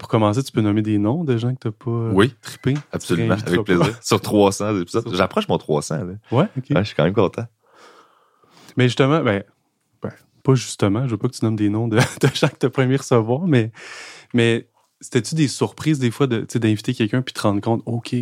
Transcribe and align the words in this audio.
Pour 0.00 0.08
commencer, 0.08 0.42
tu 0.42 0.50
peux 0.50 0.62
nommer 0.62 0.82
des 0.82 0.98
noms 0.98 1.22
de 1.24 1.36
gens 1.36 1.54
que 1.54 1.60
t'as 1.60 1.70
pas 1.70 1.90
euh, 1.90 2.12
Oui, 2.12 2.34
trippé? 2.42 2.74
absolument, 2.90 3.36
avec 3.46 3.62
plaisir. 3.64 3.96
Sur 4.02 4.20
300 4.20 4.80
épisodes. 4.80 5.14
J'approche 5.14 5.46
mon 5.46 5.58
300. 5.58 5.96
Là. 6.04 6.04
Ouais, 6.32 6.46
ok. 6.56 6.64
Ouais, 6.70 6.76
je 6.78 6.82
suis 6.84 6.94
quand 6.96 7.04
même 7.04 7.12
content. 7.14 7.44
Mais 8.76 8.84
justement, 8.88 9.22
ben, 9.22 9.44
ben, 10.02 10.10
pas 10.42 10.54
justement, 10.54 11.04
je 11.06 11.10
veux 11.10 11.16
pas 11.18 11.28
que 11.28 11.36
tu 11.36 11.44
nommes 11.44 11.56
des 11.56 11.68
noms 11.68 11.86
de, 11.86 11.96
de 12.20 12.28
gens 12.34 12.48
que 12.48 12.56
t'as 12.58 12.70
pas 12.70 12.82
aimé 12.84 12.96
recevoir, 12.96 13.46
mais, 13.46 13.72
mais 14.32 14.68
c'était-tu 15.02 15.34
des 15.34 15.48
surprises 15.48 15.98
des 15.98 16.10
fois 16.10 16.26
de, 16.26 16.46
d'inviter 16.58 16.94
quelqu'un 16.94 17.20
puis 17.22 17.34
te 17.34 17.40
rendre 17.42 17.60
compte, 17.60 17.82
OK, 17.86 18.14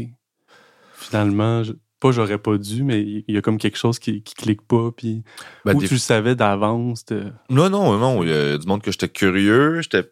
finalement, 0.95 1.63
je- 1.63 1.73
pas 2.01 2.13
j'aurais 2.13 2.39
pas 2.39 2.59
dû, 2.59 2.85
mais 2.85 3.03
il 3.03 3.25
y 3.29 3.37
a 3.37 3.43
comme 3.43 3.59
quelque 3.59 3.77
chose 3.77 3.99
qui, 3.99 4.23
qui 4.23 4.35
clique 4.35 4.63
pas, 4.63 4.91
puis 4.97 5.25
Ben, 5.65 5.77
des 5.77 5.89
tu 5.89 5.95
le 5.95 5.99
savais 6.01 6.37
d'avance. 6.37 7.05
de- 7.07 7.33
Non, 7.51 7.69
non, 7.69 7.97
non. 7.99 8.23
Il 8.23 8.29
y 8.31 8.33
a 8.33 8.57
du 8.59 8.67
monde 8.69 8.83
que 8.83 8.93
j'étais 8.93 9.09
curieux. 9.09 9.81
J'étais, 9.81 10.09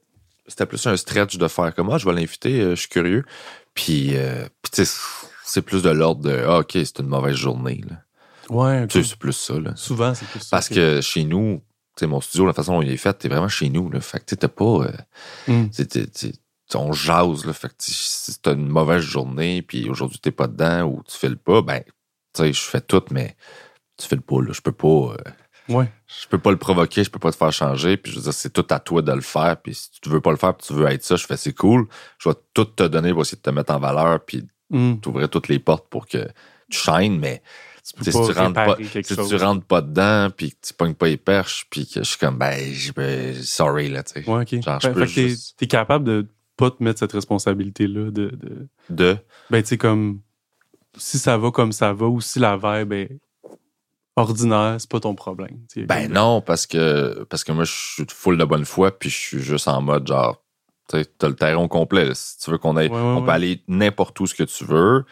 c'était 0.49 0.67
plus 0.67 0.87
un 0.87 0.97
stretch 0.97 1.37
de 1.39 1.49
faire 1.49 1.75
comme, 1.75 1.91
ah, 1.91 1.99
je 1.99 2.05
vais 2.07 2.15
l'inviter, 2.15 2.61
euh, 2.61 2.71
je 2.75 2.81
suis 2.81 2.89
curieux. 2.89 3.25
Puis, 3.75 4.17
euh, 4.17 4.47
puis 4.63 4.71
tu 4.73 4.85
sais, 4.85 4.99
c'est 5.45 5.63
plus 5.63 5.83
de 5.83 5.91
l'ordre 5.91 6.23
de, 6.23 6.45
ah, 6.47 6.59
OK, 6.61 6.73
c'est 6.73 6.99
une 7.01 7.09
mauvaise 7.09 7.37
journée. 7.37 7.83
Là. 7.89 7.97
Ouais, 8.51 8.83
ok. 8.85 8.89
Tu 8.89 9.03
sais, 9.03 9.11
c'est 9.11 9.19
plus 9.19 9.33
ça. 9.33 9.59
Là. 9.59 9.75
souvent 9.77 10.15
c'est 10.15 10.27
plus 10.27 10.41
ça. 10.41 10.49
Parce 10.51 10.69
que 10.69 11.01
chez 11.01 11.25
nous, 11.25 11.63
mon 12.03 12.21
studio, 12.21 12.47
la 12.47 12.53
façon 12.53 12.75
dont 12.75 12.83
il 12.83 12.91
est 12.93 12.97
fait, 12.97 13.13
t'es 13.15 13.29
vraiment 13.29 13.49
chez 13.49 13.69
nous. 13.69 13.91
Là. 13.91 14.01
Fait 14.01 14.19
que 14.21 14.25
tu 14.27 14.31
sais, 14.31 14.37
t'as 14.37 14.49
pas. 14.49 14.65
euh, 14.65 14.93
Hum. 15.49 15.69
tu 15.71 15.77
sais, 15.77 15.87
t'es- 15.87 16.07
t'es- 16.07 16.33
on 16.75 16.93
jase. 16.93 17.45
Là. 17.47 17.53
Fait 17.53 17.69
que 17.69 17.75
si 17.79 18.39
t'as 18.41 18.53
une 18.55 18.69
mauvaise 18.69 19.03
journée, 19.03 19.63
puis 19.63 19.89
aujourd'hui 19.89 20.19
t'es 20.19 20.31
pas 20.31 20.47
dedans 20.47 20.83
ou 20.85 21.03
tu 21.09 21.17
files 21.17 21.39
pas, 21.39 21.63
ben, 21.63 21.83
tu 22.35 22.43
sais, 22.43 22.53
je 22.53 22.61
fais 22.61 22.81
tout, 22.81 23.03
mais 23.11 23.37
tu 23.99 24.07
files 24.07 24.21
pas. 24.21 24.43
Là. 24.43 24.53
Je 24.53 24.61
peux 24.61 24.73
pas. 24.73 24.87
euh, 24.89 25.17
Ouais. 25.69 25.91
je 26.07 26.29
peux 26.29 26.39
pas 26.39 26.51
le 26.51 26.57
provoquer, 26.57 27.03
je 27.05 27.11
peux 27.11 27.19
pas 27.19 27.31
te 27.33 27.37
faire 27.37 27.53
changer, 27.53 27.97
puis 27.97 28.13
je 28.13 28.17
veux 28.19 28.23
dire, 28.25 28.33
c'est 28.33 28.53
tout 28.53 28.67
à 28.71 28.79
toi 28.79 29.03
de 29.03 29.13
le 29.13 29.21
faire, 29.21 29.57
puis 29.61 29.75
si 29.75 29.91
tu 30.01 30.09
veux 30.09 30.21
pas 30.21 30.31
le 30.31 30.37
faire, 30.37 30.55
puis 30.55 30.67
tu 30.67 30.75
veux 30.75 30.87
être 30.87 31.03
ça, 31.05 31.17
je 31.17 31.27
fais 31.27 31.37
c'est 31.37 31.53
cool, 31.55 31.87
je 32.19 32.29
vais 32.29 32.35
tout 32.55 32.65
te 32.67 32.85
donner 32.85 33.13
pour 33.13 33.23
essayer 33.23 33.37
de 33.39 33.43
te 33.43 33.51
mettre 33.51 33.73
en 33.75 33.79
valeur, 33.79 34.21
puis 34.25 34.45
Hum. 34.73 35.01
t'ouvrir 35.01 35.29
toutes 35.31 35.49
les 35.49 35.59
portes 35.61 35.89
pour 35.89 36.07
que 36.09 36.27
tu 36.71 36.79
shines, 36.79 37.19
mais 37.21 37.41
Tu 37.97 38.05
si 38.05 38.11
tu 38.11 38.17
rentres 38.33 38.53
pas, 38.55 38.77
si 38.77 39.15
chose. 39.15 39.29
tu 39.29 39.37
rentres 39.37 39.65
pas 39.65 39.81
dedans, 39.81 40.29
puis 40.37 40.51
que 40.51 40.57
tu 40.61 40.75
pognes 40.75 40.95
pas 40.95 41.07
les 41.07 41.17
perches, 41.17 41.67
puis 41.71 41.87
que 41.87 42.01
je 42.01 42.09
suis 42.09 42.19
comme, 42.19 42.37
ben, 42.39 42.73
je- 42.73 42.91
ben, 42.93 43.35
sorry, 43.45 43.89
là, 43.89 44.03
tu 44.03 44.15
sais. 44.23 44.29
Ouais. 44.29 44.45
Genre, 44.61 44.81
je 44.81 44.89
Fait- 44.89 44.93
peux 44.95 45.07
fait 45.07 45.37
t'es- 45.57 45.67
capable 45.69 46.05
de 46.05 46.27
pas 46.57 46.71
te 46.73 46.83
mettre 46.83 46.99
cette 46.99 47.13
responsabilité-là 47.13 48.11
de, 48.11 48.31
de- 48.31 48.69
De, 48.91 49.17
ben 49.51 49.63
tu 49.63 49.69
sais 49.69 49.79
comme 49.79 50.21
si 50.97 51.19
ça 51.19 51.37
va 51.39 51.51
comme 51.51 51.71
ça 51.73 51.93
va 51.93 52.07
ou 52.07 52.21
si 52.21 52.39
la 52.41 52.57
vibe 52.57 52.93
est 52.93 53.19
ordinaire, 54.17 54.77
c'est 54.79 54.91
pas 54.91 55.01
ton 55.01 55.15
problème. 55.15 55.59
ben 55.77 56.11
non, 56.11 56.41
parce 56.41 56.67
que, 56.67 57.25
parce 57.29 57.45
que 57.45 57.53
moi, 57.53 57.65
je 57.65 57.73
suis 57.73 58.07
full 58.11 58.39
de 58.39 58.45
bonne 58.45 58.65
foi, 58.65 58.97
puis 58.99 59.11
je 59.11 59.17
suis 59.17 59.43
juste 59.43 59.69
en 59.69 59.81
mode, 59.83 60.07
genre, 60.07 60.43
tu 60.89 60.99
sais, 60.99 61.05
t'as 61.19 61.29
le 61.29 61.35
terrain 61.35 61.63
au 61.63 61.69
complet, 61.69 62.05
là. 62.07 62.15
Si 62.15 62.39
tu 62.39 62.51
veux 62.51 62.59
qu'on 62.59 62.77
aille, 62.77 62.89
Ouais, 62.89 62.95
ouais, 62.95 63.01
on 63.01 63.19
ouais. 63.21 63.25
peut 63.27 63.33
aller 63.33 63.63
n'importe 63.69 64.19
où 64.21 64.27
ce 64.27 64.35
que 64.35 64.45
tu 64.45 64.65
veux. 64.65 65.05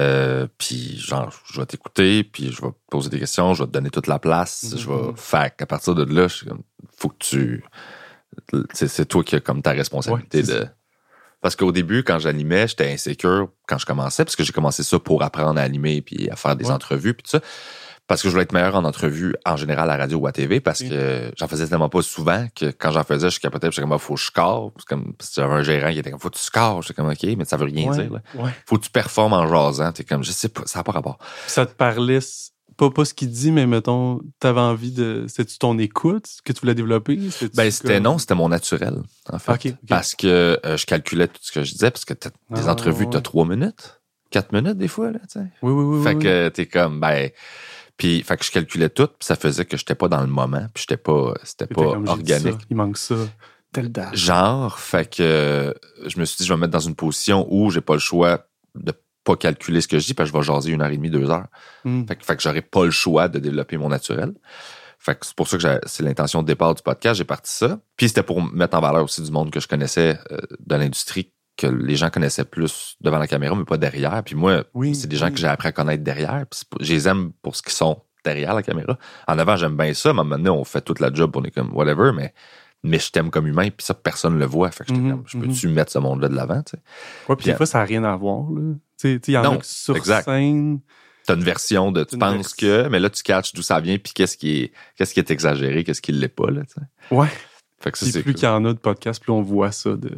Euh, 0.00 0.46
puis 0.56 0.96
genre, 0.98 1.30
je 1.52 1.60
vais 1.60 1.66
t'écouter, 1.66 2.24
puis 2.24 2.50
je 2.50 2.62
vais 2.62 2.68
te 2.70 2.76
poser 2.90 3.10
des 3.10 3.18
questions, 3.18 3.52
je 3.52 3.62
vais 3.62 3.66
te 3.66 3.72
donner 3.72 3.90
toute 3.90 4.06
la 4.06 4.18
place, 4.18 4.72
Mhm. 4.72 4.78
je 4.78 4.88
vais 4.88 5.12
faire 5.16 5.54
qu'à 5.54 5.66
partir 5.66 5.94
de 5.94 6.04
là, 6.04 6.28
je 6.28 6.46
faut 6.96 7.10
que 7.10 7.16
tu, 7.18 7.62
c'est 8.72 8.88
c'est 8.88 9.04
toi 9.04 9.22
qui 9.22 9.36
as 9.36 9.40
comme 9.40 9.60
ta 9.62 9.72
responsabilité 9.72 10.42
de. 10.42 10.66
Parce 11.42 11.56
qu'au 11.56 11.72
début, 11.72 12.04
quand 12.04 12.18
j'animais, 12.20 12.68
j'étais 12.68 12.90
insécure 12.90 13.50
quand 13.66 13.76
je 13.76 13.84
commençais, 13.84 14.24
parce 14.24 14.36
que 14.36 14.44
j'ai 14.44 14.52
commencé 14.52 14.82
ça 14.82 14.98
pour 14.98 15.22
apprendre 15.22 15.60
à 15.60 15.62
animer 15.62 16.00
puis 16.00 16.30
à 16.30 16.36
faire 16.36 16.56
des 16.56 16.70
entrevues 16.70 17.12
puis 17.14 17.24
tout 17.24 17.30
ça. 17.30 17.40
Parce 18.12 18.20
que 18.20 18.28
je 18.28 18.32
voulais 18.32 18.42
être 18.42 18.52
meilleur 18.52 18.74
en 18.74 18.84
entrevue 18.84 19.34
en 19.46 19.56
général 19.56 19.88
à 19.88 19.96
la 19.96 20.02
radio 20.02 20.18
ou 20.18 20.26
à 20.26 20.32
TV, 20.32 20.60
parce 20.60 20.82
que 20.82 21.32
j'en 21.38 21.48
faisais 21.48 21.66
tellement 21.66 21.88
pas 21.88 22.02
souvent 22.02 22.46
que 22.54 22.66
quand 22.66 22.90
j'en 22.92 23.04
faisais, 23.04 23.30
je 23.30 23.40
capotais, 23.40 23.68
puis 23.68 23.76
j'étais 23.76 23.82
comme, 23.88 23.92
Ah, 23.92 23.98
faut 23.98 24.14
que 24.16 24.20
je 24.20 24.26
score. 24.26 24.70
C'est 24.76 24.84
comme, 24.86 25.14
parce 25.14 25.30
que 25.30 25.36
j'avais 25.40 25.54
un 25.54 25.62
gérant 25.62 25.90
qui 25.90 25.98
était 25.98 26.10
comme, 26.10 26.20
faut 26.20 26.28
que 26.28 26.36
tu 26.36 26.42
scores. 26.42 26.82
J'étais 26.82 26.92
comme, 26.94 27.08
OK, 27.10 27.22
mais 27.38 27.46
ça 27.46 27.56
veut 27.56 27.64
rien 27.64 27.88
Ouais, 27.90 27.96
dire. 28.02 28.12
là. 28.12 28.20
ouais. 28.34 28.50
Faut 28.66 28.76
que 28.76 28.84
tu 28.84 28.90
performes 28.90 29.32
en 29.32 29.46
jasant. 29.48 29.92
T'es 29.92 30.04
comme, 30.04 30.22
je 30.22 30.30
sais 30.30 30.50
pas, 30.50 30.60
ça 30.66 30.80
n'a 30.80 30.84
pas 30.84 30.92
rapport. 30.92 31.16
Ça 31.46 31.64
te 31.64 31.72
parlait 31.72 32.18
pas 32.76 32.90
pas 32.90 33.04
ce 33.06 33.14
qu'il 33.14 33.30
dit, 33.30 33.50
mais 33.50 33.66
mettons, 33.66 34.20
t'avais 34.40 34.60
envie 34.60 34.92
de. 34.92 35.24
C'était-tu 35.28 35.56
ton 35.58 35.78
écoute 35.78 36.26
que 36.44 36.52
tu 36.52 36.60
voulais 36.60 36.74
développer? 36.74 37.16
Ben, 37.54 37.70
c'était 37.70 37.94
comme- 37.94 38.02
non, 38.02 38.18
c'était 38.18 38.34
mon 38.34 38.48
naturel, 38.50 38.96
en 39.30 39.38
fait. 39.38 39.52
Ok, 39.52 39.60
ok. 39.66 39.74
Parce 39.88 40.14
que 40.14 40.58
euh, 40.66 40.76
je 40.76 40.84
calculais 40.84 41.28
tout 41.28 41.38
ce 41.40 41.50
que 41.52 41.62
je 41.64 41.72
disais, 41.72 41.90
parce 41.90 42.04
que 42.04 42.12
t'as 42.14 42.30
des 42.50 42.68
Ah, 42.68 42.72
entrevues, 42.72 43.08
t'as 43.10 43.20
trois 43.20 43.44
minutes, 43.46 44.00
quatre 44.30 44.52
minutes 44.52 44.78
des 44.78 44.88
fois, 44.88 45.10
là, 45.12 45.18
tu 45.30 45.38
sais. 45.38 45.46
Oui, 45.62 45.72
oui, 45.72 45.84
oui. 45.98 46.02
fait 46.02 46.14
oui, 46.14 46.22
que 46.22 46.48
t'es 46.48 46.66
comme, 46.66 46.98
ben, 46.98 47.30
puis, 47.96 48.22
fait 48.22 48.36
que 48.36 48.44
je 48.44 48.50
calculais 48.50 48.88
tout, 48.88 49.06
puis 49.06 49.16
ça 49.26 49.36
faisait 49.36 49.64
que 49.64 49.76
j'étais 49.76 49.94
pas 49.94 50.08
dans 50.08 50.20
le 50.20 50.26
moment, 50.26 50.66
puis 50.74 50.82
j'étais 50.88 50.96
pas, 50.96 51.34
c'était 51.44 51.66
pas 51.66 51.82
organique. 51.82 52.28
ça, 52.60 52.66
il 52.70 52.76
manque 52.76 52.96
ça. 52.98 53.14
Tel 53.72 53.90
date. 53.90 54.14
Genre, 54.14 54.78
fait 54.78 55.08
que 55.16 55.22
euh, 55.22 55.72
je 56.06 56.18
me 56.20 56.24
suis 56.26 56.38
dit, 56.38 56.44
je 56.46 56.52
vais 56.52 56.56
me 56.56 56.62
mettre 56.62 56.72
dans 56.72 56.78
une 56.80 56.94
position 56.94 57.46
où 57.50 57.70
j'ai 57.70 57.80
pas 57.80 57.94
le 57.94 58.00
choix 58.00 58.46
de 58.74 58.92
pas 59.24 59.36
calculer 59.36 59.80
ce 59.80 59.88
que 59.88 59.98
je 59.98 60.06
dis, 60.06 60.14
parce 60.14 60.30
que 60.30 60.36
je 60.36 60.40
vais 60.40 60.44
jaser 60.46 60.72
une 60.72 60.82
heure 60.82 60.90
et 60.90 60.96
demie, 60.96 61.08
deux 61.10 61.30
heures. 61.30 61.46
Hum. 61.84 62.06
Fait 62.06 62.16
que, 62.16 62.24
fait 62.24 62.36
que 62.36 62.42
j'aurais 62.42 62.60
pas 62.62 62.84
le 62.84 62.90
choix 62.90 63.28
de 63.28 63.38
développer 63.38 63.76
mon 63.78 63.88
naturel. 63.88 64.32
Fait 64.98 65.18
que 65.18 65.24
c'est 65.26 65.34
pour 65.34 65.48
ça 65.48 65.56
que 65.56 65.62
j'ai- 65.62 65.78
c'est 65.86 66.02
l'intention 66.02 66.42
de 66.42 66.46
départ 66.48 66.74
du 66.74 66.82
podcast. 66.82 67.16
J'ai 67.18 67.24
parti 67.24 67.50
ça. 67.52 67.80
Puis 67.96 68.08
c'était 68.08 68.22
pour 68.22 68.42
mettre 68.42 68.76
en 68.76 68.80
valeur 68.80 69.04
aussi 69.04 69.22
du 69.22 69.30
monde 69.30 69.50
que 69.50 69.58
je 69.60 69.66
connaissais 69.68 70.18
euh, 70.30 70.38
de 70.60 70.74
l'industrie, 70.76 71.32
que 71.56 71.66
les 71.66 71.96
gens 71.96 72.10
connaissaient 72.10 72.44
plus 72.44 72.96
devant 73.00 73.18
la 73.18 73.26
caméra, 73.26 73.54
mais 73.54 73.64
pas 73.64 73.76
derrière. 73.76 74.22
Puis 74.24 74.34
moi, 74.34 74.64
Oui, 74.74 74.94
c'est 74.94 75.06
des 75.06 75.16
gens 75.16 75.30
que 75.30 75.36
j'ai 75.36 75.46
appris 75.46 75.68
à 75.68 75.72
connaître 75.72 76.02
derrière. 76.02 76.44
Puis 76.50 76.60
je 76.80 76.92
les 76.94 77.08
aime 77.08 77.32
pour 77.42 77.56
ce 77.56 77.62
qu'ils 77.62 77.72
sont 77.72 78.02
derrière 78.24 78.54
la 78.54 78.62
caméra. 78.62 78.98
En 79.28 79.38
avant, 79.38 79.56
j'aime 79.56 79.76
bien 79.76 79.92
ça, 79.94 80.12
mais 80.14 80.24
maintenant, 80.24 80.54
on 80.56 80.64
fait 80.64 80.80
toute 80.80 81.00
la 81.00 81.12
job, 81.12 81.36
on 81.36 81.42
est 81.44 81.50
comme 81.50 81.74
whatever, 81.74 82.12
mais, 82.14 82.32
mais 82.82 82.98
je 82.98 83.10
t'aime 83.10 83.30
comme 83.30 83.46
humain, 83.46 83.68
puis 83.68 83.84
ça, 83.84 83.94
personne 83.94 84.38
le 84.38 84.46
voit. 84.46 84.70
Fait 84.70 84.84
que 84.84 84.92
Mhm, 84.92 85.10
comme, 85.10 85.22
je 85.26 85.38
peux-tu 85.38 85.68
mettre 85.68 85.92
ce 85.92 85.98
monde-là 85.98 86.28
de 86.28 86.34
l'avant, 86.34 86.62
tu 86.62 86.70
sais? 86.76 86.82
Ouais, 87.28 87.36
puis 87.36 87.46
des 87.46 87.54
fois, 87.54 87.66
ça 87.66 87.78
n'a 87.78 87.84
rien 87.84 88.04
à 88.04 88.16
voir. 88.16 88.50
là. 88.50 88.74
Tu 88.98 89.14
sais, 89.14 89.20
tu 89.20 89.26
sais, 89.26 89.32
il 89.32 89.34
y 89.34 89.38
en 89.38 89.42
Non, 89.42 89.58
a 89.58 89.62
sur 89.62 89.96
exact. 89.96 90.24
scène. 90.24 90.80
T'as 91.26 91.34
une 91.36 91.44
version 91.44 91.92
de 91.92 92.02
tu 92.02 92.18
penses 92.18 92.52
que, 92.54 92.88
mais 92.88 92.98
là, 92.98 93.08
tu 93.10 93.22
catches 93.22 93.52
d'où 93.52 93.62
ça 93.62 93.78
vient, 93.80 93.96
puis 93.98 94.12
qu'est-ce 94.12 94.36
qui 94.36 94.62
est, 94.62 94.72
qu'est-ce 94.96 95.14
qui 95.14 95.20
est 95.20 95.30
exagéré, 95.30 95.84
qu'est-ce 95.84 96.02
qui 96.02 96.10
l'est 96.12 96.28
pas, 96.28 96.50
là, 96.50 96.62
tu 96.62 96.74
sais? 96.74 97.14
Ouais. 97.14 97.28
Fait 97.80 97.90
que 97.92 97.98
ça, 97.98 98.20
plus 98.22 98.34
qu'il 98.34 98.44
y 98.44 98.46
en 98.48 98.64
a 98.64 98.72
de 98.72 98.78
podcasts, 98.78 99.22
plus 99.22 99.32
on 99.32 99.42
voit 99.42 99.70
ça 99.72 99.96
de. 99.96 100.16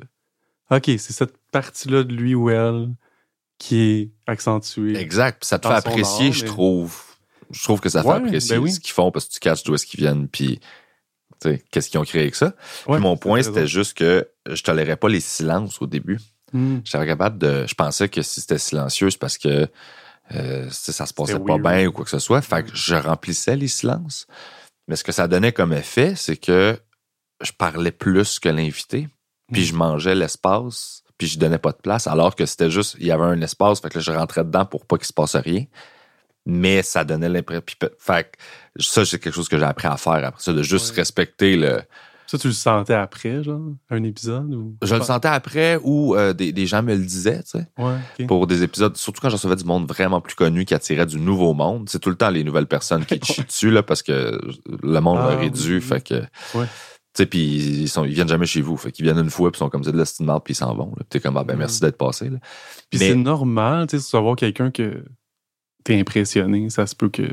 OK, 0.70 0.84
c'est 0.86 1.12
cette 1.12 1.36
partie-là 1.52 2.04
de 2.04 2.12
lui 2.12 2.34
ou 2.34 2.50
elle 2.50 2.88
qui 3.58 3.78
est 3.80 4.10
accentuée. 4.26 4.96
Exact. 4.96 5.44
Ça 5.44 5.58
te 5.58 5.68
fait 5.68 5.74
apprécier, 5.74 6.28
art, 6.28 6.32
je 6.32 6.42
mais- 6.42 6.48
trouve. 6.48 7.00
Je 7.50 7.62
trouve 7.62 7.80
que 7.80 7.88
ça 7.88 8.02
fait 8.02 8.08
Ouais, 8.08 8.14
apprécier 8.16 8.56
ben 8.56 8.62
oui. 8.62 8.72
ce 8.72 8.80
qu'ils 8.80 8.92
font 8.92 9.10
parce 9.12 9.26
que 9.26 9.34
tu 9.34 9.40
catches 9.40 9.62
d'où 9.64 9.74
est-ce 9.74 9.86
qu'ils 9.86 10.00
viennent, 10.00 10.28
puis 10.28 10.60
qu'est-ce 11.70 11.90
qu'ils 11.90 12.00
ont 12.00 12.04
créé 12.04 12.22
avec 12.22 12.34
ça. 12.34 12.54
Ouais, 12.86 12.96
puis 12.96 13.02
mon 13.02 13.16
point, 13.16 13.42
c'était 13.42 13.66
juste 13.66 13.96
que 13.96 14.26
je 14.50 14.62
tolérais 14.62 14.96
pas 14.96 15.08
les 15.08 15.20
silences 15.20 15.80
au 15.82 15.86
début. 15.86 16.18
Hmm. 16.52 16.78
J'étais 16.84 17.06
capable 17.06 17.38
de. 17.38 17.66
Je 17.66 17.74
pensais 17.74 18.08
que 18.08 18.22
si 18.22 18.40
c'était 18.40 18.58
silencieux, 18.58 19.10
c'est 19.10 19.18
parce 19.18 19.38
que 19.38 19.68
euh, 20.34 20.68
ça, 20.70 21.04
se 21.06 21.12
passait 21.12 21.38
pas 21.38 21.58
bien 21.58 21.86
ou 21.86 21.92
quoi 21.92 22.04
que 22.04 22.10
ce 22.10 22.18
soit. 22.18 22.40
Fait 22.40 22.64
que 22.64 22.70
je 22.74 22.94
remplissais 22.94 23.56
les 23.56 23.68
silences. 23.68 24.26
Mais 24.88 24.96
ce 24.96 25.04
que 25.04 25.12
ça 25.12 25.28
donnait 25.28 25.52
comme 25.52 25.72
effet, 25.72 26.14
c'est 26.16 26.36
que 26.36 26.78
je 27.42 27.52
parlais 27.52 27.90
plus 27.92 28.38
que 28.38 28.48
l'invité, 28.48 29.08
puis 29.52 29.64
je 29.64 29.74
mangeais 29.74 30.14
l'espace, 30.14 31.02
puis 31.18 31.26
je 31.28 31.38
donnais 31.38 31.58
pas 31.58 31.72
de 31.72 31.76
place, 31.76 32.06
alors 32.06 32.34
que 32.34 32.44
c'était 32.46 32.70
juste, 32.70 32.96
il 32.98 33.06
y 33.06 33.12
avait 33.12 33.24
un 33.24 33.40
espace, 33.40 33.80
fait 33.80 33.88
que 33.90 33.98
là, 33.98 34.02
je 34.02 34.10
rentrais 34.12 34.44
dedans 34.44 34.64
pour 34.64 34.84
pas 34.86 34.96
qu'il 34.96 35.06
se 35.06 35.12
passe 35.12 35.36
rien. 35.36 35.64
Mais 36.46 36.82
ça 36.82 37.04
donnait 37.04 37.28
l'impression. 37.30 37.62
Fait 37.98 38.30
que 38.76 38.82
ça, 38.82 39.04
c'est 39.06 39.18
quelque 39.18 39.32
chose 39.34 39.48
que 39.48 39.58
j'ai 39.58 39.64
appris 39.64 39.88
à 39.88 39.96
faire 39.96 40.12
après 40.24 40.42
ça, 40.42 40.52
de 40.52 40.62
juste 40.62 40.90
Ouais. 40.90 40.96
respecter 41.00 41.56
le. 41.56 41.80
Ça, 42.26 42.36
tu 42.38 42.48
le 42.48 42.52
sentais 42.54 42.92
après, 42.94 43.42
genre, 43.44 43.60
un 43.90 44.02
épisode? 44.02 44.52
Ou... 44.52 44.76
Je 44.82 44.94
le 44.94 45.02
sentais 45.02 45.28
après 45.28 45.78
ou 45.82 46.14
euh, 46.16 46.32
des, 46.34 46.52
des 46.52 46.66
gens 46.66 46.82
me 46.82 46.94
le 46.94 47.04
disaient, 47.04 47.42
tu 47.44 47.58
sais. 47.58 47.66
Ouais, 47.78 48.26
pour 48.26 48.46
des 48.46 48.62
épisodes, 48.62 48.94
surtout 48.96 49.20
quand 49.22 49.28
je 49.30 49.36
recevais 49.36 49.56
du 49.56 49.64
monde 49.64 49.86
vraiment 49.88 50.20
plus 50.20 50.34
connu 50.34 50.64
qui 50.66 50.74
attirait 50.74 51.06
du 51.06 51.18
nouveau 51.18 51.54
monde. 51.54 51.88
C'est 51.88 51.98
tout 51.98 52.10
le 52.10 52.16
temps 52.16 52.30
les 52.30 52.42
nouvelles 52.44 52.66
personnes 52.66 53.04
qui 53.06 53.18
te 53.20 53.24
chient 53.26 53.44
dessus, 53.44 53.70
là, 53.70 53.82
parce 53.82 54.02
que 54.02 54.38
le 54.82 55.00
monde 55.00 55.18
Ah, 55.22 55.36
oui, 55.38 55.50
dû. 55.50 55.76
oui. 55.76 55.80
Fait 55.80 56.00
que. 56.02 56.22
Ouais. 56.58 56.66
Tu 57.14 57.22
sais, 57.22 57.26
puis 57.26 57.40
ils, 57.82 57.88
sont, 57.88 58.04
ils 58.04 58.12
viennent 58.12 58.28
jamais 58.28 58.46
chez 58.46 58.60
vous. 58.60 58.76
Fait 58.76 58.90
qu'ils 58.90 59.04
viennent 59.04 59.18
une 59.18 59.30
fois, 59.30 59.52
puis 59.52 59.58
ils 59.58 59.60
sont 59.60 59.70
comme 59.70 59.84
ça 59.84 59.92
de 59.92 59.96
la 59.96 60.04
marde, 60.20 60.42
puis 60.44 60.52
ils 60.52 60.56
s'en 60.56 60.74
vont. 60.74 60.90
Puis 60.96 61.04
t'es 61.08 61.20
comme, 61.20 61.36
ah 61.36 61.44
ben 61.44 61.54
Mm. 61.54 61.58
merci 61.58 61.80
d'être 61.80 61.96
passé. 61.96 62.28
Là. 62.28 62.38
Puis 62.90 62.98
c'est 62.98 63.14
normal, 63.14 63.86
tu 63.86 63.92
sais, 63.92 63.96
de 63.98 64.02
savoir 64.02 64.34
quelqu'un 64.36 64.70
que 64.72 65.04
t'es 65.84 65.98
impressionné. 65.98 66.70
Ça 66.70 66.86
se 66.86 66.94
peut 66.96 67.08
que. 67.08 67.28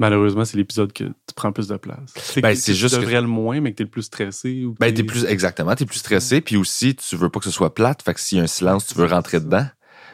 Malheureusement, 0.00 0.44
c'est 0.44 0.56
l'épisode 0.56 0.92
que 0.92 1.04
tu 1.04 1.34
prends 1.34 1.50
plus 1.50 1.66
de 1.66 1.76
place. 1.76 2.12
C'est 2.14 2.40
Ben, 2.40 2.54
c'est 2.54 2.72
tu 2.72 2.78
juste 2.78 2.94
que- 2.96 3.00
devrais 3.00 3.20
le 3.20 3.26
moins, 3.26 3.60
mais 3.60 3.72
que 3.72 3.78
t'es 3.78 3.84
le 3.84 3.90
plus 3.90 4.02
stressé. 4.02 4.64
Ou 4.64 4.74
Ben, 4.78 4.94
t'es 4.94 5.02
plus, 5.02 5.24
exactement, 5.24 5.74
t'es 5.74 5.86
plus 5.86 5.98
stressé, 5.98 6.40
puis 6.40 6.56
aussi, 6.56 6.94
tu 6.94 7.16
veux 7.16 7.30
pas 7.30 7.40
que 7.40 7.44
ce 7.46 7.50
soit 7.50 7.74
plate. 7.74 8.02
Fait 8.02 8.14
que 8.14 8.20
s'il 8.20 8.38
y 8.38 8.40
a 8.40 8.44
un 8.44 8.48
silence, 8.48 8.86
tu 8.86 8.94
veux 8.94 9.06
rentrer 9.06 9.40
dedans. 9.40 9.66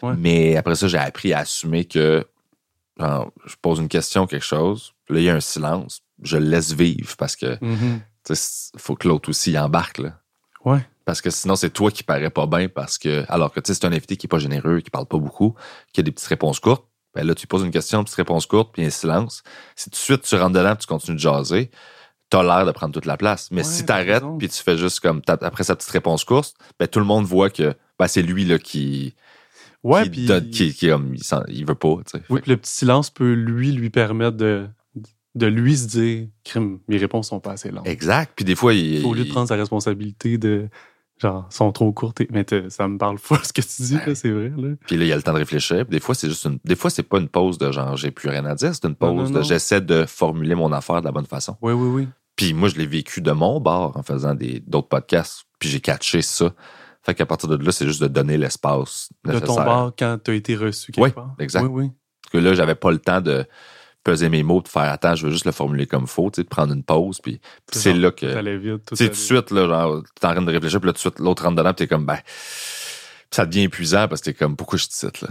Ouais. 0.02 0.14
Mais 0.18 0.56
après 0.56 0.74
ça, 0.74 0.88
j'ai 0.88 0.96
appris 0.98 1.34
à 1.34 1.40
assumer 1.40 1.84
que, 1.84 2.24
genre, 2.98 3.30
je 3.44 3.56
pose 3.60 3.78
une 3.78 3.88
question, 3.88 4.26
quelque 4.26 4.44
chose, 4.44 4.94
là, 5.10 5.18
il 5.20 5.24
y 5.24 5.28
a 5.28 5.34
un 5.34 5.40
silence, 5.40 6.00
je 6.22 6.38
le 6.38 6.46
laisse 6.46 6.72
vivre 6.72 7.14
parce 7.18 7.36
que, 7.36 7.58
Mhm. 7.62 8.00
tu 8.00 8.02
sais, 8.32 8.70
faut 8.76 8.94
que 8.94 9.08
l'autre 9.08 9.28
aussi 9.28 9.52
y 9.52 9.58
embarque, 9.58 9.98
là. 9.98 10.20
Ouais. 10.64 10.86
Parce 11.04 11.20
que 11.20 11.28
sinon, 11.28 11.56
c'est 11.56 11.68
toi 11.70 11.90
qui 11.90 12.02
parais 12.02 12.30
pas 12.30 12.46
bien 12.46 12.68
parce 12.68 12.96
que, 12.96 13.24
alors 13.28 13.52
que 13.52 13.60
tu 13.60 13.68
sais, 13.72 13.78
c'est 13.78 13.86
un 13.86 13.92
invité 13.92 14.16
qui 14.16 14.26
est 14.26 14.28
pas 14.28 14.38
généreux, 14.38 14.80
qui 14.80 14.88
parle 14.90 15.04
pas 15.06 15.18
beaucoup, 15.18 15.54
qui 15.92 16.00
a 16.00 16.02
des 16.02 16.10
petites 16.12 16.28
réponses 16.28 16.60
courtes. 16.60 16.86
Ben 17.14 17.26
là, 17.26 17.34
tu 17.34 17.46
poses 17.46 17.62
une 17.62 17.70
question, 17.70 17.98
une 17.98 18.04
petite 18.04 18.16
réponse 18.16 18.46
courte, 18.46 18.72
puis 18.72 18.84
un 18.84 18.90
silence. 18.90 19.42
Si 19.76 19.84
tout 19.90 19.94
de 19.94 19.96
suite 19.96 20.22
tu 20.22 20.34
rentres 20.36 20.54
dedans, 20.56 20.74
tu 20.74 20.86
continues 20.86 21.16
de 21.16 21.20
jaser, 21.20 21.70
t'as 22.30 22.42
l'air 22.42 22.64
de 22.64 22.72
prendre 22.72 22.94
toute 22.94 23.04
la 23.06 23.16
place. 23.18 23.50
Mais 23.50 23.58
Ouais, 23.58 23.64
si 23.64 23.84
t'arrêtes 23.84 24.24
puis 24.38 24.48
tu 24.48 24.62
fais 24.62 24.78
juste 24.78 25.00
comme 25.00 25.20
après 25.28 25.64
sa 25.64 25.76
petite 25.76 25.90
réponse 25.90 26.24
courte, 26.24 26.54
ben 26.80 26.88
tout 26.88 26.98
le 27.00 27.04
monde 27.04 27.26
voit 27.26 27.50
que 27.50 27.74
ben, 27.98 28.06
c'est 28.08 28.22
lui 28.22 28.44
là 28.46 28.58
qui 28.58 29.14
Ouais, 29.84 30.08
qui, 30.08 30.24
donne- 30.24 30.48
qui, 30.48 30.68
il, 30.80 31.22
il 31.48 31.66
veut 31.66 31.74
pas. 31.74 31.96
Oui, 32.30 32.40
puis 32.40 32.50
le 32.50 32.56
petit 32.56 32.72
silence 32.72 33.10
peut 33.10 33.34
lui 33.34 33.70
lui 33.72 33.90
permettre 33.90 34.38
de, 34.38 34.66
de 35.34 35.46
lui 35.46 35.76
se 35.76 35.86
dire 35.88 36.28
crime, 36.44 36.78
mes 36.88 36.96
réponses 36.96 37.28
sont 37.28 37.40
pas 37.40 37.52
assez 37.52 37.70
longues. 37.70 37.86
exact. 37.88 38.32
Puis 38.36 38.44
des 38.44 38.54
fois, 38.54 38.72
il, 38.74 39.04
Au 39.04 39.14
lieu 39.14 39.24
de 39.24 39.30
prendre 39.30 39.48
sa 39.48 39.56
responsabilité 39.56 40.38
de 40.38 40.68
genre 41.18 41.46
sont 41.50 41.70
trop 41.72 41.92
courtes. 41.92 42.22
Mais 42.30 42.44
ça 42.68 42.88
me 42.88 42.98
parle 42.98 43.18
fort 43.18 43.44
ce 43.44 43.52
que 43.52 43.60
tu 43.60 43.82
dis, 43.82 43.94
là, 44.06 44.14
c'est 44.14 44.30
vrai. 44.30 44.52
Là. 44.56 44.74
puis 44.86 44.96
là, 44.96 45.04
il 45.04 45.12
a 45.12 45.16
le 45.16 45.22
temps 45.22 45.32
de 45.32 45.38
réfléchir. 45.38 45.84
Puis 45.86 45.96
des 45.96 46.00
fois, 46.00 46.14
c'est 46.14 46.28
juste 46.28 46.44
une. 46.44 46.58
Des 46.64 46.76
fois, 46.76 46.90
c'est 46.90 47.02
pas 47.04 47.18
une 47.18 47.28
pause 47.28 47.58
de 47.58 47.70
genre 47.72 47.96
j'ai 47.96 48.10
plus 48.10 48.28
rien 48.28 48.44
à 48.44 48.54
dire. 48.54 48.74
C'est 48.74 48.84
une 48.84 48.90
Non, 49.00 49.16
pause 49.16 49.30
non, 49.32 49.38
de 49.38 49.44
j'essaie 49.44 49.80
de 49.80 50.04
formuler 50.06 50.54
mon 50.54 50.72
affaire 50.72 51.00
de 51.00 51.06
la 51.06 51.12
bonne 51.12 51.26
façon. 51.26 51.56
Oui, 51.62 51.72
oui, 51.72 51.88
oui. 51.88 52.08
Puis 52.36 52.52
moi, 52.52 52.68
je 52.68 52.74
l'ai 52.76 52.86
vécu 52.86 53.20
de 53.20 53.30
mon 53.30 53.60
bord 53.60 53.96
en 53.96 54.02
faisant 54.02 54.34
des 54.34 54.60
d'autres 54.66 54.88
podcasts. 54.88 55.44
Puis 55.60 55.68
j'ai 55.68 55.80
catché 55.80 56.20
ça. 56.22 56.52
Fait 57.02 57.14
qu'à 57.14 57.26
partir 57.26 57.48
de 57.48 57.62
là, 57.64 57.70
c'est 57.70 57.86
juste 57.86 58.02
de 58.02 58.08
donner 58.08 58.36
l'espace 58.38 59.10
De 59.24 59.38
ton 59.38 59.54
bord 59.56 59.92
quand 59.98 60.18
tu 60.24 60.30
as 60.30 60.34
été 60.34 60.56
reçu 60.56 60.90
quelque 60.90 61.04
Oui, 61.04 61.10
part. 61.12 61.34
exact. 61.38 61.62
Oui, 61.62 61.68
oui. 61.84 61.90
Parce 62.22 62.32
que 62.32 62.38
là, 62.38 62.54
j'avais 62.54 62.74
pas 62.74 62.90
le 62.90 62.98
temps 62.98 63.20
de 63.20 63.44
peser 64.04 64.28
mes 64.28 64.42
mots, 64.42 64.60
de 64.62 64.68
faire 64.68 64.82
attends, 64.92 65.14
je 65.16 65.26
veux 65.26 65.32
juste 65.32 65.46
le 65.46 65.52
formuler 65.52 65.86
comme 65.86 66.06
faut, 66.06 66.30
tu 66.30 66.36
sais, 66.36 66.42
de 66.44 66.48
prendre 66.48 66.72
une 66.72 66.84
pause. 66.84 67.20
Puis 67.20 67.40
C'est 67.72 67.78
c'est 67.80 67.92
là 67.94 68.10
que. 68.12 68.26
Sais, 68.92 69.06
tout 69.06 69.10
de 69.10 69.14
suite, 69.16 69.50
là, 69.50 69.66
genre, 69.66 70.02
t'es 70.20 70.26
en 70.26 70.32
train 70.32 70.42
de 70.42 70.50
réfléchir, 70.52 70.78
puis 70.80 70.86
là, 70.88 70.92
tout 70.92 70.96
de 70.98 71.00
suite, 71.00 71.18
l'autre 71.18 71.42
rentre 71.42 71.56
dedans, 71.56 71.72
puis 71.74 71.86
t'es 71.86 71.88
comme, 71.88 72.06
ben, 72.06 72.18
ça 73.30 73.46
devient 73.46 73.62
épuisant 73.64 74.06
parce 74.06 74.20
que 74.20 74.26
t'es 74.26 74.34
comme, 74.34 74.56
pourquoi 74.56 74.78
je 74.78 74.86
te 74.86 74.92
cite, 74.94 75.20
là? 75.22 75.28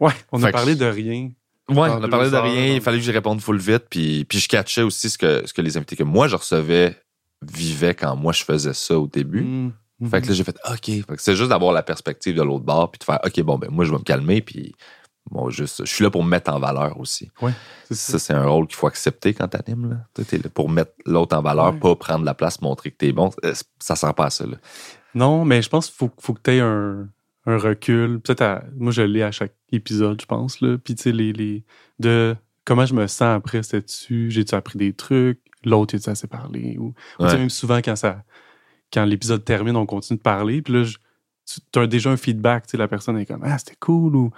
Ouais, 0.00 0.12
on 0.32 0.38
Fait 0.38 0.46
a 0.46 0.52
que- 0.52 0.56
parlé 0.56 0.74
de 0.74 0.86
rien. 0.86 1.30
Ouais, 1.68 1.88
on 1.90 2.02
a 2.02 2.08
parlé 2.08 2.30
de 2.30 2.36
rien, 2.36 2.74
il 2.74 2.80
fallait 2.80 2.98
que 2.98 3.04
je 3.04 3.12
réponde 3.12 3.40
full 3.40 3.58
vite, 3.58 3.84
puis, 3.88 4.24
puis 4.24 4.38
je 4.40 4.48
catchais 4.48 4.82
aussi 4.82 5.08
ce 5.10 5.16
que, 5.18 5.46
ce 5.46 5.52
que 5.52 5.62
les 5.62 5.76
invités 5.76 5.96
que 5.96 6.02
moi 6.02 6.26
je 6.28 6.36
recevais 6.36 6.96
vivaient 7.40 7.94
quand 7.94 8.14
moi 8.16 8.32
je 8.32 8.42
faisais 8.44 8.74
ça 8.74 8.98
au 8.98 9.06
début. 9.06 9.42
Mm, 9.42 9.72
mm. 10.00 10.08
Fait 10.10 10.20
que 10.22 10.28
là, 10.28 10.34
j'ai 10.34 10.44
fait, 10.44 10.56
OK. 10.70 10.84
Fait 10.86 11.02
que 11.16 11.22
c'est 11.22 11.36
juste 11.36 11.50
d'avoir 11.50 11.72
la 11.72 11.82
perspective 11.82 12.34
de 12.34 12.42
l'autre 12.42 12.64
bord, 12.64 12.90
puis 12.90 12.98
de 12.98 13.04
faire, 13.04 13.20
OK, 13.24 13.40
bon, 13.42 13.58
ben, 13.58 13.70
moi, 13.70 13.84
je 13.84 13.90
vais 13.92 13.98
me 13.98 14.02
calmer, 14.02 14.40
puis 14.42 14.74
bon, 15.30 15.50
juste, 15.50 15.84
je 15.86 15.90
suis 15.92 16.04
là 16.04 16.10
pour 16.10 16.24
me 16.24 16.28
mettre 16.30 16.52
en 16.52 16.58
valeur 16.58 16.98
aussi. 17.00 17.30
c'est 17.88 17.94
ça. 17.94 18.12
Ça, 18.12 18.18
c'est 18.18 18.32
un 18.34 18.44
rôle 18.46 18.66
qu'il 18.66 18.76
faut 18.76 18.86
accepter 18.86 19.32
quand 19.34 19.48
t'animes, 19.48 19.90
là. 19.90 19.96
Tu 20.14 20.24
T'es 20.24 20.38
là 20.38 20.48
pour 20.52 20.68
mettre 20.68 20.92
l'autre 21.06 21.36
en 21.36 21.42
valeur, 21.42 21.72
Ouais. 21.74 21.78
pas 21.80 21.96
prendre 21.96 22.24
la 22.24 22.34
place, 22.34 22.60
montrer 22.60 22.90
que 22.90 22.96
t'es 22.96 23.12
bon. 23.12 23.30
Euh, 23.44 23.54
Ça 23.78 23.96
sert 23.96 24.14
pas 24.14 24.26
à 24.26 24.30
ça, 24.30 24.46
là. 24.46 24.56
Non, 25.14 25.44
mais 25.44 25.60
je 25.62 25.68
pense 25.68 25.86
qu'il 25.88 25.96
faut, 25.96 26.10
faut 26.18 26.32
que 26.34 26.40
tu 26.42 26.50
aies 26.52 26.60
un, 26.60 27.08
un 27.46 27.58
recul. 27.58 28.20
Peut-être, 28.20 28.62
moi, 28.76 28.92
je 28.92 29.02
l'ai 29.02 29.22
à 29.22 29.30
chaque 29.32 29.54
épisode, 29.70 30.20
je 30.20 30.26
pense. 30.26 30.60
Là. 30.60 30.78
Puis, 30.78 30.94
tu 30.94 31.02
sais, 31.02 31.12
les, 31.12 31.32
les, 31.32 31.64
de 31.98 32.34
comment 32.64 32.86
je 32.86 32.94
me 32.94 33.06
sens 33.06 33.22
après, 33.36 33.62
c'était-tu, 33.62 34.30
j'ai-tu 34.30 34.54
appris 34.54 34.78
des 34.78 34.92
trucs, 34.92 35.40
l'autre, 35.64 35.94
est-tu 35.94 36.08
assez 36.08 36.26
parlé? 36.28 36.76
Ou, 36.78 36.86
ou 36.86 36.94
tu 37.18 37.24
sais, 37.26 37.32
Ouais. 37.32 37.38
même 37.38 37.50
souvent, 37.50 37.78
quand 37.78 37.96
ça 37.96 38.22
quand 38.92 39.04
l'épisode 39.06 39.42
termine, 39.44 39.76
on 39.76 39.86
continue 39.86 40.18
de 40.18 40.22
parler. 40.22 40.60
Puis 40.60 40.74
là, 40.74 40.82
je- 40.84 40.98
tu 41.72 41.78
as 41.78 41.86
déjà 41.86 42.10
un 42.10 42.16
feedback. 42.18 42.66
Tu 42.66 42.72
sais, 42.72 42.76
la 42.76 42.88
personne 42.88 43.16
est 43.18 43.24
comme, 43.26 43.42
ah, 43.42 43.56
c'était 43.58 43.76
cool. 43.80 44.14
Ou... 44.16 44.30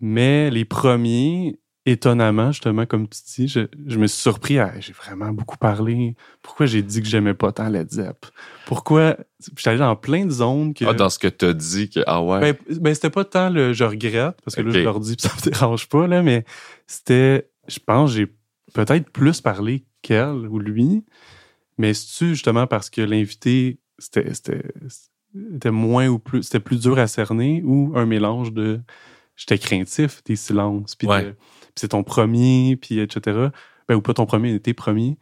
Mais 0.00 0.50
les 0.50 0.64
premiers, 0.64 1.58
étonnamment, 1.86 2.52
justement, 2.52 2.86
comme 2.86 3.08
tu 3.08 3.20
dis, 3.36 3.48
je, 3.48 3.60
je 3.86 3.98
me 3.98 4.06
suis 4.06 4.20
surpris 4.20 4.58
à, 4.58 4.78
j'ai 4.80 4.92
vraiment 4.92 5.30
beaucoup 5.32 5.56
parlé. 5.56 6.14
Pourquoi 6.42 6.66
j'ai 6.66 6.82
dit 6.82 7.00
que 7.00 7.08
j'aimais 7.08 7.34
pas 7.34 7.52
tant 7.52 7.68
Led 7.68 7.90
Zepp? 7.90 8.26
Pourquoi, 8.66 9.16
j'étais 9.56 9.70
allé 9.70 9.78
dans 9.78 9.96
plein 9.96 10.26
de 10.26 10.30
zones 10.30 10.74
que... 10.74 10.84
Ah, 10.84 10.92
dans 10.92 11.08
ce 11.08 11.18
que 11.18 11.28
t'as 11.28 11.52
dit, 11.52 11.88
que, 11.88 12.00
ah 12.06 12.22
ouais. 12.22 12.40
Ben, 12.40 12.56
ben, 12.80 12.94
c'était 12.94 13.10
pas 13.10 13.24
tant 13.24 13.48
le 13.48 13.72
je 13.72 13.84
regrette, 13.84 14.36
parce 14.44 14.54
que 14.54 14.60
là, 14.60 14.68
Ok. 14.68 14.74
je 14.74 14.80
leur 14.80 15.00
dis, 15.00 15.16
ça 15.18 15.30
me 15.34 15.42
dérange 15.50 15.88
pas, 15.88 16.06
là, 16.06 16.22
mais 16.22 16.44
c'était, 16.86 17.48
je 17.68 17.78
pense, 17.78 18.12
j'ai 18.12 18.26
peut-être 18.74 19.10
plus 19.10 19.40
parlé 19.40 19.84
qu'elle 20.02 20.46
ou 20.48 20.58
lui, 20.58 21.04
mais 21.78 21.94
c'est-tu 21.94 22.30
justement 22.30 22.66
parce 22.66 22.90
que 22.90 23.00
l'invité, 23.00 23.78
c'était 23.98 25.70
moins 25.70 26.08
ou 26.08 26.18
plus, 26.18 26.42
c'était 26.42 26.60
plus 26.60 26.80
dur 26.80 26.98
à 26.98 27.06
cerner 27.06 27.62
ou 27.64 27.92
un 27.96 28.04
mélange 28.04 28.52
de, 28.52 28.80
j'étais 29.38 29.58
craintif 29.58 30.22
des 30.24 30.36
silences, 30.36 30.94
puis 30.94 31.06
de- 31.08 31.12
Ouais. 31.12 31.32
puis 31.32 31.72
c'est 31.76 31.88
ton 31.88 32.02
premier, 32.04 32.76
puis 32.76 32.98
etc. 33.00 33.48
Ben, 33.88 33.94
ou 33.96 34.02
pas 34.02 34.12
ton 34.12 34.26
premier, 34.26 34.60
tes 34.60 34.74
premiers. 34.74 35.16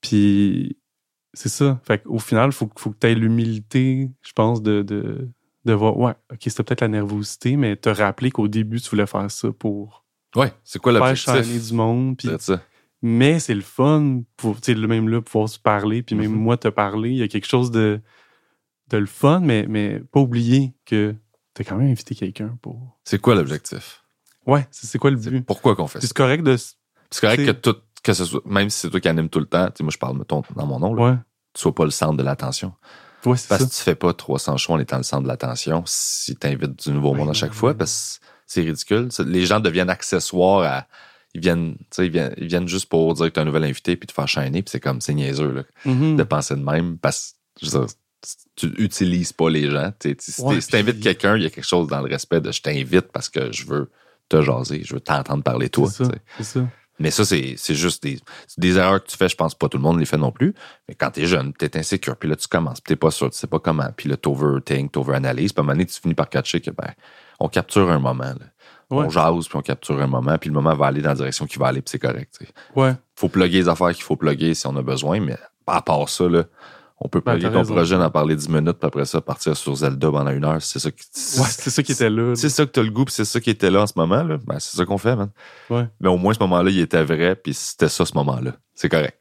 Puis 0.00 0.78
c'est 1.34 1.48
ça. 1.48 1.80
Fait 1.84 2.02
qu'au 2.02 2.18
final, 2.18 2.48
il 2.50 2.52
faut, 2.52 2.70
faut 2.76 2.90
que 2.90 2.98
tu 3.00 3.06
aies 3.06 3.14
l'humilité, 3.14 4.10
je 4.22 4.32
pense, 4.32 4.62
de, 4.62 4.82
de, 4.82 5.28
de 5.64 5.72
voir, 5.72 5.96
ouais, 5.98 6.12
ok, 6.32 6.38
c'était 6.44 6.62
peut-être 6.62 6.80
la 6.82 6.88
nervosité, 6.88 7.56
mais 7.56 7.76
te 7.76 7.88
rappeler 7.88 8.30
qu'au 8.30 8.48
début, 8.48 8.80
tu 8.80 8.90
voulais 8.90 9.06
faire 9.06 9.30
ça 9.30 9.50
pour 9.52 10.04
Ouais, 10.34 10.52
c'est 10.64 10.80
quoi 10.80 10.92
faire 11.14 11.16
shiner 11.42 11.58
du 11.58 11.74
monde. 11.74 12.18
Ça. 12.38 12.62
mais 13.02 13.38
c'est 13.38 13.54
le 13.54 13.60
fun, 13.60 14.22
pour, 14.36 14.56
le 14.66 14.86
même 14.86 15.08
là, 15.08 15.20
pouvoir 15.20 15.48
se 15.48 15.58
parler, 15.58 16.02
puis 16.02 16.14
même 16.14 16.30
Mhm. 16.32 16.38
moi 16.38 16.56
te 16.56 16.68
parler. 16.68 17.10
Il 17.10 17.16
y 17.16 17.22
a 17.22 17.28
quelque 17.28 17.46
chose 17.48 17.70
de, 17.70 18.00
de 18.88 18.96
le 18.98 19.06
fun, 19.06 19.40
mais, 19.40 19.66
mais 19.68 20.00
pas 20.10 20.20
oublier 20.20 20.72
que 20.86 21.14
t'as 21.54 21.64
quand 21.64 21.76
même 21.76 21.90
invité 21.90 22.14
quelqu'un 22.14 22.56
pour. 22.62 22.98
C'est 23.04 23.18
quoi 23.20 23.34
l'objectif? 23.34 24.02
Ouais, 24.46 24.66
c'est 24.70 24.98
quoi 24.98 25.10
le 25.10 25.16
but? 25.16 25.44
pourquoi 25.46 25.76
qu'on 25.76 25.86
fait 25.86 26.00
ça? 26.00 26.06
c'est 26.06 26.16
correct 26.16 26.42
de. 26.42 26.56
C'est 26.56 27.20
correct 27.20 27.44
que 27.46 27.50
tout, 27.52 27.76
que 28.02 28.12
ce 28.14 28.24
soit, 28.24 28.40
même 28.46 28.70
si 28.70 28.80
c'est 28.80 28.90
toi 28.90 29.00
qui 29.00 29.08
anime 29.08 29.28
tout 29.28 29.38
le 29.38 29.46
temps, 29.46 29.66
tu 29.66 29.72
sais, 29.78 29.84
moi 29.84 29.90
je 29.92 29.98
parle 29.98 30.18
mettons, 30.18 30.42
dans 30.56 30.66
mon 30.66 30.78
nom, 30.80 30.94
là, 30.94 31.02
Ouais, 31.02 31.16
tu 31.54 31.60
sois 31.62 31.74
pas 31.74 31.84
le 31.84 31.90
centre 31.90 32.16
de 32.16 32.22
l'attention. 32.22 32.72
ouais 33.26 33.36
c'est 33.36 33.48
Parce 33.48 33.62
ça. 33.62 33.68
que 33.68 33.74
tu 33.74 33.80
fais 33.82 33.94
pas 33.94 34.12
300 34.14 34.56
shows 34.56 34.72
en 34.72 34.78
étant 34.80 34.96
le 34.96 35.02
centre 35.02 35.22
de 35.22 35.28
l'attention 35.28 35.84
si 35.86 36.34
t'invites 36.36 36.82
du 36.84 36.92
nouveau 36.92 37.12
Ouais, 37.12 37.18
monde 37.18 37.30
à 37.30 37.34
chaque 37.34 37.52
fois, 37.52 37.74
parce 37.74 38.18
que 38.20 38.26
c'est 38.46 38.62
ridicule. 38.62 39.08
Les 39.26 39.46
gens 39.46 39.60
deviennent 39.60 39.90
accessoires 39.90 40.62
à. 40.62 40.86
Ils 41.34 41.40
viennent, 41.40 41.76
tu 41.76 41.84
sais, 41.92 42.06
ils 42.06 42.12
viennent, 42.12 42.34
ils 42.36 42.46
viennent 42.48 42.68
juste 42.68 42.86
pour 42.86 43.14
dire 43.14 43.26
que 43.26 43.30
t'as 43.30 43.40
un 43.42 43.44
nouvel 43.46 43.64
invité 43.64 43.96
puis 43.96 44.06
te 44.06 44.12
faire 44.12 44.28
shiner, 44.28 44.50
puis 44.62 44.64
c'est 44.70 44.80
comme, 44.80 45.00
c'est 45.00 45.14
niaiseux, 45.14 45.50
là, 45.52 45.62
Mhm. 45.86 46.16
de 46.16 46.22
penser 46.24 46.56
de 46.56 46.62
même, 46.62 46.98
parce 46.98 47.36
que, 47.60 47.66
je 47.66 47.70
veux 47.70 47.86
dire, 47.86 47.94
tu 48.56 48.66
utilises 48.78 49.32
pas 49.32 49.50
les 49.50 49.70
gens. 49.70 49.92
tu 49.98 50.14
Si 50.18 50.40
Ouais, 50.42 50.54
t'es- 50.56 50.60
si 50.60 50.68
t'invites 50.68 50.94
puis- 50.94 51.02
quelqu'un, 51.02 51.36
il 51.36 51.42
y 51.42 51.46
a 51.46 51.50
quelque 51.50 51.66
chose 51.66 51.88
dans 51.88 52.00
le 52.00 52.08
respect 52.10 52.40
de 52.40 52.52
je 52.52 52.62
t'invite 52.62 53.10
parce 53.12 53.28
que 53.28 53.52
je 53.52 53.66
veux 53.66 53.90
te 54.28 54.40
jaser, 54.42 54.82
je 54.84 54.94
veux 54.94 55.00
t'entendre 55.00 55.42
parler 55.42 55.68
toi. 55.68 55.88
C'est 55.90 56.04
ça. 56.44 56.60
tu. 56.60 56.66
Mais 56.98 57.10
ça, 57.10 57.24
c'est 57.24 57.56
juste 57.74 58.02
des, 58.04 58.20
des 58.58 58.76
erreurs 58.78 59.02
que 59.02 59.08
tu 59.10 59.16
fais. 59.16 59.28
Je 59.28 59.34
pense 59.34 59.54
pas 59.56 59.68
tout 59.68 59.78
le 59.78 59.82
monde 59.82 59.98
les 59.98 60.04
fait 60.04 60.18
non 60.18 60.30
plus. 60.30 60.54
Mais 60.88 60.94
quand 60.94 61.10
t'es 61.10 61.26
jeune, 61.26 61.52
t'es 61.52 61.76
insécure, 61.76 62.16
puis 62.16 62.28
là, 62.28 62.36
tu 62.36 62.46
commences, 62.46 62.80
puis 62.80 62.90
t'es 62.94 62.96
pas 62.96 63.10
sûr, 63.10 63.28
tu 63.30 63.36
sais 63.36 63.46
pas 63.48 63.58
comment. 63.58 63.88
Puis 63.96 64.08
là, 64.08 64.16
t'overthink, 64.16 64.92
t'overanalyse. 64.92 65.52
Puis 65.52 65.60
à 65.60 65.62
un 65.62 65.64
moment 65.64 65.72
donné, 65.74 65.86
tu 65.86 65.98
finis 66.00 66.14
par 66.14 66.28
catcher 66.28 66.60
que, 66.60 66.70
ben, 66.70 66.92
on 67.40 67.48
capture 67.48 67.90
un 67.90 67.98
moment. 67.98 68.24
là. 68.24 68.46
Ouais. 68.90 69.06
On 69.06 69.10
jase, 69.10 69.48
puis 69.48 69.56
on 69.56 69.62
capture 69.62 70.00
un 70.00 70.06
moment, 70.06 70.36
puis 70.38 70.50
le 70.50 70.54
moment 70.54 70.74
va 70.74 70.86
aller 70.86 71.00
dans 71.00 71.08
la 71.08 71.14
direction 71.16 71.46
qu'il 71.46 71.58
va 71.58 71.68
aller, 71.68 71.80
puis 71.80 71.90
c'est 71.90 71.98
correct. 71.98 72.36
tu 72.38 72.44
sais. 72.46 72.52
Ouais. 72.76 72.92
Faut 73.16 73.28
plugger 73.30 73.58
les 73.60 73.68
affaires 73.68 73.92
qu'il 73.94 74.04
faut 74.04 74.16
plugger 74.16 74.52
si 74.54 74.66
on 74.66 74.76
a 74.76 74.82
besoin, 74.82 75.18
mais 75.18 75.36
à 75.66 75.80
part 75.80 76.08
ça, 76.10 76.28
là, 76.28 76.44
on 77.04 77.08
peut 77.08 77.20
Ben, 77.24 77.32
plugger 77.32 77.46
t'as 77.48 77.52
ton 77.52 77.58
raison. 77.60 77.74
projet, 77.74 77.96
en 77.96 78.10
parler 78.10 78.36
10 78.36 78.48
minutes, 78.48 78.78
puis 78.78 78.86
après 78.86 79.04
ça, 79.04 79.20
partir 79.20 79.56
sur 79.56 79.74
Zelda 79.74 80.10
pendant 80.10 80.30
une 80.30 80.44
heure. 80.44 80.62
C'est 80.62 80.78
ça 80.78 80.90
qui. 80.90 81.02
Ouais, 81.38 81.46
c'est 81.48 81.70
ça 81.70 81.82
qui 81.82 81.92
était 81.92 82.10
là. 82.10 82.34
C'est 82.36 82.48
ça 82.48 82.64
que 82.64 82.70
t'as 82.70 82.82
le 82.82 82.90
goût, 82.90 83.04
puis 83.04 83.14
c'est 83.14 83.24
ça 83.24 83.40
qui 83.40 83.50
était 83.50 83.70
là 83.70 83.82
en 83.82 83.86
ce 83.86 83.94
moment, 83.96 84.22
là. 84.22 84.38
Ben, 84.46 84.58
c'est 84.60 84.76
ça 84.76 84.84
qu'on 84.84 84.98
fait, 84.98 85.16
man. 85.16 85.30
Ouais. 85.70 85.88
Mais 86.00 86.08
au 86.08 86.16
moins, 86.16 86.32
ce 86.34 86.38
moment-là, 86.40 86.70
il 86.70 86.78
était 86.80 87.02
vrai, 87.04 87.34
puis 87.36 87.54
c'était 87.54 87.88
ça, 87.88 88.04
ce 88.06 88.14
moment-là. 88.14 88.52
C'est 88.74 88.88
correct. 88.88 89.18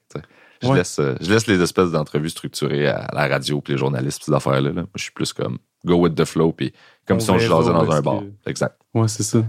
Je, 0.63 0.67
Ouais. 0.67 0.77
laisse, 0.77 0.99
euh, 0.99 1.15
je 1.19 1.27
laisse 1.33 1.47
les 1.47 1.59
espèces 1.59 1.89
d'entrevues 1.89 2.29
structurées 2.29 2.87
à 2.87 3.07
la 3.13 3.27
radio, 3.27 3.61
puis 3.61 3.73
les 3.73 3.79
journalistes, 3.79 4.19
puis 4.19 4.25
ces 4.25 4.33
affaires-là. 4.33 4.69
là. 4.69 4.73
Moi, 4.81 4.87
je 4.95 5.01
suis 5.01 5.11
plus 5.11 5.33
comme 5.33 5.57
go 5.83 5.95
with 5.95 6.13
the 6.13 6.23
flow, 6.23 6.51
puis 6.51 6.71
comme 7.07 7.17
On 7.17 7.19
si 7.19 7.31
on 7.31 7.39
se 7.39 7.45
jasait 7.45 7.49
dans 7.73 7.91
un 7.91 8.01
bar. 8.03 8.19
que- 8.19 8.49
Exact. 8.49 8.75
Ouais, 8.93 9.07
c'est 9.07 9.23
ça. 9.23 9.39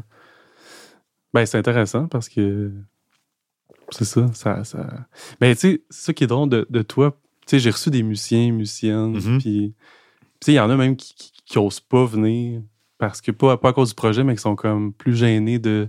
Ben, 1.35 1.45
c'est 1.45 1.59
intéressant 1.59 2.07
parce 2.09 2.29
que 2.31 2.71
c'est 3.91 4.05
ça, 4.07 4.27
ça, 4.33 4.65
ça. 4.65 4.87
Ben, 5.41 5.55
tu 5.55 5.61
sais, 5.61 5.83
c'est 5.91 6.05
ça 6.07 6.13
qui 6.15 6.25
est 6.25 6.29
drôle 6.29 6.49
de, 6.49 6.67
de 6.71 6.81
toi. 6.83 7.15
Tu 7.47 7.51
sais, 7.51 7.59
j'ai 7.59 7.71
reçu 7.71 7.91
des 7.91 8.03
musiciens, 8.03 8.53
musiciennes, 8.53 9.39
puis 9.39 9.75
tu 10.41 10.47
sais, 10.47 10.53
il 10.53 10.57
y 10.57 10.61
en 10.61 10.71
a 10.71 10.77
même 10.77 10.97
qui, 10.97 11.15
qui, 11.15 11.33
qui 11.45 11.59
osent 11.59 11.81
pas 11.81 12.05
venir 12.05 12.63
parce 12.99 13.21
que 13.21 13.33
pas, 13.33 13.57
pas 13.57 13.71
à 13.71 13.73
cause 13.73 13.91
du 13.91 13.95
projet, 13.95 14.23
mais 14.25 14.35
qui 14.37 14.43
sont 14.43 14.55
comme 14.57 14.93
plus 14.93 15.17
gênés 15.17 15.59
de 15.59 15.89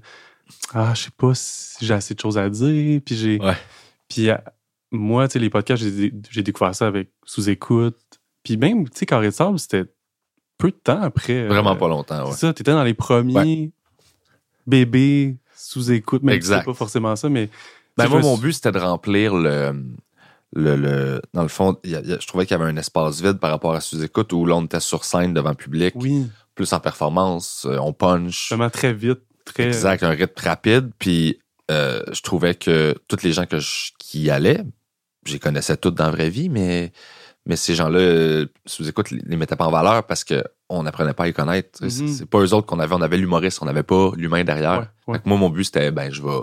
ah, 0.73 0.93
je 0.95 1.03
sais 1.03 1.11
pas 1.15 1.33
si 1.35 1.85
j'ai 1.85 1.93
assez 1.93 2.13
de 2.13 2.19
choses 2.19 2.37
à 2.37 2.49
dire, 2.49 3.01
puis 3.05 3.15
j'ai. 3.15 3.39
Ouais. 3.39 3.57
Puis 4.09 4.29
euh, 4.29 4.37
moi, 4.91 5.27
tu 5.27 5.33
sais, 5.33 5.39
les 5.39 5.49
podcasts, 5.49 5.83
j'ai 5.83 6.43
découvert 6.43 6.75
ça 6.75 6.87
avec 6.87 7.09
sous-écoute. 7.25 7.97
Puis 8.43 8.57
même, 8.57 8.89
tu 8.89 8.99
sais, 8.99 9.05
Carré 9.05 9.27
de 9.27 9.31
Sable, 9.33 9.59
c'était 9.59 9.85
peu 10.57 10.71
de 10.71 10.75
temps 10.75 11.01
après. 11.01 11.47
Vraiment 11.47 11.73
euh, 11.73 11.75
pas 11.75 11.87
longtemps, 11.87 12.25
ouais. 12.25 12.31
c'est 12.31 12.39
ça, 12.39 12.53
t'étais 12.53 12.71
dans 12.71 12.83
les 12.83 12.93
premiers 12.93 13.71
bébés 14.67 15.37
sous 15.55 15.91
écoute, 15.91 16.23
mais 16.23 16.39
c'est 16.41 16.63
pas 16.63 16.73
forcément 16.73 17.15
ça, 17.15 17.29
mais 17.29 17.49
Ben, 17.97 18.07
moi, 18.07 18.19
mon 18.21 18.37
but, 18.37 18.53
c'était 18.53 18.71
de 18.71 18.79
remplir 18.79 19.35
le. 19.35 19.73
Le, 20.55 20.75
le- 20.75 21.21
dans 21.33 21.41
le 21.41 21.47
fond, 21.47 21.77
il 21.83 21.91
y 21.91 21.95
a- 21.95 22.01
il 22.01 22.09
y 22.09 22.13
a- 22.13 22.19
je 22.19 22.27
trouvais 22.27 22.45
qu'il 22.45 22.55
y 22.57 22.61
avait 22.61 22.69
un 22.71 22.77
espace 22.77 23.21
vide 23.21 23.39
par 23.39 23.49
rapport 23.49 23.73
à 23.73 23.81
sous-écoute 23.81 24.31
où 24.33 24.45
là, 24.45 24.55
on 24.55 24.65
était 24.65 24.79
sur 24.79 25.03
scène 25.03 25.33
devant 25.33 25.49
le 25.49 25.55
public, 25.55 25.93
oui, 25.95 26.27
plus 26.55 26.71
en 26.73 26.79
performance, 26.79 27.65
euh, 27.67 27.77
on 27.79 27.91
punch. 27.93 28.49
vraiment 28.49 28.69
très 28.69 28.93
vite, 28.93 29.21
très 29.45 29.63
Exact, 29.65 30.03
un 30.03 30.09
rythme 30.11 30.41
rapide. 30.43 30.91
Puis 30.99 31.39
euh, 31.71 32.01
je 32.11 32.21
trouvais 32.21 32.53
que 32.55 32.93
toutes 33.07 33.23
les 33.23 33.31
gens 33.33 33.45
que 33.45 33.57
je- 33.59 33.91
qui 33.97 34.23
y 34.23 34.29
allaient, 34.29 34.63
je 35.25 35.33
les 35.33 35.39
connaissais 35.39 35.77
toutes 35.77 35.95
dans 35.95 36.05
la 36.05 36.11
vraie 36.11 36.29
vie, 36.29 36.49
mais, 36.49 36.91
mais 37.45 37.55
ces 37.55 37.73
gens-là, 37.73 37.97
euh, 37.99 38.45
sous 38.65 38.87
écoute, 38.87 39.09
les, 39.11 39.21
les 39.25 39.37
mettaient 39.37 39.55
pas 39.55 39.65
en 39.65 39.71
valeur 39.71 40.05
parce 40.05 40.23
que 40.23 40.43
on 40.69 40.83
n'apprenait 40.83 41.13
pas 41.13 41.23
à 41.23 41.27
les 41.27 41.33
connaître. 41.33 41.79
Sais, 41.79 41.85
Mhm. 41.85 41.89
C'est 41.89 42.07
c'est 42.13 42.25
pas 42.29 42.39
eux 42.39 42.53
autres 42.53 42.67
qu'on 42.67 42.79
avait, 42.79 42.93
on 42.93 43.01
avait 43.01 43.17
l'humoriste, 43.17 43.59
on 43.61 43.65
n'avait 43.65 43.81
pas 43.83 44.11
l'humain 44.15 44.43
derrière. 44.43 44.79
Ouais, 44.81 44.85
ouais. 45.07 45.17
Fait 45.17 45.23
que 45.23 45.29
moi, 45.29 45.37
mon 45.37 45.49
but, 45.49 45.63
c'était, 45.63 45.89
ben, 45.91 46.11
je 46.13 46.21
vais 46.21 46.39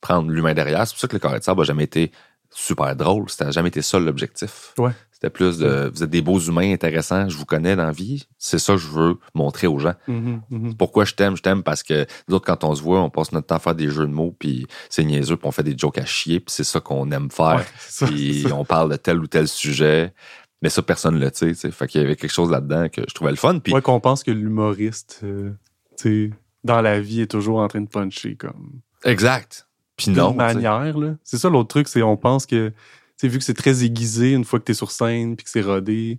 prendre 0.00 0.30
l'humain 0.30 0.54
derrière. 0.54 0.86
C'est 0.86 0.94
pour 0.94 1.00
ça 1.00 1.08
que 1.08 1.14
le 1.16 1.18
carré 1.20 1.38
de 1.40 1.44
sable 1.44 1.60
n'a 1.60 1.64
jamais 1.66 1.84
été 1.84 2.10
super 2.52 2.94
drôle. 2.96 3.28
C'était 3.30 3.52
jamais 3.52 3.68
été 3.68 3.82
ça 3.82 3.98
l'objectif. 3.98 4.74
Ouais. 4.78 4.92
C'était 5.12 5.30
plus 5.30 5.58
de, 5.58 5.90
vous 5.94 6.02
êtes 6.02 6.08
des 6.10 6.22
beaux 6.22 6.38
humains 6.38 6.72
intéressants, 6.72 7.28
je 7.28 7.36
vous 7.36 7.44
connais 7.44 7.76
dans 7.76 7.84
la 7.84 7.92
vie. 7.92 8.26
C'est 8.38 8.58
ça 8.58 8.72
que 8.72 8.78
je 8.78 8.88
veux 8.88 9.18
montrer 9.34 9.66
aux 9.66 9.78
gens. 9.78 9.92
Mhm, 10.08 10.40
mhm. 10.48 10.74
Pourquoi 10.76 11.04
je 11.04 11.12
t'aime? 11.14 11.36
Je 11.36 11.42
t'aime 11.42 11.62
parce 11.62 11.82
que 11.82 12.06
nous 12.26 12.36
autres, 12.36 12.46
quand 12.46 12.64
on 12.64 12.74
se 12.74 12.82
voit, 12.82 13.00
on 13.02 13.10
passe 13.10 13.30
notre 13.32 13.46
temps 13.48 13.56
à 13.56 13.58
faire 13.58 13.74
des 13.74 13.90
jeux 13.90 14.06
de 14.06 14.12
mots, 14.12 14.34
puis 14.38 14.66
c'est 14.88 15.04
niaiseux, 15.04 15.36
puis 15.36 15.46
on 15.46 15.50
fait 15.50 15.62
des 15.62 15.76
jokes 15.76 15.98
à 15.98 16.06
chier, 16.06 16.40
puis 16.40 16.54
c'est 16.54 16.64
ça 16.64 16.80
qu'on 16.80 17.10
aime 17.10 17.30
faire. 17.30 17.56
Ouais, 17.56 17.66
ça, 17.78 18.06
puis 18.06 18.44
ça. 18.48 18.54
on 18.54 18.64
parle 18.64 18.90
de 18.92 18.96
tel 18.96 19.18
ou 19.18 19.26
tel 19.26 19.46
sujet. 19.46 20.14
Mais 20.62 20.70
ça, 20.70 20.80
personne 20.82 21.16
ne 21.16 21.20
le 21.20 21.30
sait. 21.34 21.52
Fait 21.54 21.86
qu'il 21.86 22.00
y 22.00 22.04
avait 22.04 22.16
quelque 22.16 22.32
chose 22.32 22.50
là-dedans 22.50 22.88
que 22.88 23.02
je 23.06 23.14
trouvais 23.14 23.30
le 23.30 23.36
fun. 23.36 23.58
Puis 23.58 23.72
Ouais, 23.74 23.82
qu'on 23.82 24.00
pense 24.00 24.22
que 24.22 24.30
l'humoriste, 24.30 25.20
euh, 25.22 25.50
tu 25.98 26.30
sais, 26.30 26.36
dans 26.64 26.80
la 26.82 26.98
vie, 27.00 27.22
est 27.22 27.30
toujours 27.30 27.58
en 27.60 27.68
train 27.68 27.80
de 27.82 27.88
puncher 27.88 28.36
comme. 28.36 28.80
exact. 29.04 29.66
Puis 30.04 30.12
non. 30.12 30.30
tu 30.30 30.36
manière, 30.36 30.98
là. 30.98 31.14
C'est 31.22 31.38
ça 31.38 31.48
l'autre 31.48 31.68
truc, 31.68 31.88
c'est 31.88 32.02
on 32.02 32.16
pense 32.16 32.46
que, 32.46 32.72
tu 33.18 33.28
vu 33.28 33.38
que 33.38 33.44
c'est 33.44 33.54
très 33.54 33.84
aiguisé 33.84 34.32
une 34.32 34.44
fois 34.44 34.58
que 34.58 34.64
t'es 34.64 34.74
sur 34.74 34.90
scène 34.90 35.36
puis 35.36 35.44
que 35.44 35.50
c'est 35.50 35.60
rodé, 35.60 36.18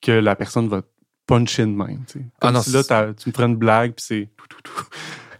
que 0.00 0.12
la 0.12 0.34
personne 0.36 0.68
va 0.68 0.82
te 0.82 0.88
puncher 1.26 1.62
de 1.62 1.70
même, 1.70 2.04
tu. 2.06 2.26
Ah 2.40 2.46
Comme 2.46 2.54
non, 2.54 2.62
si 2.62 2.72
là, 2.72 2.82
tu 3.14 3.28
me 3.28 3.32
ferais 3.32 3.46
une 3.46 3.56
blague 3.56 3.92
puis 3.92 4.04
c'est 4.04 4.28
tout, 4.36 4.46
tout, 4.48 4.62
tout, 4.62 4.84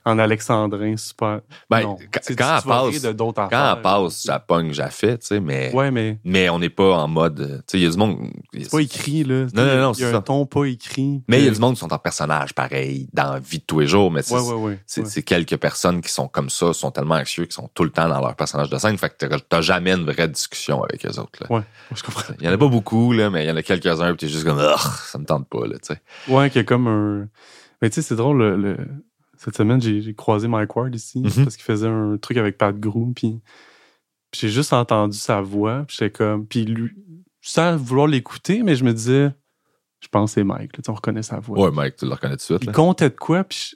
en 0.05 0.19
alexandrin, 0.19 0.97
super. 0.97 1.41
Ben, 1.69 1.83
Non. 1.83 1.97
quand- 2.11 2.21
C'est- 2.23 2.35
quand 2.37 2.59
tu 2.63 2.69
passe- 2.69 3.03
de 3.03 3.13
Quand 3.13 3.75
elle 3.77 3.83
passe, 3.83 4.15
ça 4.23 4.39
pogne, 4.39 4.73
j'ai 4.73 4.89
fait, 4.91 5.19
tu 5.19 5.27
sais, 5.27 5.41
mais, 5.41 5.73
Ouais, 5.75 5.91
mais 5.91 6.19
mais 6.25 6.49
on 6.49 6.59
n'est 6.59 6.71
pas 6.71 6.95
en 6.97 7.09
mode. 7.09 7.63
Tu 7.67 7.73
sais, 7.73 7.79
il 7.79 7.85
y 7.85 7.87
a 7.87 7.91
du 7.91 7.97
monde. 7.99 8.19
c'est 8.53 8.71
pas 8.71 8.79
écrit, 8.81 9.25
là. 9.25 9.47
Non, 9.55 9.65
non, 9.67 9.77
non, 9.81 9.93
Il 9.93 10.01
y 10.01 10.05
a 10.05 10.11
c'est 10.11 10.15
un 10.15 10.21
ton 10.23 10.47
pas 10.47 10.65
écrit. 10.65 11.23
Mais 11.29 11.41
il 11.41 11.45
y 11.45 11.49
a 11.49 11.51
du 11.51 11.61
monde 11.61 11.75
qui 11.75 11.81
sont 11.81 11.93
en 11.93 11.99
personnage 11.99 12.55
pareil, 12.55 13.09
dans 13.13 13.35
la 13.35 13.39
vie 13.41 13.59
de 13.59 13.65
tous 13.65 13.81
les 13.81 13.87
jours, 13.87 14.11
mais 14.11 14.23
c'est 14.23 14.35
Ouais, 14.35 14.53
ouais, 14.53 14.79
c'est 14.87 15.07
c'est 15.07 15.23
quelques 15.23 15.57
personnes 15.57 16.01
qui 16.01 16.11
sont 16.11 16.29
comme 16.29 16.51
ça, 16.51 16.73
sont 16.73 16.91
tellement 16.91 17.17
anxieux, 17.17 17.45
qui 17.45 17.55
sont 17.55 17.69
tout 17.75 17.85
le 17.85 17.91
temps 17.91 18.09
dans 18.09 18.21
leur 18.21 18.35
personnage 18.37 18.71
de 18.71 18.79
scène, 18.79 18.97
fait 18.99 19.11
que 19.17 19.27
t'as- 19.27 19.61
jamais 19.61 19.93
une 19.93 20.05
vraie 20.11 20.29
discussion 20.29 20.83
avec 20.83 21.05
eux 21.05 21.19
autres. 21.21 21.39
Là. 21.43 21.55
Ouais, 21.55 21.63
je 21.95 22.03
comprends. 22.03 22.33
Il 22.41 22.47
y 22.47 22.49
en 22.49 22.53
a 22.53 22.59
pas 22.59 22.69
beaucoup, 22.69 23.13
là, 23.13 23.29
mais 23.31 23.45
il 23.45 23.49
y 23.49 23.51
en 23.51 23.57
a 23.57 23.63
quelques-uns, 23.63 24.09
puis 24.15 24.27
t'es 24.27 24.29
juste 24.29 24.45
comme, 24.45 24.59
ça 25.07 25.19
me 25.19 25.25
tente 25.27 25.47
pas, 25.49 25.67
là, 25.67 25.75
tu 25.79 25.95
sais. 25.95 26.01
Ouais, 26.33 26.49
qu'il 26.49 26.61
y 26.61 26.65
a 26.65 26.65
comme 26.65 26.87
un. 26.87 27.29
Mais 27.83 27.91
tu 27.91 27.97
sais, 27.97 28.03
c'est 28.03 28.17
drôle, 28.17 28.39
le, 28.39 28.57
le- 28.57 28.77
cette 29.43 29.57
semaine, 29.57 29.81
j'ai 29.81 30.15
croisé 30.15 30.49
Mike 30.49 30.75
Ward 30.77 30.95
ici 30.95 31.21
Mhm. 31.21 31.45
parce 31.45 31.57
qu'il 31.57 31.65
faisait 31.65 31.89
un 31.89 32.17
truc 32.19 32.37
avec 32.37 32.59
Pat 32.59 32.79
Groom, 32.79 33.15
puis 33.15 33.41
puis 34.31 34.43
j'ai 34.43 34.49
juste 34.49 34.73
entendu 34.73 35.17
sa 35.19 35.41
voix, 35.41 35.85
puis 35.89 35.97
j'étais 35.99 36.11
comme. 36.13 36.47
Puis 36.47 36.65
lui, 36.65 36.93
sans 37.41 37.77
vouloir 37.77 38.07
l'écouter, 38.07 38.63
mais 38.63 38.77
je 38.77 38.85
me 38.85 38.93
disais, 38.93 39.31
je 40.01 40.07
pense 40.09 40.31
que 40.31 40.35
c'est 40.35 40.45
Mike, 40.45 40.77
là, 40.77 40.83
on 40.89 40.95
reconnaît 40.95 41.23
sa 41.25 41.41
voix. 41.41 41.59
Ouais, 41.59 41.71
Mike, 41.73 41.97
tu 41.97 42.05
le 42.05 42.13
reconnais 42.13 42.35
tout 42.35 42.39
de 42.39 42.59
suite, 42.59 42.59
Il 42.63 42.71
comptait 42.71 43.11
de 43.11 43.17
quoi, 43.17 43.43
puis 43.43 43.73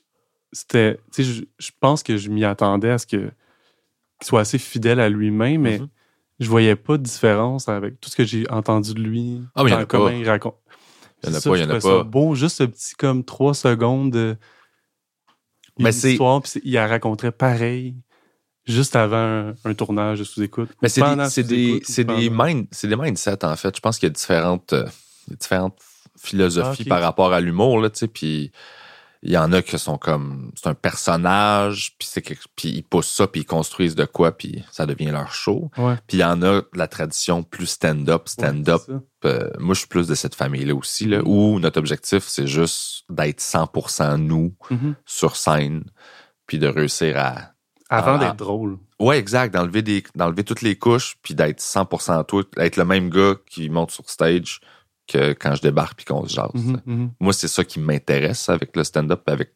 c'était. 0.53 1.01
Tu 1.13 1.25
sais, 1.25 1.33
je, 1.33 1.43
je 1.59 1.71
pense 1.81 2.03
que 2.05 2.17
je 2.17 2.29
m'y 2.31 2.45
attendais 2.45 2.91
à 2.91 2.99
ce 2.99 3.07
que 3.07 3.17
qu'il 4.21 4.29
soit 4.29 4.41
assez 4.41 4.59
fidèle 4.59 5.01
à 5.01 5.09
lui-même, 5.09 5.63
mais 5.63 5.79
Mhm. 5.81 5.89
je 6.39 6.49
voyais 6.49 6.77
pas 6.77 6.99
de 6.99 7.03
différence 7.03 7.69
avec 7.69 8.01
tout 8.01 8.09
ce 8.09 8.15
que 8.17 8.23
j'ai 8.25 8.49
entendu 8.49 8.95
de 8.95 9.01
lui. 9.01 9.41
Ah, 9.57 9.65
mais 9.65 9.71
il 9.71 9.73
y 9.73 9.77
en 9.77 9.81
a 9.81 9.87
pas. 9.87 10.13
il 10.13 10.29
raconte. 10.29 10.55
Il 11.25 11.31
y 11.31 11.33
en 11.33 11.35
a 11.37 11.41
ça, 11.41 11.51
pas, 11.51 11.57
il 11.57 11.63
y 11.63 11.65
en 11.65 11.71
a 11.71 11.81
pas. 11.81 12.05
beau, 12.05 12.35
juste 12.37 12.59
ce 12.59 12.65
petit 12.65 12.95
comme 12.95 13.25
trois 13.25 13.55
secondes 13.55 14.13
de 14.13 14.37
une 15.79 15.87
histoire, 15.89 16.43
puis 16.43 16.61
il 16.65 16.73
la 16.75 16.87
raconterait 16.87 17.33
pareil 17.33 17.97
juste 18.67 18.97
avant 18.97 19.17
un, 19.51 19.55
un 19.65 19.75
tournage 19.75 20.21
de 20.21 20.25
sous-écoute. 20.25 20.71
Mais 20.83 20.89
c'est 20.89 21.03
des, 21.03 21.29
c'est 21.29 21.43
des, 21.43 21.83
c'est 21.85 22.05
des, 22.05 22.31
mind- 22.31 22.67
mindsets, 22.97 23.45
en 23.45 23.57
fait. 23.57 23.75
Je 23.77 23.81
pense 23.81 23.99
qu'il 23.99 24.07
y 24.07 24.11
a 24.11 24.15
différentes, 24.15 24.73
euh, 24.73 24.87
différentes 25.39 25.79
philosophies 26.17 26.83
Ah, 26.83 26.85
ok. 26.85 26.89
par 26.89 27.03
rapport 27.03 27.33
à 27.33 27.41
l'humour, 27.41 27.81
là, 27.81 27.91
tu 27.91 27.99
sais, 27.99 28.09
puis 28.09 28.53
il 29.23 29.33
y 29.33 29.39
en 29.39 29.53
a 29.53 29.63
qui 29.63 29.79
sont 29.79 29.97
comme, 29.99 30.53
c'est 30.55 30.69
un 30.69 30.75
personnage, 30.75 31.95
puis 31.99 32.07
c'est 32.11 32.23
quelque- 32.23 32.45
puis 32.57 32.69
ils 32.69 32.83
poussent 32.83 33.11
ça, 33.11 33.27
puis 33.27 33.41
ils 33.43 33.47
construisent 33.47 33.95
de 33.95 34.05
quoi, 34.05 34.33
puis 34.37 34.63
ça 34.71 34.87
devient 34.87 35.07
leur 35.11 35.33
show. 35.33 35.71
Ouais. 35.79 35.97
Puis 36.07 36.19
il 36.19 36.21
y 36.21 36.25
en 36.25 36.41
a 36.43 36.61
de 36.61 36.69
la 36.75 36.89
tradition 36.89 37.43
plus 37.43 37.67
stand-up, 37.67 38.29
stand-up. 38.29 38.83
Ouais, 38.89 38.97
Euh, 39.25 39.51
moi, 39.59 39.75
je 39.75 39.81
suis 39.81 39.89
plus 39.89 40.07
de 40.07 40.15
cette 40.15 40.35
famille-là 40.35 40.75
aussi, 40.75 41.07
là, 41.07 41.23
où 41.25 41.59
notre 41.59 41.79
objectif, 41.79 42.25
c'est 42.27 42.47
juste 42.47 43.05
d'être 43.09 43.41
100% 43.41 44.17
nous. 44.19 44.55
Mhm. 44.71 44.95
sur 45.05 45.37
scène, 45.37 45.85
puis 46.47 46.59
de 46.59 46.67
réussir 46.67 47.17
à 47.19 47.53
Avant 47.91 48.19
d'être 48.19 48.37
drôle. 48.37 48.79
Ouais, 49.01 49.19
exact. 49.19 49.55
D'enlever 49.55 49.83
des, 49.83 50.03
d'enlever 50.15 50.45
toutes 50.45 50.63
les 50.63 50.77
couches, 50.77 51.17
puis 51.23 51.35
d'être 51.35 51.61
100% 51.61 52.25
toi, 52.27 52.43
être 52.57 52.77
le 52.77 52.85
même 52.85 53.11
gars 53.11 53.35
qui 53.47 53.69
monte 53.69 53.91
sur 53.91 54.09
stage 54.09 54.61
que 55.07 55.33
quand 55.33 55.55
je 55.55 55.63
débarque 55.63 55.97
puis 55.97 56.07
qu'on 56.07 56.27
se 56.27 56.35
jase. 56.35 56.51
Mhm, 56.55 56.81
mhm. 56.87 57.11
Moi, 57.21 57.33
c'est 57.33 57.49
ça 57.49 57.65
qui 57.65 57.79
m'intéresse 57.79 58.49
avec 58.49 58.75
le 58.77 58.85
stand-up, 58.85 59.29
avec 59.29 59.53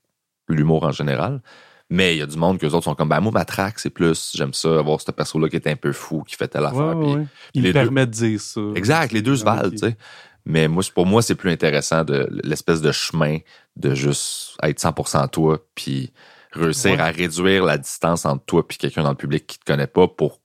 l'humour 0.49 0.85
en 0.85 0.93
général. 0.93 1.43
Mais 1.91 2.15
il 2.17 2.19
y 2.19 2.23
a 2.23 2.27
du 2.27 2.37
monde 2.37 2.59
que 2.59 2.67
les 2.67 2.75
autres 2.75 2.85
sont 2.85 2.95
comme, 2.95 3.09
ben 3.09 3.21
moi, 3.21 3.33
ma 3.33 3.45
track, 3.47 3.79
c'est 3.79 3.89
plus, 3.91 4.33
j'aime 4.35 4.53
ça, 4.53 4.79
avoir 4.79 5.01
ce 5.01 5.11
perso-là 5.11 5.49
qui 5.49 5.57
est 5.57 5.67
un 5.67 5.77
peu 5.77 5.93
fou, 5.93 6.23
qui 6.23 6.37
fait 6.37 6.49
telle 6.49 6.67
affaire. 6.67 6.97
ouais, 6.97 7.15
ouais. 7.17 7.27
Il 7.55 7.63
les 7.63 7.71
deux- 7.73 7.81
permet 7.81 8.07
de 8.07 8.11
dire 8.13 8.41
ça. 8.41 8.61
Exact, 8.75 9.13
les 9.13 9.23
deux 9.23 9.37
se 9.37 9.45
Ah, 9.47 9.55
valent, 9.57 9.71
tu 9.71 9.79
sais. 9.79 9.97
Mais 10.45 10.69
moi, 10.69 10.83
pour 10.95 11.07
moi, 11.07 11.23
c'est 11.23 11.35
plus 11.35 11.51
intéressant 11.51 12.05
de 12.05 12.29
l'espèce 12.45 12.81
de 12.83 12.93
chemin 12.93 13.39
de 13.77 13.95
juste 13.95 14.57
être 14.63 14.79
100% 14.81 15.29
toi, 15.29 15.59
puis 15.75 16.13
réussir 16.53 16.93
Ouais. 16.93 17.01
à 17.01 17.07
réduire 17.11 17.65
la 17.65 17.77
distance 17.79 18.25
entre 18.27 18.45
toi 18.45 18.67
puis 18.67 18.79
quelqu'un 18.79 19.03
dans 19.03 19.11
le 19.11 19.17
public 19.17 19.47
qui 19.47 19.59
te 19.59 19.65
connaît 19.65 19.87
pas 19.87 20.09
pour 20.09 20.41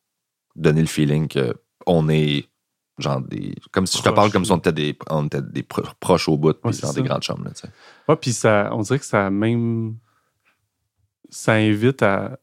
donner 0.55 0.81
le 0.81 0.87
feeling 0.87 1.27
que 1.29 1.55
on 1.87 2.09
est 2.09 2.45
genre 2.99 3.21
des 3.21 3.55
comme 3.71 3.87
si 3.87 3.97
je 3.97 4.03
te 4.03 4.09
parle 4.09 4.29
comme 4.31 4.43
si 4.45 4.51
on 4.51 4.57
était 4.57 4.73
des 4.73 4.97
on 5.09 5.25
était 5.25 5.41
des 5.41 5.63
pro- 5.63 5.81
proches 6.01 6.27
au 6.29 6.37
bout 6.37 6.53
puis 6.53 6.61
Ouais, 6.65 6.73
genre 6.73 6.91
ça. 6.91 7.01
des 7.01 7.07
grandes 7.07 7.23
chums 7.23 7.43
là, 7.43 7.51
tu 7.51 7.61
sais. 7.61 7.69
Ouais, 8.07 8.15
puis 8.17 8.33
ça, 8.33 8.69
on 8.73 8.81
dirait 8.81 8.99
que 8.99 9.05
ça 9.05 9.29
même. 9.29 9.95
Ça 11.35 11.53
invite 11.53 12.03
à 12.03 12.39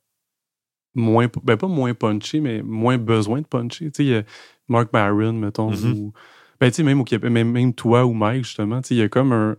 moins. 0.95 1.29
Ben, 1.45 1.57
pas 1.57 1.69
moins 1.69 1.95
puncher, 1.95 2.41
mais 2.41 2.63
moins 2.63 2.99
besoin 2.99 3.41
de 3.41 3.47
puncher. 3.47 3.87
Tu 3.91 3.97
sais, 3.97 4.05
il 4.05 4.11
y 4.11 4.17
a 4.17 4.23
Mark 4.69 4.93
Maron, 4.93 5.33
mettons, 5.35 5.71
Mhm. 5.71 5.93
ou. 5.93 6.13
Ben, 6.61 6.69
tu 6.71 6.77
sais, 6.77 6.83
même, 6.83 7.01
au 7.01 7.05
Québec, 7.05 7.31
même, 7.31 7.51
même 7.53 7.73
toi 7.73 8.05
ou 8.05 8.13
Mike, 8.13 8.45
justement, 8.45 8.83
tu 8.83 8.89
sais, 8.89 8.95
il 8.95 8.99
y 8.99 9.03
a 9.03 9.09
comme 9.09 9.33
un. 9.33 9.57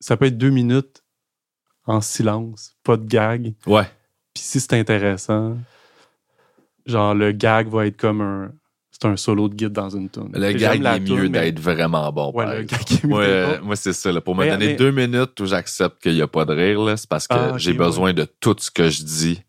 Ça 0.00 0.16
peut 0.16 0.24
être 0.26 0.38
deux 0.38 0.50
minutes 0.50 1.04
en 1.86 2.00
silence, 2.00 2.76
pas 2.82 2.96
de 2.96 3.04
gag. 3.06 3.54
Ouais. 3.66 3.84
Puis 4.34 4.42
si 4.42 4.58
c'est 4.60 4.72
intéressant, 4.72 5.56
genre, 6.86 7.14
le 7.14 7.32
gag 7.32 7.68
va 7.68 7.86
être 7.86 7.96
comme 7.96 8.20
un. 8.20 8.52
C'est 9.02 9.08
un 9.08 9.16
solo 9.16 9.48
de 9.48 9.54
guide 9.54 9.72
dans 9.72 9.90
une 9.90 10.08
tune. 10.08 10.30
Le 10.32 10.52
gag 10.52 10.84
est 10.84 11.00
mieux 11.00 11.28
d'être 11.28 11.58
vraiment 11.60 12.10
bon. 12.12 12.30
Ouais, 12.32 12.44
par 12.44 12.54
le 12.54 12.60
exemple. 12.60 12.84
gag 12.84 12.92
est 12.92 13.04
mieux 13.04 13.08
Moi, 13.10 13.26
d'être 13.26 13.32
euh, 13.32 13.58
bon. 13.58 13.66
moi 13.66 13.76
c'est 13.76 13.92
ça. 13.92 14.12
Là. 14.12 14.20
Pour 14.20 14.34
me 14.36 14.44
Mais- 14.44 14.50
donner 14.50 14.66
mais- 14.68 14.74
deux 14.76 14.90
minutes 14.92 15.40
où 15.40 15.46
j'accepte 15.46 16.00
qu'il 16.02 16.14
n'y 16.14 16.22
a 16.22 16.26
pas 16.28 16.44
de 16.44 16.54
rire, 16.54 16.98
c'est 16.98 17.08
parce 17.08 17.26
que 17.26 17.34
Ah, 17.34 17.54
j'ai 17.58 17.72
ouais. 17.72 17.76
besoin 17.78 18.12
de 18.12 18.24
tout 18.40 18.54
ce 18.58 18.70
que 18.70 18.88
je 18.88 19.02
dis 19.02 19.42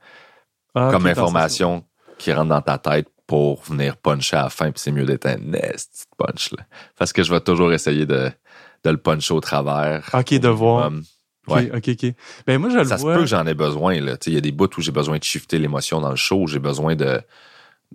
Ah, 0.75 0.89
comme 0.91 1.05
information 1.05 1.83
qui 2.17 2.33
rentre 2.33 2.49
dans 2.49 2.61
ta 2.61 2.77
tête 2.79 3.07
pour 3.27 3.61
venir 3.63 3.95
puncher 3.97 4.35
à 4.37 4.43
la 4.43 4.49
fin, 4.49 4.71
puis 4.71 4.81
c'est 4.81 4.91
mieux 4.91 5.05
d'être 5.05 5.25
un 5.27 5.37
nasty 5.37 6.03
punch. 6.17 6.51
Là. 6.57 6.65
Parce 6.97 7.13
que 7.13 7.21
je 7.23 7.31
vais 7.31 7.39
toujours 7.39 7.71
essayer 7.73 8.05
de, 8.05 8.31
de 8.83 8.89
le 8.89 8.97
puncher 8.97 9.33
au 9.33 9.39
travers. 9.39 10.09
Ok, 10.13 10.33
de 10.33 10.47
voir. 10.49 10.87
Um, 10.87 11.03
Ok, 11.47 11.55
ouais. 11.57 11.71
ok, 11.75 11.89
ok. 11.89 12.13
Ben, 12.47 12.57
moi, 12.57 12.69
je 12.69 12.77
le 12.77 12.85
Ça 12.85 12.97
se 12.97 13.01
vois. 13.03 13.15
peut 13.15 13.19
que 13.21 13.25
j'en 13.27 13.45
ai 13.45 13.53
besoin. 13.53 13.93
Il 13.95 14.33
y 14.33 14.37
a 14.37 14.41
des 14.41 14.51
bouts 14.53 14.69
où 14.77 14.81
j'ai 14.81 14.91
besoin 14.93 15.17
de 15.17 15.23
shifter 15.25 15.59
l'émotion 15.59 15.99
dans 15.99 16.09
le 16.09 16.15
show. 16.15 16.47
J'ai 16.47 16.59
besoin 16.59 16.95
de. 16.95 17.19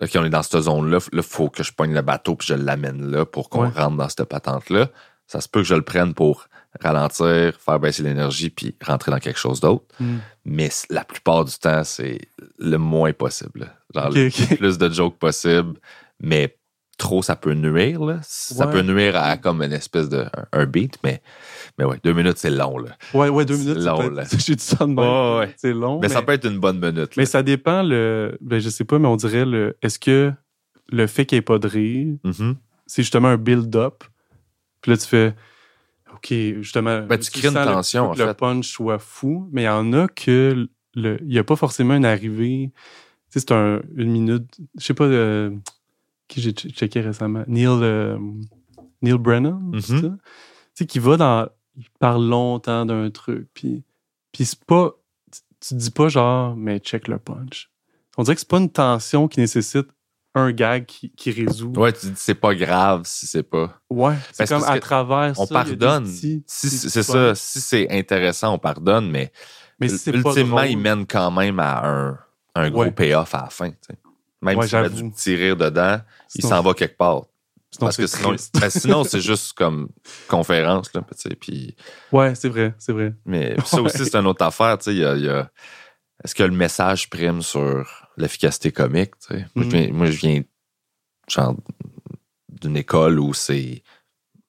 OK, 0.00 0.10
on 0.16 0.24
est 0.24 0.30
dans 0.30 0.42
cette 0.42 0.60
zone-là. 0.62 0.98
Là, 0.98 1.06
il 1.12 1.22
faut 1.22 1.48
que 1.48 1.62
je 1.62 1.72
pogne 1.72 1.92
le 1.94 2.02
bateau 2.02 2.36
puis 2.36 2.48
je 2.48 2.54
l'amène 2.54 3.10
là 3.10 3.24
pour 3.24 3.48
qu'on 3.50 3.62
Ouais. 3.64 3.68
rentre 3.74 3.96
dans 3.96 4.08
cette 4.08 4.24
patente-là. 4.24 4.88
Ça 5.26 5.40
se 5.40 5.48
peut 5.48 5.60
que 5.60 5.66
je 5.66 5.74
le 5.74 5.82
prenne 5.82 6.14
pour 6.14 6.48
ralentir, 6.80 7.54
faire 7.60 7.78
baisser 7.80 8.02
l'énergie 8.02 8.50
puis 8.50 8.74
rentrer 8.84 9.10
dans 9.10 9.18
quelque 9.18 9.38
chose 9.38 9.60
d'autre. 9.60 9.84
Hmm. 10.00 10.18
Mais 10.44 10.70
la 10.90 11.04
plupart 11.04 11.44
du 11.44 11.54
temps, 11.58 11.84
c'est 11.84 12.18
le 12.58 12.76
moins 12.78 13.12
possible. 13.12 13.74
Genre, 13.94 14.10
le 14.10 14.56
plus 14.56 14.78
de 14.78 14.88
jokes 14.90 15.18
possible, 15.18 15.74
mais 16.20 16.56
trop, 16.98 17.22
ça 17.22 17.36
peut 17.36 17.54
nuire. 17.54 18.04
Là. 18.04 18.18
Ça 18.22 18.66
Ouais. 18.66 18.72
peut 18.72 18.82
nuire 18.82 19.16
à 19.16 19.36
comme 19.38 19.62
une 19.62 19.72
espèce 19.72 20.08
de 20.10 20.26
un, 20.52 20.60
un 20.60 20.66
beat, 20.66 20.98
mais, 21.04 21.22
mais 21.78 21.84
ouais, 21.86 21.98
deux 22.04 22.12
minutes, 22.12 22.36
c'est 22.38 22.50
long. 22.50 22.76
Là. 22.78 22.90
Ouais, 23.14 23.28
ouais, 23.30 23.44
deux 23.46 23.56
minutes. 23.56 23.78
Long, 23.78 23.98
peut 23.98 24.14
là. 24.14 24.22
être- 24.24 24.36
J'ai 24.46 24.54
dit 24.56 24.62
ça 24.62 24.84
de 24.84 24.90
même. 24.90 24.98
Ouais, 24.98 25.38
ouais. 25.38 25.54
C'est 25.56 25.72
long. 25.72 26.00
Mais, 26.00 26.08
Mais, 26.08 26.14
ça 26.14 26.22
peut 26.22 26.32
être 26.32 26.46
une 26.46 26.58
bonne 26.58 26.78
minute. 26.80 27.16
mais 27.16 27.24
ça 27.24 27.42
dépend 27.42 27.82
le. 27.82 28.36
Ben, 28.42 28.58
je 28.58 28.68
sais 28.68 28.84
pas, 28.84 28.98
mais 28.98 29.08
on 29.08 29.16
dirait 29.16 29.46
le. 29.46 29.76
Est-ce 29.80 29.98
que 29.98 30.32
le 30.90 31.06
fait 31.06 31.24
qu'il 31.24 31.36
n'y 31.36 31.40
ait 31.40 31.42
pas 31.42 31.58
de 31.58 31.68
rire, 31.68 32.16
Mhm. 32.24 32.56
c'est 32.86 33.02
justement 33.02 33.28
un 33.28 33.36
build-up? 33.38 34.04
Puis 34.82 34.90
là, 34.90 34.96
tu 34.98 35.06
fais. 35.06 35.34
OK, 36.14 36.32
justement. 36.60 37.02
Ben, 37.02 37.18
tu 37.18 37.30
crées 37.30 37.48
une 37.48 37.54
sens 37.54 37.66
le- 37.66 37.72
tension, 37.72 38.10
en 38.10 38.14
le 38.14 38.26
fait. 38.26 38.34
punch 38.34 38.66
soit 38.68 38.98
fou, 38.98 39.48
mais 39.52 39.62
il 39.62 39.66
y 39.66 39.68
en 39.68 39.92
a 39.92 40.08
que 40.08 40.66
le, 40.94 41.18
il 41.22 41.28
n'y 41.28 41.38
a 41.38 41.44
pas 41.44 41.54
forcément 41.54 41.94
une 41.94 42.04
arrivée. 42.06 42.72
Tu 43.30 43.38
sais, 43.38 43.40
c'est 43.40 43.52
un, 43.52 43.82
une 43.94 44.10
minute. 44.10 44.46
Je 44.78 44.84
sais 44.84 44.94
pas 44.94 45.04
euh, 45.04 45.50
qui 46.28 46.40
j'ai 46.40 46.52
che- 46.52 46.70
checké 46.72 47.00
récemment. 47.00 47.44
Neil, 47.46 47.66
euh, 47.68 48.18
Neil 49.02 49.18
Brennan, 49.18 49.72
c'est 49.80 49.92
Mhm. 49.94 50.00
ça? 50.02 50.08
Tu 50.08 50.14
sais, 50.74 50.86
qui 50.86 50.98
va 50.98 51.16
dans. 51.16 51.48
Il 51.76 51.86
parle 52.00 52.26
longtemps 52.28 52.84
d'un 52.86 53.08
truc, 53.10 53.48
puis, 53.54 53.84
puis 54.32 54.44
c'est 54.44 54.64
pas. 54.64 54.92
Tu, 55.60 55.74
dis 55.74 55.90
pas 55.90 56.08
genre, 56.08 56.54
mais 56.56 56.78
check 56.78 57.08
le 57.08 57.18
punch. 57.18 57.70
On 58.16 58.22
dirait 58.22 58.34
que 58.34 58.40
c'est 58.40 58.48
pas 58.48 58.58
une 58.58 58.70
tension 58.70 59.26
qui 59.28 59.40
nécessite 59.40 59.88
un 60.34 60.52
gag 60.52 60.86
qui, 60.86 61.10
qui 61.10 61.30
résout. 61.32 61.72
Ouais, 61.76 61.92
tu 61.92 62.06
dis 62.06 62.12
c'est 62.16 62.34
pas 62.34 62.54
grave 62.54 63.02
si 63.04 63.26
c'est 63.26 63.42
pas. 63.42 63.80
Ouais, 63.90 64.12
Ben, 64.14 64.18
c'est 64.32 64.46
c'est 64.46 64.54
comme 64.54 64.64
à 64.64 64.78
travers 64.78 65.32
On 65.38 65.46
ça, 65.46 65.54
pardonne. 65.54 66.04
petits- 66.04 66.44
Si 66.46 66.68
c'est 66.70 67.02
ça, 67.02 67.34
si 67.34 67.60
c'est 67.60 67.90
intéressant, 67.90 68.54
on 68.54 68.58
pardonne, 68.58 69.10
mais, 69.10 69.32
Mais 69.80 69.88
si 69.88 69.98
c'est 69.98 70.12
pas 70.12 70.30
ultimement, 70.30 70.62
il 70.62 70.78
mène 70.78 71.06
quand 71.06 71.30
même 71.30 71.58
à 71.60 71.86
un, 71.88 72.18
un 72.56 72.70
gros 72.70 72.82
Ouais. 72.82 72.90
payoff 72.92 73.34
à 73.34 73.42
la 73.42 73.50
fin. 73.50 73.70
tu 73.70 73.76
sais. 73.90 73.98
Même 74.42 74.58
Ouais, 74.58 74.68
s'il 74.68 74.88
du 74.90 75.10
petit 75.10 75.34
rire 75.34 75.56
dedans, 75.56 76.00
il 76.34 76.42
s'en 76.44 76.62
va 76.62 76.74
quelque 76.74 76.96
part. 76.96 77.22
Sinon, 77.70 77.86
Parce 77.86 77.96
que 77.98 78.06
c'est 78.06 78.16
sinon, 78.18 78.36
ben, 78.60 78.70
sinon 78.70 79.04
c'est 79.04 79.20
juste 79.32 79.52
comme 79.52 79.88
conférence. 80.28 80.92
Là, 80.94 81.02
puis, 81.38 81.76
Ouais, 82.12 82.34
c'est 82.34 82.48
vrai, 82.48 82.74
c'est 82.78 82.92
vrai. 82.92 83.12
mais 83.26 83.56
ça 83.66 83.82
aussi, 83.82 83.98
Ouais. 83.98 84.04
c'est 84.04 84.14
une 84.16 84.26
autre 84.26 84.44
affaire. 84.44 84.78
tu 84.78 84.84
sais, 84.84 84.92
il 84.94 84.98
y 85.00 85.04
a- 85.04 85.16
y 85.16 85.28
a- 85.28 85.50
Est-ce 86.24 86.34
que 86.34 86.42
le 86.42 86.50
message 86.50 87.10
prime 87.10 87.42
sur 87.42 88.08
l'efficacité 88.16 88.72
comique? 88.72 89.12
Moi, 89.30 89.38
je 89.56 89.60
Mm. 89.60 89.68
viens, 89.70 89.92
moi, 89.92 90.06
je 90.06 90.16
viens 90.18 90.42
genre, 91.28 91.54
d'une 92.48 92.76
école 92.76 93.20
où 93.20 93.34
c'est 93.34 93.82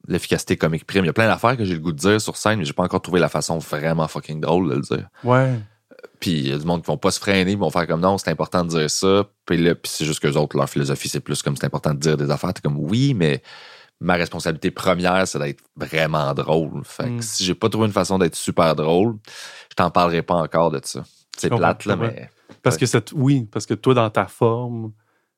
l'efficacité 0.08 0.58
comique 0.58 0.86
prime. 0.88 1.04
Il 1.04 1.08
y 1.08 1.10
a 1.10 1.14
plein 1.14 1.28
d'affaires 1.28 1.58
que 1.58 1.66
j'ai 1.66 1.74
le 1.76 1.80
goût 1.80 1.92
de 1.92 1.98
dire 1.98 2.20
sur 2.22 2.38
scène, 2.38 2.58
mais 2.60 2.66
j'ai 2.66 2.74
pas 2.74 2.84
encore 2.84 3.02
trouvé 3.02 3.20
la 3.20 3.30
façon 3.30 3.58
vraiment 3.60 4.08
fucking 4.08 4.40
drôle 4.42 4.70
de 4.70 4.76
le 4.76 4.82
dire. 4.82 5.10
Ouais. 5.24 5.60
Puis 6.20 6.32
il 6.32 6.48
y 6.50 6.52
a 6.54 6.58
du 6.58 6.66
monde 6.66 6.82
qui 6.82 6.88
vont 6.88 6.98
pas 6.98 7.12
se 7.12 7.20
freiner, 7.20 7.52
ils 7.54 7.58
vont 7.58 7.70
faire 7.70 7.88
comme 7.88 8.02
non, 8.02 8.18
c'est 8.18 8.30
important 8.30 8.64
de 8.64 8.70
dire 8.70 8.90
ça. 8.90 9.26
Puis 9.46 9.58
là, 9.58 9.76
puis 9.76 9.92
c'est 9.94 10.06
juste 10.06 10.20
que 10.20 10.28
autres, 10.38 10.58
leur 10.58 10.70
philosophie, 10.70 11.10
c'est 11.10 11.20
plus 11.20 11.42
comme 11.42 11.56
c'est 11.56 11.66
important 11.66 11.94
de 11.94 12.00
dire 12.00 12.18
des 12.18 12.30
affaires. 12.32 12.54
T'es 12.54 12.62
comme 12.62 12.78
oui, 12.78 13.14
mais 13.14 13.42
ma 14.02 14.14
responsabilité 14.16 14.72
première, 14.72 15.28
c'est 15.28 15.40
d'être 15.40 15.64
vraiment 15.76 16.34
drôle. 16.34 16.82
Fait 16.84 17.04
que 17.04 17.10
Mm. 17.10 17.22
si 17.22 17.44
j'ai 17.44 17.56
pas 17.56 17.70
trouvé 17.70 17.88
une 17.88 17.94
façon 17.94 18.18
d'être 18.18 18.36
super 18.36 18.76
drôle, 18.76 19.16
je 19.70 19.76
t'en 19.76 19.92
parlerai 19.92 20.22
pas 20.22 20.36
encore 20.36 20.72
de 20.72 20.80
ça. 20.84 21.04
C'est 21.38 21.50
plate, 21.50 21.86
là, 21.86 21.96
mais. 21.96 22.30
Parce 22.64 22.76
Ouais. 22.76 22.80
que 22.82 22.86
cette, 22.88 23.12
oui, 23.14 23.48
parce 23.52 23.66
que 23.66 23.74
toi, 23.74 23.94
dans 23.94 24.10
ta 24.10 24.26
forme, 24.26 24.92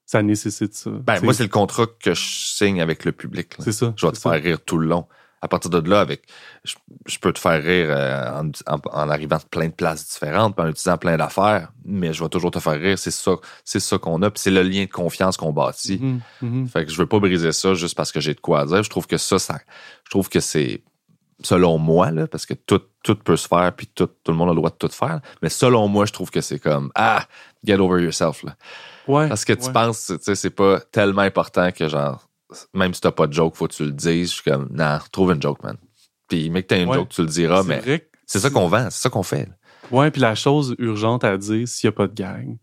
ça 0.06 0.22
nécessite 0.24 0.74
ça. 0.74 0.90
Ben, 0.92 1.20
moi, 1.24 1.34
c'est 1.34 1.44
le 1.44 1.50
contrat 1.50 1.86
que 2.00 2.14
je 2.14 2.22
signe 2.24 2.82
avec 2.82 3.06
le 3.06 3.12
public. 3.12 3.54
c'est 3.60 3.72
ça. 3.72 3.94
Je 3.96 4.06
vais 4.06 4.12
te 4.12 4.18
c'est 4.18 4.24
ça. 4.24 4.32
faire 4.32 4.42
rire 4.44 4.62
tout 4.64 4.78
le 4.78 4.88
long. 4.88 5.08
À 5.44 5.48
partir 5.48 5.72
de 5.72 5.90
là, 5.90 6.02
avec, 6.02 6.22
je, 6.64 6.76
je 7.08 7.18
peux 7.18 7.34
te 7.34 7.40
faire 7.40 7.64
rire 7.64 7.88
euh, 7.90 8.42
en, 8.42 8.52
en- 8.76 8.80
en 8.92 9.10
arrivant 9.10 9.38
de 9.38 9.44
plein 9.50 9.68
de 9.70 9.74
places 9.74 10.08
différentes, 10.08 10.60
en 10.60 10.68
utilisant 10.68 10.98
plein 10.98 11.18
d'affaires, 11.18 11.72
mais 11.84 12.14
je 12.14 12.22
vais 12.24 12.30
toujours 12.30 12.52
te 12.52 12.60
faire 12.60 12.80
rire. 12.80 13.00
C'est 13.00 13.10
ça, 13.12 13.32
c'est 13.66 13.80
ça 13.80 13.98
qu'on 13.98 14.22
a, 14.22 14.30
puis 14.30 14.40
c'est 14.40 14.52
le 14.52 14.62
lien 14.62 14.84
de 14.86 14.90
confiance 14.92 15.38
qu'on 15.38 15.52
bâtit. 15.54 16.00
Mhm. 16.42 16.68
Fait 16.68 16.86
que 16.86 16.92
je 16.92 16.98
veux 16.98 17.08
pas 17.08 17.20
briser 17.20 17.52
ça 17.54 17.74
juste 17.74 17.96
parce 17.98 18.12
que 18.12 18.20
j'ai 18.20 18.36
de 18.36 18.40
quoi 18.40 18.66
dire. 18.66 18.84
Je 18.84 18.90
trouve 18.90 19.08
que 19.08 19.18
ça, 19.18 19.40
ça 19.40 19.60
je 20.06 20.10
trouve 20.12 20.30
que 20.30 20.40
c'est 20.40 20.84
selon 21.44 21.80
moi 21.80 22.12
là, 22.12 22.28
parce 22.28 22.46
que 22.46 22.54
tout, 22.54 22.82
tout 23.04 23.16
peut 23.16 23.36
se 23.36 23.48
faire, 23.48 23.74
puis 23.76 23.88
tout, 23.88 24.06
tout 24.24 24.32
le 24.32 24.38
monde 24.38 24.50
a 24.50 24.52
le 24.52 24.58
droit 24.58 24.70
de 24.70 24.76
tout 24.76 24.90
faire. 24.90 25.22
Mais 25.42 25.50
selon 25.50 25.88
moi, 25.88 26.06
je 26.06 26.14
trouve 26.14 26.30
que 26.30 26.40
c'est 26.42 26.60
comme 26.60 26.92
ah, 26.94 27.26
get 27.66 27.80
over 27.80 28.00
yourself 28.04 28.44
là. 28.44 28.56
Ouais. 29.08 29.28
Parce 29.28 29.44
que 29.44 29.54
tu 29.54 29.66
ouais. 29.66 29.74
penses, 29.74 30.06
tu 30.06 30.18
sais, 30.22 30.36
c'est 30.36 30.52
pas 30.52 30.80
tellement 30.92 31.24
important 31.24 31.72
que 31.72 31.88
genre, 31.88 32.28
même 32.74 32.94
si 32.94 33.02
t'as 33.02 33.12
pas 33.12 33.28
de 33.28 33.34
joke, 33.34 33.56
faut 33.56 33.68
que 33.68 33.74
tu 33.74 33.86
le 33.86 33.92
dises. 33.92 34.30
Je 34.30 34.34
suis 34.36 34.44
comme, 34.44 34.68
non, 34.72 34.98
trouve 35.12 35.32
une 35.32 35.42
joke, 35.42 35.64
man. 35.64 35.78
Puis, 36.28 36.50
mec, 36.50 36.68
t'as 36.68 36.80
une 36.82 36.90
Ouais. 36.90 36.96
joke, 36.96 37.10
tu 37.10 37.22
le 37.22 37.28
diras, 37.28 37.64
mais 37.64 37.82
c'est 38.26 38.40
ça 38.40 38.50
qu'on 38.50 38.68
vend, 38.68 38.90
c'est 38.90 39.02
ça 39.02 39.10
qu'on 39.10 39.24
fait. 39.24 39.50
Ouais, 39.92 40.10
puis 40.12 40.22
la 40.22 40.36
chose 40.36 40.76
urgente 40.80 41.24
à 41.24 41.38
dire, 41.38 41.68
s'il 41.68 41.88
n'y 41.88 41.94
a 41.94 41.96
pas 41.96 42.08
de 42.08 42.14
gang, 42.14 42.58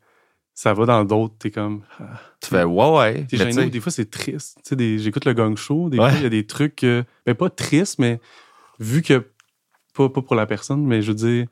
ça 0.54 0.72
va 0.72 0.86
dans 0.86 1.04
d'autres, 1.04 1.34
t'es 1.38 1.50
comme. 1.50 1.82
ah, 2.00 2.18
Tu 2.40 2.48
fais, 2.48 2.64
ouais, 2.64 2.90
ouais. 2.98 3.26
T'es 3.28 3.36
gêné, 3.36 3.68
des 3.70 3.80
fois 3.80 3.92
c'est 3.92 4.10
triste. 4.10 4.74
Des- 4.74 4.98
j'écoute 4.98 5.24
le 5.26 5.34
gang 5.34 5.56
show, 5.56 5.88
des 5.90 5.98
Ouais. 5.98 6.08
fois 6.10 6.18
il 6.18 6.22
y 6.22 6.26
a 6.26 6.30
des 6.30 6.46
trucs, 6.46 6.76
que- 6.76 7.04
ben 7.26 7.34
pas 7.34 7.50
tristes, 7.50 7.98
mais 7.98 8.18
vu 8.80 9.02
que, 9.02 9.26
pas, 9.94 10.08
pas 10.08 10.22
pour 10.22 10.34
la 10.36 10.46
personne, 10.46 10.84
mais 10.86 11.02
je 11.02 11.08
veux 11.12 11.14
dire, 11.16 11.46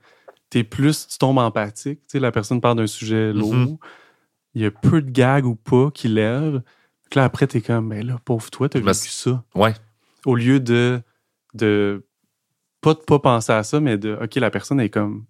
t'es 0.49 0.65
plus, 0.65 1.07
tu 1.09 1.19
tombes 1.19 1.39
empathique. 1.39 1.99
Tu 2.01 2.13
sais, 2.13 2.21
la 2.21 2.33
personne 2.33 2.61
parle 2.61 2.79
d'un 2.79 2.87
sujet 2.87 3.33
lourd, 3.33 3.53
Mhm. 3.55 3.77
il 4.55 4.63
y 4.63 4.67
a 4.67 4.71
peu 4.71 5.03
de 5.03 5.11
gags 5.11 5.45
ou 5.45 5.55
pas 5.57 5.91
qui 5.93 6.09
lèvent. 6.09 6.63
Là, 7.15 7.25
après, 7.25 7.47
t'es 7.47 7.61
comme, 7.61 7.89
ben 7.89 8.05
là, 8.07 8.19
pauvre 8.25 8.51
toi, 8.51 8.69
t'as 8.69 8.81
vécu 8.81 9.09
ça. 9.09 9.43
Ouais. 9.55 9.75
Au 10.25 10.35
lieu 10.35 10.61
de, 10.61 11.01
de, 11.55 12.05
pas 12.81 12.95
de 12.95 12.99
pas 12.99 13.19
penser 13.19 13.53
à 13.53 13.63
ça, 13.63 13.81
mais 13.81 13.97
de, 13.97 14.19
OK, 14.21 14.35
la 14.35 14.51
personne 14.51 14.81
est 14.81 14.91
comme, 14.91 15.25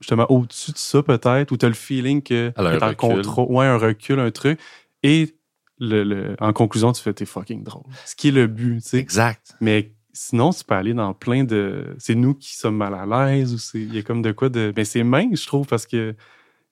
justement, 0.00 0.26
au-dessus 0.30 0.72
de 0.72 0.78
ça 0.78 1.02
peut-être, 1.02 1.52
ou 1.52 1.56
t'as 1.56 1.68
le 1.68 1.74
feeling 1.74 2.22
que 2.22 2.52
t'es 2.72 2.82
en 2.84 2.88
contrôle, 2.94 3.46
ouais, 3.50 3.66
un 3.66 3.76
recul, 3.78 4.18
un 4.18 4.30
truc. 4.30 4.58
Et 5.02 5.36
le, 5.78 6.02
le- 6.02 6.36
en 6.40 6.52
conclusion, 6.52 6.92
tu 6.92 7.02
fais, 7.02 7.12
t'es 7.14 7.24
fucking 7.24 7.62
drôle. 7.62 7.84
Ce 8.04 8.14
qui 8.16 8.28
est 8.28 8.32
le 8.32 8.46
but, 8.46 8.82
tu 8.82 8.88
sais. 8.88 8.98
Exact. 8.98 9.54
Mais 9.60 9.92
sinon, 10.12 10.52
tu 10.52 10.64
peux 10.64 10.74
aller 10.74 10.92
dans 10.92 11.14
plein 11.14 11.44
de. 11.44 11.94
C'est 11.98 12.14
nous 12.16 12.34
qui 12.34 12.54
sommes 12.56 12.76
mal 12.76 12.94
à 12.94 13.06
l'aise 13.06 13.54
ou 13.54 13.58
c'est. 13.58 13.80
Il 13.80 13.94
y 13.94 13.98
a 13.98 14.02
comme 14.02 14.20
de 14.22 14.32
quoi 14.32 14.48
de. 14.50 14.72
Mais 14.76 14.84
c'est 14.84 15.04
mince, 15.04 15.40
je 15.40 15.46
trouve, 15.46 15.66
parce 15.66 15.86
que 15.86 16.14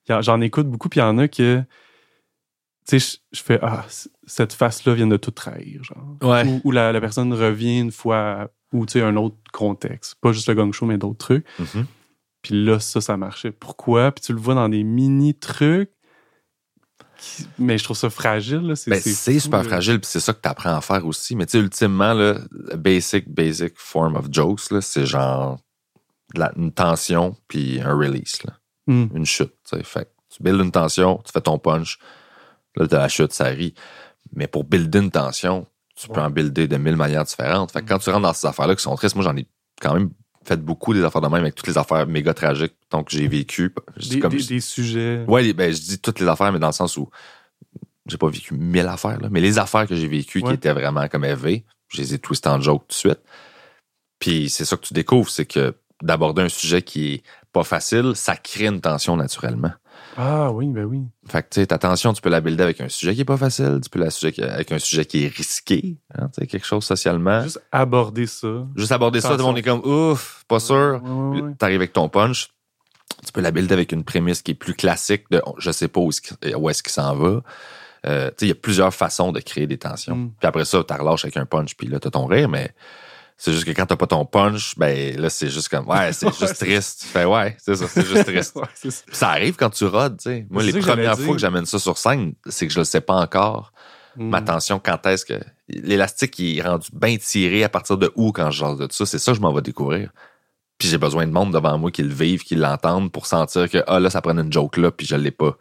j'en 0.08 0.40
écoute 0.40 0.68
beaucoup, 0.68 0.88
puis 0.88 1.00
il 1.00 1.04
y 1.04 1.06
en 1.06 1.16
a 1.18 1.28
que. 1.28 1.62
Tu 2.88 2.98
sais, 2.98 3.18
je, 3.32 3.38
je 3.38 3.42
fais 3.42 3.58
Ah, 3.62 3.84
cette 4.26 4.52
face-là 4.54 4.94
vient 4.94 5.06
de 5.06 5.16
tout 5.18 5.30
trahir, 5.30 5.84
genre. 5.84 6.16
Ouais. 6.22 6.44
Ou, 6.46 6.60
ou 6.64 6.70
la, 6.70 6.90
la 6.92 7.00
personne 7.00 7.32
revient 7.34 7.80
une 7.80 7.92
fois, 7.92 8.50
ou 8.72 8.86
tu 8.86 8.92
sais, 8.94 9.02
un 9.02 9.16
autre 9.16 9.36
contexte. 9.52 10.14
Pas 10.20 10.32
juste 10.32 10.48
le 10.48 10.54
gang 10.54 10.72
show, 10.72 10.86
mais 10.86 10.96
d'autres 10.98 11.18
trucs. 11.18 11.46
Mhm. 11.58 11.86
Puis 12.42 12.64
là, 12.64 12.80
ça, 12.80 13.00
ça 13.00 13.16
marchait. 13.16 13.50
Pourquoi? 13.50 14.10
Puis 14.12 14.24
tu 14.24 14.32
le 14.32 14.38
vois 14.38 14.54
dans 14.54 14.68
des 14.68 14.84
mini-trucs. 14.84 15.90
qui- 17.20 17.46
Mais 17.58 17.76
je 17.78 17.84
trouve 17.84 17.96
ça 17.96 18.10
fragile. 18.10 18.72
C'est 18.76 18.90
Ben, 18.90 19.00
super 19.40 19.58
là. 19.58 19.68
fragile, 19.68 19.98
puis 20.00 20.08
c'est 20.08 20.20
ça 20.20 20.32
que 20.32 20.40
tu 20.40 20.48
apprends 20.48 20.76
à 20.76 20.80
faire 20.80 21.04
aussi. 21.04 21.34
Mais 21.34 21.46
tu 21.46 21.52
sais, 21.52 21.58
ultimement, 21.58 22.14
là, 22.14 22.38
le 22.52 22.76
basic, 22.76 23.28
basic 23.28 23.72
form 23.76 24.14
of 24.14 24.28
jokes, 24.30 24.60
c'est 24.80 25.04
genre 25.04 25.58
la- 26.34 26.52
une 26.56 26.70
tension 26.72 27.36
puis 27.48 27.80
un 27.80 27.92
release, 27.94 28.42
là. 28.44 28.54
Hmm. 28.86 29.06
une 29.14 29.26
chute. 29.26 29.52
Fait 29.82 30.10
tu 30.30 30.42
builds 30.42 30.62
une 30.62 30.70
tension, 30.70 31.20
tu 31.24 31.32
fais 31.32 31.40
ton 31.40 31.58
punch, 31.58 31.98
là, 32.78 32.88
t'as 32.88 32.98
la 32.98 33.08
chute, 33.08 33.32
ça 33.32 33.44
rit. 33.46 33.74
Mais 34.34 34.46
pour 34.46 34.64
builder 34.64 34.98
une 35.00 35.10
tension, 35.10 35.66
tu 35.96 36.08
peux 36.08 36.20
en 36.20 36.30
builder 36.30 36.68
de 36.68 36.76
mille 36.76 36.96
manières 36.96 37.24
différentes. 37.24 37.72
Fait 37.72 37.82
que 37.82 37.88
quand 37.88 37.98
tu 37.98 38.10
rentres 38.10 38.22
dans 38.22 38.32
ces 38.32 38.46
affaires-là 38.46 38.76
qui 38.76 38.82
sont 38.82 38.94
tristes, 38.94 39.14
moi, 39.16 39.24
j'en 39.24 39.36
ai 39.36 39.46
quand 39.80 39.94
même 39.94 40.10
fait 40.44 40.56
beaucoup 40.62 40.94
des 40.94 41.02
affaires 41.04 41.20
de 41.20 41.26
même 41.26 41.42
avec 41.42 41.54
toutes 41.54 41.66
les 41.66 41.76
affaires 41.78 42.06
méga 42.06 42.32
tragiques 42.34 42.74
donc, 42.90 43.08
que 43.08 43.12
j'ai 43.16 43.26
vécues. 43.28 43.74
Je 43.96 44.02
dis 44.02 44.08
Des, 44.16 44.20
comme 44.20 44.30
des- 44.32 44.42
des 44.44 44.60
sujets. 44.60 45.24
Les- 45.28 45.52
ben, 45.52 45.72
je 45.72 45.80
dis 45.80 45.98
toutes 45.98 46.20
les 46.20 46.28
affaires, 46.28 46.52
mais 46.52 46.58
dans 46.58 46.68
le 46.68 46.72
sens 46.72 46.96
où 46.96 47.10
j'ai 48.06 48.16
pas 48.16 48.28
vécu 48.28 48.54
mille 48.54 48.86
affaires, 48.86 49.20
là, 49.20 49.28
mais 49.30 49.40
les 49.40 49.58
affaires 49.58 49.86
que 49.86 49.94
j'ai 49.94 50.08
vécues 50.08 50.40
qui 50.40 50.54
étaient 50.54 50.72
vraiment 50.72 51.06
comme 51.08 51.24
élevées, 51.24 51.64
je 51.88 51.98
les 52.00 52.14
ai 52.14 52.18
twistées 52.18 52.48
en 52.48 52.60
joke 52.60 52.82
tout 52.82 52.88
de 52.88 52.94
suite. 52.94 53.20
Puis 54.18 54.48
c'est 54.50 54.64
ça 54.64 54.76
que 54.76 54.82
tu 54.86 54.94
découvres, 54.94 55.28
c'est 55.30 55.46
que 55.46 55.74
d'aborder 56.02 56.42
un 56.42 56.48
sujet 56.48 56.82
qui 56.82 57.14
est 57.14 57.22
pas 57.52 57.64
facile, 57.64 58.12
ça 58.14 58.36
crée 58.36 58.66
une 58.66 58.80
tension 58.80 59.16
naturellement. 59.16 59.72
Ah 60.16 60.50
oui, 60.50 60.66
ben 60.68 60.84
oui. 60.84 61.02
Fait 61.28 61.42
que, 61.42 61.48
tu 61.50 61.60
sais, 61.60 61.66
ta 61.66 61.78
tension, 61.78 62.12
tu 62.12 62.20
peux 62.20 62.28
la 62.28 62.40
builder 62.40 62.64
avec 62.64 62.80
un 62.80 62.88
sujet 62.88 63.14
qui 63.14 63.20
est 63.20 63.24
pas 63.24 63.36
facile, 63.36 63.78
tu 63.82 63.88
peux 63.88 64.00
la 64.00 64.10
sujet 64.10 64.42
avec 64.42 64.72
un 64.72 64.78
sujet 64.78 65.04
qui 65.04 65.24
est 65.24 65.28
risqué, 65.28 65.98
hein, 66.16 66.28
tu 66.34 66.40
sais, 66.40 66.46
quelque 66.46 66.66
chose 66.66 66.84
socialement. 66.84 67.42
Juste, 67.42 67.56
Juste 67.56 67.66
aborder 67.72 68.26
ça. 68.26 68.48
aborder 68.94 69.20
ça, 69.20 69.30
tout 69.30 69.36
le 69.38 69.42
monde 69.44 69.58
est 69.58 69.62
comme, 69.62 69.80
ouf, 69.84 70.44
pas 70.48 70.58
sûr. 70.58 71.00
Ouais, 71.04 71.10
ouais, 71.10 71.32
Puis 71.32 71.42
ouais. 71.42 71.54
T'arrives 71.56 71.76
avec 71.76 71.92
ton 71.92 72.08
punch, 72.08 72.50
tu 73.24 73.32
peux 73.32 73.40
la 73.40 73.52
builder 73.52 73.74
avec 73.74 73.92
une 73.92 74.02
prémisse 74.04 74.42
qui 74.42 74.52
est 74.52 74.54
plus 74.54 74.74
classique 74.74 75.24
de 75.30 75.40
je 75.58 75.70
sais 75.70 75.88
pas 75.88 76.00
où 76.00 76.10
est-ce 76.10 76.54
où 76.56 76.68
est-ce 76.68 76.82
qu'il 76.82 76.92
s'en 76.92 77.14
va. 77.14 77.42
Euh, 78.06 78.28
tu 78.28 78.34
sais, 78.38 78.46
il 78.46 78.48
y 78.48 78.52
a 78.52 78.54
plusieurs 78.54 78.94
façons 78.94 79.32
de 79.32 79.40
créer 79.40 79.66
des 79.66 79.78
tensions. 79.78 80.16
Mm. 80.16 80.32
Puis 80.38 80.46
après 80.48 80.64
ça, 80.64 80.82
tu 80.84 80.94
relâches 80.94 81.24
avec 81.24 81.36
un 81.36 81.46
punch, 81.46 81.76
puis 81.76 81.88
là, 81.88 81.98
t'as 81.98 82.10
ton 82.10 82.26
rire, 82.26 82.48
mais 82.48 82.72
c'est 83.38 83.52
juste 83.52 83.64
que 83.64 83.70
quand 83.70 83.86
t'as 83.86 83.96
pas 83.96 84.06
ton 84.08 84.26
punch, 84.26 84.74
ben 84.76 85.16
là, 85.18 85.30
c'est 85.30 85.48
juste 85.48 85.68
comme, 85.70 85.88
ouais, 85.88 86.12
c'est 86.12 86.26
juste 86.38 86.56
c'est- 86.56 86.66
triste. 86.66 87.04
Fait, 87.04 87.24
ouais, 87.24 87.56
c'est 87.58 87.76
ça, 87.76 87.86
c'est 87.88 88.04
juste 88.06 88.24
triste. 88.26 88.54
Ouais, 88.56 88.66
c'est 88.74 88.90
ça. 89.12 89.30
Arrive 89.30 89.56
quand 89.56 89.70
tu 89.70 89.84
rodes, 89.86 90.18
tu 90.18 90.24
sais. 90.24 90.46
Moi, 90.50 90.62
C'est 90.62 90.72
les 90.72 90.80
que 90.80 90.84
premières 90.84 91.18
fois 91.18 91.34
que 91.34 91.40
j'amène 91.40 91.64
ça 91.64 91.78
sur 91.78 91.96
scène, 91.96 92.34
c'est 92.46 92.66
que 92.66 92.72
je 92.74 92.78
le 92.80 92.84
sais 92.84 93.00
pas 93.00 93.14
encore. 93.14 93.72
Mm. 94.16 94.28
Ma 94.28 94.42
tension, 94.42 94.80
quand 94.84 95.06
est-ce 95.06 95.24
que. 95.24 95.34
L'élastique 95.68 96.38
il 96.38 96.58
est 96.58 96.62
rendu 96.62 96.88
bien 96.92 97.16
tiré 97.18 97.62
à 97.62 97.68
partir 97.68 97.96
de 97.98 98.10
où 98.16 98.32
quand 98.32 98.50
je 98.50 98.58
jase 98.58 98.78
de 98.78 98.88
ça. 98.90 99.06
C'est 99.06 99.18
ça 99.18 99.32
que 99.32 99.36
je 99.36 99.42
m'en 99.42 99.52
vais 99.52 99.62
découvrir. 99.62 100.10
Puis 100.78 100.88
j'ai 100.88 100.98
besoin 100.98 101.26
de 101.26 101.32
monde 101.32 101.52
devant 101.52 101.76
moi 101.78 101.90
qui 101.90 102.02
le 102.02 102.12
vivent, 102.14 102.42
qui 102.42 102.54
l'entendent 102.54 103.12
pour 103.12 103.26
sentir 103.26 103.68
que, 103.70 103.78
ah 103.86 104.00
là, 104.00 104.10
ça 104.10 104.20
prend 104.22 104.36
une 104.36 104.52
joke 104.52 104.76
là, 104.78 104.90
puis 104.90 105.06
je 105.06 105.14
l'ai 105.16 105.30
pas. 105.30 105.56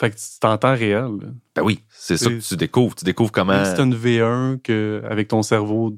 Fait 0.00 0.10
que 0.10 0.16
tu 0.16 0.22
t'entends 0.40 0.72
réel. 0.74 1.04
là. 1.20 1.28
Ben 1.54 1.62
oui, 1.62 1.80
c'est 1.90 2.16
ça 2.16 2.28
que 2.30 2.40
C'est- 2.40 2.48
tu 2.48 2.56
découvres. 2.56 2.94
Tu 2.96 3.04
découvres 3.04 3.30
comment. 3.30 3.62
T'as 3.62 3.82
une 3.84 3.94
V1 3.94 4.58
que, 4.62 5.02
avec 5.08 5.28
ton 5.28 5.42
cerveau 5.42 5.96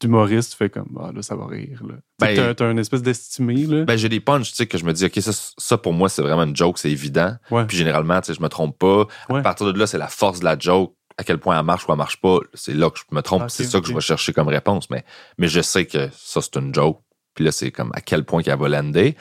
d'humoriste, 0.00 0.52
tu 0.52 0.56
fais 0.56 0.70
comme 0.70 0.98
Ah 1.00 1.10
là, 1.14 1.22
ça 1.22 1.36
va 1.36 1.46
rire. 1.46 1.82
Là. 1.86 1.94
Ben- 2.18 2.54
t'as, 2.54 2.70
une 2.70 2.78
espèce 2.78 3.02
d'estimé. 3.02 3.66
Là. 3.66 3.84
Ben, 3.84 3.96
j'ai 3.96 4.08
des 4.08 4.20
punchs, 4.20 4.50
tu 4.50 4.56
sais, 4.56 4.66
que 4.66 4.78
je 4.78 4.84
me 4.84 4.92
dis, 4.92 5.04
OK, 5.04 5.18
ça, 5.20 5.32
ça 5.58 5.78
pour 5.78 5.92
moi, 5.92 6.08
c'est 6.08 6.22
vraiment 6.22 6.44
une 6.44 6.56
joke, 6.56 6.78
c'est 6.78 6.90
évident. 6.90 7.34
ouais. 7.50 7.64
Puis 7.66 7.76
généralement, 7.76 8.20
tu 8.20 8.28
sais, 8.28 8.34
je 8.34 8.42
me 8.42 8.48
trompe 8.48 8.78
pas. 8.78 9.06
Ouais. 9.28 9.40
À 9.40 9.42
partir 9.42 9.72
de 9.72 9.78
là, 9.78 9.86
c'est 9.86 9.98
la 9.98 10.08
force 10.08 10.40
de 10.40 10.44
la 10.44 10.58
joke. 10.58 10.94
À 11.18 11.24
quel 11.24 11.38
point 11.38 11.58
elle 11.58 11.66
marche 11.66 11.86
ou 11.86 11.92
elle 11.92 11.98
marche 11.98 12.20
pas, 12.20 12.38
c'est 12.54 12.72
là 12.72 12.88
que 12.88 12.98
je 12.98 13.14
me 13.14 13.20
trompe. 13.20 13.42
Ah, 13.44 13.48
c'est 13.48 13.64
ça 13.64 13.80
que 13.80 13.86
je 13.86 13.92
vais 13.92 14.00
chercher 14.00 14.32
comme 14.32 14.48
réponse. 14.48 14.88
Mais, 14.88 15.04
mais 15.36 15.48
je 15.48 15.60
sais 15.60 15.84
que 15.84 16.08
ça, 16.12 16.40
c'est 16.40 16.56
une 16.56 16.74
joke. 16.74 17.00
Puis 17.34 17.44
là, 17.44 17.52
c'est 17.52 17.70
comme 17.70 17.90
à 17.94 18.00
quel 18.00 18.24
point 18.24 18.42
qu'elle 18.42 18.58
va 18.58 18.68
lander. 18.68 19.16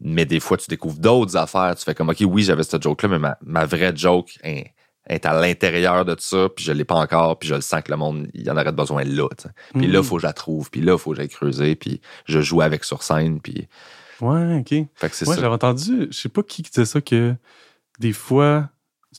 Mais 0.00 0.24
des 0.24 0.40
fois, 0.40 0.56
tu 0.56 0.66
découvres 0.68 0.98
d'autres 0.98 1.36
affaires. 1.36 1.74
Tu 1.76 1.84
fais 1.84 1.94
comme, 1.94 2.08
OK, 2.08 2.22
oui, 2.22 2.42
j'avais 2.42 2.62
cette 2.62 2.82
joke-là, 2.82 3.08
mais 3.08 3.18
ma, 3.18 3.38
ma 3.42 3.66
vraie 3.66 3.92
joke 3.94 4.38
est, 4.42 4.72
est 5.08 5.26
à 5.26 5.40
l'intérieur 5.40 6.04
de 6.04 6.14
ça, 6.18 6.48
puis 6.54 6.64
je 6.64 6.72
l'ai 6.72 6.84
pas 6.84 6.96
encore, 6.96 7.38
puis 7.38 7.48
je 7.48 7.54
le 7.54 7.60
sens 7.60 7.82
que 7.82 7.90
le 7.90 7.96
monde, 7.96 8.28
il 8.34 8.42
y 8.46 8.50
en 8.50 8.56
aurait 8.56 8.72
besoin 8.72 9.04
là. 9.04 9.28
tu 9.36 9.44
sais. 9.44 9.50
Puis 9.74 9.86
là, 9.86 10.00
Mm. 10.00 10.02
faut 10.04 10.16
que 10.16 10.22
je 10.22 10.26
la 10.26 10.32
trouve, 10.32 10.70
puis 10.70 10.80
là, 10.80 10.96
faut 10.98 11.10
que 11.10 11.16
j'aille 11.16 11.28
creuser, 11.28 11.74
puis 11.76 12.00
je 12.26 12.40
joue 12.40 12.60
avec 12.60 12.84
sur 12.84 13.02
scène, 13.02 13.40
puis 13.40 13.68
Ouais, 14.20 14.56
OK. 14.60 14.68
fait 14.94 15.08
que 15.08 15.14
c'est 15.14 15.28
Ouais, 15.28 15.36
j'avais 15.36 15.46
entendu, 15.48 16.08
je 16.10 16.16
sais 16.16 16.28
pas 16.28 16.42
qui 16.42 16.62
disait 16.62 16.84
ça, 16.84 17.00
que 17.00 17.34
des 18.00 18.12
fois, 18.12 18.68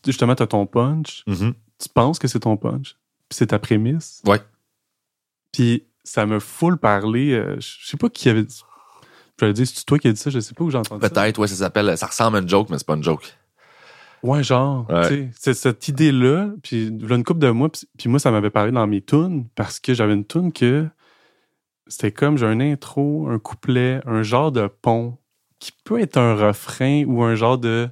justement, 0.05 0.35
t'as 0.35 0.47
ton 0.47 0.65
punch, 0.65 1.23
Mhm. 1.27 1.53
tu 1.81 1.89
penses 1.89 2.19
que 2.19 2.27
c'est 2.27 2.41
ton 2.41 2.57
punch, 2.57 2.95
puis 3.29 3.37
c'est 3.37 3.47
ta 3.47 3.59
prémisse. 3.59 4.21
Ouais. 4.25 4.41
Puis 5.51 5.85
ça 6.03 6.25
me 6.25 6.39
full 6.39 6.77
parler. 6.77 7.31
euh, 7.33 7.55
je 7.59 7.87
sais 7.87 7.97
pas 7.97 8.09
qui 8.09 8.29
avait 8.29 8.43
dit. 8.43 8.61
Je 9.39 9.45
vais 9.45 9.53
dire, 9.53 9.65
c'est 9.67 9.85
toi 9.85 9.97
qui 9.97 10.07
as 10.09 10.11
dit 10.11 10.19
ça, 10.19 10.29
je 10.29 10.39
sais 10.41 10.53
pas 10.53 10.63
où 10.65 10.69
j'ai 10.69 10.77
entendu 10.77 11.01
ça. 11.01 11.09
Peut-être, 11.09 11.39
ouais, 11.39 11.47
ça 11.47 11.55
s'appelle, 11.55 11.97
ça 11.97 12.07
ressemble 12.07 12.37
à 12.37 12.39
une 12.41 12.49
joke, 12.49 12.69
mais 12.69 12.77
c'est 12.77 12.85
pas 12.87 12.95
une 12.95 13.03
joke. 13.03 13.33
Ouais, 14.23 14.43
genre, 14.43 14.89
Ouais. 14.89 15.07
tu 15.07 15.15
sais, 15.15 15.29
c'est 15.35 15.53
cette 15.53 15.87
idée-là, 15.87 16.51
puis 16.61 16.89
là, 16.89 17.15
une 17.15 17.23
couple 17.23 17.39
de 17.39 17.49
mois, 17.51 17.69
puis, 17.69 17.87
puis 17.97 18.09
moi, 18.09 18.19
ça 18.19 18.31
m'avait 18.31 18.49
parlé 18.49 18.71
dans 18.71 18.85
mes 18.87 19.01
tunes, 19.01 19.47
parce 19.55 19.79
que 19.79 19.93
j'avais 19.93 20.13
une 20.13 20.25
tune 20.25 20.51
que 20.51 20.87
c'était 21.87 22.11
comme, 22.11 22.37
j'ai 22.37 22.45
un 22.45 22.59
intro, 22.59 23.27
un 23.29 23.39
couplet, 23.39 24.01
un 24.05 24.21
genre 24.23 24.51
de 24.51 24.67
pont, 24.67 25.17
qui 25.59 25.71
peut 25.83 25.99
être 25.99 26.17
un 26.17 26.35
refrain 26.35 27.03
ou 27.05 27.23
un 27.23 27.35
genre 27.35 27.57
de, 27.57 27.89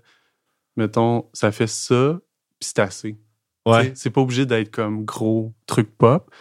mettons, 0.76 1.26
ça 1.34 1.52
fait 1.52 1.68
ça, 1.68 2.20
puis 2.60 2.70
c'est 2.70 2.80
assez. 2.80 3.18
Tu 3.66 3.74
sais, 3.74 3.92
C'est 3.96 4.10
pas 4.10 4.22
obligé 4.22 4.46
d'être 4.46 4.72
comme 4.72 5.04
gros 5.04 5.54
truc 5.66 5.90
pop. 5.98 6.32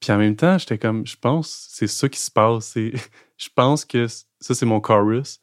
Puis 0.00 0.12
en 0.12 0.18
même 0.18 0.36
temps, 0.36 0.58
j'étais 0.58 0.78
comme, 0.78 1.06
je 1.06 1.16
pense, 1.16 1.68
c'est 1.70 1.86
ça 1.86 2.08
qui 2.08 2.18
se 2.20 2.30
passe. 2.30 2.74
Je 3.38 3.48
pense 3.54 3.84
que 3.84 4.06
ça, 4.06 4.54
c'est 4.54 4.66
mon 4.66 4.80
chorus. 4.80 5.40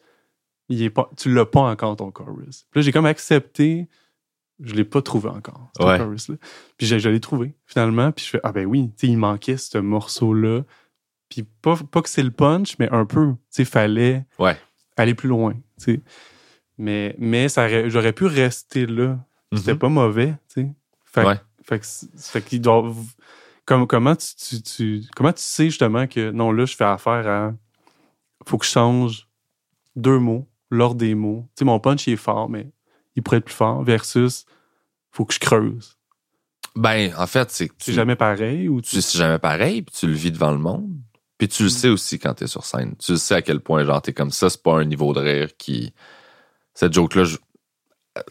Il 0.70 0.82
est 0.84 0.90
pas, 0.90 1.10
tu 1.18 1.34
l'as 1.34 1.46
pas 1.46 1.62
encore, 1.62 1.96
ton 1.96 2.12
chorus. 2.12 2.66
Puis 2.72 2.80
là, 2.80 2.82
j'ai 2.84 2.92
comme 2.92 3.06
accepté. 3.08 3.88
Je 4.62 4.74
l'ai 4.76 4.84
pas 4.84 5.02
trouvé 5.02 5.30
encore, 5.30 5.72
Ouais. 5.80 5.98
chorus-là. 5.98 6.36
Puis 6.78 6.86
je, 6.86 6.98
je 7.00 7.08
l'ai 7.10 7.20
trouvé, 7.22 7.56
finalement. 7.66 8.12
Puis 8.12 8.26
je 8.26 8.30
fais, 8.32 8.40
ah 8.44 8.52
ben 8.52 8.66
oui, 8.66 8.90
tu 8.98 9.08
sais, 9.08 9.14
il 9.14 9.18
manquait 9.18 9.56
ce 9.58 9.78
morceau-là. 9.78 10.64
Puis 11.30 11.44
pas, 11.44 11.78
pas 11.90 12.02
que 12.02 12.10
c'est 12.10 12.24
le 12.24 12.32
punch, 12.32 12.76
mais 12.78 12.90
un 12.92 13.06
peu. 13.06 13.32
Tu 13.32 13.38
sais, 13.52 13.66
fallait 13.66 14.26
Ouais. 14.38 14.58
aller 14.98 15.14
plus 15.16 15.30
loin, 15.30 15.54
tu 15.54 15.96
sais. 15.96 16.02
Mais, 16.78 17.16
mais 17.20 17.48
ça 17.50 17.88
j'aurais 17.90 18.14
pu 18.14 18.26
rester 18.26 18.86
là. 18.86 19.18
C'était 19.56 19.74
Mhm. 19.74 19.80
pas 19.80 19.90
mauvais, 19.90 20.32
tu 20.54 20.62
sais. 20.64 20.70
Fait, 21.06 21.22
que- 21.24 21.28
Ouais. 21.28 21.40
fait 21.64 21.80
que, 21.80 21.86
c'est- 21.86 22.10
fait 22.32 22.42
qu'il 22.42 22.62
doit. 22.62 22.94
Comme, 23.66 23.88
comment, 23.88 24.16
tu, 24.16 24.36
tu, 24.36 24.62
tu- 24.62 25.04
comment 25.16 25.32
tu 25.32 25.42
sais 25.42 25.66
justement 25.66 26.06
que 26.08 26.32
non, 26.32 26.52
là, 26.52 26.66
je 26.66 26.76
fais 26.76 26.84
affaire 26.84 27.28
à. 27.28 27.54
Faut 28.46 28.58
que 28.58 28.66
je 28.66 28.72
change 28.72 29.28
deux 29.96 30.20
mots, 30.20 30.48
l'ordre 30.70 30.96
des 30.96 31.16
mots. 31.16 31.46
Tu 31.56 31.60
sais, 31.60 31.66
mon 31.66 31.80
punch, 31.80 32.08
il 32.08 32.14
est 32.14 32.18
fort, 32.18 32.50
mais 32.50 32.72
il 33.16 33.24
pourrait 33.24 33.38
être 33.38 33.46
plus 33.46 33.56
fort, 33.56 33.84
versus 33.84 34.46
faut 35.12 35.26
que 35.26 35.34
je 35.34 35.40
creuse. 35.40 35.98
Ben, 36.76 37.14
en 37.18 37.26
fait, 37.28 37.50
c'est 37.52 37.68
que 37.70 37.74
C'est 37.80 37.92
tu, 37.92 37.96
jamais 37.96 38.16
pareil 38.16 38.70
ou 38.70 38.80
tu. 38.82 38.92
tu 38.92 39.02
c'est 39.02 39.18
jamais 39.18 39.40
pareil, 39.40 39.82
puis 39.82 39.96
tu 39.98 40.08
le 40.08 40.14
vis 40.14 40.32
devant 40.32 40.52
le 40.52 40.58
monde. 40.60 40.92
Puis 41.38 41.48
tu 41.48 41.64
le 41.64 41.70
Mm. 41.70 41.72
sais 41.72 41.90
aussi 41.90 42.20
quand 42.20 42.34
t'es 42.34 42.48
sur 42.48 42.66
scène. 42.66 42.96
Tu 42.98 43.14
le 43.14 43.18
sais 43.18 43.34
à 43.36 43.42
quel 43.42 43.60
point, 43.62 43.84
genre, 43.86 44.02
t'es 44.02 44.14
comme 44.14 44.32
ça, 44.32 44.50
c'est 44.50 44.62
pas 44.62 44.74
un 44.78 44.86
niveau 44.86 45.14
de 45.14 45.20
rire 45.22 45.50
qui. 45.58 45.94
Cette 46.74 46.94
joke-là, 46.94 47.24
je- 47.24 47.38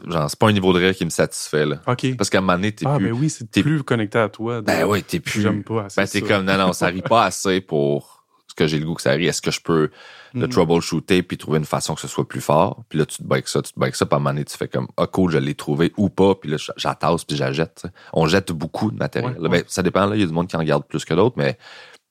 genre, 0.07 0.29
c'est 0.31 0.39
pas 0.39 0.49
un 0.49 0.53
niveau 0.53 0.73
de 0.73 0.79
rire 0.79 0.95
qui 0.95 1.05
me 1.05 1.11
satisfait, 1.11 1.67
là. 1.67 1.81
OK. 1.87 2.17
Parce 2.17 2.31
qu'à 2.31 2.39
un 2.39 2.41
moment 2.43 2.55
donné, 2.55 2.73
t'es 2.73 2.87
Ah, 2.87 2.97
plus. 2.99 3.07
ben 3.07 3.13
oui, 3.13 3.31
c'est 3.31 3.51
plus 3.51 3.83
connecté 3.83 4.19
à 4.19 4.29
toi. 4.29 4.61
de- 4.61 4.67
Ben 4.67 4.85
oui, 4.87 5.03
t'es 5.03 5.21
plus. 5.21 5.41
J'aime 5.43 5.65
pas 5.65 5.85
assez 5.87 6.01
Ben, 6.01 6.07
t'es 6.07 6.21
comme, 6.23 6.45
non, 6.45 6.57
non, 6.59 6.73
ça 6.73 6.87
rit 6.89 7.03
pas 7.03 7.25
assez 7.25 7.61
pour 7.61 8.18
que 8.59 8.67
j'ai 8.67 8.79
le 8.79 8.85
goût 8.85 8.95
que 8.95 9.03
ça 9.03 9.13
rit. 9.13 9.27
Est-ce 9.27 9.41
que 9.41 9.51
je 9.51 9.61
peux 9.61 9.91
le 10.35 10.47
Mm. 10.47 10.51
troubleshooter 10.51 11.23
puis 11.23 11.39
trouver 11.39 11.59
une 11.59 11.65
façon 11.65 11.95
que 11.95 12.01
ce 12.01 12.09
soit 12.09 12.27
plus 12.29 12.41
fort? 12.41 12.85
Puis 12.89 12.99
là, 12.99 13.07
tu 13.07 13.19
te 13.23 13.33
avec 13.33 13.49
ça, 13.49 13.63
tu 13.63 13.73
te 13.73 13.81
avec 13.81 13.95
ça, 13.95 14.05
puis 14.05 14.15
à 14.15 14.17
un 14.17 14.19
moment 14.21 14.31
donné, 14.31 14.45
tu 14.45 14.57
fais 14.57 14.69
comme, 14.69 14.89
ah, 14.97 15.07
cool, 15.07 15.31
je 15.31 15.39
l'ai 15.39 15.55
trouvé 15.55 15.93
ou 15.97 16.11
pas, 16.11 16.35
puis 16.35 16.51
là, 16.51 16.57
j'attasse 16.77 17.25
puis 17.25 17.37
sais. 17.37 17.65
On 18.13 18.27
jette 18.27 18.53
beaucoup 18.53 18.91
de 18.91 18.97
matériel. 18.99 19.33
Ouais, 19.33 19.39
Là, 19.39 19.49
ouais. 19.49 19.63
Ben, 19.63 19.65
ça 19.69 19.83
dépend, 19.83 20.07
là, 20.07 20.17
il 20.17 20.21
y 20.21 20.25
a 20.25 20.27
du 20.27 20.33
monde 20.33 20.49
qui 20.49 20.57
en 20.57 20.63
garde 20.63 20.85
plus 20.85 21.05
que 21.05 21.15
d'autres, 21.15 21.37
mais 21.39 21.57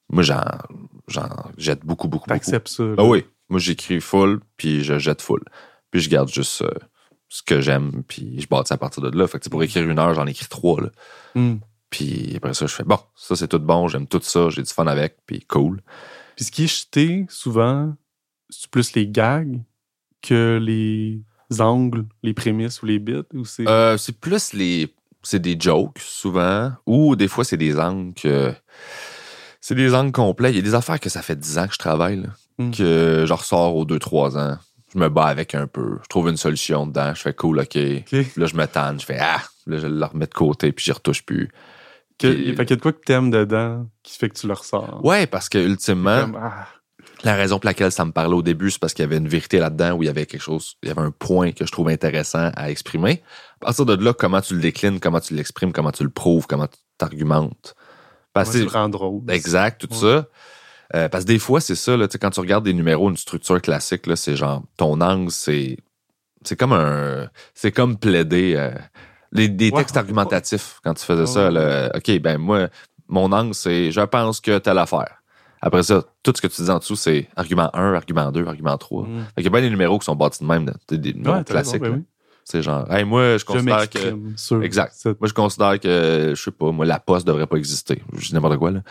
moi, 0.10 0.24
j'en, 0.24 0.42
jette 1.58 1.86
beaucoup, 1.86 2.08
beaucoup. 2.08 2.28
T'acceptes 2.30 2.70
ça. 2.70 2.84
là. 2.84 2.96
Ah 2.98 3.04
oui, 3.04 3.26
moi, 3.50 3.60
j'écris 3.60 4.02
full, 4.02 4.40
puis 4.56 4.84
je 4.84 4.98
jette 4.98 5.22
full. 5.22 5.44
Puis 5.92 6.02
je 6.02 6.10
garde 6.10 6.30
juste 6.30 6.62
euh, 6.62 6.72
ce 7.30 7.44
que 7.44 7.62
j'aime, 7.62 8.04
puis 8.08 8.40
je 8.42 8.48
bâtis 8.48 8.74
à 8.74 8.78
partir 8.78 9.04
de 9.04 9.18
là. 9.18 9.28
Fait 9.28 9.40
que, 9.40 9.50
pour 9.50 9.62
écrire 9.64 9.88
une 9.88 10.00
heure, 10.00 10.14
j'en 10.14 10.26
écris 10.26 10.48
trois, 10.48 10.82
là. 10.82 10.90
Mm. 11.36 11.58
Puis 11.90 12.34
après 12.36 12.54
ça, 12.54 12.66
je 12.66 12.74
fais 12.74 12.84
bon, 12.84 13.00
ça 13.16 13.36
c'est 13.38 13.48
tout 13.48 13.60
bon, 13.60 13.88
j'aime 13.88 14.08
tout 14.08 14.20
ça, 14.22 14.50
j'ai 14.50 14.62
du 14.62 14.70
fun 14.70 14.88
avec, 14.88 15.18
puis 15.26 15.40
cool. 15.42 15.82
Puis 16.38 16.46
ce 16.46 16.52
qui 16.52 16.64
est 16.64 16.68
jeté, 16.68 17.26
souvent, 17.30 17.94
c'est 18.50 18.70
plus 18.72 18.94
les 18.94 19.08
gags 19.08 19.60
que 20.22 20.58
les 20.62 21.20
angles, 21.60 22.06
les 22.24 22.34
prémices 22.34 22.82
ou 22.82 22.86
les 22.86 23.00
bits, 23.00 23.24
ou 23.34 23.44
c'est... 23.44 23.68
Euh, 23.68 23.98
c'est 23.98 24.18
plus 24.20 24.54
les. 24.54 24.94
C'est 25.24 25.40
des 25.42 25.58
jokes, 25.60 26.00
souvent, 26.00 26.72
ou 26.86 27.18
des 27.18 27.28
fois 27.28 27.44
c'est 27.44 27.58
des 27.58 27.78
angles 27.78 28.14
que. 28.14 28.54
C'est 29.60 29.76
des 29.76 29.94
angles 29.94 30.14
complets. 30.14 30.52
Il 30.52 30.56
y 30.56 30.60
a 30.60 30.62
des 30.62 30.76
affaires 30.76 31.00
que 31.02 31.10
ça 31.10 31.22
fait 31.22 31.36
10 31.38 31.58
ans 31.58 31.68
que 31.68 31.74
je 31.74 31.80
travaille, 31.80 32.22
là, 32.22 32.30
Mm. 32.60 32.72
que 32.72 33.26
je 33.28 33.34
ressors 33.34 33.76
aux 33.76 33.86
2-3 33.86 34.38
ans. 34.38 34.58
Je 34.94 35.00
me 35.00 35.10
bats 35.10 35.26
avec 35.26 35.54
un 35.54 35.68
peu. 35.68 35.98
Je 36.04 36.08
trouve 36.08 36.30
une 36.30 36.38
solution 36.38 36.88
dedans. 36.88 37.14
Je 37.14 37.22
fais 37.22 37.34
cool, 37.34 37.60
OK. 37.60 37.76
là, 37.76 38.46
je 38.48 38.56
me 38.56 38.66
tanne. 38.66 39.00
Je 39.00 39.06
fais 39.06 39.18
Ah! 39.20 39.42
Là, 39.66 39.78
je 39.80 39.88
le 39.88 40.06
remets 40.06 40.28
de 40.28 40.34
côté, 40.34 40.72
puis 40.72 40.86
j'y 40.86 40.92
retouche 40.94 41.24
plus. 41.24 41.50
Que, 42.20 42.28
Puis- 42.34 42.56
fait 42.56 42.66
qu'il 42.66 42.70
y 42.72 42.74
a 42.74 42.76
de 42.78 42.82
quoi 42.82 42.94
que 42.94 43.02
t'aimes 43.06 43.30
dedans 43.30 43.88
qui 44.04 44.18
fait 44.18 44.30
que 44.30 44.36
tu 44.36 44.48
le 44.48 44.54
ressors. 44.54 45.02
Ouais, 45.06 45.28
parce 45.28 45.50
que 45.50 45.58
ultimement, 45.60 46.22
Comme, 46.22 46.40
ah, 46.42 46.68
La 47.24 47.36
raison 47.36 47.58
pour 47.60 47.66
laquelle 47.68 47.92
ça 47.92 48.06
me 48.06 48.12
parlait 48.12 48.36
au 48.36 48.42
début, 48.44 48.70
c'est 48.70 48.80
parce 48.80 48.94
qu'il 48.94 49.02
y 49.04 49.06
avait 49.08 49.18
une 49.18 49.28
vérité 49.28 49.58
là-dedans 49.60 49.94
où 49.94 50.04
il 50.04 50.06
y 50.06 50.10
avait 50.10 50.26
quelque 50.28 50.42
chose, 50.42 50.76
il 50.84 50.90
y 50.90 50.92
avait 50.92 51.02
un 51.02 51.10
point 51.12 51.52
que 51.52 51.66
je 51.66 51.72
trouve 51.72 51.90
intéressant 51.90 52.52
à 52.56 52.70
exprimer. 52.70 53.24
À 53.62 53.66
partir 53.66 53.86
de 53.86 53.96
là, 54.04 54.14
comment 54.14 54.40
tu 54.42 54.54
le 54.56 54.62
déclines, 54.62 55.00
comment 55.00 55.20
tu 55.20 55.34
l'exprimes, 55.34 55.72
comment 55.74 55.92
tu 55.92 56.04
le 56.04 56.10
prouves, 56.12 56.46
comment 56.48 56.68
tu 56.68 56.78
t'argumentes. 56.98 57.76
Parce 58.34 58.52
tu 58.52 58.60
que 58.60 58.64
le 58.64 58.70
rends 58.70 58.90
drôle. 58.90 59.22
exact, 59.30 59.82
tout 59.82 59.94
Ouais. 59.94 60.00
ça. 60.00 60.28
Euh, 60.96 61.10
parce 61.10 61.24
que 61.24 61.30
des 61.30 61.40
fois, 61.40 61.60
c'est 61.60 61.76
ça, 61.76 61.98
là, 61.98 62.08
tu 62.08 62.14
sais, 62.14 62.18
quand 62.20 62.30
tu 62.30 62.40
regardes 62.40 62.66
des 62.66 62.74
numéros, 62.74 63.10
une 63.10 63.18
structure 63.18 63.62
classique, 63.62 64.06
là, 64.08 64.16
c'est 64.16 64.36
genre, 64.36 64.64
ton 64.78 65.02
angle, 65.02 65.32
c'est, 65.32 65.78
c'est 66.44 66.56
comme 66.56 66.74
un, 66.74 67.30
c'est 67.56 67.72
comme 67.72 67.98
plaider, 67.98 68.54
euh, 68.56 68.72
les- 69.32 69.50
des 69.50 69.72
textes 69.72 69.98
argumentatifs 69.98 70.80
quand 70.84 70.94
tu 70.94 71.04
faisais 71.06 71.26
ça, 71.26 71.50
là, 71.52 71.92
OK, 71.96 72.20
ben, 72.20 72.38
moi, 72.38 72.68
mon 73.08 73.32
angle, 73.32 73.54
c'est, 73.54 73.92
je 73.92 74.02
pense 74.02 74.40
que 74.42 74.58
telle 74.60 74.78
affaire. 74.78 75.22
Après 75.62 75.82
ça, 75.84 76.04
tout 76.24 76.34
ce 76.36 76.42
que 76.42 76.48
tu 76.48 76.62
dis 76.62 76.70
en 76.70 76.78
dessous, 76.78 76.96
c'est 76.96 77.28
argument 77.36 77.70
1, 77.74 77.94
argument 77.94 78.32
2, 78.32 78.46
argument 78.46 78.78
3. 78.78 79.04
Mm. 79.04 79.20
Fait 79.20 79.34
qu'il 79.38 79.44
y 79.46 79.48
a 79.48 79.50
bien 79.50 79.62
des 79.62 79.70
numéros 79.70 79.98
qui 79.98 80.06
sont 80.06 80.16
bâtis 80.16 80.44
de 80.44 80.48
même, 80.48 80.72
des, 80.88 80.98
des 81.00 81.14
numéros 81.14 81.38
Ouais, 81.38 81.44
t'as 81.44 81.54
raison, 81.56 81.72
classiques. 81.72 81.82
ben 81.82 81.94
oui. 81.98 82.04
C'est 82.44 82.62
genre, 82.62 82.90
hey, 82.94 83.04
moi, 83.04 83.34
je 83.34 83.38
Je 83.40 83.46
considère 83.46 83.90
que. 83.90 84.00
sur 84.38 84.64
Exact. 84.64 84.94
cette- 84.96 85.20
Moi, 85.20 85.28
je 85.28 85.34
considère 85.34 85.80
que, 85.80 86.34
je 86.36 86.42
sais 86.42 86.52
pas, 86.52 86.72
moi, 86.72 86.86
la 86.86 87.00
poste 87.00 87.26
devrait 87.28 87.48
pas 87.48 87.58
exister. 87.58 88.02
Je 88.14 88.28
dis 88.28 88.34
n'importe 88.34 88.58
quoi, 88.58 88.72
là. 88.72 88.82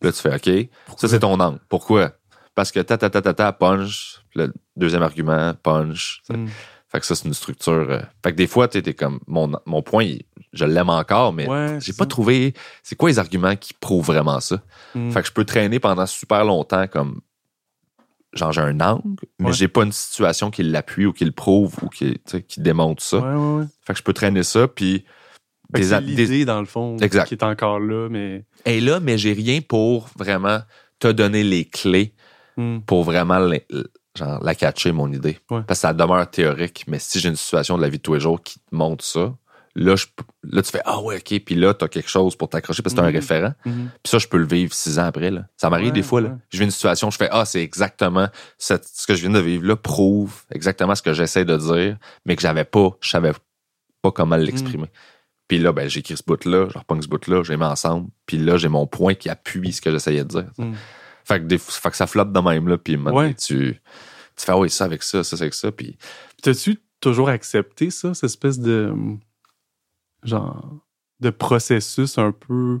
Puis 0.00 0.08
là, 0.08 0.12
tu 0.12 0.20
fais, 0.20 0.34
OK, 0.34 0.68
ça, 0.96 1.06
c'est 1.08 1.20
ton 1.20 1.38
angle. 1.38 1.58
Pourquoi? 1.68 2.12
Parce 2.56 2.72
que 2.72 2.80
ta, 2.80 2.96
ta, 2.96 3.10
ta, 3.10 3.20
ta, 3.22 3.34
ta, 3.34 3.52
punch. 3.52 4.20
Puis 4.30 4.40
le 4.40 4.52
deuxième 4.76 5.02
argument, 5.02 5.52
punch. 5.62 6.22
Mm. 6.30 6.46
Fait 6.94 7.00
que 7.00 7.06
ça, 7.06 7.16
c'est 7.16 7.26
une 7.26 7.34
structure. 7.34 7.72
euh, 7.90 7.98
Fait 8.22 8.30
que 8.30 8.36
des 8.36 8.46
fois, 8.46 8.68
tu 8.68 8.78
es 8.78 8.94
comme, 8.94 9.18
mon, 9.26 9.50
mon 9.66 9.82
point, 9.82 10.04
il- 10.04 10.22
je 10.52 10.64
l'aime 10.64 10.90
encore, 10.90 11.32
mais 11.32 11.48
Ouais, 11.48 11.78
j'ai 11.80 11.92
pas 11.92 12.04
ça. 12.04 12.08
trouvé, 12.08 12.54
c'est 12.84 12.94
quoi 12.94 13.08
les 13.10 13.18
arguments 13.18 13.56
qui 13.56 13.74
prouvent 13.74 14.06
vraiment 14.06 14.38
ça? 14.38 14.62
Mm. 14.94 15.10
Fait 15.10 15.20
que 15.22 15.26
je 15.26 15.32
peux 15.32 15.44
traîner 15.44 15.80
pendant 15.80 16.06
super 16.06 16.44
longtemps 16.44 16.86
comme 16.86 17.20
genre 18.32 18.52
j'ai 18.52 18.60
un 18.60 18.78
angle, 18.80 19.02
mais 19.40 19.46
Ouais. 19.46 19.52
j'ai 19.52 19.66
pas 19.68 19.82
une 19.82 19.90
situation 19.92 20.50
qui 20.52 20.62
l'appuie 20.62 21.06
ou 21.06 21.12
qui 21.12 21.24
le 21.24 21.32
prouve 21.32 21.74
ou 21.82 21.88
qui, 21.88 22.20
qui 22.48 22.60
démontre 22.60 23.02
ça. 23.02 23.18
Ouais. 23.18 23.64
Fait 23.84 23.92
que 23.92 23.98
je 23.98 24.04
peux 24.04 24.12
traîner 24.12 24.42
ça, 24.44 24.66
puis 24.68 25.04
des, 25.70 26.00
l'idée, 26.00 26.26
des- 26.28 26.44
dans 26.44 26.60
le 26.60 26.66
fond, 26.66 26.96
Exact. 26.98 27.26
qui 27.26 27.34
est 27.34 27.42
encore 27.44 27.80
là, 27.80 28.08
mais... 28.08 28.44
est 28.64 28.78
là, 28.80 29.00
mais 29.00 29.18
j'ai 29.18 29.32
rien 29.32 29.60
pour 29.60 30.08
vraiment 30.16 30.60
te 31.00 31.08
donner 31.08 31.42
les 31.42 31.64
clés 31.64 32.14
Mm. 32.56 32.80
pour 32.86 33.02
vraiment 33.02 33.40
genre, 34.16 34.42
la 34.42 34.54
catcher, 34.54 34.92
mon 34.92 35.10
idée. 35.12 35.38
Ouais. 35.50 35.62
Parce 35.66 35.78
que 35.80 35.86
ça 35.86 35.92
demeure 35.92 36.28
théorique, 36.30 36.84
mais 36.86 36.98
si 36.98 37.18
j'ai 37.20 37.28
une 37.28 37.36
situation 37.36 37.76
de 37.76 37.82
la 37.82 37.88
vie 37.88 37.98
de 37.98 38.02
tous 38.02 38.14
les 38.14 38.20
jours 38.20 38.42
qui 38.42 38.58
te 38.60 38.74
montre 38.74 39.04
ça, 39.04 39.34
là, 39.76 39.96
je, 39.96 40.06
là 40.44 40.62
tu 40.62 40.70
fais 40.70 40.80
Ah 40.84 41.00
ouais, 41.00 41.16
ok, 41.16 41.40
puis 41.44 41.54
là, 41.56 41.74
t'as 41.74 41.88
quelque 41.88 42.08
chose 42.08 42.36
pour 42.36 42.48
t'accrocher 42.48 42.80
parce 42.82 42.94
que 42.94 43.00
t'as 43.00 43.06
un 43.06 43.10
Mhm. 43.10 43.16
référent. 43.16 43.54
Mhm. 43.64 43.90
Puis 44.02 44.10
ça, 44.10 44.18
je 44.18 44.28
peux 44.28 44.36
le 44.38 44.46
vivre 44.46 44.72
six 44.72 44.98
ans 45.00 45.04
après. 45.06 45.30
Là. 45.32 45.46
Ça 45.56 45.68
m'arrive 45.68 45.88
Ouais, 45.88 45.92
des 45.92 46.02
fois. 46.04 46.20
Là. 46.20 46.28
ouais. 46.28 46.34
Je 46.50 46.58
vis 46.58 46.64
une 46.64 46.70
situation, 46.70 47.10
je 47.10 47.16
fais 47.16 47.28
Ah, 47.32 47.44
c'est 47.44 47.62
exactement 47.62 48.28
ce 48.58 48.74
que 49.06 49.14
je 49.16 49.20
viens 49.22 49.30
de 49.30 49.40
vivre 49.40 49.66
là, 49.66 49.74
prouve 49.76 50.42
exactement 50.52 50.94
ce 50.94 51.02
que 51.02 51.12
j'essaie 51.12 51.44
de 51.44 51.56
dire, 51.56 51.96
mais 52.24 52.36
que 52.36 52.42
j'avais 52.42 52.64
pas, 52.64 52.90
je 53.00 53.08
savais 53.10 53.32
pas 54.00 54.12
comment 54.12 54.36
l'exprimer. 54.36 54.90
Puis 55.48 55.58
là, 55.58 55.72
ben, 55.72 55.88
j'écris 55.90 56.16
ce 56.16 56.22
bout-là, 56.26 56.68
je 56.72 56.78
reprends 56.78 57.00
ce 57.02 57.08
bout-là, 57.08 57.42
je 57.42 57.50
les 57.52 57.56
mets 57.58 57.64
ensemble, 57.66 58.08
puis 58.26 58.38
là, 58.38 58.56
j'ai 58.56 58.68
mon 58.68 58.86
point 58.86 59.14
qui 59.14 59.28
appuie 59.28 59.72
ce 59.72 59.80
que 59.82 59.90
j'essayais 59.90 60.22
de 60.24 60.28
dire. 60.28 60.46
Fait, 61.24 61.40
que 61.40 61.46
des, 61.46 61.58
fait 61.58 61.90
que 61.90 61.96
ça 61.96 62.06
flotte 62.06 62.32
de 62.32 62.40
même, 62.40 62.68
là, 62.68 62.78
puis 62.78 62.96
à 62.96 63.12
Ouais. 63.12 63.34
tu, 63.34 63.80
tu 64.36 64.44
fais 64.44 64.52
Ah 64.52 64.58
oui, 64.58 64.70
ça 64.70 64.84
avec 64.84 65.02
ça, 65.02 65.24
ça 65.24 65.36
avec 65.40 65.54
ça, 65.54 65.72
puis 65.72 65.96
T'as-tu 66.42 66.78
toujours 67.00 67.30
accepté 67.30 67.90
ça, 67.90 68.12
cette 68.12 68.24
espèce 68.24 68.58
de... 68.58 68.92
Genre... 70.22 70.78
De 71.20 71.30
processus 71.30 72.18
un 72.18 72.32
peu... 72.32 72.80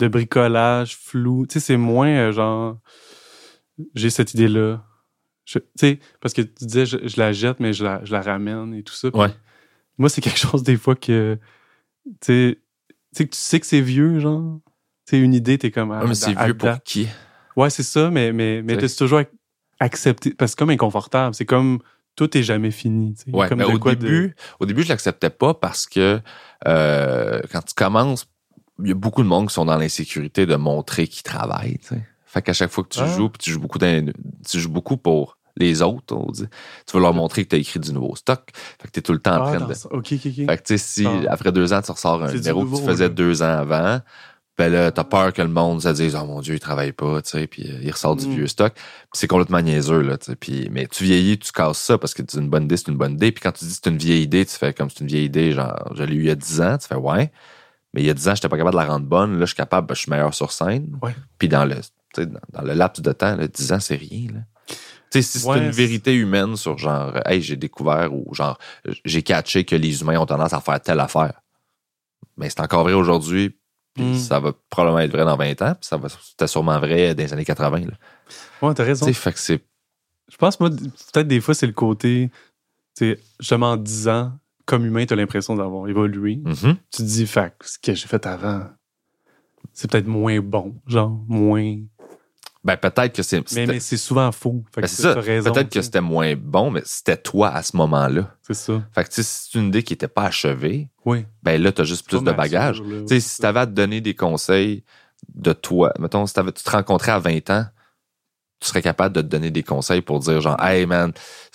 De 0.00 0.08
bricolage 0.08 0.96
flou? 0.96 1.46
Tu 1.46 1.54
sais, 1.54 1.60
c'est 1.60 1.76
moins 1.76 2.08
euh, 2.08 2.32
genre... 2.32 2.78
J'ai 3.94 4.10
cette 4.10 4.34
idée-là. 4.34 4.84
Tu 5.44 5.60
sais, 5.76 6.00
parce 6.20 6.34
que 6.34 6.42
tu 6.42 6.64
disais, 6.64 6.86
je, 6.86 6.98
je 7.06 7.20
la 7.20 7.32
jette, 7.32 7.60
mais 7.60 7.72
je 7.72 7.84
la, 7.84 8.04
je 8.04 8.12
la 8.12 8.20
ramène 8.20 8.74
et 8.74 8.82
tout 8.82 8.94
ça. 8.94 9.08
Ouais. 9.14 9.32
Moi, 9.98 10.08
c'est 10.08 10.20
quelque 10.20 10.38
chose 10.38 10.62
des 10.64 10.76
fois 10.76 10.96
que... 10.96 11.38
Tu 12.04 12.16
sais, 12.22 12.58
tu 12.88 12.96
sais 13.12 13.24
que 13.26 13.30
tu 13.30 13.40
sais 13.40 13.60
que 13.60 13.66
c'est 13.66 13.80
vieux, 13.80 14.18
genre? 14.18 14.60
Tu 15.06 15.16
sais, 15.16 15.20
une 15.20 15.34
idée, 15.34 15.58
t'es 15.58 15.70
comme... 15.70 15.92
Ah, 15.92 16.00
ah, 16.02 16.06
mais 16.06 16.14
c'est 16.14 16.36
à 16.36 16.46
vieux 16.46 16.54
pour 16.56 16.82
qui? 16.82 17.06
Ouais, 17.56 17.70
c'est 17.70 17.82
ça, 17.82 18.10
mais, 18.10 18.32
mais, 18.32 18.62
mais 18.62 18.76
t'as 18.76 18.88
toujours 18.88 19.20
ac- 19.20 19.28
accepté. 19.80 20.30
Parce 20.34 20.50
que 20.50 20.52
c'est 20.52 20.58
comme 20.58 20.70
inconfortable. 20.70 21.34
C'est 21.34 21.44
comme 21.46 21.78
tout 22.16 22.36
est 22.36 22.42
jamais 22.42 22.70
fini. 22.70 23.14
Ouais, 23.32 23.48
comme 23.48 23.58
mais 23.58 23.64
au 23.64 23.78
quoi 23.78 23.94
de- 23.94 24.00
début, 24.00 24.36
au 24.60 24.66
début, 24.66 24.82
je 24.82 24.88
l'acceptais 24.88 25.30
pas 25.30 25.54
parce 25.54 25.86
que 25.86 26.20
euh, 26.66 27.40
quand 27.50 27.62
tu 27.62 27.74
commences, 27.74 28.26
il 28.82 28.88
y 28.88 28.92
a 28.92 28.94
beaucoup 28.94 29.22
de 29.22 29.28
monde 29.28 29.48
qui 29.48 29.54
sont 29.54 29.64
dans 29.64 29.76
l'insécurité 29.76 30.46
de 30.46 30.56
montrer 30.56 31.06
qu'ils 31.08 31.22
travaillent. 31.22 31.78
Fait 32.26 32.42
qu'à 32.42 32.52
chaque 32.54 32.70
fois 32.70 32.84
que 32.84 32.88
tu 32.88 33.00
Ah. 33.00 33.06
joues, 33.16 33.28
puis 33.28 33.38
tu 33.38 33.50
joues 33.50 33.60
beaucoup, 33.60 33.78
tu 33.78 34.58
joues 34.58 34.70
beaucoup 34.70 34.96
pour 34.96 35.36
les 35.58 35.82
autres. 35.82 36.16
on 36.16 36.30
dit. 36.30 36.46
Tu 36.86 36.96
veux 36.96 37.02
leur 37.02 37.12
montrer 37.12 37.44
que 37.44 37.50
tu 37.50 37.56
as 37.56 37.58
écrit 37.58 37.78
du 37.78 37.92
nouveau 37.92 38.16
stock. 38.16 38.48
Fait 38.80 38.88
que 38.88 38.92
tu 38.92 39.00
es 39.00 39.02
tout 39.02 39.12
le 39.12 39.18
temps 39.18 39.36
en 39.38 39.44
Ah, 39.44 39.56
train 39.56 39.66
de. 39.66 39.74
ça. 39.74 39.86
OK, 39.92 40.12
OK, 40.12 40.20
OK. 40.26 40.34
Fait 40.34 40.46
que, 40.46 40.52
tu 40.54 40.58
sais, 40.64 40.78
si 40.78 41.06
Ah. 41.06 41.32
après 41.32 41.52
deux 41.52 41.74
ans, 41.74 41.82
tu 41.82 41.90
ressors 41.92 42.22
un 42.22 42.28
C'est 42.28 42.36
numéro 42.38 42.64
que 42.64 42.74
tu 42.76 42.82
faisais 42.82 43.10
deux 43.10 43.42
ans 43.42 43.58
avant, 43.58 44.00
ben 44.58 44.70
là, 44.70 44.90
t'as 44.92 45.04
peur 45.04 45.32
que 45.32 45.40
le 45.40 45.48
monde 45.48 45.80
se 45.80 45.88
dise, 45.88 46.14
oh 46.14 46.26
mon 46.26 46.40
Dieu, 46.40 46.54
il 46.54 46.60
travaille 46.60 46.92
pas, 46.92 47.22
tu 47.22 47.30
sais, 47.30 47.46
puis 47.46 47.70
euh, 47.70 47.78
il 47.82 47.90
ressort 47.90 48.16
du 48.16 48.26
Mm. 48.26 48.30
vieux 48.34 48.46
stock. 48.46 48.74
C'est 49.12 49.26
complètement 49.26 49.60
niaiseux, 49.62 50.02
là, 50.02 50.18
tu 50.18 50.26
sais. 50.26 50.36
Puis, 50.36 50.68
mais 50.70 50.86
tu 50.86 51.04
vieillis, 51.04 51.38
tu 51.38 51.52
casses 51.52 51.78
ça 51.78 51.96
parce 51.98 52.12
que 52.12 52.22
c'est 52.28 52.38
une 52.38 52.50
bonne 52.50 52.64
idée, 52.64 52.76
c'est 52.76 52.88
une 52.88 52.98
bonne 52.98 53.14
idée. 53.14 53.32
Puis 53.32 53.42
quand 53.42 53.52
tu 53.52 53.64
dis 53.64 53.72
c'est 53.72 53.88
une 53.90 53.96
vieille 53.98 54.22
idée, 54.22 54.44
tu 54.44 54.54
fais 54.56 54.74
comme 54.74 54.90
c'est 54.90 55.00
une 55.00 55.06
vieille 55.06 55.24
idée, 55.24 55.52
genre, 55.52 55.92
je 55.94 56.02
l'ai 56.04 56.14
eu 56.14 56.20
il 56.20 56.26
y 56.26 56.30
a 56.30 56.34
10 56.34 56.60
ans, 56.60 56.76
tu 56.78 56.86
fais 56.86 56.96
ouais. 56.96 57.32
Mais 57.94 58.02
il 58.02 58.06
y 58.06 58.10
a 58.10 58.14
10 58.14 58.28
ans, 58.28 58.34
j'étais 58.34 58.48
pas 58.48 58.56
capable 58.58 58.74
de 58.76 58.80
la 58.82 58.88
rendre 58.88 59.06
bonne. 59.06 59.32
Là, 59.38 59.40
je 59.40 59.46
suis 59.46 59.56
capable, 59.56 59.86
ben, 59.86 59.94
je 59.94 60.00
suis 60.00 60.10
meilleur 60.10 60.34
sur 60.34 60.52
scène. 60.52 60.98
Ouais. 61.02 61.14
Puis 61.38 61.48
dans 61.48 61.64
le, 61.64 61.76
dans, 62.16 62.26
dans 62.52 62.62
le 62.62 62.74
laps 62.74 63.02
de 63.02 63.12
temps, 63.12 63.36
là, 63.36 63.48
10 63.48 63.72
ans, 63.72 63.80
c'est 63.80 63.96
rien, 63.96 64.28
là. 64.34 64.40
Tu 65.10 65.20
sais, 65.20 65.22
si 65.22 65.38
c'est 65.40 65.58
une 65.58 65.70
vérité 65.70 66.14
humaine 66.14 66.56
sur 66.56 66.78
genre, 66.78 67.12
hey, 67.26 67.42
j'ai 67.42 67.56
découvert 67.56 68.14
ou 68.14 68.34
genre, 68.34 68.58
j'ai 69.04 69.22
catché 69.22 69.64
que 69.64 69.76
les 69.76 70.00
humains 70.00 70.18
ont 70.18 70.24
tendance 70.24 70.54
à 70.54 70.60
faire 70.62 70.80
telle 70.80 71.00
affaire. 71.00 71.42
Mais 72.38 72.48
c'est 72.48 72.60
encore 72.60 72.84
vrai 72.84 72.94
aujourd'hui, 72.94 73.54
puis 73.94 74.04
Mm. 74.04 74.18
ça 74.18 74.40
va 74.40 74.52
probablement 74.70 75.00
être 75.00 75.12
vrai 75.12 75.24
dans 75.24 75.36
20 75.36 75.60
ans, 75.62 75.74
puis 75.74 75.86
ça 75.86 75.96
va, 75.96 76.08
c'était 76.08 76.46
sûrement 76.46 76.78
vrai 76.78 77.14
dans 77.14 77.22
les 77.22 77.32
années 77.32 77.44
80. 77.44 77.80
Là. 77.80 77.92
Ouais, 78.62 78.74
t'as 78.74 78.84
raison. 78.84 79.06
Tu 79.06 79.12
sais, 79.12 79.20
fait 79.20 79.32
que 79.32 79.38
c'est. 79.38 79.60
Je 80.30 80.36
pense, 80.36 80.58
moi, 80.60 80.70
peut-être 80.70 81.28
des 81.28 81.40
fois, 81.40 81.54
c'est 81.54 81.66
le 81.66 81.72
côté, 81.74 82.30
tu 82.96 83.12
sais, 83.14 83.20
justement, 83.38 83.72
en 83.72 83.76
10 83.76 84.08
ans, 84.08 84.32
comme 84.64 84.86
humain, 84.86 85.04
t'as 85.04 85.16
l'impression 85.16 85.56
d'avoir 85.56 85.88
évolué. 85.88 86.36
Mhm. 86.36 86.76
Tu 86.90 86.96
te 86.98 87.02
dis, 87.02 87.26
fait 87.26 87.52
que 87.58 87.68
ce 87.68 87.78
que 87.78 87.94
j'ai 87.94 88.06
fait 88.06 88.24
avant, 88.26 88.66
c'est 89.74 89.90
peut-être 89.90 90.06
moins 90.06 90.40
bon, 90.40 90.74
genre, 90.86 91.10
moins. 91.28 91.76
Ben, 92.64 92.76
peut-être 92.76 93.12
que 93.14 93.22
c'est. 93.22 93.42
Mais, 93.54 93.80
c'est 93.80 93.96
souvent 93.96 94.30
faux. 94.30 94.62
Fait 94.72 94.82
ben, 94.82 94.86
que 94.86 94.92
c'est 94.92 95.02
ça. 95.02 95.14
Peut-être 95.14 95.68
que 95.68 95.82
c'était 95.82 96.00
moins 96.00 96.34
bon, 96.36 96.70
mais 96.70 96.82
c'était 96.84 97.16
toi 97.16 97.48
à 97.48 97.62
ce 97.62 97.76
moment-là. 97.76 98.34
C'est 98.42 98.54
ça. 98.54 98.82
Fait 98.94 99.04
que 99.04 99.08
tu 99.08 99.16
sais, 99.16 99.22
si 99.24 99.50
c'est 99.50 99.58
une 99.58 99.66
idée 99.68 99.82
qui 99.82 99.94
était 99.94 100.08
pas 100.08 100.24
achevée, 100.24 100.88
Oui. 101.04 101.26
ben 101.42 101.60
là, 101.60 101.72
t'as 101.72 101.84
juste 101.84 102.06
plus 102.06 102.22
de 102.22 102.30
bagages. 102.30 102.80
Tu 102.82 103.08
sais, 103.08 103.20
si 103.20 103.40
t'avais 103.40 103.60
à 103.60 103.66
te 103.66 103.72
donner 103.72 104.00
des 104.00 104.14
conseils 104.14 104.84
de 105.34 105.52
toi, 105.52 105.92
mettons, 105.98 106.26
si 106.26 106.34
tu 106.34 106.52
te 106.52 106.70
rencontrais 106.70 107.12
à 107.12 107.18
20 107.18 107.50
ans, 107.50 107.66
tu 108.62 108.68
serais 108.68 108.80
capable 108.82 109.14
de 109.16 109.20
te 109.22 109.26
donner 109.26 109.50
des 109.50 109.62
conseils 109.64 110.02
pour 110.02 110.20
dire 110.20 110.40
genre, 110.40 110.56
hey 110.64 110.86
man, 110.86 111.12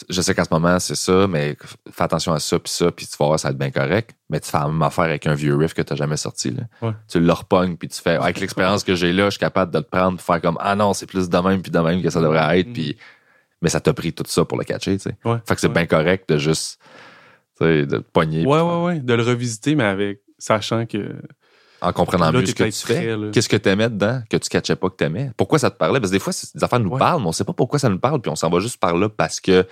je 0.10 0.22
sais 0.22 0.36
qu'en 0.36 0.44
ce 0.44 0.50
moment 0.52 0.78
c'est 0.80 0.96
ça, 0.96 1.26
mais 1.28 1.56
fais 1.90 2.04
attention 2.04 2.34
à 2.34 2.40
ça, 2.40 2.60
puis 2.60 2.72
ça, 2.72 2.92
puis 2.92 3.08
tu 3.08 3.16
vas 3.18 3.28
voir, 3.28 3.40
ça 3.40 3.48
va 3.48 3.52
être 3.54 3.58
bien 3.58 3.72
correct. 3.72 4.12
Mais 4.30 4.40
tu 4.42 4.50
fais 4.52 4.58
la 4.60 4.68
même 4.68 4.82
affaire 4.82 5.06
avec 5.06 5.26
un 5.26 5.34
vieux 5.34 5.56
riff 5.56 5.74
que 5.74 5.82
t'as 5.82 5.96
jamais 5.96 6.18
sorti. 6.18 6.52
Là. 6.52 6.64
Ouais. 6.82 6.94
Tu 7.08 7.20
le 7.22 7.32
repognes, 7.32 7.78
puis 7.78 7.88
tu 7.88 8.02
fais, 8.02 8.16
avec 8.18 8.40
l'expérience 8.42 8.84
que 8.84 8.94
j'ai 8.96 9.14
là, 9.14 9.26
je 9.26 9.32
suis 9.32 9.40
capable 9.40 9.72
de 9.74 9.80
te 9.80 9.90
prendre, 9.90 10.20
faire 10.20 10.42
comme, 10.42 10.58
ah 10.60 10.76
non, 10.76 10.94
c'est 10.94 11.06
plus 11.06 11.30
de 11.30 11.38
même, 11.38 11.62
puis 11.62 11.72
de 11.72 11.80
même 11.80 12.02
que 12.04 12.10
ça 12.10 12.20
devrait 12.22 12.60
être, 12.60 12.68
Mhm. 12.68 12.74
puis. 12.74 12.98
Mais 13.62 13.70
ça 13.70 13.80
t'a 13.80 13.92
pris 13.94 14.14
tout 14.14 14.24
ça 14.28 14.46
pour 14.46 14.58
le 14.60 14.64
catcher, 14.66 14.98
tu 14.98 15.04
sais. 15.04 15.16
Ouais. 15.26 15.38
Fait 15.48 15.56
que 15.56 15.62
c'est 15.62 15.68
Ouais. 15.68 15.74
bien 15.74 15.86
correct 15.88 16.30
de 16.30 16.38
juste, 16.38 16.80
tu 17.60 17.66
sais, 17.66 17.86
de 17.88 17.98
te 17.98 18.04
pogner. 18.12 18.46
Ouais, 18.46 18.60
ouais, 18.62 18.84
ouais. 18.84 19.00
De 19.00 19.14
le 19.16 19.24
revisiter, 19.24 19.74
mais 19.76 19.86
avec. 19.86 20.20
Sachant 20.38 20.86
que. 20.86 21.16
En 21.82 21.94
comprenant 21.94 22.32
Là, 22.32 22.40
mieux 22.40 22.46
ce 22.46 22.54
que 22.56 22.64
tu 22.64 22.72
fais. 22.72 23.16
Qu'est-ce 23.32 23.50
que 23.50 23.58
t'aimais 23.58 23.90
dedans 23.90 24.22
que 24.30 24.38
tu 24.38 24.50
catchais 24.50 24.76
pas 24.76 24.90
que 24.90 24.96
t'aimais? 24.96 25.32
Pourquoi 25.38 25.60
ça 25.60 25.70
te 25.70 25.78
parlait? 25.78 26.00
Parce 26.00 26.12
que 26.12 26.16
des 26.16 26.20
fois, 26.20 26.34
des 26.56 26.64
affaires 26.64 26.80
nous 26.80 26.90
Ouais. 26.90 27.00
parlent, 27.00 27.22
mais 27.22 27.28
on 27.28 27.32
sait 27.32 27.44
pas 27.44 27.54
pourquoi 27.54 27.78
ça 27.80 27.90
nous 27.90 28.00
parle, 28.00 28.20
puis 28.22 28.32
on 28.32 28.36
s'en 28.36 28.50
va 28.50 28.60
juste 28.60 28.78
par 28.80 28.96
là 28.98 29.10
parce 29.10 29.40
que 29.40 29.66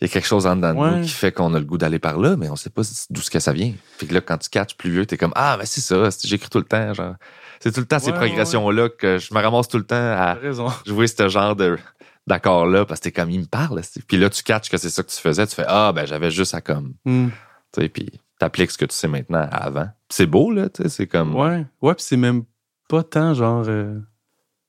il 0.00 0.04
y 0.06 0.10
a 0.10 0.12
quelque 0.12 0.26
chose 0.26 0.46
en 0.46 0.56
dedans 0.56 0.74
de 0.74 0.78
Ouais. 0.78 0.96
nous 0.98 1.02
qui 1.02 1.08
fait 1.10 1.32
qu'on 1.32 1.54
a 1.54 1.58
le 1.58 1.64
goût 1.64 1.78
d'aller 1.78 1.98
par 1.98 2.18
là, 2.18 2.36
mais 2.36 2.48
on 2.50 2.56
sait 2.56 2.70
pas 2.70 2.82
d'où 3.10 3.20
ce 3.22 3.30
que 3.30 3.40
ça 3.40 3.52
vient. 3.52 3.72
Fait 3.98 4.06
que 4.06 4.14
là, 4.14 4.20
quand 4.20 4.38
tu 4.38 4.48
catches 4.50 4.76
plus 4.76 4.90
vieux, 4.90 5.06
t'es 5.06 5.16
comme 5.16 5.32
Ah, 5.34 5.56
mais 5.58 5.66
c'est 5.66 5.80
ça, 5.80 6.08
j'écris 6.24 6.48
tout 6.50 6.58
le 6.58 6.64
temps, 6.64 6.92
genre. 6.94 7.14
C'est 7.60 7.72
tout 7.72 7.80
le 7.80 7.86
temps 7.86 7.98
ces 8.00 8.12
progressions-là 8.12 8.88
que 8.88 9.18
je 9.18 9.32
me 9.32 9.40
ramasse 9.40 9.68
tout 9.68 9.78
le 9.78 9.84
temps 9.84 9.94
à 9.96 10.36
jouer 10.86 11.06
ce 11.06 11.28
genre 11.28 11.54
de 11.56 11.78
d'accord-là 12.26 12.84
parce 12.84 13.00
que 13.00 13.04
t'es 13.04 13.12
comme 13.12 13.30
il 13.30 13.40
me 13.40 13.46
parle. 13.46 13.80
Puis 14.06 14.16
là, 14.16 14.30
tu 14.30 14.42
catches 14.42 14.68
que 14.68 14.76
c'est 14.76 14.90
ça 14.90 15.02
que 15.02 15.10
tu 15.10 15.16
faisais, 15.16 15.46
tu 15.46 15.54
fais 15.54 15.64
Ah, 15.66 15.92
ben 15.94 16.06
j'avais 16.06 16.30
juste 16.30 16.54
à 16.54 16.60
comme. 16.60 16.94
Hmm. 17.04 17.28
Tu 17.72 17.82
sais, 17.82 17.88
puis 17.88 18.10
t'appliques 18.38 18.70
ce 18.72 18.78
que 18.78 18.84
tu 18.84 18.94
sais 18.94 19.08
maintenant 19.08 19.48
à 19.50 19.64
avant. 19.64 19.88
C'est 20.12 20.26
beau, 20.26 20.50
là, 20.50 20.68
tu 20.68 20.82
sais, 20.82 20.88
c'est 20.90 21.06
comme. 21.06 21.34
Ouais. 21.34 21.64
Ouais, 21.80 21.94
puis 21.94 22.04
c'est 22.04 22.18
même 22.18 22.44
pas 22.88 23.02
tant 23.02 23.32
genre. 23.32 23.64
euh, 23.66 23.98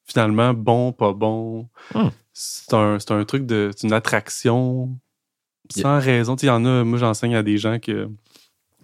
finalement, 0.06 0.53
bon, 0.53 0.93
pas 0.93 1.12
bon. 1.12 1.67
Hmm. 1.93 2.08
C'est 2.32 2.73
un, 2.73 2.97
c'est 2.99 3.12
un 3.12 3.25
truc 3.25 3.45
de. 3.45 3.71
C'est 3.75 3.86
une 3.88 3.93
attraction 3.93 4.97
sans 5.69 5.99
raison. 5.99 6.36
Tu 6.38 6.41
sais, 6.41 6.47
il 6.47 6.49
y 6.49 6.53
en 6.53 6.63
a. 6.65 6.86
Moi, 6.86 6.97
j'enseigne 6.97 7.36
à 7.36 7.43
des 7.43 7.58
gens 7.58 7.77
que. 7.79 8.10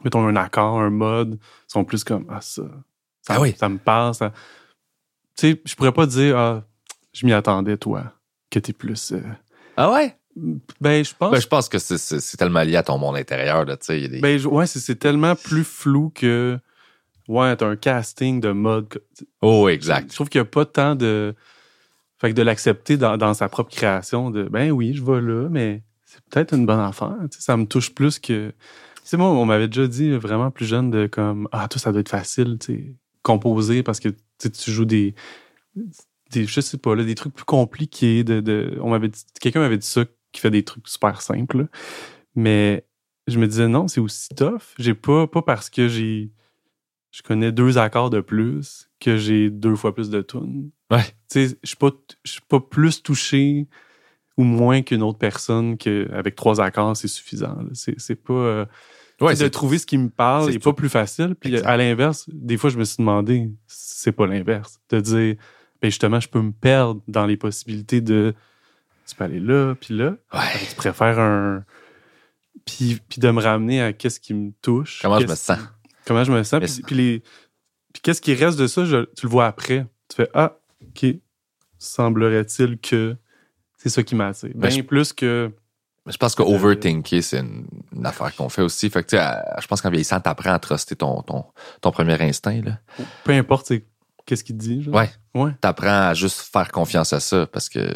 Mettons 0.03 0.25
un 0.27 0.35
accord, 0.35 0.79
un 0.81 0.89
mode, 0.89 1.39
sont 1.67 1.85
plus 1.85 2.03
comme. 2.03 2.25
Ah, 2.29 2.41
ça. 2.41 2.63
Ça, 3.21 3.35
Ah 3.35 3.39
oui. 3.41 3.55
ça 3.57 3.69
me 3.69 3.77
parle. 3.77 4.13
Ça... 4.13 4.31
Tu 5.37 5.51
sais, 5.53 5.61
je 5.63 5.75
pourrais 5.75 5.93
pas 5.93 6.05
dire. 6.07 6.37
Ah, 6.37 6.63
je 7.13 7.25
m'y 7.25 7.31
attendais, 7.31 7.77
toi. 7.77 8.11
Que 8.49 8.59
t'es 8.59 8.73
plus. 8.73 9.13
euh, 9.13 9.21
Ah 9.77 9.91
ouais? 9.93 10.17
Ben, 10.81 11.03
je 11.03 11.13
pense. 11.17 11.31
Ben, 11.31 11.39
je 11.41 11.47
pense 11.47 11.69
que 11.69 11.77
c'est- 11.79 12.37
tellement 12.37 12.61
lié 12.61 12.75
à 12.77 12.83
ton 12.83 12.97
monde 12.97 13.15
intérieur. 13.17 13.65
Là, 13.65 13.77
tu 13.77 13.85
sais, 13.87 13.97
il 13.97 14.01
y 14.03 14.05
a 14.05 14.07
des... 14.09 14.19
Ben, 14.19 14.37
je- 14.37 14.47
ouais, 14.47 14.67
c'est 14.67 14.95
tellement 14.97 15.35
plus 15.35 15.63
flou 15.63 16.11
que. 16.13 16.57
Ouais, 17.27 17.55
t'as 17.55 17.67
un 17.67 17.75
casting 17.75 18.39
de 18.41 18.51
mode. 18.51 19.01
oh, 19.41 19.65
Je 19.67 19.73
exact. 19.73 20.11
trouve 20.13 20.29
qu'il 20.29 20.39
n'y 20.41 20.47
a 20.47 20.49
pas 20.49 20.65
tant 20.65 20.95
de. 20.95 21.35
Fait 22.17 22.29
que 22.31 22.35
de 22.35 22.41
l'accepter 22.41 22.97
dans, 22.97 23.17
dans 23.17 23.33
sa 23.33 23.47
propre 23.49 23.71
création, 23.73 24.29
de 24.31 24.43
ben 24.43 24.71
oui, 24.71 24.93
je 24.93 25.03
vais 25.03 25.21
là, 25.21 25.47
mais 25.49 25.83
c'est 26.05 26.21
peut-être 26.25 26.53
une 26.53 26.65
bonne 26.65 26.79
affaire. 26.79 27.15
tu 27.31 27.37
sais, 27.37 27.43
ça 27.43 27.55
me 27.55 27.65
touche 27.65 27.93
plus 27.93 28.19
que. 28.19 28.49
Tu 28.49 28.55
sais, 29.03 29.15
moi, 29.17 29.29
on 29.29 29.45
m'avait 29.45 29.67
déjà 29.67 29.87
dit 29.87 30.11
vraiment 30.11 30.51
plus 30.51 30.65
jeune 30.65 30.89
de 30.91 31.07
comme 31.07 31.47
Ah, 31.51 31.67
toi, 31.67 31.79
ça 31.79 31.91
doit 31.91 32.01
être 32.01 32.09
facile, 32.09 32.57
tu 32.59 32.73
sais, 32.73 32.93
composer 33.21 33.83
parce 33.83 33.99
que 33.99 34.09
tu 34.09 34.71
joues 34.71 34.85
des. 34.85 35.13
des 36.31 36.45
je 36.45 36.61
sais 36.61 36.77
pas, 36.77 36.95
là, 36.95 37.03
des 37.03 37.15
trucs 37.15 37.33
plus 37.33 37.45
compliqués. 37.45 38.23
De, 38.23 38.39
de, 38.41 38.77
on 38.81 38.89
m'avait 38.89 39.11
Quelqu'un 39.39 39.59
m'avait 39.59 39.77
dit 39.77 39.87
ça 39.87 40.03
qui 40.31 40.41
fait 40.41 40.51
des 40.51 40.63
trucs 40.63 40.87
super 40.87 41.21
simples. 41.21 41.59
là. 41.59 41.65
Mais 42.35 42.85
je 43.27 43.39
me 43.39 43.47
disais 43.47 43.67
non, 43.67 43.87
c'est 43.87 43.99
aussi 44.01 44.29
tough. 44.35 44.73
J'ai 44.77 44.93
pas, 44.93 45.27
pas 45.27 45.41
parce 45.41 45.69
que 45.69 45.87
j'ai. 45.87 46.31
Je 47.11 47.21
connais 47.23 47.51
deux 47.51 47.77
accords 47.79 48.11
de 48.11 48.21
plus 48.21 48.89
que 48.99 49.17
j'ai 49.17 49.49
deux 49.49 49.75
fois 49.75 49.95
plus 49.95 50.09
de 50.11 50.21
tunes. 50.21 50.69
Ouais. 50.91 51.03
Tu 51.31 51.47
sais, 51.47 51.57
je 51.63 51.67
suis 51.67 51.77
pas, 51.77 51.89
pas 52.47 52.59
plus 52.59 53.01
touché 53.01 53.67
ou 54.37 54.43
moins 54.43 54.81
qu'une 54.83 55.01
autre 55.01 55.17
personne 55.17 55.77
que 55.77 56.07
avec 56.13 56.35
trois 56.35 56.61
accords, 56.61 56.95
c'est 56.95 57.07
suffisant. 57.07 57.57
C'est, 57.73 58.15
pas. 58.15 58.33
euh, 58.33 58.65
Ouais, 59.21 59.35
de 59.35 59.47
trouver 59.49 59.79
ce 59.79 59.85
qui 59.85 59.97
me 59.97 60.09
parle 60.09 60.45
c'est 60.45 60.53
n'est 60.53 60.59
pas 60.59 60.71
plus 60.71 60.87
facile. 60.87 61.35
Puis 61.35 61.53
Exact. 61.53 61.67
à 61.67 61.75
l'inverse, 61.77 62.25
des 62.31 62.55
fois, 62.57 62.69
je 62.69 62.77
me 62.77 62.85
suis 62.85 62.97
demandé, 62.99 63.51
c'est 63.67 64.13
pas 64.13 64.25
l'inverse. 64.27 64.79
De 64.89 64.99
dire, 65.01 65.35
ben 65.81 65.89
justement, 65.89 66.19
je 66.21 66.29
peux 66.29 66.41
me 66.41 66.51
perdre 66.53 67.01
dans 67.07 67.25
les 67.25 67.35
possibilités 67.37 68.01
de. 68.01 68.33
Tu 69.09 69.15
peux 69.15 69.23
aller 69.23 69.39
là, 69.39 69.75
puis 69.75 69.95
là. 69.97 70.15
Ouais. 70.33 70.39
Tu 70.69 70.75
préfères 70.75 71.19
un. 71.19 71.63
Puis, 72.65 72.99
puis 73.09 73.19
de 73.19 73.31
me 73.31 73.41
ramener 73.41 73.81
à 73.81 73.93
qu'est-ce 73.93 74.19
qui 74.19 74.33
me 74.33 74.51
touche. 74.61 74.99
Comment 75.01 75.19
je 75.19 75.27
me 75.27 75.35
sens. 75.35 75.57
Comment 76.05 76.23
je 76.23 76.31
me 76.31 76.43
sens. 76.43 76.59
Puis, 76.85 76.95
les. 76.95 77.19
Puis 77.93 78.01
qu'est-ce 78.03 78.21
qui 78.21 78.33
reste 78.35 78.59
de 78.59 78.67
ça, 78.67 78.85
je- 78.85 79.05
tu 79.15 79.25
le 79.25 79.29
vois 79.29 79.47
après. 79.47 79.85
Tu 80.09 80.15
fais 80.17 80.29
Ah, 80.33 80.57
OK. 80.81 81.05
Semblerait-il 81.77 82.77
que 82.79 83.15
c'est 83.77 83.89
ça 83.89 84.03
qui 84.03 84.15
m'attire. 84.15 84.51
Ben, 84.55 84.67
Bien 84.67 84.77
je- 84.77 84.81
plus 84.81 85.13
que. 85.13 85.51
Je 86.05 86.17
pense 86.17 86.33
que 86.33 86.41
overthinker, 86.41 87.21
c'est 87.23 87.39
une, 87.39 87.65
une 87.95 88.05
affaire 88.05 88.35
qu'on 88.35 88.49
fait 88.49 88.61
aussi. 88.63 88.89
Fait 88.89 89.03
que, 89.03 89.09
tu 89.09 89.15
sais, 89.15 89.21
à- 89.21 89.57
je 89.61 89.67
pense 89.67 89.81
qu'en 89.81 89.89
vieillissant, 89.89 90.19
t'apprends 90.19 90.53
à 90.53 90.59
truster 90.59 90.95
ton, 90.95 91.21
ton, 91.21 91.45
ton 91.81 91.91
premier 91.91 92.19
instinct. 92.21 92.61
Là. 92.63 92.79
Peu 93.23 93.31
importe 93.33 93.71
qu'est-ce 94.25 94.43
qu'il 94.43 94.57
te 94.57 94.61
dit. 94.61 94.83
genre. 94.83 94.95
Ouais. 94.95 95.09
Ouais. 95.35 95.51
T'apprends 95.61 96.09
à 96.09 96.13
juste 96.13 96.41
faire 96.51 96.71
confiance 96.71 97.13
à 97.13 97.19
ça 97.19 97.45
parce 97.47 97.69
que 97.69 97.93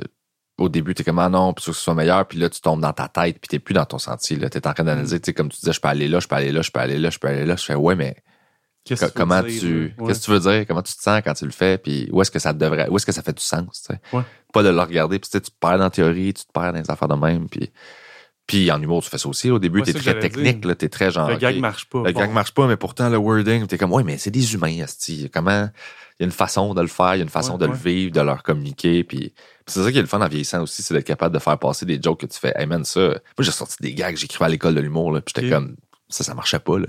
au 0.59 0.69
début, 0.69 0.93
t'es 0.93 1.03
comme, 1.03 1.19
ah 1.19 1.29
non, 1.29 1.53
puis 1.53 1.65
que 1.65 1.73
ce 1.73 1.79
soit 1.81 1.95
meilleur, 1.95 2.27
puis 2.27 2.37
là, 2.37 2.49
tu 2.49 2.61
tombes 2.61 2.79
dans 2.81 2.93
ta 2.93 3.07
tête, 3.07 3.39
puis 3.39 3.47
t'es 3.47 3.59
plus 3.59 3.73
dans 3.73 3.85
ton 3.85 3.97
sentier. 3.97 4.37
Là. 4.37 4.49
T'es 4.49 4.65
en 4.67 4.73
train 4.73 4.83
d'analyser, 4.83 5.19
tu 5.19 5.25
sais, 5.27 5.33
comme 5.33 5.49
tu 5.49 5.59
disais, 5.59 5.73
je 5.73 5.81
peux 5.81 5.87
aller 5.87 6.07
là, 6.07 6.19
je 6.19 6.27
peux 6.27 6.35
aller 6.35 6.51
là, 6.51 6.61
je 6.61 6.69
peux 6.71 6.79
aller 6.79 6.97
là, 6.99 7.09
je 7.09 7.17
peux 7.19 7.27
aller 7.27 7.45
là. 7.45 7.55
Je 7.55 7.63
fais, 7.63 7.75
ouais, 7.75 7.95
mais 7.95 8.15
Qu'est-ce 8.85 9.05
Co- 9.05 9.07
que 9.07 9.13
tu 9.13 9.19
veux 9.19 9.25
comment 9.25 9.41
dire, 9.43 9.59
tu? 9.61 9.95
Ouais. 9.97 10.07
qu'est-ce 10.09 10.19
que 10.19 10.25
tu 10.25 10.31
veux 10.31 10.39
dire? 10.41 10.65
Comment 10.67 10.81
tu 10.81 10.93
te 10.93 11.01
sens 11.01 11.21
quand 11.23 11.33
tu 11.33 11.45
le 11.45 11.51
fais? 11.51 11.77
Puis 11.77 12.09
où 12.11 12.21
est-ce 12.21 12.29
que 12.29 12.37
ça 12.39 12.51
devrait 12.51 12.89
où 12.89 12.97
est-ce 12.97 13.05
que 13.05 13.13
ça 13.13 13.21
fait 13.23 13.31
du 13.37 13.41
sens 13.41 13.81
tu 13.87 13.93
sais? 13.93 13.99
Ouais. 14.11 14.23
pas 14.51 14.61
de 14.61 14.67
le 14.67 14.81
regarder 14.81 15.19
puis 15.19 15.29
tu 15.31 15.39
te 15.39 15.49
perds 15.57 15.77
dans 15.77 15.85
la 15.85 15.89
théorie 15.89 16.33
tu 16.33 16.43
te 16.45 16.51
perds 16.51 16.73
dans 16.73 16.79
les 16.81 16.91
affaires 16.91 17.07
de 17.07 17.15
même 17.15 17.47
puis 17.47 17.71
puis 18.45 18.69
en 18.71 18.81
humour 18.81 19.01
tu 19.01 19.09
fais 19.09 19.17
ça 19.17 19.29
aussi 19.29 19.49
au 19.49 19.57
début 19.57 19.79
Ouais, 19.79 19.85
t'es 19.85 19.93
très 19.93 20.19
technique 20.19 20.65
là 20.65 20.75
t'es 20.75 20.89
très 20.89 21.11
genre 21.11 21.29
Le 21.29 21.37
gag 21.37 21.55
ok, 21.55 21.61
marche 21.61 21.85
pas. 21.87 22.03
le 22.03 22.11
Bon. 22.11 22.19
gag 22.19 22.31
marche 22.31 22.53
pas 22.53 22.67
mais 22.67 22.75
pourtant 22.75 23.07
le 23.07 23.15
wording 23.15 23.67
t'es 23.67 23.77
comme 23.77 23.93
ouais 23.93 24.03
mais 24.03 24.17
c'est 24.17 24.31
des 24.31 24.53
humains 24.53 24.83
asti 24.83 25.29
comment 25.33 25.69
il 26.19 26.23
y 26.23 26.23
a 26.23 26.25
une 26.25 26.31
façon 26.31 26.73
de 26.73 26.81
le 26.81 26.87
faire 26.87 27.15
il 27.15 27.19
y 27.19 27.21
a 27.21 27.23
une 27.23 27.29
façon 27.29 27.57
de 27.57 27.65
le 27.65 27.73
vivre 27.73 28.11
de 28.11 28.19
leur 28.19 28.43
communiquer 28.43 29.05
puis 29.05 29.33
c'est 29.67 29.81
ça 29.83 29.91
qui 29.91 29.97
est 29.97 30.01
le 30.01 30.07
fun 30.07 30.21
en 30.21 30.27
vieillissant 30.27 30.61
aussi 30.63 30.81
c'est 30.83 30.93
d'être 30.93 31.05
capable 31.05 31.33
de 31.33 31.39
faire 31.39 31.57
passer 31.57 31.85
des 31.85 31.99
jokes 32.01 32.19
que 32.21 32.25
tu 32.25 32.39
fais 32.39 32.53
hey 32.55 32.65
man 32.65 32.83
ça 32.85 32.99
moi 33.01 33.17
j'ai 33.39 33.51
sorti 33.51 33.75
des 33.81 33.93
gags 33.93 34.15
j'écrivais 34.17 34.45
à 34.45 34.49
l'école 34.49 34.75
de 34.75 34.81
l'humour 34.81 35.11
là 35.11 35.21
puis 35.21 35.33
j'étais 35.35 35.49
comme 35.49 35.75
ça 36.09 36.23
ça 36.23 36.33
marchait 36.33 36.59
pas 36.59 36.79
là 36.79 36.87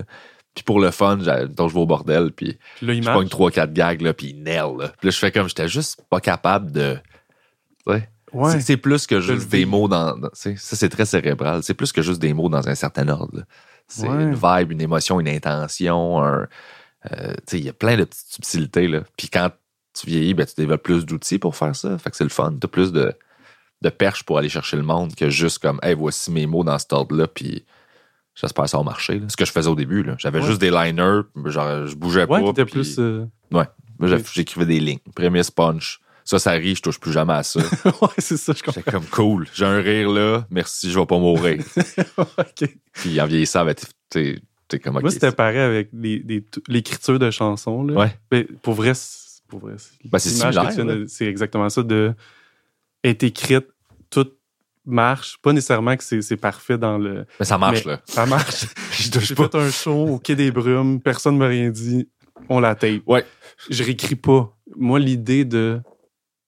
puis 0.53 0.63
pour 0.63 0.79
le 0.79 0.91
fun 0.91 1.17
j'ai- 1.21 1.47
donc 1.47 1.69
je 1.69 1.73
vais 1.75 1.79
au 1.81 1.85
bordel 1.85 2.31
puis 2.31 2.57
là, 2.81 2.93
il 2.93 3.03
je 3.03 3.09
pogne 3.11 3.27
trois 3.29 3.51
quatre 3.51 3.73
gags 3.73 4.01
là 4.01 4.13
puis 4.13 4.27
il 4.31 4.43
nail 4.43 4.77
là. 4.79 4.87
Puis 4.99 5.07
là 5.07 5.11
je 5.11 5.17
fais 5.17 5.31
comme 5.31 5.47
j'étais 5.47 5.67
juste 5.67 6.01
pas 6.09 6.19
capable 6.19 6.71
de 6.71 6.97
ouais. 7.87 8.09
Ouais. 8.33 8.59
C'est- 8.59 8.75
plus 8.77 9.07
que 9.07 9.21
juste 9.21 9.47
des 9.49 9.65
mots 9.65 9.87
dans, 9.87 10.15
ça 10.33 10.49
c'est 10.55 10.89
très 10.89 11.05
cérébral, 11.05 11.63
c'est 11.63 11.73
plus 11.73 11.91
que 11.93 12.01
juste 12.01 12.19
des 12.21 12.33
mots 12.33 12.49
dans 12.49 12.67
un 12.67 12.75
certain 12.75 13.07
ordre. 13.07 13.43
C'est 13.87 14.07
Ouais. 14.09 14.23
une 14.23 14.33
vibe, 14.33 14.71
une 14.71 14.81
émotion, 14.81 15.19
une 15.21 15.29
intention, 15.29 16.21
un 16.21 16.47
euh, 17.11 17.33
tu 17.35 17.41
sais 17.45 17.59
il 17.59 17.65
y 17.65 17.69
a 17.69 17.73
plein 17.73 17.95
de 17.97 18.03
petites 18.03 18.27
subtilités 18.33 18.87
là. 18.87 19.03
Puis 19.15 19.29
quand 19.29 19.51
tu 19.99 20.07
vieillis, 20.07 20.33
ben 20.33 20.45
tu 20.45 20.53
développes 20.57 20.83
plus 20.83 21.05
d'outils 21.05 21.39
pour 21.39 21.55
faire 21.55 21.75
ça, 21.75 21.97
fait 21.97 22.09
que 22.11 22.15
c'est 22.17 22.23
le 22.23 22.29
fun, 22.29 22.53
t'as 22.59 22.67
plus 22.67 22.91
de 22.91 23.13
de 23.81 23.89
perche 23.89 24.23
pour 24.23 24.37
aller 24.37 24.49
chercher 24.49 24.77
le 24.77 24.83
monde 24.83 25.13
que 25.15 25.29
juste 25.29 25.59
comme, 25.59 25.79
hey, 25.83 25.93
voici 25.93 26.31
mes 26.31 26.45
mots 26.47 26.63
dans 26.63 26.79
cet 26.79 26.93
ordre-là, 26.93 27.27
puis 27.27 27.65
j'espère 28.33 28.63
que 28.63 28.69
ça 28.71 28.77
va 28.77 28.83
marcher. 28.83 29.19
là. 29.19 29.25
Ce 29.29 29.35
que 29.37 29.45
je 29.45 29.51
faisais 29.51 29.67
au 29.69 29.75
début, 29.75 30.01
là. 30.01 30.15
J'avais 30.17 30.39
Ouais. 30.39 30.45
juste 30.47 30.59
des 30.61 30.71
liners, 30.71 31.21
genre, 31.45 31.85
je 31.85 31.93
bougeais 31.95 32.25
Ouais, 32.25 32.41
pas. 32.41 32.53
puis- 32.53 32.65
plus. 32.65 32.95
euh, 32.99 33.25
Ouais. 33.51 33.65
J'écrivais 34.33 34.65
des 34.65 34.79
lignes. 34.79 34.99
Premier 35.15 35.43
sponge. 35.43 35.99
Ça, 36.23 36.39
ça 36.39 36.51
rit, 36.51 36.75
je 36.75 36.81
touche 36.81 36.99
plus 36.99 37.11
jamais 37.11 37.33
à 37.33 37.43
ça. 37.43 37.59
ouais, 38.01 38.07
c'est 38.17 38.37
ça, 38.37 38.53
je 38.57 38.63
comprends. 38.63 38.79
J'étais 38.81 38.91
comme 38.91 39.05
cool. 39.05 39.47
J'ai 39.53 39.65
un 39.65 39.77
rire 39.79 40.09
là. 40.09 40.47
Merci, 40.49 40.89
je 40.91 40.97
vais 40.97 41.05
pas 41.05 41.19
mourir. 41.19 41.63
Ok. 42.17 42.69
Puis 42.93 43.21
en 43.21 43.27
vieillissant, 43.27 43.63
ben, 43.65 43.75
t'es- 44.09 44.41
comme 44.83 44.95
ok. 44.95 45.01
Moi, 45.03 45.11
c'était 45.11 45.31
pareil 45.31 45.59
avec 45.59 45.89
l'écriture 46.67 47.19
de 47.19 47.29
chansons. 47.29 47.83
Là. 47.83 47.93
Ouais. 47.93 48.15
Mais 48.31 48.45
pour 48.63 48.73
vrai, 48.73 48.93
c'est- 48.95 49.24
pour 49.47 49.59
vrai, 49.59 49.75
c'est 49.77 50.09
Ben, 50.09 50.19
c'est 50.19 50.29
similaire, 50.29 51.05
exactement 51.21 51.69
ça 51.69 51.83
de 51.83 52.13
être 53.03 53.23
écrite, 53.23 53.67
tout 54.09 54.27
marche. 54.85 55.37
Pas 55.41 55.53
nécessairement 55.53 55.95
que 55.97 56.03
c'est 56.03 56.37
parfait 56.37 56.77
dans 56.77 56.97
le. 56.97 57.25
Mais 57.39 57.45
ça 57.45 57.57
marche, 57.57 57.85
mais 57.85 57.93
là. 57.93 58.01
Ça 58.05 58.25
marche. 58.25 58.65
J'ai 58.91 59.35
fait 59.35 59.55
un 59.55 59.69
show 59.69 60.07
au 60.07 60.19
Quai 60.19 60.35
des 60.35 60.51
Brumes, 60.51 61.01
personne 61.01 61.37
m'a 61.37 61.47
rien 61.47 61.69
dit, 61.69 62.07
on 62.49 62.59
la 62.59 62.75
tape. 62.75 63.01
Ouais. 63.07 63.25
Je 63.69 63.83
réécris 63.83 64.15
pas. 64.15 64.55
Moi, 64.75 64.99
l'idée 64.99 65.45
de 65.45 65.79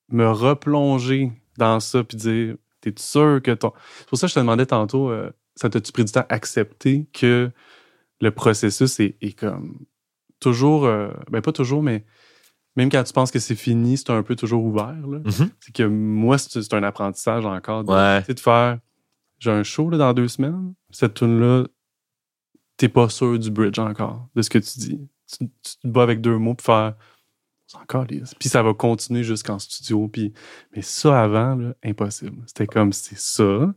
me 0.10 0.30
replonger 0.30 1.32
dans 1.58 1.80
ça 1.80 2.04
puis 2.04 2.18
dire, 2.18 2.56
t'es 2.82 2.94
sûr 2.98 3.42
que 3.44 3.52
ton. 3.52 3.74
C'est 4.00 4.08
pour 4.08 4.18
ça 4.18 4.28
que 4.28 4.30
je 4.30 4.36
te 4.36 4.40
demandais 4.40 4.66
tantôt, 4.66 5.10
euh, 5.10 5.32
ça 5.56 5.70
t'a-tu 5.70 5.92
pris 5.92 6.06
du 6.06 6.12
temps 6.12 6.26
à 6.30 6.34
accepter 6.34 7.08
que 7.14 7.52
le 8.22 8.32
processus 8.32 9.00
est, 9.00 9.16
est 9.22 9.38
comme 9.38 9.80
toujours, 10.40 10.86
euh, 10.86 11.10
ben 11.30 11.42
pas 11.42 11.52
toujours, 11.52 11.84
mais 11.84 12.06
même 12.78 12.90
quand 12.90 13.04
tu 13.04 13.12
penses 13.12 13.32
que 13.32 13.40
c'est 13.40 13.56
fini, 13.56 13.98
c'est 13.98 14.10
un 14.12 14.24
peu 14.24 14.36
toujours 14.36 14.64
ouvert. 14.64 14.94
Mhm. 14.96 15.50
C'est 15.60 15.74
que 15.74 15.84
moi, 15.84 16.38
c'est 16.38 16.74
un 16.74 16.84
apprentissage 16.84 17.46
encore. 17.46 17.84
De, 17.84 17.92
Ouais. 17.92 18.20
tu 18.22 18.28
sais, 18.28 18.34
de 18.36 18.40
faire, 18.40 18.80
j'ai 19.40 19.52
un 19.52 19.64
show 19.64 19.90
là, 19.90 19.98
dans 19.98 20.14
deux 20.14 20.28
semaines, 20.30 20.74
cette 20.92 21.16
tune-là, 21.16 21.66
t'es 22.78 22.88
pas 22.90 23.10
sûr 23.10 23.38
du 23.40 23.52
bridge 23.52 23.80
encore, 23.80 24.28
de 24.36 24.42
ce 24.42 24.50
que 24.50 24.60
tu 24.60 24.80
dis. 24.80 25.00
Tu, 25.30 25.40
tu 25.64 25.78
te 25.82 25.88
bats 25.88 26.04
avec 26.04 26.22
deux 26.22 26.38
mots 26.38 26.54
pour 26.54 26.66
faire, 26.66 26.94
c'est 27.66 27.78
encore 27.78 28.06
lisse. 28.06 28.34
Puis 28.40 28.48
ça 28.48 28.64
va 28.64 28.74
continuer 28.74 29.24
jusqu'en 29.24 29.60
studio. 29.60 30.08
Puis, 30.08 30.32
mais 30.76 30.82
ça 30.82 31.22
avant, 31.22 31.56
là, 31.56 31.74
impossible. 31.84 32.38
C'était 32.46 32.68
comme, 32.68 32.94
c'est 32.94 33.18
ça. 33.18 33.74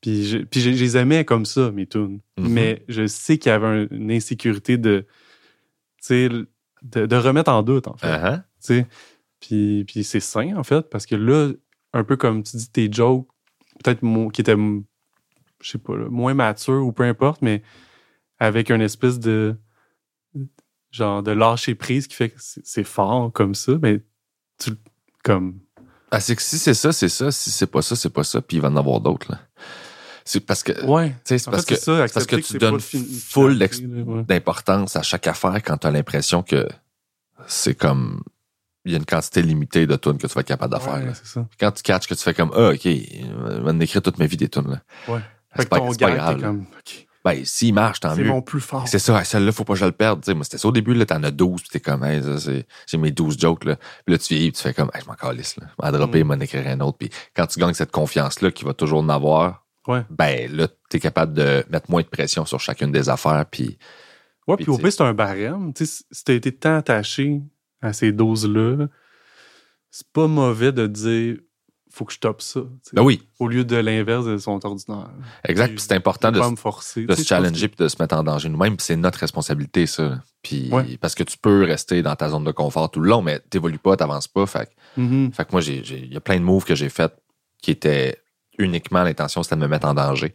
Puis, 0.00 0.24
je, 0.24 0.38
puis 0.38 0.60
je, 0.60 0.72
je 0.72 0.82
les 0.82 0.96
aimais 0.96 1.24
comme 1.26 1.44
ça, 1.44 1.70
mes 1.70 1.86
tunes. 1.86 2.20
Mhm. 2.38 2.48
Mais 2.48 2.84
je 2.88 3.06
sais 3.06 3.36
qu'il 3.38 3.50
y 3.50 3.52
avait 3.52 3.66
un- 3.66 3.86
une 3.90 4.10
insécurité 4.10 4.78
de, 4.78 5.06
tu 5.98 6.06
sais, 6.06 6.28
de, 6.82 7.06
de 7.06 7.16
remettre 7.16 7.50
en 7.50 7.62
doute, 7.62 7.88
en 7.88 7.96
fait. 7.96 8.06
Uh-huh. 8.06 8.36
Tu 8.38 8.44
sais. 8.60 8.86
Puis, 9.40 9.84
puis 9.84 10.04
c'est 10.04 10.20
sain, 10.20 10.56
en 10.56 10.64
fait, 10.64 10.82
parce 10.90 11.06
que 11.06 11.14
là, 11.14 11.50
un 11.92 12.04
peu 12.04 12.16
comme 12.16 12.42
tu 12.42 12.56
dis, 12.56 12.70
tes 12.70 12.92
jokes, 12.92 13.26
peut-être 13.82 14.00
qui 14.32 14.40
étaient, 14.40 14.56
je 14.56 15.70
sais 15.70 15.78
pas, 15.78 15.96
là, 15.96 16.08
moins 16.08 16.34
matures 16.34 16.84
ou 16.84 16.92
peu 16.92 17.04
importe, 17.04 17.42
mais 17.42 17.62
avec 18.38 18.70
une 18.70 18.82
espèce 18.82 19.18
de 19.18 19.56
genre 20.90 21.22
de 21.22 21.30
lâcher 21.30 21.74
prise 21.74 22.08
qui 22.08 22.16
fait 22.16 22.30
que 22.30 22.36
c'est 22.38 22.66
c'est 22.66 22.84
fort 22.84 23.32
comme 23.32 23.54
ça, 23.54 23.72
mais 23.80 24.02
tu 24.58 24.72
comme 25.22 25.60
Ah, 26.10 26.20
c'est 26.20 26.34
que 26.34 26.42
si 26.42 26.58
c'est 26.58 26.74
ça, 26.74 26.92
c'est 26.92 27.08
ça. 27.08 27.30
Si 27.30 27.50
c'est 27.50 27.66
pas 27.66 27.82
ça, 27.82 27.94
c'est 27.96 28.10
pas 28.10 28.24
ça. 28.24 28.40
Puis 28.42 28.56
il 28.56 28.60
va 28.60 28.68
en 28.68 28.76
avoir 28.76 29.00
d'autres, 29.00 29.30
là. 29.30 29.40
C'est 30.24 30.40
parce 30.40 30.62
que, 30.62 30.72
tu 30.72 30.84
ouais 30.86 31.14
c'est 31.24 31.44
parce 31.44 31.64
fait, 31.64 31.74
que 31.74 31.80
c'est 31.80 31.84
ça, 31.84 32.06
parce 32.12 32.26
que 32.26 32.36
tu 32.36 32.42
c'est 32.42 32.58
donnes 32.58 32.76
pas 32.76 32.98
full 33.28 33.56
ouais. 33.58 34.22
d'importance 34.24 34.96
à 34.96 35.02
chaque 35.02 35.26
affaire 35.26 35.60
quand 35.62 35.78
tu 35.78 35.86
as 35.86 35.90
l'impression 35.90 36.42
que 36.42 36.68
c'est 37.46 37.74
comme 37.74 38.22
il 38.84 38.92
y 38.92 38.94
a 38.94 38.98
une 38.98 39.04
quantité 39.04 39.42
limitée 39.42 39.86
de 39.86 39.96
tunes 39.96 40.16
que 40.18 40.26
tu 40.26 40.32
vas 40.32 40.40
être 40.40 40.46
capable 40.48 40.74
de 40.74 40.80
faire. 40.80 40.94
Ouais, 40.94 41.12
c'est 41.14 41.26
ça. 41.26 41.46
Quand 41.58 41.70
tu 41.72 41.82
catches 41.82 42.06
que 42.06 42.14
tu 42.14 42.22
fais 42.22 42.34
comme 42.34 42.50
ah 42.54 42.70
ok, 42.70 42.80
je 42.82 43.60
vais 43.62 43.70
en 43.70 43.80
écrire 43.80 44.02
toute 44.02 44.18
ma 44.18 44.26
vie 44.26 44.36
des 44.36 44.48
tunes 44.48 44.70
là. 44.70 44.80
Ouais. 45.12 45.20
C'est 45.56 45.68
pas, 45.68 45.78
ton 45.78 45.92
c'est 45.92 45.98
pas 46.00 46.10
gag, 46.10 46.16
grave. 46.18 46.40
comme, 46.40 46.64
Ben 47.24 47.44
s'il 47.44 47.74
marche 47.74 48.00
tant 48.00 48.14
c'est 48.14 48.22
mieux. 48.22 48.28
mon 48.28 48.40
plus 48.40 48.60
fort. 48.60 48.86
C'est 48.86 48.98
ça, 49.00 49.22
celle-là, 49.24 49.50
faut 49.52 49.64
pas 49.64 49.72
que 49.74 49.80
je 49.80 49.84
le 49.84 49.92
perde. 49.92 50.20
Tu 50.22 50.26
sais, 50.26 50.34
moi, 50.34 50.44
c'était 50.44 50.58
ça 50.58 50.68
au 50.68 50.72
début, 50.72 50.94
là, 50.94 51.04
t'en 51.04 51.22
as 51.24 51.30
12, 51.32 51.60
puis 51.60 51.68
t'es 51.70 51.80
comme, 51.80 52.04
hey, 52.04 52.22
c'est, 52.38 52.66
j'ai 52.86 52.96
mes 52.98 53.10
12 53.10 53.36
jokes, 53.38 53.64
là. 53.64 53.76
Puis 54.06 54.14
là, 54.14 54.18
tu 54.18 54.32
vieillis, 54.34 54.52
tu 54.52 54.62
fais 54.62 54.72
comme, 54.72 54.90
hey, 54.94 55.02
je 55.02 55.06
m'en 55.08 55.14
calisse, 55.14 55.56
là. 55.56 55.66
Je 55.68 55.82
vais 55.82 55.88
en 55.88 55.98
dropper, 55.98 56.22
Mm. 56.24 56.26
m'en 56.28 56.34
écrire 56.40 56.66
un 56.68 56.80
autre. 56.80 56.98
Puis 56.98 57.10
quand 57.36 57.46
tu 57.48 57.58
gagnes 57.60 57.74
cette 57.74 57.90
confiance-là, 57.90 58.52
qui 58.52 58.64
va 58.64 58.72
toujours 58.74 59.00
en 59.00 59.08
avoir, 59.08 59.66
Ouais. 59.88 60.04
ben 60.10 60.50
là, 60.54 60.68
t'es 60.88 61.00
capable 61.00 61.32
de 61.32 61.64
mettre 61.70 61.90
moins 61.90 62.02
de 62.02 62.06
pression 62.08 62.44
sur 62.44 62.60
chacune 62.60 62.92
des 62.92 63.08
affaires, 63.08 63.44
puis 63.50 63.78
Ouais, 64.46 64.56
Puis, 64.56 64.64
puis 64.64 64.72
au 64.72 64.76
tu 64.76 64.82
pire, 64.82 64.92
c'est 64.92 65.02
un 65.02 65.14
barème. 65.14 65.72
Tu 65.74 65.86
sais, 65.86 66.02
si 66.10 66.24
t'as 66.24 66.32
été 66.34 66.50
tant 66.52 66.76
attaché 66.76 67.40
à 67.82 67.92
ces 67.92 68.10
doses-là, 68.10 68.88
c'est 69.90 70.06
pas 70.12 70.26
mauvais 70.26 70.72
de 70.72 70.86
dire 70.86 71.36
faut 71.92 72.04
que 72.04 72.12
je 72.12 72.20
toppe 72.20 72.40
ça. 72.40 72.60
tu 72.86 72.94
ben 72.94 73.02
oui, 73.02 73.20
Au 73.40 73.48
lieu 73.48 73.64
de 73.64 73.74
l'inverse 73.76 74.24
de 74.24 74.36
son 74.38 74.64
ordinaire. 74.64 75.10
exact. 75.44 75.70
Puis, 75.74 75.80
c'est 75.80 75.92
important 75.94 76.30
de, 76.30 76.38
pas 76.38 76.46
se- 76.46 76.50
me 76.52 76.56
forcer. 76.56 77.04
de 77.04 77.14
Tu 77.14 77.22
se 77.22 77.26
challenger 77.28 77.66
puis 77.68 77.76
de 77.84 77.88
se 77.88 77.96
mettre 78.00 78.14
en 78.16 78.22
danger 78.22 78.48
nous-mêmes, 78.48 78.76
c'est 78.78 78.94
notre 78.96 79.18
responsabilité, 79.18 79.86
ça. 79.86 80.22
Puis 80.42 80.68
Ouais. 80.72 80.96
parce 81.00 81.16
que 81.16 81.24
tu 81.24 81.36
peux 81.36 81.64
rester 81.64 82.02
dans 82.02 82.14
ta 82.14 82.28
zone 82.28 82.44
de 82.44 82.52
confort 82.52 82.90
tout 82.92 83.00
le 83.00 83.08
long, 83.08 83.22
mais 83.22 83.40
t'évolues 83.40 83.78
pas, 83.80 83.96
t'avances 83.96 84.28
pas. 84.28 84.46
Fait 84.46 84.66
que 84.66 84.70
que- 84.96 85.00
Mhm. 85.00 85.32
Fait 85.32 85.44
que 85.44 85.52
moi, 85.52 85.60
il 85.62 86.12
y 86.12 86.16
a 86.16 86.20
plein 86.20 86.38
de 86.38 86.44
moves 86.44 86.64
que 86.64 86.76
j'ai 86.76 86.88
fait 86.90 87.12
qui 87.60 87.72
étaient 87.72 88.16
uniquement 88.60 89.02
l'intention, 89.02 89.42
c'était 89.42 89.56
de 89.56 89.60
me 89.60 89.68
mettre 89.68 89.86
en 89.88 89.94
danger 89.94 90.34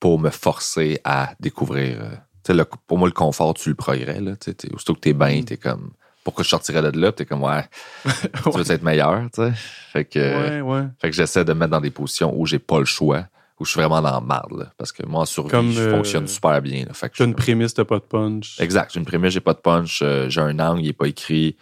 pour 0.00 0.18
me 0.18 0.30
forcer 0.30 1.00
à 1.04 1.32
découvrir. 1.40 1.98
euh, 2.00 2.52
le- 2.52 2.64
pour 2.86 2.98
moi, 2.98 3.08
le 3.08 3.12
confort, 3.14 3.54
tu 3.54 3.70
le 3.70 3.74
progrès. 3.74 4.20
Là, 4.20 4.32
tu 4.36 4.46
sais, 4.50 4.54
t'es- 4.54 4.72
aussitôt 4.74 4.94
que 4.94 5.00
t'es 5.00 5.12
bien, 5.14 5.40
Mm. 5.40 5.44
t'es 5.44 5.56
comme. 5.56 5.92
Pourquoi 6.24 6.42
je 6.44 6.48
sortirais 6.50 6.80
de 6.92 6.98
là? 7.00 7.12
T'es 7.12 7.24
comme, 7.26 7.42
ouais, 7.42 7.64
tu 8.44 8.50
veux 8.58 8.70
être 8.70 8.82
meilleur, 8.82 9.22
tu 9.32 9.42
sais. 9.42 9.52
Fait 9.92 10.04
que, 10.04 10.18
Ouais, 10.18 10.60
ouais. 10.60 10.86
fait 11.00 11.10
que 11.10 11.16
j'essaie 11.16 11.44
de 11.44 11.52
me 11.52 11.58
mettre 11.60 11.70
dans 11.72 11.80
des 11.80 11.90
positions 11.90 12.34
où 12.38 12.44
j'ai 12.46 12.58
pas 12.58 12.78
le 12.78 12.84
choix, 12.86 13.26
où 13.60 13.64
je 13.64 13.70
suis 13.70 13.78
vraiment 13.80 14.00
dans 14.02 14.10
la 14.10 14.20
marde. 14.20 14.58
là. 14.58 14.72
parce 14.76 14.90
que 14.92 15.04
moi, 15.06 15.20
en 15.22 15.24
survie, 15.26 15.50
Comme, 15.50 15.70
je 15.70 15.80
euh, 15.80 15.90
fonctionne 15.90 16.26
super 16.28 16.60
bien. 16.62 16.84
Là, 16.86 16.92
fait 16.94 17.08
que 17.08 17.16
je- 17.16 17.24
une 17.24 17.34
prémisse, 17.34 17.72
t'as 17.74 17.84
pas 17.84 17.98
de 17.98 18.04
punch. 18.04 18.58
Exact. 18.60 18.90
J'ai 18.92 19.00
une 19.00 19.06
prémisse, 19.06 19.32
j'ai 19.32 19.40
pas 19.40 19.54
de 19.54 19.58
punch, 19.60 20.00
euh, 20.02 20.28
j'ai 20.28 20.40
un 20.40 20.58
angle, 20.58 20.80
il 20.82 20.88
est 20.88 20.92
pas 20.92 21.06
écrit. 21.08 21.56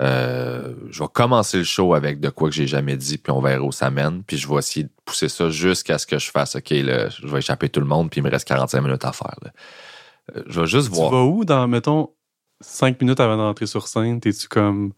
Euh, 0.00 0.74
je 0.90 1.02
vais 1.02 1.08
commencer 1.12 1.58
le 1.58 1.64
show 1.64 1.94
avec 1.94 2.18
de 2.20 2.28
quoi 2.28 2.48
que 2.48 2.54
j'ai 2.54 2.66
jamais 2.66 2.96
dit, 2.96 3.16
puis 3.18 3.30
on 3.32 3.40
verra 3.40 3.62
où 3.62 3.70
ça 3.72 3.90
mène. 3.90 4.22
Puis 4.24 4.36
je 4.38 4.48
vais 4.48 4.56
essayer 4.56 4.84
de 4.84 4.90
pousser 5.04 5.28
ça 5.28 5.50
jusqu'à 5.50 5.98
ce 5.98 6.06
que 6.06 6.18
je 6.18 6.30
fasse, 6.30 6.56
OK, 6.56 6.70
là, 6.70 7.08
je 7.10 7.26
vais 7.28 7.38
échapper 7.38 7.68
tout 7.68 7.80
le 7.80 7.86
monde, 7.86 8.10
puis 8.10 8.20
il 8.20 8.24
me 8.24 8.30
reste 8.30 8.46
45 8.48 8.80
minutes 8.82 9.04
à 9.04 9.12
faire. 9.12 9.36
là. 9.42 9.50
Euh, 10.36 10.42
je 10.48 10.60
vais 10.60 10.66
juste 10.66 10.88
Tu 10.90 10.94
voir. 10.96 11.10
vas 11.10 11.22
où 11.22 11.44
dans, 11.44 11.68
mettons, 11.68 12.10
cinq 12.60 13.00
minutes 13.00 13.20
avant 13.20 13.36
d'entrer 13.36 13.66
sur 13.66 13.86
scène? 13.86 14.20
T'es-tu 14.20 14.48
comme. 14.48 14.92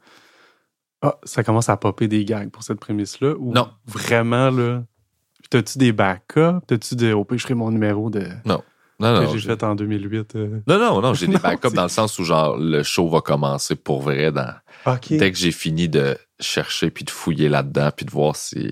Ah, 1.03 1.17
ça 1.25 1.45
commence 1.45 1.69
à 1.69 1.77
popper 1.77 2.09
des 2.09 2.25
gags 2.25 2.51
pour 2.51 2.63
cette 2.63 2.81
prémisse-là? 2.81 3.35
Ou 3.39 3.53
Non. 3.53 3.69
Vraiment, 3.87 4.51
là. 4.51 4.83
T'as-tu 5.51 5.79
des 5.79 5.93
backups? 5.93 6.65
T'as-tu 6.67 6.95
des. 6.97 7.13
Au 7.13 7.25
pire, 7.25 7.39
je 7.39 7.43
ferai 7.43 7.55
mon 7.55 7.71
numéro 7.71 8.09
de. 8.09 8.27
Non, 8.45 8.63
non, 8.99 9.31
j'ai 9.33 9.39
j'ai- 9.39 9.49
fait 9.49 9.63
en 9.63 9.75
2008. 9.75 10.37
euh. 10.37 10.61
non, 10.67 10.79
non, 10.79 11.01
non, 11.01 11.15
j'ai 11.15 11.27
des 11.29 11.39
backups 11.39 11.69
c'est- 11.71 11.75
dans 11.77 11.83
le 11.83 11.89
sens 11.89 12.19
où 12.19 12.25
genre 12.25 12.57
le 12.57 12.83
show 12.83 13.09
va 13.09 13.21
commencer 13.21 13.77
pour 13.77 14.01
vrai 14.03 14.33
dans 14.33 14.55
dès 15.11 15.33
que 15.33 15.39
j'ai 15.39 15.53
fini 15.53 15.89
de 15.89 16.17
chercher 16.41 16.91
puis 16.91 17.05
de 17.05 17.11
fouiller 17.11 17.49
là-dedans 17.49 17.91
puis 17.97 18.07
de 18.07 18.11
voir 18.11 18.37
si 18.37 18.71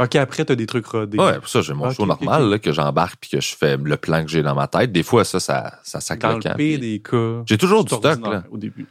OK, 0.00 0.16
après, 0.16 0.44
t'as 0.44 0.56
des 0.56 0.66
trucs 0.66 0.86
rodés. 0.86 1.18
ouais 1.18 1.38
pour 1.38 1.48
ça 1.48 1.60
j'ai 1.62 1.72
mon 1.72 1.88
show 1.92 2.04
normal 2.04 2.48
là, 2.50 2.58
que 2.58 2.72
j'embarque 2.72 3.16
puis 3.20 3.30
que 3.30 3.40
je 3.40 3.54
fais 3.54 3.76
le 3.76 3.96
plan 3.96 4.24
que 4.24 4.30
j'ai 4.30 4.42
dans 4.42 4.54
ma 4.56 4.66
tête 4.66 4.90
des 4.90 5.02
fois 5.04 5.24
ça 5.24 5.38
ça 5.38 5.78
ça 5.84 6.16
Dans 6.16 6.32
le 6.32 6.40
pire 6.40 6.54
puis- 6.56 6.78
des 6.78 7.00
cas. 7.00 7.42
j'ai 7.46 7.56
toujours 7.58 7.84
du 7.84 7.94
stock 7.94 8.20
là 8.26 8.42
Au 8.50 8.56
début. 8.58 8.86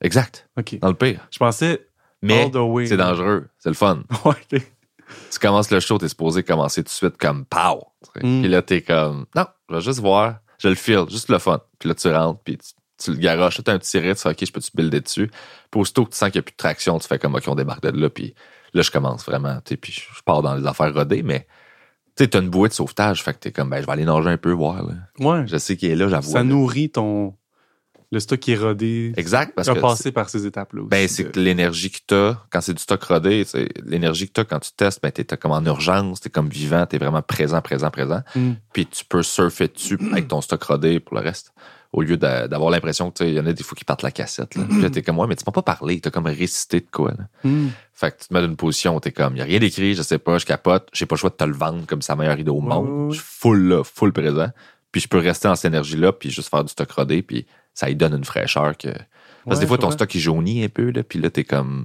exact 0.00 0.48
OK. 0.56 0.78
dans 0.78 0.88
le 0.88 0.94
pire 0.94 1.26
Je 1.30 1.38
pensais. 1.38 1.86
mais 2.22 2.50
c'est 2.86 2.96
dangereux 2.96 3.46
c'est 3.58 3.68
le 3.70 3.74
fun 3.74 4.04
OK. 4.24 4.46
tu 4.50 5.38
commences 5.40 5.70
le 5.72 5.80
show 5.80 5.98
t'es 5.98 6.08
supposé 6.08 6.42
commencer 6.44 6.82
tout 6.82 6.88
de 6.88 6.90
suite 6.90 7.16
comme 7.18 7.44
pow 7.46 7.82
tu 8.04 8.20
sais. 8.20 8.26
Mm. 8.26 8.40
puis 8.42 8.48
là 8.50 8.62
t'es 8.62 8.82
comme 8.82 9.26
non 9.34 9.46
je 9.68 9.74
vais 9.74 9.80
juste 9.80 10.00
voir 10.00 10.38
je 10.58 10.68
le 10.68 10.74
feel 10.74 11.04
juste 11.10 11.28
le 11.28 11.38
fun 11.38 11.60
puis 11.78 11.88
là 11.88 11.94
tu 11.94 12.08
rentres 12.12 12.40
puis 12.44 12.58
tu, 12.58 12.70
tu 12.98 13.10
le 13.10 13.16
garoches 13.16 13.58
là, 13.58 13.64
t'as 13.64 13.72
un 13.74 13.78
petit 13.78 13.90
tiré 13.90 14.14
tu 14.14 14.22
fais 14.22 14.30
ok 14.30 14.44
je 14.46 14.52
peux 14.52 14.60
te 14.60 14.70
builder 14.74 15.00
dessus? 15.00 15.30
Puis 15.70 15.80
aussitôt 15.80 16.04
que 16.04 16.10
tu 16.10 16.16
sens 16.16 16.30
qu'il 16.30 16.38
n'y 16.38 16.40
a 16.40 16.42
plus 16.42 16.52
de 16.52 16.56
traction 16.56 16.98
tu 16.98 17.08
fais 17.08 17.18
comme 17.18 17.34
ok 17.34 17.44
on 17.48 17.54
débarque 17.54 17.82
de 17.82 17.90
là 18.00 18.08
puis 18.10 18.34
là 18.72 18.82
je 18.82 18.90
commence 18.90 19.24
vraiment 19.24 19.56
tu 19.64 19.70
sais, 19.70 19.76
puis 19.76 19.92
je 19.92 20.22
pars 20.24 20.42
dans 20.42 20.54
les 20.54 20.66
affaires 20.66 20.92
rodées 20.94 21.22
mais 21.22 21.46
tu 22.16 22.24
sais 22.24 22.28
t'as 22.28 22.40
une 22.40 22.50
bouée 22.50 22.68
de 22.68 22.74
sauvetage 22.74 23.22
fait 23.22 23.34
que 23.34 23.38
t'es 23.38 23.52
comme 23.52 23.70
ben 23.70 23.80
je 23.80 23.86
vais 23.86 23.92
aller 23.92 24.04
nager 24.04 24.28
un 24.30 24.36
peu 24.36 24.52
voir 24.52 24.82
là. 24.84 24.94
Ouais. 25.18 25.46
je 25.46 25.56
sais 25.56 25.76
qu'il 25.76 25.90
est 25.90 25.96
là 25.96 26.08
j'avoue 26.08 26.30
Ça 26.30 26.38
là. 26.38 26.44
nourrit 26.44 26.90
ton. 26.90 27.34
Le 28.12 28.20
stock 28.20 28.38
qui 28.38 28.52
est 28.52 28.56
rodé. 28.56 29.12
exact 29.16 29.54
parce 29.54 29.66
Tu 29.66 29.72
as 29.72 29.74
que 29.74 29.80
passé 29.80 30.12
par 30.12 30.28
ces 30.30 30.46
étapes-là 30.46 30.82
aussi. 30.82 30.88
Ben, 30.90 31.08
c'est 31.08 31.24
de- 31.24 31.28
que 31.30 31.40
l'énergie 31.40 31.90
que 31.90 31.98
t'as, 32.06 32.36
quand 32.50 32.60
c'est 32.60 32.74
du 32.74 32.82
stock 32.82 33.02
rodé, 33.02 33.44
c'est 33.44 33.68
l'énergie 33.84 34.28
que 34.28 34.32
t'as 34.34 34.44
quand 34.44 34.60
tu 34.60 34.70
testes, 34.76 35.00
ben, 35.02 35.10
t'es 35.10 35.24
t'es 35.24 35.36
comme 35.36 35.52
en 35.52 35.64
urgence, 35.64 36.20
t'es 36.20 36.30
comme 36.30 36.48
vivant, 36.48 36.86
t'es 36.86 36.98
vraiment 36.98 37.22
présent, 37.22 37.60
présent, 37.60 37.90
présent. 37.90 38.20
Mm. 38.36 38.52
Puis 38.72 38.86
tu 38.86 39.04
peux 39.04 39.22
surfer 39.22 39.68
dessus 39.68 39.98
avec 40.12 40.28
ton 40.28 40.40
stock 40.40 40.62
rodé 40.62 41.00
pour 41.00 41.16
le 41.16 41.22
reste. 41.22 41.52
Au 41.92 42.02
lieu 42.02 42.16
d'a- 42.16 42.48
d'avoir 42.48 42.70
l'impression 42.70 43.10
que, 43.12 43.18
tu 43.18 43.24
sais, 43.24 43.30
il 43.30 43.36
y 43.36 43.40
en 43.40 43.46
a 43.46 43.52
des 43.52 43.62
fois 43.62 43.76
qui 43.76 43.84
partent 43.84 44.02
la 44.02 44.10
cassette, 44.10 44.56
là. 44.56 44.64
Puis 44.68 44.82
là, 44.82 44.90
t'es 44.90 45.00
comme, 45.02 45.16
ouais, 45.20 45.28
mais 45.28 45.36
tu 45.36 45.44
m'as 45.46 45.52
pas 45.52 45.62
parlé, 45.62 46.00
t'as 46.00 46.10
comme 46.10 46.26
récité 46.26 46.80
de 46.80 46.86
quoi, 46.90 47.12
là. 47.16 47.28
Mm. 47.48 47.68
Fait 47.92 48.10
que 48.10 48.22
tu 48.22 48.28
te 48.28 48.34
mets 48.34 48.40
dans 48.40 48.48
une 48.48 48.56
position 48.56 48.96
où 48.96 49.00
t'es 49.00 49.12
comme, 49.12 49.36
y 49.36 49.40
a 49.40 49.44
rien 49.44 49.60
d'écrit, 49.60 49.94
je 49.94 50.02
sais 50.02 50.18
pas, 50.18 50.38
je 50.38 50.44
capote, 50.44 50.88
j'ai 50.92 51.06
pas 51.06 51.14
le 51.14 51.20
choix 51.20 51.30
de 51.30 51.36
te 51.36 51.44
le 51.44 51.52
vendre 51.54 51.86
comme 51.86 52.02
sa 52.02 52.16
meilleure 52.16 52.38
idée 52.40 52.50
au 52.50 52.60
monde. 52.60 53.12
Je 53.12 53.18
suis 53.18 53.24
full 53.24 53.68
là, 53.68 53.84
full 53.84 54.12
présent. 54.12 54.48
Puis 54.90 55.00
je 55.02 55.08
peux 55.08 55.18
rester 55.18 55.46
dans 55.46 55.54
cette 55.54 55.66
énergie-là, 55.72 56.12
puis 56.12 56.30
juste 56.30 56.48
faire 56.48 56.64
du 56.64 56.70
stock 56.72 56.90
rodé, 56.90 57.22
puis 57.22 57.46
ça 57.74 57.88
lui 57.88 57.96
donne 57.96 58.14
une 58.14 58.24
fraîcheur 58.24 58.76
que 58.76 58.88
Parce 59.44 59.58
que 59.58 59.64
des 59.64 59.68
fois, 59.68 59.78
ton 59.78 59.90
stock, 59.90 60.14
il 60.14 60.20
jaunit 60.20 60.64
un 60.64 60.68
peu, 60.68 60.90
là, 60.90 61.02
puis 61.02 61.18
là, 61.18 61.30
t'es 61.30 61.44
comme... 61.44 61.84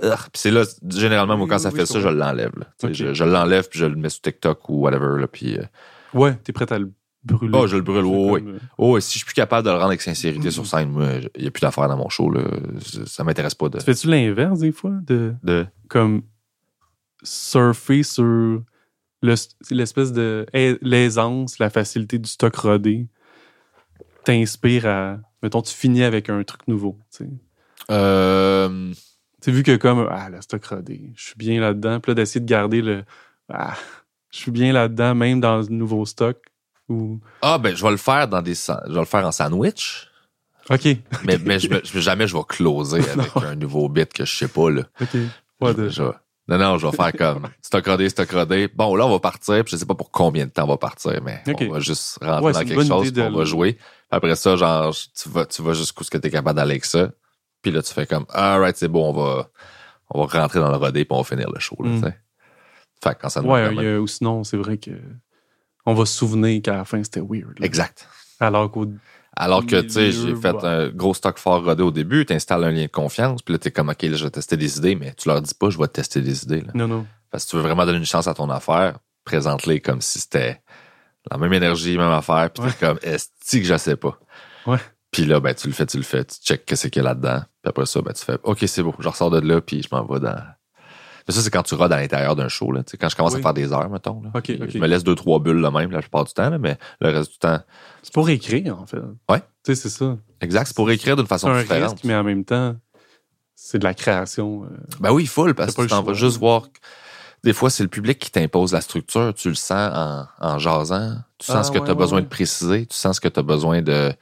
Puis 0.00 0.10
c'est 0.34 0.50
là, 0.50 0.64
généralement, 0.88 1.36
moi, 1.36 1.46
quand 1.48 1.58
ça 1.58 1.70
fait 1.70 1.86
ça, 1.86 2.00
je 2.00 2.08
l'enlève. 2.08 2.52
Je, 2.82 3.12
je 3.12 3.24
l'enlève, 3.24 3.68
puis 3.68 3.78
je 3.78 3.86
le 3.86 3.96
mets 3.96 4.08
sur 4.08 4.20
TikTok 4.20 4.68
ou 4.68 4.80
whatever, 4.80 5.20
là, 5.20 5.26
puis... 5.26 5.58
Euh, 5.58 5.64
ouais, 6.14 6.34
t'es 6.44 6.52
prêt 6.52 6.70
à 6.72 6.78
le 6.78 6.92
brûler. 7.24 7.52
Oh, 7.56 7.66
je 7.66 7.76
le 7.76 7.82
brûle, 7.82 8.04
oui, 8.04 8.42
oui. 8.44 8.52
Oh, 8.78 9.00
si 9.00 9.14
je 9.14 9.18
suis 9.18 9.26
plus 9.26 9.34
capable 9.34 9.66
de 9.66 9.70
le 9.70 9.76
rendre 9.76 9.88
avec 9.88 10.02
sincérité 10.02 10.50
sur 10.50 10.66
scène, 10.66 10.90
moi, 10.90 11.08
il 11.36 11.42
n'y 11.42 11.48
a 11.48 11.50
plus 11.50 11.60
d'affaires 11.60 11.88
dans 11.88 11.96
mon 11.96 12.08
show, 12.08 12.30
là. 12.30 12.42
Ça 13.06 13.24
m'intéresse 13.24 13.54
pas 13.54 13.68
de... 13.68 13.78
Tu 13.78 13.84
fais-tu 13.84 14.08
l'inverse, 14.08 14.60
des 14.60 14.72
fois? 14.72 14.92
De... 15.02 15.34
de... 15.42 15.66
Comme 15.88 16.22
surfer 17.22 18.02
sur 18.02 18.62
l'espèce 19.22 20.12
de 20.12 20.46
l'aisance, 20.82 21.58
la 21.58 21.70
facilité 21.70 22.18
du 22.18 22.28
stock 22.28 22.54
rodé? 22.56 23.08
T'inspire 24.24 24.86
à. 24.86 25.16
Mettons, 25.42 25.62
tu 25.62 25.74
finis 25.74 26.04
avec 26.04 26.28
un 26.28 26.42
truc 26.44 26.66
nouveau. 26.68 26.98
Tu 27.10 27.24
sais. 27.24 27.30
Euh... 27.90 28.92
vu 29.46 29.62
que 29.62 29.76
comme 29.76 30.08
Ah, 30.10 30.30
le 30.30 30.40
stock 30.40 30.64
rodé, 30.64 31.12
je 31.16 31.24
suis 31.24 31.36
bien 31.36 31.60
là-dedans. 31.60 32.00
Puis 32.00 32.10
là, 32.10 32.14
d'essayer 32.14 32.40
de 32.40 32.46
garder 32.46 32.82
le 32.82 33.04
Ah, 33.52 33.74
je 34.30 34.38
suis 34.38 34.50
bien 34.50 34.72
là-dedans, 34.72 35.14
même 35.14 35.40
dans 35.40 35.58
le 35.58 35.66
nouveau 35.66 36.06
stock. 36.06 36.38
Ou... 36.88 37.20
Ah, 37.42 37.58
ben, 37.58 37.74
je 37.74 37.82
vais 37.82 37.90
le 37.90 37.96
faire 37.96 38.28
dans 38.28 38.42
des. 38.42 38.54
Je 38.54 38.92
vais 38.92 39.00
le 39.00 39.04
faire 39.04 39.26
en 39.26 39.32
sandwich. 39.32 40.08
OK. 40.70 40.84
Mais, 41.24 41.38
mais 41.38 41.58
je, 41.58 41.68
jamais 41.98 42.26
je 42.26 42.36
vais 42.36 42.44
closer 42.48 43.00
avec 43.10 43.36
un 43.36 43.56
nouveau 43.56 43.88
bit 43.88 44.12
que 44.12 44.24
je 44.24 44.36
sais 44.36 44.48
pas, 44.48 44.70
là. 44.70 44.82
OK. 45.00 45.14
Ouais, 45.60 45.74
non, 46.48 46.58
non, 46.58 46.76
je 46.76 46.86
vais 46.86 46.96
faire 46.96 47.12
comme 47.12 47.48
stock 47.62 47.86
rodé, 47.86 48.08
stock 48.08 48.30
rodé. 48.30 48.68
Bon, 48.68 48.96
là, 48.96 49.06
on 49.06 49.10
va 49.10 49.20
partir, 49.20 49.62
puis 49.64 49.72
je 49.72 49.76
sais 49.76 49.86
pas 49.86 49.94
pour 49.94 50.10
combien 50.10 50.46
de 50.46 50.50
temps 50.50 50.64
on 50.64 50.68
va 50.68 50.76
partir, 50.76 51.20
mais 51.22 51.42
on 51.46 51.72
va 51.72 51.80
juste 51.80 52.18
rentrer 52.20 52.52
dans 52.52 52.64
quelque 52.64 52.84
chose, 52.84 53.12
puis 53.12 53.22
on 53.22 53.32
va 53.32 53.44
jouer. 53.44 53.78
Après 54.12 54.36
ça, 54.36 54.56
genre, 54.56 54.94
tu 54.94 55.28
vas, 55.30 55.46
tu 55.46 55.62
vas 55.62 55.72
jusqu'où 55.72 56.04
ce 56.04 56.10
que 56.10 56.18
tu 56.18 56.28
es 56.28 56.30
capable 56.30 56.56
d'aller 56.56 56.72
avec 56.72 56.84
ça. 56.84 57.10
Puis 57.62 57.72
là, 57.72 57.82
tu 57.82 57.92
fais 57.94 58.06
comme, 58.06 58.26
alright, 58.28 58.76
c'est 58.76 58.88
bon, 58.88 59.10
on 59.10 59.12
va, 59.12 59.48
on 60.10 60.24
va 60.24 60.40
rentrer 60.40 60.60
dans 60.60 60.70
le 60.70 60.76
rodé, 60.76 61.04
puis 61.04 61.16
on 61.16 61.22
va 61.22 61.24
finir 61.24 61.50
le 61.50 61.58
show, 61.58 61.76
là, 61.80 61.88
mm. 61.88 62.12
Fait 63.02 63.18
quand 63.20 63.28
ça 63.30 63.42
nous 63.42 63.48
Ouais, 63.48 63.96
ou 63.96 64.06
sinon, 64.06 64.44
c'est 64.44 64.56
vrai 64.56 64.76
que 64.76 64.92
on 65.86 65.94
va 65.94 66.06
se 66.06 66.14
souvenir 66.14 66.62
qu'à 66.62 66.76
la 66.76 66.84
fin, 66.84 67.02
c'était 67.02 67.20
weird. 67.20 67.54
Exact. 67.60 68.06
Alors 68.38 68.70
qu'au 68.70 68.86
alors 69.34 69.64
que, 69.64 69.80
tu 69.80 69.88
sais, 69.88 70.12
j'ai 70.12 70.36
fait 70.36 70.62
un 70.62 70.88
gros 70.90 71.14
stock 71.14 71.38
fort 71.38 71.64
rodé 71.64 71.82
au 71.82 71.90
début, 71.90 72.26
tu 72.26 72.34
installes 72.34 72.64
un 72.64 72.70
lien 72.70 72.82
de 72.82 72.90
confiance, 72.90 73.40
puis 73.40 73.54
là, 73.54 73.58
t'es 73.58 73.70
comme, 73.70 73.88
OK, 73.88 74.02
là, 74.02 74.12
je 74.12 74.24
vais 74.24 74.30
tester 74.30 74.58
des 74.58 74.76
idées, 74.76 74.94
mais 74.94 75.14
tu 75.14 75.26
leur 75.26 75.40
dis 75.40 75.54
pas, 75.54 75.70
je 75.70 75.78
vais 75.78 75.88
tester 75.88 76.20
des 76.20 76.44
idées. 76.44 76.62
Non, 76.74 76.86
non. 76.86 77.06
Parce 77.30 77.46
que 77.46 77.50
tu 77.50 77.56
veux 77.56 77.62
vraiment 77.62 77.86
donner 77.86 77.98
une 77.98 78.04
chance 78.04 78.28
à 78.28 78.34
ton 78.34 78.50
affaire, 78.50 78.98
présente-les 79.24 79.80
comme 79.80 80.02
si 80.02 80.20
c'était 80.20 80.60
la 81.30 81.38
même 81.38 81.52
énergie, 81.52 81.96
même 81.96 82.10
affaire, 82.10 82.50
puis 82.50 82.64
t'es 82.64 82.86
comme, 82.86 82.98
est-ce 83.02 83.28
que 83.56 83.64
je 83.64 83.76
sais 83.76 83.96
pas? 83.96 84.18
Ouais. 84.66 84.78
Puis 85.10 85.24
là, 85.24 85.40
ben, 85.40 85.54
tu 85.54 85.68
le 85.68 85.74
fais, 85.74 85.86
tu 85.86 85.98
le 85.98 86.02
fais, 86.02 86.24
tu 86.24 86.36
check 86.40 86.64
qu'est-ce 86.64 86.88
qu'il 86.88 87.02
y 87.02 87.06
a 87.06 87.08
là-dedans, 87.08 87.40
puis 87.62 87.68
après 87.68 87.86
ça, 87.86 88.00
ben, 88.00 88.12
tu 88.12 88.24
fais, 88.24 88.38
OK, 88.42 88.64
c'est 88.66 88.82
beau, 88.82 88.94
je 88.98 89.08
ressors 89.08 89.30
de 89.30 89.40
là, 89.40 89.60
puis 89.60 89.82
je 89.82 89.88
m'en 89.94 90.04
vais 90.04 90.20
dans 90.20 90.42
mais 91.26 91.34
ça, 91.34 91.40
c'est 91.40 91.50
quand 91.50 91.62
tu 91.62 91.74
rodes 91.74 91.92
à 91.92 92.00
l'intérieur 92.00 92.34
d'un 92.36 92.48
show. 92.48 92.72
Là. 92.72 92.82
quand 92.98 93.08
je 93.08 93.16
commence 93.16 93.34
à 93.34 93.40
faire 93.40 93.54
des 93.54 93.72
heures, 93.72 93.88
mettons. 93.88 94.22
Là. 94.22 94.30
Je 94.44 94.78
me 94.78 94.86
laisse 94.86 95.04
deux, 95.04 95.14
trois 95.14 95.38
bulles 95.38 95.60
là 95.60 95.70
même 95.70 95.90
la 95.90 96.00
plupart 96.00 96.24
du 96.24 96.32
temps, 96.32 96.50
mais 96.58 96.78
le 97.00 97.10
reste 97.10 97.32
du 97.32 97.38
temps. 97.38 97.60
C'est 98.02 98.12
pour 98.12 98.28
écrire, 98.28 98.78
en 98.78 98.86
fait. 98.86 98.98
Ouais. 99.30 99.40
Tu 99.64 99.74
sais, 99.74 99.74
c'est 99.76 99.88
ça. 99.88 100.16
Exact, 100.40 100.66
c'est 100.66 100.76
pour 100.76 100.90
écrire 100.90 101.16
d'une 101.16 101.26
façon 101.26 101.48
un 101.48 101.60
différente. 101.60 101.92
Risque, 101.92 102.04
mais 102.04 102.14
en 102.14 102.24
même 102.24 102.44
temps, 102.44 102.74
c'est 103.54 103.78
de 103.78 103.84
la 103.84 103.94
création. 103.94 104.64
Euh... 104.64 104.68
Ben 105.00 105.12
oui, 105.12 105.26
full, 105.26 105.54
parce 105.54 105.74
que 105.74 105.82
tu 105.82 105.94
vas 105.94 106.14
juste 106.14 106.38
voir. 106.38 106.68
Des 107.44 107.52
fois, 107.52 107.70
c'est 107.70 107.82
le 107.82 107.88
public 107.88 108.18
qui 108.18 108.30
t'impose 108.30 108.72
la 108.72 108.80
structure. 108.80 109.34
Tu 109.34 109.48
le 109.48 109.54
sens 109.54 109.90
en, 109.94 110.26
en 110.40 110.58
jasant. 110.58 111.16
Tu 111.38 111.46
sens 111.46 111.56
ah, 111.56 111.62
ce 111.64 111.70
que 111.72 111.84
tu 111.84 111.90
as 111.90 111.94
besoin 111.94 112.20
de 112.20 112.26
préciser. 112.26 112.86
Tu 112.86 112.96
sens 112.96 113.16
ce 113.16 113.20
que 113.20 113.28
tu 113.28 113.40
as 113.40 113.42
besoin 113.42 113.82
de, 113.82 114.12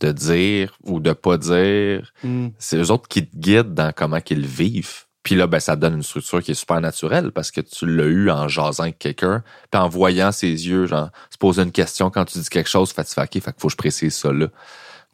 de 0.00 0.12
dire 0.12 0.76
ou 0.84 1.00
de 1.00 1.12
pas 1.12 1.36
dire. 1.36 2.12
Hmm. 2.22 2.48
C'est 2.58 2.76
eux 2.76 2.90
autres 2.90 3.08
qui 3.08 3.26
te 3.26 3.36
guident 3.36 3.74
dans 3.74 3.92
comment 3.92 4.20
qu'ils 4.20 4.46
vivent. 4.46 5.04
Puis 5.24 5.34
là, 5.34 5.46
ben, 5.46 5.58
ça 5.58 5.74
donne 5.74 5.94
une 5.94 6.02
structure 6.02 6.42
qui 6.42 6.50
est 6.50 6.54
super 6.54 6.80
naturelle 6.80 7.32
parce 7.32 7.50
que 7.50 7.62
tu 7.62 7.86
l'as 7.86 8.04
eu 8.04 8.30
en 8.30 8.46
jasant 8.46 8.82
avec 8.82 8.98
quelqu'un, 8.98 9.42
puis 9.70 9.80
en 9.80 9.88
voyant 9.88 10.30
ses 10.32 10.68
yeux, 10.68 10.86
genre, 10.86 11.08
se 11.30 11.38
poser 11.38 11.62
une 11.62 11.72
question 11.72 12.10
quand 12.10 12.26
tu 12.26 12.38
dis 12.38 12.48
quelque 12.50 12.68
chose, 12.68 12.92
fait, 12.92 13.04
tu 13.04 13.14
fais, 13.14 13.22
OK, 13.22 13.32
fait 13.32 13.40
qu'il 13.40 13.52
faut 13.56 13.68
que 13.68 13.72
je 13.72 13.76
précise 13.76 14.14
ça 14.14 14.30
là. 14.30 14.48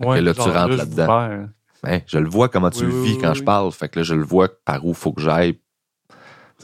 Ouais, 0.00 0.20
là, 0.20 0.34
tu 0.34 0.40
rentres 0.40 0.76
là-dedans. 0.76 1.46
Ben, 1.82 2.02
je 2.06 2.18
le 2.18 2.28
vois 2.28 2.48
comment 2.48 2.70
tu 2.70 2.84
le 2.84 3.02
vis 3.02 3.18
quand 3.18 3.34
je 3.34 3.44
parle. 3.44 3.70
Fait 3.72 3.88
que 3.88 4.00
là, 4.00 4.02
je 4.02 4.14
le 4.14 4.24
vois 4.24 4.48
par 4.64 4.84
où 4.84 4.92
faut 4.94 5.12
que 5.12 5.22
j'aille. 5.22 5.58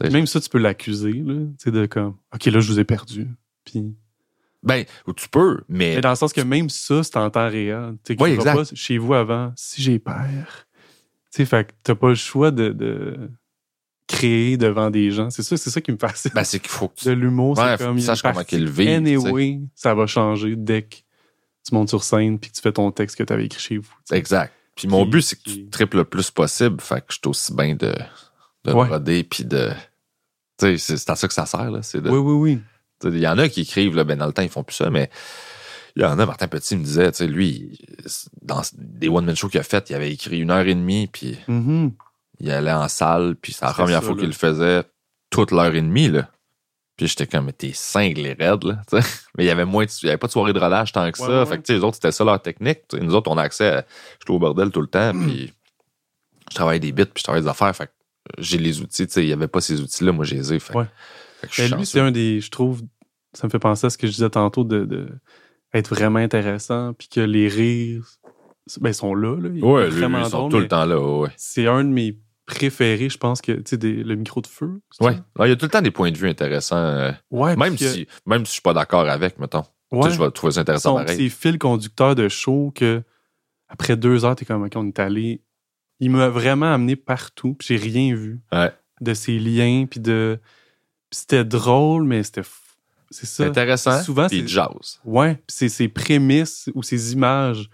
Même 0.01 0.27
ça, 0.27 0.41
tu 0.41 0.49
peux 0.49 0.59
l'accuser, 0.59 1.13
là. 1.13 1.35
Tu 1.63 1.71
de 1.71 1.87
comme, 1.87 2.17
OK, 2.35 2.45
là, 2.47 2.61
je 2.61 2.73
vous 2.73 2.81
ai 2.81 2.85
perdu. 2.85 3.29
Puis. 3.65 3.95
Ben, 4.63 4.85
tu 5.17 5.29
peux, 5.29 5.63
mais. 5.69 5.97
Mais 5.97 6.01
dans 6.01 6.11
le 6.11 6.17
sens 6.17 6.33
que 6.33 6.41
même 6.41 6.71
ça, 6.71 7.03
c'est 7.03 7.17
en 7.17 7.31
temps 7.31 7.49
réel. 7.49 7.97
Tu 8.05 8.17
sais, 8.19 8.37
pas 8.37 8.65
chez 8.75 8.99
vous 8.99 9.15
avant, 9.15 9.53
si 9.57 9.83
j'ai 9.83 9.99
peur 9.99 10.17
tu 11.37 11.43
sais, 11.43 11.47
fait 11.47 11.67
que 11.67 11.73
t'as 11.83 11.95
pas 11.95 12.09
le 12.09 12.15
choix 12.15 12.51
de, 12.51 12.71
de, 12.71 13.31
créer 14.07 14.57
devant 14.57 14.91
des 14.91 15.11
gens. 15.11 15.29
C'est 15.31 15.43
ça, 15.43 15.57
c'est 15.57 15.69
ça 15.69 15.81
qui 15.81 15.93
me 15.93 15.99
fascine. 15.99 16.31
Ben, 16.35 16.45
c'est 16.45 16.61
qu'il 16.61 16.71
faut 16.71 16.89
que 16.89 17.05
De 17.05 17.13
l'humour, 17.13 17.59
c'est 17.59 17.79
comme. 17.79 18.01
Sache 18.01 18.23
comment 18.23 18.45
qu'il 18.45 18.69
vit. 18.71 18.89
Anyway, 18.89 19.61
ça 19.75 19.95
va 19.95 20.07
changer 20.07 20.55
dès 20.57 20.83
que 20.83 20.97
tu 21.67 21.75
montes 21.75 21.89
sur 21.89 22.05
scène 22.05 22.39
puis 22.39 22.51
que 22.51 22.57
tu 22.57 22.63
fais 22.63 22.73
ton 22.73 22.91
texte 22.91 23.19
que 23.19 23.23
tu 23.23 23.33
avais 23.33 23.45
écrit 23.45 23.61
chez 23.61 23.77
vous. 23.77 23.93
Exact. 24.13 24.53
Puis 24.75 24.89
mon 24.89 25.05
but, 25.07 25.23
c'est 25.23 25.37
que 25.37 25.51
tu 25.51 25.67
triples 25.69 25.99
le 25.99 26.05
plus 26.05 26.31
possible. 26.31 26.81
Fait 26.81 27.01
que 27.01 27.07
je 27.09 27.15
suis 27.17 27.29
aussi 27.29 27.55
bien 27.55 27.75
de, 27.75 27.95
de 28.67 28.73
ouais. 28.73 28.89
roder 28.89 29.25
puis 29.25 29.45
de. 29.45 29.71
Tu 30.59 30.79
sais, 30.79 30.97
c'est 30.97 31.11
à 31.11 31.17
ça 31.17 31.29
que 31.29 31.35
ça 31.35 31.47
sert, 31.47 31.71
là. 31.71 31.81
De, 31.81 32.11
oui, 32.11 32.19
oui, 32.19 32.33
oui. 32.33 32.61
Il 33.05 33.19
y 33.19 33.29
en 33.29 33.39
a 33.39 33.49
qui 33.49 33.63
écrivent, 33.63 33.95
là, 33.95 34.05
ben, 34.05 34.17
dans 34.17 34.27
le 34.27 34.33
temps, 34.33 34.43
ils 34.43 34.49
font 34.49 34.65
plus 34.65 34.77
ça, 34.77 34.91
mais 34.91 35.11
il 35.97 36.03
y 36.03 36.05
en 36.05 36.19
a, 36.19 36.27
Martin 36.27 36.49
Petit 36.49 36.77
me 36.77 36.85
disait, 36.85 37.11
tu 37.13 37.19
sais, 37.19 37.27
lui, 37.27 37.79
dans 38.43 38.63
des 38.75 39.09
one-man 39.09 39.37
shows 39.37 39.49
qu'il 39.49 39.61
a 39.61 39.63
fait, 39.63 39.89
il 39.91 39.97
avait 39.97 40.13
écrit 40.13 40.41
une 40.41 40.51
heure 40.51 40.67
et 40.67 40.75
demie, 40.75 41.07
puis 41.07 41.39
mm-hmm. 41.49 41.93
il 42.41 42.51
allait 42.51 42.73
en 42.73 42.89
salle, 42.89 43.37
puis 43.37 43.53
c'est 43.53 43.65
la 43.65 43.73
première 43.73 44.03
fois 44.03 44.15
qu'il 44.15 44.27
le 44.27 44.33
faisait 44.33 44.85
toute 45.31 45.51
l'heure 45.51 45.75
et 45.75 45.81
demie, 45.81 46.09
là. 46.09 46.29
Puis 46.97 47.09
j'étais 47.09 47.27
comme, 47.27 47.47
mais 47.47 47.53
t'es 47.53 47.73
cinglé 47.75 48.35
raide, 48.39 48.65
là. 48.65 48.81
Mais 49.37 49.45
il 49.45 49.47
y 49.47 49.51
avait 49.51 49.67
moins, 49.67 49.85
il 49.85 50.07
y 50.07 50.09
avait 50.09 50.17
pas 50.17 50.29
de 50.29 50.33
soirée 50.33 50.55
de 50.55 50.59
relâche 50.59 50.93
tant 50.93 51.11
que 51.13 51.19
ça. 51.19 51.45
Fait 51.45 51.59
que, 51.59 51.63
tu 51.63 51.67
sais, 51.67 51.75
les 51.75 51.85
autres, 51.85 51.97
c'était 51.97 52.13
ça 52.13 52.25
leur 52.25 52.41
technique. 52.41 52.81
nous 52.99 53.15
autres, 53.15 53.31
on 53.31 53.37
a 53.37 53.43
accès 53.43 53.69
à, 53.69 53.87
j'étais 54.19 54.31
au 54.31 54.39
bordel 54.39 54.71
tout 54.71 54.81
le 54.81 54.87
temps, 54.87 55.13
puis 55.13 55.53
je 56.51 56.55
travaille 56.55 56.81
des 56.81 56.93
bits, 56.93 57.05
puis 57.05 57.19
je 57.19 57.25
travaille 57.25 57.43
des 57.43 57.49
affaires. 57.49 57.75
Fait 57.77 57.87
que 57.87 57.93
j'ai 58.39 58.59
les 58.59 58.81
outils, 58.81 59.07
tu 59.07 59.13
sais, 59.13 59.23
il 59.23 59.29
y 59.29 59.33
avait 59.33 59.49
pas 59.49 59.61
ces 59.61 59.81
outils-là, 59.81 60.13
moi, 60.13 60.25
j'ai 60.25 60.37
les 60.37 60.55
ai. 60.55 60.59
Fait, 60.59 60.75
ouais. 60.77 60.87
fait 61.49 61.69
lui, 61.69 61.87
c'est 61.87 62.01
un 62.01 62.11
des, 62.11 62.41
je 62.41 62.51
trouve, 62.51 62.83
ça 63.33 63.47
me 63.47 63.51
fait 63.51 63.59
penser 63.59 63.87
à 63.87 63.91
ce 63.91 63.99
que 63.99 64.07
je 64.07 64.13
disais 64.13 64.31
tantôt 64.31 64.65
de, 64.65 64.85
de 64.85 65.09
être 65.73 65.95
vraiment 65.95 66.19
intéressant, 66.19 66.93
puis 66.95 67.09
que 67.09 67.21
les 67.21 67.49
rires 67.49 68.19
ben, 68.81 68.93
sont 68.93 69.15
là. 69.15 69.37
là. 69.41 69.49
Ils, 69.55 69.63
ouais, 69.63 69.89
vraiment 69.89 70.25
ils 70.25 70.31
sont 70.31 70.49
tout 70.49 70.59
le 70.59 70.69
temps 70.69 70.87
là. 70.87 71.01
Ouais. 71.01 71.31
C'est 71.37 71.67
un 71.67 71.85
de 71.85 71.91
mes 71.91 72.19
préférés, 72.47 73.09
je 73.09 73.19
pense, 73.19 73.41
que 73.41 73.53
tu 73.53 73.77
sais, 73.77 73.77
le 73.77 74.15
micro 74.15 74.41
de 74.41 74.47
feu. 74.47 74.81
Ouais. 75.01 75.17
Il 75.41 75.49
y 75.49 75.51
a 75.51 75.57
tout 75.57 75.67
le 75.67 75.71
temps 75.71 75.83
des 75.83 75.91
points 75.91 76.11
de 76.11 76.17
vue 76.17 76.29
intéressants. 76.29 76.77
Euh, 76.77 77.13
ouais, 77.31 77.57
même, 77.57 77.77
si, 77.77 78.07
même 78.25 78.45
si 78.45 78.51
je 78.51 78.53
suis 78.55 78.63
pas 78.63 78.73
d'accord 78.73 79.09
avec, 79.09 79.39
mettons. 79.39 79.65
Ouais, 79.93 80.11
je 80.11 80.19
vais 80.19 80.31
trouver 80.31 80.53
ça 80.53 80.61
intéressant. 80.61 81.05
C'est 81.07 81.29
fil 81.29 81.59
conducteur 81.59 82.15
de 82.15 82.29
show 82.29 82.73
que 82.75 83.03
après 83.69 83.97
deux 83.97 84.25
heures, 84.25 84.37
t'es 84.37 84.45
comme, 84.45 84.65
OK, 84.65 84.73
on 84.77 84.87
est 84.87 84.99
allé. 84.99 85.43
Il 86.01 86.11
m'a 86.11 86.29
vraiment 86.29 86.73
amené 86.73 86.97
partout, 86.97 87.55
puis 87.55 87.69
j'ai 87.69 87.77
rien 87.77 88.15
vu 88.15 88.41
ouais. 88.53 88.73
de 89.01 89.15
ces 89.15 89.39
liens, 89.39 89.87
puis 89.91 90.01
de. 90.01 90.39
c'était 91.11 91.45
drôle, 91.45 92.05
mais 92.05 92.23
c'était 92.23 92.43
c'est 93.11 93.27
ça. 93.27 93.45
intéressant. 93.45 94.03
Souvent, 94.03 94.29
c'est 94.29 94.47
jazz. 94.47 95.01
Ouais, 95.05 95.43
c'est 95.49 95.69
ces 95.69 95.89
prémices 95.89 96.69
ou 96.75 96.83
ces 96.83 97.13
images 97.13 97.71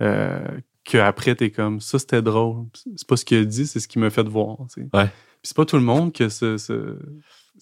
euh, 0.00 0.40
qu'après, 0.84 1.34
t'es 1.34 1.50
comme 1.50 1.80
ça, 1.80 1.98
c'était 1.98 2.22
drôle. 2.22 2.66
C'est 2.96 3.06
pas 3.06 3.16
ce 3.16 3.24
qu'il 3.24 3.38
a 3.38 3.44
dit, 3.44 3.66
c'est 3.66 3.80
ce 3.80 3.88
qui 3.88 3.98
m'a 3.98 4.10
fait 4.10 4.26
voir. 4.26 4.56
Tu 4.72 4.88
Ouais. 4.92 5.10
c'est 5.42 5.56
pas 5.56 5.64
tout 5.64 5.76
le 5.76 5.82
monde 5.82 6.12
que 6.12 6.28
ce, 6.28 6.56
ce 6.56 6.96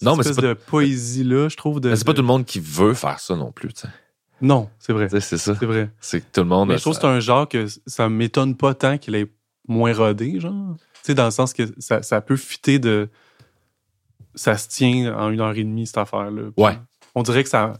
non, 0.01 0.15
mais 0.15 0.21
espèce 0.21 0.37
de 0.37 0.53
poésie-là, 0.53 1.49
je 1.49 1.57
trouve. 1.57 1.81
c'est 1.83 2.05
pas 2.05 2.13
tout 2.13 2.21
le 2.21 2.27
monde 2.27 2.45
qui 2.45 2.59
veut 2.59 2.93
faire 2.93 3.19
ça 3.19 3.35
non 3.35 3.51
plus, 3.51 3.73
tu 3.73 3.81
sais. 3.81 3.89
Non, 4.41 4.69
c'est 4.79 4.93
vrai. 4.93 5.09
C'est 5.09 5.19
ça. 5.37 5.55
C'est 5.55 5.65
vrai. 5.65 5.91
C'est 5.99 6.21
que 6.21 6.25
tout 6.31 6.41
le 6.41 6.47
monde. 6.47 6.69
Mais 6.69 6.77
je 6.77 6.81
trouve 6.81 6.93
que 6.93 7.01
c'est 7.01 7.07
un 7.07 7.19
genre 7.19 7.49
que 7.49 7.65
ça 7.87 8.07
m'étonne 8.07 8.55
pas 8.55 8.73
tant 8.73 8.97
qu'il 8.97 9.15
ait 9.15 9.29
moins 9.69 9.93
rodé, 9.93 10.39
genre. 10.39 10.75
Tu 10.77 10.99
sais, 11.03 11.13
dans 11.13 11.25
le 11.25 11.31
sens 11.31 11.53
que 11.53 11.63
ça, 11.77 12.01
ça 12.01 12.19
peut 12.19 12.35
fitter 12.35 12.79
de. 12.79 13.09
Ça 14.35 14.57
se 14.57 14.67
tient 14.67 15.15
en 15.17 15.29
une 15.29 15.39
heure 15.39 15.57
et 15.57 15.63
demie, 15.63 15.87
cette 15.87 15.97
affaire-là. 15.97 16.49
Ouais 16.57 16.77
on 17.15 17.23
dirait 17.23 17.43
que 17.43 17.49
ça 17.49 17.73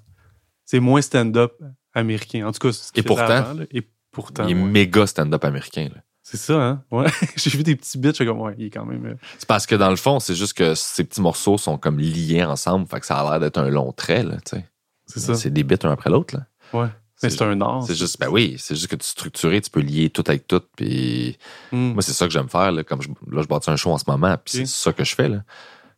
c'est 0.66 0.80
moins 0.80 1.02
stand-up 1.02 1.54
américain. 1.94 2.46
En 2.46 2.52
tout 2.52 2.60
cas, 2.60 2.72
ce 2.72 2.92
et 2.94 3.02
pourtant, 3.02 3.56
et 3.72 3.90
pourtant, 4.12 4.46
il 4.46 4.52
est 4.52 4.54
méga 4.54 5.08
stand-up 5.08 5.44
américain. 5.44 5.90
C'est 6.22 6.38
ça, 6.38 6.62
hein? 6.62 6.84
Ouais. 6.92 7.08
J'ai 7.38 7.50
vu 7.50 7.64
des 7.64 7.76
petits 7.76 7.98
bits, 7.98 8.10
je 8.10 8.16
suis 8.16 8.26
comme, 8.26 8.40
ouais, 8.42 8.54
il 8.60 8.66
est 8.66 8.70
quand 8.70 8.86
même. 8.86 9.04
Euh, 9.04 9.16
c'est 9.40 9.48
parce 9.48 9.66
que 9.66 9.74
dans 9.74 9.90
le 9.90 9.96
fond, 9.96 10.20
c'est 10.20 10.36
juste 10.36 10.54
que 10.54 10.76
ces 10.76 11.04
petits 11.04 11.22
morceaux 11.22 11.58
sont 11.58 11.80
comme 11.80 11.98
liés 11.98 12.44
ensemble, 12.44 12.88
fait 12.88 13.00
que 13.00 13.08
ça 13.08 13.20
a 13.20 13.32
l'air 13.32 13.40
d'être 13.40 13.58
un 13.58 13.68
long 13.70 13.92
trait, 13.94 14.22
là, 14.22 14.36
tu 14.46 14.58
sais. 14.58 14.66
C'est 15.08 15.20
ça. 15.22 15.34
C'est 15.34 15.50
des 15.50 15.64
bits 15.64 15.76
un 15.82 15.90
après 15.90 16.12
l'autre, 16.12 16.36
là. 16.36 16.46
Ouais. 16.80 16.90
Mais 17.22 17.30
c'est 17.30 17.42
un 17.44 17.60
art. 17.62 17.84
C'est 17.84 17.96
juste, 17.96 18.20
ben 18.20 18.30
oui, 18.30 18.56
c'est 18.58 18.76
juste 18.76 18.88
que 18.88 18.96
tu 18.96 19.06
structurer, 19.06 19.60
tu 19.62 19.70
peux 19.70 19.82
lier 19.82 20.10
tout 20.10 20.24
avec 20.28 20.48
tout, 20.48 20.62
puis 20.76 21.38
hmm. 21.72 21.94
moi, 21.94 22.02
c'est 22.02 22.14
ça 22.14 22.26
que 22.26 22.32
j'aime 22.32 22.50
faire, 22.50 22.72
là, 22.72 22.84
comme 22.84 23.02
je, 23.02 23.10
là, 23.30 23.42
je 23.42 23.48
bâtis 23.48 23.70
un 23.70 23.76
show 23.76 23.92
en 23.92 23.98
ce 23.98 24.06
moment, 24.08 24.36
puis 24.44 24.60
c'est 24.60 24.68
ça 24.68 24.94
que 24.94 25.04
je 25.04 25.16
fais, 25.16 25.28
là. 25.28 25.44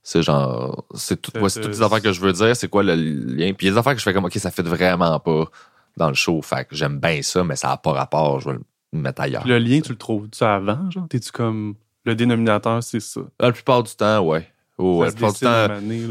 C'est 0.03 0.23
genre, 0.23 0.83
c'est 0.95 1.21
tout, 1.21 1.31
toutes 1.31 1.67
les 1.67 1.81
affaires 1.83 2.01
que 2.01 2.11
je 2.11 2.19
veux 2.19 2.33
dire, 2.33 2.55
c'est 2.55 2.67
quoi 2.67 2.81
le 2.81 2.95
lien? 2.95 3.53
Puis 3.53 3.69
des 3.69 3.77
affaires 3.77 3.93
que 3.93 3.99
je 3.99 4.03
fais 4.03 4.13
comme, 4.13 4.25
OK, 4.25 4.33
ça 4.33 4.49
fait 4.49 4.63
vraiment 4.63 5.19
pas 5.19 5.45
dans 5.97 6.07
le 6.07 6.15
show. 6.15 6.41
Fait 6.41 6.65
que 6.65 6.75
j'aime 6.75 6.99
bien 6.99 7.21
ça, 7.21 7.43
mais 7.43 7.55
ça 7.55 7.69
n'a 7.69 7.77
pas 7.77 7.91
rapport. 7.91 8.39
Je 8.39 8.49
vais, 8.49 8.57
mettre 8.93 9.21
ailleurs. 9.21 9.43
Puis 9.43 9.51
le 9.51 9.59
lien, 9.59 9.79
tu 9.79 9.91
le 9.91 9.97
trouves-tu 9.97 10.43
avant, 10.43 10.89
genre? 10.89 11.07
T'es-tu 11.07 11.31
comme. 11.31 11.75
Le 12.03 12.15
dénominateur, 12.15 12.81
c'est 12.81 12.99
ça? 12.99 13.21
La 13.39 13.51
plupart 13.51 13.83
du 13.83 13.95
temps, 13.95 14.19
ouais. 14.21 14.50
Oh, 14.83 14.97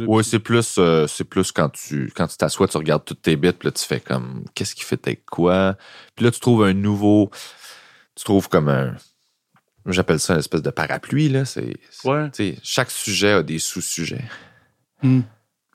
ouais, 0.06 0.22
c'est 0.22 0.38
plus, 0.38 0.76
euh, 0.78 1.06
c'est 1.08 1.24
plus 1.24 1.50
quand 1.50 1.70
tu 1.70 2.12
quand 2.14 2.28
tu 2.28 2.36
t'assois, 2.36 2.68
tu 2.68 2.76
regardes 2.76 3.04
toutes 3.04 3.22
tes 3.22 3.34
bits, 3.34 3.52
puis 3.52 3.66
là, 3.66 3.72
tu 3.72 3.84
fais 3.84 3.98
comme 3.98 4.44
qu'est-ce 4.54 4.76
qui 4.76 4.84
fait 4.84 5.04
avec 5.08 5.26
quoi? 5.26 5.76
Puis 6.14 6.24
là, 6.24 6.30
tu 6.30 6.38
trouves 6.38 6.62
un 6.62 6.72
nouveau. 6.72 7.30
Tu 8.14 8.24
trouves 8.24 8.48
comme 8.48 8.68
un. 8.68 8.94
J'appelle 9.86 10.20
ça 10.20 10.34
une 10.34 10.38
espèce 10.38 10.62
de 10.62 10.70
parapluie, 10.70 11.28
là. 11.28 11.44
C'est. 11.44 11.74
Ouais. 12.04 12.30
chaque 12.62 12.92
sujet 12.92 13.32
a 13.32 13.42
des 13.42 13.58
sous-sujets. 13.58 14.24
Hmm. 15.02 15.22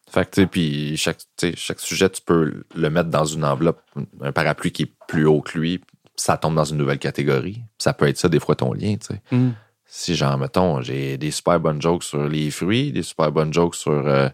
Fait 0.10 0.24
que, 0.24 0.36
tu 0.36 0.42
sais, 0.42 0.48
puis 0.48 0.96
chaque, 0.96 1.20
chaque 1.56 1.80
sujet, 1.82 2.10
tu 2.10 2.22
peux 2.22 2.64
le 2.76 2.90
mettre 2.90 3.10
dans 3.10 3.26
une 3.26 3.44
enveloppe, 3.44 3.82
un 4.22 4.32
parapluie 4.32 4.72
qui 4.72 4.84
est 4.84 4.94
plus 5.08 5.26
haut 5.26 5.42
que 5.42 5.58
lui, 5.58 5.82
ça 6.16 6.38
tombe 6.38 6.56
dans 6.56 6.64
une 6.64 6.78
nouvelle 6.78 7.00
catégorie. 7.00 7.62
Ça 7.78 7.92
peut 7.92 8.08
être 8.08 8.18
ça, 8.18 8.30
des 8.30 8.40
fois, 8.40 8.56
ton 8.56 8.72
lien, 8.72 8.96
tu 8.96 9.08
sais 9.08 9.22
Hmm. 9.32 9.52
Si 9.86 10.16
genre 10.16 10.38
mettons 10.38 10.82
j'ai 10.82 11.18
des 11.18 11.32
super 11.32 11.60
bonnes 11.60 11.82
jokes 11.82 12.04
sur 12.04 12.28
les 12.28 12.50
fruits 12.52 12.92
des 12.92 13.04
super 13.04 13.32
bonnes 13.32 13.54
jokes 13.54 13.76
sur 13.76 13.92
euh, 13.92 14.28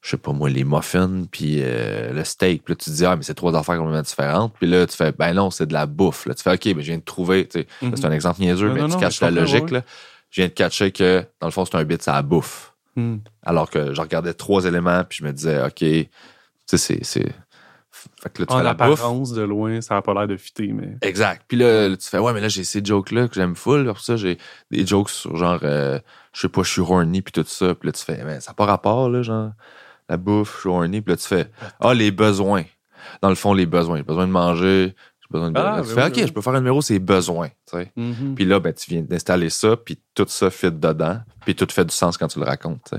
je 0.00 0.10
sais 0.10 0.16
pas 0.16 0.32
moi 0.32 0.48
les 0.48 0.64
muffins 0.64 1.24
puis 1.30 1.56
euh, 1.60 2.12
le 2.12 2.24
steak 2.24 2.64
puis 2.64 2.72
là 2.72 2.76
tu 2.76 2.90
te 2.90 2.96
dis 2.96 3.04
ah 3.04 3.16
mais 3.16 3.22
c'est 3.22 3.34
trois 3.34 3.54
affaires 3.56 3.76
complètement 3.76 4.02
différentes 4.02 4.54
puis 4.58 4.66
là 4.66 4.86
tu 4.86 4.96
fais 4.96 5.12
ben 5.12 5.34
non 5.34 5.50
c'est 5.50 5.66
de 5.66 5.72
la 5.72 5.86
bouffe 5.86 6.26
là 6.26 6.34
tu 6.34 6.42
fais 6.42 6.52
ok 6.54 6.74
ben 6.74 6.80
je 6.80 6.86
viens 6.86 6.98
de 6.98 7.02
trouver 7.02 7.46
tu 7.46 7.60
sais 7.60 7.66
c'est 7.80 8.04
un 8.04 8.12
exemple 8.12 8.40
niaiseux 8.40 8.68
Non, 8.68 8.74
mais 8.74 8.80
non, 8.80 8.86
tu 8.88 8.94
non, 8.94 9.00
caches 9.00 9.20
mais 9.20 9.30
la 9.30 9.40
logique 9.40 9.64
ouais. 9.64 9.70
là 9.72 9.82
je 10.30 10.40
viens 10.40 10.48
de 10.48 10.52
catcher 10.54 10.92
que 10.92 11.24
dans 11.40 11.46
le 11.48 11.52
fond 11.52 11.64
c'est 11.64 11.76
un 11.76 11.84
bit 11.84 12.02
ça 12.02 12.12
la 12.12 12.22
bouffe 12.22 12.72
Hmm. 12.96 13.18
alors 13.44 13.70
que 13.70 13.94
je 13.94 14.00
regardais 14.00 14.34
trois 14.34 14.64
éléments 14.64 15.04
puis 15.08 15.18
je 15.20 15.24
me 15.24 15.32
disais 15.32 15.62
ok 15.64 15.76
tu 15.76 16.08
sais 16.66 16.98
c'est 17.02 17.26
fait 18.20 18.30
que 18.30 18.42
là 18.42 18.46
tu 18.46 18.52
En 18.52 18.58
fais 18.58 18.64
la 18.64 18.74
bouffe 18.74 19.00
apparence, 19.00 19.32
de 19.32 19.42
loin, 19.42 19.80
ça 19.80 19.94
n'a 19.94 20.02
pas 20.02 20.14
l'air 20.14 20.26
de 20.26 20.36
fitter, 20.36 20.72
mais. 20.72 20.96
Exact. 21.02 21.44
Puis 21.48 21.56
là, 21.56 21.88
là, 21.88 21.96
tu 21.96 22.08
fais, 22.08 22.18
ouais, 22.18 22.32
mais 22.32 22.40
là, 22.40 22.48
j'ai 22.48 22.64
ces 22.64 22.84
jokes-là 22.84 23.28
que 23.28 23.34
j'aime 23.34 23.54
full. 23.54 23.86
Pour 23.86 24.00
ça, 24.00 24.16
j'ai 24.16 24.38
des 24.70 24.86
jokes 24.86 25.10
sur 25.10 25.36
genre, 25.36 25.60
euh, 25.62 25.98
je 26.32 26.42
sais 26.42 26.48
pas, 26.48 26.62
je 26.62 26.70
suis 26.70 26.80
horny, 26.80 27.22
puis 27.22 27.32
tout 27.32 27.44
ça. 27.46 27.74
Puis 27.74 27.88
là, 27.88 27.92
tu 27.92 28.04
fais, 28.04 28.22
mais 28.24 28.40
ça 28.40 28.50
n'a 28.50 28.54
pas 28.54 28.66
rapport, 28.66 29.08
là, 29.08 29.22
genre, 29.22 29.52
la 30.08 30.16
bouffe, 30.16 30.56
je 30.56 30.60
suis 30.60 30.68
horny. 30.68 31.00
Puis 31.00 31.12
là, 31.12 31.16
tu 31.16 31.26
fais, 31.26 31.50
ah, 31.80 31.94
les 31.94 32.10
besoins. 32.10 32.64
Dans 33.22 33.28
le 33.28 33.34
fond, 33.34 33.52
les 33.54 33.66
besoins. 33.66 33.98
J'ai 33.98 34.02
besoin 34.02 34.26
de 34.26 34.32
manger, 34.32 34.94
j'ai 35.20 35.28
besoin 35.30 35.50
de. 35.50 35.58
Ah, 35.58 35.80
tu 35.82 35.88
ben 35.88 35.94
fais, 35.94 36.02
oui, 36.02 36.08
OK, 36.08 36.16
oui. 36.16 36.26
je 36.26 36.32
peux 36.32 36.42
faire 36.42 36.54
un 36.54 36.60
numéro, 36.60 36.80
c'est 36.80 36.98
besoin. 36.98 37.48
Tu 37.48 37.78
sais. 37.78 37.92
Mhm. 37.96 38.34
Puis 38.34 38.44
là, 38.44 38.60
ben, 38.60 38.72
tu 38.72 38.90
viens 38.90 39.02
d'installer 39.02 39.50
ça, 39.50 39.76
puis 39.76 39.98
tout 40.14 40.26
ça 40.28 40.50
fit 40.50 40.72
dedans, 40.72 41.20
puis 41.44 41.54
tout 41.54 41.66
fait 41.70 41.84
du 41.84 41.94
sens 41.94 42.16
quand 42.16 42.28
tu 42.28 42.38
le 42.38 42.44
racontes. 42.44 42.94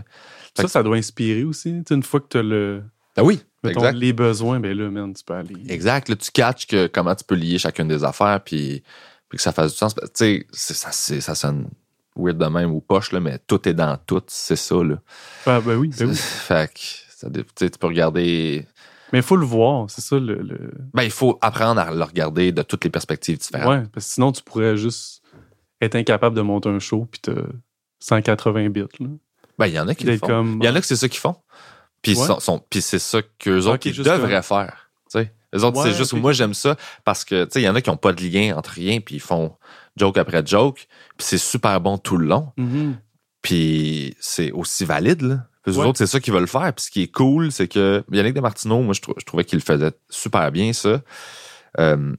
Ça, 0.55 0.67
ça 0.67 0.83
doit 0.83 0.97
inspirer 0.97 1.43
aussi. 1.43 1.83
Une 1.89 2.03
fois 2.03 2.19
que 2.19 2.27
tu 2.29 2.37
as 2.37 2.43
le. 2.43 2.83
Ah 3.17 3.23
oui, 3.23 3.41
Mettons, 3.63 3.91
les 3.91 4.13
besoins, 4.13 4.59
ben 4.59 4.77
là, 4.77 4.89
man, 4.89 5.13
tu 5.13 5.23
peux 5.23 5.33
aller. 5.33 5.55
Exact. 5.67 6.07
Là, 6.09 6.15
tu 6.15 6.31
catches 6.31 6.65
que 6.67 6.87
comment 6.87 7.13
tu 7.15 7.23
peux 7.25 7.35
lier 7.35 7.57
chacune 7.57 7.87
des 7.87 8.03
affaires 8.03 8.39
puis, 8.43 8.83
puis 9.27 9.37
que 9.37 9.41
ça 9.41 9.51
fasse 9.51 9.71
du 9.73 9.77
sens. 9.77 9.93
Tu 9.95 10.45
sais, 10.51 10.73
ça, 10.73 10.91
ça 10.91 11.35
sonne 11.35 11.67
weird 12.15 12.37
de 12.37 12.45
même 12.45 12.71
ou 12.71 12.79
poche, 12.81 13.11
là, 13.11 13.19
mais 13.19 13.37
tout 13.47 13.67
est 13.67 13.73
dans 13.73 13.97
tout, 13.97 14.21
c'est 14.27 14.55
ça. 14.55 14.75
Là. 14.83 14.95
Ah, 15.45 15.59
ben 15.61 15.75
oui, 15.75 15.89
ben 15.97 16.07
oui. 16.09 16.15
Fait 16.15 16.71
que 16.73 16.79
tu 16.79 17.43
sais, 17.57 17.69
tu 17.69 17.77
peux 17.77 17.87
regarder. 17.87 18.65
Mais 19.11 19.19
il 19.19 19.23
faut 19.23 19.35
le 19.35 19.45
voir, 19.45 19.89
c'est 19.89 20.01
ça 20.01 20.17
le. 20.19 20.35
le- 20.35 20.71
Ben, 20.93 21.03
il 21.03 21.11
faut 21.11 21.37
apprendre 21.41 21.81
à 21.81 21.91
le 21.93 22.03
regarder 22.03 22.51
de 22.51 22.61
toutes 22.61 22.83
les 22.85 22.89
perspectives 22.89 23.37
différentes. 23.39 23.67
Ouais, 23.67 23.83
parce 23.91 24.05
que 24.07 24.13
sinon, 24.13 24.31
tu 24.31 24.41
pourrais 24.43 24.77
juste 24.77 25.21
être 25.81 25.95
incapable 25.95 26.35
de 26.35 26.41
monter 26.41 26.69
un 26.69 26.79
show 26.79 27.07
puis 27.09 27.19
t'as 27.21 27.41
180 27.99 28.69
bits. 28.69 28.81
Là. 28.99 29.07
Ben, 29.57 29.67
il 29.67 29.73
y 29.73 29.79
en 29.79 29.87
a 29.87 29.95
qui 29.95 30.05
le 30.05 30.17
font. 30.17 30.27
comme. 30.27 30.59
Il 30.61 30.65
y 30.65 30.69
en 30.69 30.75
a 30.75 30.79
que 30.79 30.85
c'est 30.85 30.95
ça 30.95 31.09
qu'ils 31.09 31.19
font. 31.19 31.35
Puis 32.01 32.15
Ouais. 32.17 32.81
c'est 32.81 32.99
ça 32.99 33.21
qu'eux 33.39 33.65
autres 33.67 33.87
ils 33.87 33.95
devraient 33.97 34.41
faire. 34.43 34.89
Tu 35.11 35.19
sais. 35.19 35.33
Eux 35.55 35.63
autres, 35.63 35.77
Ouais, 35.83 35.91
c'est 35.91 35.97
juste 35.97 36.13
moi 36.13 36.31
j'aime 36.31 36.53
ça 36.53 36.75
parce 37.03 37.25
que 37.25 37.43
tu 37.45 37.51
sais, 37.53 37.61
il 37.61 37.65
y 37.65 37.69
en 37.69 37.75
a 37.75 37.81
qui 37.81 37.89
n'ont 37.89 37.97
pas 37.97 38.13
de 38.13 38.23
lien 38.23 38.55
entre 38.55 38.69
rien, 38.71 38.99
puis 39.01 39.15
ils 39.15 39.21
font 39.21 39.55
joke 39.97 40.17
après 40.17 40.45
joke, 40.45 40.87
puis 41.17 41.27
c'est 41.27 41.37
super 41.39 41.81
bon 41.81 41.97
tout 41.97 42.17
le 42.17 42.27
long. 42.27 42.51
Mhm. 42.57 42.97
Puis 43.41 44.15
c'est 44.19 44.51
aussi 44.51 44.85
valide, 44.85 45.21
là. 45.21 45.45
Puis 45.63 45.75
Ouais. 45.77 45.85
autres, 45.85 45.97
c'est 45.97 46.07
ça 46.07 46.19
qu'ils 46.19 46.33
veulent 46.33 46.47
faire. 46.47 46.71
Puis 46.73 46.85
ce 46.85 46.91
qui 46.91 47.01
est 47.03 47.11
cool, 47.11 47.51
c'est 47.51 47.67
que 47.67 48.03
Yannick 48.11 48.33
Desmartineau, 48.33 48.81
moi, 48.81 48.93
je, 48.93 49.01
trou- 49.01 49.13
je 49.17 49.25
trouvais 49.25 49.43
qu'il 49.43 49.59
faisait 49.61 49.91
super 50.09 50.51
bien, 50.51 50.71
ça. 50.73 51.01
Euh, 51.79 52.15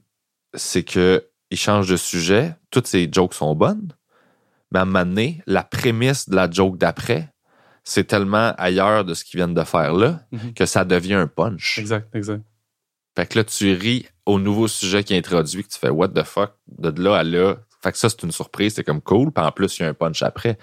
c'est 0.53 0.83
que 0.83 1.25
il 1.49 1.57
change 1.57 1.89
de 1.89 1.97
sujet, 1.97 2.55
toutes 2.69 2.87
ses 2.87 3.09
jokes 3.11 3.33
sont 3.33 3.55
bonnes, 3.55 3.93
mais 4.71 4.79
à 4.79 4.81
un 4.83 4.85
moment 4.85 5.05
donné, 5.05 5.41
la 5.47 5.63
prémisse 5.63 6.29
de 6.29 6.35
la 6.35 6.49
joke 6.49 6.77
d'après, 6.77 7.29
c'est 7.83 8.05
tellement 8.05 8.53
ailleurs 8.57 9.05
de 9.05 9.13
ce 9.13 9.23
qu'ils 9.23 9.37
viennent 9.39 9.53
de 9.53 9.63
faire 9.63 9.93
là 9.93 10.21
Mhm. 10.31 10.53
que 10.53 10.65
ça 10.65 10.85
devient 10.85 11.15
un 11.15 11.27
punch. 11.27 11.77
Exact, 11.79 12.13
exact. 12.15 12.43
Fait 13.15 13.25
que 13.25 13.37
là, 13.39 13.43
tu 13.43 13.73
ris 13.73 14.05
au 14.25 14.39
nouveau 14.39 14.67
sujet 14.67 15.03
qui 15.03 15.13
est 15.13 15.17
introduit, 15.17 15.63
que 15.63 15.69
tu 15.69 15.77
fais 15.79 15.89
what 15.89 16.09
the 16.09 16.23
fuck, 16.23 16.51
de 16.67 17.01
là 17.01 17.17
à 17.17 17.23
là. 17.23 17.55
Fait 17.83 17.91
que 17.91 17.97
ça, 17.97 18.09
c'est 18.09 18.23
une 18.23 18.31
surprise, 18.31 18.75
c'est 18.75 18.83
comme 18.83 19.01
cool. 19.01 19.31
Puis 19.31 19.43
en 19.43 19.51
plus, 19.51 19.79
il 19.79 19.81
y 19.83 19.85
a 19.85 19.89
un 19.89 19.93
punch 19.93 20.21
après. 20.21 20.57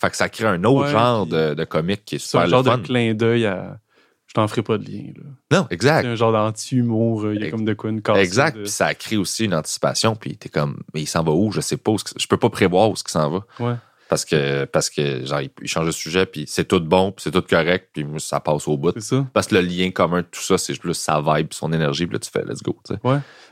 Fait 0.00 0.10
que 0.10 0.16
ça 0.16 0.28
crée 0.28 0.46
un 0.46 0.62
autre 0.64 0.86
Ouais, 0.86 0.90
genre 0.92 1.24
de, 1.26 1.54
de 1.54 1.64
comique 1.64 2.04
qui 2.04 2.16
est 2.16 2.18
super 2.18 2.40
un 2.42 2.44
le 2.44 2.50
genre 2.50 2.64
fun. 2.64 2.78
de 2.78 2.82
clin 2.82 3.14
d'œil 3.14 3.46
à. 3.46 3.78
Je 4.26 4.34
t'en 4.34 4.48
ferai 4.48 4.62
pas 4.62 4.76
de 4.78 4.84
lien. 4.84 5.12
Là. 5.16 5.22
Non, 5.60 5.66
C'est 5.68 5.74
exact. 5.74 6.04
un 6.06 6.14
genre 6.16 6.32
d'anti-humour. 6.32 7.24
euh, 7.26 7.34
Il 7.36 7.42
y 7.42 7.46
a 7.46 7.50
comme 7.50 7.64
de 7.64 7.72
quoi 7.74 7.90
une 7.90 8.02
casse. 8.02 8.18
Exact. 8.18 8.56
de- 8.56 8.62
Puis 8.62 8.70
ça 8.70 8.92
crée 8.94 9.16
aussi 9.16 9.44
une 9.44 9.54
anticipation. 9.54 10.16
Puis 10.16 10.36
t'es 10.36 10.48
comme, 10.48 10.82
mais 10.92 11.02
il 11.02 11.06
s'en 11.06 11.22
va 11.22 11.30
où? 11.30 11.52
Je 11.52 11.60
sais 11.60 11.76
pas. 11.76 11.92
Où, 11.92 11.98
je 12.18 12.26
peux 12.26 12.36
pas 12.36 12.50
prévoir 12.50 12.90
où 12.90 12.96
ce 12.96 13.04
qu'il 13.04 13.12
s'en 13.12 13.30
va. 13.30 13.44
Ouais. 13.60 13.74
Parce 14.08 14.24
que, 14.24 14.64
parce 14.66 14.90
que, 14.90 15.24
genre, 15.24 15.40
il, 15.40 15.50
change 15.66 15.86
de 15.86 15.90
sujet, 15.92 16.26
puis 16.26 16.44
c'est 16.46 16.66
tout 16.68 16.80
bon, 16.80 17.10
puis 17.12 17.22
c'est 17.22 17.30
tout 17.30 17.42
correct, 17.42 17.88
puis 17.94 18.04
ça 18.18 18.38
passe 18.38 18.68
au 18.68 18.76
bout. 18.76 18.92
C'est 18.94 19.00
ça. 19.00 19.26
Parce 19.32 19.46
que 19.46 19.54
le 19.54 19.62
lien 19.62 19.90
commun 19.90 20.20
de 20.20 20.26
tout 20.30 20.40
ça, 20.42 20.58
c'est 20.58 20.78
plus 20.78 20.94
sa 20.94 21.20
vibe, 21.22 21.52
son 21.52 21.72
énergie, 21.72 22.06
puis 22.06 22.14
là, 22.14 22.18
tu 22.18 22.30
fais 22.30 22.44
let's 22.44 22.62
go. 22.62 22.78
tu 22.86 22.94
sais. 22.94 23.00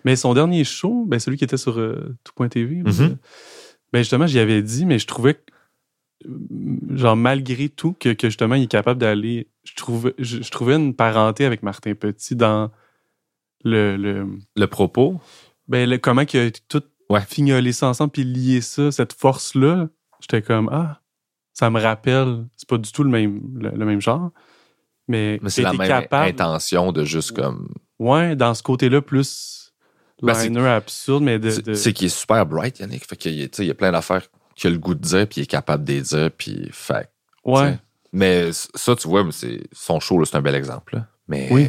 Mais 0.04 0.14
son 0.14 0.34
dernier 0.34 0.62
show, 0.64 1.04
ben 1.06 1.18
celui 1.18 1.36
qui 1.38 1.44
était 1.44 1.56
sur 1.56 1.78
euh, 1.78 2.14
tout.tv, 2.24 2.76
Mhm. 2.76 2.86
euh, 3.00 3.08
ben 3.92 4.00
justement, 4.00 4.26
j'y 4.26 4.38
avais 4.38 4.62
dit, 4.62 4.84
mais 4.84 4.98
je 4.98 5.06
trouvais, 5.06 5.34
que, 5.34 5.40
genre, 6.96 7.16
malgré 7.16 7.68
tout, 7.68 7.94
que, 7.98 8.10
que 8.12 8.28
justement, 8.28 8.54
il 8.54 8.64
est 8.64 8.70
capable 8.70 9.00
d'aller. 9.00 9.48
Je 9.64 9.74
trouvais, 9.74 10.14
je, 10.18 10.42
je 10.42 10.50
trouvais 10.50 10.74
une 10.76 10.94
parenté 10.94 11.44
avec 11.44 11.62
Martin 11.62 11.94
Petit 11.94 12.36
dans 12.36 12.70
le. 13.64 13.96
le 13.96 14.26
Le 14.56 14.66
propos, 14.66 15.20
ben, 15.68 15.88
le- 15.88 15.98
comment 15.98 16.22
il 16.32 16.38
a 16.38 16.50
tout 16.68 16.82
Ouais. 17.10 17.20
fignolé 17.26 17.72
ça 17.72 17.88
ensemble, 17.88 18.10
puis 18.12 18.24
lié 18.24 18.60
ça, 18.60 18.90
cette 18.92 19.12
force-là. 19.12 19.88
J'étais 20.22 20.40
comme, 20.42 20.68
ah, 20.72 21.00
ça 21.52 21.68
me 21.68 21.78
rappelle. 21.80 22.46
C'est 22.56 22.68
pas 22.68 22.78
du 22.78 22.90
tout 22.90 23.02
le 23.04 23.10
même, 23.10 23.40
le, 23.60 23.70
le 23.70 23.84
même 23.84 24.00
genre. 24.00 24.30
Mais, 25.08 25.38
mais 25.42 25.50
c'est 25.50 25.62
la 25.62 25.72
même 25.72 25.86
capable, 25.88 26.28
intention 26.30 26.92
de 26.92 27.04
juste 27.04 27.32
comme. 27.32 27.68
Ouais, 27.98 28.34
dans 28.36 28.54
ce 28.54 28.62
côté-là, 28.62 29.02
plus 29.02 29.72
Ben, 30.22 30.34
liner 30.42 30.66
absurde, 30.68 31.22
mais 31.24 31.38
de. 31.38 31.50
C'est 31.50 31.66
de- 31.66 31.74
c'est 31.74 31.92
qu'il 31.92 32.06
est 32.06 32.16
super 32.16 32.46
bright, 32.46 32.78
Yannick. 32.78 33.06
Fait 33.06 33.16
qu'il 33.16 33.32
il 33.32 33.64
y 33.64 33.70
a 33.70 33.74
plein 33.74 33.92
d'affaires 33.92 34.22
qu'il 34.54 34.68
a 34.68 34.70
le 34.70 34.78
goût 34.78 34.94
de 34.94 35.00
dire, 35.00 35.26
puis 35.26 35.40
il 35.40 35.44
est 35.44 35.46
capable 35.46 35.84
de 35.84 35.92
les 35.92 36.00
dire, 36.02 36.30
puis 36.36 36.68
fait. 36.72 37.10
ouais. 37.44 37.72
t'sais. 37.72 37.78
Mais 38.14 38.50
ça, 38.52 38.94
tu 38.94 39.08
vois, 39.08 39.26
c'est 39.32 39.62
son 39.72 39.98
show, 39.98 40.22
c'est 40.26 40.36
un 40.36 40.42
bel 40.42 40.54
exemple. 40.54 40.96
là. 40.96 41.06
Mais, 41.28 41.48
Oui. 41.50 41.66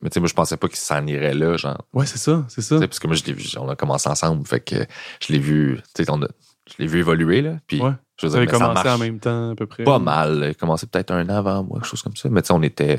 mais 0.00 0.08
tu 0.08 0.14
sais, 0.14 0.20
moi, 0.20 0.28
je 0.28 0.32
pensais 0.34 0.56
pas 0.56 0.66
qu'il 0.66 0.78
s'en 0.78 1.06
irait 1.06 1.34
là, 1.34 1.56
genre. 1.58 1.84
Ouais, 1.92 2.06
c'est 2.06 2.16
ça, 2.18 2.44
c'est 2.48 2.62
ça. 2.62 2.78
Parce 2.80 2.98
que 2.98 3.06
moi, 3.06 3.14
je 3.16 3.22
l'ai 3.24 3.34
vu, 3.34 3.44
on 3.58 3.68
a 3.68 3.76
commencé 3.76 4.08
ensemble, 4.08 4.46
fait 4.46 4.60
que 4.60 4.86
je 5.20 5.32
l'ai 5.32 5.38
vu, 5.38 5.78
tu 5.94 6.04
sais, 6.04 6.10
on 6.10 6.22
a- 6.22 6.28
je 6.76 6.82
l'ai 6.82 6.86
vu 6.88 6.98
évoluer, 7.00 7.42
là. 7.42 7.56
Puis, 7.66 7.80
Ouais. 7.80 7.92
je 8.20 8.26
veux 8.26 8.32
dire, 8.32 8.40
mais 8.40 8.46
commencé 8.46 8.88
en 8.88 8.98
même 8.98 9.18
temps, 9.20 9.50
à 9.50 9.54
peu 9.54 9.66
près. 9.66 9.84
pas 9.84 9.98
mal. 9.98 10.38
Il 10.38 10.44
a 10.50 10.54
commencé 10.54 10.86
peut-être 10.86 11.10
un 11.10 11.24
an 11.28 11.36
avant 11.36 11.62
moi, 11.64 11.78
quelque 11.80 11.88
chose 11.88 12.02
comme 12.02 12.16
ça. 12.16 12.28
Mais 12.28 12.42
tu 12.42 12.48
sais, 12.48 12.52
on 12.52 12.62
était 12.62 12.98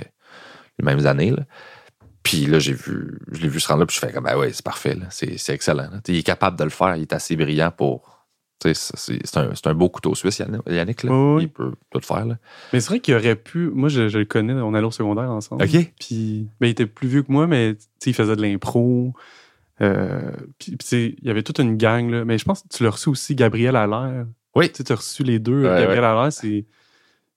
les 0.77 0.85
mêmes 0.85 1.05
années, 1.05 1.31
là. 1.31 1.43
Puis 2.23 2.45
là, 2.45 2.59
j'ai 2.59 2.73
vu, 2.73 3.19
je 3.31 3.41
l'ai 3.41 3.47
vu 3.47 3.59
se 3.59 3.67
rendre 3.67 3.79
là, 3.81 3.85
puis 3.85 3.95
je 3.95 4.05
fais 4.05 4.11
comme, 4.11 4.25
ben 4.25 4.37
ouais, 4.37 4.51
c'est 4.51 4.63
parfait, 4.65 4.95
là. 4.95 5.05
C'est, 5.09 5.37
excellent. 5.49 5.89
là. 5.91 6.01
Il 6.07 6.17
est 6.17 6.23
capable 6.23 6.57
de 6.57 6.63
le 6.65 6.69
faire, 6.69 6.95
il 6.95 7.03
est 7.03 7.13
assez 7.13 7.35
brillant 7.35 7.71
pour. 7.71 8.15
C'est, 8.61 9.37
un, 9.37 9.51
un 9.65 9.73
beau 9.73 9.87
couteau 9.87 10.13
suisse, 10.15 10.39
Yannick. 10.67 11.03
Là. 11.03 11.11
Oui, 11.13 11.35
oui. 11.35 11.43
Il 11.43 11.49
peut 11.49 11.71
tout 11.91 12.01
faire. 12.01 12.25
Là. 12.25 12.37
Mais 12.73 12.81
c'est 12.81 12.89
vrai 12.89 12.99
qu'il 12.99 13.15
aurait 13.15 13.37
pu. 13.37 13.69
Moi, 13.73 13.87
je, 13.87 14.09
je 14.09 14.17
le 14.19 14.25
connais, 14.25 14.51
on 14.51 14.73
allait 14.73 14.85
au 14.85 14.91
secondaire 14.91 15.31
ensemble. 15.31 15.63
OK. 15.63 15.93
Puis, 15.97 16.49
ben, 16.59 16.67
il 16.67 16.71
était 16.71 16.85
plus 16.85 17.07
vieux 17.07 17.23
que 17.23 17.31
moi, 17.31 17.47
mais 17.47 17.77
il 18.05 18.13
faisait 18.13 18.35
de 18.35 18.41
l'impro. 18.41 19.13
Euh, 19.81 20.31
puis, 20.57 20.77
il 20.91 21.27
y 21.27 21.29
avait 21.29 21.43
toute 21.43 21.59
une 21.59 21.77
gang, 21.77 22.09
là. 22.09 22.25
Mais 22.25 22.37
je 22.37 22.45
pense 22.45 22.63
que 22.63 22.67
tu 22.69 22.83
l'as 22.83 22.89
reçu 22.91 23.09
aussi, 23.09 23.35
Gabriel 23.35 23.75
Allaire. 23.75 24.25
Oui. 24.55 24.71
Tu 24.71 24.83
as 24.91 24.95
reçu 24.95 25.23
les 25.23 25.39
deux. 25.39 25.63
Ouais, 25.63 25.81
Gabriel 25.81 26.03
Allaire, 26.03 26.33
c'est, 26.33 26.65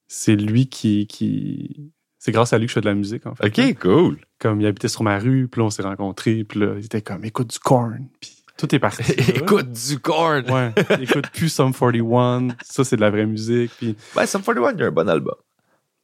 c'est 0.08 0.36
lui 0.36 0.68
qui, 0.68 1.06
qui. 1.06 1.92
C'est 2.18 2.32
grâce 2.32 2.52
à 2.52 2.58
lui 2.58 2.66
que 2.66 2.70
je 2.70 2.74
fais 2.74 2.80
de 2.80 2.86
la 2.86 2.94
musique, 2.94 3.26
en 3.26 3.34
fait. 3.34 3.46
OK, 3.46 3.78
cool. 3.80 4.18
Comme 4.38 4.60
il 4.60 4.66
habitait 4.66 4.88
sur 4.88 5.02
ma 5.02 5.18
rue, 5.18 5.48
puis 5.48 5.60
là, 5.60 5.66
on 5.66 5.70
s'est 5.70 5.82
rencontrés, 5.82 6.44
puis 6.44 6.60
là, 6.60 6.74
il 6.78 6.84
était 6.84 7.02
comme, 7.02 7.24
écoute 7.24 7.50
du 7.50 7.58
corn. 7.58 8.08
Puis 8.20 8.36
tout 8.56 8.72
est 8.74 8.78
parti. 8.78 9.02
Écoute 9.34 9.72
du 9.72 9.98
corn. 9.98 10.48
Ouais, 10.48 10.72
écoute 11.00 11.28
plus 11.32 11.48
Sum 11.48 11.72
41, 11.72 12.48
ça 12.62 12.84
c'est 12.84 12.94
de 12.96 13.00
la 13.00 13.10
vraie 13.10 13.26
musique. 13.26 13.72
Puis 13.78 13.96
Ben, 14.14 14.24
Sum 14.26 14.42
41, 14.42 14.72
il 14.74 14.78
y 14.80 14.82
a 14.84 14.86
un 14.86 14.90
bon 14.92 15.08
album. 15.08 15.34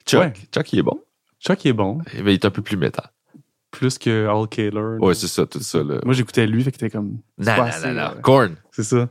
Chuck, 0.06 0.20
Ouais. 0.20 0.32
Chuck, 0.52 0.72
il 0.72 0.78
est 0.80 0.82
bon. 0.82 1.00
Chuck 1.40 1.66
est 1.66 1.72
bon, 1.72 1.98
Mais 2.14 2.32
il 2.32 2.34
est 2.34 2.44
un 2.46 2.50
peu 2.50 2.62
plus 2.62 2.76
métal. 2.76 3.10
Plus 3.70 3.98
que 3.98 4.26
Al 4.26 4.48
Kaler. 4.48 4.98
Ouais, 5.00 5.14
c'est 5.14 5.26
ça, 5.26 5.46
tout 5.46 5.60
ça, 5.60 5.82
là. 5.82 6.00
Moi 6.04 6.14
j'écoutais 6.14 6.46
lui, 6.46 6.62
fait 6.62 6.72
qu'il 6.72 6.84
était 6.84 6.96
comme. 6.96 7.18
Non, 7.38 7.56
non, 7.84 7.92
non. 7.92 8.20
Corn. 8.22 8.56
C'est 8.70 8.84
ça. 8.84 9.08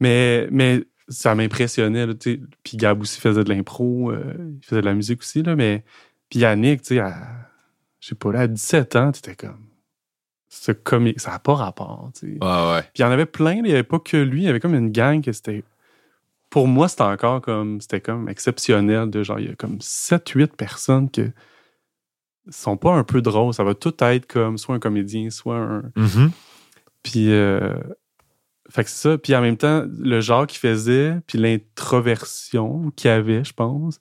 Mais, 0.00 0.48
mais 0.50 0.84
ça 1.08 1.34
m'impressionnait, 1.34 2.06
tu 2.14 2.32
sais. 2.32 2.40
Puis 2.62 2.76
Gab 2.76 3.00
aussi 3.00 3.20
faisait 3.20 3.44
de 3.44 3.48
l'impro, 3.48 4.10
euh, 4.10 4.34
il 4.60 4.66
faisait 4.66 4.80
de 4.80 4.86
la 4.86 4.94
musique 4.94 5.20
aussi, 5.20 5.42
là. 5.42 5.56
Mais. 5.56 5.84
Puis 6.28 6.40
Yannick, 6.40 6.82
tu 6.82 6.96
sais, 6.96 7.00
à. 7.00 7.14
Je 8.00 8.08
sais 8.08 8.14
pas, 8.14 8.32
là, 8.32 8.40
à 8.40 8.46
17 8.46 8.96
ans, 8.96 9.12
t'étais 9.12 9.36
comme. 9.36 9.66
ce 10.48 10.72
comique. 10.72 11.20
Ça 11.20 11.30
n'a 11.32 11.38
pas 11.38 11.54
rapport. 11.54 12.10
tu 12.14 12.32
sais. 12.32 12.44
Ouais, 12.44 12.72
ouais. 12.72 12.82
Puis 12.82 12.90
il 12.98 13.02
y 13.02 13.04
en 13.04 13.10
avait 13.10 13.26
plein, 13.26 13.54
il 13.54 13.62
n'y 13.62 13.72
avait 13.72 13.82
pas 13.82 13.98
que 13.98 14.16
lui, 14.16 14.42
il 14.42 14.44
y 14.44 14.48
avait 14.48 14.60
comme 14.60 14.74
une 14.74 14.90
gang 14.90 15.22
que 15.22 15.32
c'était. 15.32 15.64
Pour 16.50 16.68
moi, 16.68 16.88
c'était 16.88 17.02
encore 17.02 17.40
comme. 17.40 17.80
C'était 17.80 18.00
comme 18.00 18.28
exceptionnel 18.28 19.10
de 19.10 19.22
genre, 19.22 19.40
il 19.40 19.48
y 19.48 19.52
a 19.52 19.54
comme 19.54 19.78
7-8 19.78 20.48
personnes 20.48 21.10
que 21.10 21.30
sont 22.50 22.76
pas 22.76 22.92
un 22.92 23.04
peu 23.04 23.22
drôles. 23.22 23.54
Ça 23.54 23.64
va 23.64 23.74
tout 23.74 23.94
être 24.00 24.26
comme 24.26 24.58
soit 24.58 24.74
un 24.74 24.78
comédien, 24.78 25.30
soit 25.30 25.56
un. 25.58 25.82
Mhm. 25.96 26.30
Puis. 27.02 27.30
euh, 27.32 27.74
Fait 28.68 28.82
que 28.84 28.90
c'est 28.90 29.08
ça. 29.10 29.18
Puis 29.18 29.34
en 29.34 29.40
même 29.42 29.56
temps, 29.56 29.84
le 29.98 30.20
genre 30.20 30.46
qu'il 30.46 30.58
faisait, 30.58 31.16
puis 31.26 31.38
l'introversion 31.38 32.90
qu'il 32.96 33.10
avait, 33.10 33.44
je 33.44 33.52
pense, 33.52 33.98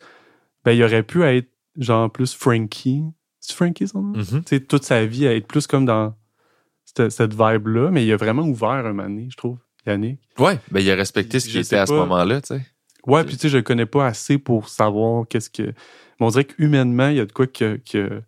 ben, 0.63 0.71
il 0.71 0.83
aurait 0.83 1.03
pu 1.03 1.23
être 1.23 1.49
genre 1.77 2.11
plus 2.11 2.33
Frankie. 2.33 3.03
C'est 3.39 3.55
Frankie 3.55 3.87
son 3.87 4.01
nom? 4.01 4.17
Mhm. 4.17 4.25
tu 4.25 4.41
sais, 4.47 4.59
toute 4.59 4.83
sa 4.83 5.05
vie 5.05 5.27
à 5.27 5.35
être 5.35 5.47
plus 5.47 5.67
comme 5.67 5.85
dans 5.85 6.15
cette, 6.85 7.11
cette 7.11 7.33
vibe-là, 7.33 7.91
mais 7.91 8.05
il 8.05 8.11
a 8.11 8.17
vraiment 8.17 8.41
ouvert 8.43 8.69
un 8.69 8.83
moment 8.93 9.03
donné, 9.03 9.27
je 9.29 9.37
trouve, 9.37 9.57
Yannick. 9.85 10.19
Ouais, 10.39 10.59
ben 10.71 10.79
il 10.79 10.89
a 10.89 10.95
respecté 10.95 11.39
ce 11.39 11.47
Je 11.47 11.51
qui 11.59 11.63
sais 11.63 11.75
était 11.75 11.77
à 11.77 11.85
ce 11.85 11.93
moment-là, 11.93 12.41
tu 12.41 12.47
sais. 12.55 12.61
Ouais, 13.05 13.23
puis 13.23 13.35
tu 13.35 13.41
sais, 13.41 13.49
je 13.49 13.57
le 13.57 13.63
connais 13.63 13.85
pas 13.85 14.07
assez 14.07 14.39
pour 14.39 14.67
savoir 14.67 15.27
qu'est-ce 15.27 15.51
que. 15.51 15.61
Mais 15.63 16.25
on 16.25 16.29
dirait 16.29 16.45
qu'humainement, 16.45 17.09
il 17.09 17.17
y 17.17 17.19
a 17.19 17.25
de 17.25 17.31
quoi 17.31 17.45
que. 17.45 17.79
que 17.87 18.21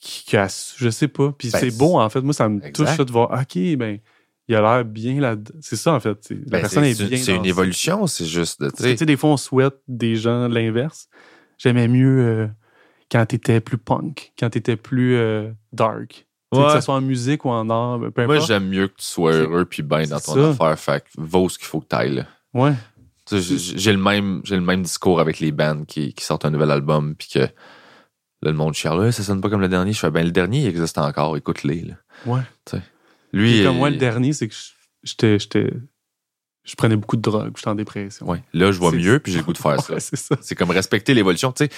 qui, 0.00 0.36
a- 0.36 0.74
je 0.76 0.88
sais 0.90 1.08
pas. 1.08 1.32
Puis 1.36 1.50
Ben, 1.50 1.58
c'est 1.58 1.76
beau, 1.76 1.98
en 1.98 2.08
fait. 2.08 2.20
Moi, 2.20 2.32
ça 2.34 2.48
me 2.48 2.58
exact. 2.58 2.76
touche 2.76 2.96
ça 2.96 3.04
de 3.04 3.10
voir, 3.12 3.30
OK, 3.32 3.76
ben, 3.76 3.98
il 4.48 4.54
a 4.54 4.60
l'air 4.62 4.84
bien 4.84 5.20
là 5.20 5.36
C'est 5.60 5.76
ça, 5.76 5.92
en 5.94 6.00
fait. 6.00 6.30
La 6.30 6.36
Ben, 6.46 6.60
personne 6.60 6.84
est, 6.84 7.00
bien. 7.02 7.18
c'est 7.18 7.34
une 7.34 7.44
évolution, 7.46 8.06
c'est 8.06 8.24
juste 8.26 8.62
de, 8.62 8.70
tu 8.70 8.96
sais. 8.96 9.06
des 9.06 9.16
fois, 9.16 9.30
on 9.30 9.36
souhaite 9.36 9.76
des 9.88 10.16
gens 10.16 10.48
l'inverse. 10.48 11.08
J'aimais 11.58 11.88
mieux 11.88 12.20
euh, 12.20 12.46
quand 13.10 13.26
t'étais 13.26 13.60
plus 13.60 13.78
punk, 13.78 14.32
quand 14.38 14.50
t'étais 14.50 14.76
plus 14.76 15.16
euh, 15.16 15.50
dark. 15.72 16.26
Ouais. 16.52 16.64
Que 16.64 16.72
ce 16.74 16.80
soit 16.80 16.94
en 16.94 17.00
musique 17.02 17.44
ou 17.44 17.50
en 17.50 17.68
art, 17.68 18.00
peu 18.14 18.24
Moi, 18.24 18.36
importe. 18.36 18.48
j'aime 18.48 18.68
mieux 18.68 18.88
que 18.88 18.94
tu 18.96 19.04
sois 19.04 19.32
heureux 19.32 19.66
puis 19.66 19.82
bien 19.82 20.04
dans 20.06 20.18
ton 20.20 20.34
ça. 20.34 20.48
affaire. 20.50 20.78
Fait 20.78 21.00
que 21.02 21.08
vaut 21.18 21.48
ce 21.50 21.58
qu'il 21.58 21.66
faut 21.66 21.80
que 21.80 21.86
t'ailles, 21.86 22.14
là. 22.14 22.26
Ouais. 22.54 22.72
J'ai- 23.30 23.92
le 23.92 23.98
même, 23.98 24.40
le 24.48 24.60
même 24.60 24.82
discours 24.82 25.20
avec 25.20 25.40
les 25.40 25.52
bands 25.52 25.84
qui, 25.84 26.14
qui 26.14 26.24
sortent 26.24 26.46
un 26.46 26.50
nouvel 26.50 26.70
album 26.70 27.14
puis 27.14 27.28
que 27.34 27.46
là, 28.42 28.50
le 28.50 28.56
monde 28.56 28.74
chiale, 28.74 29.12
ça 29.12 29.22
sonne 29.22 29.40
pas 29.40 29.48
comme 29.50 29.60
le 29.60 29.68
dernier. 29.68 29.92
Je 29.92 29.98
fais, 29.98 30.10
ben, 30.10 30.24
le 30.24 30.30
dernier, 30.32 30.60
il 30.60 30.66
existe 30.66 30.98
encore, 30.98 31.36
écoute-les, 31.36 31.82
là. 31.82 31.94
Ouais. 32.26 32.40
Lui, 33.32 33.52
Puis 33.54 33.64
comme 33.64 33.76
moi, 33.76 33.90
le 33.90 33.96
dernier, 33.96 34.32
c'est 34.32 34.48
que 34.48 34.54
j'étais. 35.02 35.38
j'étais- 35.38 35.72
Je 36.64 36.74
prenais 36.76 36.96
beaucoup 36.96 37.16
de 37.16 37.22
drogue, 37.22 37.52
j'étais 37.56 37.68
en 37.68 37.74
dépression. 37.74 38.28
ouais, 38.28 38.42
là, 38.52 38.72
je 38.72 38.78
vois 38.78 38.92
mieux 38.92 39.18
puis 39.20 39.32
j'ai 39.32 39.38
le 39.38 39.44
goût 39.44 39.52
de 39.52 39.58
faire 39.58 39.80
ça. 39.80 39.92
Ouais, 39.94 40.00
c'est 40.00 40.16
ça. 40.16 40.36
C'est 40.40 40.54
comme 40.54 40.70
respecter 40.70 41.14
l'évolution, 41.14 41.52
tu 41.52 41.64
sais. 41.64 41.70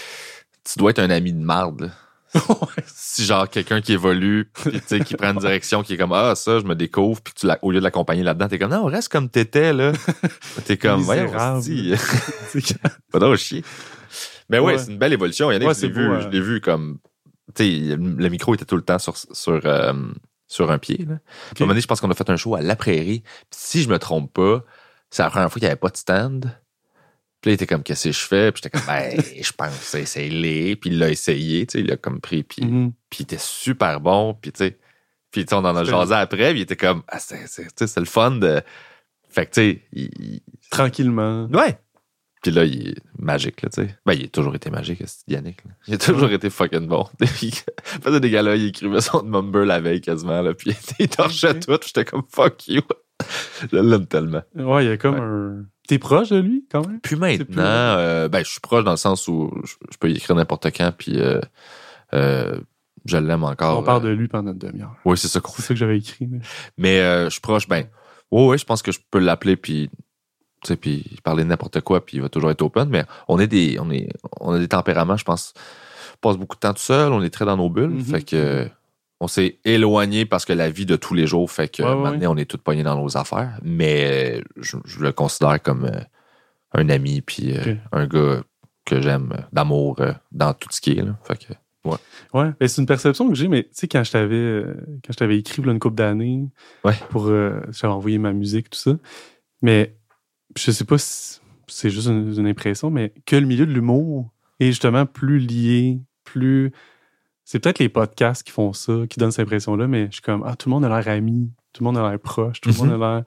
Tu 0.64 0.78
dois 0.78 0.90
être 0.90 0.98
un 0.98 1.10
ami 1.10 1.32
de 1.32 1.38
marde, 1.42 1.90
si 2.86 3.24
genre 3.24 3.48
quelqu'un 3.48 3.80
qui 3.80 3.92
évolue 3.94 4.50
sais 4.86 5.00
qui 5.00 5.16
prend 5.16 5.32
une 5.32 5.38
direction 5.40 5.82
qui 5.82 5.94
est 5.94 5.96
comme 5.96 6.12
ah 6.12 6.34
ça 6.36 6.60
je 6.60 6.64
me 6.64 6.76
découvre 6.76 7.20
puis 7.20 7.34
tu 7.34 7.44
la- 7.46 7.58
au 7.62 7.72
lieu 7.72 7.80
de 7.80 7.82
l'accompagner 7.84 8.22
là-dedans 8.22 8.46
t'es 8.46 8.56
comme 8.58 8.70
non 8.70 8.84
reste 8.84 9.08
comme 9.08 9.28
t'étais 9.28 9.72
là 9.72 9.90
t'es 10.64 10.76
comme 10.76 11.00
voyons. 11.00 11.32
C'est 12.52 12.78
pas 13.10 13.18
drôle 13.18 13.36
chier 13.36 13.64
mais 14.50 14.58
ouais, 14.58 14.72
Ouais. 14.74 14.78
c'est 14.78 14.90
une 14.92 14.98
belle 14.98 15.12
évolution 15.14 15.50
Yannick 15.50 15.68
Ouais, 15.68 15.74
je 15.74 15.80
l'ai 15.86 15.86
c'est 15.94 16.00
vu 16.00 16.22
je 16.22 16.28
l'ai 16.28 16.40
vu 16.40 16.60
comme 16.60 16.98
tu 17.54 17.64
sais 17.88 17.96
le 17.96 18.28
micro 18.28 18.54
était 18.54 18.64
tout 18.66 18.76
le 18.76 18.82
temps 18.82 18.98
sur 18.98 19.16
sur 19.16 19.60
euh, 19.64 19.92
sur 20.48 20.70
un 20.70 20.78
pied 20.78 20.98
là. 21.08 21.14
À 21.14 21.16
un 21.16 21.20
moment 21.60 21.68
donné 21.68 21.80
je 21.80 21.86
pense 21.86 22.00
qu'on 22.00 22.10
a 22.10 22.14
fait 22.14 22.28
un 22.30 22.36
show 22.36 22.54
à 22.56 22.60
la 22.62 22.76
prairie 22.76 23.20
Puis 23.22 23.58
si 23.60 23.82
je 23.82 23.88
me 23.88 23.98
trompe 23.98 24.32
pas 24.34 24.64
c'est 25.10 25.22
la 25.22 25.30
première 25.30 25.48
fois 25.50 25.58
qu'il 25.58 25.66
n'y 25.66 25.70
avait 25.72 25.76
pas 25.80 25.88
de 25.90 25.96
stand 25.96 26.52
puis 27.42 27.48
là, 27.48 27.52
il 27.52 27.54
était 27.54 27.66
comme, 27.66 27.82
qu'est-ce 27.82 28.04
que 28.08 28.12
je 28.12 28.18
fais? 28.20 28.52
Puis 28.52 28.60
j'étais 28.62 28.78
comme, 28.78 28.86
ben, 28.86 29.18
je 29.42 29.52
pense, 29.52 29.94
essaye-les. 29.94 30.76
Puis 30.76 30.90
il 30.90 30.98
l'a 30.98 31.08
essayé, 31.08 31.64
tu 31.66 31.72
sais, 31.72 31.80
il 31.80 31.86
l'a 31.86 31.96
comme 31.96 32.20
pris. 32.20 32.42
Puis 32.42 32.66
Mhm. 32.66 32.92
puis 33.08 33.20
il 33.20 33.22
était 33.22 33.38
super 33.38 33.98
bon, 33.98 34.34
puis 34.34 34.52
tu 34.52 34.58
sais, 34.58 34.78
puis 35.30 35.46
on 35.52 35.56
en 35.64 35.74
a 35.74 35.82
jasé 35.84 36.12
après, 36.12 36.50
puis 36.50 36.58
il 36.58 36.62
était 36.64 36.76
comme, 36.76 37.02
ah, 37.08 37.18
c'est, 37.18 37.46
c'est, 37.46 37.66
c'est 37.74 37.98
le 37.98 38.04
fun 38.04 38.32
de... 38.32 38.60
Fait 39.30 39.46
que, 39.46 39.52
tu 39.52 39.60
sais, 39.62 39.82
il- 39.94 40.10
il- 40.18 40.42
Tranquillement. 40.70 41.46
ouais. 41.54 41.78
Puis 42.42 42.50
là, 42.52 42.64
il 42.64 42.88
est 42.88 42.94
magique, 43.18 43.60
là, 43.62 43.68
tu 43.68 43.82
sais. 43.82 43.94
Ben, 44.06 44.14
il 44.14 44.24
a 44.24 44.28
toujours 44.28 44.54
été 44.54 44.70
magique, 44.70 45.02
Yannick. 45.28 45.62
là? 45.64 45.70
Il 45.88 45.94
a 45.94 45.98
toujours 45.98 46.30
été 46.30 46.48
fucking 46.48 46.86
bon. 46.86 47.06
il 47.42 47.52
faisait 48.02 48.20
des 48.20 48.30
gars-là, 48.30 48.56
il 48.56 48.68
écrivait 48.68 49.00
son 49.02 49.22
number 49.22 49.66
la 49.66 49.80
veille 49.80 50.00
quasiment, 50.00 50.40
là, 50.40 50.54
puis 50.54 50.74
il 50.98 51.08
torchait 51.08 51.50
Ok. 51.50 51.60
tout, 51.66 51.78
j'étais 51.86 52.04
comme, 52.06 52.22
fuck 52.30 52.66
you. 52.68 52.80
Je 53.70 53.76
l'aime 53.76 54.06
tellement. 54.06 54.40
Ouais, 54.54 54.86
il 54.86 54.88
y 54.88 54.92
a 54.92 54.96
comme 54.96 55.14
Ouais. 55.16 55.20
un. 55.20 55.64
T'es 55.86 55.98
proche 55.98 56.30
de 56.30 56.38
lui, 56.38 56.64
quand 56.70 56.86
même? 56.86 57.00
Puis 57.00 57.16
maintenant, 57.16 57.44
plus- 57.44 57.56
euh, 57.58 58.28
ben, 58.28 58.42
je 58.44 58.50
suis 58.50 58.60
proche 58.60 58.84
dans 58.84 58.92
le 58.92 58.96
sens 58.96 59.28
où 59.28 59.52
je, 59.64 59.74
je 59.92 59.98
peux 59.98 60.08
y 60.10 60.16
écrire 60.16 60.34
n'importe 60.36 60.66
quand, 60.74 60.92
puis 60.96 61.20
euh, 61.20 61.40
euh, 62.14 62.58
je 63.04 63.16
l'aime 63.18 63.44
encore. 63.44 63.78
On 63.78 63.82
parle 63.82 64.06
euh, 64.06 64.10
de 64.10 64.14
lui 64.14 64.28
pendant 64.28 64.52
une 64.52 64.58
demi-heure. 64.58 64.94
Oui, 65.04 65.18
c'est 65.18 65.28
ça 65.28 65.40
qu'on 65.40 65.52
C'est 65.52 65.62
ça 65.62 65.68
que 65.74 65.74
j'avais 65.80 65.98
écrit. 65.98 66.26
mais- 66.26 66.40
Mais 66.78 67.00
euh, 67.00 67.24
je 67.24 67.30
suis 67.30 67.40
proche, 67.40 67.68
ben, 67.68 67.86
ouais, 68.30 68.46
ouais, 68.46 68.56
je 68.58 68.64
pense 68.64 68.82
que 68.82 68.92
je 68.92 69.00
peux 69.10 69.18
l'appeler 69.18 69.56
puis, 69.56 69.90
tu 70.62 70.68
sais, 70.68 70.76
puis 70.76 71.16
parler 71.24 71.44
de 71.44 71.48
n'importe 71.48 71.80
quoi 71.80 72.04
puis 72.04 72.18
il 72.18 72.20
va 72.22 72.28
toujours 72.28 72.50
être 72.50 72.62
open. 72.62 72.88
Mais 72.88 73.04
on 73.28 73.38
est 73.38 73.46
des, 73.46 73.78
on 73.80 73.90
est, 73.90 74.08
on 74.40 74.52
a 74.52 74.58
des 74.58 74.68
tempéraments, 74.68 75.16
je 75.16 75.24
pense. 75.24 75.54
On 76.22 76.28
passe 76.28 76.36
beaucoup 76.36 76.56
de 76.56 76.60
temps 76.60 76.72
tout 76.74 76.80
seul, 76.82 77.12
on 77.12 77.22
est 77.22 77.30
très 77.30 77.44
dans 77.46 77.56
nos 77.56 77.70
bulles, 77.70 77.90
Mhm. 77.90 78.02
fait 78.04 78.22
que 78.22 78.68
on 79.22 79.28
s'est 79.28 79.58
éloigné 79.66 80.24
parce 80.24 80.44
que 80.46 80.52
la 80.54 80.70
vie 80.70 80.86
de 80.86 80.96
tous 80.96 81.12
les 81.14 81.26
jours 81.26 81.50
fait 81.50 81.68
que 81.68 81.82
Ouais, 81.82 81.88
ouais, 81.90 81.96
maintenant 82.10 82.32
on 82.32 82.36
est 82.38 82.44
tous 82.50 82.56
pognés 82.58 82.82
dans 82.82 82.96
nos 83.00 83.16
affaires. 83.18 83.58
Mais 83.62 84.42
je, 84.56 84.76
je 84.84 85.00
le 85.00 85.12
considère 85.12 85.62
comme 85.62 85.84
euh, 85.84 86.00
un 86.72 86.88
ami 86.88 87.20
puis 87.20 87.54
euh, 87.56 87.74
un 87.92 88.06
gars 88.06 88.42
que 88.86 89.00
j'aime 89.02 89.44
d'amour 89.52 89.96
euh, 90.00 90.12
dans 90.32 90.54
tout 90.54 90.68
ce 90.72 90.80
qui 90.80 90.92
est 90.92 91.02
là. 91.02 91.16
Fait 91.24 91.36
que 91.38 91.52
Ouais, 92.34 92.50
ben, 92.60 92.68
c'est 92.68 92.80
une 92.82 92.86
perception 92.86 93.26
que 93.30 93.34
j'ai, 93.34 93.48
mais 93.48 93.62
tu 93.64 93.70
sais, 93.72 93.88
quand 93.88 94.04
je 94.04 94.10
t'avais 94.12 94.62
quand 95.04 95.12
je 95.12 95.16
t'avais 95.16 95.38
écrit 95.38 95.62
là, 95.62 95.72
une 95.72 95.78
couple 95.78 95.96
d'années 95.96 96.44
Ouais. 96.84 96.94
pour 97.08 97.26
euh, 97.28 97.60
j'avais 97.70 97.92
envoyé 97.92 98.18
ma 98.18 98.32
musique, 98.34 98.68
tout 98.70 98.78
ça. 98.78 98.92
Mais 99.62 99.96
je 100.56 100.70
sais 100.70 100.84
pas 100.84 100.98
si 100.98 101.40
c'est 101.66 101.90
juste 101.90 102.08
une, 102.08 102.34
une 102.38 102.46
impression, 102.46 102.90
mais 102.90 103.12
que 103.26 103.36
le 103.36 103.46
milieu 103.46 103.66
de 103.66 103.72
l'humour 103.72 104.30
est 104.58 104.66
justement 104.66 105.06
plus 105.06 105.38
lié, 105.38 106.00
plus. 106.24 106.72
C'est 107.44 107.58
peut-être 107.58 107.78
les 107.80 107.88
podcasts 107.88 108.42
qui 108.44 108.52
font 108.52 108.72
ça, 108.72 108.92
qui 109.08 109.18
donnent 109.18 109.32
cette 109.32 109.46
impression-là, 109.46 109.86
mais 109.88 110.06
je 110.06 110.12
suis 110.14 110.22
comme 110.22 110.42
Ah, 110.46 110.54
tout 110.56 110.68
le 110.68 110.74
monde 110.74 110.84
a 110.84 110.88
l'air 110.88 111.08
ami, 111.12 111.50
tout 111.72 111.82
le 111.82 111.86
monde 111.86 111.98
a 111.98 112.08
l'air 112.08 112.18
proche, 112.20 112.60
tout 112.60 112.70
le 112.70 112.76
monde 112.76 112.92
a 113.02 113.14
l'air. 113.16 113.24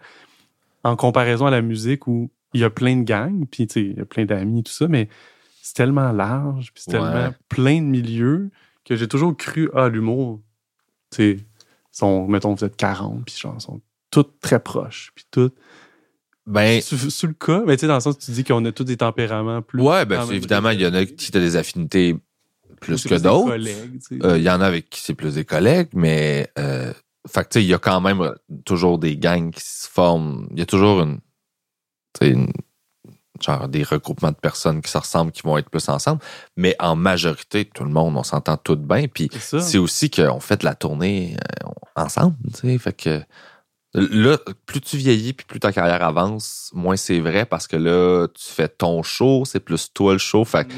En 0.84 0.96
comparaison 0.96 1.46
à 1.46 1.52
la 1.52 1.62
musique 1.62 2.08
où 2.08 2.30
il 2.54 2.62
y 2.62 2.64
a 2.64 2.70
plein 2.70 2.96
de 2.98 3.04
gangs, 3.04 3.46
puis 3.50 3.68
tu 3.68 3.74
sais, 3.74 3.82
il 3.82 3.98
y 3.98 4.02
a 4.02 4.06
plein 4.06 4.26
d'amis, 4.26 4.64
tout 4.64 4.72
ça, 4.72 4.88
mais 4.88 5.10
c'est 5.62 5.74
tellement 5.76 6.12
large, 6.12 6.72
puis 6.74 6.84
c'est 6.86 6.98
Ouais. 7.00 7.02
tellement 7.12 7.34
plein 7.50 7.82
de 7.82 7.86
milieux 7.88 8.52
que 8.86 8.96
j'ai 8.98 9.08
toujours 9.08 9.36
cru, 9.36 9.70
ah, 9.74 9.88
l'humour, 9.90 10.42
tu 11.10 11.16
sais, 11.38 11.46
sont, 11.92 12.28
mettons, 12.28 12.54
vous 12.54 12.64
êtes 12.66 12.76
40, 12.76 13.26
puis 13.26 13.36
genre, 13.38 13.60
sont 13.62 13.82
toutes 14.12 14.40
très 14.42 14.60
proches, 14.60 15.12
puis 15.16 15.26
toutes. 15.32 15.56
Ben 16.46 16.82
C'est 16.82 16.98
c'est 17.10 17.28
le 17.28 17.34
cas, 17.34 17.62
mais 17.66 17.78
tu 17.78 17.82
sais, 17.82 17.88
dans 17.88 17.96
le 17.96 18.00
sens 18.02 18.16
où 18.16 18.20
tu 18.20 18.32
dis 18.32 18.44
qu'on 18.44 18.64
a 18.66 18.72
tous 18.72 18.84
des 18.84 18.98
tempéraments 18.98 19.62
plus. 19.62 19.82
ouais, 19.82 20.06
ben 20.06 20.30
évidemment 20.32 20.70
il 20.72 20.82
y 20.82 20.88
en 20.88 20.94
a 20.94 21.06
qui 21.06 21.32
ont 21.36 21.40
des 21.40 21.56
affinités 21.56 22.16
plus 22.82 23.04
que 23.04 23.16
d'autres. 23.16 23.48
Euh, 24.24 24.38
Il 24.38 24.44
y 24.44 24.50
en 24.50 24.60
a 24.60 24.66
avec 24.66 24.90
qui 24.90 25.00
c'est 25.02 25.14
plus 25.16 25.36
des 25.36 25.46
collègues, 25.46 25.90
mais 25.94 26.50
euh, 26.60 26.92
fait 27.28 27.44
que, 27.46 27.50
tu 27.50 27.60
sais, 27.60 27.64
il 27.64 27.68
y 27.70 27.74
a 27.74 27.80
quand 27.80 28.02
même 28.02 28.20
euh, 28.22 28.34
toujours 28.66 29.00
des 29.00 29.16
gangs 29.16 29.52
qui 29.52 29.62
se 29.64 29.88
forment. 29.88 30.48
Il 30.52 30.60
y 30.60 30.62
a 30.62 30.66
toujours 30.66 31.02
une, 31.02 31.20
tu 32.20 32.26
sais, 32.28 32.32
une- 32.32 32.52
genre 33.42 33.68
des 33.68 33.84
regroupements 33.84 34.32
de 34.32 34.36
personnes 34.38 34.82
qui 34.82 34.92
se 34.92 34.98
ressemblent, 34.98 35.32
qui 35.32 35.42
vont 35.44 35.58
être 35.58 35.70
plus 35.70 35.88
ensemble. 35.90 36.22
Mais 36.56 36.76
en 36.80 36.96
majorité, 36.96 37.66
tout 37.66 37.84
le 37.84 37.90
monde, 37.90 38.16
on 38.18 38.24
s'entend 38.24 38.58
tout 38.58 38.76
bien. 38.76 39.08
Puis 39.08 39.30
c'est 39.62 39.78
aussi 39.78 40.10
qu'on 40.10 40.40
fait 40.42 40.58
de 40.62 40.66
la 40.66 40.76
tournée 40.76 41.36
euh, 41.64 41.70
ensemble, 41.96 42.36
tu 42.54 42.60
sais. 42.68 42.78
Fait 42.78 42.94
que 42.94 43.22
là, 43.94 44.38
plus 44.66 44.82
tu 44.82 44.98
vieillis 44.98 45.34
puis 45.34 45.46
plus 45.46 45.60
ta 45.60 45.72
carrière 45.72 46.04
avance, 46.04 46.72
moins 46.74 46.96
c'est 46.96 47.20
vrai 47.20 47.46
parce 47.46 47.68
que 47.68 47.76
là, 47.76 48.28
tu 48.28 48.46
fais 48.48 48.68
ton 48.68 49.04
show, 49.04 49.44
c'est 49.46 49.60
plus 49.60 49.92
toi 49.94 50.14
le 50.14 50.20
show. 50.20 50.44
Fait 50.46 50.66
que 50.68 50.74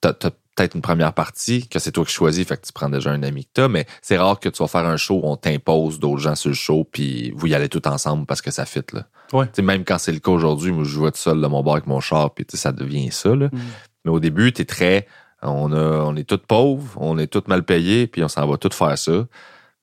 t'as, 0.00 0.12
t'as 0.12 0.30
peut-être 0.54 0.74
une 0.74 0.82
première 0.82 1.14
partie 1.14 1.66
que 1.68 1.78
c'est 1.78 1.92
toi 1.92 2.04
qui 2.04 2.12
choisis, 2.12 2.46
fait 2.46 2.56
que 2.56 2.66
tu 2.66 2.72
prends 2.72 2.90
déjà 2.90 3.10
un 3.10 3.22
ami 3.22 3.44
que 3.44 3.50
t'as, 3.54 3.68
mais 3.68 3.86
c'est 4.02 4.18
rare 4.18 4.38
que 4.38 4.48
tu 4.48 4.62
vas 4.62 4.68
faire 4.68 4.86
un 4.86 4.96
show 4.96 5.20
où 5.22 5.26
on 5.26 5.36
t'impose 5.36 5.98
d'autres 5.98 6.20
gens 6.20 6.34
sur 6.34 6.50
le 6.50 6.54
show 6.54 6.84
puis 6.90 7.32
vous 7.34 7.46
y 7.46 7.54
allez 7.54 7.68
tout 7.68 7.86
ensemble 7.88 8.26
parce 8.26 8.42
que 8.42 8.50
ça 8.50 8.66
fit, 8.66 8.82
là. 8.92 9.06
Ouais. 9.32 9.46
Tu 9.46 9.52
sais, 9.56 9.62
même 9.62 9.84
quand 9.84 9.96
c'est 9.98 10.12
le 10.12 10.18
cas 10.18 10.30
aujourd'hui, 10.30 10.72
moi, 10.72 10.84
je 10.84 10.90
jouais 10.90 11.10
tout 11.10 11.18
seul 11.18 11.40
dans 11.40 11.48
mon 11.48 11.62
bar 11.62 11.74
avec 11.74 11.86
mon 11.86 12.00
char 12.00 12.34
puis 12.34 12.44
tu 12.44 12.56
sais, 12.56 12.62
ça 12.62 12.72
devient 12.72 13.10
ça, 13.10 13.34
là. 13.34 13.46
Mm. 13.46 13.58
Mais 14.04 14.10
au 14.10 14.20
début, 14.20 14.52
t'es 14.52 14.66
très, 14.66 15.06
on 15.40 15.72
a, 15.72 16.02
on 16.04 16.16
est 16.16 16.28
tous 16.28 16.38
pauvres, 16.46 16.92
on 16.96 17.16
est 17.18 17.28
tous 17.28 17.48
mal 17.48 17.64
payés 17.64 18.06
puis 18.06 18.22
on 18.22 18.28
s'en 18.28 18.46
va 18.46 18.58
tous 18.58 18.74
faire 18.74 18.98
ça. 18.98 19.26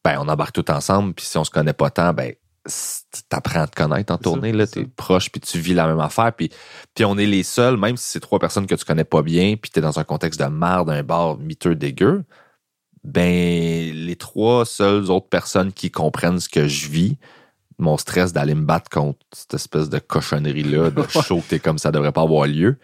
Ben, 0.04 0.18
on 0.20 0.28
embarque 0.30 0.54
tout 0.54 0.70
ensemble 0.70 1.14
puis 1.14 1.26
si 1.26 1.38
on 1.38 1.44
se 1.44 1.52
connaît 1.52 1.74
pas 1.74 1.90
tant, 1.90 2.14
ben, 2.14 2.34
t'apprends 3.30 3.62
à 3.62 3.68
te 3.68 3.76
connaître 3.76 4.14
en 4.14 4.18
tournée, 4.18 4.52
ça, 4.52 4.58
là, 4.58 4.68
t'es 4.68 4.86
proche 4.86 5.30
puis 5.32 5.42
tu 5.42 5.60
vis 5.60 5.74
la 5.74 5.88
même 5.88 6.00
affaire 6.00 6.32
puis 6.34 6.50
puis 6.96 7.06
on 7.06 7.18
est 7.18 7.26
les 7.26 7.44
seuls, 7.44 7.78
même 7.78 7.98
si 7.98 8.06
c'est 8.10 8.20
trois 8.20 8.40
personnes 8.40 8.68
que 8.68 8.76
tu 8.76 8.86
connais 8.86 9.04
pas 9.04 9.22
bien, 9.22 9.56
puis 9.56 9.72
t'es 9.72 9.82
dans 9.82 10.00
un 10.00 10.04
contexte 10.04 10.40
de 10.40 10.46
marde, 10.46 10.90
un 10.90 11.04
bar 11.04 11.38
miteux 11.38 11.76
dégueu, 11.76 12.24
ben 13.04 13.94
les 13.94 14.16
trois 14.16 14.66
seules 14.66 15.10
autres 15.10 15.30
personnes 15.30 15.72
qui 15.74 15.92
comprennent 15.92 16.40
ce 16.40 16.50
que 16.50 16.68
je 16.68 16.88
vis, 16.90 17.18
mon 17.78 17.98
stress 17.98 18.34
d'aller 18.34 18.56
me 18.56 18.66
battre 18.66 18.90
contre 18.90 19.20
cette 19.34 19.54
espèce 19.54 19.90
de 19.90 20.00
cochonnerie-là, 20.00 20.90
de 20.92 21.04
show 21.24 21.40
que 21.40 21.48
t'es 21.50 21.60
comme 21.60 21.78
ça 21.80 21.92
devrait 21.92 22.12
pas 22.12 22.22
avoir 22.22 22.46
lieu, 22.46 22.78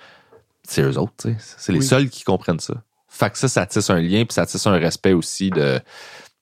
c'est 0.64 0.82
eux 0.82 0.98
autres, 0.98 1.14
tu 1.20 1.30
sais. 1.30 1.38
C'est 1.58 1.72
les 1.74 1.80
Oui. 1.80 1.86
seuls 1.86 2.10
qui 2.10 2.24
comprennent 2.24 2.60
ça. 2.60 2.76
Fait 3.08 3.30
que 3.30 3.38
ça, 3.38 3.48
ça 3.48 3.66
tisse 3.66 3.90
un 3.90 4.00
lien, 4.02 4.26
puis 4.26 4.34
ça 4.34 4.46
tisse 4.46 4.66
un 4.68 4.78
respect 4.78 5.14
aussi 5.14 5.50
de 5.50 5.80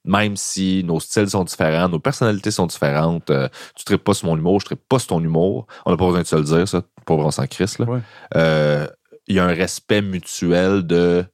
même 0.05 0.35
si 0.35 0.83
nos 0.83 0.99
styles 0.99 1.29
sont 1.29 1.43
différents, 1.43 1.87
nos 1.89 1.99
personnalités 1.99 2.51
sont 2.51 2.67
différentes, 2.67 3.29
euh, 3.29 3.47
tu 3.75 3.85
traites 3.85 4.03
pas 4.03 4.13
sur 4.13 4.27
mon 4.27 4.37
humour, 4.37 4.59
je 4.59 4.65
traite 4.65 4.83
pas 4.87 4.99
sur 4.99 5.07
ton 5.09 5.23
humour. 5.23 5.67
On 5.85 5.91
n'a 5.91 5.97
pas 5.97 6.05
besoin 6.05 6.21
de 6.21 6.27
se 6.27 6.35
le 6.35 6.43
dire, 6.43 6.67
ça. 6.67 6.81
Pour 7.05 7.19
on 7.19 7.31
s'en 7.31 7.47
crisse. 7.47 7.79
Ouais. 7.79 7.99
Euh, 8.35 8.87
Il 9.27 9.35
y 9.35 9.39
a 9.39 9.45
un 9.45 9.53
respect 9.53 10.01
mutuel 10.01 10.83
de 10.85 11.25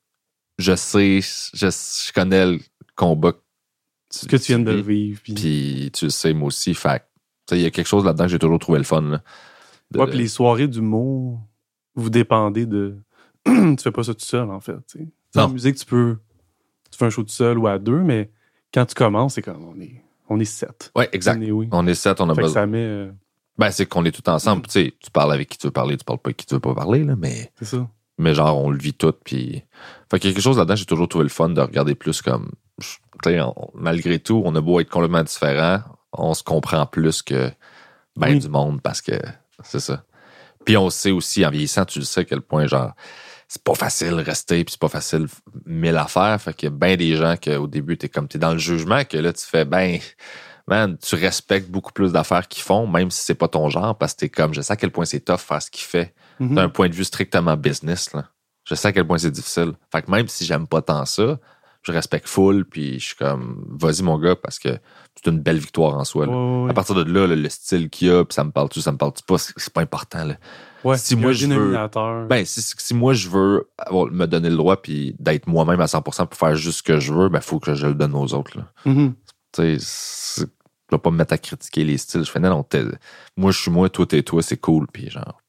je 0.59 0.75
sais, 0.75 1.21
je, 1.21 1.67
je 1.69 2.13
connais 2.13 2.45
le 2.45 2.59
combat 2.95 3.31
que 4.27 4.35
tu 4.35 4.51
viens 4.51 4.59
de 4.59 4.71
vivre. 4.73 5.21
Puis, 5.23 5.89
tu 5.93 6.05
le 6.05 6.11
sais, 6.11 6.33
moi 6.33 6.47
aussi. 6.47 6.73
Fait 6.73 7.03
il 7.51 7.61
y 7.61 7.65
a 7.65 7.71
quelque 7.71 7.87
chose 7.87 8.05
là-dedans 8.05 8.25
que 8.25 8.31
j'ai 8.31 8.39
toujours 8.39 8.59
trouvé 8.59 8.77
le 8.77 8.83
fun. 8.83 9.01
Là, 9.01 9.21
De- 9.91 9.99
ouais, 9.99 10.07
puis 10.07 10.17
les 10.19 10.27
soirées 10.27 10.67
d'humour, 10.67 11.41
vous 11.95 12.09
dépendez 12.09 12.65
de. 12.65 12.97
tu 13.45 13.77
fais 13.81 13.91
pas 13.91 14.03
ça 14.03 14.13
tout 14.13 14.25
seul, 14.25 14.49
en 14.51 14.59
fait. 14.59 14.75
Non. 15.35 15.43
En 15.43 15.49
musique, 15.49 15.77
tu 15.77 15.85
peux. 15.85 16.17
Tu 16.91 16.97
fais 16.97 17.05
un 17.05 17.09
show 17.09 17.23
tout 17.23 17.29
seul 17.29 17.57
ou 17.57 17.65
à 17.67 17.79
deux, 17.79 17.99
mais 18.01 18.29
quand 18.73 18.85
tu 18.85 18.95
commences, 18.95 19.35
c'est 19.35 19.41
comme 19.41 19.63
on 19.67 19.79
est, 19.81 20.03
on 20.29 20.39
est 20.39 20.45
sept. 20.45 20.91
Ouais, 20.95 21.09
exact. 21.11 21.37
On 21.39 21.41
est 21.41 21.51
oui. 21.51 21.67
On 21.71 21.87
est 21.87 21.93
sept, 21.95 22.21
on 22.21 22.29
a 22.29 22.33
Fait 22.35 22.41
que 22.41 22.45
besoin. 22.47 22.61
ça 22.61 22.67
met. 22.67 22.77
euh, 22.79 23.11
Ben, 23.57 23.71
c'est 23.71 23.85
qu'on 23.85 24.05
est 24.05 24.11
tout 24.11 24.27
ensemble. 24.29 24.63
Tu 24.67 24.71
sais, 24.71 24.93
tu 24.99 25.11
parles 25.11 25.33
avec 25.33 25.49
qui 25.49 25.57
tu 25.57 25.67
veux 25.67 25.71
parler, 25.71 25.97
tu 25.97 26.03
parles 26.05 26.19
pas 26.19 26.29
avec 26.29 26.37
qui 26.37 26.45
tu 26.45 26.53
veux 26.55 26.59
pas 26.59 26.73
parler, 26.75 27.03
là, 27.03 27.15
mais, 27.17 27.51
c'est 27.57 27.65
ça. 27.65 27.87
mais 28.17 28.33
genre, 28.33 28.57
on 28.63 28.69
le 28.69 28.77
vit 28.77 28.93
tout. 28.93 29.13
Puis. 29.23 29.63
Fait 30.11 30.19
quelque 30.19 30.41
chose 30.41 30.57
là-dedans, 30.57 30.75
j'ai 30.75 30.85
toujours 30.85 31.07
trouvé 31.07 31.23
le 31.23 31.29
fun 31.29 31.49
de 31.49 31.61
regarder 31.61 31.95
plus 31.95 32.21
comme. 32.21 32.51
On- 33.25 33.53
malgré 33.73 34.19
tout, 34.19 34.41
on 34.45 34.55
a 34.55 34.61
beau 34.61 34.79
être 34.79 34.89
complètement 34.89 35.23
différents, 35.23 35.81
on 36.13 36.33
se 36.33 36.41
comprend 36.43 36.85
plus 36.85 37.21
que 37.21 37.51
ben 38.15 38.29
Oui. 38.33 38.39
du 38.39 38.47
monde 38.49 38.81
parce 38.81 39.01
que 39.01 39.11
c'est 39.63 39.79
ça. 39.81 40.03
Puis 40.65 40.77
on 40.77 40.89
sait 40.89 41.11
aussi, 41.11 41.45
en 41.45 41.49
vieillissant, 41.49 41.85
tu 41.85 41.99
le 41.99 42.05
sais 42.05 42.21
à 42.21 42.23
quel 42.23 42.41
point, 42.41 42.65
genre, 42.67 42.93
c'est 43.49 43.63
pas 43.63 43.73
facile 43.75 44.13
rester, 44.13 44.63
puis 44.63 44.71
c'est 44.71 44.79
pas 44.79 44.87
facile 44.89 45.27
mille 45.65 45.97
affaires. 45.97 46.39
Fait 46.39 46.53
qu'il 46.53 46.69
y 46.69 46.71
a 46.71 46.75
bien 46.75 46.95
des 46.95 47.15
gens 47.17 47.35
qu'au 47.35 47.67
début, 47.67 47.97
t'es 47.97 48.07
comme, 48.07 48.27
t'es 48.27 48.37
dans 48.39 48.53
le 48.53 48.59
jugement, 48.59 49.03
que 49.03 49.17
là, 49.17 49.33
tu 49.33 49.45
fais, 49.45 49.65
ben, 49.65 49.97
man, 50.67 50.97
tu 50.99 51.15
respectes 51.15 51.67
beaucoup 51.69 51.91
plus 51.91 52.11
d'affaires 52.13 52.47
qu'ils 52.47 52.61
font, 52.63 52.85
même 52.87 53.09
si 53.09 53.25
c'est 53.25 53.33
pas 53.35 53.47
ton 53.47 53.67
genre, 53.69 53.97
parce 53.97 54.13
que 54.13 54.19
t'es 54.19 54.29
comme, 54.29 54.53
je 54.53 54.61
sais 54.61 54.71
à 54.71 54.75
quel 54.77 54.91
point 54.91 55.05
c'est 55.05 55.19
tough 55.19 55.39
faire 55.39 55.61
ce 55.61 55.69
qu'il 55.71 55.83
fait 55.85 56.13
Mhm. 56.39 56.55
d'un 56.55 56.69
point 56.69 56.87
de 56.87 56.93
vue 56.93 57.03
strictement 57.03 57.57
business. 57.57 58.13
Là. 58.13 58.29
Je 58.63 58.73
sais 58.75 58.87
à 58.87 58.91
quel 58.93 59.05
point 59.05 59.17
c'est 59.17 59.31
difficile. 59.31 59.73
Fait 59.91 60.03
que 60.03 60.09
même 60.11 60.27
si 60.29 60.45
j'aime 60.45 60.67
pas 60.67 60.81
tant 60.81 61.03
ça, 61.05 61.37
je 61.89 61.95
respecte 61.95 62.27
full, 62.27 62.65
puis 62.65 62.99
je 62.99 63.05
suis 63.07 63.15
comme, 63.15 63.65
vas-y 63.69 64.01
mon 64.03 64.17
gars, 64.17 64.35
parce 64.35 64.59
que 64.59 64.69
c'est 65.15 65.29
une 65.29 65.39
belle 65.39 65.57
victoire 65.57 65.95
en 65.95 66.03
soi. 66.03 66.25
là. 66.25 66.31
Ouais, 66.31 66.63
ouais, 66.63 66.69
À 66.69 66.73
partir 66.73 66.95
de 66.95 67.03
là, 67.03 67.27
là, 67.27 67.35
le 67.35 67.49
style 67.49 67.89
qu'il 67.89 68.07
y 68.07 68.11
a, 68.11 68.23
puis 68.23 68.33
ça 68.33 68.43
me 68.43 68.51
parle-tu, 68.51 68.81
ça 68.81 68.91
me 68.91 68.97
parle-tu 68.97 69.23
pas, 69.23 69.37
c'est 69.37 69.73
pas 69.73 69.81
important. 69.81 70.23
Là. 70.23 70.37
ouais. 70.83 70.97
si 70.97 71.15
y 71.15 71.17
a 71.17 71.21
moi, 71.21 71.31
je 71.33 71.47
veux-. 71.47 71.75
Ben, 72.27 72.45
si, 72.45 72.61
si 72.61 72.93
moi 72.93 73.13
je 73.13 73.29
veux 73.29 73.69
avoir- 73.77 74.11
me 74.11 74.25
donner 74.27 74.49
le 74.49 74.55
droit 74.57 74.81
puis 74.81 75.15
d'être 75.19 75.47
moi-même 75.47 75.81
à 75.81 75.87
100% 75.87 76.27
pour 76.27 76.37
faire 76.39 76.55
juste 76.55 76.77
ce 76.79 76.83
que 76.83 76.99
je 76.99 77.13
veux, 77.13 77.29
ben 77.29 77.41
faut 77.41 77.59
que 77.59 77.73
je 77.73 77.87
le 77.87 77.95
donne 77.95 78.15
aux 78.15 78.33
autres. 78.33 78.57
Mhm. 78.85 79.13
Tu 79.51 79.79
sais, 79.79 80.39
je 80.39 80.45
vais 80.91 80.97
pas 80.99 81.11
me 81.11 81.17
mettre 81.17 81.33
à 81.33 81.37
critiquer 81.37 81.83
les 81.83 81.97
styles. 81.97 82.23
Je 82.23 82.31
fais 82.31 82.39
non, 82.39 82.49
non, 82.49 82.65
moi 83.35 83.51
je 83.51 83.59
suis 83.59 83.71
moi, 83.71 83.89
toi 83.89 84.05
t'es 84.05 84.23
toi, 84.23 84.41
c'est 84.41 84.57
cool, 84.57 84.87
puis 84.91 85.09
genre. 85.09 85.41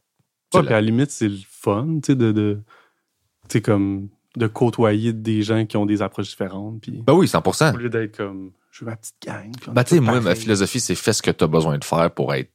Ouais, 0.52 0.62
puis 0.62 0.68
à 0.68 0.72
la 0.72 0.80
limite, 0.80 1.10
c'est 1.12 1.28
le 1.28 1.38
fun, 1.48 1.86
tu 2.02 2.12
sais, 2.12 2.16
de. 2.16 2.32
de 2.32 2.58
tu 3.48 3.58
sais, 3.58 3.62
comme. 3.62 4.08
De 4.36 4.46
côtoyer 4.46 5.12
des 5.12 5.42
gens 5.42 5.66
qui 5.66 5.76
ont 5.76 5.86
des 5.86 6.02
approches 6.02 6.28
différentes. 6.30 6.80
Puis 6.80 7.02
Ben 7.06 7.14
oui, 7.14 7.26
100%. 7.26 7.74
au 7.74 7.76
lieu 7.78 7.88
d'être 7.88 8.16
comme. 8.16 8.52
Je 8.70 8.84
veux 8.84 8.90
ma 8.90 8.96
petite 8.96 9.16
gang. 9.26 9.50
Ben 9.72 9.82
tu 9.82 9.96
sais, 9.96 10.00
moi, 10.00 10.20
ma 10.20 10.34
philosophie, 10.36 10.78
c'est 10.78 10.94
fais 10.94 11.12
ce 11.12 11.22
que 11.22 11.30
t'as 11.32 11.48
besoin 11.48 11.76
de 11.78 11.84
faire 11.84 12.10
pour 12.12 12.32
être 12.34 12.50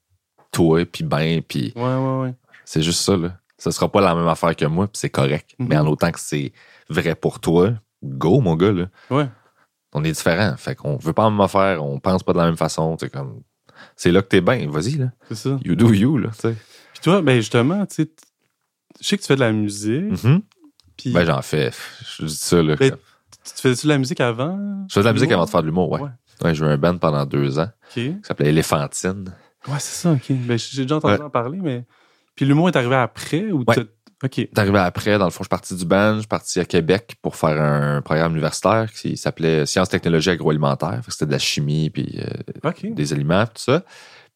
toi, 0.52 0.86
puis 0.86 1.04
ben, 1.04 1.42
puis 1.42 1.74
Ouais, 1.76 1.82
ouais, 1.84 2.20
ouais. 2.22 2.34
c'est 2.64 2.82
juste 2.82 3.02
ça, 3.02 3.18
là. 3.18 3.38
Ce 3.58 3.72
sera 3.72 3.90
pas 3.92 4.00
la 4.02 4.16
même 4.16 4.28
affaire 4.28 4.56
que 4.56 4.66
moi, 4.66 4.88
puis 4.88 4.98
c'est 4.98 5.10
correct. 5.10 5.54
Mhm. 5.60 5.68
Mais 5.68 5.78
en 5.78 5.86
autant 5.88 6.12
que 6.12 6.20
c'est 6.20 6.54
vrai 6.90 7.16
pour 7.16 7.40
toi, 7.42 7.74
go, 8.04 8.40
mon 8.40 8.56
gars, 8.56 8.72
là. 8.72 8.88
Ouais. 9.10 9.28
on 9.94 10.04
est 10.06 10.12
différents. 10.14 10.56
Fait 10.58 10.76
qu'on 10.76 10.96
veut 10.98 11.14
pas 11.14 11.24
la 11.26 11.30
même 11.32 11.42
affaire, 11.42 11.84
on 11.84 12.00
pense 12.00 12.24
pas 12.24 12.32
de 12.34 12.38
la 12.38 12.46
même 12.46 12.58
façon. 12.58 12.96
C'est 13.00 13.10
comme. 13.10 13.42
C'est 13.98 14.12
là 14.12 14.22
que 14.22 14.28
t'es 14.28 14.42
bien, 14.42 14.70
vas-y, 14.70 14.94
là. 14.96 15.12
C'est 15.28 15.36
ça. 15.36 15.60
You 15.66 15.76
do 15.76 15.92
you, 15.92 16.18
là, 16.18 16.30
tu 16.30 16.40
sais. 16.40 16.56
Puis 16.94 17.02
toi, 17.04 17.22
ben 17.22 17.36
justement, 17.38 17.86
tu 17.86 17.96
sais, 18.04 18.10
je 19.02 19.06
sais 19.08 19.18
que 19.18 19.22
tu 19.22 19.28
fais 19.28 19.36
de 19.36 19.42
la 19.42 19.52
musique. 19.52 20.24
Mhm. 20.24 20.42
Puis 20.98 21.12
Ben, 21.12 21.26
j'en 21.26 21.42
fais. 21.42 21.72
Je 22.18 22.26
dis 22.26 22.36
ça, 22.36 22.62
là. 22.62 22.76
Ben, 22.76 22.92
tu 22.92 23.62
fais-tu 23.62 23.86
de 23.88 23.92
la 23.92 23.98
musique 23.98 24.22
avant? 24.22 24.58
Je 24.90 24.94
fais 24.94 25.02
de 25.02 25.06
la 25.06 25.14
musique 25.14 25.32
avant 25.32 25.46
de 25.46 25.50
faire 25.50 25.62
de 25.62 25.68
l'humour, 25.68 25.92
ouais. 25.92 26.02
Ouais. 26.02 26.10
Ouais, 26.44 26.56
j'ai 26.56 26.66
eu 26.66 26.68
un 26.68 26.78
band 26.78 26.98
pendant 26.98 27.26
deux 27.26 27.60
ans 27.60 27.70
OK. 27.90 27.94
qui 27.94 28.16
s'appelait 28.24 28.50
Éléphantine. 28.50 29.34
Ouais, 29.68 29.80
c'est 29.80 30.02
ça, 30.02 30.12
OK. 30.12 30.26
Ben, 30.30 30.58
j'ai 30.58 30.84
déjà 30.84 30.96
entendu 30.98 31.14
Ouais. 31.16 31.22
en 31.22 31.30
parler, 31.30 31.60
mais. 31.62 31.86
Puis 32.36 32.46
l'humour 32.46 32.68
est 32.70 32.76
arrivé 32.76 32.96
après 32.96 33.52
ou 33.52 33.64
Ouais. 33.68 33.76
OK. 34.24 34.48
Arrivé 34.56 34.80
après, 34.80 35.18
dans 35.18 35.26
le 35.26 35.32
fond, 35.32 35.40
je 35.40 35.44
suis 35.46 35.50
parti 35.50 35.76
du 35.76 35.86
band, 35.86 36.16
je 36.16 36.20
suis 36.20 36.28
parti 36.28 36.60
à 36.60 36.66
Québec 36.66 37.16
pour 37.22 37.36
faire 37.36 37.62
un 37.62 38.02
programme 38.02 38.32
universitaire 38.34 38.92
qui 38.92 39.18
s'appelait 39.18 39.66
Sciences, 39.66 39.90
technologies 39.90 40.32
agroalimentaires. 40.32 41.02
C'était 41.10 41.26
de 41.28 41.32
la 41.32 41.40
chimie, 41.40 41.90
puis 41.90 42.20
euh, 42.20 42.72
des 42.92 43.14
aliments, 43.14 43.46
tout 43.46 43.52
ça. 43.62 43.84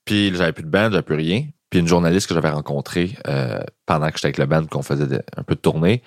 Puis 0.06 0.34
j'avais 0.36 0.52
plus 0.54 0.64
de 0.64 0.70
band, 0.70 0.90
j'avais 0.92 1.02
plus 1.02 1.16
rien. 1.16 1.46
Puis 1.70 1.80
une 1.80 1.88
journaliste 1.88 2.28
que 2.28 2.34
j'avais 2.34 2.50
rencontrée 2.50 3.16
euh, 3.28 3.60
pendant 3.86 4.08
que 4.10 4.16
j'étais 4.16 4.28
avec 4.28 4.38
le 4.40 4.46
band, 4.48 4.66
qu'on 4.66 4.82
faisait 4.82 5.08
de- 5.08 5.22
un 5.38 5.44
peu 5.44 5.56
de 5.56 5.60
tournée, 5.60 6.02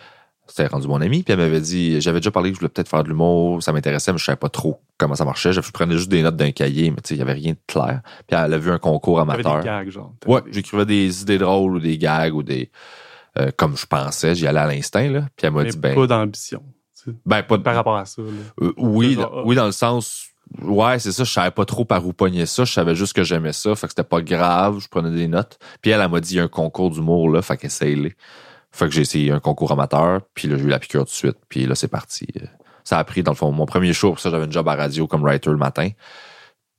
c'était 0.54 0.66
rendu 0.66 0.86
mon 0.86 1.00
ami. 1.00 1.22
Puis 1.22 1.32
elle 1.32 1.38
m'avait 1.38 1.60
dit, 1.62 1.98
j'avais 2.02 2.20
déjà 2.20 2.30
parlé 2.30 2.50
que 2.50 2.56
je 2.56 2.60
voulais 2.60 2.68
peut-être 2.68 2.88
faire 2.88 3.02
de 3.02 3.08
l'humour, 3.08 3.62
ça 3.62 3.72
m'intéressait, 3.72 4.12
mais 4.12 4.18
je 4.18 4.24
savais 4.24 4.36
pas 4.36 4.50
trop 4.50 4.82
comment 4.98 5.14
ça 5.14 5.24
marchait. 5.24 5.52
Je 5.52 5.60
prenais 5.60 5.96
juste 5.96 6.10
des 6.10 6.22
notes 6.22 6.36
d'un 6.36 6.50
cahier, 6.50 6.90
mais 6.90 6.98
tu 6.98 7.08
sais, 7.08 7.14
il 7.14 7.18
y 7.18 7.22
avait 7.22 7.32
rien 7.32 7.52
de 7.52 7.58
clair. 7.66 8.02
Puis 8.26 8.36
elle 8.38 8.52
a 8.52 8.58
vu 8.58 8.70
un 8.70 8.78
concours 8.78 9.18
amateur. 9.18 9.60
des 9.60 9.64
gags, 9.64 9.88
genre. 9.88 10.12
Ouais, 10.26 10.42
j'écrivais 10.50 10.84
des 10.84 11.22
idées 11.22 11.38
drôles 11.38 11.76
ou 11.76 11.80
des 11.80 11.96
gags 11.96 12.34
ou 12.34 12.42
des. 12.42 12.70
euh, 13.38 13.50
comme 13.56 13.78
je 13.78 13.86
pensais, 13.86 14.34
j'y 14.34 14.46
allais 14.46 14.60
à 14.60 14.66
l'instinct, 14.66 15.08
là. 15.10 15.22
Puis 15.36 15.46
elle 15.46 15.52
m'a 15.54 15.64
dit, 15.64 15.78
ben. 15.78 15.94
pas 15.94 16.06
d'ambition. 16.06 16.62
Ben, 17.24 17.42
pas 17.42 17.56
de. 17.56 17.62
Par 17.62 17.74
rapport 17.74 17.96
à 17.96 18.04
ça. 18.04 18.20
Euh, 18.20 18.72
oui, 18.76 19.14
Genre, 19.14 19.32
ah. 19.34 19.42
oui, 19.46 19.56
dans 19.56 19.66
le 19.66 19.72
sens. 19.72 20.26
Ouais, 20.60 20.98
c'est 20.98 21.12
ça, 21.12 21.24
je 21.24 21.32
savais 21.32 21.50
pas 21.50 21.64
trop 21.64 21.86
par 21.86 22.06
où 22.06 22.12
pogner 22.12 22.44
ça. 22.44 22.64
Je 22.64 22.72
savais 22.74 22.94
juste 22.94 23.14
que 23.14 23.24
j'aimais 23.24 23.54
ça. 23.54 23.74
Fait 23.74 23.86
que 23.86 23.92
c'était 23.92 24.04
pas 24.04 24.20
grave, 24.20 24.80
je 24.80 24.88
prenais 24.88 25.10
des 25.10 25.28
notes. 25.28 25.58
Puis 25.80 25.92
elle, 25.92 26.02
elle 26.02 26.10
m'a 26.10 26.20
dit, 26.20 26.34
il 26.34 26.36
y 26.36 26.40
a 26.40 26.42
un 26.42 26.48
concours 26.48 26.90
d'humour, 26.90 27.30
là. 27.30 27.40
Fait 27.40 27.56
qu'essaye-les. 27.56 28.14
Fait 28.72 28.86
que 28.86 28.92
j'ai 28.92 29.02
essayé 29.02 29.30
un 29.32 29.40
concours 29.40 29.70
amateur. 29.72 30.20
Puis 30.34 30.48
là, 30.48 30.56
j'ai 30.56 30.64
eu 30.64 30.68
la 30.68 30.78
piqûre 30.78 31.02
tout 31.04 31.10
de 31.10 31.14
suite. 31.14 31.36
Puis 31.48 31.66
là, 31.66 31.74
c'est 31.74 31.88
parti. 31.88 32.26
Ça 32.84 32.98
a 32.98 33.04
pris, 33.04 33.22
dans 33.22 33.32
le 33.32 33.36
fond, 33.36 33.52
mon 33.52 33.66
premier 33.66 33.92
show. 33.92 34.10
Pour 34.10 34.20
ça, 34.20 34.30
j'avais 34.30 34.46
un 34.46 34.50
job 34.50 34.66
à 34.68 34.74
radio 34.74 35.06
comme 35.06 35.22
writer 35.22 35.50
le 35.50 35.56
matin. 35.58 35.88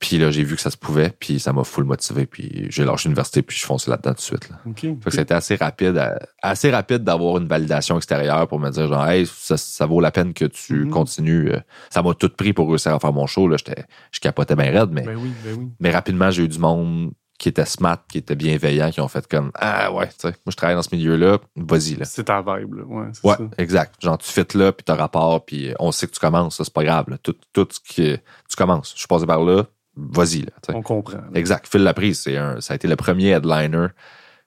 Puis 0.00 0.18
là, 0.18 0.30
j'ai 0.30 0.42
vu 0.44 0.56
que 0.56 0.60
ça 0.60 0.70
se 0.70 0.76
pouvait. 0.76 1.14
Puis 1.18 1.38
ça 1.40 1.52
m'a 1.52 1.64
full 1.64 1.84
motivé. 1.84 2.26
Puis 2.26 2.66
j'ai 2.68 2.84
lâché 2.84 3.08
l'université. 3.08 3.40
Puis 3.42 3.56
je 3.56 3.64
fonçais 3.64 3.90
là-dedans 3.90 4.10
tout 4.10 4.16
de 4.16 4.20
suite, 4.20 4.50
là. 4.50 4.56
OK. 4.66 4.80
Fait 4.80 4.96
que 5.02 5.10
c'était 5.10 5.32
assez 5.34 5.54
rapide, 5.54 5.96
à- 5.96 6.18
assez 6.42 6.70
rapide 6.70 7.04
d'avoir 7.04 7.38
une 7.38 7.46
validation 7.46 7.96
extérieure 7.96 8.46
pour 8.48 8.58
me 8.58 8.68
dire 8.70 8.88
genre 8.88 9.08
hey 9.08 9.24
ça, 9.26 9.56
ça 9.56 9.86
vaut 9.86 10.00
la 10.00 10.10
peine 10.10 10.34
que 10.34 10.44
tu 10.46 10.84
Mhm. 10.84 10.90
continues. 10.90 11.52
Euh, 11.52 11.60
Ça 11.90 12.02
m'a 12.02 12.12
tout 12.12 12.28
pris 12.28 12.52
pour 12.52 12.68
réussir 12.68 12.92
à 12.92 12.98
faire 12.98 13.12
mon 13.12 13.26
show 13.26 13.48
là, 13.48 13.56
j'étais 13.56 13.84
je 14.10 14.20
capotais 14.20 14.56
bien 14.56 14.72
raide 14.72 14.90
mais 14.90 15.02
Ben 15.02 15.16
oui, 15.16 15.32
ben 15.44 15.54
oui. 15.58 15.68
mais 15.80 15.90
rapidement 15.90 16.30
j'ai 16.30 16.42
eu 16.42 16.48
du 16.48 16.58
monde 16.58 17.12
qui 17.44 17.50
était 17.50 17.66
smart, 17.66 17.98
qui 18.08 18.16
était 18.16 18.36
bienveillant, 18.36 18.90
qui 18.90 19.02
ont 19.02 19.08
fait 19.08 19.26
comme 19.28 19.50
ah 19.56 19.92
ouais, 19.92 20.06
tu 20.08 20.14
sais, 20.16 20.28
moi 20.28 20.50
je 20.50 20.56
travaille 20.56 20.76
dans 20.76 20.82
ce 20.82 20.94
milieu-là, 20.94 21.36
vas-y 21.56 21.94
là. 21.96 22.06
C'est 22.06 22.24
ta 22.24 22.38
vibe, 22.40 22.72
là. 22.72 22.84
Ouais, 22.86 23.06
Ouais, 23.22 23.34
ça. 23.36 23.44
exact. 23.58 23.96
Genre, 24.02 24.16
tu 24.16 24.32
fais 24.32 24.46
là, 24.54 24.72
puis 24.72 24.82
t'as 24.82 24.94
rapport, 24.94 25.44
puis 25.44 25.74
on 25.78 25.92
sait 25.92 26.06
que 26.06 26.12
tu 26.12 26.20
commences, 26.20 26.56
ça, 26.56 26.64
c'est 26.64 26.72
pas 26.72 26.84
grave. 26.84 27.04
là. 27.10 27.18
Tout, 27.22 27.36
tout 27.52 27.68
ce 27.70 27.80
qui 27.80 28.16
tu 28.48 28.56
commences. 28.56 28.92
Je 28.94 29.00
suis 29.00 29.06
passé 29.08 29.26
par 29.26 29.44
là, 29.44 29.64
vas-y, 29.94 30.40
là. 30.40 30.52
On 30.72 30.80
comprend. 30.80 31.18
là. 31.18 31.24
Exact. 31.34 31.66
Phil 31.68 31.82
Laprise, 31.82 32.18
c'est 32.20 32.38
un, 32.38 32.62
ça 32.62 32.72
a 32.72 32.76
été 32.76 32.88
le 32.88 32.96
premier 32.96 33.28
headliner. 33.32 33.88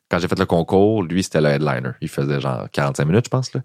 Quand 0.09 0.17
j'ai 0.17 0.27
fait 0.27 0.39
le 0.39 0.45
concours, 0.47 1.03
lui, 1.03 1.21
c'était 1.21 1.39
le 1.41 1.49
headliner. 1.49 1.91
Il 2.01 2.09
faisait 2.09 2.41
genre 2.41 2.67
45 2.71 3.05
minutes, 3.05 3.25
je 3.25 3.29
pense. 3.29 3.53
Là. 3.53 3.61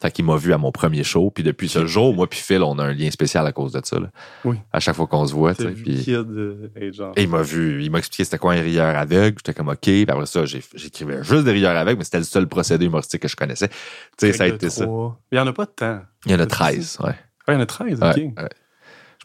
Fait 0.00 0.10
qu'il 0.10 0.26
m'a 0.26 0.36
vu 0.36 0.52
à 0.52 0.58
mon 0.58 0.72
premier 0.72 1.04
show. 1.04 1.30
Puis 1.30 1.42
depuis 1.42 1.70
ce 1.70 1.86
jour, 1.86 2.14
moi 2.14 2.28
puis 2.28 2.38
Phil, 2.38 2.62
on 2.62 2.78
a 2.78 2.84
un 2.84 2.92
lien 2.92 3.10
spécial 3.10 3.46
à 3.46 3.52
cause 3.52 3.72
de 3.72 3.80
ça. 3.82 3.98
Là. 3.98 4.10
Oui. 4.44 4.56
À 4.70 4.78
chaque 4.78 4.94
fois 4.94 5.06
qu'on 5.06 5.26
se 5.26 5.32
voit. 5.32 5.52
vu 5.52 5.72
Puis... 5.72 6.04
Kid 6.04 6.14
euh, 6.16 6.92
genre. 6.92 7.12
Et 7.16 7.22
il 7.22 7.28
m'a 7.30 7.40
vu, 7.40 7.82
il 7.82 7.90
m'a 7.90 7.98
expliqué 7.98 8.24
c'était 8.24 8.36
quoi 8.36 8.52
un 8.52 8.60
rieur 8.60 8.94
aveugle. 8.94 9.38
J'étais 9.38 9.54
comme 9.54 9.68
OK. 9.68 9.80
Puis 9.80 10.06
après 10.06 10.26
ça, 10.26 10.44
j'écrivais 10.44 11.24
juste 11.24 11.44
des 11.44 11.52
rieurs 11.52 11.76
aveugles, 11.76 11.98
mais 11.98 12.04
c'était 12.04 12.18
le 12.18 12.24
seul 12.24 12.46
procédé 12.46 12.84
humoristique 12.84 13.22
que 13.22 13.28
je 13.28 13.36
connaissais. 13.36 13.68
Tu 13.68 13.74
sais, 14.18 14.32
ça 14.34 14.44
a 14.44 14.48
été 14.48 14.68
ça. 14.68 14.84
Il 15.32 15.38
y 15.38 15.38
en 15.38 15.46
a 15.46 15.52
pas 15.54 15.64
de 15.64 15.70
temps. 15.70 16.00
Il 16.26 16.32
y 16.32 16.34
en 16.34 16.40
a 16.40 16.42
C'est 16.42 16.48
13, 16.48 16.98
ouais. 17.04 17.14
Ah, 17.46 17.52
il 17.52 17.54
y 17.54 17.56
en 17.56 17.60
a 17.60 17.66
13, 17.66 18.00
Ouais, 18.00 18.08
OK. 18.08 18.16
ouais. 18.16 18.48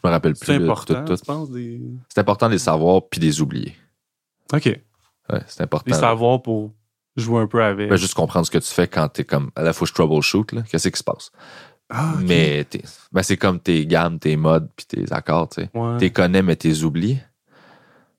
Je 0.02 0.08
me 0.08 0.10
rappelle 0.10 0.32
plus. 0.34 0.46
C'est 0.46 0.54
important, 0.54 1.04
tout, 1.04 1.12
tout. 1.12 1.16
tu 1.16 1.24
penses, 1.26 1.50
des... 1.50 1.80
C'est 2.08 2.20
important 2.20 2.46
de 2.46 2.52
les 2.52 2.58
savoir 2.58 3.02
puis 3.10 3.20
de 3.20 3.26
les 3.26 3.40
oublier. 3.40 3.76
OK. 4.52 4.64
Ouais, 4.64 5.40
c'est 5.46 5.62
important. 5.62 5.84
Les 5.86 6.00
savoir 6.00 6.40
pour 6.40 6.72
jouer 7.16 7.40
un 7.40 7.46
peu 7.46 7.62
avec. 7.62 7.90
Ben, 7.90 7.96
juste 7.96 8.14
comprendre 8.14 8.46
ce 8.46 8.50
que 8.50 8.58
tu 8.58 8.72
fais 8.72 8.88
quand 8.88 9.08
t'es 9.08 9.24
comme 9.24 9.50
à 9.56 9.62
la 9.62 9.72
fois 9.72 9.86
je 9.86 9.92
troubleshoot, 9.92 10.52
là. 10.52 10.62
Qu'est-ce 10.62 10.88
qui 10.88 10.98
se 10.98 11.04
passe? 11.04 11.30
ah, 11.92 12.14
OK. 12.16 12.24
Mais 12.26 12.66
ben, 13.12 13.22
c'est 13.22 13.36
comme 13.36 13.60
tes 13.60 13.86
gammes, 13.86 14.18
tes 14.18 14.36
modes 14.36 14.68
puis 14.76 14.86
tes 14.86 15.12
accords, 15.12 15.50
tu 15.50 15.62
sais. 15.62 15.70
Ouais. 15.74 15.98
T'es 15.98 16.10
connais, 16.10 16.42
mais 16.42 16.56
t'es 16.56 16.82
oublies. 16.82 17.18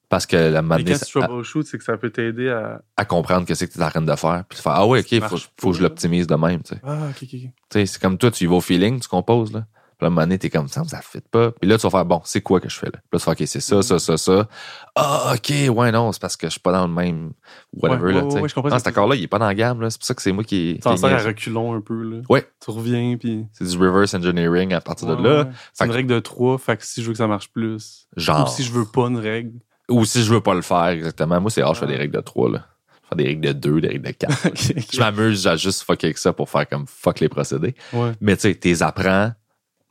Parce 0.10 0.28
que 0.28 0.38
la 0.38 0.62
manière 0.62 1.00
quand 1.00 1.06
tu 1.06 1.20
troubleshoot, 1.20 1.66
c'est 1.66 1.80
que 1.80 1.84
ça 1.84 1.98
peut 1.98 2.12
t'aider 2.12 2.50
à. 2.50 2.82
à, 2.98 3.06
comprendre 3.06 3.48
qu'est-ce 3.48 3.66
que 3.66 3.74
t'es 3.74 3.84
en 3.84 3.90
train 3.90 4.02
de 4.02 4.16
faire. 4.16 4.44
Puis 4.48 4.58
tu 4.58 4.64
fais, 4.64 4.70
ah 4.72 4.86
ouais, 4.86 5.02
Ce 5.02 5.08
qui 5.08 5.18
ok, 5.18 5.24
faut, 5.24 5.38
faut 5.60 5.72
que 5.72 5.78
je 5.78 5.82
l'optimise 5.82 6.28
de 6.28 6.36
même, 6.36 6.62
tu 6.62 6.76
sais. 6.76 6.82
Ah, 6.84 7.08
OK, 7.10 7.24
OK, 7.24 7.30
OK. 7.34 7.40
Tu 7.40 7.50
sais, 7.72 7.86
c'est 7.88 8.00
comme 8.00 8.20
toi, 8.20 8.30
tu 8.30 8.44
y 8.44 8.48
vas 8.48 8.58
au 8.58 8.62
feeling, 8.62 9.00
tu 9.00 9.08
composes, 9.08 9.52
là. 9.54 9.66
Puis 10.04 10.06
là, 10.06 10.08
à 10.08 10.08
un 10.08 10.10
moment 10.10 10.22
donné, 10.22 10.38
t'es 10.38 10.50
comme 10.50 10.68
ça, 10.68 10.84
ça 10.86 11.02
fit 11.02 11.20
pas. 11.32 11.52
Puis 11.52 11.70
là, 11.70 11.78
tu 11.78 11.84
vas 11.84 11.90
faire, 11.90 12.06
bon, 12.06 12.22
c'est 12.26 12.42
quoi 12.42 12.60
que 12.60 12.70
je 12.70 12.78
fais 12.78 12.88
là? 12.88 12.92
Puis 12.94 13.02
là, 13.14 13.20
tu 13.20 13.26
vas 13.26 13.34
faire, 13.36 13.42
OK, 13.44 13.48
c'est 13.48 13.60
ça, 13.62 13.82
ça, 13.82 14.00
ça, 14.00 14.18
ça. 14.18 14.48
Ah, 14.96 15.34
OK, 15.36 15.54
ouais, 15.76 15.92
non, 15.92 16.12
c'est 16.12 16.22
parce 16.22 16.36
que 16.36 16.48
je 16.48 16.52
suis 16.52 16.60
pas 16.60 16.72
dans 16.72 16.86
le 16.88 16.94
même 16.94 17.32
whatever, 17.74 18.04
Ouais, 18.08 18.14
là, 18.14 18.20
ouais, 18.20 18.28
tu 18.30 18.36
sais. 18.36 18.42
ouais, 18.42 18.50
je 18.50 18.54
comprends 18.56 18.70
Non, 18.70 18.76
ce 18.76 18.80
cet 18.84 18.88
accord-là, 18.88 19.16
il 19.16 19.24
est 19.24 19.28
pas 19.28 19.40
dans 19.40 19.48
la 19.48 19.56
gamme, 19.56 19.82
là. 19.82 19.90
C'est 19.90 19.98
pour 20.00 20.06
ça 20.06 20.14
que 20.14 20.22
c'est 20.22 20.32
moi 20.32 20.44
qui. 20.44 20.80
T'en 20.82 20.98
sers 20.98 21.14
à 21.14 21.18
reculons 21.24 21.74
un 21.74 21.82
peu, 21.82 22.02
là. 22.04 22.18
Ouais. 22.30 22.46
Tu 22.64 22.72
reviens, 22.72 23.16
puis. 23.18 23.46
C'est 23.54 23.66
du 23.66 23.78
reverse 23.78 24.14
engineering 24.14 24.74
à 24.74 24.82
partir 24.82 25.08
de 25.16 25.24
là. 25.24 25.50
C'est 25.74 25.86
une 25.86 25.92
que- 25.92 25.96
règle 25.96 26.14
de 26.14 26.20
3, 26.20 26.58
fait 26.58 26.78
que 26.78 26.86
si 26.86 27.02
je 27.02 27.08
veux 27.08 27.14
que 27.14 27.18
ça 27.18 27.28
marche 27.28 27.50
plus. 27.52 28.08
Genre. 28.18 28.48
Ou 28.48 28.52
si 28.52 28.64
je 28.64 28.72
veux 28.72 28.86
pas 28.86 29.08
une 29.08 29.18
règle. 29.18 29.54
Ou 29.90 30.06
si 30.06 30.24
je 30.24 30.34
veux 30.34 30.42
pas 30.42 30.54
le 30.54 30.62
faire, 30.62 30.88
exactement. 30.88 31.40
Moi, 31.42 31.52
c'est 31.52 31.64
rare, 31.64 31.74
je 31.74 31.80
fais 31.80 31.88
des 31.88 31.96
règles 31.98 32.16
de 32.16 32.22
3, 32.22 32.50
là. 32.52 32.66
Je 33.04 33.10
fais 33.10 33.16
des 33.16 33.24
règles 33.26 33.42
de 33.48 33.52
2, 33.54 33.82
des 33.82 33.88
règles 33.90 34.06
de 34.08 34.12
4. 34.12 34.48
Ok, 34.48 34.60
ok. 34.78 34.84
Je 34.94 35.00
m'amuse 35.00 35.46
à 35.48 35.56
juste 35.58 35.84
fucker 35.84 36.08
avec 36.08 36.18
ça 36.18 36.32
pour 36.34 36.50
faire 36.50 36.68
comme 36.68 36.86
fuck 36.88 37.20
les 37.20 37.28
procédés. 37.30 37.76
Ouais. 37.92 38.12
Mais 38.22 38.36
tu 38.38 38.44
sais, 38.44 38.56
t'es 38.56 38.82
apprends, 38.82 39.32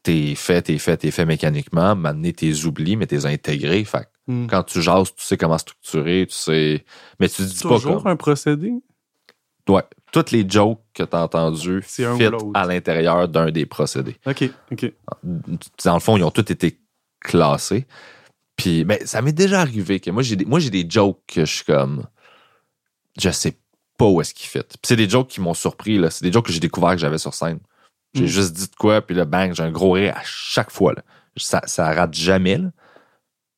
t'es 0.03 0.34
fait, 0.34 0.62
t'es 0.62 0.78
fait, 0.78 0.96
t'es 0.96 1.11
fait 1.11 1.24
mécaniquement, 1.26 1.94
maintenant 1.94 2.30
t'es 2.36 2.64
oubliés, 2.64 2.96
mais 2.96 3.07
t'es 3.07 3.26
intégrés. 3.26 3.84
Fait 3.84 4.03
que 4.05 4.07
Hmm. 4.28 4.46
quand 4.46 4.62
tu 4.62 4.80
jases, 4.80 5.12
tu 5.16 5.24
sais 5.26 5.36
comment 5.36 5.59
structurer, 5.59 6.26
tu 6.28 6.36
sais. 6.36 6.84
Mais 7.18 7.28
tu 7.28 7.42
dis 7.42 7.61
pas 7.61 7.70
Toujours 7.70 8.05
comme. 8.05 8.12
un 8.12 8.16
procédé? 8.16 8.72
Ouais. 9.68 9.82
Toutes 10.12 10.30
les 10.30 10.48
jokes 10.48 10.78
que 10.94 11.03
C'est 11.03 12.05
un 12.05 12.14
ou 12.14 12.16
fit 12.18 12.50
à 12.55 12.64
l'intérieur 12.66 13.26
d'un 13.28 13.50
des 13.50 13.66
procédés. 13.66 14.16
Ok, 14.26 14.48
ok. 14.70 14.92
Dans 15.84 15.94
le 15.94 16.00
fond, 16.00 16.16
ils 16.16 16.22
ont 16.22 16.30
tous 16.30 16.53
été 16.53 16.78
classés. 17.20 17.86
Puis, 18.57 18.84
mais 18.84 19.05
ça 19.07 19.22
m'est 19.22 19.32
déjà 19.32 19.61
arrivé 19.61 19.98
que 19.98 20.11
moi, 20.12 20.22
j'ai 20.22 20.36
des, 20.36 20.44
moi, 20.44 20.61
j'ai 20.61 20.70
des 20.70 20.86
jokes 20.88 21.18
que 21.26 21.44
je 21.44 21.53
suis 21.57 21.64
comme. 21.64 22.07
Je 23.20 23.30
sais 23.30 23.59
pas 23.98 24.07
où 24.07 24.20
est-ce 24.20 24.34
qu'ils 24.34 24.48
fit. 24.48 24.61
Puis 24.61 24.78
c'est 24.84 24.96
des 24.96 25.09
jokes 25.09 25.28
qui 25.28 25.40
m'ont 25.40 25.55
surpris, 25.55 25.98
là. 25.98 26.11
C'est 26.11 26.24
des 26.24 26.30
jokes 26.32 26.46
que 26.46 26.53
j'ai 26.53 26.61
découvert 26.61 26.90
que 26.92 26.98
j'avais 26.98 27.18
sur 27.18 27.34
scène. 27.34 27.59
J'ai 28.15 28.25
Mm. 28.25 28.27
juste 28.27 28.53
dit 28.53 28.69
de 28.69 28.75
quoi, 28.77 29.01
puis 29.01 29.15
là, 29.17 29.25
bang, 29.25 29.55
j'ai 29.55 29.63
un 29.63 29.71
gros 29.71 29.93
rire 29.93 30.15
à 30.17 30.23
chaque 30.25 30.71
fois, 30.71 30.93
là. 30.95 31.03
Ça, 31.37 31.63
ça 31.65 31.93
rate 31.95 32.13
jamais, 32.15 32.59
là. 32.59 32.71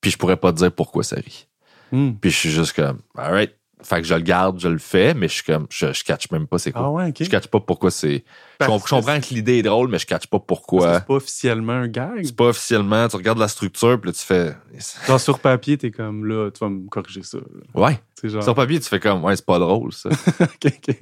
Puis 0.00 0.10
je 0.12 0.18
pourrais 0.18 0.36
pas 0.36 0.52
te 0.52 0.58
dire 0.58 0.70
pourquoi 0.72 1.02
ça 1.02 1.16
rit. 1.16 1.48
Hmm. 1.90 2.12
Puis 2.20 2.30
je 2.30 2.36
suis 2.36 2.50
juste 2.50 2.72
comme, 2.74 3.00
alright. 3.16 3.52
Fait 3.84 4.00
que 4.00 4.06
je 4.06 4.14
le 4.14 4.20
garde, 4.22 4.58
je 4.60 4.68
le 4.68 4.78
fais, 4.78 5.12
mais 5.12 5.28
je 5.28 5.34
suis 5.34 5.42
comme, 5.42 5.66
je, 5.70 5.92
je 5.92 6.04
catch 6.04 6.30
même 6.30 6.46
pas 6.46 6.58
c'est 6.58 6.72
quoi. 6.72 6.82
Ah 6.86 6.90
ouais, 6.90 7.08
ok. 7.08 7.16
Je 7.20 7.28
catch 7.28 7.48
pas 7.48 7.60
pourquoi 7.60 7.90
c'est. 7.90 8.24
Je 8.60 8.66
comprends 8.66 9.20
que 9.20 9.34
l'idée 9.34 9.58
est 9.58 9.62
drôle, 9.62 9.88
mais 9.88 9.98
je 9.98 10.06
catch 10.06 10.26
pas 10.26 10.38
pourquoi. 10.38 10.94
C'est 11.00 11.06
pas 11.06 11.14
officiellement 11.14 11.72
un 11.74 11.88
gag. 11.88 12.24
C'est 12.24 12.34
pas 12.34 12.46
officiellement, 12.46 13.06
tu 13.08 13.16
regardes 13.16 13.38
la 13.38 13.48
structure, 13.48 14.00
puis 14.00 14.08
là, 14.10 14.14
tu 14.14 14.22
fais. 14.24 14.54
Genre 15.06 15.20
sur 15.20 15.38
papier, 15.38 15.76
t'es 15.76 15.90
comme 15.90 16.24
là, 16.24 16.50
tu 16.50 16.60
vas 16.60 16.70
me 16.70 16.88
corriger 16.88 17.22
ça. 17.22 17.38
là. 17.38 17.80
Ouais. 17.80 18.00
Genre. 18.22 18.42
Sur 18.42 18.54
papier, 18.54 18.80
tu 18.80 18.88
fais 18.88 19.00
comme, 19.00 19.22
ouais, 19.22 19.36
c'est 19.36 19.44
pas 19.44 19.58
drôle, 19.58 19.92
ça. 19.92 20.08
ok, 20.40 20.48
ok. 20.88 20.96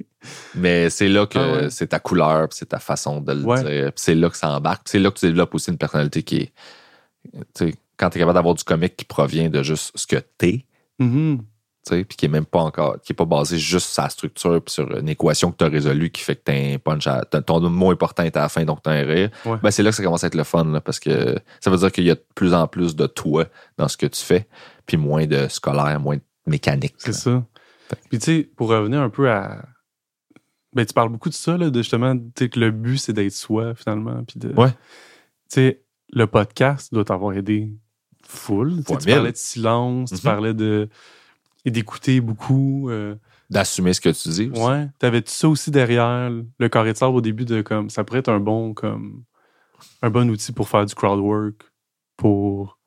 mais 0.55 0.89
c'est 0.89 1.07
là 1.07 1.25
que 1.25 1.37
Ah 1.39 1.51
ouais. 1.63 1.69
c'est 1.69 1.87
ta 1.87 1.99
couleur, 1.99 2.49
puis 2.49 2.57
c'est 2.57 2.65
ta 2.69 2.79
façon 2.79 3.21
de 3.21 3.31
le 3.31 3.43
Ouais. 3.43 3.63
dire, 3.63 3.91
c'est 3.95 4.15
là 4.15 4.29
que 4.29 4.35
ça 4.37 4.49
embarque, 4.49 4.81
c'est 4.89 4.99
là 4.99 5.09
que 5.09 5.19
tu 5.19 5.27
développes 5.27 5.55
aussi 5.55 5.71
une 5.71 5.77
personnalité 5.77 6.23
qui 6.23 6.37
est. 6.37 6.53
Tu 7.55 7.67
sais, 7.69 7.75
quand 7.95 8.09
t'es 8.09 8.19
capable 8.19 8.35
d'avoir 8.35 8.55
du 8.55 8.63
comique 8.65 8.97
qui 8.97 9.05
provient 9.05 9.49
de 9.49 9.63
juste 9.63 9.91
ce 9.95 10.05
que 10.05 10.17
t'es, 10.37 10.65
sais, 10.99 11.05
puis 11.89 12.05
qui 12.05 12.25
est 12.25 12.29
même 12.29 12.45
pas 12.45 12.61
encore, 12.61 12.99
qui 13.01 13.13
est 13.13 13.15
pas 13.15 13.25
basé 13.25 13.57
juste 13.57 13.87
sur 13.87 14.03
sa 14.03 14.09
structure, 14.09 14.61
puis 14.61 14.73
sur 14.73 14.89
une 14.97 15.09
équation 15.09 15.51
que 15.51 15.57
t'as 15.57 15.69
résolue 15.69 16.09
qui 16.09 16.21
fait 16.21 16.35
que 16.35 16.41
t'as 16.45 16.53
un 16.53 16.77
punch 16.77 17.07
à, 17.07 17.23
ton 17.25 17.59
mot 17.69 17.91
important 17.91 18.23
est 18.23 18.37
à 18.37 18.41
la 18.41 18.49
fin, 18.49 18.63
donc 18.63 18.81
t'as 18.81 18.91
un 18.91 19.03
rire. 19.03 19.29
Ouais. 19.45 19.57
Ben, 19.61 19.71
c'est 19.71 19.83
là 19.83 19.89
que 19.89 19.95
ça 19.95 20.03
commence 20.03 20.23
à 20.23 20.27
être 20.27 20.35
le 20.35 20.43
fun, 20.43 20.65
là, 20.65 20.81
parce 20.81 20.99
que 20.99 21.37
ça 21.59 21.69
veut 21.69 21.77
dire 21.77 21.91
qu'il 21.91 22.05
y 22.05 22.11
a 22.11 22.15
de 22.15 22.25
plus 22.35 22.53
en 22.53 22.67
plus 22.67 22.95
de 22.95 23.05
toi 23.05 23.45
dans 23.77 23.87
ce 23.87 23.97
que 23.97 24.05
tu 24.05 24.21
fais, 24.21 24.47
puis 24.85 24.97
moins 24.97 25.25
de 25.25 25.47
scolaire, 25.49 25.99
moins 25.99 26.17
de 26.17 26.23
mécanique. 26.45 26.95
C'est 26.97 27.13
ça. 27.13 27.43
Puis 28.09 28.19
tu 28.19 28.25
sais, 28.25 28.49
pour 28.55 28.69
revenir 28.69 29.01
un 29.01 29.09
peu 29.09 29.29
à. 29.29 29.65
Ben, 30.73 30.85
tu 30.85 30.93
parles 30.93 31.09
beaucoup 31.09 31.29
de 31.29 31.35
ça, 31.35 31.57
là, 31.57 31.69
de 31.69 31.81
justement, 31.81 32.17
tu 32.17 32.23
sais, 32.39 32.49
que 32.49 32.59
le 32.59 32.71
but, 32.71 32.97
c'est 32.97 33.13
d'être 33.13 33.33
soi, 33.33 33.75
finalement. 33.75 34.23
Puis 34.23 34.39
de. 34.39 34.53
Ouais. 34.53 34.71
Tu 34.71 34.75
sais, 35.49 35.83
le 36.11 36.25
podcast 36.27 36.93
doit 36.93 37.05
t'avoir 37.05 37.33
aidé 37.33 37.71
full. 38.25 38.77
Tu 38.77 38.97
tu 38.97 39.05
parlais 39.05 39.31
de 39.31 39.37
silence, 39.37 40.11
tu 40.11 40.21
parlais 40.21 40.53
de. 40.53 40.89
Et 41.65 41.71
d'écouter 41.71 42.21
beaucoup. 42.21 42.89
euh, 42.89 43.15
D'assumer 43.49 43.93
ce 43.93 44.01
que 44.01 44.09
tu 44.09 44.29
dis. 44.29 44.49
aussi. 44.51 44.61
ouais. 44.61 44.87
T'avais-tu 44.99 45.31
ça 45.31 45.47
aussi 45.47 45.69
derrière 45.69 46.29
le 46.59 46.69
carré 46.69 46.93
de 46.93 46.97
sable 46.97 47.15
au 47.15 47.21
début 47.21 47.45
de 47.45 47.61
comme. 47.61 47.89
Ça 47.89 48.03
pourrait 48.03 48.19
être 48.19 48.29
un 48.29 48.39
bon, 48.39 48.73
comme. 48.73 49.23
Un 50.01 50.09
bon 50.09 50.29
outil 50.29 50.51
pour 50.53 50.69
faire 50.69 50.85
du 50.85 50.95
crowd 50.95 51.19
work, 51.19 51.55
pour. 52.17 52.77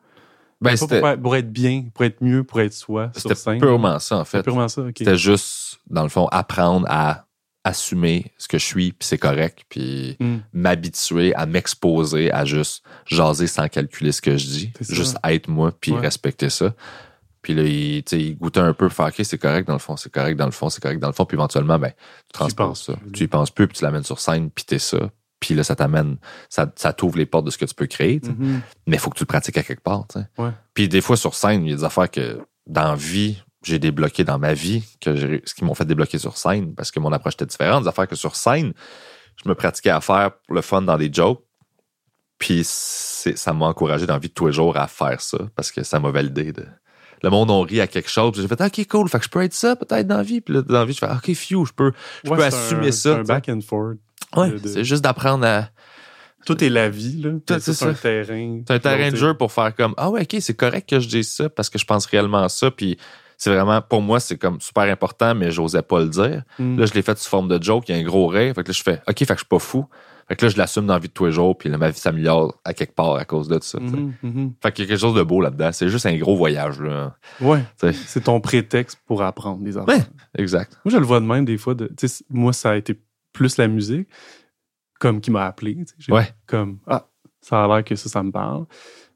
Ben, 0.60 0.70
pour, 0.70 0.88
c'était 0.88 1.00
faire- 1.00 1.20
pour 1.20 1.36
être 1.36 1.52
bien, 1.52 1.84
pour 1.92 2.04
être 2.04 2.22
mieux, 2.22 2.42
pour 2.42 2.60
être 2.62 2.72
soi 2.72 3.10
sur 3.14 3.36
c'était 3.36 3.58
purement 3.58 3.98
ça, 3.98 4.16
en 4.18 4.24
fait. 4.24 4.42
purement 4.42 4.68
ça. 4.68 4.82
C'était 4.96 5.16
juste, 5.18 5.78
dans 5.88 6.02
le 6.02 6.08
fond, 6.08 6.26
apprendre 6.32 6.86
à 6.88 7.26
assumer 7.62 8.32
ce 8.38 8.48
que 8.48 8.58
je 8.58 8.64
suis, 8.64 8.92
puis 8.92 9.06
c'est 9.06 9.18
correct, 9.18 9.64
puis 9.68 10.16
Hmm. 10.20 10.38
m'habituer 10.52 11.34
à 11.34 11.44
m'exposer, 11.46 12.32
à 12.32 12.44
juste 12.44 12.82
jaser 13.06 13.48
sans 13.48 13.68
calculer 13.68 14.12
ce 14.12 14.22
que 14.22 14.36
je 14.38 14.46
dis, 14.46 14.72
juste 14.88 15.18
être 15.24 15.48
moi, 15.48 15.72
puis 15.78 15.92
Ouais. 15.92 15.98
respecter 16.00 16.48
ça. 16.48 16.74
Puis 17.46 17.54
là, 17.54 17.62
il, 17.62 18.02
il 18.10 18.36
goûtait 18.36 18.58
un 18.58 18.72
peu, 18.72 18.88
faire 18.88 19.06
OK, 19.06 19.20
c'est 19.22 19.38
correct 19.38 19.68
dans 19.68 19.74
le 19.74 19.78
fond, 19.78 19.96
c'est 19.96 20.10
correct 20.10 20.34
dans 20.34 20.46
le 20.46 20.50
fond, 20.50 20.68
c'est 20.68 20.82
correct 20.82 20.98
dans 20.98 21.06
le 21.06 21.12
fond, 21.12 21.24
puis 21.26 21.36
éventuellement, 21.36 21.78
ben, 21.78 21.92
tu 21.92 22.32
transposes 22.32 22.80
ça. 22.86 22.94
Tu 23.12 23.22
y 23.22 23.28
penses 23.28 23.52
plus, 23.52 23.68
puis 23.68 23.78
tu 23.78 23.84
l'amènes 23.84 24.02
sur 24.02 24.18
scène, 24.18 24.50
puis 24.50 24.64
t'es 24.64 24.80
ça. 24.80 25.12
Puis 25.38 25.54
là, 25.54 25.62
ça 25.62 25.76
t'amène, 25.76 26.16
ça, 26.48 26.72
ça 26.74 26.92
t'ouvre 26.92 27.18
les 27.18 27.24
portes 27.24 27.44
de 27.44 27.52
ce 27.52 27.58
que 27.58 27.64
tu 27.64 27.74
peux 27.76 27.86
créer. 27.86 28.20
Mhm. 28.20 28.62
mais 28.88 28.96
il 28.96 28.98
faut 28.98 29.10
que 29.10 29.16
tu 29.16 29.22
le 29.22 29.28
pratiques 29.28 29.56
à 29.58 29.62
quelque 29.62 29.80
part. 29.80 30.08
Ouais. 30.38 30.50
Puis 30.74 30.88
des 30.88 31.00
fois 31.00 31.16
sur 31.16 31.36
scène, 31.36 31.64
il 31.64 31.70
y 31.70 31.72
a 31.72 31.76
des 31.76 31.84
affaires 31.84 32.10
que 32.10 32.40
dans 32.66 32.96
vie, 32.96 33.40
j'ai 33.62 33.78
débloqué 33.78 34.24
dans 34.24 34.40
ma 34.40 34.52
vie, 34.52 34.82
que 35.00 35.40
ce 35.44 35.54
qui 35.54 35.64
m'ont 35.64 35.74
fait 35.74 35.84
débloquer 35.84 36.18
sur 36.18 36.36
scène, 36.36 36.74
parce 36.74 36.90
que 36.90 36.98
mon 36.98 37.12
approche 37.12 37.34
était 37.34 37.46
différente. 37.46 37.84
Des 37.84 37.88
affaires 37.88 38.08
que 38.08 38.16
sur 38.16 38.34
scène, 38.34 38.72
je 39.40 39.48
me 39.48 39.54
pratiquais 39.54 39.90
à 39.90 40.00
faire 40.00 40.32
pour 40.48 40.56
le 40.56 40.62
fun 40.62 40.82
dans 40.82 40.98
des 40.98 41.12
jokes. 41.12 41.44
Puis 42.38 42.62
ça 42.64 43.52
m'a 43.52 43.66
encouragé 43.66 44.04
dans 44.04 44.14
la 44.14 44.18
vie 44.18 44.30
de 44.30 44.34
tous 44.34 44.48
les 44.48 44.52
jours 44.52 44.76
à 44.76 44.88
faire 44.88 45.20
ça, 45.20 45.38
parce 45.54 45.70
que 45.70 45.84
ça 45.84 46.00
m'a 46.00 46.10
validé. 46.10 46.50
De... 46.50 46.66
Le 47.22 47.30
monde 47.30 47.50
on 47.50 47.62
rit 47.62 47.80
à 47.80 47.86
quelque 47.86 48.10
chose. 48.10 48.32
puis 48.32 48.42
J'ai 48.42 48.48
fait 48.48 48.60
OK, 48.60 48.86
cool, 48.88 49.08
fait 49.08 49.18
que 49.18 49.24
je 49.24 49.30
peux 49.30 49.42
être 49.42 49.54
ça 49.54 49.74
peut-être 49.76 50.06
dans 50.06 50.18
la 50.18 50.22
vie. 50.22 50.40
Puis 50.40 50.54
là, 50.54 50.62
dans 50.62 50.74
la 50.80 50.84
vie, 50.84 50.92
je 50.92 50.98
fais 50.98 51.06
OK, 51.06 51.34
few, 51.34 51.64
je 51.64 51.72
peux, 51.72 51.92
je 52.24 52.30
Ouais, 52.30 52.36
peux 52.36 52.44
assumer 52.44 52.88
un- 52.88 52.92
ça. 52.92 53.14
C'est 53.14 53.20
un 53.20 53.22
back 53.22 53.48
and 53.48 53.60
forth. 53.60 53.96
Ouais, 54.36 54.50
de- 54.50 54.68
C'est 54.68 54.84
juste 54.84 55.02
d'apprendre 55.04 55.46
à. 55.46 55.68
Tout 56.44 56.62
est 56.62 56.68
la 56.68 56.88
vie, 56.88 57.20
là. 57.22 57.30
Tout, 57.44 57.58
c'est 57.58 57.82
un 57.84 57.92
terrain. 57.92 58.60
C'est 58.68 58.74
un 58.74 58.78
terrain 58.78 59.10
de 59.10 59.16
jeu 59.16 59.34
pour 59.34 59.50
faire 59.50 59.74
comme 59.74 59.94
Ah 59.96 60.10
ouais, 60.10 60.22
ok, 60.22 60.36
c'est 60.40 60.54
correct 60.54 60.88
que 60.88 61.00
je 61.00 61.08
dise 61.08 61.28
ça 61.32 61.48
parce 61.48 61.68
que 61.68 61.78
je 61.78 61.84
pense 61.84 62.06
réellement 62.06 62.48
ça. 62.48 62.70
Puis 62.70 62.96
c'est 63.36 63.50
vraiment, 63.52 63.82
pour 63.82 64.00
moi, 64.00 64.20
c'est 64.20 64.36
comme 64.38 64.60
super 64.60 64.84
important, 64.84 65.34
mais 65.34 65.50
j'osais 65.50 65.82
pas 65.82 66.00
le 66.00 66.08
dire. 66.08 66.42
Hmm. 66.60 66.78
Là, 66.78 66.86
je 66.86 66.94
l'ai 66.94 67.02
fait 67.02 67.18
sous 67.18 67.28
forme 67.28 67.48
de 67.48 67.60
joke, 67.62 67.88
il 67.88 67.96
y 67.96 67.98
a 67.98 68.00
un 68.00 68.04
gros 68.04 68.28
rire. 68.28 68.54
Fait 68.54 68.62
que 68.62 68.68
là, 68.68 68.72
je 68.72 68.82
fais 68.82 69.00
OK, 69.08 69.18
fait 69.18 69.26
que 69.26 69.32
je 69.32 69.38
suis 69.38 69.44
pas 69.46 69.58
fou. 69.58 69.86
Fait 70.28 70.34
que 70.34 70.44
là, 70.44 70.50
je 70.50 70.56
l'assume 70.56 70.86
dans 70.86 70.94
la 70.94 70.98
vie 70.98 71.08
de 71.08 71.12
tous 71.12 71.26
les 71.26 71.32
jours, 71.32 71.56
puis 71.56 71.68
là, 71.68 71.78
ma 71.78 71.90
vie 71.90 71.98
s'améliore 71.98 72.60
à 72.64 72.74
quelque 72.74 72.94
part 72.94 73.14
à 73.14 73.24
cause 73.24 73.46
de 73.46 73.58
ça. 73.62 73.78
tu 73.78 73.88
sais. 73.88 73.96
Mhm, 73.96 74.14
mhm. 74.22 74.52
Fait 74.60 74.72
qu'il 74.72 74.84
y 74.84 74.88
a 74.88 74.90
quelque 74.90 75.00
chose 75.00 75.14
de 75.14 75.22
beau 75.22 75.40
là-dedans. 75.40 75.70
C'est 75.72 75.88
juste 75.88 76.06
un 76.06 76.16
gros 76.16 76.36
voyage, 76.36 76.80
là. 76.80 77.16
Ouais. 77.40 77.62
C'est 77.92 78.24
ton 78.24 78.40
prétexte 78.40 78.98
pour 79.06 79.22
apprendre 79.22 79.62
des 79.62 79.76
affaires. 79.76 79.94
Ouais. 79.94 80.02
Exact. 80.36 80.78
Moi, 80.84 80.92
je 80.92 80.98
le 80.98 81.04
vois 81.04 81.20
de 81.20 81.26
même 81.26 81.44
des 81.44 81.56
fois. 81.56 81.74
De, 81.74 81.90
moi, 82.30 82.52
ça 82.52 82.70
a 82.70 82.76
été 82.76 83.00
plus 83.32 83.56
la 83.56 83.68
musique, 83.68 84.08
comme 84.98 85.20
qui 85.20 85.30
m'a 85.30 85.46
appelé. 85.46 85.78
Ouais. 86.08 86.28
Comme, 86.46 86.78
ah, 86.86 87.08
ça 87.40 87.64
a 87.64 87.68
l'air 87.68 87.84
que 87.84 87.94
ça, 87.94 88.08
ça 88.08 88.22
me 88.22 88.32
parle. 88.32 88.66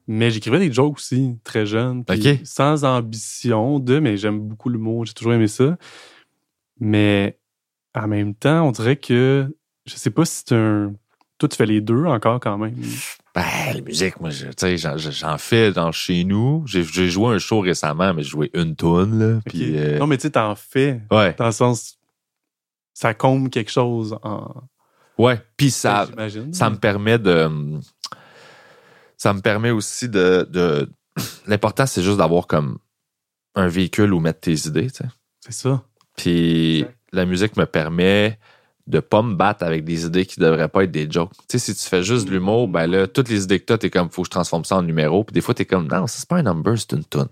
Mais 0.07 0.31
j'écrivais 0.31 0.59
des 0.59 0.71
jokes 0.71 0.97
aussi, 0.97 1.37
très 1.43 1.65
jeune. 1.65 2.03
Sans 2.43 2.83
ambition 2.85 3.79
de, 3.79 3.99
mais 3.99 4.17
j'aime 4.17 4.39
beaucoup 4.39 4.69
l'humour. 4.69 5.05
J'ai 5.05 5.13
toujours 5.13 5.33
aimé 5.33 5.47
ça. 5.47 5.77
Mais 6.79 7.37
en 7.93 8.07
même 8.07 8.33
temps, 8.33 8.67
on 8.67 8.71
dirait 8.71 8.95
que, 8.95 9.53
je 9.91 9.97
sais 9.97 10.09
pas 10.09 10.25
si 10.25 10.43
c'est 10.45 10.55
un. 10.55 10.93
Toi, 11.37 11.49
tu 11.49 11.55
fais 11.55 11.65
les 11.65 11.81
deux 11.81 12.05
encore 12.05 12.39
quand 12.39 12.57
même. 12.57 12.75
Ben, 13.33 13.43
la 13.73 13.81
musique, 13.81 14.19
moi, 14.19 14.29
je- 14.29 14.45
tu 14.47 14.53
sais, 14.57 14.77
j'en, 14.77 14.95
j'en 14.97 15.37
fais 15.39 15.71
dans 15.71 15.91
chez 15.91 16.23
nous. 16.23 16.63
J'ai, 16.67 16.83
j'ai 16.83 17.09
joué 17.09 17.33
un 17.33 17.39
show 17.39 17.61
récemment, 17.61 18.13
mais 18.13 18.21
j'ai 18.23 18.29
joué 18.29 18.51
une 18.53 18.75
toune, 18.75 19.17
là. 19.17 19.39
Puis, 19.47 19.75
euh, 19.77 19.97
Non, 19.97 20.05
mais 20.05 20.17
tu 20.17 20.23
sais, 20.23 20.31
t'en 20.31 20.53
fais. 20.55 21.01
ouais. 21.09 21.33
Dans 21.39 21.47
le 21.47 21.51
sens, 21.51 21.97
ça 22.93 23.13
comble 23.13 23.49
quelque 23.49 23.71
chose 23.71 24.15
en. 24.21 24.53
Ouais. 25.17 25.41
Puis 25.57 25.71
ça, 25.71 26.05
j'imagine. 26.09 26.53
ça 26.53 26.69
me 26.69 26.75
permet 26.77 27.17
de. 27.17 27.49
Ça 29.17 29.33
me 29.33 29.41
permet 29.41 29.71
aussi 29.71 30.09
de. 30.09 30.47
de 30.49 30.89
L'important, 31.47 31.85
c'est 31.85 32.03
juste 32.03 32.17
d'avoir 32.17 32.47
comme 32.47 32.77
un 33.55 33.67
véhicule 33.67 34.13
où 34.13 34.19
mettre 34.19 34.41
tes 34.41 34.67
idées, 34.67 34.89
tu 34.91 34.97
sais. 34.97 35.09
C'est 35.41 35.53
ça. 35.53 35.83
Puis 36.15 36.85
la 37.11 37.25
musique 37.25 37.57
me 37.57 37.65
permet 37.65 38.37
de 38.87 38.99
pas 38.99 39.21
me 39.21 39.35
battre 39.35 39.63
avec 39.63 39.83
des 39.85 40.05
idées 40.05 40.25
qui 40.25 40.39
devraient 40.39 40.67
pas 40.69 40.83
être 40.83 40.91
des 40.91 41.09
jokes. 41.09 41.31
Tu 41.47 41.57
sais, 41.57 41.73
si 41.73 41.75
tu 41.75 41.87
fais 41.89 42.03
juste 42.03 42.25
de 42.27 42.31
l'humour, 42.31 42.67
ben 42.67 42.87
là, 42.87 43.07
toutes 43.07 43.29
les 43.29 43.43
idées 43.43 43.59
que 43.59 43.65
t'as, 43.65 43.77
t'es 43.77 43.89
comme, 43.89 44.09
faut 44.09 44.23
que 44.23 44.27
je 44.27 44.31
transforme 44.31 44.65
ça 44.65 44.77
en 44.77 44.81
numéro. 44.81 45.23
Puis 45.23 45.33
des 45.33 45.41
fois, 45.41 45.53
t'es 45.53 45.65
comme, 45.65 45.87
non, 45.87 46.07
c'est 46.07 46.27
pas 46.27 46.37
un 46.37 46.43
number, 46.43 46.77
c'est 46.77 46.93
une 46.93 47.05
tune. 47.05 47.27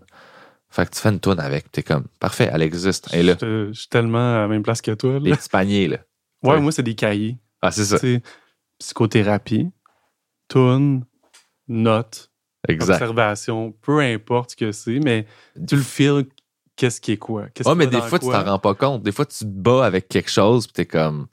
Fait 0.70 0.86
que 0.88 0.91
tu 0.95 1.02
fais 1.02 1.10
une 1.10 1.20
tune 1.20 1.39
avec, 1.39 1.72
t'es 1.72 1.82
comme, 1.84 2.06
parfait, 2.20 2.50
elle 2.54 2.62
existe. 2.62 3.12
Et 3.14 3.24
là, 3.24 3.36
Je 3.41 3.72
suis 3.74 3.88
tellement 3.89 4.36
à 4.38 4.41
la 4.41 4.47
même 4.47 4.62
place 4.64 4.82
que 4.82 4.91
toi. 4.91 5.18
les 5.20 5.32
Là. 5.32 5.38
petits 5.38 5.50
paniers, 5.50 5.88
là. 5.88 5.97
Ouais, 6.43 6.52
Ouais. 6.52 6.62
moi, 6.62 6.72
c'est 6.72 6.84
des 6.84 6.95
cahiers. 6.95 7.38
Ah, 7.62 7.72
c'est 7.72 7.86
ça. 7.86 7.97
Psychothérapie, 8.80 9.70
tune, 10.47 11.04
notes, 11.68 12.32
Exact. 12.68 12.93
observation, 12.95 13.74
peu 13.82 14.00
importe 14.00 14.52
ce 14.52 14.56
que 14.56 14.72
c'est, 14.72 15.00
mais 15.00 15.26
tu 15.68 15.76
le 15.76 15.82
files, 15.82 16.26
qu'est-ce 16.80 17.02
qui 17.02 17.12
est 17.12 17.18
quoi? 17.18 17.42
Ouais, 17.44 17.52
qui 17.54 17.64
mais 17.76 17.88
des 17.88 18.02
fois, 18.02 18.18
tu 18.20 18.28
t'en 18.30 18.44
rends 18.44 18.60
pas 18.60 18.74
compte. 18.74 19.04
Des 19.04 19.12
fois, 19.12 19.26
tu 19.26 19.40
te 19.40 19.44
bats 19.46 19.86
avec 19.86 20.08
quelque 20.08 20.32
chose, 20.32 20.66
puis 20.66 20.74
t'es 20.74 20.86
comme, 20.86 21.28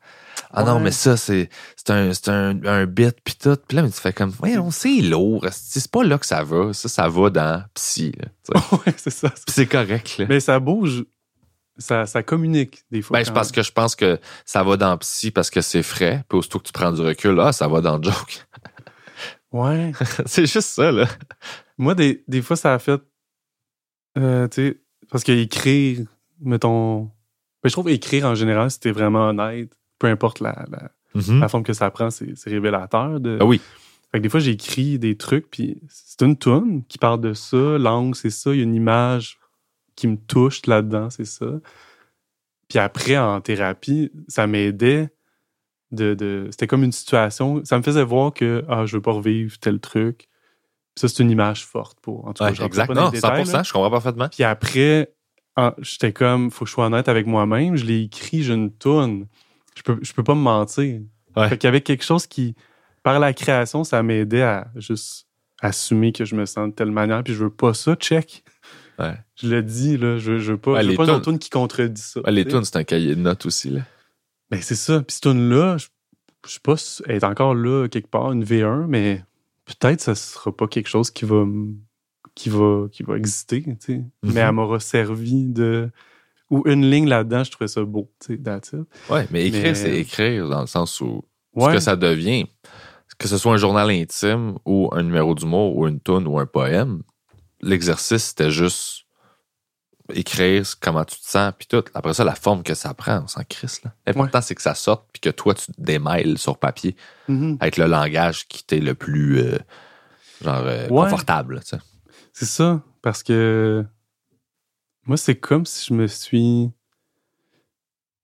Ah 0.51 0.65
non, 0.65 0.81
mais 0.81 0.91
ça, 0.91 1.17
c'est 1.17 1.49
c'est 1.77 1.91
un, 1.91 2.13
c'est 2.13 2.29
un, 2.29 2.65
un 2.65 2.85
bit, 2.87 3.17
puis 3.23 3.37
tout. 3.41 3.57
Puis 3.69 3.77
là, 3.77 3.83
mais 3.85 3.91
tu 3.91 4.01
fais 4.01 4.13
comme, 4.13 4.33
ouais, 4.43 4.59
on 4.59 4.71
sait 4.73 5.01
lourd. 5.03 5.47
esti, 5.47 5.81
C'est 5.81 5.91
pas 5.91 6.03
là 6.03 6.19
que 6.19 6.27
ça 6.27 6.43
va. 6.43 6.73
Ça, 6.73 6.89
ça 6.89 7.09
va 7.09 7.31
dans 7.31 7.63
psy. 7.75 8.13
là, 8.19 8.61
ouais, 8.73 8.93
c'est 8.97 9.11
ça. 9.11 9.31
Puis 9.31 9.45
c'est 9.49 9.67
correct, 9.67 10.19
là. 10.19 10.27
Mais 10.29 10.41
ça 10.41 10.59
bouge, 10.59 11.05
ça, 11.79 12.07
ça 12.07 12.23
communique 12.25 12.83
des 12.91 13.03
fois. 13.03 13.19
Ben, 13.19 13.25
je 13.25 13.31
pense 13.31 13.53
que 13.53 13.63
je 13.63 13.71
pense 13.73 13.95
que 13.95 14.19
ça 14.45 14.65
va 14.65 14.77
dans 14.77 14.99
psy 14.99 15.31
parce 15.31 15.51
que 15.51 15.61
c'est 15.61 15.83
frais. 15.85 16.25
Puis 16.29 16.39
aussitôt 16.39 16.59
que 16.59 16.67
tu 16.67 16.73
prends 16.73 16.91
du 16.91 17.01
recul, 17.03 17.39
ah, 17.41 17.53
ça 17.53 17.69
va 17.69 17.81
dans 17.81 18.03
joke. 18.03 18.47
Ouais. 19.53 19.93
c'est 20.27 20.47
juste 20.47 20.71
ça, 20.71 20.91
là. 20.91 21.07
Moi, 21.79 21.95
des, 21.95 22.25
des 22.27 22.43
fois, 22.43 22.57
ça 22.57 22.75
a 22.75 22.79
fait. 22.81 23.01
euh, 24.19 24.49
tu 24.49 24.69
sais, 24.71 24.81
parce 25.17 25.25
qu'écrire, 25.25 26.01
mettons. 26.43 27.05
Ben, 27.63 27.71
je 27.71 27.73
trouve 27.73 27.89
écrire 27.89 28.27
en 28.27 28.35
général, 28.35 28.71
t'es 28.79 28.91
vraiment 28.91 29.31
honnête, 29.31 29.73
peu 29.99 30.09
importe 30.09 30.41
la, 30.41 30.67
la, 30.71 30.91
Mhm. 31.15 31.41
la 31.41 31.49
forme 31.49 31.63
que 31.63 31.73
ça 31.73 31.91
prend, 31.91 32.11
c'est 32.11 32.37
c'est 32.37 32.51
révélateur. 32.51 33.19
De... 33.19 33.39
Ah 33.41 33.47
oui. 33.47 33.63
Fait 34.13 34.19
que 34.19 34.23
des 34.23 34.29
fois, 34.29 34.41
j'écris 34.41 34.99
des 34.99 35.17
trucs, 35.17 35.51
puis 35.51 35.81
c'est 35.89 36.21
une 36.21 36.37
toune 36.37 36.85
qui 36.85 36.99
parle 36.99 37.23
de 37.23 37.33
ça, 37.33 37.79
l'angle, 37.79 38.15
c'est 38.15 38.29
ça, 38.29 38.53
il 38.53 38.59
y 38.59 38.61
a 38.61 38.65
une 38.65 38.75
image 38.75 39.39
qui 39.95 40.07
me 40.07 40.19
touche 40.19 40.67
là-dedans, 40.67 41.09
c'est 41.09 41.25
ça. 41.25 41.47
Puis 42.69 42.79
après, 42.79 43.17
en 43.17 43.41
thérapie, 43.41 44.13
ça 44.29 44.47
m'aidait 44.47 45.09
de... 45.93 46.13
de 46.13 46.49
C'était 46.51 46.67
comme 46.67 46.85
une 46.85 46.93
situation, 46.93 47.65
ça 47.65 47.79
me 47.79 47.83
faisait 47.83 48.05
voir 48.05 48.35
que, 48.35 48.67
ah, 48.69 48.85
je 48.85 48.97
veux 48.97 49.03
pas 49.03 49.13
revivre 49.13 49.57
tel 49.61 49.81
truc. 49.81 50.29
Ça, 50.99 51.09
c'est 51.09 51.23
une 51.23 51.31
image 51.31 51.65
forte 51.67 51.99
pour... 52.01 52.27
En 52.27 52.33
tout 52.33 52.43
cas, 52.43 52.51
Ouais, 52.51 52.55
je 52.55 52.61
rentre 52.63 52.73
exact. 52.75 52.87
pas 52.89 52.95
dans 52.95 53.05
Non, 53.07 53.11
les 53.11 53.21
100 53.21 53.29
détails, 53.37 53.53
là. 53.53 53.63
je 53.63 53.73
comprends 53.73 53.91
parfaitement. 53.91 54.29
Puis 54.31 54.45
après, 54.45 55.13
j'étais 55.79 56.13
comme, 56.13 56.51
faut 56.51 56.65
que 56.65 56.69
je 56.69 56.75
sois 56.75 56.87
honnête 56.87 57.09
avec 57.09 57.27
moi-même. 57.27 57.77
Je 57.77 57.85
l'ai 57.85 58.03
écrit, 58.03 58.43
j'ai 58.43 58.55
une 58.55 58.73
toune. 58.73 59.27
Je 59.77 59.83
peux, 59.83 59.99
je 60.03 60.13
peux 60.13 60.25
pas 60.25 60.35
me 60.35 60.41
mentir. 60.41 61.01
Ouais. 61.37 61.49
Fait 61.51 61.59
qu'il 61.59 61.67
y 61.67 61.69
avait 61.69 61.83
quelque 61.83 62.03
chose 62.05 62.27
qui, 62.27 62.55
par 63.03 63.19
la 63.19 63.35
création, 63.35 63.85
ça 63.85 64.03
m'aidait 64.03 64.43
à 64.43 64.69
juste 64.77 65.27
assumer 65.61 66.13
que 66.13 66.25
je 66.25 66.35
me 66.35 66.47
sens 66.47 66.69
de 66.69 66.73
telle 66.75 66.91
manière. 66.91 67.23
Puis 67.23 67.35
je 67.35 67.45
veux 67.45 67.51
pas 67.51 67.75
ça, 67.75 67.95
check. 67.97 68.43
Ouais. 68.99 69.15
Je 69.35 69.49
le 69.49 69.63
dis, 69.63 69.99
là. 69.99 70.17
Je, 70.17 70.39
je 70.39 70.53
veux 70.53 70.59
pas, 70.59 70.73
Ouais, 70.73 70.83
je 70.83 70.89
veux 70.91 70.97
pas 70.97 71.05
une 71.05 71.11
tunes- 71.15 71.23
toune 71.23 71.39
qui 71.39 71.51
contredit 71.51 72.01
ça. 72.01 72.21
Les 72.29 72.47
tunes, 72.47 72.65
c'est 72.65 72.77
un 72.77 72.85
cahier 72.85 73.15
de 73.15 73.21
notes 73.21 73.45
aussi, 73.45 73.69
là. 73.69 73.81
Ben, 74.51 74.61
c'est 74.63 74.75
ça. 74.75 75.01
Puis 75.03 75.13
cette 75.15 75.25
tune-là, 75.25 75.77
je, 75.77 75.89
je 76.47 76.53
sais 76.53 76.61
pas 76.63 76.77
si 76.79 77.03
elle 77.07 77.17
est 77.17 77.25
encore 77.25 77.55
là 77.55 77.87
quelque 77.89 78.09
part, 78.09 78.33
une 78.33 78.45
V1, 78.45 78.87
mais 78.87 79.23
peut-être 79.67 80.01
ça 80.01 80.15
sera 80.15 80.55
pas 80.57 80.67
quelque 80.69 80.89
chose 80.89 81.11
qui 81.11 81.25
va 81.27 81.45
qui 82.35 82.49
va 82.49 82.87
qui 82.91 83.03
va 83.03 83.17
exister, 83.17 83.63
tu 83.63 83.77
sais. 83.81 83.95
Mhm. 84.23 84.33
Mais 84.33 84.41
elle 84.41 84.53
m'aura 84.53 84.81
servi 84.81 85.45
de 85.47 85.91
ou 86.51 86.63
une 86.67 86.89
ligne 86.89 87.09
là-dedans, 87.09 87.43
je 87.45 87.51
trouvais 87.51 87.67
ça 87.69 87.83
beau, 87.85 88.11
tu 88.25 88.39
sais. 88.63 88.77
Ouais, 89.11 89.27
mais 89.31 89.47
écrire, 89.47 89.63
Mais- 89.65 89.75
c'est 89.75 89.99
écrire 89.99 90.49
dans 90.49 90.61
le 90.61 90.67
sens 90.69 91.01
où 91.01 91.25
ce 91.57 91.65
Ouais. 91.65 91.73
que 91.73 91.81
ça 91.81 91.97
devient, 91.97 92.47
que 93.19 93.27
ce 93.29 93.37
soit 93.39 93.53
un 93.53 93.57
journal 93.57 93.91
intime 93.91 94.57
ou 94.65 94.89
un 94.93 95.03
numéro 95.03 95.35
d'humour 95.35 95.77
ou 95.77 95.89
une 95.89 95.99
tune 96.01 96.27
ou 96.29 96.39
un 96.39 96.47
poème, 96.47 97.03
l'exercice, 97.63 98.25
c'était 98.27 98.51
juste 98.51 99.06
écrire 100.15 100.65
comment 100.81 101.05
tu 101.05 101.17
te 101.21 101.27
sens, 101.27 101.53
puis 101.59 101.67
tout. 101.67 101.83
Après 101.95 102.15
ça, 102.15 102.25
la 102.25 102.35
forme 102.35 102.63
que 102.63 102.75
ça 102.75 102.95
prend, 102.95 103.23
on 103.25 103.27
s'en 103.27 103.43
crisse. 103.45 103.83
là. 103.83 103.93
L'important, 104.07 104.41
c'est 104.41 104.55
que 104.55 104.63
ça 104.63 104.75
sorte, 104.75 105.07
puis 105.13 105.21
que 105.21 105.31
toi, 105.31 105.55
tu 105.55 105.67
te 105.73 105.81
démêles 105.81 106.39
sur 106.39 106.59
papier 106.59 106.97
Mhm. 107.29 107.57
avec 107.61 107.77
le 107.77 107.87
langage 107.87 108.47
qui 108.49 108.65
t'est 108.65 108.81
le 108.81 108.95
plus 108.95 109.39
euh, 109.41 109.59
genre 110.43 110.63
euh, 110.65 110.89
Ouais. 110.89 111.05
confortable. 111.05 111.61
tu 111.61 111.67
sais. 111.71 111.79
C'est 112.33 112.45
ça, 112.47 112.83
parce 113.03 113.23
que 113.23 113.85
moi, 115.07 115.17
c'est 115.17 115.37
comme 115.37 115.65
si 115.67 115.87
je 115.89 115.95
me 115.95 116.07
suis. 116.07 116.71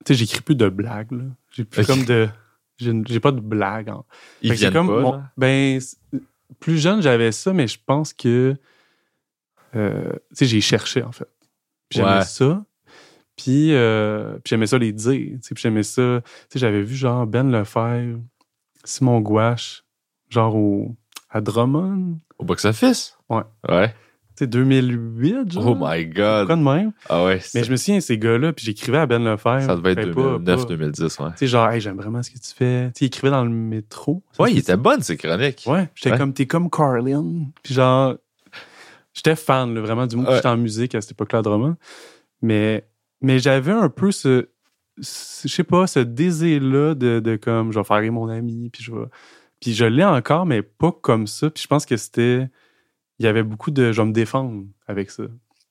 Tu 0.05 0.13
sais, 0.13 0.15
j'écris 0.15 0.41
plus 0.41 0.57
de 0.57 0.69
blagues, 0.69 1.13
là. 1.13 1.25
J'ai 1.51 1.65
plus 1.65 1.87
comme 1.87 2.05
de. 2.05 2.29
J'ai 2.79 3.21
pas 3.21 3.31
de 3.33 3.41
blagues. 3.41 3.89
en- 3.91 4.05
Ils 4.41 4.53
viennent 4.55 4.73
comme 4.73 4.89
pas. 4.89 5.01
mon- 5.01 5.23
ben, 5.37 5.81
plus 6.59 6.79
jeune, 6.79 7.01
j'avais 7.03 7.31
ça, 7.33 7.53
mais 7.53 7.67
je 7.69 7.79
pense 7.85 8.13
que. 8.13 8.57
euh, 9.75 10.13
tu 10.31 10.37
sais, 10.37 10.47
j'ai 10.47 10.61
cherché, 10.61 11.03
en 11.03 11.13
fait. 11.13 11.29
J'aimais 11.95 12.19
Ouais. 12.19 12.25
ça. 12.25 12.65
Puis, 13.37 13.73
euh, 13.75 14.35
puis 14.35 14.51
j'aimais 14.51 14.67
ça 14.67 14.79
les 14.79 14.93
dire. 14.93 15.39
Puis 15.43 15.55
j'aimais 15.57 15.83
ça. 15.83 16.21
Tu 16.25 16.31
sais, 16.51 16.59
j'avais 16.59 16.83
vu 16.83 16.95
genre 16.95 17.27
Ben 17.27 17.51
Lefebvre, 17.51 18.21
Simon 18.85 19.21
Gouache, 19.21 19.85
genre 20.29 20.55
au, 20.55 20.95
à 21.31 21.41
Drummond. 21.41 22.19
Au 22.39 22.45
box-office? 22.45 23.17
Ouais. 23.31 23.43
Ouais. 23.69 23.89
Tu 24.35 24.45
sais, 24.45 24.47
2008, 24.47 25.53
genre. 25.53 25.67
Oh 25.67 25.75
my 25.79 26.07
God. 26.07 26.47
Quoi 26.47 26.57
de 26.57 26.63
même? 26.63 26.93
Ah 27.09 27.25
ouais. 27.25 27.41
Mais 27.55 27.65
je 27.65 27.71
me 27.71 27.77
souviens, 27.77 28.01
ces 28.01 28.17
gars-là, 28.19 28.53
puis 28.53 28.65
j'écrivais 28.65 28.99
à 28.99 29.07
Ben 29.07 29.23
Lefebvre. 29.25 29.63
Ça 29.63 29.77
devait 29.77 29.93
être 29.93 30.07
Ben, 30.07 30.15
pas- 30.15 30.39
2009, 30.39 30.61
pas- 30.61 30.67
2010, 30.69 31.19
ouais. 31.19 31.31
Tu 31.33 31.37
sais, 31.39 31.47
genre, 31.49 31.69
hey, 31.71 31.81
j'aime 31.81 31.97
vraiment 31.97 32.23
ce 32.23 32.31
que 32.31 32.39
tu 32.39 32.55
fais. 32.55 32.87
Tu 32.95 32.99
sais, 33.01 33.05
il 33.05 33.07
écrivait 33.07 33.31
dans 33.31 33.45
le 33.45 33.51
métro. 33.51 34.23
Ouais, 34.39 34.53
il 34.53 34.59
était 34.59 34.77
bonne, 34.77 35.03
ces 35.03 35.17
chroniques. 35.17 35.65
Ouais, 35.67 35.89
j'étais 35.95 36.13
Ouais. 36.13 36.19
comme, 36.19 36.33
t'es 36.33 36.47
comme 36.47 36.71
Carlin. 36.71 37.47
Puis 37.63 37.75
genre, 37.75 38.15
j'étais 39.15 39.37
fan, 39.37 39.75
là, 39.75 39.81
vraiment, 39.81 40.07
du 40.07 40.17
monde. 40.17 40.27
Ouais. 40.29 40.37
J'étais 40.37 40.49
en 40.49 40.57
musique 40.57 40.95
à 40.95 41.01
cette 41.01 41.13
époque-là, 41.13 41.41
à 41.41 41.43
Drummond. 41.43 41.77
Mais, 42.41 42.87
mais 43.21 43.39
j'avais 43.39 43.73
un 43.73 43.89
peu 43.89 44.11
ce, 44.13 44.49
ce- 45.01 45.49
je 45.49 45.53
sais 45.55 45.65
pas, 45.65 45.87
ce 45.87 46.01
désir-là 46.01 46.95
de, 46.95 47.21
de 47.21 47.37
comme, 47.37 47.73
je 47.73 47.79
vais 47.79 47.85
faire 47.85 47.99
rire 47.99 48.13
mon 48.13 48.29
ami, 48.29 48.71
puis 48.71 48.83
je 48.83 48.93
vais. 48.93 49.05
Puis 49.61 49.75
je 49.75 49.85
l'ai 49.85 50.05
encore, 50.05 50.45
mais 50.47 50.63
pas 50.63 50.91
comme 50.93 51.27
ça. 51.27 51.49
Puis 51.51 51.63
je 51.63 51.69
pense 51.69 51.87
que 51.87 51.97
c'était. 51.97 52.49
Il 53.19 53.25
y 53.25 53.29
avait 53.29 53.45
beaucoup 53.45 53.71
de. 53.71 53.93
Je 53.93 54.01
vais 54.03 54.09
me 54.09 54.13
défendre 54.13 54.65
avec 54.89 55.11
ça. 55.11 55.25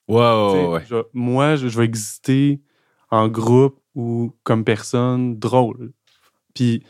Tu 0.08 0.14
ouais, 0.14 0.50
sais, 0.52 0.66
ouais. 0.66 0.84
je- 0.88 1.06
moi, 1.12 1.56
je, 1.56 1.68
je 1.68 1.78
vais 1.78 1.84
exister 1.84 2.60
en 3.10 3.28
groupe 3.28 3.78
ou 3.94 4.32
comme 4.44 4.64
personne 4.64 5.38
drôle. 5.38 5.92
Puis, 6.54 6.82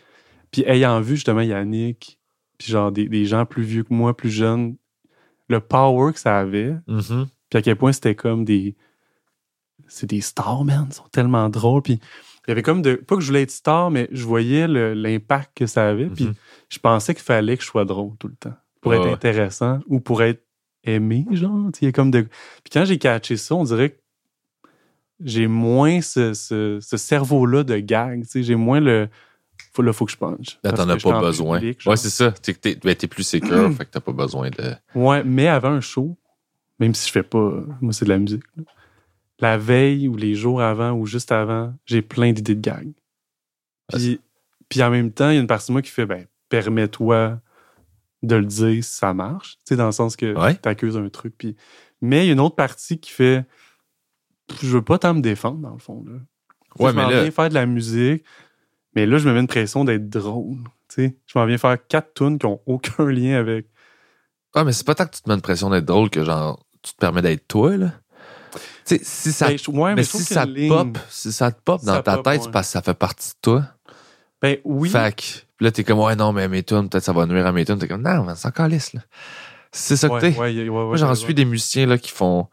puis 0.53 0.63
ayant 0.67 1.01
vu 1.01 1.17
justement 1.17 1.41
Yannick, 1.41 2.21
puis 2.59 2.71
genre 2.71 2.93
des, 2.93 3.09
des 3.09 3.25
gens 3.25 3.45
plus 3.47 3.65
vieux 3.65 3.83
que 3.83 3.93
moi, 3.93 4.17
plus 4.17 4.31
jeunes, 4.31 4.77
le 5.53 5.61
power 5.61 6.13
que 6.13 6.19
ça 6.19 6.39
avait, 6.39 6.75
Mhm. 6.89 7.27
puis 7.49 7.59
à 7.59 7.63
quel 7.63 7.77
point 7.77 7.93
c'était 7.93 8.15
comme 8.17 8.45
des. 8.45 8.75
C'est 9.89 10.07
des 10.09 10.21
stars, 10.21 10.65
man. 10.65 10.87
Ils 10.91 10.95
sont 10.95 11.09
tellement 11.13 11.49
drôles. 11.49 11.83
Puis 11.83 11.95
il 11.95 12.49
y 12.49 12.53
avait 12.53 12.63
comme 12.63 12.83
de. 12.83 12.95
Pas 12.95 13.15
que 13.17 13.21
je 13.21 13.27
voulais 13.29 13.43
être 13.43 13.51
star, 13.51 13.91
mais 13.91 14.09
je 14.11 14.25
voyais 14.25 14.67
l'impact 14.67 15.51
que 15.57 15.67
ça 15.67 15.89
avait. 15.89 16.07
Puis 16.07 16.25
Mhm. 16.27 16.35
je 16.71 16.79
pensais 16.79 17.15
qu'il 17.15 17.23
fallait 17.25 17.57
que 17.57 17.63
je 17.63 17.69
sois 17.69 17.85
drôle 17.85 18.17
tout 18.19 18.29
le 18.29 18.35
temps. 18.37 18.55
Pour 18.81 18.95
être 18.95 19.05
Ouais. 19.05 19.13
intéressant 19.13 19.79
ou 19.87 20.01
pour 20.01 20.23
être 20.23 20.43
aimé, 20.85 21.25
genre. 21.33 21.71
Il 21.81 21.85
y 21.85 21.89
a 21.89 21.93
comme 21.93 22.11
de. 22.11 22.23
Puis 22.23 22.71
quand 22.73 22.85
j'ai 22.85 22.99
catché 22.99 23.37
ça, 23.37 23.55
on 23.55 23.65
dirait 23.65 23.91
que 23.91 23.99
j'ai 25.25 25.47
moins 25.47 26.01
ce, 26.01 26.35
ce- 26.35 26.79
ce 26.81 26.97
cerveau-là 26.97 27.63
de 27.65 27.77
gag. 27.79 28.23
tu 28.23 28.29
sais. 28.29 28.43
J'ai 28.43 28.57
moins 28.57 28.81
le. 28.81 29.09
Faut, 29.75 29.83
là, 29.83 29.93
faut 29.93 30.05
que 30.05 30.13
je 30.13 30.17
punch. 30.19 30.59
Là, 30.63 30.73
t'en 30.73 30.89
as 30.89 30.97
pas 30.99 31.21
besoin. 31.21 31.59
public, 31.59 31.81
ouais, 31.87 31.97
c'est 31.97 32.11
ça. 32.11 32.31
T'es, 32.33 32.53
t'es, 32.55 32.75
ben, 32.77 32.95
t'es 32.95 33.07
plus 33.07 33.23
sécure, 33.23 33.73
fait 33.73 33.87
que 33.87 33.91
t'as 33.91 34.01
pas 34.01 34.13
besoin 34.13 34.51
de. 34.51 34.75
Ouais, 34.95 35.25
mais 35.25 35.49
avant 35.49 35.71
un 35.71 35.81
show, 35.81 36.19
même 36.79 36.95
si 36.95 37.07
je 37.09 37.13
fais 37.13 37.23
pas, 37.23 37.53
moi 37.81 37.93
c'est 37.93 38.05
de 38.05 38.11
la 38.11 38.19
musique. 38.19 38.43
là. 38.57 38.65
La 39.39 39.57
veille 39.59 40.09
ou 40.09 40.17
les 40.17 40.35
jours 40.35 40.61
avant 40.63 40.93
ou 40.93 41.07
juste 41.07 41.33
avant, 41.33 41.75
j'ai 41.87 42.03
plein 42.03 42.33
d'idées 42.33 42.55
de 42.55 42.61
gags. 42.61 42.93
Puis, 43.93 44.21
puis 44.69 44.83
en 44.83 44.91
même 44.91 45.11
temps, 45.11 45.31
il 45.31 45.35
y 45.35 45.39
a 45.39 45.41
une 45.41 45.47
partie 45.47 45.69
de 45.69 45.73
moi 45.73 45.83
qui 45.83 45.91
fait, 45.91 46.07
ben, 46.07 46.27
permets-toi 46.49 47.41
de 48.23 48.37
le 48.37 48.45
dire 48.45 48.85
si 48.85 48.91
ça 48.95 49.13
marche. 49.15 49.55
Tu 49.57 49.61
sais, 49.71 49.77
dans 49.77 49.87
le 49.87 49.93
sens 49.93 50.17
que 50.17 50.39
Ouais. 50.39 50.55
t'accuses 50.55 50.97
un 50.97 51.09
truc. 51.09 51.35
Puis... 51.37 51.57
Mais 52.01 52.25
il 52.25 52.27
y 52.29 52.31
a 52.31 52.35
une 52.35 52.41
autre 52.41 52.55
partie 52.57 53.01
qui 53.01 53.11
fait, 53.11 53.45
je 54.63 54.69
veux 54.69 54.83
pas 54.83 54.99
tant 54.99 55.15
me 55.15 55.21
défendre, 55.21 55.59
dans 55.59 55.73
le 55.73 55.79
fond. 55.79 56.05
Là. 56.07 56.13
Ouais, 56.79 56.91
je 56.93 56.97
mais 56.97 57.03
m'en 57.03 57.09
là- 57.11 57.23
viens 57.23 57.31
faire 57.33 57.49
de 57.49 57.55
la 57.55 57.67
musique, 57.67 58.25
mais 58.95 59.07
là, 59.07 59.19
je 59.19 59.29
me 59.29 59.35
mets 59.35 59.41
une 59.41 59.47
pression 59.47 59.85
d'être 59.85 60.09
drôle. 60.09 60.59
Tu 60.89 61.07
sais, 61.07 61.17
je 61.27 61.39
m'en 61.39 61.47
viens 61.47 61.59
faire 61.59 61.77
quatre 61.87 62.15
tunes 62.15 62.39
qui 62.39 62.47
ont 62.47 62.61
aucun 62.67 63.07
lien 63.07 63.39
avec 63.39 63.67
Ouais, 64.55 64.65
mais 64.65 64.73
c'est 64.73 64.87
pas 64.87 64.95
tant 64.95 65.07
que 65.07 65.17
tu 65.17 65.23
te 65.23 65.29
mets 65.31 65.35
une 65.35 65.41
pression 65.41 65.71
d'être 65.71 65.87
drôle 65.87 66.11
que 66.11 66.25
genre, 66.25 66.63
tu 66.83 66.93
te 66.93 66.99
permets 66.99 67.23
d'être 67.23 67.49
toi, 67.49 67.77
là. 67.77 67.93
Tu 68.85 68.97
sais, 68.97 69.01
si 69.03 69.33
ça, 69.33 69.49
Ben, 69.49 69.57
ouais, 69.69 69.95
mais 69.95 70.03
si 70.05 70.19
ça 70.23 70.45
ligne. 70.45 70.69
pop, 70.69 70.99
si 71.09 71.33
ça 71.33 71.51
te 71.51 71.61
pop 71.63 71.81
Si 71.81 71.87
dans 71.87 71.95
ça 71.95 72.03
ta 72.03 72.15
pop, 72.17 72.25
tête, 72.25 72.39
ouais. 72.41 72.45
c'est 72.45 72.51
parce 72.51 72.67
que 72.69 72.73
ça 72.73 72.83
fait 72.83 72.93
partie 72.95 73.31
de 73.31 73.37
toi. 73.41 73.65
Ben 74.43 74.59
oui. 74.65 74.91
Fait 74.91 75.15
que, 75.17 75.23
puis 75.57 75.65
là, 75.65 75.71
t'es 75.71 75.85
comme, 75.85 76.01
ouais, 76.01 76.17
non, 76.17 76.33
mais 76.33 76.49
mes 76.49 76.63
tunes, 76.63 76.89
peut-être 76.91 77.05
ça 77.05 77.13
va 77.15 77.25
nuire 77.27 77.47
à 77.47 77.53
mes 77.53 77.65
tunes. 77.65 77.79
T'es 77.79 77.89
comme, 77.89 78.03
non, 78.03 78.25
mais 78.25 78.35
c'est 78.37 78.49
encore 78.49 78.67
lisse, 78.69 78.93
là. 78.93 79.01
C'est 79.71 79.97
ça 79.97 80.09
que 80.09 80.15
Ouais, 80.15 80.21
t'es. 80.21 80.39
ouais, 80.39 80.53
ouais, 80.53 80.69
ouais, 80.69 80.85
Moi, 80.85 80.97
j'en 80.97 81.15
suis 81.15 81.33
des 81.33 81.47
musiciens, 81.47 81.87
là, 81.87 81.97
qui 81.97 82.11
font 82.11 82.49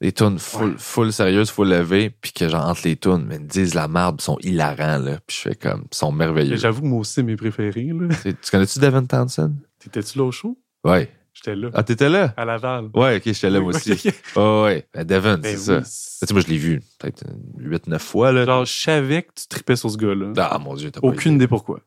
des 0.00 0.12
tunes 0.12 0.38
full, 0.38 0.70
Ouais. 0.70 0.74
full 0.78 1.12
sérieuses, 1.12 1.50
full 1.50 1.68
levées, 1.68 2.10
puis 2.10 2.32
que, 2.32 2.48
genre, 2.48 2.66
entre 2.66 2.82
les 2.84 2.96
tunes, 2.96 3.24
mais 3.26 3.36
ils 3.36 3.46
disent 3.46 3.74
la 3.74 3.88
merde, 3.88 4.16
ils 4.20 4.24
sont 4.24 4.38
hilarants, 4.40 4.98
là. 4.98 5.18
Puis 5.26 5.36
je 5.36 5.48
fais 5.48 5.54
comme, 5.56 5.84
ils 5.90 5.96
sont 5.96 6.12
merveilleux. 6.12 6.56
J'avoue 6.56 6.82
que 6.82 6.86
moi 6.86 7.00
aussi, 7.00 7.22
mes 7.22 7.36
préférés. 7.36 7.90
là. 7.92 8.08
Tu 8.22 8.34
tu 8.34 8.50
connais-tu 8.50 8.78
Devin 8.78 9.04
Townsend? 9.04 9.52
T'étais-tu 9.80 10.18
là 10.18 10.24
au 10.24 10.32
show? 10.32 10.56
Ouais. 10.84 11.10
J'étais 11.34 11.54
là. 11.54 11.70
Ah, 11.74 11.82
t'étais 11.84 12.08
là? 12.08 12.34
À 12.36 12.44
Laval. 12.44 12.90
Ouais, 12.94 13.16
ok, 13.18 13.22
j'étais 13.26 13.48
là, 13.50 13.58
Oui, 13.60 13.66
moi 13.66 13.74
aussi. 13.76 14.10
Oh, 14.34 14.62
ouais. 14.64 14.86
Ben, 14.92 15.04
Devin, 15.04 15.38
Ben 15.38 15.56
c'est 15.56 15.72
oui, 15.76 15.80
ça. 15.84 16.20
Tu 16.20 16.26
sais, 16.26 16.34
moi, 16.34 16.42
je 16.42 16.48
l'ai 16.48 16.56
vu 16.58 16.80
peut-être 16.98 17.24
8-9 17.58 17.98
fois, 18.00 18.32
là. 18.32 18.44
Genre, 18.44 18.64
je 18.64 18.72
savais 18.72 19.22
que 19.22 19.32
tu 19.36 19.46
tripais 19.46 19.76
sur 19.76 19.88
ce 19.90 19.96
gars-là. 19.98 20.32
Ah, 20.36 20.58
mon 20.58 20.74
Dieu, 20.74 20.90
t'as 20.90 21.00
pas 21.00 21.06
Aucune 21.06 21.32
idée. 21.34 21.44
idée 21.44 21.48
pourquoi. 21.48 21.80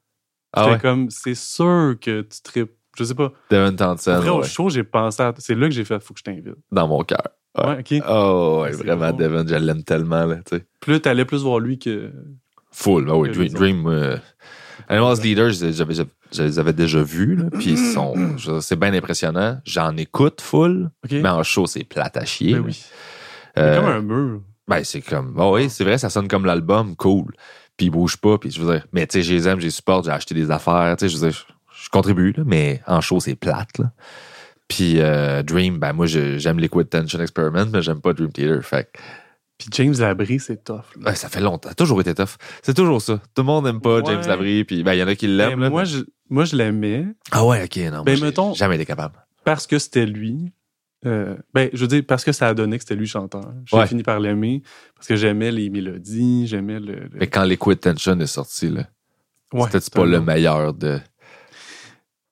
Ah 0.53 0.63
J'étais 0.63 0.73
ouais? 0.75 0.79
comme, 0.81 1.09
c'est 1.09 1.35
sûr 1.35 1.95
que 1.99 2.21
tu 2.21 2.41
tripes. 2.41 2.71
Je 2.97 3.03
sais 3.05 3.15
pas. 3.15 3.31
Devin 3.49 3.73
Townsend, 3.73 4.11
Après, 4.15 4.29
au 4.29 4.41
ouais. 4.41 4.47
show, 4.47 4.69
j'ai 4.69 4.83
pensé 4.83 5.21
à. 5.23 5.33
C'est 5.37 5.55
là 5.55 5.67
que 5.67 5.73
j'ai 5.73 5.85
fait, 5.85 6.01
faut 6.01 6.13
que 6.13 6.19
je 6.19 6.23
t'invite. 6.25 6.55
Dans 6.71 6.87
mon 6.87 7.03
cœur. 7.03 7.23
Ouais. 7.57 7.79
Ok. 7.79 7.93
Oh, 8.07 8.61
ouais, 8.63 8.71
vraiment. 8.71 9.11
Devin, 9.11 9.45
je 9.47 9.55
l'aime 9.55 9.83
tellement, 9.83 10.25
là, 10.25 10.37
tu 10.49 10.57
sais. 10.57 10.65
Là, 10.87 10.99
t'allais 10.99 11.25
plus 11.25 11.41
voir 11.43 11.59
lui 11.59 11.77
que. 11.79 12.11
Full, 12.71 13.07
ah 13.09 13.17
oui, 13.17 13.29
Dream, 13.31 13.49
Dream, 13.53 13.87
euh, 13.87 14.17
Animals 14.87 15.17
Leaders, 15.21 15.51
j'avais, 15.51 15.93
je 16.31 16.43
les 16.43 16.57
avais 16.59 16.71
déjà 16.71 17.03
vus, 17.03 17.35
là, 17.35 17.49
puis 17.51 17.75
sont, 17.75 18.37
je- 18.37 18.61
c'est 18.61 18.77
bien 18.77 18.93
impressionnant. 18.93 19.59
J'en 19.65 19.97
écoute 19.97 20.39
full, 20.39 20.89
mais 21.21 21.27
en 21.29 21.43
show, 21.43 21.65
c'est 21.67 21.83
plate 21.83 22.15
à 22.15 22.23
chier. 22.23 22.53
Ben 22.53 22.63
oui. 22.65 22.81
Euh, 23.57 23.73
C'est 23.75 23.81
comme 23.81 23.89
un 23.91 24.01
mur. 24.01 24.41
Ben, 24.69 24.83
c'est 24.85 25.01
comme, 25.01 25.35
oh 25.37 25.55
oui, 25.55 25.69
c'est 25.69 25.83
vrai, 25.83 25.97
ça 25.97 26.09
sonne 26.09 26.29
comme 26.29 26.45
l'album, 26.45 26.95
cool. 26.95 27.33
Puis 27.75 27.87
ils 27.87 27.89
bougent 27.89 28.15
pas, 28.17 28.37
puis 28.37 28.49
je 28.51 28.61
veux 28.61 28.71
dire, 28.73 28.85
mais 28.93 29.05
tu 29.05 29.17
sais, 29.17 29.23
je 29.23 29.33
les 29.33 29.47
aime, 29.49 29.59
je 29.59 29.65
les 29.65 29.71
supporte, 29.71 30.05
j'ai 30.05 30.11
acheté 30.11 30.33
des 30.33 30.49
affaires, 30.49 30.95
tu 30.97 31.05
sais, 31.05 31.09
je 31.13 31.17
veux 31.21 31.29
dire, 31.29 31.37
je, 31.73 31.83
je 31.83 31.89
contribue, 31.89 32.31
là, 32.31 32.43
mais 32.45 32.81
en 32.87 33.01
show, 33.01 33.19
c'est 33.19 33.35
plate, 33.35 33.79
là. 33.79 33.91
Puis 34.73 35.01
euh, 35.01 35.43
Dream, 35.43 35.79
ben 35.79 35.91
moi, 35.93 36.05
j'aime 36.05 36.59
Liquid 36.59 36.89
Tension 36.89 37.19
Experiment, 37.19 37.65
mais 37.71 37.81
j'aime 37.81 37.99
pas 38.01 38.13
Dream 38.13 38.31
Theater, 38.31 38.63
fait 38.63 38.89
Puis 39.57 39.67
James 39.73 39.93
Labrie, 39.99 40.39
c'est 40.39 40.63
tough. 40.63 40.81
ben, 40.97 41.13
ça 41.13 41.27
fait 41.29 41.41
longtemps, 41.41 41.67
ça 41.69 41.73
a 41.73 41.75
toujours 41.75 41.99
été 42.01 42.13
tough. 42.15 42.37
C'est 42.63 42.73
toujours 42.73 43.01
ça. 43.01 43.17
Tout 43.35 43.41
le 43.41 43.47
monde 43.47 43.67
aime 43.67 43.81
pas 43.81 43.97
Ouais. 43.97 44.03
James 44.05 44.23
Labrie, 44.27 44.63
puis 44.63 44.81
ben, 44.83 44.93
il 44.93 44.99
y 44.99 45.03
en 45.03 45.07
a 45.07 45.15
qui 45.15 45.27
l'aiment, 45.27 45.59
Ben, 45.59 45.69
moi, 45.69 45.81
mais- 45.81 45.87
je, 45.89 45.99
moi, 46.29 46.45
je 46.45 46.55
l'aimais 46.55 47.05
Ah 47.31 47.45
ouais, 47.45 47.63
ok, 47.65 47.77
non. 47.91 48.03
Ben, 48.03 48.17
moi, 48.17 48.27
mettons- 48.27 48.53
jamais 48.53 48.75
été 48.75 48.85
capable. 48.85 49.15
parce 49.43 49.67
que 49.67 49.77
c'était 49.77 50.05
lui. 50.05 50.51
Euh, 51.05 51.35
ben, 51.53 51.69
je 51.73 51.79
veux 51.81 51.87
dire, 51.87 52.03
parce 52.07 52.23
que 52.23 52.31
ça 52.31 52.47
a 52.47 52.53
donné 52.53 52.77
que 52.77 52.83
c'était 52.83 52.95
lui 52.95 53.07
chanteur. 53.07 53.51
J'ai 53.65 53.75
Ouais. 53.75 53.87
fini 53.87 54.03
par 54.03 54.19
l'aimer 54.19 54.61
parce 54.95 55.07
que 55.07 55.15
j'aimais 55.15 55.51
les 55.51 55.69
mélodies, 55.71 56.45
j'aimais 56.47 56.79
le. 56.79 56.93
le- 56.93 57.09
Mais 57.19 57.27
quand 57.27 57.43
Liquid 57.43 57.79
Tension 57.79 58.19
est 58.19 58.25
sorti, 58.27 58.69
là, 58.69 58.83
c'était 59.71 59.89
pas 59.99 60.05
le 60.05 60.21
meilleur 60.21 60.73
de. 60.75 60.99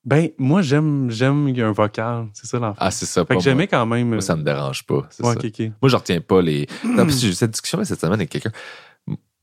Ben, 0.09 0.29
moi, 0.39 0.61
j'aime, 0.63 1.11
j'aime 1.11 1.45
qu'il 1.47 1.57
y 1.57 1.61
a 1.61 1.67
un 1.67 1.71
vocal. 1.71 2.27
C'est 2.33 2.47
ça 2.47 2.57
l'enfant. 2.57 2.77
Ah, 2.79 2.89
c'est 2.89 3.05
ça. 3.05 3.23
fait 3.25 3.35
que 3.35 3.41
j'aimais 3.43 3.67
quand 3.67 3.85
même. 3.85 4.09
Moi, 4.09 4.21
ça 4.21 4.35
me 4.35 4.41
dérange 4.43 4.83
pas. 4.85 5.07
C'est 5.11 5.23
Ouais, 5.23 5.35
ça. 5.35 5.63
Moi, 5.81 5.89
je 5.89 5.95
retiens 5.95 6.19
pas 6.21 6.41
les. 6.41 6.65
Non, 6.83 7.05
puis 7.05 7.15
j'ai 7.15 7.27
eu 7.29 7.33
cette 7.33 7.51
discussion 7.51 7.83
cette 7.83 7.99
semaine 8.01 8.13
avec 8.19 8.29
quelqu'un. 8.29 8.51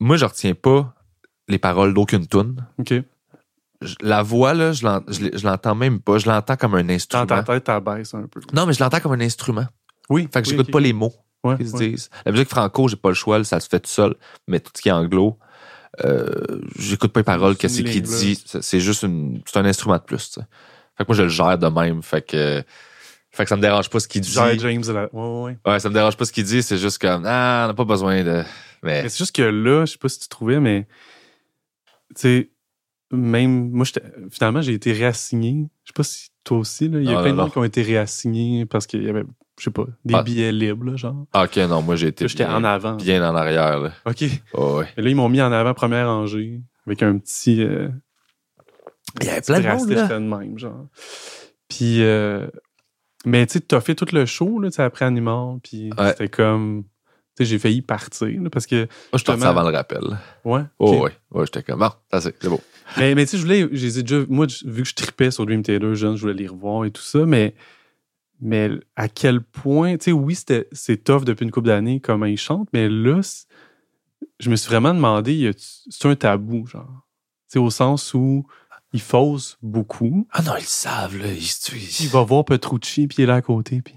Moi, 0.01 0.17
je 0.17 0.25
retiens 0.25 0.55
pas 0.55 0.93
les 1.49 1.59
paroles 1.59 1.95
d'aucune 1.95 2.27
tune. 2.27 2.65
Ok. 2.79 2.95
Je- 3.83 3.95
La 4.01 4.23
voix, 4.23 4.55
là, 4.55 4.73
je 4.73 4.85
l'en- 4.85 5.03
je 5.07 5.21
l'ai- 5.25 5.39
je 5.39 5.47
l'entends 5.47 5.75
même 5.77 6.01
pas. 6.01 6.19
Je 6.19 6.29
l'entends 6.29 6.57
comme 6.57 6.75
un 6.75 6.83
Dans 6.83 6.95
instrument. 6.95 7.27
ta 7.27 7.43
tête, 7.45 7.65
t'as 7.65 7.79
baisse 7.81 8.13
un 8.15 8.27
peu. 8.27 8.41
Non, 8.53 8.67
mais 8.67 8.73
je 8.73 8.83
l'entends 8.83 8.99
comme 9.01 9.13
un 9.13 9.21
instrument. 9.21 9.67
Oui. 10.11 10.29
Fait 10.33 10.43
que 10.43 10.49
oui, 10.49 10.57
j'écoute 10.57 10.73
pas 10.73 10.81
les 10.81 10.93
mots 10.93 11.13
Ouais, 11.45 11.57
qu'ils 11.59 11.71
ouais. 11.77 11.91
disent. 11.91 12.11
La 12.25 12.33
musique 12.33 12.49
franco, 12.49 12.89
j'ai 12.89 12.97
pas 12.97 13.11
le 13.11 13.15
choix, 13.15 13.39
là, 13.39 13.45
ça 13.45 13.61
se 13.61 13.69
fait 13.69 13.79
tout 13.79 13.91
seul. 13.91 14.15
Mais 14.49 14.59
tout 14.59 14.73
ce 14.75 14.83
qui 14.83 14.89
est 14.89 14.93
anglo, 14.93 15.39
euh, 16.05 16.61
j'écoute 16.79 17.13
pas 17.13 17.21
les 17.21 17.25
paroles, 17.25 17.57
qu'est-ce 17.57 17.83
là. 17.83 17.91
dit. 17.91 18.45
C'est 18.61 18.81
juste 18.81 19.03
une, 19.03 19.41
c'est 19.47 19.59
un 19.59 19.65
instrument 19.65 19.97
de 19.97 20.03
plus. 20.03 20.39
Fait 20.97 21.05
que 21.05 21.09
moi, 21.09 21.17
je 21.17 21.23
le 21.25 21.29
gère 21.29 21.59
de 21.59 21.67
même. 21.69 22.03
Fait 22.03 22.23
que, 22.23 22.63
fait 23.31 23.43
que 23.45 23.49
ça 23.49 23.57
me 23.57 23.61
dérange 23.63 23.91
pas 23.91 24.01
ce 24.01 24.09
qu'il 24.09 24.23
dit. 24.23 24.33
James, 24.33 24.83
là. 24.89 25.09
Ouais, 25.13 25.21
ouais, 25.23 25.43
ouais. 25.65 25.73
Ouais, 25.73 25.81
ça 25.81 25.89
me 25.89 25.95
dérange 25.95 26.17
pas 26.17 26.25
ce 26.25 26.33
qu'il 26.33 26.45
dit. 26.45 26.63
C'est 26.63 26.79
juste 26.79 26.99
comme, 26.99 27.25
ah, 27.27 27.63
on 27.65 27.69
n'a 27.69 27.75
pas 27.75 27.85
besoin 27.85 28.23
de. 28.25 28.43
Mais, 28.83 29.03
Mais 29.03 29.09
c'est 29.09 29.19
juste 29.19 29.35
que 29.35 29.43
là, 29.43 29.85
je 29.85 29.93
sais 29.93 29.99
pas 29.99 30.09
si 30.09 30.21
tu 30.21 30.29
trouvais, 30.29 30.61
mais 30.61 30.87
tu 32.15 32.21
sais, 32.21 32.51
même 33.11 33.71
moi, 33.71 33.85
j'étais- 33.85 34.03
finalement, 34.31 34.63
j'ai 34.63 34.73
été 34.75 34.93
réassigné. 34.93 35.67
Je 35.85 35.89
sais 35.91 35.95
pas 35.95 36.03
si 36.03 36.29
toi 36.45 36.59
aussi, 36.59 36.89
là. 36.89 36.99
Il 37.01 37.05
y 37.11 37.15
a 37.15 37.21
plein 37.21 37.33
de 37.33 37.37
gens 37.37 37.51
qui 37.51 37.59
ont 37.59 37.65
été 37.65 37.83
réassignés 37.83 38.65
parce 38.67 38.87
qu'il 38.87 39.03
y 39.03 39.09
avait, 39.09 39.25
je 39.59 39.65
sais 39.65 39.71
pas, 39.71 39.85
des 40.05 40.15
Ah. 40.15 40.23
billets 40.23 40.53
libres, 40.53 40.85
là, 40.85 40.97
genre. 40.97 41.25
Ah, 41.33 41.45
ok, 41.45 41.57
non, 41.69 41.83
moi, 41.83 41.97
j'ai 41.97 42.09
été 42.09 42.29
j'étais 42.29 42.45
bien, 42.45 42.57
en 42.57 42.65
avant. 42.65 42.95
bien 42.97 43.29
en 43.29 43.35
arrière, 43.35 43.79
là. 43.81 43.93
OK. 44.05 44.23
Et 44.23 44.31
Oh, 44.55 44.79
ouais. 44.79 44.89
là, 44.97 45.09
ils 45.11 45.17
m'ont 45.17 45.29
mis 45.29 45.41
en 45.43 45.51
avant 45.53 45.75
première 45.75 46.09
rangée 46.09 46.61
avec 46.87 47.03
un 47.03 47.17
petit. 47.19 47.63
euh, 47.63 47.89
Il 49.21 49.27
y 49.27 49.31
avait 49.31 49.41
plein 49.41 49.61
de 49.61 49.67
monde, 49.69 49.89
là. 49.91 50.09
de 50.09 50.19
même, 50.19 50.59
genre. 50.59 50.87
Puis, 51.69 52.03
euh, 52.03 52.47
mais 53.25 53.47
tu 53.47 53.55
sais, 53.55 53.61
t'as 53.61 53.81
fait 53.81 53.95
tout 53.95 54.07
le 54.13 54.27
show, 54.27 54.61
là, 54.61 54.69
tu 54.71 54.77
sais, 54.77 54.83
après 54.83 55.05
Animal, 55.05 55.59
puis 55.63 55.91
Ouais. 55.99 56.11
c'était 56.11 56.29
comme. 56.29 56.85
Tu 57.37 57.45
sais, 57.45 57.51
j'ai 57.51 57.59
failli 57.59 57.83
partir, 57.83 58.29
là, 58.43 58.49
parce 58.51 58.67
que. 58.67 58.77
Moi, 58.77 58.87
je 59.15 59.19
suis 59.19 59.31
avant 59.45 59.63
le 59.69 59.75
rappel. 59.77 60.03
Ouais. 60.45 60.63
Oh, 60.79 61.03
ouais. 61.03 61.13
Ouais, 61.31 61.45
j'étais 61.47 61.63
comme, 61.63 61.81
bon, 61.81 61.91
ça 62.11 62.21
c'est 62.21 62.35
c'est 62.41 62.49
beau. 62.49 62.61
Mais, 62.99 63.15
mais 63.15 63.25
tu 63.27 63.33
sais, 63.33 63.37
je 63.39 63.43
voulais, 63.43 63.67
déjà, 63.67 64.17
moi, 64.29 64.47
vu 64.65 64.83
que 64.85 64.89
je 64.89 64.95
tripais 64.95 65.31
sur 65.31 65.45
Dream 65.45 65.63
Theater 65.63 65.95
jeune, 65.95 66.17
je 66.17 66.21
voulais 66.23 66.35
les 66.35 66.47
revoir 66.47 66.85
et 66.85 66.91
tout 66.91 67.03
ça, 67.03 67.27
mais, 67.27 67.55
mais 68.41 68.71
à 68.97 69.09
quel 69.09 69.41
point, 69.41 69.97
tu 69.97 70.05
sais, 70.07 70.13
oui, 70.13 70.35
c'était, 70.35 70.69
c'est 70.73 71.03
tough 71.05 71.25
depuis 71.25 71.45
une 71.45 71.51
couple 71.51 71.69
d'années 71.69 72.01
comment 72.01 72.27
ils 72.27 72.37
chantent, 72.39 72.69
mais 72.73 72.89
là, 72.89 73.23
c'est- 73.23 73.47
je 74.41 74.51
me 74.51 74.57
suis 74.57 74.69
vraiment 74.69 74.95
demandé, 74.95 75.51
c'est 75.57 76.09
un 76.09 76.17
tabou, 76.17 76.67
genre? 76.67 77.07
Tu 77.49 77.55
sais, 77.55 77.59
au 77.59 77.71
sens 77.71 78.13
où 78.15 78.47
ils 78.93 79.01
faussent 79.01 79.57
beaucoup. 79.63 80.27
Ah 80.33 80.43
non, 80.43 80.53
ils 80.57 80.61
le 80.63 80.67
savent, 80.67 81.17
là. 81.19 81.33
Ils, 81.33 81.39
ils- 81.43 82.03
Il 82.05 82.09
va 82.09 82.23
voir 82.23 82.45
Petrucci, 82.45 83.07
puis 83.07 83.17
il 83.19 83.23
est 83.23 83.27
là 83.27 83.37
à 83.37 83.43
côté, 83.43 83.83
puis. 83.83 83.95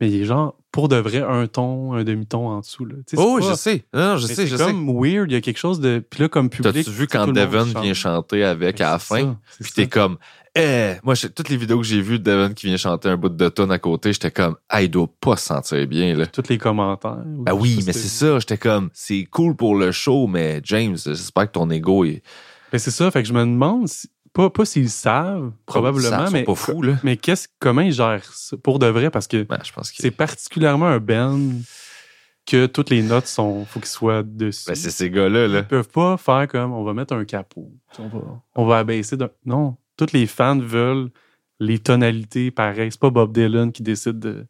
Mais 0.00 0.08
il 0.08 0.22
est 0.22 0.24
genre, 0.24 0.56
pour 0.72 0.88
de 0.88 0.96
vrai, 0.96 1.18
un 1.18 1.46
ton, 1.46 1.92
un 1.92 2.04
demi-ton 2.04 2.48
en 2.48 2.60
dessous, 2.60 2.84
là. 2.86 2.94
Oh, 3.16 3.34
oui, 3.36 3.42
pas- 3.42 3.50
je 3.50 3.54
sais. 3.54 3.84
Non, 3.92 4.16
je 4.16 4.22
mais 4.26 4.28
sais, 4.28 4.34
c'est 4.34 4.46
je 4.46 4.56
sais. 4.56 4.64
comme 4.64 4.88
weird, 4.98 5.30
il 5.30 5.34
y 5.34 5.36
a 5.36 5.40
quelque 5.40 5.58
chose 5.58 5.78
de. 5.80 5.98
Puis 6.08 6.22
là, 6.22 6.28
comme 6.28 6.48
public. 6.48 6.72
T'as-tu 6.72 6.90
vu 6.90 7.06
quand 7.06 7.26
Devon 7.28 7.64
vient 7.82 7.94
chanter 7.94 8.44
avec 8.44 8.80
à 8.80 8.92
la 8.92 8.98
fin? 8.98 9.36
ça, 9.50 9.56
Puis 9.64 9.72
t'es 9.72 9.88
comme, 9.88 10.16
eh, 10.56 10.94
moi, 11.04 11.14
je- 11.14 11.26
toutes 11.26 11.48
les 11.50 11.56
vidéos 11.58 11.78
que 11.78 11.84
j'ai 11.86 12.00
vues 12.00 12.18
de 12.18 12.24
Devon 12.24 12.54
qui 12.54 12.66
vient 12.66 12.76
chanter 12.78 13.08
un 13.10 13.16
bout 13.16 13.28
de 13.28 13.48
tonne 13.50 13.70
à 13.72 13.78
côté, 13.78 14.12
j'étais 14.12 14.30
comme, 14.30 14.56
ah, 14.70 14.82
il 14.82 14.90
doit 14.90 15.10
pas 15.20 15.36
se 15.36 15.44
sentir 15.46 15.86
bien, 15.86 16.14
là. 16.16 16.26
tous 16.26 16.48
les 16.48 16.56
commentaires. 16.58 17.18
Ben 17.26 17.52
oui, 17.52 17.82
mais 17.86 17.92
c'est 17.92 18.08
ça, 18.08 18.38
j'étais 18.38 18.58
comme, 18.58 18.88
c'est 18.94 19.24
cool 19.30 19.54
pour 19.54 19.74
le 19.76 19.92
show, 19.92 20.26
mais 20.28 20.60
James, 20.64 20.96
j'espère 20.96 21.46
que 21.46 21.52
ton 21.52 21.68
ego 21.70 22.04
est. 22.04 22.22
Mais 22.72 22.78
c'est 22.78 22.90
ça, 22.92 23.10
fait 23.10 23.22
que 23.22 23.28
je 23.28 23.34
me 23.34 23.40
demande, 23.44 23.88
si- 23.88 24.08
pas, 24.32 24.48
pas 24.50 24.64
s'ils 24.64 24.90
savent, 24.90 25.50
probablement, 25.66 26.26
Ils 26.26 26.32
mais, 26.32 26.44
pas 26.44 26.54
fous, 26.54 26.82
là. 26.82 26.94
mais 27.02 27.16
qu'est-ce, 27.16 27.48
comment 27.58 27.80
ils 27.80 27.92
gèrent 27.92 28.24
ça 28.24 28.56
pour 28.56 28.78
de 28.78 28.86
vrai, 28.86 29.10
parce 29.10 29.26
que 29.26 29.38
Ouais, 29.38 29.58
je 29.64 29.72
pense 29.72 29.90
que 29.90 29.96
c'est 30.00 30.10
particulièrement 30.10 30.86
un 30.86 30.98
band 31.00 31.38
que 32.46 32.66
toutes 32.66 32.90
les 32.90 33.02
notes 33.02 33.26
sont, 33.26 33.64
faut 33.64 33.80
qu'ils 33.80 33.88
soient 33.88 34.22
dessus. 34.22 34.64
ben, 34.68 34.74
c'est 34.74 34.90
ces 34.90 35.10
gars-là, 35.10 35.46
là. 35.48 35.58
Ils 35.58 35.66
peuvent 35.66 35.88
pas 35.88 36.16
faire 36.16 36.46
comme, 36.48 36.72
on 36.72 36.84
va 36.84 36.94
mettre 36.94 37.14
un 37.14 37.24
capot, 37.24 37.70
on 37.98 38.08
va, 38.08 38.20
on 38.56 38.66
va 38.66 38.78
abaisser 38.78 39.16
d'un... 39.16 39.30
Non, 39.44 39.76
tous 39.96 40.12
les 40.12 40.26
fans 40.26 40.58
veulent 40.58 41.10
les 41.58 41.78
tonalités 41.78 42.50
pareilles. 42.50 42.90
C'est 42.90 43.00
pas 43.00 43.10
Bob 43.10 43.32
Dylan 43.32 43.70
qui 43.70 43.82
décide 43.82 44.18
de, 44.18 44.46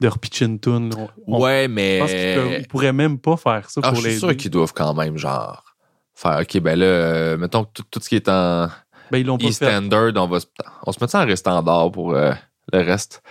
de 0.00 0.08
repitcher 0.08 0.46
une 0.46 0.58
tune. 0.58 0.90
Ouais, 1.26 1.64
Je 1.68 1.68
mais. 1.68 1.98
pense 1.98 2.10
qu'ils 2.10 2.68
pourraient 2.68 2.92
même 2.94 3.18
pas 3.18 3.36
faire 3.36 3.68
ça 3.68 3.80
Ah, 3.84 3.88
pour 3.90 3.96
je 3.96 4.02
suis 4.02 4.10
les 4.12 4.18
sûr 4.18 4.36
qu'ils 4.36 4.50
doivent 4.50 4.72
quand 4.72 4.94
même, 4.94 5.18
genre, 5.18 5.76
faire, 6.14 6.40
OK, 6.40 6.58
ben 6.60 6.78
là, 6.78 6.86
euh, 6.86 7.36
mettons 7.36 7.64
que 7.64 7.70
tout, 7.74 7.84
tout 7.90 8.00
ce 8.00 8.08
qui 8.08 8.16
est 8.16 8.28
en 8.30 8.68
Ben, 9.12 9.18
ils 9.18 9.26
l'ont 9.26 9.38
pas 9.38 9.46
fait. 9.52 9.78
on 10.16 10.26
va 10.26 10.40
se, 10.40 10.46
on 10.86 10.90
se 10.92 10.98
met 11.00 11.06
ça 11.08 11.22
en 11.22 11.26
restandard 11.26 11.92
pour 11.92 12.14
euh, 12.14 12.32
le 12.72 12.78
reste? 12.80 13.22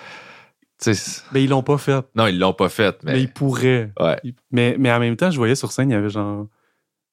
Tu 0.82 0.93
sais, 0.95 1.21
Ben, 1.32 1.39
ils 1.41 1.49
l'ont 1.49 1.63
pas 1.63 1.77
fait. 1.77 2.05
non, 2.15 2.27
ils 2.27 2.39
l'ont 2.39 2.53
pas 2.53 2.69
fait, 2.69 3.03
mais. 3.03 3.13
Mais 3.13 3.21
ils 3.21 3.32
pourraient. 3.34 3.91
Ouais. 3.99 4.19
Mais, 4.51 4.75
mais 4.79 4.91
en 4.91 4.99
même 4.99 5.15
temps, 5.17 5.29
je 5.32 5.38
voyais 5.38 5.55
sur 5.55 5.71
scène, 5.71 5.89
il 5.89 5.93
y 5.93 5.95
avait 5.95 6.09
genre 6.09 6.47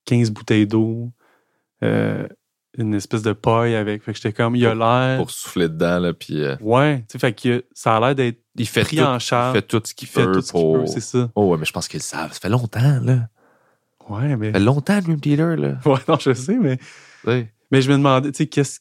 15 0.07 0.31
bouteilles 0.31 0.67
d'eau, 0.67 1.11
euh, 1.83 2.27
une 2.77 2.95
espèce 2.95 3.23
de 3.23 3.33
paille 3.33 3.75
avec. 3.75 4.03
Fait 4.03 4.13
que 4.13 4.17
j'étais 4.19 4.33
comme, 4.33 4.55
il 4.57 4.65
a 4.67 4.75
l'air. 4.75 5.19
Pour 5.19 5.31
souffler 5.31 5.69
dedans, 5.69 5.99
là, 5.99 6.13
puis 6.13 6.43
euh, 6.43 6.57
Ouais, 6.61 7.01
tu 7.01 7.05
sais, 7.13 7.19
fait 7.19 7.33
que 7.33 7.65
ça 7.73 7.97
a 7.97 8.01
l'air 8.01 8.15
d'être 8.15 8.41
il 8.57 8.67
fait 8.67 8.83
pris 8.83 8.97
tout, 8.97 9.03
en 9.03 9.17
il 9.19 9.53
fait 9.53 9.63
tout 9.63 9.83
ce 9.85 9.95
qu'il 9.95 10.09
Il 10.09 10.11
fait 10.13 10.25
tout 10.33 10.41
ce 10.41 10.53
qu'il 10.53 10.61
pour. 10.61 10.79
peut, 10.81 10.87
c'est 10.87 11.01
ça. 11.01 11.31
oh, 11.35 11.47
ouais, 11.49 11.59
mais 11.59 11.65
je 11.65 11.73
pense 11.73 11.89
qu'ils 11.89 12.03
savent. 12.03 12.33
Ça 12.33 12.41
fait 12.41 12.49
longtemps, 12.49 13.01
là. 13.03 13.29
Ouais, 14.09 14.37
mais. 14.37 14.47
Ça 14.53 14.59
fait 14.59 14.65
longtemps, 14.65 14.99
Dream 15.01 15.21
Theater, 15.21 15.57
là. 15.57 15.75
Ouais, 15.85 15.99
non, 16.09 16.17
je 16.19 16.33
sais, 16.33 16.57
mais. 16.57 16.79
Mais 17.71 17.83
je 17.83 17.91
me 17.91 17.97
demandais, 17.97 18.31
tu 18.33 18.39
sais, 18.39 18.47
qu'est-ce. 18.47 18.81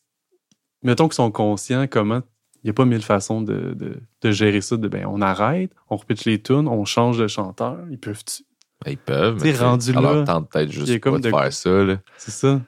Mettons 0.84 1.08
qu'ils 1.08 1.16
sont 1.16 1.32
conscients 1.32 1.88
comment. 1.88 2.22
Il 2.64 2.68
n'y 2.68 2.70
a 2.72 2.74
pas 2.74 2.86
mille 2.86 3.02
façons 3.04 3.42
de, 3.42 3.74
de, 3.74 4.00
de 4.22 4.32
gérer 4.32 4.62
ça. 4.62 4.78
De, 4.78 4.88
ben, 4.88 5.06
on 5.06 5.22
arrête, 5.22 5.72
on 5.90 5.96
repitche 5.96 6.26
les 6.26 6.42
tunes, 6.42 6.68
on 6.68 6.86
change 6.86 7.18
de 7.18 7.28
chanteur. 7.28 7.78
Ils 7.90 8.00
peuvent-tu. 8.00 8.44
Ben, 8.84 8.92
ils 8.92 8.98
peuvent, 8.98 9.42
mais 9.44 9.56
rendu 9.56 9.94
ça 9.94 10.00
là, 10.02 10.14
leur 10.14 10.24
tente 10.26 10.50
peut-être 10.50 10.72
juste 10.72 11.00
comme 11.00 11.14
pas 11.22 11.30
de 11.30 11.30
faire 11.36 11.54
ça, 11.54 11.84
là. 11.84 11.98
C'est 12.18 12.32
ça. 12.32 12.62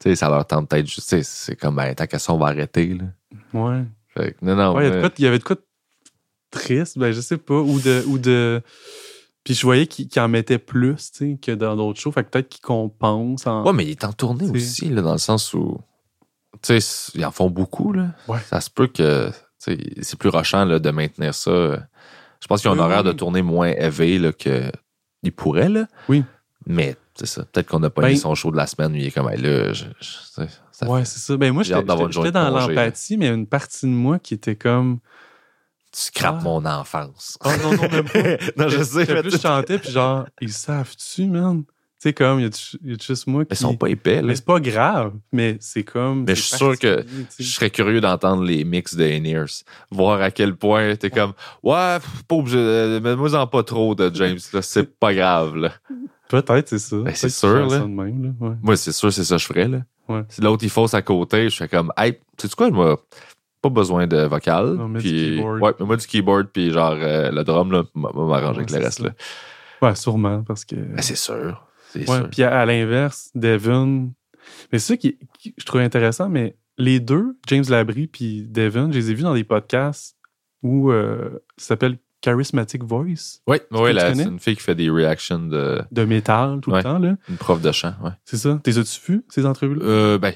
Tu 0.00 0.10
sais, 0.10 0.16
ça 0.16 0.28
leur 0.28 0.46
tente 0.46 0.68
peut-être 0.68 0.86
juste, 0.86 1.08
tu 1.08 1.16
sais, 1.16 1.22
c'est 1.22 1.56
comme, 1.56 1.76
ben, 1.76 1.94
tant 1.94 2.06
qu'à 2.06 2.18
ça, 2.18 2.34
on 2.34 2.38
va 2.38 2.48
arrêter, 2.48 2.94
là. 2.94 3.04
Ouais. 3.54 3.82
Fait 4.08 4.32
que, 4.32 4.44
non, 4.44 4.54
non. 4.56 4.74
Ouais, 4.74 4.88
il 4.88 4.94
y, 4.94 4.96
mais- 5.00 5.10
il 5.18 5.26
avait 5.26 5.38
de 5.38 5.44
quoi 5.44 5.56
de 5.56 5.62
triste, 6.50 6.98
ben 6.98 7.12
je 7.12 7.20
sais 7.20 7.38
pas, 7.38 7.58
ou 7.58 7.80
de. 7.80 8.02
Ou 8.06 8.18
de 8.18 8.62
puis 9.46 9.54
je 9.54 9.62
voyais 9.62 9.86
qu'il 9.86 10.08
qu'il 10.08 10.20
en 10.20 10.26
mettait 10.26 10.58
plus, 10.58 11.12
que 11.40 11.52
dans 11.52 11.76
d'autres 11.76 12.00
shows. 12.00 12.10
Fait 12.10 12.24
que 12.24 12.30
peut-être 12.30 12.48
qu'il 12.48 12.60
compense 12.62 13.46
en. 13.46 13.64
Ouais, 13.64 13.72
mais 13.72 13.84
il 13.84 13.90
est 13.90 14.02
en 14.04 14.12
tournée 14.12 14.50
aussi, 14.50 14.88
là, 14.88 15.02
dans 15.02 15.12
le 15.12 15.18
sens 15.18 15.54
où, 15.54 15.78
tu 16.62 16.80
sais, 16.80 17.12
ils 17.14 17.24
en 17.24 17.30
font 17.30 17.48
beaucoup, 17.48 17.92
là. 17.92 18.08
Ouais. 18.26 18.40
Ça 18.50 18.60
se 18.60 18.68
peut 18.68 18.88
que, 18.88 19.30
c'est 19.56 20.18
plus 20.18 20.30
rushant, 20.30 20.64
là, 20.64 20.80
de 20.80 20.90
maintenir 20.90 21.32
ça. 21.32 21.78
Je 22.40 22.46
pense 22.48 22.60
qu'ils 22.60 22.70
ont 22.70 22.72
un 22.72 22.78
Oui, 22.78 22.82
horaire 22.82 23.02
oui. 23.02 23.04
de 23.06 23.12
tournée 23.12 23.42
moins 23.42 23.68
élevé, 23.68 24.18
là, 24.18 24.32
que 24.32 24.72
ils 25.22 25.30
pourraient, 25.32 25.68
là. 25.68 25.86
Oui. 26.08 26.24
Mais, 26.66 26.96
c'est 27.14 27.26
ça. 27.26 27.44
Peut-être 27.44 27.68
qu'on 27.68 27.78
n'a 27.78 27.90
pas 27.90 28.02
Ben- 28.02 28.08
mis 28.08 28.18
son 28.18 28.34
show 28.34 28.50
de 28.50 28.56
la 28.56 28.66
semaine, 28.66 28.90
mais 28.90 28.98
il 28.98 29.06
est 29.06 29.10
comme, 29.12 29.30
Hey, 29.30 29.40
là, 29.40 29.72
je, 29.72 29.84
je- 30.00 30.46
ça 30.72 30.90
ouais, 30.90 31.04
c'est 31.04 31.20
ça. 31.20 31.36
Ben 31.36 31.52
moi, 31.52 31.62
j'étais 31.62 31.82
dans 31.84 32.50
l'empathie, 32.50 33.16
mais 33.16 33.26
il 33.26 33.28
y 33.28 33.30
a 33.30 33.34
une 33.34 33.46
partie 33.46 33.86
de 33.86 33.92
moi 33.92 34.18
qui 34.18 34.34
était 34.34 34.56
comme. 34.56 34.98
Tu 35.96 36.02
scrapes 36.02 36.36
Ah. 36.40 36.44
mon 36.44 36.64
enfance. 36.66 37.38
Oh 37.44 37.48
non, 37.62 37.72
non, 37.72 37.88
même 37.88 38.04
pas. 38.04 38.18
non, 38.56 38.68
je 38.68 38.82
sais, 38.82 39.06
mais 39.08 39.22
plus, 39.22 39.30
je 39.32 39.38
chantais, 39.38 39.78
puis 39.78 39.90
genre, 39.90 40.26
ils 40.42 40.52
savent-tu, 40.52 41.26
man? 41.26 41.64
Tu 41.98 42.10
sais, 42.10 42.12
comme, 42.12 42.40
il 42.40 42.42
y 42.42 42.46
a, 42.46 42.76
il 42.84 42.90
y 42.90 42.94
a 42.94 42.96
juste 43.00 43.26
moi 43.26 43.46
qui. 43.46 43.54
ils 43.54 43.56
sont 43.56 43.74
pas 43.74 43.88
épais, 43.88 44.16
là. 44.16 44.22
Mais 44.22 44.34
c'est 44.36 44.44
pas 44.44 44.60
grave, 44.60 45.14
mais 45.32 45.56
c'est 45.60 45.82
comme. 45.82 46.24
Mais 46.24 46.34
je 46.34 46.42
suis 46.42 46.56
sûr 46.58 46.78
que 46.78 47.02
sais. 47.30 47.42
Je 47.42 47.48
serais 47.48 47.70
curieux 47.70 48.02
d'entendre 48.02 48.42
les 48.44 48.64
mix 48.64 48.94
de 48.94 49.04
Ears. 49.06 49.48
Voir 49.90 50.20
à 50.20 50.30
quel 50.30 50.54
point 50.54 50.94
t'es 50.96 51.08
comme, 51.08 51.32
ouais, 51.62 51.96
pas 52.28 52.34
obligé, 52.34 52.58
euh, 52.58 53.00
mets-moi-en 53.00 53.46
pas 53.46 53.62
trop 53.62 53.94
de 53.94 54.14
James, 54.14 54.38
là, 54.52 54.60
c'est 54.60 54.98
pas 54.98 55.14
grave, 55.14 55.56
là. 55.56 55.72
Peut-être, 56.28 56.68
c'est 56.68 56.78
ça. 56.80 56.96
Ben, 56.98 57.14
c'est 57.14 57.30
sûr, 57.30 57.66
là. 57.66 57.78
de 57.78 57.84
même, 57.84 58.22
là. 58.24 58.46
Ouais. 58.48 58.56
Moi, 58.60 58.76
c'est 58.76 58.92
sûr, 58.92 59.10
c'est 59.10 59.24
ça 59.24 59.36
que 59.36 59.40
je 59.42 59.46
ferais, 59.46 59.68
là. 59.68 59.78
Ouais. 60.08 60.22
Si 60.28 60.40
l'autre, 60.42 60.64
il 60.64 60.70
fausse 60.70 60.92
à 60.92 61.00
côté, 61.00 61.48
je 61.48 61.56
fais 61.56 61.68
comme, 61.68 61.92
hey, 61.96 62.18
sais-tu 62.36 62.54
quoi, 62.54 62.68
moi, 62.70 63.00
pas 63.62 63.68
besoin 63.70 64.06
de 64.06 64.18
vocal. 64.22 64.76
Du 64.94 64.98
puis, 64.98 65.10
keyboard. 65.36 65.62
ouais, 65.62 65.72
mais 65.80 65.86
moi, 65.86 65.96
du 65.96 66.06
keyboard, 66.06 66.48
puis 66.52 66.70
genre, 66.70 66.94
euh, 66.98 67.30
le 67.30 67.44
drum, 67.44 67.72
là, 67.72 67.84
m'a 67.94 68.10
m'a 68.12 68.24
m'arranger 68.26 68.60
avec 68.60 68.70
Ouais, 68.70 68.78
le 68.78 68.84
reste, 68.84 69.00
là. 69.00 69.10
Ouais, 69.82 69.94
sûrement, 69.94 70.42
parce 70.42 70.64
que. 70.64 70.76
Ben, 70.76 71.02
c'est 71.02 71.16
sûr. 71.16 71.66
C'est 71.90 72.08
Ouais, 72.08 72.16
sûr. 72.18 72.30
puis 72.30 72.42
à, 72.42 72.58
à 72.60 72.66
l'inverse, 72.66 73.30
Devon. 73.34 74.12
Mais 74.72 74.78
c'est 74.78 74.92
ça 74.94 74.96
qui, 74.96 75.18
qui- 75.38 75.54
je 75.56 75.64
trouve 75.64 75.80
intéressant, 75.80 76.28
mais 76.28 76.56
les 76.78 77.00
deux, 77.00 77.36
James 77.48 77.64
Labrie 77.68 78.06
puis 78.06 78.46
Devon, 78.48 78.90
je 78.92 78.98
les 78.98 79.10
ai 79.10 79.14
vus 79.14 79.22
dans 79.22 79.34
des 79.34 79.44
podcasts 79.44 80.16
où 80.62 80.90
euh, 80.90 81.30
ça 81.56 81.68
s'appelle 81.68 81.98
Charismatic 82.22 82.82
Voice 82.82 83.40
Oui, 83.46 83.58
connais? 83.70 84.14
c'est 84.14 84.22
une 84.24 84.40
fille 84.40 84.56
qui 84.56 84.62
fait 84.62 84.74
des 84.74 84.90
reactions 84.90 85.38
de 85.38 85.82
de 85.92 86.04
métal 86.04 86.60
tout 86.60 86.70
Ouais. 86.70 86.78
le 86.78 86.82
temps, 86.82 86.98
là. 86.98 87.16
une 87.28 87.36
prof 87.36 87.60
de 87.60 87.70
chant, 87.72 87.94
ouais. 88.02 88.10
C'est 88.24 88.36
ça? 88.38 88.58
T'es 88.64 88.78
as-tu 88.78 89.00
vu, 89.12 89.24
ces 89.28 89.46
entrevues-là? 89.46 89.84
Euh, 89.84 90.18
ben, 90.18 90.32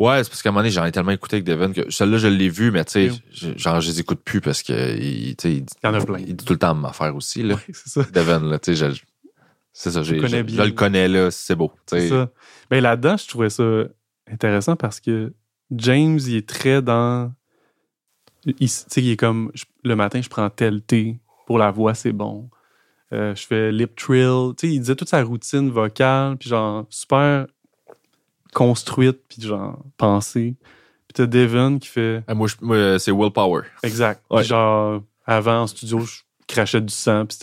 ouais, 0.00 0.24
c'est 0.24 0.30
parce 0.30 0.42
qu'à 0.42 0.48
un 0.48 0.52
moment 0.52 0.60
donné, 0.62 0.70
j'en 0.70 0.84
ai 0.84 0.90
tellement 0.92 1.12
écouté 1.12 1.36
avec 1.36 1.44
Devin 1.44 1.72
que 1.72 1.90
celle-là, 1.90 2.18
je 2.18 2.28
l'ai 2.28 2.48
vu, 2.48 2.70
mais 2.70 2.84
tu 2.84 3.10
sais, 3.10 3.12
genre, 3.56 3.80
je 3.80 3.88
les 3.90 4.00
écoute 4.00 4.20
plus 4.24 4.40
parce 4.40 4.62
que, 4.62 4.96
il, 4.98 5.36
il, 5.44 5.64
en 5.84 5.94
a 5.94 6.00
plein. 6.04 6.18
il 6.18 6.34
dit 6.34 6.44
tout 6.44 6.54
le 6.54 6.58
temps 6.58 6.74
ma 6.74 6.88
affaire 6.88 7.14
aussi, 7.14 7.42
là. 7.42 7.54
Ouais, 7.54 7.60
c'est 7.72 7.88
ça. 7.88 8.02
Devin, 8.12 8.40
là, 8.40 8.58
tu 8.58 8.74
sais, 8.74 8.90
je- 8.94 9.02
c'est 9.72 9.90
ça, 9.92 10.02
j'ai- 10.02 10.16
le 10.16 10.22
connais 10.22 10.38
je, 10.38 10.42
bien. 10.42 10.56
je 10.64 10.68
le 10.68 10.74
connais, 10.74 11.06
là, 11.08 11.30
c'est 11.30 11.54
beau, 11.54 11.70
tu 11.86 11.96
C'est 11.96 12.00
sais. 12.00 12.08
ça. 12.08 12.30
Ben 12.70 12.82
là-dedans, 12.82 13.16
je 13.16 13.28
trouvais 13.28 13.50
ça 13.50 13.64
intéressant 14.32 14.74
parce 14.76 14.98
que 15.00 15.32
James, 15.70 16.18
il 16.26 16.34
est 16.36 16.48
très 16.48 16.82
dans. 16.82 17.32
Il, 18.46 18.54
tu 18.54 18.66
sais, 18.68 19.02
il 19.02 19.10
est 19.10 19.16
comme 19.16 19.50
je- 19.54 19.64
le 19.84 19.96
matin, 19.96 20.20
je 20.22 20.28
prends 20.28 20.48
tel 20.50 20.80
thé 20.82 21.18
pour 21.46 21.58
la 21.58 21.70
voix, 21.70 21.94
c'est 21.94 22.12
bon. 22.12 22.48
Euh, 23.12 23.34
je 23.34 23.46
fais 23.46 23.72
lip 23.72 23.96
trill. 23.96 24.54
Tu 24.56 24.68
sais, 24.68 24.74
il 24.74 24.80
disait 24.80 24.94
toute 24.96 25.08
sa 25.08 25.22
routine 25.22 25.70
vocale, 25.70 26.36
puis 26.36 26.48
genre 26.50 26.86
super 26.90 27.46
construite, 28.54 29.20
puis 29.28 29.42
genre 29.42 29.82
pensée. 29.96 30.56
Puis 31.06 31.14
t'as 31.14 31.26
Devon 31.26 31.78
qui 31.78 31.88
fait 31.88 32.22
Ah, 32.26 32.34
moi, 32.34 32.48
c'est 32.98 33.12
willpower. 33.12 33.62
exact. 33.82 34.22
Ouais. 34.30 34.40
Puis 34.40 34.48
genre 34.48 35.02
avant 35.26 35.62
en 35.62 35.66
studio, 35.66 36.00
je 36.00 36.20
crachais 36.46 36.80
du 36.80 36.92
sang, 36.92 37.26
puis 37.26 37.36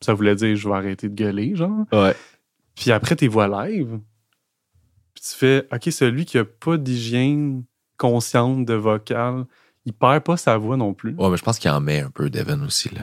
ça 0.00 0.14
voulait 0.14 0.34
dire 0.34 0.56
je 0.56 0.68
vais 0.68 0.74
arrêter 0.74 1.08
de 1.08 1.14
gueuler, 1.14 1.54
genre. 1.56 1.84
Ouais. 1.92 2.14
Puis 2.74 2.90
après, 2.90 3.16
tes 3.16 3.28
voix 3.28 3.48
live. 3.66 4.00
Puis 5.14 5.24
tu 5.30 5.36
fais, 5.36 5.68
OK, 5.72 5.84
celui 5.92 6.24
qui 6.24 6.38
a 6.38 6.44
pas 6.44 6.76
d'hygiène 6.78 7.64
consciente 7.98 8.64
de 8.64 8.74
vocal, 8.74 9.44
il 9.84 9.92
perd 9.92 10.20
pas 10.22 10.36
sa 10.36 10.56
voix 10.56 10.76
non 10.76 10.94
plus. 10.94 11.14
Ouais, 11.16 11.30
mais 11.30 11.36
je 11.36 11.42
pense 11.42 11.58
qu'il 11.58 11.70
en 11.70 11.80
met 11.80 12.00
un 12.00 12.10
peu, 12.10 12.30
Devin 12.30 12.62
aussi, 12.64 12.94
là. 12.94 13.02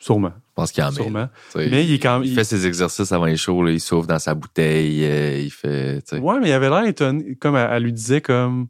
Sûrement. 0.00 0.28
Je 0.36 0.54
pense 0.54 0.70
qu'il 0.72 0.82
en 0.84 0.88
met. 0.90 0.94
Sûrement. 0.94 1.28
Mais 1.56 1.84
il 1.84 1.94
est 1.94 1.98
quand 1.98 2.22
Il 2.22 2.30
il- 2.30 2.34
fait 2.34 2.44
ses 2.44 2.66
exercices 2.66 3.10
avant 3.10 3.24
les 3.24 3.36
shows, 3.36 3.62
là, 3.64 3.72
il 3.72 3.80
souffle 3.80 4.06
dans 4.06 4.18
sa 4.20 4.34
bouteille, 4.34 5.04
euh, 5.04 5.38
il 5.40 5.50
fait. 5.50 6.02
Ouais, 6.12 6.38
mais 6.40 6.48
il 6.50 6.52
avait 6.52 6.68
l'air 6.70 6.84
étonné. 6.84 7.34
Comme 7.36 7.56
elle, 7.56 7.68
elle 7.72 7.82
lui 7.82 7.92
disait, 7.92 8.20
comme. 8.20 8.68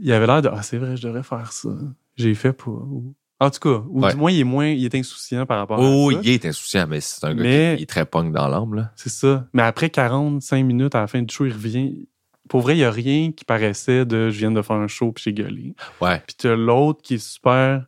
Il 0.00 0.10
avait 0.12 0.26
l'air 0.26 0.42
de, 0.42 0.48
ah, 0.52 0.62
c'est 0.62 0.78
vrai, 0.78 0.96
je 0.96 1.06
devrais 1.06 1.22
faire 1.22 1.52
ça. 1.52 1.68
J'ai 2.16 2.34
fait 2.34 2.52
pas. 2.52 2.70
Ou- 2.70 3.14
En 3.40 3.50
tout 3.50 3.58
cas, 3.60 3.82
ou 3.88 4.00
Ouais. 4.02 4.12
du 4.12 4.16
moins, 4.16 4.30
il 4.30 4.40
est 4.40 4.44
moins, 4.44 4.68
il 4.68 4.84
est 4.84 4.94
insouciant 4.94 5.46
par 5.46 5.58
rapport 5.58 5.78
Oh, 5.80 6.10
à 6.10 6.14
ça. 6.14 6.20
il 6.22 6.30
est 6.30 6.46
insouciant, 6.46 6.86
mais 6.88 7.00
c'est 7.00 7.24
un 7.24 7.34
gars 7.34 7.42
qui 7.42 7.48
il 7.48 7.82
est 7.82 7.88
très 7.88 8.04
punk 8.06 8.32
dans 8.32 8.46
l'âme, 8.48 8.74
là. 8.74 8.92
C'est 8.96 9.08
ça. 9.10 9.46
Mais 9.52 9.62
après 9.62 9.90
45 9.90 10.64
minutes 10.64 10.94
à 10.94 11.00
la 11.00 11.06
fin 11.08 11.20
du 11.22 11.32
show, 11.34 11.44
il 11.46 11.52
revient. 11.52 12.06
Pour 12.52 12.60
vrai, 12.60 12.74
il 12.74 12.80
n'y 12.80 12.84
a 12.84 12.90
rien 12.90 13.32
qui 13.32 13.46
paraissait 13.46 14.04
de 14.04 14.28
je 14.28 14.38
viens 14.38 14.50
de 14.50 14.60
faire 14.60 14.76
un 14.76 14.86
show 14.86 15.10
puis 15.10 15.24
j'ai 15.24 15.32
gueulé. 15.32 15.74
Ouais. 16.02 16.20
Puis 16.26 16.36
t'as 16.36 16.54
l'autre 16.54 17.00
qui 17.00 17.14
est 17.14 17.18
super 17.26 17.86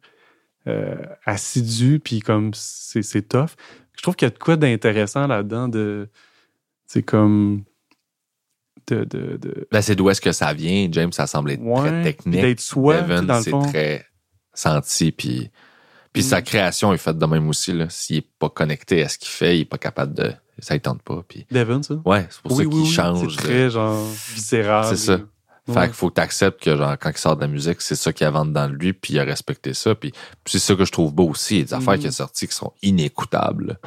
euh, 0.67 0.97
assidu, 1.27 2.01
puis 2.03 2.21
comme 2.21 2.53
c'est 2.55 3.29
tough. 3.29 3.51
Je 3.95 4.01
trouve 4.01 4.17
qu'il 4.17 4.25
y 4.25 4.31
a 4.31 4.31
de 4.31 4.39
quoi 4.39 4.57
d'intéressant 4.57 5.27
là-dedans 5.27 5.69
de. 5.69 6.09
C'est 6.87 7.03
comme. 7.03 7.65
De. 8.87 9.05
de, 9.05 9.37
de 9.37 9.69
Ben, 9.71 9.83
c'est 9.83 9.97
d'où 9.97 10.09
est-ce 10.09 10.23
que 10.23 10.33
ça 10.33 10.55
vient. 10.55 10.89
James, 10.93 11.13
ça 11.13 11.27
semble 11.27 11.51
être 11.51 11.61
ouais, 11.63 11.91
très 11.91 12.03
technique. 12.03 12.41
d'être 12.41 12.61
soi, 12.61 13.03
tu 13.03 13.09
Devin, 13.11 13.43
c'est 13.43 13.51
très 13.71 14.07
senti, 14.55 15.13
puis, 15.13 15.51
puis 16.15 16.23
Mm. 16.23 16.27
sa 16.27 16.41
création 16.41 16.95
est 16.95 16.97
faite 16.97 17.19
de 17.19 17.27
même 17.27 17.47
aussi. 17.51 17.75
S'il 17.91 18.17
est 18.17 18.29
pas 18.39 18.49
connecté 18.49 19.03
à 19.03 19.11
ce 19.11 19.19
qu'il 19.19 19.29
fait, 19.29 19.59
il 19.59 19.61
est 19.61 19.67
pas 19.67 19.77
capable 19.77 20.15
de... 20.15 20.33
Ça 20.59 20.75
ne 20.75 20.79
tente 20.81 21.03
pas. 21.03 21.23
Puis, 21.29 21.47
Devon, 21.51 21.83
ça? 21.83 21.95
ouais, 22.05 22.27
c'est 22.31 22.41
pour 22.43 22.53
oui, 22.53 22.65
ça 22.65 22.71
qu'il 22.71 22.81
oui. 22.81 22.87
change. 22.87 23.37
C'est 23.37 23.43
très, 23.43 23.71
genre, 23.71 24.07
viscéral. 24.35 24.85
C'est 24.89 24.97
ça. 24.97 25.15
et- 25.15 25.73
Fait 25.73 25.79
Ouais. 25.79 25.87
qu'il 25.87 25.95
faut 25.95 26.11
que 26.11 26.17
tu 26.17 26.21
acceptes 26.21 26.63
que 26.63 26.77
genre, 26.77 26.95
quand 27.01 27.11
il 27.11 27.17
sort 27.17 27.37
de 27.37 27.41
la 27.41 27.47
musique, 27.49 27.81
c'est 27.81 27.95
ça 27.97 28.13
qu'il 28.13 28.27
invente 28.27 28.53
dans 28.53 28.67
lui, 28.71 28.93
puis 28.93 29.15
il 29.15 29.19
a 29.19 29.25
respecté 29.25 29.73
ça. 29.73 29.95
Puis, 29.95 30.11
puis 30.11 30.19
c'est 30.47 30.59
ça 30.59 30.75
que 30.75 30.85
je 30.85 30.93
trouve 30.93 31.15
beau 31.15 31.31
aussi. 31.31 31.55
Il 31.55 31.59
y 31.59 31.63
a 31.63 31.65
des 31.65 31.73
affaires 31.75 31.95
Mhm. 31.95 32.01
qui 32.01 32.07
sont 32.09 32.13
sorties 32.13 32.49
qui 32.49 32.55
sont 32.55 32.73
inécoutables. 32.83 33.79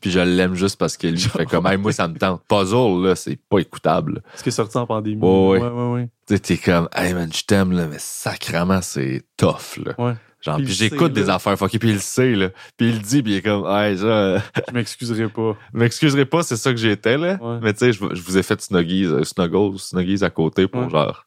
Puis 0.00 0.10
je 0.10 0.20
l'aime 0.20 0.54
juste 0.54 0.76
parce 0.78 0.96
que 0.96 1.06
lui, 1.06 1.14
il 1.20 1.28
fait 1.28 1.46
comme, 1.46 1.66
Hey, 1.66 1.76
moi, 1.78 1.90
ça 1.92 2.06
me 2.06 2.16
tente. 2.18 2.42
Puzzle, 2.46 3.02
là, 3.04 3.16
c'est 3.16 3.36
pas 3.48 3.58
écoutable. 3.58 4.22
Ce 4.36 4.42
qui 4.42 4.50
est 4.50 4.52
sorti 4.52 4.76
en 4.76 4.86
pandémie. 4.86 5.20
Ouais, 5.22 5.28
ouais. 5.28 5.60
ouais, 5.60 5.68
ouais. 5.70 5.92
ouais. 5.94 6.08
Tu 6.28 6.38
t'es 6.40 6.56
comme, 6.58 6.88
hey 6.94 7.14
man, 7.14 7.30
je 7.32 7.42
t'aime, 7.42 7.72
là, 7.72 7.86
mais 7.86 7.96
sacrément, 7.98 8.80
c'est 8.82 9.22
tough, 9.36 9.78
là. 9.84 9.94
Ouais. 9.98 10.14
Genre, 10.44 10.56
Puis 10.58 10.66
j'écoute 10.66 11.12
des 11.14 11.24
là. 11.24 11.36
affaires 11.36 11.58
fuckées, 11.58 11.78
puis 11.78 11.88
il 11.88 11.94
le 11.94 12.00
sait, 12.00 12.34
là. 12.34 12.50
Puis 12.76 12.88
il 12.90 12.94
le 12.96 12.98
dit, 13.00 13.22
puis 13.22 13.32
il 13.32 13.36
est 13.38 13.42
comme, 13.42 13.64
hey, 13.66 13.96
euh, 14.02 14.38
Je 14.68 14.74
m'excuserai 14.74 15.28
pas. 15.28 15.56
m'excuserai 15.72 16.26
pas, 16.26 16.42
c'est 16.42 16.56
ça 16.56 16.70
que 16.70 16.76
j'étais, 16.76 17.16
là. 17.16 17.38
Ouais. 17.40 17.58
Mais 17.62 17.72
tu 17.72 17.78
sais, 17.78 17.92
je, 17.92 18.04
je 18.12 18.22
vous 18.22 18.36
ai 18.36 18.42
fait 18.42 18.60
Snuggies, 18.60 19.06
euh, 19.06 19.24
Snuggles, 19.24 19.78
Snuggies 19.78 20.22
à 20.22 20.28
côté 20.30 20.68
pour, 20.68 20.82
Ouais. 20.82 20.90
genre, 20.90 21.24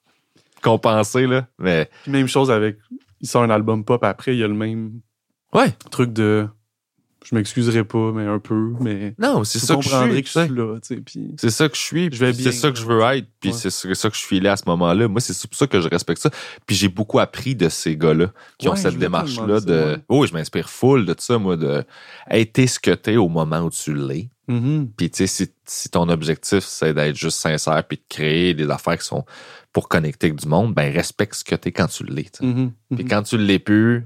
compenser, 0.62 1.26
là. 1.26 1.48
Mais, 1.58 1.90
Puis 2.04 2.12
même 2.12 2.28
chose 2.28 2.52
avec. 2.52 2.78
Il 3.20 3.28
sort 3.28 3.42
un 3.42 3.50
album 3.50 3.84
pop 3.84 4.04
après, 4.04 4.36
il 4.36 4.40
y 4.40 4.44
a 4.44 4.48
le 4.48 4.54
même 4.54 5.00
ouais. 5.54 5.72
truc 5.90 6.14
de. 6.14 6.48
Je 7.30 7.36
m'excuserai 7.36 7.84
pas, 7.84 8.12
mais 8.14 8.26
un 8.26 8.40
peu. 8.40 8.74
Mais. 8.80 9.14
Non, 9.20 9.44
c'est 9.44 9.60
ça 9.60 9.76
que 9.76 9.82
je 9.82 9.90
comprendrais 9.90 10.14
suis. 10.16 10.24
que 10.24 10.30
je 10.30 10.46
suis 10.46 10.56
là, 10.56 10.76
tu 10.80 10.88
sais. 10.96 11.02
Puis. 11.02 11.36
C'est 11.38 11.50
ça 11.50 11.68
que 11.68 11.76
je 11.76 11.82
suis, 11.82 12.10
Je 12.12 12.24
vais 12.26 12.34
c'est 12.34 12.52
ça 12.54 12.72
que 12.72 12.78
je 12.78 12.88
là. 12.88 12.94
veux 13.12 13.18
être, 13.18 13.28
puis 13.42 13.50
Ouais. 13.50 13.56
c'est 13.58 13.70
ça 13.70 14.10
que 14.10 14.16
je 14.16 14.24
filais 14.26 14.50
à 14.50 14.56
ce 14.56 14.64
moment-là. 14.68 15.08
Moi, 15.10 15.20
c'est 15.20 15.48
pour 15.48 15.58
ça 15.58 15.68
que 15.68 15.82
je 15.82 15.90
respecte 15.90 16.22
ça. 16.22 16.30
Puis 16.66 16.76
j'ai 16.76 16.88
beaucoup 16.88 17.20
appris 17.20 17.54
de 17.56 17.68
ces 17.68 17.98
gars-là 17.98 18.32
qui 18.58 18.70
ont 18.70 18.72
Ouais, 18.72 18.78
cette 18.78 18.98
démarche-là 18.98 19.60
de... 19.60 19.74
ouais. 19.74 19.98
Oh, 20.08 20.26
je 20.26 20.32
m'inspire 20.34 20.70
full 20.70 21.06
de 21.06 21.16
ça, 21.18 21.38
moi, 21.38 21.58
de 21.58 21.84
t'es 22.54 22.68
ce 22.68 22.80
que 22.80 22.92
t'es 22.92 23.18
au 23.18 23.28
moment 23.28 23.60
où 23.60 23.70
tu 23.70 23.94
l'es. 23.94 24.30
Mhm. 24.48 24.90
Puis 24.96 25.10
tu 25.12 25.18
sais, 25.18 25.28
si, 25.28 25.52
si 25.66 25.90
ton 25.90 26.08
objectif, 26.08 26.64
c'est 26.64 26.94
d'être 26.94 27.18
juste 27.18 27.40
sincère 27.40 27.84
puis 27.86 27.98
de 27.98 28.04
créer 28.08 28.54
des 28.54 28.70
affaires 28.70 28.98
qui 28.98 29.06
sont 29.06 29.26
pour 29.74 29.90
connecter 29.90 30.28
avec 30.28 30.40
du 30.40 30.48
monde, 30.48 30.74
ben 30.74 30.94
respecte 30.94 31.36
ce 31.36 31.44
que 31.44 31.56
t'es 31.56 31.74
quand 31.74 31.88
tu 31.88 32.06
l'es. 32.06 32.32
Mhm. 32.42 32.72
Puis 32.96 33.04
Mhm. 33.04 33.10
quand 33.10 33.24
tu 33.24 33.38
l'es 33.38 33.60
plus, 33.60 34.06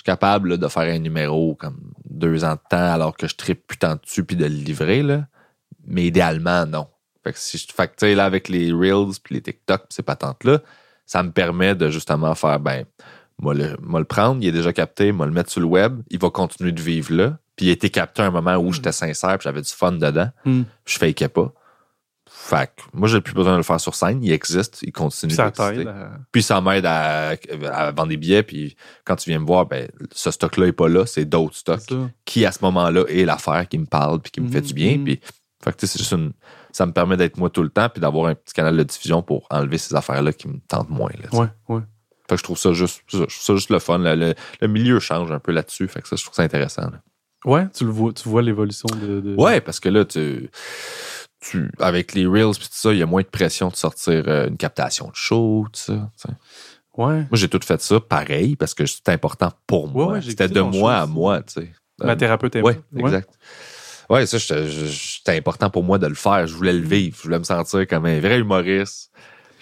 suis 0.00 0.04
capable 0.04 0.50
là, 0.50 0.56
de 0.56 0.68
faire 0.68 0.92
un 0.94 0.98
numéro 0.98 1.54
comme 1.54 1.92
deux 2.08 2.44
ans 2.44 2.54
de 2.54 2.60
temps 2.68 2.92
alors 2.92 3.16
que 3.16 3.28
je 3.28 3.36
tripe 3.36 3.66
putain 3.66 3.96
dessus 3.96 4.24
puis 4.24 4.36
de 4.36 4.44
le 4.44 4.54
livrer, 4.54 5.02
là. 5.02 5.26
Mais 5.86 6.06
idéalement, 6.06 6.66
non. 6.66 6.86
Fait 7.22 7.32
que 7.32 7.38
si 7.38 7.58
je 7.58 7.66
fait 7.72 7.88
que, 7.88 7.92
tu 7.92 8.06
sais, 8.06 8.14
là, 8.14 8.24
avec 8.24 8.48
les 8.48 8.72
Reels 8.72 9.18
puis 9.22 9.34
les 9.34 9.42
TikTok 9.42 9.88
pis 9.88 9.94
ces 9.94 10.02
patentes-là, 10.02 10.60
ça 11.06 11.22
me 11.22 11.30
permet 11.30 11.74
de 11.74 11.90
justement 11.90 12.34
faire, 12.34 12.60
ben, 12.60 12.84
moi 13.38 13.54
le, 13.54 13.76
moi 13.82 14.00
le 14.00 14.06
prendre, 14.06 14.42
il 14.42 14.48
est 14.48 14.52
déjà 14.52 14.72
capté, 14.72 15.12
moi 15.12 15.26
le 15.26 15.32
mettre 15.32 15.50
sur 15.50 15.60
le 15.60 15.66
web, 15.66 16.00
il 16.10 16.18
va 16.18 16.30
continuer 16.30 16.72
de 16.72 16.80
vivre 16.80 17.14
là. 17.14 17.38
Puis 17.56 17.66
il 17.66 17.68
a 17.70 17.72
été 17.72 17.90
capté 17.90 18.22
à 18.22 18.26
un 18.26 18.30
moment 18.30 18.56
où 18.56 18.72
j'étais 18.72 18.92
sincère 18.92 19.36
puis 19.38 19.44
j'avais 19.44 19.60
du 19.60 19.70
fun 19.70 19.92
dedans. 19.92 20.30
Mm. 20.44 20.62
Je 20.86 20.98
fakeais 20.98 21.28
pas. 21.28 21.52
Fait 22.42 22.70
moi, 22.94 23.06
j'ai 23.06 23.20
plus 23.20 23.34
besoin 23.34 23.52
de 23.52 23.56
le 23.58 23.62
faire 23.62 23.78
sur 23.80 23.94
scène. 23.94 24.24
Il 24.24 24.32
existe, 24.32 24.78
il 24.82 24.92
continue 24.92 25.28
Puis 25.28 25.36
ça 25.36 25.50
t'aide 25.50 25.86
à- 25.86 26.10
Puis 26.32 26.42
ça 26.42 26.60
m'aide 26.60 26.86
à, 26.86 27.36
à 27.70 27.92
vendre 27.92 28.08
des 28.08 28.16
billets. 28.16 28.42
Puis 28.42 28.76
quand 29.04 29.14
tu 29.16 29.30
viens 29.30 29.38
me 29.38 29.46
voir, 29.46 29.66
ben, 29.66 29.88
ce 30.12 30.30
stock-là 30.30 30.66
est 30.66 30.72
pas 30.72 30.88
là, 30.88 31.06
c'est 31.06 31.24
d'autres 31.26 31.54
stocks 31.56 31.92
qui, 32.24 32.44
à 32.46 32.52
ce 32.52 32.58
moment-là, 32.62 33.04
est 33.08 33.24
l'affaire 33.24 33.68
qui 33.68 33.78
me 33.78 33.86
parle 33.86 34.20
puis 34.20 34.32
qui 34.32 34.40
me 34.40 34.50
fait 34.50 34.62
du 34.62 34.72
bien. 34.74 34.96
mhm. 34.96 35.04
Puis, 35.04 35.20
fait 35.62 35.76
que, 35.76 35.86
c'est 35.86 35.98
juste 35.98 36.12
une, 36.12 36.32
ça 36.72 36.86
me 36.86 36.92
permet 36.92 37.16
d'être 37.18 37.36
moi 37.36 37.50
tout 37.50 37.62
le 37.62 37.68
temps 37.68 37.88
puis 37.90 38.00
d'avoir 38.00 38.26
un 38.26 38.34
petit 38.34 38.54
canal 38.54 38.76
de 38.76 38.82
diffusion 38.82 39.22
pour 39.22 39.46
enlever 39.50 39.76
ces 39.78 39.94
affaires-là 39.94 40.32
qui 40.32 40.48
me 40.48 40.58
tentent 40.66 40.88
moins. 40.90 41.12
Là. 41.22 41.38
Ouais, 41.38 41.48
ouais. 41.68 41.82
Fait 42.28 42.36
que 42.36 42.38
je 42.38 42.44
trouve 42.44 42.58
ça 42.58 42.72
juste, 42.72 43.02
je 43.08 43.16
trouve 43.18 43.26
ça 43.28 43.54
juste 43.54 43.70
le 43.70 43.78
fun. 43.80 43.98
Le, 43.98 44.14
le- 44.14 44.34
le 44.60 44.68
milieu 44.68 44.98
change 44.98 45.30
un 45.30 45.38
peu 45.40 45.52
là-dessus. 45.52 45.86
Fait 45.88 46.00
que 46.00 46.08
ça, 46.08 46.16
je 46.16 46.24
trouve 46.24 46.34
ça 46.34 46.42
intéressant. 46.42 46.82
là. 46.90 47.00
Ouais, 47.46 47.66
tu 47.74 47.84
le 47.84 47.90
vois, 47.90 48.12
tu 48.12 48.28
vois 48.28 48.42
l'évolution 48.42 48.86
de, 49.00 49.20
de- 49.20 49.34
Ouais, 49.36 49.60
parce 49.62 49.80
que 49.80 49.88
là, 49.88 50.04
tu, 50.04 50.50
tu, 51.40 51.70
avec 51.78 52.14
les 52.14 52.26
Reels 52.26 52.56
puis 52.58 52.68
tout 52.68 52.74
ça, 52.74 52.92
il 52.92 52.98
y 52.98 53.02
a 53.02 53.06
moins 53.06 53.22
de 53.22 53.26
pression 53.26 53.68
de 53.68 53.76
sortir 53.76 54.24
euh, 54.26 54.48
une 54.48 54.56
captation 54.56 55.06
de 55.06 55.14
show, 55.14 55.66
tout 55.72 55.80
ça. 55.80 56.10
Ouais. 56.96 57.20
Moi, 57.20 57.28
j'ai 57.32 57.48
tout 57.48 57.60
fait 57.64 57.80
ça 57.80 58.00
pareil 58.00 58.56
parce 58.56 58.74
que 58.74 58.84
c'était 58.84 59.12
important 59.12 59.52
pour 59.66 59.88
moi. 59.88 60.14
Ouais, 60.14 60.22
c'était 60.22 60.48
de 60.48 60.60
moi 60.60 60.96
à 60.96 61.06
moi, 61.06 61.42
tu 61.42 61.60
sais. 61.60 61.72
Ma 62.02 62.16
thérapeute 62.16 62.56
est 62.56 62.62
Ouais, 62.62 62.80
exact. 62.96 63.30
Ouais, 64.08 64.26
ça, 64.26 64.38
c'était 64.38 65.36
important 65.36 65.70
pour 65.70 65.84
moi 65.84 65.98
de 65.98 66.06
le 66.06 66.14
faire. 66.14 66.46
Je 66.46 66.54
voulais 66.54 66.72
le 66.72 66.80
vivre. 66.80 67.16
Je 67.16 67.22
voulais 67.22 67.38
me 67.38 67.44
sentir 67.44 67.86
comme 67.86 68.06
un 68.06 68.18
vrai 68.18 68.40
humoriste. 68.40 69.12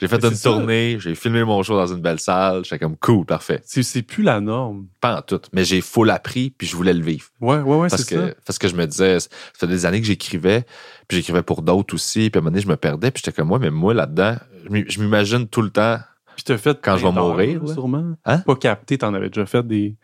J'ai 0.01 0.09
fait 0.09 0.23
une 0.25 0.35
ça. 0.35 0.51
tournée, 0.51 0.97
j'ai 1.01 1.15
filmé 1.15 1.43
mon 1.45 1.62
show 1.62 1.75
dans 1.77 1.87
une 1.87 2.01
belle 2.01 2.20
salle. 2.20 2.65
J'étais 2.65 2.79
comme 2.79 2.97
cool, 2.97 3.27
parfait. 3.27 3.61
C'est, 3.65 4.03
plus 4.03 4.23
la 4.23 4.41
norme. 4.41 4.87
Pas 5.01 5.19
en 5.19 5.23
tout. 5.23 5.41
Mais 5.53 5.65
j'ai 5.65 5.81
full 5.81 6.11
appris, 6.11 6.51
puis 6.51 6.66
je 6.66 6.77
voulais 6.77 6.95
le 6.95 7.03
vivre. 7.03 7.27
Ouais, 7.41 7.57
ouais, 7.59 7.77
ouais, 7.77 7.89
parce 7.89 8.03
c'est 8.05 8.15
que, 8.15 8.29
ça. 8.29 8.35
parce 8.47 8.59
que 8.59 8.69
je 8.69 8.77
me 8.77 8.87
disais, 8.87 9.20
ça 9.20 9.29
fait 9.55 9.66
des 9.66 9.87
années 9.87 10.01
que 10.01 10.07
j'écrivais, 10.07 10.65
puis 11.09 11.16
j'écrivais 11.19 11.43
pour 11.43 11.62
d'autres 11.62 11.95
aussi, 11.95 12.31
puis 12.31 12.39
à 12.39 12.41
un 12.41 12.43
moment 12.43 12.51
donné, 12.53 12.62
je 12.62 12.69
me 12.69 12.77
perdais, 12.77 13.11
puis 13.11 13.23
j'étais 13.25 13.35
comme 13.37 13.49
moi, 13.49 13.59
mais 13.59 13.70
moi, 13.70 13.93
là-dedans, 13.95 14.37
je 14.65 14.70
m'im- 14.70 14.85
je 14.89 15.01
m'imagine 15.01 15.49
tout 15.49 15.62
le 15.62 15.70
temps. 15.70 15.99
Puis 16.37 16.45
t'as 16.45 16.59
fait 16.59 16.79
Quand 16.81 16.97
je 16.97 17.05
vais 17.07 17.12
mourir, 17.12 17.69
sûrement. 17.69 18.15
Hein? 18.25 18.39
Pas 18.39 18.55
capté, 18.55 18.99
t'en 18.99 19.12
avais 19.15 19.29
déjà 19.29 19.47
fait 19.47 19.66
des, 19.66 19.97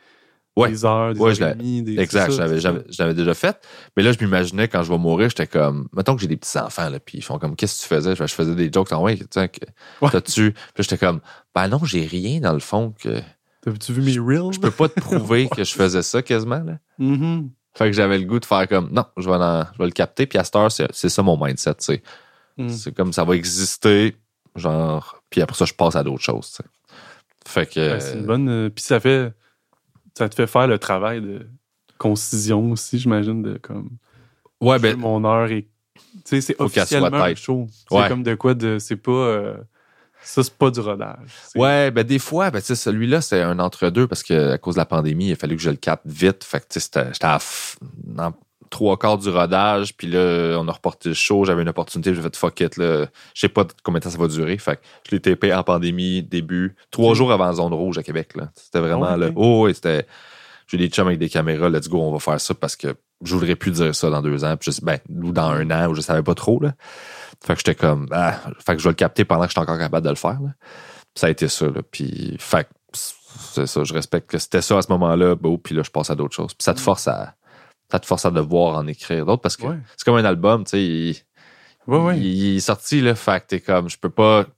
Ouais. 0.57 0.69
des 0.71 0.85
heures, 0.85 1.15
des 1.15 1.21
Ouais, 1.21 1.43
heures 1.43 1.57
et 1.61 1.83
des 1.83 1.99
Exact, 1.99 2.31
j'avais 2.89 3.15
déjà 3.15 3.35
fait. 3.35 3.59
Mais 3.97 4.03
là, 4.05 4.13
je 4.13 4.19
m'imaginais 4.25 4.69
quand 4.69 4.85
je 4.85 4.93
vais 4.93 4.99
mourir, 4.99 5.29
j'étais 5.29 5.49
comme, 5.49 5.89
mettons 5.93 6.15
que 6.15 6.23
j'ai 6.23 6.29
des 6.29 6.37
petits 6.37 6.57
enfants, 6.59 6.89
là, 6.91 7.01
puis 7.01 7.19
ils 7.19 7.23
font 7.23 7.39
comme, 7.41 7.57
qu'est-ce 7.57 7.79
que 7.79 7.89
tu 7.89 7.95
faisais? 7.95 8.15
Je 8.15 8.25
faisais 8.27 8.55
des 8.55 8.71
jokes 8.73 8.93
en 8.93 9.03
ouais, 9.03 9.17
tu 9.17 9.25
sais, 9.33 9.51
t'as-tu? 10.01 10.53
Puis 10.53 10.85
j'étais 10.85 10.99
comme, 10.99 11.21
ben 11.55 11.67
non, 11.69 11.81
j'ai 11.85 12.07
rien 12.07 12.39
dans 12.41 12.53
le 12.53 12.61
fond 12.61 12.95
que. 13.01 13.21
T'as-tu 13.63 13.93
vu 13.95 14.03
mes 14.03 14.19
reels? 14.19 14.53
Je 14.53 14.61
peux 14.61 14.71
pas 14.71 14.89
te 14.89 15.01
prouver 15.01 15.49
que 15.49 15.65
je 15.65 15.75
faisais 15.75 16.03
ça 16.03 16.23
quasiment, 16.23 16.63
là. 16.63 16.79
Mhm. 16.99 17.51
Fait 17.77 17.87
que 17.87 17.93
j'avais 17.93 18.19
le 18.19 18.25
goût 18.25 18.39
de 18.39 18.45
faire 18.45 18.69
comme, 18.69 18.91
non, 18.93 19.05
je 19.17 19.29
vais, 19.29 19.37
je 19.73 19.79
vais 19.79 19.87
le 19.87 19.91
capter, 19.91 20.27
puis 20.27 20.39
à 20.39 20.45
cette 20.45 20.55
heure, 20.55 20.71
c'est 20.71 20.87
c'est 20.93 21.09
ça 21.09 21.23
mon 21.23 21.37
mindset, 21.43 21.75
tu 21.75 21.85
sais. 21.87 22.03
Mm. 22.59 22.69
C'est 22.69 22.95
comme 22.95 23.13
ça 23.13 23.25
va 23.25 23.35
exister, 23.35 24.15
genre, 24.55 25.21
puis 25.29 25.43
après 25.43 25.57
ça, 25.57 25.65
je 25.65 25.75
passe 25.75 25.97
à 25.97 26.05
d'autres 26.05 26.23
choses, 26.23 26.51
tu 26.51 26.57
sais. 26.59 26.65
Fait 27.47 27.67
que. 27.67 27.95
Ouais, 27.95 28.01
c'est 28.01 28.15
une 28.15 28.27
bonne. 28.27 28.49
euh, 28.49 28.69
Puis 28.71 28.85
ça 28.85 29.01
fait. 29.01 29.33
Ça 30.17 30.29
te 30.29 30.35
fait 30.35 30.47
faire 30.47 30.67
le 30.67 30.79
travail 30.79 31.21
de 31.21 31.47
concision 31.99 32.73
aussi, 32.73 32.99
j'imagine, 32.99 33.43
de 33.43 33.59
comme. 33.59 33.91
ouais, 34.61 34.79
ben, 34.79 34.97
mon 34.97 35.25
heure 35.25 35.51
et. 35.51 35.69
Tu 35.97 36.21
sais, 36.25 36.41
c'est 36.41 36.61
officiellement 36.61 37.23
un 37.23 37.35
show. 37.35 37.67
C'est 37.89 37.97
Ouais. 37.97 38.09
comme 38.09 38.23
de 38.23 38.35
quoi 38.35 38.55
de. 38.55 38.79
C'est 38.79 38.97
pas. 38.97 39.11
euh, 39.13 39.57
ça, 40.23 40.43
c'est 40.43 40.55
pas 40.55 40.71
du 40.71 40.81
rodage. 40.81 41.31
Ouais, 41.55 41.91
ben 41.91 42.03
des 42.03 42.19
fois, 42.19 42.51
ben 42.51 42.61
tu 42.61 42.67
sais, 42.67 42.75
celui-là, 42.77 43.21
c'est 43.21 43.43
un 43.43 43.59
entre-deux 43.59 44.07
parce 44.07 44.23
que 44.23 44.53
à 44.53 44.59
cause 44.59 44.75
de 44.77 44.81
la 44.81 44.87
pandémie, 44.87 45.27
il 45.29 45.33
a 45.33 45.37
fallu 45.37 45.57
que 45.57 45.63
je 45.63 45.71
le 45.71 45.77
capte 45.77 46.07
vite. 46.07 46.45
Fait 46.45 46.61
que 46.61 46.67
tu 46.71 46.81
sais, 46.81 46.89
j'étais 47.13 47.29
dans 48.05 48.33
trois 48.75 48.99
quarts 48.99 49.19
du 49.19 49.29
rodage, 49.29 49.97
puis 49.97 50.09
là, 50.09 50.59
on 50.59 50.67
a 50.67 50.73
reporté 50.73 51.11
le 51.11 51.15
show, 51.15 51.45
j'avais 51.45 51.63
une 51.63 51.69
opportunité, 51.69 52.13
j'ai 52.13 52.21
fait 52.21 52.37
fuck 52.37 52.61
it, 52.61 52.77
là. 52.77 53.07
Je 53.33 53.41
sais 53.41 53.49
pas 53.49 53.65
combien 53.85 54.01
de 54.01 54.05
temps 54.05 54.11
ça 54.11 54.19
va 54.19 54.27
durer. 54.27 54.59
Fait 54.59 54.77
que 54.77 54.83
je 55.09 55.15
l'ai 55.15 55.21
tapé 55.21 55.55
en 55.55 55.63
pandémie, 55.63 56.25
début, 56.25 56.75
trois 56.91 57.15
jours 57.15 57.31
avant 57.31 57.47
la 57.47 57.53
zone 57.53 57.73
rouge 57.73 57.99
à 57.99 58.03
Québec, 58.03 58.33
là. 58.35 58.51
C'était 58.57 58.81
vraiment 58.81 59.13
Oh, 59.15 59.17
là. 59.17 59.31
Oh, 59.37 59.63
ouais, 59.63 59.75
c'était. 59.75 60.09
J'ai 60.67 60.77
des 60.77 60.89
chums 60.89 61.07
avec 61.07 61.21
des 61.21 61.29
caméras, 61.29 61.69
let's 61.69 61.89
go, 61.89 62.01
on 62.01 62.11
va 62.11 62.19
faire 62.19 62.41
ça 62.41 62.53
parce 62.53 62.75
que 62.75 62.97
je 63.23 63.35
voudrais 63.35 63.55
plus 63.55 63.71
dire 63.71 63.95
ça 63.95 64.11
dans 64.11 64.23
deux 64.23 64.45
ans, 64.45 64.57
puis 64.57 64.73
je, 64.73 64.85
ben, 64.85 64.99
ou 65.09 65.31
dans 65.31 65.51
un 65.51 65.71
an, 65.71 65.89
où 65.89 65.95
je 65.95 66.01
savais 66.01 66.23
pas 66.25 66.35
trop, 66.35 66.59
là. 66.59 66.73
Fait 67.45 67.53
que 67.53 67.61
j'étais 67.61 67.77
comme, 67.77 68.09
ah, 68.11 68.41
fait 68.59 68.75
que 68.75 68.79
je 68.81 68.85
vais 68.85 68.91
le 68.91 68.97
capter 68.97 69.25
pendant 69.25 69.45
que 69.45 69.51
j'étais 69.51 69.61
encore 69.61 69.79
capable 69.79 70.05
de 70.05 70.11
le 70.11 70.17
faire, 70.17 70.41
là. 70.43 70.51
Puis 71.15 71.21
ça 71.21 71.29
a 71.29 71.31
été 71.31 71.47
ça, 71.47 71.67
là. 71.67 71.83
Puis, 71.89 72.35
fait 72.41 72.65
que 72.65 72.71
c'est 72.93 73.67
ça, 73.67 73.85
je 73.85 73.95
respecte 73.95 74.29
que 74.29 74.39
c'était 74.39 74.63
ça 74.63 74.79
à 74.79 74.83
ce 74.83 74.91
moment-là, 74.91 75.37
bon, 75.37 75.59
puis 75.59 75.77
là, 75.77 75.83
je 75.85 75.91
passe 75.91 76.11
à 76.11 76.17
d'autres 76.17 76.35
choses. 76.35 76.55
Puis 76.55 76.65
ça 76.65 76.75
te 76.75 76.81
force 76.81 77.07
à, 77.07 77.35
ça 77.91 77.99
te 78.01 78.07
force 78.07 78.25
à 78.25 78.31
devoir 78.31 78.77
en 78.77 78.87
écrire 78.87 79.27
d'autres 79.27 79.43
parce 79.43 79.57
que 79.57 79.67
Ouais. 79.67 79.77
c'est 79.97 80.05
comme 80.05 80.17
un 80.17 80.25
album, 80.25 80.65
tu 80.65 80.71
sais, 80.71 80.83
il, 80.85 81.17
Ouais, 81.87 81.99
ouais. 81.99 82.19
il- 82.19 82.57
est 82.57 82.61
sorti, 82.61 83.01
là, 83.01 83.15
fait 83.15 83.41
que 83.43 83.47
t'es 83.49 83.61
comme, 83.61 83.89
je 83.91 83.99
peux 83.99 84.11
pas, 84.11 84.45
tu 84.45 84.51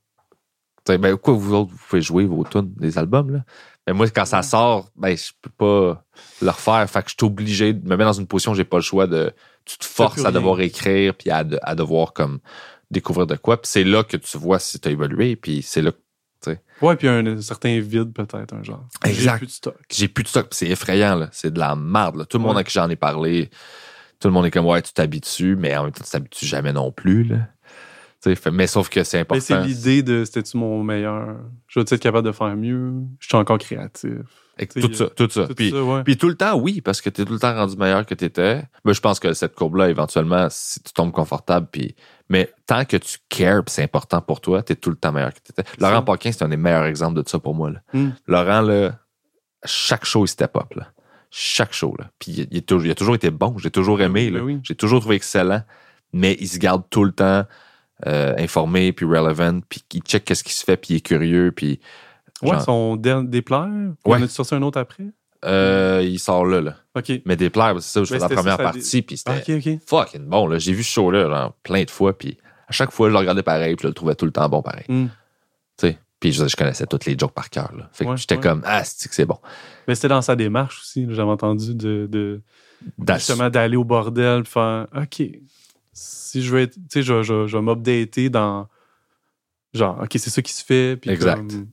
sais, 0.93 0.97
ben, 0.97 1.17
quoi, 1.17 1.33
vous 1.33 1.53
autres, 1.53 1.71
vous 1.71 1.77
pouvez 1.89 2.01
jouer 2.01 2.25
vos 2.25 2.43
tunes 2.45 2.71
des 2.77 2.97
albums, 2.97 3.31
là. 3.31 3.39
Mais 3.85 3.93
moi, 3.93 4.09
quand 4.09 4.25
ça 4.25 4.41
sort, 4.41 4.89
ben, 4.97 5.15
je 5.15 5.31
peux 5.41 5.49
pas 5.49 6.03
le 6.41 6.49
refaire. 6.49 6.89
Fait 6.89 7.01
que 7.03 7.09
je 7.09 7.15
suis 7.17 7.25
obligé 7.25 7.71
de 7.73 7.83
me 7.87 7.95
mettre 7.95 8.09
dans 8.09 8.19
une 8.19 8.27
position 8.27 8.51
où 8.51 8.55
j'ai 8.55 8.65
pas 8.65 8.77
le 8.77 8.83
choix 8.83 9.07
de, 9.07 9.31
tu 9.63 9.77
te 9.77 9.85
forces 9.85 10.25
à 10.25 10.31
devoir 10.31 10.59
écrire 10.59 11.13
puis 11.15 11.29
à, 11.31 11.43
de- 11.45 11.59
à 11.61 11.73
devoir, 11.73 12.11
comme, 12.11 12.39
découvrir 12.91 13.27
de 13.27 13.35
quoi. 13.37 13.61
Puis 13.61 13.69
c'est 13.71 13.83
là 13.85 14.03
que 14.03 14.17
tu 14.17 14.37
vois 14.37 14.59
si 14.59 14.77
t'as 14.79 14.89
évolué, 14.91 15.35
puis 15.37 15.61
c'est 15.61 15.81
là 15.81 15.91
que 15.91 15.97
Ouais, 16.81 16.95
puis 16.95 17.07
un, 17.07 17.25
un 17.25 17.41
certain 17.41 17.79
vide, 17.79 18.13
peut-être, 18.13 18.53
un 18.53 18.63
genre. 18.63 18.85
Exact. 19.03 19.33
J'ai 19.33 19.37
plus 19.39 19.45
de 19.47 19.51
stock. 19.51 19.75
j'ai 19.91 20.07
plus 20.07 20.23
de 20.23 20.27
stock. 20.29 20.47
C'est 20.51 20.67
effrayant, 20.67 21.15
là. 21.15 21.29
C'est 21.31 21.51
de 21.51 21.59
la 21.59 21.75
merde, 21.75 22.17
là. 22.17 22.25
Tout 22.25 22.37
le 22.37 22.43
monde 22.43 22.57
à 22.57 22.63
qui 22.63 22.71
j'en 22.71 22.89
ai 22.89 22.95
parlé, 22.95 23.49
tout 24.19 24.27
le 24.27 24.33
monde 24.33 24.45
est 24.45 24.51
comme, 24.51 24.65
ouais, 24.65 24.81
tu 24.81 24.93
t'habitues, 24.93 25.55
mais 25.55 25.75
en 25.75 25.83
même 25.85 25.91
temps, 25.91 26.03
tu 26.03 26.11
t'habitues 26.11 26.45
jamais 26.45 26.73
non 26.73 26.91
plus, 26.91 27.23
là. 27.23 27.37
Fait- 28.35 28.51
mais 28.51 28.67
sauf 28.67 28.89
que 28.89 29.03
c'est 29.05 29.25
Mais 29.31 29.39
c'est 29.39 29.53
important. 29.53 29.67
l'idée 29.69 30.03
de 30.03 30.25
c'était-tu 30.25 30.57
mon 30.57 30.83
meilleur? 30.83 31.37
Je 31.67 31.79
vais 31.79 31.85
être 31.85 31.95
capable 31.97 32.27
de 32.27 32.33
faire 32.33 32.55
mieux? 32.57 32.91
Je 33.19 33.27
suis 33.27 33.37
encore 33.37 33.57
créatif. 33.57 34.11
Et 34.59 34.67
sais, 34.69 34.81
Tout 34.81 34.91
ça, 34.93 35.05
tout 35.15 35.29
ça. 35.29 35.47
Tout 35.47 35.53
Puis, 35.53 35.69
ça, 35.69 35.81
ouais. 35.83 36.03
puis 36.03 36.17
tout 36.17 36.27
le 36.27 36.35
temps, 36.35 36.55
oui, 36.57 36.81
parce 36.81 36.99
que 36.99 37.09
tu 37.09 37.21
es 37.21 37.25
tout 37.25 37.31
le 37.33 37.39
temps 37.39 37.53
rendu 37.53 37.77
meilleur 37.77 38.05
que 38.05 38.15
tu 38.15 38.25
étais. 38.25 38.63
Mais 38.83 38.93
je 38.93 38.99
pense 39.01 39.19
que 39.19 39.31
cette 39.33 39.53
courbe-là, 39.55 39.89
éventuellement, 39.89 40.47
si 40.49 40.81
tu 40.81 40.91
tombes 40.93 41.11
confortable, 41.11 41.67
puis. 41.71 41.95
Mais 42.29 42.53
tant 42.65 42.83
que 42.85 42.97
tu 42.97 43.17
cares, 43.29 43.63
c'est 43.67 43.83
important 43.83 44.21
pour 44.21 44.41
toi, 44.41 44.61
tu 44.61 44.73
es 44.73 44.75
tout 44.75 44.89
le 44.89 44.95
temps 44.97 45.11
meilleur 45.11 45.33
que 45.33 45.39
tu 45.39 45.51
étais. 45.51 45.63
Laurent. 45.79 46.03
Paquin, 46.03 46.31
c'est 46.31 46.43
un 46.43 46.49
des 46.49 46.57
meilleurs 46.57 46.85
exemples 46.85 47.21
de 47.21 47.27
ça 47.27 47.39
pour 47.39 47.55
moi. 47.55 47.69
là. 47.71 47.81
Hmm. 47.93 48.09
Laurent, 48.27 48.61
là, 48.61 48.99
chaque 49.63 50.05
show, 50.05 50.25
il 50.25 50.27
step 50.27 50.55
up. 50.57 50.73
Là. 50.75 50.87
Chaque 51.31 51.73
show. 51.73 51.95
Là. 51.97 52.09
Puis 52.19 52.47
il, 52.51 52.57
a 52.57 52.95
toujours 52.95 53.15
été 53.15 53.29
bon. 53.29 53.57
J'ai 53.57 53.71
toujours 53.71 54.01
aimé. 54.01 54.29
Ben 54.29 54.39
là. 54.39 54.43
oui. 54.43 54.59
J'ai 54.63 54.75
toujours 54.75 54.99
trouvé 54.99 55.15
excellent. 55.15 55.63
Mais 56.13 56.35
il 56.39 56.47
se 56.47 56.57
garde 56.57 56.83
tout 56.89 57.03
le 57.03 57.11
temps 57.11 57.45
euh, 58.05 58.35
informé, 58.37 58.93
puis 58.93 59.05
relevant, 59.05 59.59
puis 59.67 59.83
il 59.93 60.01
check 60.01 60.23
qu'est-ce 60.23 60.43
qui 60.43 60.53
se 60.53 60.63
fait, 60.63 60.77
puis 60.77 60.93
il 60.93 60.97
est 60.97 61.01
curieux, 61.01 61.51
puis. 61.51 61.79
Ouais, 62.43 62.51
genre- 62.51 62.61
son 62.61 62.95
dernier 62.95 63.27
déplaire. 63.27 63.67
Ouais. 64.05 64.17
On 64.19 64.21
a-tu 64.21 64.29
sorti 64.29 64.53
un 64.53 64.61
autre 64.61 64.79
après? 64.79 65.05
Euh, 65.45 66.01
il 66.03 66.19
sort 66.19 66.45
là, 66.45 66.61
là. 66.61 66.75
OK. 66.95 67.11
Mais 67.25 67.35
des 67.35 67.49
plaires, 67.49 67.75
c'est 67.81 67.99
ça, 67.99 68.03
je 68.03 68.13
Mais 68.13 68.19
faisais 68.19 68.29
la 68.29 68.35
première 68.35 68.57
ça, 68.57 68.63
ça 68.65 68.71
partie, 68.71 69.01
puis 69.01 69.21
Ah, 69.25 69.35
c'était 69.39 69.55
OK, 69.55 69.65
OK. 69.67 69.79
fucking 69.87 70.25
bon. 70.25 70.47
Là. 70.47 70.57
J'ai 70.59 70.73
vu 70.73 70.83
ce 70.83 70.91
show-là 70.91 71.53
plein 71.63 71.83
de 71.83 71.91
fois, 71.91 72.17
puis 72.17 72.37
à 72.67 72.71
chaque 72.71 72.91
fois, 72.91 73.07
je 73.09 73.13
le 73.13 73.19
regardais 73.19 73.43
pareil, 73.43 73.75
puis 73.75 73.83
je 73.83 73.87
le 73.87 73.93
trouvais 73.93 74.15
tout 74.15 74.25
le 74.25 74.31
temps 74.31 74.49
bon 74.49 74.61
pareil. 74.61 74.85
Hmm. 74.89 75.07
Tu 75.77 75.87
sais. 75.87 75.97
Puis 76.19 76.31
je, 76.31 76.47
je 76.47 76.55
connaissais 76.55 76.87
toutes 76.87 77.05
les 77.05 77.15
jokes 77.17 77.33
par 77.33 77.49
cœur. 77.51 77.71
là. 77.77 77.87
Fait 77.93 78.03
que 78.05 78.09
Ouais, 78.09 78.17
j'étais 78.17 78.35
ouais. 78.35 78.41
comme, 78.41 78.61
ah, 78.65 78.83
c'est 78.83 79.07
que 79.07 79.13
c'est 79.13 79.25
bon? 79.27 79.37
Mais 79.87 79.93
c'était 79.93 80.07
dans 80.07 80.23
sa 80.23 80.35
démarche 80.35 80.79
aussi. 80.81 81.05
J'avais 81.09 81.29
entendu 81.29 81.75
de, 81.75 82.41
justement 83.07 83.49
d'aller 83.51 83.77
au 83.77 83.83
bordel, 83.83 84.43
faire 84.45 84.87
OK. 84.95 85.21
Si 85.93 86.41
je 86.41 86.51
veux 86.51 86.61
être. 86.61 86.73
Tu 86.73 86.81
sais, 86.89 87.03
je, 87.03 87.21
je, 87.23 87.45
je 87.47 87.55
vais 87.57 87.61
m'updater 87.63 88.29
dans. 88.29 88.67
Genre, 89.73 89.99
OK, 90.01 90.09
c'est 90.13 90.29
ça 90.31 90.41
qui 90.41 90.51
se 90.53 90.63
fait. 90.65 90.97
puis 90.97 91.11
Exact. 91.11 91.35
comme- 91.37 91.67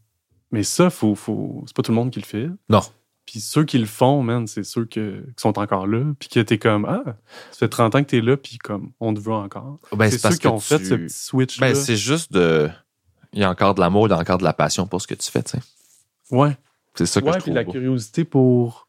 mais 0.51 0.63
ça, 0.63 0.89
faut, 0.91 1.15
faut, 1.15 1.65
c'est 1.67 1.75
pas 1.75 1.83
tout 1.83 1.91
le 1.91 1.97
monde 1.97 2.11
qui 2.11 2.21
le 2.21 2.25
fait. 2.27 2.49
Non. 2.69 2.81
Puis 3.27 3.41
ceux 3.41 3.65
qui 3.65 3.79
le 3.79 3.87
font, 3.87 4.23
man, 4.23 4.47
c'est 4.47 4.65
ceux 4.65 4.85
que, 4.85 5.21
qui 5.21 5.41
sont 5.41 5.59
encore 5.59 5.87
là. 5.87 6.05
Puis 6.19 6.29
que 6.29 6.41
t'es 6.41 6.59
comme, 6.59 6.85
ah, 6.85 7.03
ça 7.51 7.59
fait 7.61 7.69
30 7.69 7.95
ans 7.95 8.03
que 8.05 8.09
t'es 8.11 8.21
là, 8.21 8.37
puis 8.37 8.59
comme, 8.59 8.93
on 9.01 9.15
te 9.15 9.21
veut 9.21 9.33
encore. 9.33 9.79
Ben, 9.93 10.11
c'est 10.11 10.21
parce 10.21 10.35
ceux 10.35 10.41
qui 10.41 10.47
ont 10.49 10.59
que 10.59 10.63
fait 10.65 10.79
tu- 10.79 10.85
ce 10.87 10.95
petit 10.95 11.15
switch-là. 11.15 11.69
Ben, 11.69 11.75
c'est 11.75 11.97
juste 11.97 12.33
de. 12.33 12.69
Il 13.33 13.41
y 13.41 13.45
a 13.45 13.51
encore 13.51 13.75
de 13.75 13.81
l'amour, 13.81 14.07
il 14.07 14.11
y 14.11 14.15
a 14.15 14.19
encore 14.19 14.39
de 14.39 14.45
la 14.45 14.53
passion 14.53 14.87
pour 14.87 15.01
ce 15.03 15.07
que 15.07 15.15
tu 15.15 15.31
fais, 15.31 15.43
tu 15.43 15.53
sais. 15.53 15.61
ouais. 16.31 16.57
C'est 16.97 17.07
ça 17.07 17.21
que 17.21 17.27
Ouais, 17.27 17.33
je 17.33 17.37
puis 17.39 17.43
trouve. 17.47 17.55
la 17.57 17.65
beau. 17.65 17.73
curiosité 17.73 18.25
pour 18.25 18.89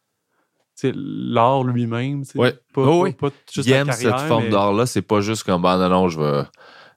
tu 0.79 0.91
l'art 0.93 1.63
lui-même. 1.63 2.23
tu. 2.25 2.37
Ouais. 2.37 2.51
Pas, 2.73 2.81
Oh, 2.81 3.03
oui. 3.03 3.13
pas 3.13 3.29
juste 3.51 3.65
Il 3.67 3.71
la 3.71 3.77
aime 3.77 3.87
carrière, 3.87 4.19
cette 4.19 4.27
forme 4.27 4.43
mais 4.43 4.49
d'art-là, 4.51 4.85
c'est 4.85 5.01
pas 5.01 5.21
juste 5.21 5.43
comme, 5.43 5.61
bah 5.61 5.77
non, 5.77 5.89
non, 5.89 6.09
je 6.09 6.19
veux, 6.19 6.45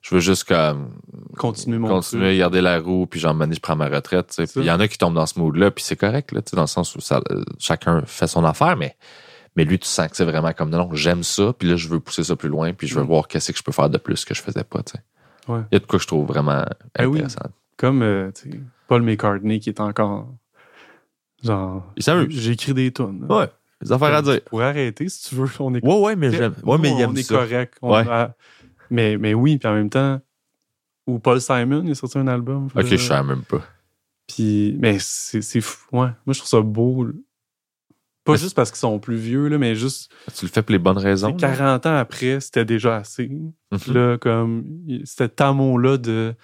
je 0.01 0.15
veux 0.15 0.21
juste 0.21 0.45
comme 0.45 0.91
continuer 1.37 1.77
mon 1.77 1.87
continuer 1.89 2.27
truc. 2.29 2.37
garder 2.39 2.61
la 2.61 2.79
roue, 2.79 3.05
puis 3.05 3.19
genre, 3.19 3.35
je 3.51 3.59
prends 3.59 3.75
ma 3.75 3.87
retraite. 3.89 4.27
tu 4.27 4.33
sais. 4.35 4.45
Ça. 4.45 4.53
Puis 4.59 4.67
il 4.67 4.69
y 4.69 4.71
en 4.71 4.79
a 4.79 4.87
qui 4.87 4.97
tombent 4.97 5.15
dans 5.15 5.25
ce 5.25 5.39
mood-là, 5.39 5.71
puis 5.71 5.83
c'est 5.83 5.95
correct, 5.97 6.31
là, 6.31 6.41
tu 6.41 6.51
sais, 6.51 6.55
dans 6.55 6.63
le 6.63 6.67
sens 6.67 6.95
où 6.95 7.01
ça, 7.01 7.21
chacun 7.57 8.01
fait 8.05 8.27
son 8.27 8.43
affaire, 8.45 8.77
mais, 8.77 8.95
mais 9.55 9.65
lui, 9.65 9.77
tu 9.79 9.87
sens 9.87 10.07
que 10.07 10.15
c'est 10.15 10.25
vraiment 10.25 10.53
comme, 10.53 10.69
non, 10.69 10.77
non, 10.77 10.89
j'aime 10.93 11.23
ça, 11.23 11.53
puis 11.53 11.67
là, 11.69 11.75
je 11.75 11.87
veux 11.87 11.99
pousser 11.99 12.23
ça 12.23 12.35
plus 12.35 12.49
loin, 12.49 12.71
puis 12.73 12.87
je 12.87 12.95
veux 12.95 13.03
Mm. 13.03 13.07
voir 13.07 13.27
qu'est-ce 13.27 13.51
que 13.51 13.57
je 13.57 13.63
peux 13.63 13.71
faire 13.71 13.89
de 13.89 13.97
plus 13.97 14.23
que 14.25 14.33
je 14.33 14.41
faisais 14.41 14.63
pas, 14.63 14.81
tu 14.83 14.93
sais. 14.93 15.03
Ouais. 15.51 15.61
Il 15.71 15.75
y 15.75 15.77
a 15.77 15.79
de 15.79 15.85
quoi 15.85 15.97
que 15.97 16.03
je 16.03 16.07
trouve 16.07 16.27
vraiment 16.27 16.63
Ben 16.97 17.05
oui. 17.05 17.19
intéressant. 17.19 17.49
Comme 17.77 18.01
euh, 18.03 18.31
Paul 18.87 19.01
McCartney 19.01 19.59
qui 19.59 19.69
est 19.69 19.79
encore. 19.79 20.27
Genre. 21.43 21.83
J'écris 22.29 22.73
des 22.73 22.91
tonnes. 22.91 23.25
Ouais, 23.29 23.47
des 23.81 23.91
affaires 23.91 24.13
à 24.13 24.21
dire. 24.21 24.41
Pour 24.45 24.61
arrêter, 24.61 25.07
si 25.09 25.29
tu 25.29 25.35
veux, 25.35 25.47
on 25.59 25.73
est 25.73 25.83
Ouais, 25.85 25.99
ouais, 26.01 26.15
mais 26.15 26.31
j'aime. 26.31 26.53
Ouais, 26.63 26.77
mais 26.77 26.91
il 26.91 26.99
aime 27.01 27.11
on 27.11 27.15
est 27.15 27.23
ça. 27.23 27.35
correct. 27.35 27.75
On 27.81 27.93
Ouais. 27.93 28.07
a- 28.09 28.35
mais, 28.89 29.17
mais 29.17 29.33
oui, 29.33 29.57
puis 29.57 29.67
en 29.67 29.73
même 29.73 29.89
temps, 29.89 30.19
ou 31.07 31.19
Paul 31.19 31.41
Simon, 31.41 31.83
il 31.85 31.91
a 31.91 31.95
sorti 31.95 32.17
un 32.17 32.27
album. 32.27 32.67
Ok, 32.75 32.85
je 32.85 32.97
savais 32.97 33.27
même 33.27 33.43
pas. 33.43 33.63
Puis, 34.27 34.75
mais 34.79 34.97
c'est 34.99 35.61
fou. 35.61 35.85
Ouais, 35.97 36.09
moi, 36.25 36.33
je 36.33 36.39
trouve 36.39 36.49
ça 36.49 36.61
beau. 36.61 37.07
Pas 38.23 38.33
Mais 38.33 38.37
juste 38.37 38.55
parce 38.55 38.69
qu'ils 38.69 38.79
sont 38.79 38.99
plus 38.99 39.15
vieux, 39.15 39.47
là, 39.47 39.57
mais 39.57 39.73
juste 39.75 40.11
Tu 40.35 40.45
le 40.45 40.51
fais 40.51 40.61
pour 40.61 40.71
les 40.73 40.77
bonnes 40.77 40.97
raisons. 40.99 41.29
c'est 41.31 41.37
40 41.37 41.85
ans 41.87 41.95
après, 41.95 42.39
c'était 42.41 42.65
déjà 42.65 42.97
assez. 42.97 43.27
Puis 43.81 43.91
là, 43.93 44.17
comme, 44.19 44.65
c'était 45.05 45.29
tamon-là 45.29 45.97
de. 45.97 46.35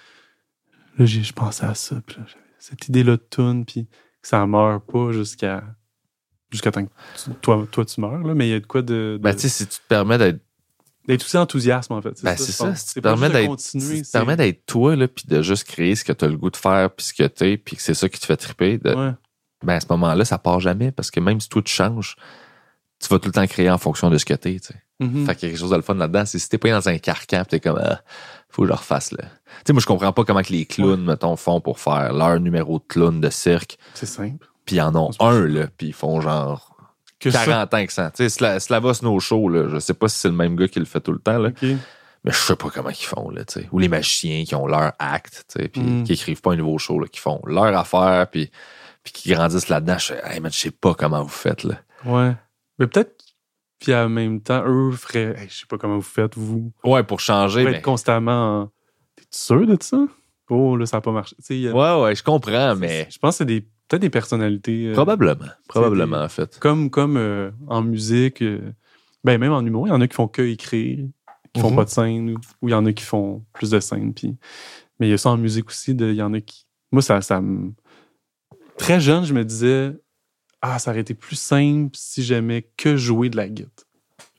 Là, 0.98 1.04
j'ai- 1.04 1.22
je 1.22 1.32
pensais 1.32 1.64
à 1.66 1.74
ça. 1.74 2.00
Puis 2.06 2.16
là, 2.18 2.24
cette 2.58 2.88
idée-là 2.88 3.16
de 3.18 3.26
tune, 3.30 3.64
puis 3.64 3.84
que 3.86 4.28
ça 4.28 4.44
meurt 4.46 4.84
pas 4.90 5.12
jusqu'à. 5.12 5.62
Jusqu'à 6.50 6.70
temps 6.72 6.84
que 6.86 6.90
tu- 7.22 7.30
toi, 7.42 7.66
toi, 7.70 7.84
tu 7.84 8.00
meurs, 8.00 8.18
là. 8.22 8.34
Mais 8.34 8.48
il 8.48 8.50
y 8.50 8.54
a 8.54 8.60
de 8.60 8.66
quoi 8.66 8.80
de. 8.82 9.16
de- 9.16 9.18
Ben, 9.20 9.34
tu 9.34 9.40
sais, 9.42 9.48
si 9.48 9.66
tu 9.66 9.78
te 9.78 9.86
permets 9.88 10.16
d'être 10.18 10.40
D'être 11.08 11.24
aussi 11.24 11.36
enthousiaste, 11.36 11.90
en 11.90 12.02
fait. 12.02 12.22
Ben, 12.22 12.36
c'est 12.36 12.46
je 12.46 12.52
ça. 12.52 12.66
pense. 12.66 12.78
Si 12.78 12.94
tu 12.94 13.00
permets 13.00 13.28
d'être 14.36 14.56
tu 14.56 14.62
toi, 14.66 14.96
là, 14.96 15.08
puis 15.08 15.24
de 15.28 15.42
juste 15.42 15.64
créer 15.64 15.94
ce 15.94 16.04
que 16.04 16.12
tu 16.12 16.24
as 16.24 16.28
le 16.28 16.36
goût 16.36 16.50
de 16.50 16.56
faire, 16.56 16.90
puis 16.90 17.06
ce 17.06 17.14
que 17.14 17.24
t'es, 17.26 17.56
puis 17.56 17.76
que 17.76 17.82
c'est 17.82 17.94
ça 17.94 18.08
qui 18.08 18.18
te 18.20 18.26
fait 18.26 18.36
triper, 18.36 18.78
de- 18.78 18.94
Ouais. 18.94 19.12
ben, 19.64 19.74
à 19.74 19.80
ce 19.80 19.86
moment-là, 19.90 20.24
ça 20.24 20.38
part 20.38 20.60
jamais, 20.60 20.90
parce 20.92 21.10
que 21.10 21.20
même 21.20 21.40
si 21.40 21.48
toi, 21.48 21.62
tu 21.62 21.72
changes, 21.72 22.16
tu 22.98 23.08
vas 23.08 23.18
tout 23.18 23.28
le 23.28 23.32
temps 23.32 23.46
créer 23.46 23.70
en 23.70 23.78
fonction 23.78 24.08
de 24.10 24.18
ce 24.18 24.24
que 24.24 24.34
t'es, 24.34 24.58
tu 24.58 24.68
sais. 24.68 24.82
Mhm. 24.98 25.26
Fait 25.26 25.34
qu'il 25.36 25.48
y 25.48 25.50
a 25.50 25.52
quelque 25.52 25.60
chose 25.60 25.70
de 25.70 25.76
le 25.76 25.82
fun 25.82 25.94
là-dedans. 25.94 26.24
C'est 26.24 26.38
si 26.38 26.48
t'es 26.48 26.56
pas 26.56 26.70
dans 26.70 26.88
un 26.88 26.96
carcan, 26.96 27.42
t'es 27.46 27.60
comme, 27.60 27.78
ah, 27.82 28.00
faut 28.48 28.62
que 28.62 28.68
je 28.68 28.72
refasse, 28.72 29.12
là. 29.12 29.24
Tu 29.24 29.28
sais, 29.66 29.72
moi, 29.74 29.82
je 29.82 29.86
comprends 29.86 30.12
pas 30.12 30.24
comment 30.24 30.40
que 30.42 30.52
les 30.52 30.64
clowns, 30.64 31.04
mettons, 31.04 31.36
font 31.36 31.60
pour 31.60 31.78
faire 31.78 32.14
leur 32.14 32.40
numéro 32.40 32.78
de 32.78 32.84
clown 32.88 33.20
de 33.20 33.28
cirque, 33.28 33.76
C'est 33.92 34.06
simple. 34.06 34.46
puis 34.64 34.76
ils 34.76 34.80
en 34.80 34.96
ont 34.96 35.10
un, 35.20 35.46
là, 35.46 35.66
puis 35.76 35.88
ils 35.88 35.92
font 35.92 36.20
genre 36.22 36.75
Que 37.18 37.30
ça. 37.30 37.44
40 37.44 37.74
ans 37.74 37.86
que 37.86 37.92
ça. 37.92 38.10
Tu 38.10 38.28
sais, 38.28 38.40
Sla- 38.40 38.58
Slava 38.60 38.92
Snow 38.94 39.18
Show, 39.20 39.48
là, 39.48 39.68
je 39.68 39.78
sais 39.78 39.94
pas 39.94 40.08
si 40.08 40.18
c'est 40.18 40.28
le 40.28 40.34
même 40.34 40.54
gars 40.56 40.68
qui 40.68 40.78
le 40.78 40.84
fait 40.84 41.00
tout 41.00 41.12
le 41.12 41.18
temps, 41.18 41.38
là. 41.38 41.50
Mais 41.62 42.32
je 42.32 42.36
sais 42.36 42.56
pas 42.56 42.68
comment 42.70 42.90
ils 42.90 42.94
font, 42.96 43.30
là, 43.30 43.44
tu 43.44 43.60
sais. 43.60 43.68
Ou 43.72 43.78
les 43.78 43.88
magiciens 43.88 44.44
qui 44.44 44.54
ont 44.54 44.66
leur 44.66 44.92
acte, 44.98 45.44
tu 45.48 45.62
sais, 45.62 45.68
puis 45.68 45.80
Mm. 45.80 46.04
qui 46.04 46.12
écrivent 46.14 46.40
pas 46.40 46.52
un 46.52 46.56
nouveau 46.56 46.76
show, 46.78 46.98
là, 46.98 47.06
qui 47.08 47.20
font 47.20 47.40
leur 47.46 47.74
affaire, 47.76 48.26
puis, 48.30 48.50
puis 49.04 49.12
qui 49.12 49.30
grandissent 49.30 49.68
là-dedans. 49.68 49.96
Je 49.98 50.06
sais, 50.06 50.20
hey, 50.24 50.40
man, 50.40 50.50
je 50.52 50.58
sais 50.58 50.70
pas 50.72 50.94
comment 50.94 51.22
vous 51.22 51.28
faites, 51.28 51.62
là. 51.64 51.76
Ouais. 52.04 52.34
Mais 52.78 52.86
peut-être, 52.88 53.24
puis 53.78 53.94
en 53.94 54.08
même 54.08 54.40
temps, 54.42 54.62
eux 54.66 54.92
feraient. 54.92 55.36
Hey, 55.38 55.48
je 55.48 55.54
sais 55.60 55.66
pas 55.66 55.78
comment 55.78 55.96
vous 55.96 56.02
faites, 56.02 56.36
vous. 56.36 56.72
Ouais, 56.84 57.02
pour 57.04 57.20
changer. 57.20 57.62
Pour 57.62 57.70
mais- 57.70 57.78
être 57.78 57.84
constamment. 57.84 58.62
en- 58.62 58.66
T'es 59.16 59.24
sûr 59.30 59.66
de 59.66 59.76
ça? 59.80 59.98
Oh, 60.50 60.76
là, 60.76 60.84
ça 60.86 60.98
n'a 60.98 61.00
pas 61.00 61.12
marché. 61.12 61.34
A- 61.48 61.72
Ouais, 61.72 62.02
ouais, 62.04 62.14
je 62.14 62.22
comprends, 62.22 62.74
mais 62.76 63.08
Je 63.10 63.18
pense 63.18 63.34
que 63.34 63.38
c'est 63.38 63.44
des, 63.46 63.66
peut-être 63.88 64.02
des 64.02 64.10
personnalités. 64.10 64.88
euh, 64.88 64.92
probablement. 64.92 65.46
Probablement, 65.68 66.18
des- 66.18 66.24
en 66.24 66.28
fait. 66.28 66.58
Comme, 66.58 66.90
comme 66.90 67.16
euh, 67.16 67.50
en 67.68 67.82
musique, 67.82 68.42
euh, 68.42 68.60
ben 69.24 69.38
même 69.38 69.52
en 69.52 69.64
humour, 69.64 69.86
il 69.86 69.90
y 69.90 69.92
en 69.92 70.00
a 70.00 70.08
qui 70.08 70.14
font 70.14 70.28
que 70.28 70.42
écrire, 70.42 71.06
qui 71.52 71.60
font 71.60 71.70
Mhm. 71.70 71.76
pas 71.76 71.84
de 71.84 71.90
scène, 71.90 72.30
ou 72.30 72.36
ou 72.62 72.68
il 72.68 72.72
y 72.72 72.74
en 72.74 72.84
a 72.86 72.92
qui 72.92 73.04
font 73.04 73.44
plus 73.52 73.70
de 73.70 73.80
scène. 73.80 74.12
Puis... 74.14 74.36
Mais 74.98 75.08
il 75.08 75.10
y 75.10 75.14
a 75.14 75.18
ça 75.18 75.30
en 75.30 75.36
musique 75.36 75.68
aussi, 75.68 75.94
de- 75.94 76.06
il 76.10 76.16
y 76.16 76.22
en 76.22 76.32
a 76.34 76.40
qui. 76.40 76.66
Moi, 76.92 77.02
ça, 77.02 77.20
ça 77.20 77.40
me. 77.40 77.72
Très 78.78 79.00
jeune, 79.00 79.24
je 79.24 79.34
me 79.34 79.44
disais, 79.44 79.92
ah, 80.62 80.78
ça 80.78 80.90
aurait 80.90 81.00
été 81.00 81.14
plus 81.14 81.36
simple 81.36 81.90
si 81.94 82.22
j'aimais 82.22 82.70
que 82.76 82.96
jouer 82.96 83.28
de 83.30 83.36
la 83.36 83.48
guitare. 83.48 83.72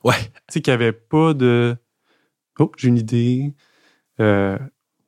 Ouais. 0.04 0.14
Tu 0.48 0.54
sais, 0.54 0.60
qu'il 0.62 0.70
n'y 0.72 0.74
avait 0.76 0.92
pas 0.92 1.34
de. 1.34 1.76
Oh, 2.58 2.70
j'ai 2.76 2.88
une 2.88 2.98
idée. 2.98 3.54
Euh, 4.20 4.58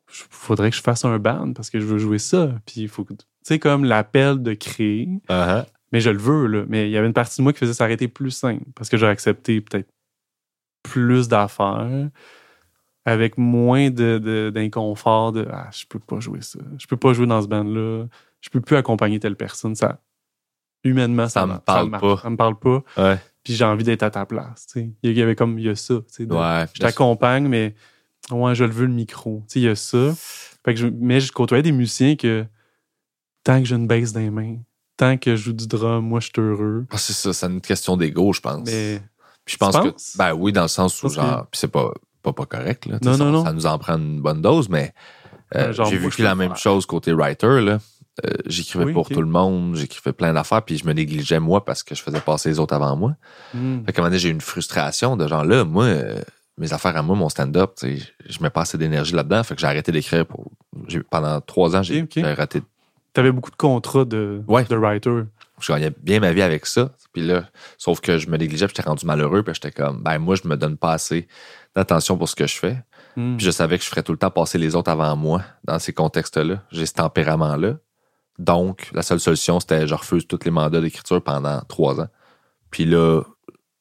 faudrait 0.06 0.70
que 0.70 0.76
je 0.76 0.82
fasse 0.82 1.04
un 1.04 1.18
band 1.18 1.52
parce 1.52 1.70
que 1.70 1.80
je 1.80 1.84
veux 1.86 1.98
jouer 1.98 2.18
ça. 2.18 2.54
Puis 2.66 2.82
il 2.82 2.88
faut 2.88 3.04
que. 3.04 3.14
Tu 3.44 3.54
sais, 3.54 3.58
comme 3.58 3.84
l'appel 3.84 4.42
de 4.42 4.52
créer. 4.54 5.08
Uh-huh. 5.28 5.64
Mais 5.92 6.00
je 6.00 6.10
le 6.10 6.18
veux, 6.18 6.46
là. 6.46 6.64
Mais 6.68 6.88
il 6.88 6.92
y 6.92 6.96
avait 6.96 7.06
une 7.06 7.12
partie 7.12 7.38
de 7.38 7.42
moi 7.42 7.52
qui 7.52 7.58
faisait 7.58 7.72
s'arrêter 7.74 8.06
plus 8.08 8.30
simple 8.30 8.64
parce 8.74 8.88
que 8.88 8.96
j'aurais 8.96 9.12
accepté 9.12 9.60
peut-être 9.60 9.88
plus 10.82 11.28
d'affaires 11.28 12.08
avec 13.04 13.38
moins 13.38 13.90
de, 13.90 14.18
de- 14.18 14.50
d'inconfort 14.54 15.32
de, 15.32 15.46
ah, 15.50 15.68
je 15.72 15.84
peux 15.86 15.98
pas 15.98 16.20
jouer 16.20 16.42
ça. 16.42 16.58
Je 16.78 16.86
peux 16.86 16.96
pas 16.96 17.12
jouer 17.12 17.26
dans 17.26 17.42
ce 17.42 17.48
band-là. 17.48 18.06
Je 18.40 18.50
peux 18.50 18.60
plus 18.60 18.76
accompagner 18.76 19.18
telle 19.18 19.36
personne. 19.36 19.74
Ça, 19.74 20.00
humainement, 20.84 21.28
ça, 21.28 21.40
Ça 21.40 21.46
me 21.46 21.58
parle 21.58 21.90
pas. 21.90 22.16
Ça 22.18 22.30
me 22.30 22.36
parle 22.36 22.58
pas. 22.58 22.82
Ouais. 22.96 23.18
Puis 23.42 23.54
j'ai 23.54 23.64
envie 23.64 23.84
d'être 23.84 24.02
à 24.02 24.10
ta 24.10 24.26
place. 24.26 24.66
tu 24.66 24.80
sais. 24.80 24.90
Il 25.02 25.16
y 25.16 25.22
avait 25.22 25.34
comme, 25.34 25.58
il 25.58 25.64
y 25.64 25.68
a 25.70 25.74
ça. 25.76 25.94
tu 25.96 26.04
sais, 26.08 26.26
de- 26.26 26.34
Ouais. 26.34 26.66
je 26.74 26.80
t'accompagne, 26.80 27.48
mais 27.48 27.74
ouais, 28.30 28.54
je 28.54 28.64
le 28.64 28.70
veux 28.70 28.86
le 28.86 28.92
micro. 28.92 29.42
Tu 29.48 29.54
sais, 29.54 29.60
il 29.60 29.64
y 29.64 29.68
a 29.68 29.74
ça. 29.76 30.12
Fait 30.64 30.74
que 30.74 30.80
je, 30.80 30.86
mais 30.86 31.20
je 31.20 31.32
côtoyais 31.32 31.62
des 31.62 31.72
musiciens 31.72 32.16
que 32.16 32.44
tant 33.44 33.58
que 33.60 33.64
j'ai 33.66 33.76
une 33.76 33.86
baisse 33.86 34.12
dans 34.12 34.20
les 34.20 34.30
mains, 34.30 34.56
tant 34.96 35.16
que 35.16 35.36
je 35.36 35.42
joue 35.42 35.52
du 35.52 35.66
drum, 35.66 36.04
moi, 36.04 36.20
je 36.20 36.26
suis 36.26 36.32
heureux. 36.40 36.86
Ah, 36.90 36.98
c'est 36.98 37.12
ça, 37.12 37.32
c'est 37.32 37.46
une 37.46 37.60
question 37.60 37.96
d'ego, 37.96 38.32
je 38.32 38.40
pense. 38.40 38.66
Mais 38.66 39.00
Puis 39.44 39.54
je 39.54 39.56
pense 39.58 39.76
que. 39.76 40.18
Ben 40.18 40.34
oui, 40.34 40.52
dans 40.52 40.62
le 40.62 40.68
sens 40.68 40.98
où, 41.02 41.06
Parce 41.06 41.16
que- 41.16 41.20
genre. 41.22 41.46
Puis 41.50 41.58
c'est 41.60 41.68
pas, 41.68 41.90
pas, 42.22 42.32
pas 42.32 42.46
correct, 42.46 42.86
là. 42.86 42.98
Non, 43.02 43.12
sais, 43.12 43.18
ça, 43.18 43.24
non, 43.24 43.30
non. 43.32 43.44
Ça 43.44 43.52
nous 43.52 43.66
en 43.66 43.78
prend 43.78 43.96
une 43.96 44.20
bonne 44.20 44.42
dose, 44.42 44.68
mais. 44.68 44.92
euh, 45.54 45.72
j'ai 45.72 45.96
vécu 45.98 46.22
la 46.22 46.34
même 46.34 46.50
faire. 46.50 46.58
chose 46.58 46.86
côté 46.86 47.12
writer, 47.12 47.60
là. 47.60 47.78
Euh, 48.26 48.30
j'écrivais 48.46 48.84
Oui, 48.86 48.92
pour 48.92 49.08
tout 49.08 49.20
le 49.22 49.28
monde, 49.28 49.76
j'écrivais 49.76 50.12
plein 50.12 50.32
d'affaires, 50.34 50.62
puis 50.62 50.76
je 50.76 50.84
me 50.84 50.92
négligeais 50.92 51.40
moi 51.40 51.64
parce 51.64 51.82
que 51.82 51.94
je 51.94 52.02
faisais 52.02 52.20
passer 52.20 52.50
les 52.50 52.58
autres 52.58 52.74
avant 52.74 52.94
moi. 52.94 53.14
hmm, 53.54 53.84
Fait 53.86 53.92
qu'à 53.92 54.00
un 54.00 54.02
moment 54.02 54.10
donné, 54.10 54.18
j'ai 54.18 54.28
eu 54.28 54.32
une 54.32 54.40
frustration 54.42 55.16
de 55.16 55.26
genre 55.26 55.44
là, 55.44 55.64
moi, 55.64 55.84
euh, 55.84 56.20
mes 56.58 56.72
affaires 56.74 56.94
à 56.96 57.02
moi, 57.02 57.16
mon 57.16 57.30
stand-up, 57.30 57.72
je 57.82 58.42
mets 58.42 58.50
pas 58.50 58.62
assez 58.62 58.76
d'énergie 58.76 59.14
là-dedans. 59.14 59.42
Fait 59.44 59.54
que 59.54 59.60
j'ai 59.62 59.66
arrêté 59.68 59.90
d'écrire 59.92 60.26
pour. 60.26 60.50
Pendant 61.10 61.40
trois 61.40 61.74
ans, 61.76 61.82
j'ai 61.82 62.02
Ok, 62.02 62.08
ok. 62.08 62.12
j'ai 62.16 62.24
arrêté. 62.26 62.62
T'avais 63.12 63.32
beaucoup 63.32 63.50
de 63.50 63.56
contrats 63.56 64.04
de, 64.04 64.42
Ouais. 64.48 64.64
de 64.64 64.76
writer. 64.76 65.22
Je 65.60 65.72
gagnais 65.72 65.92
bien 66.02 66.20
ma 66.20 66.32
vie 66.32 66.42
avec 66.42 66.64
ça. 66.66 66.90
Puis 67.12 67.22
là, 67.22 67.44
sauf 67.76 68.00
que 68.00 68.18
je 68.18 68.28
me 68.28 68.36
négligeais, 68.38 68.66
puis 68.66 68.74
j'étais 68.76 68.88
rendu 68.88 69.04
malheureux, 69.04 69.42
puis 69.42 69.52
j'étais 69.54 69.72
comme, 69.72 70.02
ben 70.02 70.18
moi, 70.18 70.34
je 70.42 70.48
me 70.48 70.56
donne 70.56 70.76
pas 70.76 70.92
assez 70.92 71.28
d'attention 71.74 72.16
pour 72.16 72.28
ce 72.28 72.34
que 72.34 72.46
je 72.46 72.56
fais. 72.56 72.82
Hmm. 73.16 73.36
Puis 73.36 73.44
je 73.44 73.50
savais 73.50 73.76
que 73.78 73.84
je 73.84 73.88
ferais 73.90 74.02
tout 74.02 74.12
le 74.12 74.18
temps 74.18 74.30
passer 74.30 74.56
les 74.58 74.74
autres 74.74 74.90
avant 74.90 75.14
moi 75.16 75.42
dans 75.64 75.78
ces 75.78 75.92
contextes-là. 75.92 76.62
J'ai 76.70 76.86
ce 76.86 76.94
tempérament-là. 76.94 77.74
Donc, 78.38 78.88
la 78.94 79.02
seule 79.02 79.20
solution, 79.20 79.60
c'était 79.60 79.86
je 79.86 79.94
refuse 79.94 80.26
tous 80.26 80.38
les 80.44 80.50
mandats 80.50 80.80
d'écriture 80.80 81.22
pendant 81.22 81.60
trois 81.68 82.00
ans. 82.00 82.08
Puis 82.70 82.84
là, 82.86 83.22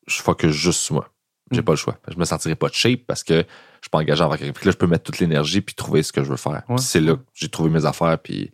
je 0.08 0.22
focus 0.22 0.52
juste 0.52 0.80
sur 0.82 0.96
moi. 0.96 1.10
J'ai 1.52 1.62
Mm. 1.62 1.66
pas 1.66 1.72
le 1.72 1.78
choix. 1.78 1.98
Je 2.10 2.18
me 2.18 2.26
sentirais 2.26 2.56
pas 2.56 2.68
de 2.68 2.74
shape 2.74 3.02
parce 3.08 3.24
que 3.24 3.36
je 3.36 3.40
suis 3.84 3.90
pas 3.92 4.00
engagé 4.00 4.22
envers 4.24 4.38
quelqu'un. 4.38 4.54
Puis 4.54 4.66
là, 4.66 4.72
je 4.72 4.78
peux 4.78 4.88
mettre 4.88 5.04
toute 5.04 5.20
l'énergie 5.20 5.62
puis 5.62 5.76
trouver 5.76 6.04
ce 6.04 6.12
que 6.12 6.24
je 6.24 6.30
veux 6.30 6.36
faire. 6.38 6.64
Ouais. 6.68 6.78
C'est 6.78 7.00
là 7.00 7.16
que 7.16 7.22
j'ai 7.34 7.48
trouvé 7.50 7.70
mes 7.70 7.86
affaires 7.86 8.20
puis, 8.20 8.52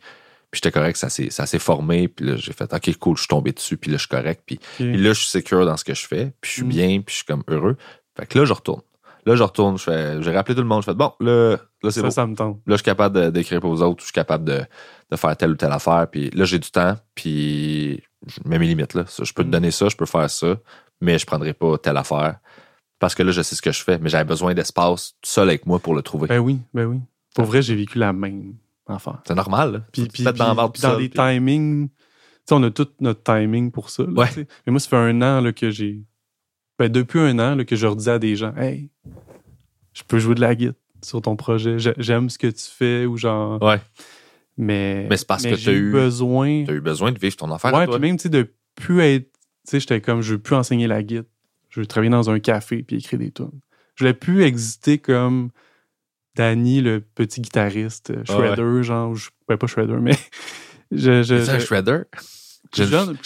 puis 0.55 0.61
j'étais 0.63 0.71
correct, 0.71 0.95
ça 0.97 1.09
s'est, 1.09 1.29
ça 1.29 1.45
s'est 1.45 1.59
formé. 1.59 2.07
Puis 2.07 2.25
là, 2.25 2.35
j'ai 2.37 2.53
fait 2.53 2.71
OK, 2.73 2.97
cool, 2.97 3.15
je 3.17 3.21
suis 3.21 3.27
tombé 3.27 3.51
dessus. 3.51 3.77
Puis 3.77 3.91
là, 3.91 3.97
je 3.97 4.01
suis 4.01 4.09
correct. 4.09 4.41
Puis, 4.45 4.59
là, 4.79 5.13
je 5.13 5.19
suis 5.19 5.27
secure 5.29 5.65
dans 5.65 5.75
ce 5.77 5.83
que 5.83 5.93
je 5.93 6.05
fais. 6.07 6.33
Puis 6.41 6.49
je 6.49 6.53
suis 6.55 6.63
Mm. 6.63 6.69
bien. 6.69 6.87
Puis 7.01 7.13
je 7.13 7.15
suis 7.17 7.25
comme 7.25 7.43
heureux. 7.47 7.75
Fait 8.17 8.25
que 8.25 8.39
là, 8.39 8.45
je 8.45 8.53
retourne. 8.53 8.81
Là, 9.25 9.35
je 9.35 9.43
retourne. 9.43 9.77
Je 9.77 9.83
fais, 9.83 10.21
j'ai 10.21 10.31
rappelé 10.31 10.55
tout 10.55 10.61
le 10.61 10.67
monde. 10.67 10.81
Je 10.81 10.85
fais 10.85 10.93
bon, 10.93 11.11
là, 11.19 11.51
là 11.51 11.57
c'est 11.91 11.91
ça, 11.93 12.01
bon. 12.03 12.09
ça 12.11 12.25
me 12.27 12.35
tente. 12.35 12.57
Là, 12.65 12.73
je 12.73 12.77
suis 12.77 12.83
capable 12.83 13.15
de- 13.19 13.29
d'écrire 13.31 13.59
pour 13.59 13.71
vous 13.71 13.81
autres, 13.81 13.99
je 14.01 14.05
suis 14.05 14.13
capable 14.13 14.45
de, 14.45 14.61
de 15.11 15.15
faire 15.17 15.35
telle 15.35 15.51
ou 15.51 15.55
telle 15.55 15.71
affaire. 15.71 16.07
Puis 16.11 16.29
là, 16.29 16.45
j'ai 16.45 16.59
du 16.59 16.69
temps, 16.71 16.95
puis 17.15 18.01
je 18.27 18.39
mets 18.45 18.59
mes 18.59 18.67
limites. 18.67 18.93
Là. 18.93 19.03
Je 19.21 19.33
peux 19.33 19.43
te 19.43 19.47
Mm. 19.47 19.51
donner 19.51 19.71
ça, 19.71 19.89
je 19.89 19.95
peux 19.95 20.05
faire 20.05 20.29
ça, 20.29 20.55
mais 21.01 21.17
je 21.19 21.25
prendrai 21.25 21.53
pas 21.53 21.77
telle 21.77 21.97
affaire. 21.97 22.37
Parce 22.99 23.13
que 23.15 23.23
là, 23.23 23.31
je 23.31 23.41
sais 23.41 23.55
ce 23.55 23.61
que 23.61 23.71
je 23.71 23.83
fais, 23.83 23.97
mais 23.97 24.09
j'avais 24.09 24.23
besoin 24.23 24.53
d'espace 24.53 25.13
tout 25.21 25.29
seul 25.29 25.49
avec 25.49 25.65
moi 25.65 25.79
pour 25.79 25.95
le 25.95 26.01
trouver. 26.01 26.27
Ben 26.27 26.39
oui, 26.39 26.59
ben 26.73 26.85
oui. 26.85 26.99
Pour 27.35 27.45
vrai, 27.45 27.61
j'ai 27.61 27.75
vécu 27.75 27.97
la 27.97 28.13
même 28.13 28.53
affaire. 28.93 29.21
C'est 29.27 29.35
normal. 29.35 29.71
Là. 29.73 29.79
Puis, 29.91 30.03
Tu 30.03 30.07
puis, 30.09 30.23
puis- 30.23 30.33
dans, 30.33 30.69
puis 30.69 30.81
dans 30.81 30.97
puis- 30.97 31.09
timings. 31.09 31.89
Tu 31.89 31.95
sais, 32.49 32.55
on 32.55 32.61
a 32.63 32.69
tout 32.69 32.87
notre 32.99 33.23
timing 33.23 33.71
pour 33.71 33.89
ça. 33.89 34.03
là, 34.03 34.09
Ouais. 34.11 34.31
tu. 34.31 34.45
Mais 34.65 34.71
moi, 34.71 34.79
ça 34.79 34.89
fait 34.89 34.95
un 34.97 35.21
an 35.23 35.41
là, 35.41 35.51
que 35.53 35.71
j'ai. 35.71 36.03
Ben, 36.77 36.89
depuis 36.89 37.19
un 37.19 37.39
an 37.39 37.55
là, 37.55 37.65
que 37.65 37.75
je 37.75 37.87
redis 37.87 38.09
à 38.09 38.19
des 38.19 38.35
gens 38.35 38.53
Hey, 38.55 38.89
je 39.93 40.03
peux 40.03 40.19
jouer 40.19 40.35
de 40.35 40.41
la 40.41 40.53
guitare 40.55 40.75
sur 41.01 41.21
ton 41.21 41.35
projet. 41.35 41.79
J'ai- 41.79 41.93
J'aime 41.97 42.29
ce 42.29 42.37
que 42.37 42.47
tu 42.47 42.65
fais 42.69 43.05
ou 43.05 43.17
genre. 43.17 43.61
Ouais. 43.63 43.79
Mais, 44.57 45.05
Mais 45.09 45.17
c'est 45.17 45.27
parce 45.27 45.43
que 45.43 45.55
j'ai 45.55 45.71
t'as 45.71 45.77
eu- 45.77 45.91
besoin. 45.91 46.63
T'as 46.65 46.73
eu 46.73 46.81
besoin 46.81 47.11
de 47.11 47.19
vivre 47.19 47.35
ton 47.35 47.51
affaire. 47.51 47.73
Ouais, 47.73 47.85
toi. 47.85 47.95
puis 47.99 48.07
même, 48.07 48.17
tu 48.17 48.23
sais, 48.23 48.29
de 48.29 48.53
plus 48.75 49.01
être. 49.01 49.31
Tu 49.33 49.71
sais, 49.71 49.79
j'étais 49.79 49.99
comme, 50.01 50.21
je 50.21 50.33
veux 50.33 50.39
plus 50.39 50.55
enseigner 50.55 50.87
la 50.87 51.01
guitare. 51.03 51.25
Je 51.69 51.79
veux 51.81 51.85
travailler 51.87 52.11
dans 52.11 52.29
un 52.29 52.39
café 52.39 52.83
puis 52.83 52.97
écrire 52.97 53.19
des 53.19 53.31
tunes. 53.31 53.49
Je 53.95 54.03
voulais 54.03 54.13
plus 54.13 54.43
exister 54.43 54.97
comme 54.97 55.49
Danny, 56.35 56.81
le 56.81 57.01
petit 57.01 57.41
guitariste, 57.41 58.11
euh, 58.11 58.23
Ah 58.27 58.39
ouais. 58.39 58.47
shredder, 58.47 58.83
genre, 58.83 59.11
ou 59.11 59.15
je, 59.15 59.29
ouais, 59.49 59.57
pas 59.57 59.67
shredder, 59.67 59.97
mais. 60.01 60.17
Je, 60.91 61.23
je, 61.23 61.43
C'est 61.43 61.51
un 61.51 61.59
shredder? 61.59 62.03
J'ai 62.71 62.85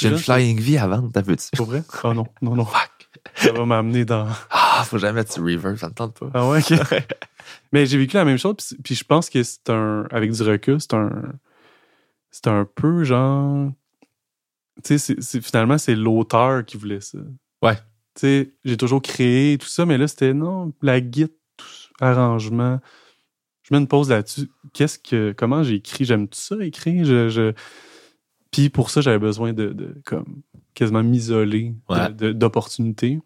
une, 0.09 0.17
flying 0.17 0.59
V 0.59 0.77
à 0.77 0.87
vendre, 0.87 1.09
t'as 1.13 1.21
vu-tu? 1.21 1.49
Pour 1.55 1.67
vrai? 1.67 1.83
Oh 2.03 2.13
non, 2.13 2.25
non, 2.41 2.55
non. 2.55 2.65
Fuck. 2.65 3.09
Ça 3.35 3.51
va 3.51 3.65
m'amener 3.65 4.05
dans. 4.05 4.27
Ah, 4.49 4.85
faut 4.85 4.97
jamais 4.97 5.25
sur 5.27 5.43
reverb, 5.43 5.75
ça 5.75 5.89
me 5.89 5.93
tente 5.93 6.17
pas. 6.17 6.29
Ah 6.33 6.47
ouais, 6.47 6.59
ok. 6.59 6.79
Mais 7.73 7.85
j'ai 7.85 7.97
vécu 7.97 8.15
la 8.15 8.23
même 8.23 8.37
chose, 8.37 8.55
puis, 8.55 8.77
puis 8.81 8.95
je 8.95 9.03
pense 9.03 9.29
que 9.29 9.43
c'est 9.43 9.69
un. 9.69 10.07
Avec 10.09 10.31
du 10.31 10.41
recul, 10.41 10.79
c'est 10.79 10.93
un. 10.93 11.33
C'est 12.31 12.47
un 12.47 12.63
peu 12.63 13.03
genre. 13.03 13.71
Tu 14.83 14.97
sais, 14.97 15.41
finalement, 15.41 15.77
c'est 15.77 15.95
l'auteur 15.95 16.63
qui 16.63 16.77
voulait 16.77 17.01
ça. 17.01 17.17
Ouais. 17.61 17.75
Tu 17.75 18.21
sais, 18.21 18.53
j'ai 18.63 18.77
toujours 18.77 19.01
créé 19.01 19.57
tout 19.57 19.67
ça, 19.67 19.85
mais 19.85 19.97
là, 19.97 20.07
c'était 20.07 20.33
non, 20.33 20.71
la 20.81 20.99
ça, 20.99 21.25
arrangement. 22.01 22.79
Je 23.63 23.73
mets 23.73 23.79
une 23.79 23.87
pause 23.87 24.09
là-dessus. 24.09 24.49
Qu'est-ce 24.73 24.99
que. 24.99 25.33
Comment 25.37 25.63
j'ai 25.63 25.75
écrit? 25.75 26.05
J'aime 26.05 26.27
tout 26.27 26.39
ça, 26.39 26.55
écrire? 26.63 27.05
Je, 27.05 27.29
je... 27.29 27.53
Puis 28.51 28.69
pour 28.69 28.89
ça, 28.89 29.01
j'avais 29.01 29.19
besoin 29.19 29.53
de, 29.53 29.69
de 29.69 29.95
comme 30.05 30.41
quasiment 30.73 31.03
m'isoler 31.03 31.75
Ouais. 31.89 32.33
d'opportunités. 32.33 33.19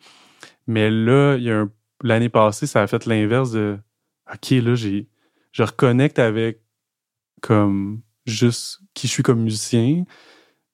Mais 0.67 0.89
là, 0.89 1.35
il 1.37 1.43
y 1.43 1.51
a 1.51 1.61
un 1.61 1.71
l'année 2.03 2.29
passée, 2.29 2.67
ça 2.67 2.81
a 2.81 2.87
fait 2.87 3.05
l'inverse 3.05 3.51
de 3.51 3.77
OK, 4.33 4.49
là, 4.51 4.75
j'ai 4.75 5.07
je 5.53 5.63
reconnecte 5.63 6.19
avec 6.19 6.61
comme 7.41 8.01
juste 8.25 8.79
qui 8.93 9.07
je 9.07 9.11
suis 9.13 9.23
comme 9.23 9.41
musicien, 9.41 10.03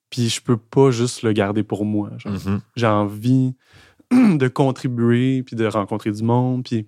puis 0.09 0.29
je 0.29 0.41
peux 0.41 0.57
pas 0.57 0.89
juste 0.91 1.21
le 1.23 1.31
garder 1.33 1.63
pour 1.63 1.85
moi. 1.85 2.11
Mhm. 2.25 2.61
J'ai 2.75 2.87
envie 2.87 3.55
de 4.11 4.47
contribuer, 4.47 5.43
puis 5.43 5.55
de 5.55 5.65
rencontrer 5.65 6.11
du 6.11 6.23
monde, 6.23 6.63
puis, 6.63 6.87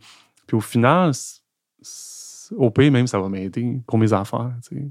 puis 0.51 0.57
au 0.57 0.61
final, 0.61 1.13
au 2.57 2.69
pays 2.71 2.91
même, 2.91 3.07
ça 3.07 3.19
va 3.19 3.29
m'aider 3.29 3.79
pour 3.87 3.97
mes 3.97 4.11
affaires. 4.11 4.51
tu 4.67 4.75
sais. 4.75 4.83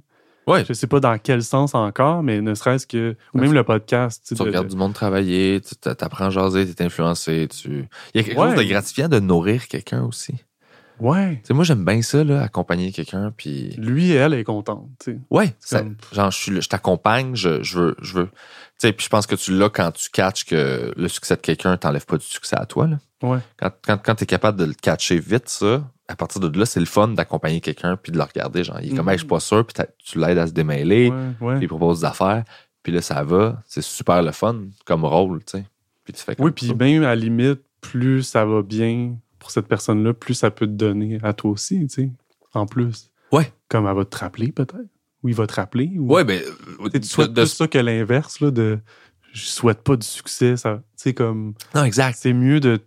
Ouais. 0.46 0.64
Je 0.66 0.72
sais 0.72 0.86
pas 0.86 1.00
dans 1.00 1.18
quel 1.18 1.42
sens 1.44 1.74
encore, 1.74 2.22
mais 2.22 2.40
ne 2.40 2.54
serait-ce 2.54 2.86
que. 2.86 3.14
Ou 3.34 3.38
même 3.38 3.52
le 3.52 3.62
podcast. 3.62 4.22
tu 4.26 4.34
Tu 4.34 4.42
de- 4.42 4.46
regardes 4.48 4.66
de- 4.66 4.70
du 4.72 4.76
monde 4.78 4.94
travailler, 4.94 5.60
tu 5.60 5.74
t'apprends 5.76 6.24
à 6.26 6.30
jaser, 6.30 6.74
t'es 6.74 6.82
influencé, 6.84 7.46
tu... 7.48 7.86
Il 8.14 8.18
y 8.18 8.20
a 8.20 8.22
quelque 8.24 8.38
Ouais. 8.40 8.48
chose 8.56 8.58
de 8.64 8.68
gratifiant 8.70 9.08
de 9.08 9.20
nourrir 9.20 9.68
quelqu'un 9.68 10.02
aussi. 10.02 10.34
Tu 11.00 11.06
Ouais. 11.06 11.42
moi, 11.50 11.64
j'aime 11.64 11.84
bien 11.84 12.02
ça, 12.02 12.22
là, 12.22 12.42
accompagner 12.42 12.92
quelqu'un, 12.92 13.32
puis... 13.36 13.70
Lui 13.78 14.12
et 14.12 14.16
elle 14.16 14.34
est 14.34 14.44
contente. 14.44 14.88
tu 15.02 15.12
sais. 15.12 15.18
Ouais, 15.30 15.54
ça- 15.58 15.80
Comme- 15.80 15.96
genre, 16.12 16.30
je, 16.30 16.68
t'accompagne, 16.68 17.34
je, 17.34 17.62
je 17.62 17.78
veux... 17.78 17.96
Je 18.02 18.14
veux. 18.14 18.28
Tu 18.80 18.92
puis 18.92 19.04
je 19.04 19.10
pense 19.10 19.26
que 19.26 19.34
tu 19.34 19.56
l'as 19.56 19.68
quand 19.68 19.90
tu 19.92 20.08
catches 20.10 20.44
que 20.46 20.92
le 20.96 21.08
succès 21.08 21.36
de 21.36 21.40
quelqu'un 21.40 21.76
t'enlève 21.76 22.06
pas 22.06 22.16
du 22.16 22.24
succès 22.24 22.56
à 22.56 22.64
toi, 22.66 22.86
là. 22.86 22.98
Ouais. 23.22 23.38
Quand, 23.58 23.70
quand, 23.84 23.98
quand 24.02 24.14
t'es 24.14 24.24
capable 24.26 24.58
de 24.58 24.64
le 24.64 24.72
catcher 24.72 25.18
vite, 25.18 25.48
ça, 25.50 25.84
à 26.08 26.16
partir 26.16 26.40
de 26.40 26.58
là, 26.58 26.64
c'est 26.64 26.80
le 26.80 26.86
fun 26.86 27.08
d'accompagner 27.08 27.60
quelqu'un 27.60 27.96
puis 28.02 28.10
de 28.10 28.16
le 28.16 28.22
regarder. 28.24 28.64
Genre, 28.64 28.78
il 28.82 28.92
est 28.92 28.96
comme, 28.96 29.04
Mhm. 29.06 29.10
hey, 29.10 29.16
je 29.16 29.20
suis 29.20 29.28
pas 29.28 29.40
sûr, 29.40 29.66
puis 29.66 29.84
tu 30.02 30.18
l'aides 30.18 30.38
à 30.38 30.46
se 30.46 30.52
démêler, 30.52 31.10
Ouais, 31.10 31.16
ouais. 31.46 31.56
puis 31.56 31.64
il 31.66 31.68
propose 31.68 32.00
des 32.00 32.06
affaires, 32.06 32.42
puis 32.82 32.90
là, 32.92 33.02
ça 33.02 33.22
va. 33.22 33.62
C'est 33.66 33.82
super 33.82 34.22
le 34.22 34.32
fun 34.32 34.56
comme 34.86 35.04
rôle, 35.04 35.40
tu 35.44 35.58
sais. 35.58 35.64
Puis 36.04 36.14
tu 36.14 36.22
fais 36.22 36.34
comme 36.34 36.46
Oui, 36.46 36.52
puis 36.52 36.72
même 36.74 37.02
à 37.02 37.08
la 37.08 37.16
limite, 37.16 37.60
plus 37.82 38.22
ça 38.22 38.46
va 38.46 38.62
bien 38.62 39.16
pour 39.40 39.50
cette 39.50 39.66
personne-là, 39.66 40.14
plus 40.14 40.34
ça 40.34 40.50
peut 40.52 40.66
te 40.66 40.72
donner 40.72 41.18
à 41.24 41.32
toi 41.32 41.50
aussi, 41.50 41.80
tu 41.88 41.88
sais, 41.88 42.10
en 42.54 42.66
plus. 42.66 43.10
Ouais. 43.32 43.52
Comme 43.68 43.86
elle 43.88 43.96
va 43.96 44.04
te 44.04 44.16
rappeler, 44.16 44.52
peut-être? 44.52 44.76
Ou 45.22 45.28
il 45.28 45.34
va 45.34 45.46
te 45.48 45.54
rappeler. 45.54 45.90
Ou... 45.98 46.14
Ouais, 46.14 46.22
ben, 46.24 46.40
Tu 46.92 47.02
souhaites 47.02 47.32
de- 47.32 47.42
plus 47.42 47.48
ça 47.52 47.66
que 47.66 47.78
l'inverse, 47.78 48.40
là, 48.40 48.50
de 48.52 48.78
je 49.32 49.44
souhaite 49.46 49.82
pas 49.82 49.96
du 49.96 50.06
succès. 50.06 50.56
Ça, 50.56 50.76
tu 50.96 51.02
sais, 51.02 51.14
comme, 51.14 51.54
Non, 51.74 51.84
exact. 51.84 52.16
c'est 52.18 52.32
mieux 52.32 52.60
de. 52.60 52.78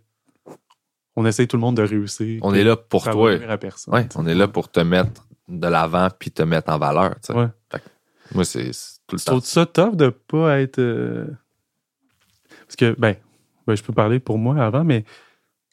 On 1.16 1.24
essaye 1.26 1.46
tout 1.46 1.56
le 1.56 1.60
monde 1.60 1.76
de 1.76 1.82
réussir. 1.82 2.40
On 2.42 2.52
est 2.54 2.64
là 2.64 2.76
pour 2.76 3.04
toi. 3.08 3.32
à 3.48 3.56
personne. 3.58 3.94
Ouais, 3.94 4.08
on 4.16 4.26
est 4.26 4.34
là 4.34 4.48
pour 4.48 4.70
te 4.70 4.80
mettre 4.80 5.26
de 5.48 5.66
l'avant 5.68 6.08
puis 6.18 6.30
te 6.32 6.42
mettre 6.42 6.72
en 6.72 6.78
valeur. 6.78 7.14
tu 7.20 7.32
sais. 7.32 7.34
Ouais. 7.34 7.46
Fait 7.70 7.78
que 7.78 8.34
moi, 8.34 8.44
c'est 8.44 8.70
tout 9.06 9.14
le 9.16 9.20
temps. 9.20 9.32
trouves 9.38 9.44
ça 9.44 9.64
tough 9.66 9.94
de 9.96 10.08
pas 10.08 10.60
être. 10.60 10.80
euh, 10.80 11.26
Parce 12.66 12.76
que, 12.76 12.94
ben, 12.98 13.14
ben, 13.66 13.76
je 13.76 13.82
peux 13.82 13.92
parler 13.92 14.18
pour 14.18 14.38
moi 14.38 14.56
avant, 14.62 14.84
mais 14.84 15.04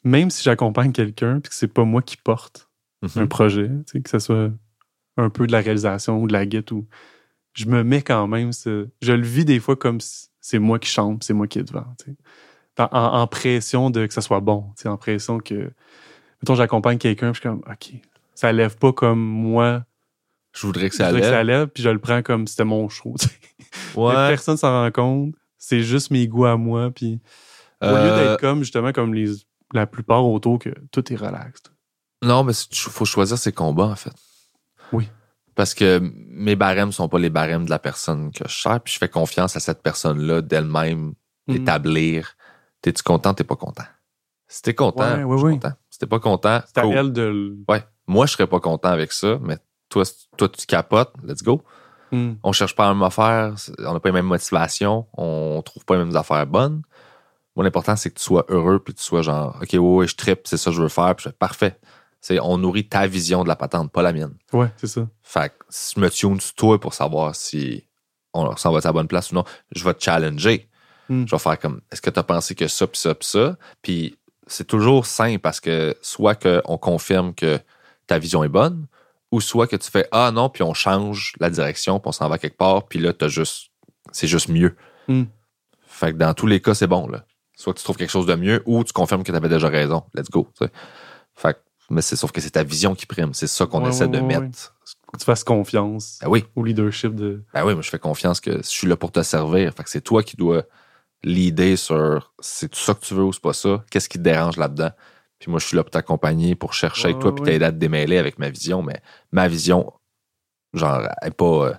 même 0.04 0.30
si 0.30 0.42
j'accompagne 0.42 0.92
quelqu'un 0.92 1.40
puis 1.40 1.50
que 1.50 1.54
c'est 1.54 1.68
pas 1.72 1.84
moi 1.84 2.02
qui 2.02 2.16
porte 2.16 2.68
un 3.16 3.22
Mhm. 3.22 3.28
projet, 3.28 3.68
tu 3.68 3.82
sais, 3.86 4.00
que 4.00 4.10
ce 4.10 4.18
soit 4.18 4.50
un 5.16 5.30
peu 5.30 5.46
de 5.46 5.52
la 5.52 5.60
réalisation 5.60 6.20
ou 6.22 6.26
de 6.26 6.32
la 6.32 6.46
guette 6.46 6.70
ou. 6.72 6.86
Je 7.54 7.66
me 7.66 7.82
mets 7.84 8.00
quand 8.02 8.26
même. 8.28 8.52
ce- 8.52 8.88
Je 9.02 9.12
le 9.12 9.22
vis 9.26 9.44
des 9.44 9.60
fois 9.60 9.76
comme 9.76 10.00
si 10.00 10.28
c'est 10.40 10.58
moi 10.58 10.78
qui 10.78 10.88
chante, 10.88 11.22
c'est 11.24 11.34
moi 11.34 11.46
qui 11.46 11.58
est 11.58 11.64
devant. 11.64 11.84
En, 12.78 12.86
en 12.90 13.26
pression 13.26 13.90
de 13.90 14.06
que 14.06 14.14
ça 14.14 14.22
soit 14.22 14.40
bon. 14.40 14.70
En 14.86 14.96
pression 14.96 15.38
que. 15.38 15.70
Mettons, 16.42 16.54
j'accompagne 16.54 16.96
quelqu'un, 16.98 17.30
puis 17.32 17.42
je 17.42 17.48
suis 17.48 17.48
comme, 17.48 17.62
OK, 17.70 17.92
ça 18.34 18.50
lève 18.52 18.76
pas 18.78 18.92
comme 18.92 19.20
moi. 19.20 19.84
Je 20.54 20.66
voudrais 20.66 20.88
que 20.88 20.94
Je 20.94 20.98
ça 20.98 21.06
voudrais 21.08 21.20
que 21.20 21.26
ça 21.28 21.44
lève, 21.44 21.68
puis 21.68 21.82
je 21.82 21.90
le 21.90 21.98
prends 21.98 22.22
comme 22.22 22.46
si 22.46 22.52
c'était 22.54 22.64
mon 22.64 22.88
show. 22.88 23.14
Ouais. 23.94 24.12
Personne 24.14 24.56
s'en 24.56 24.70
rend 24.70 24.90
compte. 24.90 25.34
C'est 25.58 25.82
juste 25.82 26.10
mes 26.10 26.26
goûts 26.26 26.46
à 26.46 26.56
moi. 26.56 26.90
Puis 26.90 27.20
au 27.82 27.86
lieu 27.86 27.92
Euh, 27.92 28.16
d'être 28.30 28.40
comme, 28.40 28.60
justement, 28.60 28.92
comme 28.92 29.12
les, 29.14 29.30
la 29.72 29.86
plupart 29.86 30.24
autour, 30.26 30.58
que 30.58 30.70
tout 30.90 31.12
est 31.12 31.16
relax. 31.16 31.62
Non, 32.22 32.44
mais 32.44 32.52
il 32.52 32.76
faut 32.76 33.04
choisir 33.04 33.36
ses 33.38 33.52
combats, 33.52 33.86
en 33.86 33.96
fait. 33.96 34.12
Oui. 34.92 35.08
Parce 35.54 35.74
que 35.74 36.00
mes 36.02 36.56
barèmes 36.56 36.92
sont 36.92 37.08
pas 37.08 37.18
les 37.18 37.30
barèmes 37.30 37.64
de 37.66 37.70
la 37.70 37.78
personne 37.78 38.30
que 38.32 38.48
je 38.48 38.54
sers, 38.62 38.80
puis 38.80 38.92
je 38.94 38.98
fais 38.98 39.08
confiance 39.08 39.56
à 39.56 39.60
cette 39.60 39.82
personne-là 39.82 40.40
d'elle-même 40.40 41.14
Mhm. 41.48 41.56
établir. 41.56 42.36
T'es-tu 42.80 43.02
content, 43.02 43.34
t'es 43.34 43.44
pas 43.44 43.56
content? 43.56 43.84
Si 44.48 44.62
t'es 44.62 44.74
content, 44.74 45.16
Ouais, 45.16 45.24
ouais, 45.24 45.38
je 45.38 45.46
suis 45.46 45.54
content. 45.54 45.72
Si 45.90 45.98
t'es 45.98 46.06
pas 46.06 46.20
content, 46.20 46.60
C'est 46.66 46.78
à 46.78 46.86
elle 46.86 47.12
de. 47.12 47.56
Ouais. 47.68 47.84
Moi, 48.06 48.26
je 48.26 48.32
serais 48.32 48.46
pas 48.46 48.60
content 48.60 48.88
avec 48.90 49.12
ça, 49.12 49.38
mais 49.40 49.56
toi, 49.88 50.04
toi 50.36 50.48
tu 50.48 50.66
capotes, 50.66 51.12
let's 51.24 51.42
go. 51.42 51.62
Hmm. 52.10 52.34
On 52.42 52.52
cherche 52.52 52.76
pas 52.76 52.86
la 52.88 52.94
même 52.94 53.02
affaire, 53.02 53.54
on 53.78 53.92
n'a 53.94 54.00
pas 54.00 54.08
les 54.10 54.12
mêmes 54.14 54.26
motivations, 54.26 55.06
on 55.16 55.62
trouve 55.64 55.84
pas 55.84 55.96
les 55.96 56.04
mêmes 56.04 56.16
affaires 56.16 56.46
bonnes. 56.46 56.82
Moi, 57.56 57.64
l'important, 57.64 57.96
c'est 57.96 58.10
que 58.10 58.18
tu 58.18 58.24
sois 58.24 58.44
heureux, 58.48 58.78
puis 58.78 58.94
tu 58.94 59.02
sois 59.02 59.22
genre, 59.22 59.58
OK, 59.60 59.72
ouais, 59.72 59.78
ouais, 59.78 60.06
je 60.06 60.16
trippe, 60.16 60.42
c'est 60.44 60.56
ça 60.56 60.70
que 60.70 60.76
je 60.76 60.82
veux 60.82 60.88
faire, 60.88 61.14
puis 61.14 61.24
je 61.24 61.28
fais, 61.28 61.34
parfait. 61.34 61.78
C'est, 62.20 62.38
on 62.40 62.56
nourrit 62.56 62.88
ta 62.88 63.06
vision 63.06 63.42
de 63.42 63.48
la 63.48 63.56
patente, 63.56 63.90
pas 63.90 64.02
la 64.02 64.12
mienne. 64.12 64.34
Ouais, 64.52 64.68
c'est 64.76 64.86
ça. 64.86 65.06
Fait 65.22 65.50
que 65.50 65.64
si 65.68 65.94
je 65.96 66.00
me 66.00 66.08
tune 66.08 66.40
sur 66.40 66.54
toi 66.54 66.80
pour 66.80 66.94
savoir 66.94 67.34
si 67.34 67.84
on 68.32 68.56
s'en 68.56 68.72
va 68.72 68.78
à 68.78 68.82
la 68.84 68.92
bonne 68.92 69.08
place 69.08 69.32
ou 69.32 69.34
non, 69.34 69.44
je 69.72 69.84
vais 69.84 69.94
te 69.94 70.02
challenger. 70.04 70.68
Hmm. 71.08 71.26
Je 71.26 71.30
vais 71.32 71.38
faire 71.38 71.58
comme, 71.58 71.80
est-ce 71.90 72.00
que 72.00 72.10
tu 72.10 72.18
as 72.18 72.22
pensé 72.22 72.54
que 72.54 72.68
ça, 72.68 72.86
puis 72.86 72.98
ça, 72.98 73.14
puis 73.14 73.28
ça? 73.28 73.56
Puis 73.82 74.16
c'est 74.46 74.66
toujours 74.66 75.06
simple 75.06 75.40
parce 75.40 75.60
que 75.60 75.96
soit 76.00 76.34
qu'on 76.34 76.78
confirme 76.78 77.34
que 77.34 77.58
ta 78.06 78.18
vision 78.18 78.44
est 78.44 78.48
bonne, 78.48 78.86
ou 79.30 79.40
soit 79.40 79.66
que 79.66 79.76
tu 79.76 79.90
fais, 79.90 80.06
ah 80.12 80.30
non, 80.30 80.48
puis 80.48 80.62
on 80.62 80.74
change 80.74 81.32
la 81.40 81.50
direction, 81.50 81.98
puis 81.98 82.08
on 82.08 82.12
s'en 82.12 82.28
va 82.28 82.38
quelque 82.38 82.56
part, 82.56 82.86
puis 82.86 82.98
là, 82.98 83.12
t'as 83.12 83.28
juste, 83.28 83.70
c'est 84.12 84.26
juste 84.26 84.48
mieux. 84.48 84.76
Hmm. 85.08 85.24
Fait 85.86 86.12
que 86.12 86.18
dans 86.18 86.34
tous 86.34 86.46
les 86.46 86.60
cas, 86.60 86.74
c'est 86.74 86.86
bon, 86.86 87.08
là. 87.08 87.24
Soit 87.62 87.74
que 87.74 87.78
tu 87.78 87.84
trouves 87.84 87.96
quelque 87.96 88.10
chose 88.10 88.26
de 88.26 88.34
mieux, 88.34 88.60
ou 88.66 88.82
tu 88.82 88.92
confirmes 88.92 89.22
que 89.22 89.30
tu 89.30 89.36
avais 89.36 89.48
déjà 89.48 89.68
raison. 89.68 90.02
Let's 90.14 90.28
go. 90.30 90.48
tu 90.58 90.64
sais. 90.66 90.72
Fait 91.36 91.54
que, 91.54 91.58
mais 91.90 92.02
c'est 92.02 92.16
sauf 92.16 92.32
que 92.32 92.40
c'est 92.40 92.50
ta 92.50 92.64
vision 92.64 92.94
qui 92.96 93.06
prime. 93.06 93.32
C'est 93.34 93.46
ça 93.46 93.66
qu'on 93.66 93.82
Ouais, 93.84 93.90
essaie 93.90 94.04
ouais, 94.06 94.10
de 94.10 94.18
ouais, 94.18 94.40
mettre. 94.40 94.74
Que 95.12 95.18
tu 95.18 95.24
fasses 95.24 95.44
confiance 95.44 96.18
Ben 96.22 96.28
oui. 96.28 96.44
au 96.56 96.64
leadership 96.64 97.14
de. 97.14 97.44
Ben 97.54 97.64
oui, 97.64 97.74
moi, 97.74 97.82
je 97.82 97.88
fais 97.90 97.98
confiance 98.00 98.40
que 98.40 98.56
je 98.58 98.62
suis 98.68 98.88
là 98.88 98.96
pour 98.96 99.12
te 99.12 99.22
servir. 99.22 99.72
Fait 99.74 99.84
que 99.84 99.90
c'est 99.90 100.00
toi 100.00 100.22
qui 100.24 100.36
dois 100.36 100.64
l'idée 101.22 101.76
sur 101.76 102.32
c'est 102.40 102.74
ça 102.74 102.94
que 102.94 103.04
tu 103.04 103.14
veux 103.14 103.22
ou 103.22 103.32
c'est 103.32 103.42
pas 103.42 103.52
ça. 103.52 103.84
Qu'est-ce 103.90 104.08
qui 104.08 104.18
te 104.18 104.24
dérange 104.24 104.56
là-dedans? 104.56 104.90
Puis 105.38 105.50
moi, 105.50 105.60
je 105.60 105.66
suis 105.66 105.76
là 105.76 105.84
pour 105.84 105.90
t'accompagner, 105.92 106.54
pour 106.56 106.72
chercher 106.72 107.08
avec 107.08 107.20
toi, 107.20 107.32
puis 107.34 107.44
t'aider 107.44 107.64
à 107.64 107.70
te 107.70 107.76
démêler 107.76 108.18
avec 108.18 108.38
ma 108.40 108.48
vision. 108.50 108.82
Mais 108.82 109.00
ma 109.30 109.46
vision, 109.48 109.92
genre, 110.74 111.02
elle 111.20 111.28
est 111.28 111.30
pas. 111.30 111.44
euh, 111.68 111.74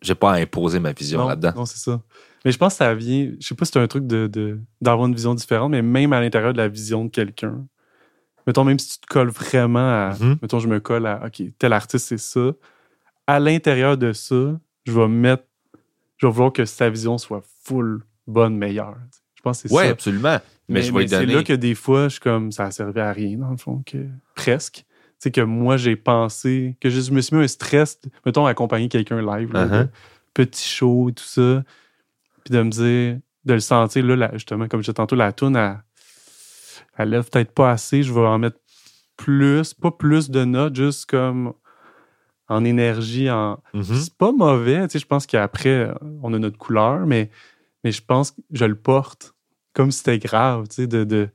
j'ai 0.00 0.14
pas 0.14 0.32
à 0.32 0.36
imposer 0.36 0.78
ma 0.78 0.92
vision 0.92 1.26
là-dedans. 1.26 1.52
non, 1.56 1.64
c'est 1.66 1.78
ça. 1.78 2.00
Mais 2.44 2.52
je 2.52 2.58
pense 2.58 2.74
que 2.74 2.78
ça 2.78 2.94
vient. 2.94 3.32
Je 3.40 3.46
sais 3.46 3.54
pas 3.54 3.64
si 3.64 3.72
c'est 3.72 3.78
un 3.78 3.86
truc 3.86 4.06
de, 4.06 4.26
de- 4.26 4.60
d'avoir 4.80 5.06
une 5.08 5.14
vision 5.14 5.34
différente, 5.34 5.70
mais 5.70 5.82
même 5.82 6.12
à 6.12 6.20
l'intérieur 6.20 6.52
de 6.52 6.58
la 6.58 6.68
vision 6.68 7.04
de 7.04 7.10
quelqu'un. 7.10 7.66
Mettons, 8.46 8.64
même 8.64 8.78
si 8.78 8.98
tu 8.98 9.06
te 9.06 9.06
colles 9.06 9.30
vraiment 9.30 9.78
à. 9.78 10.16
Mhm. 10.20 10.36
Mettons, 10.42 10.58
je 10.58 10.68
me 10.68 10.80
colle 10.80 11.06
à. 11.06 11.24
OK, 11.26 11.42
tel 11.58 11.72
artiste, 11.72 12.06
c'est 12.06 12.18
ça. 12.18 12.52
À 13.26 13.40
l'intérieur 13.40 13.96
de 13.96 14.12
ça, 14.12 14.58
je 14.84 14.92
vais 14.92 15.08
mettre. 15.08 15.44
Je 16.18 16.26
vais 16.26 16.32
vouloir 16.32 16.52
que 16.52 16.64
sa 16.64 16.90
vision 16.90 17.18
soit 17.18 17.42
full 17.64 18.04
bonne, 18.26 18.56
meilleure. 18.56 18.96
Je 19.34 19.42
pense 19.42 19.62
que 19.62 19.68
c'est 19.68 19.74
Ouais, 19.74 19.84
ça. 19.84 19.90
absolument. 19.90 20.38
Mais, 20.68 20.82
je 20.82 20.92
vais 20.92 21.06
c'est 21.06 21.26
là 21.26 21.42
que 21.42 21.52
des 21.52 21.74
fois, 21.74 22.04
je 22.04 22.14
suis 22.14 22.20
comme 22.20 22.50
ça 22.50 22.66
a 22.66 22.70
servi 22.70 23.00
à 23.00 23.12
rien, 23.12 23.36
dans 23.36 23.50
le 23.50 23.56
fond, 23.56 23.82
que 23.84 23.98
presque. 24.34 24.76
Tu 24.76 24.84
sais, 25.18 25.30
que 25.30 25.42
moi, 25.42 25.76
j'ai 25.76 25.96
pensé, 25.96 26.76
que 26.80 26.88
je, 26.88 27.10
me 27.12 27.20
suis 27.20 27.36
mis 27.36 27.44
un 27.44 27.48
stress, 27.48 28.00
mettons, 28.24 28.46
accompagner 28.46 28.88
quelqu'un 28.88 29.20
live, 29.20 29.52
là, 29.52 29.66
Uh-huh. 29.66 29.88
petit 30.32 30.66
show 30.66 31.10
tout 31.10 31.24
ça, 31.24 31.62
puis 32.44 32.52
de 32.54 32.62
me 32.62 32.70
dire, 32.70 33.18
de 33.44 33.52
le 33.54 33.60
sentir, 33.60 34.04
là, 34.04 34.30
justement, 34.34 34.68
comme 34.68 34.80
je 34.80 34.84
disais 34.84 34.94
tantôt, 34.94 35.16
la 35.16 35.32
toune, 35.32 35.56
elle, 35.56 35.78
elle 36.96 37.10
lève 37.10 37.28
peut-être 37.28 37.52
pas 37.52 37.70
assez, 37.70 38.02
je 38.02 38.12
vais 38.12 38.20
en 38.20 38.38
mettre 38.38 38.58
plus, 39.16 39.74
pas 39.74 39.90
plus 39.90 40.30
de 40.30 40.44
notes, 40.44 40.76
juste 40.76 41.06
comme 41.06 41.52
en 42.48 42.64
énergie, 42.64 43.30
en, 43.30 43.62
Mhm. 43.72 43.84
c'est 43.84 44.14
pas 44.14 44.32
mauvais, 44.32 44.86
tu 44.88 44.92
sais, 44.92 44.98
je 44.98 45.06
pense 45.06 45.26
qu'après, 45.26 45.90
on 46.22 46.32
a 46.34 46.38
notre 46.38 46.58
couleur, 46.58 47.06
mais, 47.06 47.30
mais 47.84 47.92
je 47.92 48.02
pense 48.04 48.32
que 48.32 48.40
je 48.50 48.64
le 48.64 48.74
porte 48.74 49.34
comme 49.72 49.90
si 49.90 49.98
c'était 49.98 50.18
grave, 50.18 50.68
tu 50.68 50.76
sais, 50.76 50.86
de, 50.86 51.04
de 51.04 51.28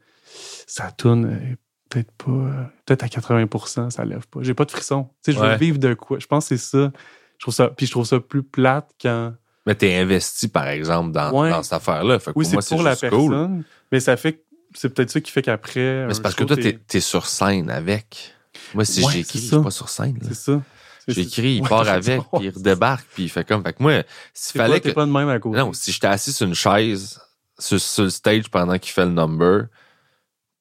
ça 0.67 0.91
tourne 0.91 1.57
peut-être 1.89 2.11
pas, 2.11 2.71
peut-être 2.85 3.03
à 3.03 3.07
80% 3.07 3.89
ça 3.89 4.05
lève 4.05 4.27
pas. 4.27 4.41
J'ai 4.43 4.53
pas 4.53 4.65
de 4.65 4.71
frisson. 4.71 5.09
Tu 5.23 5.31
sais, 5.31 5.37
je 5.37 5.43
veux 5.43 5.55
vivre 5.57 5.79
de 5.79 5.95
quoi. 5.95 6.19
Je 6.19 6.27
pense 6.27 6.47
que 6.47 6.55
c'est 6.55 6.63
ça. 6.63 6.91
Je 7.39 7.43
trouve 7.43 7.53
ça, 7.53 7.69
puis 7.69 7.87
je 7.87 7.91
trouve 7.91 8.05
ça 8.05 8.19
plus 8.19 8.43
plate 8.43 8.91
quand. 9.01 9.33
Mais 9.65 9.75
t'es 9.75 9.95
investi, 9.95 10.47
par 10.47 10.67
exemple, 10.67 11.11
dans, 11.11 11.31
Ouais. 11.31 11.49
dans 11.49 11.61
cette 11.63 11.73
affaire-là. 11.73 12.19
Fait 12.19 12.31
que 12.33 12.39
Oui, 12.39 12.45
pour 12.45 12.49
c'est 12.49 12.55
moi, 12.55 12.61
c'est 12.61 12.75
pour 12.75 12.83
la 12.83 12.91
juste 12.91 13.09
cool. 13.09 13.29
personne, 13.29 13.63
mais 13.91 13.99
ça 13.99 14.17
fait, 14.17 14.43
c'est 14.73 14.89
peut-être 14.89 15.09
ça 15.11 15.19
qui 15.21 15.31
fait 15.31 15.41
qu'après. 15.41 16.05
Mais 16.07 16.13
c'est 16.13 16.21
parce 16.21 16.35
que 16.35 16.43
toi, 16.43 16.55
t'es- 16.55 16.79
es 16.93 16.99
sur 16.99 17.25
scène 17.25 17.69
avec. 17.69 18.33
Moi, 18.73 18.85
si 18.85 19.03
Ouais, 19.03 19.11
j'écris, 19.11 19.39
c'est 19.39 19.45
je 19.49 19.53
suis 19.55 19.63
pas 19.63 19.71
sur 19.71 19.89
scène. 19.89 20.17
C'est 20.23 20.33
ça. 20.35 20.61
J'écris, 21.07 21.55
il 21.55 21.61
Ouais, 21.63 21.69
part 21.69 21.87
avec, 21.87 22.21
puis 22.33 22.45
il 22.45 22.49
redébarque, 22.49 23.07
puis 23.13 23.23
il 23.23 23.29
fait 23.29 23.43
comme. 23.47 23.63
Fait 23.63 23.73
que 23.73 23.81
moi, 23.83 24.03
s'il 24.33 24.59
fallait 24.59 24.79
que. 24.79 24.89
pas 24.89 25.05
de 25.05 25.11
même 25.11 25.29
à 25.29 25.39
côté. 25.39 25.57
Non, 25.57 25.73
si 25.73 25.91
j'étais 25.91 26.07
assis 26.07 26.31
sur 26.31 26.45
une 26.47 26.53
chaise, 26.55 27.19
sur, 27.57 27.79
sur 27.79 28.03
le 28.03 28.09
stage 28.11 28.49
pendant 28.49 28.77
qu'il 28.77 28.91
fait 28.91 29.05
le 29.05 29.11
number, 29.11 29.65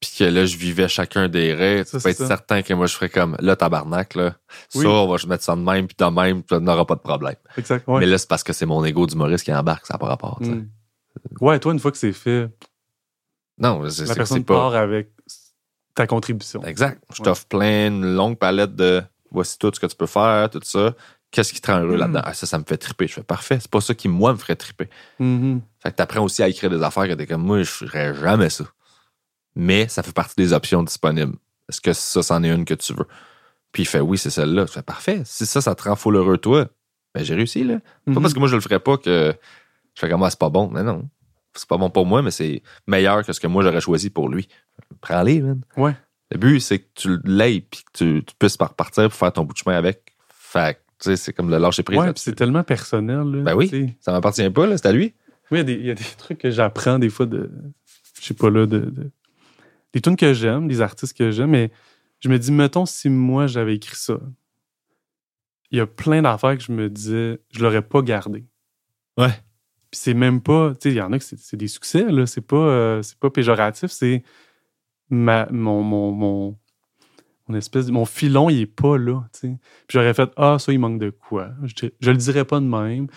puis 0.00 0.10
que 0.18 0.24
là, 0.24 0.44
je 0.46 0.56
vivais 0.56 0.86
chacun 0.88 1.28
des 1.28 1.52
raids, 1.54 1.84
tu 1.84 1.98
peux 1.98 2.08
être 2.08 2.16
ça. 2.18 2.26
certain 2.26 2.62
que 2.62 2.72
moi, 2.74 2.86
je 2.86 2.94
ferais 2.94 3.08
comme, 3.08 3.36
là, 3.40 3.56
tabarnak, 3.56 4.14
là. 4.14 4.36
Oui. 4.74 4.82
Ça, 4.82 4.88
on 4.88 5.06
va 5.08 5.16
mettre 5.26 5.42
ça 5.44 5.56
de 5.56 5.60
même, 5.60 5.86
puis 5.88 5.96
de 5.98 6.04
même, 6.04 6.42
puis 6.42 6.58
n'aura 6.60 6.86
pas 6.86 6.94
de 6.94 7.00
problème. 7.00 7.34
Exact. 7.56 7.86
Ouais. 7.88 8.00
Mais 8.00 8.06
là, 8.06 8.16
c'est 8.18 8.28
parce 8.28 8.42
que 8.44 8.52
c'est 8.52 8.66
mon 8.66 8.84
ego 8.84 9.06
d'humoriste 9.06 9.44
qui 9.44 9.52
embarque, 9.52 9.86
ça 9.86 9.94
n'a 9.94 9.98
pas 9.98 10.06
rapport. 10.06 10.38
Mm. 10.40 10.68
Ouais, 11.40 11.58
toi, 11.58 11.72
une 11.72 11.80
fois 11.80 11.90
que 11.90 11.98
c'est 11.98 12.12
fait, 12.12 12.48
Non, 13.58 13.88
c'est 13.90 14.06
la 14.06 14.14
personne 14.14 14.44
pas. 14.44 14.54
part 14.54 14.74
avec 14.76 15.10
ta 15.94 16.06
contribution. 16.06 16.62
Exact. 16.62 17.02
Je 17.12 17.20
Ouais. 17.20 17.24
t'offre 17.24 17.46
plein, 17.46 17.88
une 17.88 18.14
longue 18.14 18.38
palette 18.38 18.76
de 18.76 19.02
voici 19.32 19.58
tout 19.58 19.72
ce 19.74 19.80
que 19.80 19.86
tu 19.86 19.96
peux 19.96 20.06
faire, 20.06 20.48
tout 20.48 20.60
ça. 20.62 20.94
Qu'est-ce 21.32 21.52
qui 21.52 21.60
te 21.60 21.70
rend 21.70 21.80
heureux 21.80 21.96
Mm. 21.96 22.00
là-dedans? 22.00 22.20
Ah, 22.24 22.34
ça, 22.34 22.46
ça 22.46 22.56
me 22.58 22.64
fait 22.64 22.78
triper. 22.78 23.08
Je 23.08 23.14
fais 23.14 23.22
parfait. 23.24 23.58
C'est 23.60 23.70
pas 23.70 23.80
ça 23.80 23.94
qui, 23.94 24.06
moi, 24.08 24.32
me 24.32 24.38
ferait 24.38 24.56
triper. 24.56 24.88
Mhm. 25.18 25.60
Fait 25.82 25.90
que 25.90 25.96
t'apprends 25.96 26.22
aussi 26.22 26.42
à 26.42 26.48
écrire 26.48 26.70
des 26.70 26.82
affaires 26.82 27.06
que 27.08 27.12
t'es 27.14 27.26
comme 27.26 27.42
moi, 27.42 27.58
je 27.58 27.64
ferais 27.70 28.14
jamais 28.14 28.48
ça. 28.48 28.64
Mais 29.56 29.88
ça 29.88 30.02
fait 30.02 30.12
partie 30.12 30.34
des 30.36 30.52
options 30.52 30.82
disponibles. 30.82 31.34
Est-ce 31.68 31.80
que 31.80 31.92
ça, 31.92 32.22
c'en 32.22 32.42
est 32.44 32.50
une 32.54 32.64
que 32.64 32.74
tu 32.74 32.92
veux? 32.94 33.06
Puis 33.72 33.82
il 33.82 33.86
fait 33.86 34.00
oui, 34.00 34.16
c'est 34.18 34.30
celle-là. 34.30 34.66
Je 34.66 34.72
fais 34.72 34.82
parfait. 34.82 35.22
Si 35.24 35.44
ça, 35.46 35.60
ça 35.60 35.74
te 35.74 35.82
rend 35.88 35.96
full 35.96 36.16
heureux, 36.16 36.38
toi, 36.38 36.68
ben 37.14 37.24
j'ai 37.24 37.34
réussi, 37.34 37.64
là. 37.64 37.80
Pas 38.06 38.12
Mhm. 38.12 38.22
parce 38.22 38.34
que 38.34 38.38
moi, 38.38 38.48
je 38.48 38.54
le 38.54 38.60
ferais 38.60 38.80
pas 38.80 38.96
que 38.96 39.34
je 39.94 40.00
fais 40.00 40.08
comme 40.08 40.20
moi, 40.20 40.30
c'est 40.30 40.38
pas 40.38 40.48
bon. 40.50 40.68
Mais 40.72 40.82
non. 40.82 41.08
C'est 41.54 41.68
pas 41.68 41.76
bon 41.76 41.90
pour 41.90 42.06
moi, 42.06 42.22
mais 42.22 42.30
c'est 42.30 42.62
meilleur 42.86 43.24
que 43.24 43.32
ce 43.32 43.40
que 43.40 43.46
moi, 43.46 43.62
j'aurais 43.64 43.80
choisi 43.80 44.10
pour 44.10 44.28
lui. 44.28 44.48
Prends-les, 45.00 45.40
man. 45.40 45.60
Ouais. 45.76 45.94
Le 46.30 46.38
but, 46.38 46.60
c'est 46.60 46.78
que 46.78 46.86
tu 46.94 47.18
l'aies 47.24 47.60
puis 47.62 47.82
que 47.82 47.98
tu, 47.98 48.24
tu 48.24 48.34
puisses 48.38 48.56
repartir 48.60 49.04
pour 49.08 49.14
faire 49.18 49.32
ton 49.32 49.44
bout 49.44 49.54
de 49.54 49.58
chemin 49.58 49.76
avec. 49.76 50.14
Fait 50.28 50.74
tu 51.00 51.10
sais, 51.10 51.16
c'est 51.16 51.32
comme 51.32 51.48
le 51.50 51.58
lâcher 51.58 51.82
prise. 51.82 51.98
Ouais, 51.98 52.12
c'est 52.16 52.34
tellement 52.34 52.62
personnel. 52.64 53.22
Là, 53.30 53.42
Ben 53.42 53.54
oui. 53.54 53.94
Ça 54.00 54.12
m'appartient 54.12 54.48
pas, 54.50 54.66
là, 54.66 54.76
c'est 54.76 54.86
à 54.86 54.92
lui. 54.92 55.14
Oui, 55.50 55.56
il 55.56 55.56
y 55.58 55.60
a 55.60 55.64
des- 55.64 55.72
il 55.74 55.86
y, 55.86 55.90
a 55.90 55.94
des 55.94 56.04
trucs 56.18 56.38
que 56.38 56.50
j'apprends 56.50 56.98
des 56.98 57.08
fois 57.08 57.26
de. 57.26 57.50
Je 58.20 58.26
sais 58.26 58.34
pas 58.34 58.50
là, 58.50 58.66
de. 58.66 58.78
de- 58.80 59.10
des 59.92 60.00
tunes 60.00 60.16
que 60.16 60.32
j'aime, 60.34 60.68
des 60.68 60.80
artistes 60.80 61.16
que 61.16 61.30
j'aime, 61.30 61.50
mais 61.50 61.70
je 62.20 62.28
me 62.28 62.38
dis, 62.38 62.52
mettons, 62.52 62.86
si 62.86 63.08
moi 63.10 63.46
j'avais 63.46 63.74
écrit 63.76 63.96
ça, 63.96 64.18
il 65.70 65.78
y 65.78 65.80
a 65.80 65.86
plein 65.86 66.22
d'affaires 66.22 66.56
que 66.56 66.62
je 66.64 66.72
me 66.72 66.88
disais, 66.88 67.40
je 67.50 67.62
l'aurais 67.62 67.82
pas 67.82 68.02
gardé. 68.02 68.46
Ouais. 69.18 69.32
Puis 69.90 70.00
c'est 70.00 70.14
même 70.14 70.40
pas. 70.40 70.70
Tu 70.74 70.90
sais, 70.90 70.90
il 70.90 70.96
y 70.96 71.00
en 71.00 71.12
a 71.12 71.18
que 71.18 71.24
c'est 71.24 71.56
des 71.56 71.68
succès, 71.68 72.04
là. 72.10 72.26
C'est 72.26 72.40
pas, 72.42 72.56
euh, 72.56 73.02
c'est 73.02 73.18
pas 73.18 73.30
péjoratif, 73.30 73.90
c'est. 73.90 74.22
Ma, 75.10 75.46
mon, 75.50 75.82
mon, 75.82 76.12
mon, 76.12 76.58
mon 77.48 77.54
espèce 77.56 77.86
de. 77.86 77.92
Mon 77.92 78.04
filon, 78.04 78.50
il 78.50 78.60
est 78.62 78.66
pas 78.66 78.98
là, 78.98 79.22
tu 79.32 79.40
sais. 79.40 79.48
Puis 79.86 79.98
j'aurais 79.98 80.14
fait, 80.14 80.30
ah, 80.36 80.58
ça, 80.58 80.72
il 80.72 80.78
manque 80.78 81.00
de 81.00 81.10
quoi? 81.10 81.50
Je, 81.64 81.88
je 82.00 82.10
le 82.10 82.16
dirais 82.16 82.44
pas 82.44 82.60
de 82.60 82.66
même. 82.66 83.08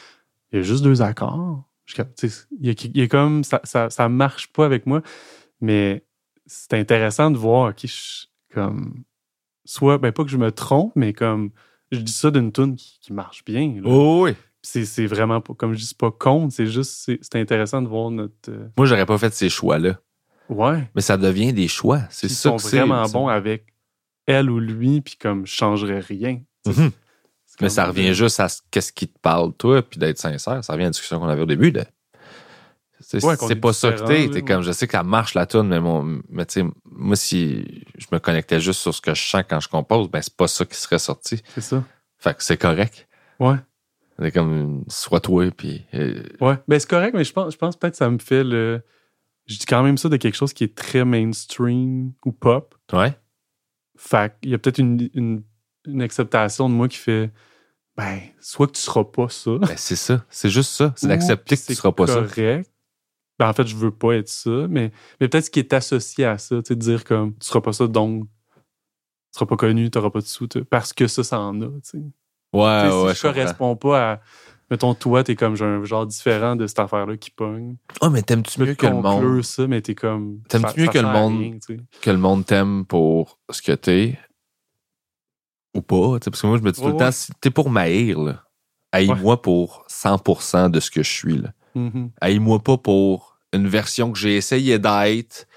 Il 0.52 0.58
y 0.58 0.60
a 0.60 0.64
juste 0.64 0.84
deux 0.84 1.02
accords. 1.02 1.64
Je- 1.86 1.96
tu 1.96 2.30
sais, 2.30 2.46
Il 2.60 2.68
y, 2.68 2.70
a, 2.70 2.74
il 2.94 2.98
y 2.98 3.02
a 3.04 3.08
comme. 3.08 3.44
Ça, 3.44 3.60
ça, 3.64 3.90
ça 3.90 4.08
marche 4.10 4.52
pas 4.54 4.66
avec 4.66 4.86
moi, 4.86 5.02
mais 5.62 6.06
c'est 6.52 6.74
intéressant 6.74 7.32
de 7.32 7.38
voir, 7.38 7.74
je, 7.82 8.26
comme. 8.54 9.04
Soit, 9.64 9.98
ben 10.00 10.12
pas 10.12 10.24
que 10.24 10.30
je 10.30 10.38
me 10.38 10.52
trompe, 10.52 10.92
mais 10.96 11.14
comme. 11.14 11.52
Je 11.92 12.00
dis 12.00 12.12
ça 12.12 12.32
d'une 12.32 12.52
tune 12.52 12.76
qui, 12.76 13.00
qui 13.02 13.14
marche 13.14 13.44
bien. 13.46 13.74
là. 13.76 13.82
Oh 13.86 14.24
oui. 14.24 14.36
C'est 14.62 14.86
c'est 14.86 15.06
vraiment 15.08 15.42
pas. 15.42 15.54
Comme 15.54 15.74
je 15.74 15.80
dis, 15.80 15.86
c'est 15.86 15.98
pas 15.98 16.12
con, 16.12 16.50
c'est 16.50 16.68
juste. 16.68 17.10
C'est 17.22 17.36
intéressant 17.36 17.82
de 17.82 17.88
voir 17.88 18.12
notre. 18.12 18.34
euh, 18.50 18.68
Moi, 18.78 18.86
j'aurais 18.86 19.06
pas 19.06 19.18
fait 19.18 19.34
ces 19.34 19.50
choix-là. 19.50 20.00
ouais. 20.50 20.90
Mais 20.96 21.02
ça 21.02 21.18
devient 21.18 21.52
des 21.54 21.68
choix. 21.68 22.02
C'est 22.10 22.28
Ils 22.28 22.34
ça 22.36 22.50
sont 22.50 22.58
que 22.58 22.64
vraiment 22.76 23.04
bons 23.08 23.28
avec 23.28 23.66
elle 24.28 24.50
ou 24.50 24.60
lui, 24.60 25.02
puis 25.02 25.16
comme 25.16 25.46
je 25.46 25.54
changerais 25.54 26.00
rien. 26.00 26.42
Mhm. 26.66 26.92
Mais 27.60 27.70
ça 27.70 27.86
revient 27.86 28.14
juste 28.14 28.40
à 28.40 28.50
ce- 28.50 28.62
qu'est-ce 28.72 28.92
qui 28.94 29.08
te 29.08 29.20
parle, 29.20 29.54
toi, 29.54 29.82
puis 29.84 30.00
d'être 30.00 30.18
sincère. 30.18 30.64
Ça 30.64 30.74
revient 30.74 30.84
à 30.86 30.88
la 30.88 30.92
discussion 30.92 31.20
qu'on 31.20 31.28
avait 31.28 31.42
au 31.44 31.46
début. 31.48 31.72
De... 31.72 31.84
C'est 33.02 33.24
Ouais, 33.24 33.36
c'est 33.48 33.56
pas 33.56 33.74
ça 33.74 33.92
que 33.92 34.06
t'es. 34.08 34.30
T'es 34.30 34.42
comme, 34.42 34.62
je 34.62 34.72
sais 34.72 34.88
que 34.88 34.94
ça 34.94 35.04
marche 35.04 35.34
la 35.34 35.46
tune, 35.46 35.64
mais, 35.68 35.80
mon, 35.80 36.22
mais 36.30 36.46
tu 36.46 36.62
sais, 36.62 36.66
moi, 36.86 37.16
si 37.16 37.84
je 37.98 38.06
me 38.12 38.20
connectais 38.20 38.60
juste 38.60 38.80
sur 38.80 38.94
ce 38.94 39.02
que 39.02 39.14
je 39.14 39.22
sens 39.22 39.44
quand 39.50 39.60
je 39.60 39.68
compose, 39.68 40.10
ben 40.10 40.22
c'est 40.22 40.36
pas 40.36 40.48
ça 40.48 40.66
qui 40.66 40.76
serait 40.78 41.00
sorti. 41.00 41.42
C'est 41.54 41.62
ça. 41.62 41.84
Fait 42.18 42.36
que 42.36 42.44
c'est 42.44 42.58
correct. 42.58 43.08
Ouais. 43.40 43.56
C'est 44.20 44.32
comme, 44.32 44.84
sois 44.88 45.20
toi, 45.20 45.50
puis. 45.52 45.86
euh, 45.96 46.24
Ouais. 46.40 46.58
Ben 46.68 46.80
c'est 46.80 46.90
correct, 46.90 47.14
mais 47.16 47.24
je 47.24 47.34
pense, 47.34 47.54
je 47.54 47.58
pense 47.58 47.76
peut-être 47.76 47.94
que 47.94 47.98
ça 47.98 48.10
me 48.10 48.20
fait 48.20 48.44
le. 48.44 48.82
Je 49.48 49.58
dis 49.58 49.66
quand 49.66 49.82
même 49.84 49.98
ça 49.98 50.08
de 50.08 50.18
quelque 50.18 50.36
chose 50.36 50.54
qui 50.54 50.64
est 50.64 50.76
très 50.76 51.04
mainstream 51.04 52.14
ou 52.26 52.32
pop. 52.32 52.76
ouais. 52.94 53.18
Fait 53.98 54.34
qu'il 54.42 54.52
y 54.52 54.54
a 54.56 54.58
peut-être 54.58 54.80
une, 54.80 55.10
une, 55.14 55.44
une 55.86 56.02
acceptation 56.02 56.70
de 56.70 56.74
moi 56.74 56.88
qui 56.88 56.98
fait. 56.98 57.32
Ben, 57.98 58.20
soit 58.40 58.68
que 58.68 58.72
tu 58.72 58.82
seras 58.82 59.04
pas 59.04 59.30
ça. 59.30 59.52
Ben, 59.60 59.74
c'est 59.76 59.96
ça. 59.96 60.24
C'est 60.30 60.50
juste 60.50 60.72
ça. 60.72 60.94
C'est 60.96 61.08
d'accepter 61.08 61.56
que 61.56 61.62
tu 61.62 61.66
c'est 61.68 61.76
seras 61.76 61.92
pas 61.92 62.08
ça. 62.08 62.22
correct. 62.22 62.70
Ben, 63.42 63.50
en 63.50 63.54
fait, 63.54 63.66
je 63.66 63.76
veux 63.76 63.90
pas 63.90 64.14
être 64.18 64.30
ça, 64.30 64.52
mais, 64.70 64.92
mais 65.20 65.28
peut-être 65.28 65.46
ce 65.46 65.50
qui 65.50 65.58
est 65.58 65.74
associé 65.74 66.26
à 66.26 66.38
ça, 66.38 66.58
tu 66.62 66.68
sais, 66.68 66.76
de 66.76 66.80
dire 66.80 67.04
comme 67.04 67.34
tu 67.40 67.48
seras 67.48 67.60
pas 67.60 67.74
ça, 67.74 67.88
donc 67.88 68.26
tu 68.26 68.60
seras 69.32 69.48
pas 69.48 69.56
connu, 69.56 69.90
tu 69.90 69.98
n'auras 69.98 70.12
pas 70.12 70.20
de 70.20 70.26
sous, 70.26 70.48
parce 70.70 70.94
que 70.94 71.08
ça, 71.08 71.24
ça 71.24 71.40
en 71.40 71.60
a. 71.60 71.66
tu 71.66 71.74
sais. 71.84 71.98
Ouais, 72.54 72.82
Tu 72.84 72.92
sais, 72.92 73.02
ouais, 73.04 73.14
si 73.16 73.20
je 73.20 73.22
correspond 73.24 73.76
pas 73.76 74.12
à. 74.14 74.20
Mettons, 74.70 74.94
toi, 74.94 75.24
t'es 75.24 75.36
comme 75.36 75.56
un 75.60 75.84
genre 75.86 76.06
différent 76.06 76.56
de 76.56 76.68
cette 76.68 76.78
affaire-là 76.78 77.18
qui 77.18 77.32
pogne. 77.32 77.78
Oh, 78.00 78.12
mais 78.12 78.22
t'aimes-tu 78.22 78.62
mieux 78.62 78.76
que 78.76 78.86
le 78.86 78.94
monde? 79.02 79.42
ça, 79.44 79.66
mais 79.66 79.82
t'es 79.82 79.96
comme. 79.96 80.42
T'aimes-tu 80.48 80.80
mieux 80.82 80.88
que 80.90 81.00
le 81.00 81.08
monde- 81.12 81.60
que 82.02 82.12
le 82.12 82.18
monde 82.18 82.46
t'aime 82.46 82.86
pour 82.86 83.40
ce 83.50 83.64
que 83.64 83.72
t'es? 83.72 84.20
Ou 85.76 85.82
pas. 85.82 86.20
Parce 86.20 86.40
que 86.42 86.46
moi, 86.48 86.58
je 86.58 86.64
me 86.64 86.72
dis 86.72 86.80
tout 86.80 86.86
Ouais, 86.86 86.92
le 86.94 86.98
temps, 86.98 87.12
si 87.12 87.32
t'es 87.42 87.50
pour 87.50 87.72
m'haïr, 87.72 88.20
là, 88.20 88.44
haïs-moi 88.92 89.42
pour 89.42 89.84
100% 89.90 90.70
de 90.70 90.80
ce 90.80 90.92
que 90.92 91.02
je 91.02 91.10
suis. 91.12 91.38
là. 91.38 91.54
Mhm. 91.74 92.12
Haïs-moi 92.22 92.60
pas 92.60 92.78
pour 92.78 93.31
une 93.54 93.68
version 93.68 94.12
que 94.12 94.18
j'ai 94.18 94.36
essayé 94.36 94.80
d'être, 94.80 95.48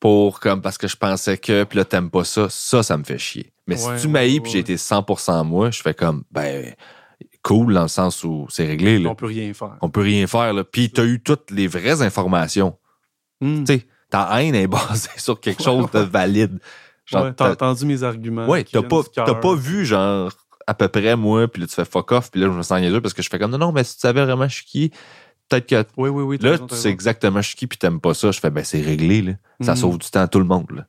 pour 0.00 0.40
comme 0.40 0.62
parce 0.62 0.78
que 0.78 0.88
je 0.88 0.96
pensais 0.96 1.36
que, 1.36 1.64
puis 1.64 1.78
là, 1.78 1.84
t'aimes 1.84 2.10
pas 2.10 2.24
ça. 2.24 2.48
Ça, 2.48 2.82
ça 2.82 2.96
me 2.96 3.04
fait 3.04 3.18
chier. 3.18 3.52
Mais 3.66 3.80
Ouais, 3.80 3.96
si 3.98 4.02
tu 4.02 4.08
m'haïs 4.08 4.34
ouais, 4.34 4.40
puis 4.40 4.52
j'ai 4.52 4.58
été 4.60 4.76
100% 4.76 5.44
moi, 5.44 5.70
je 5.70 5.82
fais 5.82 5.94
comme, 5.94 6.24
ben, 6.30 6.74
cool 7.42 7.74
dans 7.74 7.82
le 7.82 7.88
sens 7.88 8.24
où 8.24 8.46
c'est 8.48 8.66
réglé. 8.66 8.98
Là. 8.98 9.10
On 9.10 9.14
peut 9.14 9.26
rien 9.26 9.52
faire. 9.52 9.76
On 9.82 9.90
peut 9.90 10.00
rien 10.00 10.26
faire. 10.26 10.52
Là. 10.54 10.64
Puis 10.64 10.90
t'as 10.90 11.04
eu 11.04 11.20
toutes 11.22 11.50
les 11.50 11.68
vraies 11.68 12.02
informations. 12.02 12.76
Mhm. 13.40 13.64
Tu 13.64 13.74
sais, 13.74 13.86
ta 14.08 14.40
haine 14.40 14.54
est 14.54 14.66
basée 14.66 15.10
sur 15.18 15.38
quelque 15.38 15.62
chose 15.62 15.90
de 15.92 16.00
valide. 16.00 16.58
Genre, 17.04 17.24
Ouais, 17.24 17.32
t'as 17.34 17.52
entendu 17.52 17.86
mes 17.86 18.02
arguments. 18.02 18.46
Ouais, 18.46 18.64
t'as 18.64 18.82
pas, 18.82 19.02
t'as 19.14 19.34
pas 19.34 19.54
vu, 19.54 19.84
genre, 19.84 20.32
à 20.66 20.74
peu 20.74 20.88
près 20.88 21.16
moi, 21.16 21.48
puis 21.48 21.60
là, 21.60 21.66
tu 21.66 21.74
fais 21.74 21.84
fuck 21.84 22.12
off, 22.12 22.30
puis 22.30 22.40
là, 22.40 22.46
je 22.46 22.52
me 22.52 22.62
sens 22.62 22.80
niaiseux 22.80 23.00
parce 23.00 23.14
que 23.14 23.22
je 23.22 23.28
fais 23.28 23.38
comme, 23.38 23.50
non, 23.50 23.58
non, 23.58 23.72
mais 23.72 23.82
si 23.84 23.94
tu 23.94 24.00
savais 24.00 24.24
vraiment 24.24 24.46
je 24.48 24.54
suis 24.54 24.64
qui, 24.64 24.92
peut-être 25.50 25.66
que 25.68 25.84
Oui, 25.98 26.08
oui, 26.08 26.22
oui. 26.22 26.38
là, 26.40 26.52
raison, 26.52 26.66
tu 26.66 26.74
sais 26.76 26.88
exactement 26.88 27.42
je 27.42 27.48
suis 27.48 27.56
qui, 27.56 27.66
puis 27.66 27.76
t'aimes 27.76 28.00
pas 28.00 28.14
ça. 28.14 28.30
Je 28.30 28.40
fais, 28.40 28.50
ben, 28.50 28.64
c'est 28.64 28.80
réglé, 28.80 29.20
là. 29.22 29.32
Ça 29.60 29.72
Mhm. 29.72 29.76
sauve 29.78 29.98
du 29.98 30.08
temps 30.10 30.20
à 30.22 30.28
tout 30.28 30.38
le 30.38 30.46
monde, 30.46 30.66
là. 30.74 30.86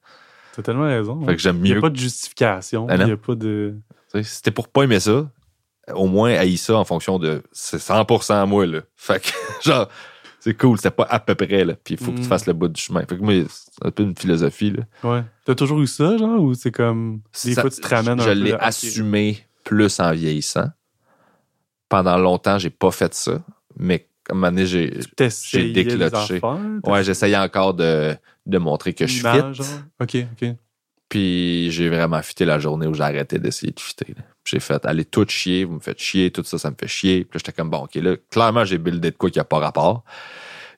T'as 0.55 0.61
tellement 0.61 0.83
raison. 0.85 1.19
Fait 1.25 1.35
que 1.35 1.41
j'aime 1.41 1.57
Il 1.57 1.63
n'y 1.63 1.71
mieux. 1.71 1.77
a 1.77 1.81
pas 1.81 1.89
de 1.89 1.95
justification. 1.97 2.87
Il 2.89 2.97
non. 2.97 3.05
n'y 3.05 3.11
a 3.11 3.17
pas 3.17 3.35
de. 3.35 3.75
t'es 4.43 4.51
pour 4.51 4.67
pas 4.69 4.83
aimer 4.83 4.99
ça, 4.99 5.29
au 5.93 6.07
moins, 6.07 6.31
haïs 6.33 6.57
ça 6.61 6.77
en 6.77 6.85
fonction 6.85 7.19
de, 7.19 7.41
c'est 7.51 7.79
100% 7.79 8.33
à 8.41 8.45
moi, 8.45 8.65
là. 8.65 8.81
Fait 8.95 9.21
que, 9.21 9.29
genre, 9.63 9.87
c'est 10.39 10.53
cool, 10.57 10.77
c'était 10.77 10.91
pas 10.91 11.07
à 11.09 11.19
peu 11.19 11.35
près, 11.35 11.63
là. 11.65 11.73
Puis 11.81 11.93
il 11.95 11.97
faut 12.03 12.11
que 12.11 12.17
tu 12.17 12.23
Mhm. 12.23 12.27
fasses 12.27 12.45
le 12.47 12.53
bout 12.53 12.67
du 12.67 12.81
chemin. 12.81 13.01
Fait 13.01 13.17
que 13.17 13.21
moi, 13.21 13.33
c'est 13.49 13.85
un 13.87 13.91
peu 13.91 14.03
une 14.03 14.15
philosophie, 14.17 14.71
là. 14.71 14.83
Ouais. 15.03 15.23
T'as 15.45 15.55
toujours 15.55 15.79
eu 15.81 15.87
ça, 15.87 16.17
genre, 16.17 16.41
ou 16.41 16.53
c'est 16.53 16.71
comme. 16.71 17.21
Des 17.45 17.53
Ça- 17.53 17.61
fois, 17.61 17.69
tu 17.69 17.79
te 17.81 17.87
ramènes 17.87 18.19
je 18.19 18.25
peu. 18.25 18.31
l'ai 18.33 18.53
assumé 18.53 19.39
plus 19.63 19.99
en 19.99 20.11
vieillissant. 20.11 20.67
Pendant 21.89 22.17
longtemps, 22.17 22.57
j'ai 22.57 22.69
pas 22.69 22.91
fait 22.91 23.13
ça, 23.13 23.41
mais 23.77 24.07
comme 24.23 24.41
donné, 24.41 24.65
j'ai 24.65 24.99
j'ai 25.51 25.73
déclenché. 25.73 26.39
ouais, 26.85 27.03
j'essayais 27.03 27.37
encore 27.37 27.73
de, 27.73 28.15
de 28.45 28.57
montrer 28.57 28.93
que 28.93 29.05
je 29.07 29.11
suis 29.13 29.21
fit. 29.21 29.53
genre. 29.53 29.65
OK, 30.01 30.17
OK. 30.41 30.49
Puis 31.09 31.69
j'ai 31.71 31.89
vraiment 31.89 32.21
fité 32.21 32.45
la 32.45 32.57
journée 32.57 32.87
où 32.87 32.93
j'ai 32.93 33.03
arrêté 33.03 33.37
d'essayer 33.37 33.73
de 33.73 33.79
fitter. 33.79 34.15
J'ai 34.45 34.59
fait 34.61 34.85
allez 34.85 35.03
tout 35.03 35.25
chier, 35.27 35.65
vous 35.65 35.75
me 35.75 35.79
faites 35.81 35.99
chier, 35.99 36.31
tout 36.31 36.43
ça, 36.43 36.57
ça 36.57 36.69
me 36.71 36.75
fait 36.79 36.87
chier. 36.87 37.25
Puis 37.25 37.37
là, 37.37 37.41
j'étais 37.45 37.51
comme 37.51 37.69
bon, 37.69 37.79
ok, 37.79 37.95
là, 37.95 38.15
clairement, 38.29 38.63
j'ai 38.63 38.77
buildé 38.77 39.11
de 39.11 39.15
quoi 39.17 39.29
qui 39.29 39.39
a 39.39 39.43
pas 39.43 39.59
rapport. 39.59 40.03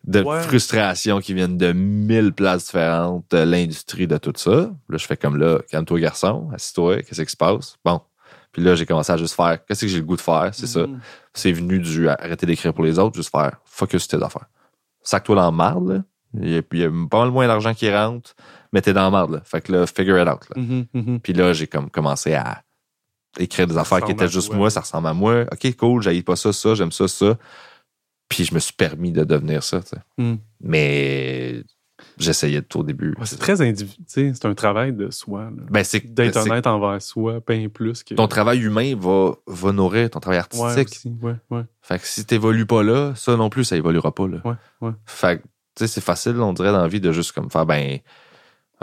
De 0.06 0.22
Ouais. 0.22 0.42
frustration 0.42 1.20
qui 1.22 1.34
viennent 1.34 1.58
de 1.58 1.72
mille 1.72 2.34
places 2.34 2.66
différentes, 2.66 3.26
de 3.32 3.38
l'industrie, 3.38 4.06
de 4.08 4.18
tout 4.18 4.34
ça. 4.36 4.52
Là, 4.90 4.98
je 4.98 5.06
fais 5.06 5.16
comme 5.16 5.38
là, 5.38 5.60
calme-toi, 5.70 6.00
garçon, 6.00 6.50
assis-toi, 6.54 7.04
qu'est-ce 7.04 7.22
qui 7.22 7.32
se 7.32 7.38
passe? 7.38 7.78
Bon. 7.86 8.02
Puis 8.54 8.62
là, 8.62 8.76
j'ai 8.76 8.86
commencé 8.86 9.12
à 9.12 9.18
juste 9.18 9.36
faire, 9.36 9.66
qu'est-ce 9.66 9.82
que 9.82 9.88
j'ai 9.88 9.98
le 9.98 10.06
goût 10.06 10.16
de 10.16 10.22
faire? 10.22 10.52
C'est 10.54 10.68
ça. 10.68 10.86
Mhm. 10.86 11.00
C'est 11.34 11.52
venu 11.52 11.80
du 11.80 12.08
arrêter 12.08 12.46
d'écrire 12.46 12.74
pour 12.74 12.84
les 12.84 13.00
autres, 13.00 13.16
juste 13.16 13.32
faire 13.32 13.58
focus 13.66 14.08
tes 14.08 14.22
affaires. 14.24 14.48
Sac-toi 15.02 15.36
dans 15.36 15.46
la 15.46 15.52
marde, 15.52 15.90
là. 15.90 16.04
Il 16.40 16.50
y, 16.50 16.58
a, 16.58 16.62
il 16.72 16.80
y 16.80 16.84
a 16.84 16.90
pas 17.10 17.20
mal 17.20 17.30
moins 17.30 17.46
d'argent 17.46 17.76
qui 17.76 17.94
rentre, 17.94 18.34
mais 18.72 18.82
t'es 18.82 18.94
dans 18.94 19.04
la 19.04 19.10
marde, 19.10 19.32
là. 19.32 19.42
Fait 19.44 19.62
que 19.62 19.72
là, 19.72 19.86
figure 19.86 20.20
it 20.22 20.28
out, 20.28 20.48
là. 20.56 20.62
Mhm, 20.62 20.86
mhm. 20.94 21.20
Puis 21.20 21.34
là, 21.34 21.52
j'ai 21.54 21.68
comme 21.68 21.90
commencé 21.90 22.36
à 22.36 22.64
écrire 23.40 23.68
des 23.68 23.78
affaires 23.78 24.04
qui 24.04 24.12
étaient 24.12 24.28
juste 24.28 24.50
toi. 24.50 24.58
moi, 24.58 24.70
ça 24.70 24.82
ressemble 24.82 25.08
à 25.08 25.14
moi. 25.14 25.46
OK, 25.52 25.76
cool, 25.76 26.02
j'haïs 26.04 26.22
pas 26.22 26.36
ça, 26.36 26.54
ça, 26.54 26.76
j'aime 26.76 26.92
ça, 26.92 27.08
ça. 27.08 27.38
Puis 28.30 28.46
je 28.46 28.54
me 28.54 28.60
suis 28.60 28.74
permis 28.74 29.12
de 29.12 29.24
devenir 29.24 29.64
ça, 29.64 29.82
tu 29.82 29.90
sais. 29.90 30.02
Mm. 30.18 30.38
Mais 30.62 31.64
j'essayais 32.18 32.62
tout 32.62 32.80
au 32.80 32.84
début. 32.84 33.16
Ouais, 33.18 33.26
c'est 33.26 33.40
très 33.40 33.62
individuel. 33.62 34.34
C'est 34.36 34.46
un 34.46 34.54
travail 34.54 34.94
de 34.94 35.10
soi. 35.10 35.50
Ben, 35.70 35.84
c'est 35.84 36.14
D'être 36.14 36.38
honnête 36.38 36.68
envers 36.68 37.02
soi, 37.02 37.40
bien 37.48 37.70
plus 37.70 38.04
que. 38.04 38.16
Ton 38.16 38.28
travail 38.28 38.62
humain 38.62 38.96
va, 38.96 39.36
va 39.48 39.72
nourrir 39.72 40.10
ton 40.10 40.20
travail 40.20 40.40
artistique. 40.40 40.90
aussi. 40.90 41.14
Fait 41.82 42.00
que 42.00 42.08
si 42.08 42.26
t'évolues 42.26 42.66
pas 42.66 42.84
là, 42.84 43.14
ça 43.16 43.36
non 43.36 43.50
plus, 43.50 43.64
ça 43.66 43.76
évoluera 43.76 44.14
pas 44.14 44.28
là. 44.28 44.42
Fait 45.06 45.38
que, 45.38 45.44
tu 45.44 45.50
sais, 45.80 45.88
c'est 45.88 46.02
facile, 46.02 46.40
on 46.40 46.54
dirait, 46.54 46.72
dans 46.72 46.82
la 46.82 46.88
vie 46.88 47.02
de 47.02 47.12
juste 47.12 47.32
comme 47.32 47.50
faire, 47.50 47.66
ben, 47.66 48.00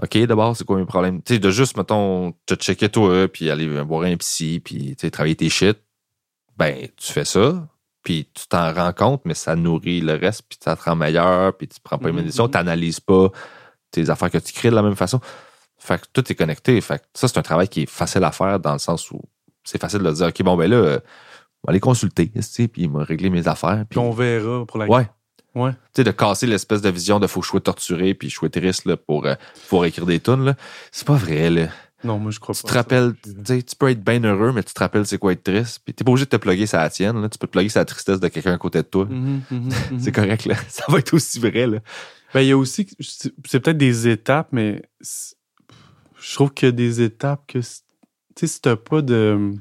OK, 0.03 0.19
d'abord, 0.19 0.57
c'est 0.57 0.65
quoi 0.65 0.77
mes 0.77 0.87
problèmes? 0.87 1.23
Tu 1.23 1.35
sais, 1.35 1.39
de 1.39 1.51
juste, 1.51 1.77
mettons, 1.77 2.33
te 2.47 2.55
checker 2.55 2.89
toi, 2.89 3.29
puis 3.29 3.51
aller 3.51 3.67
boire 3.85 4.05
un 4.05 4.17
psy, 4.17 4.61
puis, 4.65 4.97
travailler 4.97 5.37
tes 5.37 5.49
shit. 5.49 5.79
Ben, 6.57 6.89
tu 6.97 7.13
fais 7.13 7.25
ça, 7.25 7.69
puis 8.03 8.29
tu 8.33 8.47
t'en 8.49 8.73
rends 8.73 8.93
compte, 8.93 9.23
mais 9.25 9.35
ça 9.35 9.57
nourrit 9.57 10.01
le 10.01 10.15
reste, 10.15 10.43
puis 10.49 10.59
ça 10.63 10.77
te 10.77 10.85
rend 10.85 10.97
meilleur, 10.97 11.57
puis 11.57 11.69
tu 11.69 11.79
prends 11.83 11.99
pas 11.99 12.09
une 12.09 12.15
Mhm, 12.15 12.21
méditation, 12.23 12.45
mhm. 12.45 12.51
t'analyses 12.51 13.01
pas 13.01 13.31
tes 13.91 14.09
affaires 14.11 14.31
que 14.31 14.39
tu 14.39 14.53
crées 14.53 14.71
de 14.71 14.75
la 14.75 14.83
même 14.83 14.97
façon. 14.97 15.21
Fait 15.79 16.01
que 16.01 16.07
tout 16.13 16.31
est 16.31 16.35
connecté. 16.35 16.81
Fait 16.81 16.99
que 16.99 17.05
ça, 17.15 17.27
c'est 17.29 17.39
un 17.39 17.43
travail 17.43 17.69
qui 17.69 17.83
est 17.83 17.91
facile 17.91 18.25
à 18.25 18.33
faire 18.33 18.61
dans 18.61 18.73
le 18.73 18.79
sens 18.79 19.11
où 19.11 19.21
c'est 19.65 19.81
facile 19.81 20.01
de 20.01 20.11
dire, 20.11 20.27
OK, 20.27 20.43
bon, 20.43 20.57
ben 20.57 20.71
là, 20.71 20.77
euh, 20.77 20.99
on 21.63 21.69
va 21.69 21.71
aller 21.71 21.81
consulter, 21.81 22.31
tu 22.31 22.43
sais, 22.43 22.69
puis 22.69 22.83
il 22.83 22.91
m'a 22.91 23.03
réglé 23.05 23.31
mes 23.31 23.49
affaires. 23.49 23.85
Puis 23.89 23.99
on 23.99 24.11
verra 24.11 24.65
pour 24.67 24.79
la. 24.79 24.87
Ouais. 24.87 25.09
Ouais. 25.55 25.73
Tu 25.73 25.79
sais, 25.97 26.05
de 26.05 26.11
casser 26.13 26.47
l'espèce 26.47 26.81
de 26.81 26.91
vision 26.91 27.19
de 27.19 27.27
faut 27.27 27.41
que 27.41 27.47
je 27.47 27.51
sois 27.51 27.61
torturé 27.61 28.15
puis 28.15 28.31
je 28.31 28.37
sois 28.37 28.49
triste 28.49 28.85
là, 28.85 28.97
pour, 28.97 29.27
euh, 29.27 29.35
pour 29.69 29.85
écrire 29.85 30.07
des 30.07 30.21
tunes. 30.21 30.55
C'est 30.93 31.07
pas 31.07 31.17
vrai. 31.17 31.51
Là. 31.51 31.67
Non, 32.03 32.19
moi, 32.19 32.31
je 32.31 32.41
crois 32.41 32.55
Tu 32.55 32.63
pas. 32.63 32.69
te 32.69 32.73
ça. 32.73 32.79
rappelles, 32.79 33.15
tu 33.47 33.65
tu 33.65 33.77
peux 33.77 33.91
être 33.91 34.03
bien 34.03 34.23
heureux, 34.25 34.53
mais 34.53 34.63
tu 34.63 34.73
te 34.73 34.81
rappelles 34.81 35.07
c'est 35.07 35.19
quoi 35.19 35.33
être 35.33 35.43
triste. 35.45 35.81
Puis 35.85 35.93
t'es 35.95 36.03
pas 36.05 36.11
obligé 36.11 36.25
de 36.25 36.31
te 36.31 36.37
plugger 36.37 36.67
ça 36.67 36.79
la 36.79 36.91
tienne. 36.91 37.21
Là. 37.21 37.29
Tu 37.29 37.39
peux 37.39 37.47
te 37.47 37.53
plugger 37.53 37.69
sa 37.69 37.85
tristesse 37.85 38.21
de 38.21 38.29
quelqu'un 38.29 38.53
à 38.55 38.59
côté 38.59 38.79
de 38.79 38.87
toi. 38.89 39.05
Mhm, 39.05 39.43
mhm, 39.51 39.69
mhm. 39.91 40.01
C'est 40.01 40.13
correct. 40.13 40.47
là. 40.47 40.55
Ça 40.69 40.85
va 40.89 40.99
être 40.99 41.13
aussi 41.15 41.39
vrai. 41.41 41.67
Là. 41.67 41.81
Ben, 42.33 42.41
il 42.41 42.49
y 42.49 42.53
a 42.53 42.57
aussi, 42.59 42.87
c'est 43.01 43.33
peut-être 43.61 43.77
des 43.79 44.09
étapes, 44.09 44.49
mais 44.53 44.83
je 46.21 46.35
trouve 46.35 46.53
qu'il 46.55 46.67
y 46.67 46.69
a 46.71 46.73
des 46.73 47.03
étapes 47.03 47.43
que, 47.49 47.59
tu 47.59 47.67
sais, 48.37 48.47
si 48.47 48.61
t'as 48.61 48.77
pas 48.77 49.03
de, 49.03 49.53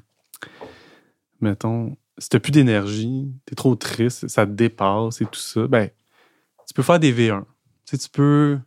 mettons, 1.41 1.97
si 2.17 2.29
t'as 2.29 2.39
plus 2.39 2.51
d'énergie, 2.51 3.31
t'es 3.45 3.55
trop 3.55 3.75
triste, 3.75 4.27
ça 4.27 4.45
te 4.45 4.51
dépasse 4.51 5.21
et 5.21 5.25
tout 5.25 5.39
ça, 5.39 5.67
ben, 5.67 5.89
tu 6.67 6.73
peux 6.73 6.83
faire 6.83 6.99
des 6.99 7.13
V1. 7.13 7.41
Tu 7.41 7.45
sais, 7.85 7.97
tu 7.97 8.09
peux, 8.09 8.59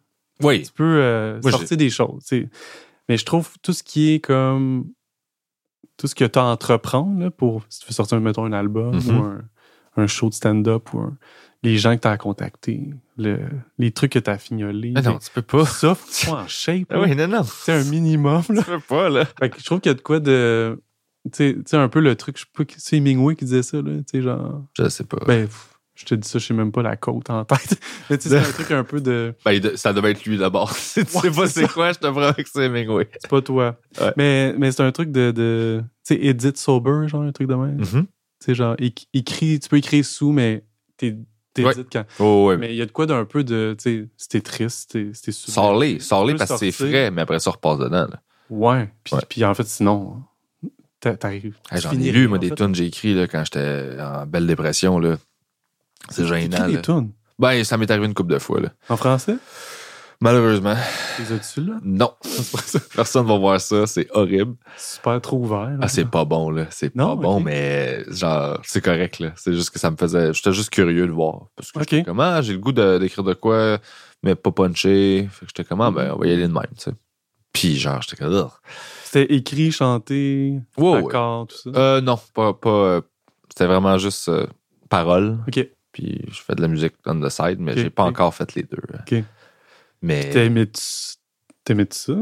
Oui. 0.43 0.63
tu 0.63 0.73
peux 0.73 0.83
euh, 0.85 1.41
Moi, 1.43 1.51
sortir 1.53 1.77
des 1.77 1.91
choses, 1.91 2.25
tu 2.27 2.43
sais. 2.43 2.49
Mais 3.13 3.19
je 3.19 3.27
trouve 3.27 3.51
tout 3.61 3.75
ce 3.75 3.83
qui 3.83 4.13
est 4.15 4.21
comme, 4.21 4.87
tout 5.99 6.07
ce 6.07 6.15
que 6.15 6.25
tu 6.25 6.39
là, 7.19 7.31
pour, 7.31 7.63
si 7.69 7.81
tu 7.81 7.87
veux 7.87 7.93
sortir, 7.93 8.19
mettons, 8.23 8.47
un 8.47 8.55
album 8.55 8.95
ou 9.19 9.23
un, 9.23 9.43
un 9.99 10.07
show 10.07 10.31
de 10.31 10.35
stand-up 10.35 10.95
ou 10.95 11.01
un- 11.01 11.19
les 11.63 11.77
gens 11.77 11.95
que 11.95 12.01
tu 12.01 12.09
as 12.09 12.17
le- 13.19 13.51
les 13.77 13.91
trucs 13.93 14.13
que 14.13 14.19
tu 14.19 14.31
as 14.31 14.39
fignolés. 14.39 14.93
Mais 14.95 15.03
non, 15.03 15.19
tu 15.19 15.31
peux 15.31 15.43
pas. 15.43 15.67
Ça, 15.67 15.95
faut 15.95 16.07
que 16.07 16.11
tu 16.11 16.25
sois 16.25 16.41
en 16.41 16.49
shape. 16.49 16.87
Ah 16.89 17.01
oui, 17.03 17.15
non, 17.15 17.29
non. 17.29 17.43
C'est 17.45 17.75
un 17.75 17.85
minimum. 17.85 18.43
Là. 18.49 18.63
Tu 18.63 18.71
peux 18.71 18.81
pas, 18.81 19.11
là. 19.11 19.27
Fait 19.39 19.51
que 19.51 19.61
je 19.61 19.65
trouve 19.67 19.81
qu'il 19.81 19.91
y 19.91 19.95
a 19.95 19.95
de 19.95 20.01
quoi 20.01 20.21
de. 20.21 20.83
Tu 21.31 21.63
sais- 21.67 21.77
un 21.77 21.89
peu 21.91 22.01
le 22.01 22.17
truc, 22.17 22.39
je 22.39 22.45
sais 22.45 22.51
pas, 22.55 22.65
c'est 22.79 22.97
Hemingway 22.97 23.37
qui 23.37 23.45
disait 23.45 23.63
ça, 23.63 23.77
là. 23.83 23.99
Tu 23.99 24.05
sais, 24.07 24.23
genre. 24.23 24.65
Je 24.79 24.89
sais 24.89 25.05
pas. 25.05 25.19
Ben, 25.27 25.47
pff, 25.47 25.72
Je 25.95 26.07
te 26.07 26.15
dis 26.15 26.27
ça, 26.27 26.39
je 26.39 26.47
sais 26.47 26.55
même 26.55 26.73
pas 26.73 26.81
la 26.83 26.97
côte 26.97 27.29
en 27.29 27.45
tête. 27.45 27.79
Mais 28.11 28.17
tu 28.17 28.29
sais, 28.29 28.41
c'est 28.41 28.49
un 28.49 28.53
truc 28.53 28.71
un 28.71 28.83
peu 28.85 29.01
de. 29.01 29.35
Ben, 29.45 29.77
ça 29.77 29.93
devait 29.93 30.13
être 30.13 30.25
lui 30.25 30.39
d'abord. 30.39 30.73
tu 30.75 30.81
sais 30.81 31.05
pas 31.05 31.47
c'est 31.47 31.69
quoi, 31.69 31.93
je 31.93 31.99
te 31.99 32.07
promets 32.07 32.33
que 32.33 32.49
c'est 32.51 32.65
Hemingway. 32.67 33.09
C'est 33.21 33.29
pas 33.31 33.43
toi. 33.43 33.77
Ouais. 34.01 34.13
Mais, 34.17 34.55
mais 34.57 34.73
c'est 34.73 34.83
un 34.83 34.91
truc 34.93 35.13
de. 35.13 35.31
de 35.33 35.83
tu 36.07 36.15
sais, 36.15 36.25
Edith 36.25 36.57
Sober, 36.57 37.07
genre, 37.09 37.23
un 37.23 37.33
truc 37.33 37.47
de 37.49 37.55
même. 37.55 37.77
Tu 37.83 37.97
Mhm. 37.97 38.07
sais, 38.41 38.55
genre, 38.55 38.75
éc- 38.77 39.07
écrit, 39.13 39.61
tu 39.61 39.69
peux 39.69 39.77
écrire 39.77 40.05
sous, 40.05 40.33
mais 40.33 40.65
t'es. 40.97 41.17
T'es 41.55 41.67
Ouais. 41.67 41.75
quand. 41.93 42.05
Oh, 42.19 42.47
ouais. 42.49 42.57
Mais 42.57 42.71
il 42.73 42.77
y 42.77 42.81
a 42.83 42.87
de 42.87 42.91
quoi 42.93 43.05
d'un 43.05 43.27
peu 43.27 43.45
de. 43.45 43.77
Tu 43.79 43.83
sais, 43.83 44.09
c'était 44.17 44.41
triste, 44.41 44.93
c'était 45.13 45.33
super. 45.33 45.53
Sors-les, 45.55 45.99
sors-les 46.01 46.33
Tu 46.33 46.39
parce 46.39 46.53
que 46.53 46.57
c'est 46.57 46.73
frais, 46.73 47.11
mais 47.11 47.21
après 47.21 47.39
ça, 47.41 47.51
repasse 47.51 47.77
dedans. 47.79 48.07
Là. 48.11 48.23
Ouais. 48.49 48.89
Puis, 49.05 49.15
puis 49.29 49.45
en 49.45 49.53
fait, 49.53 49.67
sinon, 49.67 50.23
t'a- 51.01 51.15
t'arrives. 51.19 51.59
Hey, 51.71 51.83
tu 51.83 51.89
J'en 51.89 51.93
ai 51.93 52.11
lu, 52.11 52.29
moi, 52.29 52.39
des 52.39 52.49
que 52.49 52.73
j'ai 52.73 52.87
écrit 52.87 53.13
là, 53.13 53.27
quand 53.29 53.45
j'étais 53.45 53.99
en 54.01 54.25
belle 54.25 54.47
dépression. 54.47 54.99
Là. 54.99 55.19
C'est 56.11 56.27
gênant. 56.27 56.81
tunes? 56.83 57.13
Ben, 57.39 57.65
ça 57.65 57.77
m'est 57.77 57.91
arrivé 57.91 58.07
une 58.07 58.15
couple 58.15 58.33
de 58.33 58.39
fois. 58.39 58.61
Là. 58.61 58.69
En 58.89 58.97
français? 58.97 59.37
Malheureusement, 60.21 60.77
Les 61.19 61.33
as-tu 61.33 61.63
là? 61.63 61.75
non. 61.83 62.13
Personne 62.95 63.27
va 63.27 63.37
voir 63.39 63.61
ça. 63.61 63.89
C'est 63.89 64.07
horrible. 64.13 64.55
Super 64.77 65.21
trop 65.21 65.39
ouvert. 65.39 65.77
Ah, 65.81 65.89
c'est 65.89 66.05
pas 66.09 66.25
bon, 66.25 66.49
là. 66.51 66.67
C'est 66.71 66.91
pas 66.91 67.17
bon, 67.17 67.41
mais 67.41 68.05
genre, 68.09 68.61
c'est 68.63 68.81
correct, 68.85 69.19
là. 69.19 69.33
C'est 69.35 69.53
juste 69.53 69.71
que 69.71 69.81
ça 69.81 69.91
me 69.91 69.97
faisait. 69.97 70.33
J'étais 70.33 70.53
juste 70.53 70.71
curieux 70.71 71.09
de 71.09 71.13
voir. 71.13 71.47
Parce 71.57 71.73
que 71.73 71.81
j'étais 71.81 72.05
comme, 72.05 72.21
ah, 72.21 72.41
j'ai 72.41 72.53
le 72.53 72.61
goût 72.61 72.71
d'écrire 72.71 73.25
de 73.25 73.35
quoi, 73.35 73.79
mais 74.23 74.37
pas 74.37 74.53
punché. 74.53 75.29
Fait 75.33 75.45
que 75.45 75.51
j'étais 75.57 75.65
comme, 75.69 75.81
ah, 75.81 75.91
ben, 75.91 76.13
on 76.15 76.19
va 76.21 76.27
y 76.29 76.33
aller 76.33 76.47
de 76.47 76.53
même, 76.53 76.63
tu 76.77 76.85
sais. 76.85 76.93
Puis, 77.53 77.77
genre, 77.77 78.01
j'étais 78.03 78.17
comme. 78.23 78.49
C'était 79.03 79.35
écrit, 79.35 79.73
chanté, 79.73 80.55
ouais. 80.79 80.99
accord, 80.99 81.49
tout 81.49 81.57
ça? 81.57 81.71
Euh, 81.75 82.01
non, 82.01 82.17
pas. 82.33 82.55
pas 82.55 82.71
euh, 82.71 83.01
C'était 83.51 83.67
vraiment 83.67 83.99
juste 83.99 84.29
euh, 84.29 84.47
paroles. 84.89 85.39
ok. 85.49 85.67
Puis, 85.93 86.25
je 86.31 86.41
fais 86.41 86.55
de 86.55 86.63
la 86.63 86.69
musique 86.69 86.95
on 87.07 87.21
the 87.21 87.29
side, 87.29 87.59
mais 87.61 87.73
Ok, 87.73 87.79
j'ai 87.79 87.91
pas 87.91 88.05
encore 88.05 88.35
fait 88.35 88.55
les 88.55 88.63
deux. 88.63 88.79
Ok. 89.01 89.23
Mais. 90.01 90.31
T'aimais-tu 91.65 91.97
ça? 91.97 92.13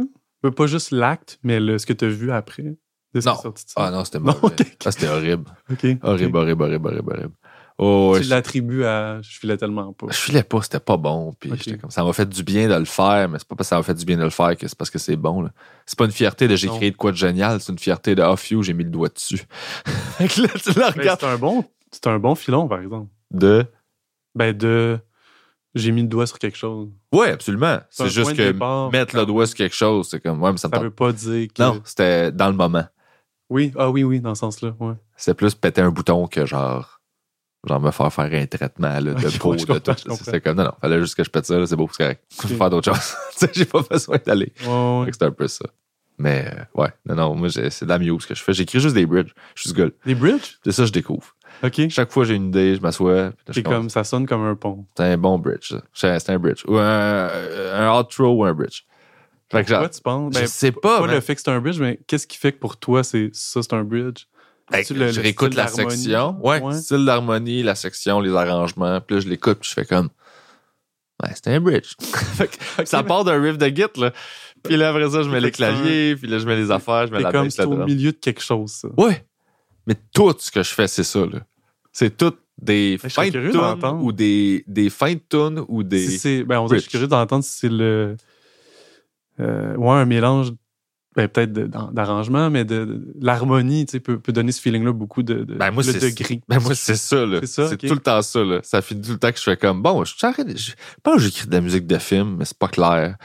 Euh, 0.45 0.51
Pas 0.51 0.67
juste 0.67 0.91
l'acte, 0.91 1.39
mais 1.43 1.61
le, 1.61 1.79
ce 1.79 1.87
que 1.87 1.93
t'as 1.93 2.09
vu 2.09 2.31
après. 2.33 2.77
De 3.15 3.21
ce 3.21 3.29
Non. 3.29 3.35
sorti 3.37 3.65
de 3.65 3.71
ça? 3.71 3.75
Ah 3.87 3.91
non, 3.91 4.05
c'était 4.05 4.19
mauvais. 4.21 4.39
ok, 4.43 4.53
ok. 4.61 4.77
Ah, 4.85 4.93
c'était 4.93 5.09
horrible. 5.09 5.45
Horrible, 6.03 6.37
horrible, 6.37 6.63
horrible, 6.63 6.89
horrible, 6.89 7.13
horrible. 7.13 7.35
Oh, 7.83 8.13
Tu 8.19 8.25
je- 8.25 8.31
l'attribues 8.31 8.85
à. 8.85 9.21
Je 9.23 9.39
filais 9.39 9.57
tellement 9.57 9.93
pas. 9.95 10.07
Je 10.11 10.17
filais 10.17 10.43
pas, 10.43 10.61
c'était 10.63 10.81
pas 10.81 10.97
bon. 10.99 11.33
Puis 11.41 11.51
Ok. 11.51 11.59
j'étais 11.65 11.79
comme, 11.79 11.91
ça 11.91 12.05
m'a 12.05 12.13
fait 12.13 12.29
du 12.29 12.43
bien 12.43 12.69
de 12.69 12.75
le 12.75 12.85
faire, 12.85 13.29
mais 13.29 13.39
c'est 13.39 13.49
pas 13.49 13.57
parce 13.57 13.69
que 13.69 13.71
ça 13.71 13.77
m'a 13.79 13.83
fait 13.83 13.95
du 13.95 14.05
bien 14.05 14.19
de 14.19 14.23
le 14.25 14.31
faire 14.31 14.55
que 14.57 14.69
c'est 14.69 14.77
parce 14.77 14.91
que 14.91 14.99
c'est 14.99 15.17
bon. 15.17 15.49
C'est 15.87 15.99
pas 15.99 16.05
une 16.05 16.11
fierté 16.13 16.47
de 16.47 16.57
j'ai 16.57 16.69
créé 16.69 16.91
de 16.91 16.97
quoi 16.97 17.11
de 17.11 17.17
génial, 17.17 17.61
c'est 17.61 17.73
une 17.73 17.79
fierté 17.79 18.15
de 18.15 18.23
off 18.23 18.51
you, 18.51 18.63
j'ai 18.63 18.75
mis 18.75 18.85
le 18.85 18.91
doigt 18.91 19.09
dessus. 19.09 19.41
là, 20.21 20.27
tu 20.29 20.73
Ben, 20.75 20.85
regardes. 20.95 21.21
c'est 21.21 21.27
un 21.27 21.39
bon. 21.39 21.65
C'est 21.91 22.07
un 22.07 22.19
bon 22.19 22.35
filon, 22.35 22.69
par 22.69 22.81
exemple. 22.83 23.11
De. 23.31 23.67
Ben, 24.35 24.57
de. 24.57 24.99
J'ai 25.75 25.93
mis 25.93 26.03
le 26.03 26.09
doigt 26.09 26.27
sur 26.27 26.39
quelque 26.39 26.57
chose. 26.57 26.89
Ouais, 27.13 27.31
absolument. 27.31 27.79
C'est 27.91 28.09
juste 28.09 28.35
que 28.35 28.51
départ. 28.51 28.91
mettre 28.91 29.17
le 29.17 29.25
doigt 29.25 29.47
sur 29.47 29.57
quelque 29.57 29.77
chose, 29.77 30.09
c'est 30.11 30.21
comme, 30.21 30.43
ouais, 30.43 30.51
mais 30.51 30.59
ça 30.59 30.69
me 30.69 30.75
Ça 30.75 30.81
veut 30.81 30.91
pas 30.91 31.13
dire 31.13 31.49
que. 31.53 31.63
Non, 31.63 31.81
c'était 31.85 32.33
dans 32.33 32.49
le 32.49 32.55
moment. 32.55 32.85
Oui, 33.49 33.73
ah 33.77 33.91
oui, 33.91 34.05
oui, 34.05 34.21
dans 34.21 34.35
ce 34.35 34.41
sens-là. 34.41 34.75
Ouais. 34.81 34.95
C'est 35.17 35.35
plus 35.35 35.55
péter 35.55 35.81
un 35.81 35.91
bouton 35.91 36.27
que 36.27 36.47
genre. 36.47 37.01
Genre 37.69 37.79
me 37.81 37.91
faire 37.91 38.11
faire 38.11 38.33
un 38.33 38.47
traitement 38.47 38.89
là, 39.01 39.13
de 39.13 39.39
peau, 39.39 39.55
de 39.55 39.79
tout. 39.79 39.93
C'est 40.23 40.41
comme, 40.41 40.57
non, 40.57 40.65
non, 40.65 40.73
fallait 40.81 40.99
juste 41.01 41.15
que 41.15 41.23
je 41.23 41.29
pète 41.29 41.45
ça, 41.45 41.59
là, 41.59 41.67
c'est 41.67 41.77
beau, 41.77 41.89
c'est 41.93 42.03
correct. 42.03 42.25
Je 42.31 42.49
peux 42.49 42.55
faire 42.55 42.71
d'autres 42.71 42.91
choses. 42.91 43.15
Tu 43.33 43.47
sais, 43.47 43.51
j'ai 43.53 43.65
pas 43.67 43.83
besoin 43.83 44.17
d'aller. 44.25 44.53
Ouais, 44.63 45.01
ouais. 45.01 45.11
C'est 45.13 45.25
un 45.25 45.31
peu 45.31 45.47
ça. 45.47 45.67
Mais 46.17 46.51
euh, 46.55 46.81
ouais, 46.81 46.89
non, 47.07 47.15
non, 47.15 47.35
moi, 47.35 47.49
c'est 47.51 47.83
de 47.83 47.89
la 47.89 47.99
muse 47.99 48.25
que 48.25 48.35
je 48.35 48.43
fais. 48.43 48.55
J'écris 48.55 48.81
juste 48.81 48.95
des 48.95 49.05
bridges. 49.05 49.35
Je 49.55 49.61
suis 49.61 49.71
ce 49.71 49.75
gars. 49.75 49.89
Les 50.07 50.15
bridges? 50.15 50.59
C'est 50.65 50.73
ça 50.73 50.83
que 50.83 50.89
je 50.89 50.93
découvre. 50.93 51.35
Ok. 51.63 51.89
Chaque 51.91 52.11
fois 52.11 52.25
j'ai 52.25 52.35
une 52.35 52.49
idée, 52.49 52.75
je 52.77 52.81
m'assois. 52.81 53.33
je 53.49 53.53
C'est 53.55 53.63
comme, 53.63 53.91
ça 53.91 54.03
sonne 54.05 54.27
comme 54.27 54.43
un 54.45 54.55
pont. 54.57 54.87
C'est 54.97 55.05
un 55.05 55.17
bon 55.19 55.39
bridge. 55.39 55.75
C'est 55.93 56.31
un 56.31 56.39
bridge. 56.39 56.65
Ou 56.67 56.77
un, 56.79 57.29
un 57.75 57.99
outro 57.99 58.29
ou 58.33 58.45
un 58.45 58.53
bridge. 58.55 58.83
Fait 59.53 59.65
que 59.65 59.71
Pourquoi 59.71 59.89
tu 59.89 60.01
penses? 60.01 60.35
je 60.35 60.41
Ben, 60.41 60.47
sais 60.47 60.73
pas. 60.73 61.01
pas 61.01 61.07
man. 61.07 61.15
le 61.15 61.21
fait 61.21 61.35
que 61.35 61.41
c'est 61.43 61.51
un 61.51 61.61
bridge, 61.61 61.81
mais 61.81 61.99
qu'est-ce 62.07 62.27
qui 62.27 62.39
fait 62.39 62.53
que 62.53 62.59
pour 62.59 62.77
toi, 62.77 63.03
c'est 63.03 63.31
ça, 63.33 63.61
c'est 63.63 63.73
un 63.75 63.83
bridge? 63.85 64.27
C'est-tu 64.73 64.95
que 64.95 64.99
le- 65.01 65.09
je 65.11 65.17
le 65.17 65.23
réécoute 65.23 65.55
la 65.55 65.67
section. 65.67 66.39
Ouais, 66.41 66.61
Ouais. 66.63 66.75
style 66.75 67.05
d'harmonie, 67.05 67.65
la 67.65 67.75
section, 67.75 68.21
les 68.21 68.33
arrangements. 68.35 69.01
Puis 69.01 69.17
là, 69.17 69.21
je 69.23 69.29
l'écoute, 69.29 69.59
puis 69.61 69.69
je 69.69 69.75
fais 69.75 69.85
comme. 69.85 70.09
Ouais, 71.23 71.31
c'était 71.35 71.51
un 71.51 71.61
bridge. 71.61 71.95
Ça 72.85 73.03
part 73.03 73.25
d'un 73.25 73.43
riff 73.43 73.59
de 73.59 73.67
git, 73.67 73.83
là. 74.01 74.13
Puis 74.63 74.77
là, 74.77 74.91
après 74.91 75.11
ça, 75.11 75.23
je 75.23 75.29
mets 75.29 75.41
les 75.41 75.51
claviers, 75.51 76.15
puis 76.17 76.29
là, 76.29 76.39
je 76.39 76.47
mets 76.47 76.57
les 76.57 76.71
affaires, 76.71 77.07
je 77.09 77.13
mets 77.13 77.21
la 77.21 77.33
comme 77.33 77.45
bass, 77.47 77.55
c'est 77.57 77.65
au 77.65 77.85
milieu 77.85 78.13
de 78.13 78.17
quelque 78.19 78.41
chose, 78.43 78.71
ça. 78.73 78.89
Ouais. 78.97 79.27
Mais 79.87 79.97
tout 80.15 80.35
ce 80.39 80.51
que 80.51 80.63
je 80.63 80.73
fais, 80.73 80.87
c'est 80.87 81.03
ça, 81.03 81.21
là. 81.21 81.41
C'est 81.93 82.17
tout 82.17 82.35
des 82.61 82.99
fins 82.99 83.27
de 83.29 83.51
tunes 83.51 84.01
ou 84.03 84.13
des, 84.13 84.65
des 84.67 84.91
fins 84.91 85.15
de 85.15 85.21
tunes 85.29 85.65
ou 85.69 85.83
des. 85.83 86.07
Si 86.09 86.45
ben, 86.45 86.61
on 86.61 86.69
je 86.69 86.77
suis 86.77 86.91
curieux 86.91 87.07
d'entendre 87.09 87.45
si 87.45 87.53
c'est 87.59 87.69
le. 87.69 88.17
euh, 89.41 89.75
ouais, 89.77 89.91
un 89.91 90.05
mélange, 90.05 90.53
ben, 91.17 91.27
peut-être 91.27 91.53
d'arrangement, 91.53 92.51
mais 92.51 92.65
de, 92.65 92.85
de- 92.85 93.15
l'harmonie, 93.21 93.87
tu 93.87 93.93
sais, 93.93 94.01
peut, 94.01 94.19
peut 94.19 94.33
donner 94.33 94.53
ce 94.53 94.61
feeling-là 94.61 94.93
beaucoup 94.93 95.23
de, 95.23 95.43
de 95.45 95.55
Ben, 95.55 95.71
moi, 95.71 95.83
degré. 95.83 96.41
Ben, 96.49 96.61
moi, 96.61 96.75
c'est 96.75 96.97
ça, 96.97 97.27
là. 97.27 97.39
C'est 97.41 97.47
ça, 97.47 97.69
C'est 97.69 97.75
ok. 97.75 97.89
tout 97.89 97.95
le 97.95 98.01
temps 98.01 98.23
ça, 98.23 98.45
là. 98.45 98.61
Ça 98.63 98.83
finit 98.83 99.01
tout 99.03 99.13
le 99.13 99.19
temps 99.19 99.33
que 99.33 99.39
je 99.39 99.43
fais 99.43 99.57
comme, 99.57 99.83
bon, 99.83 100.05
je. 100.05 100.15
Je 100.15 100.73
pense 101.03 101.17
que 101.17 101.21
j'écris 101.23 101.47
de 101.49 101.53
la 101.53 101.61
musique 101.61 101.87
de 101.87 101.99
film, 101.99 102.37
mais 102.39 102.45
c'est 102.45 102.59
pas 102.59 102.69
clair. 102.69 103.17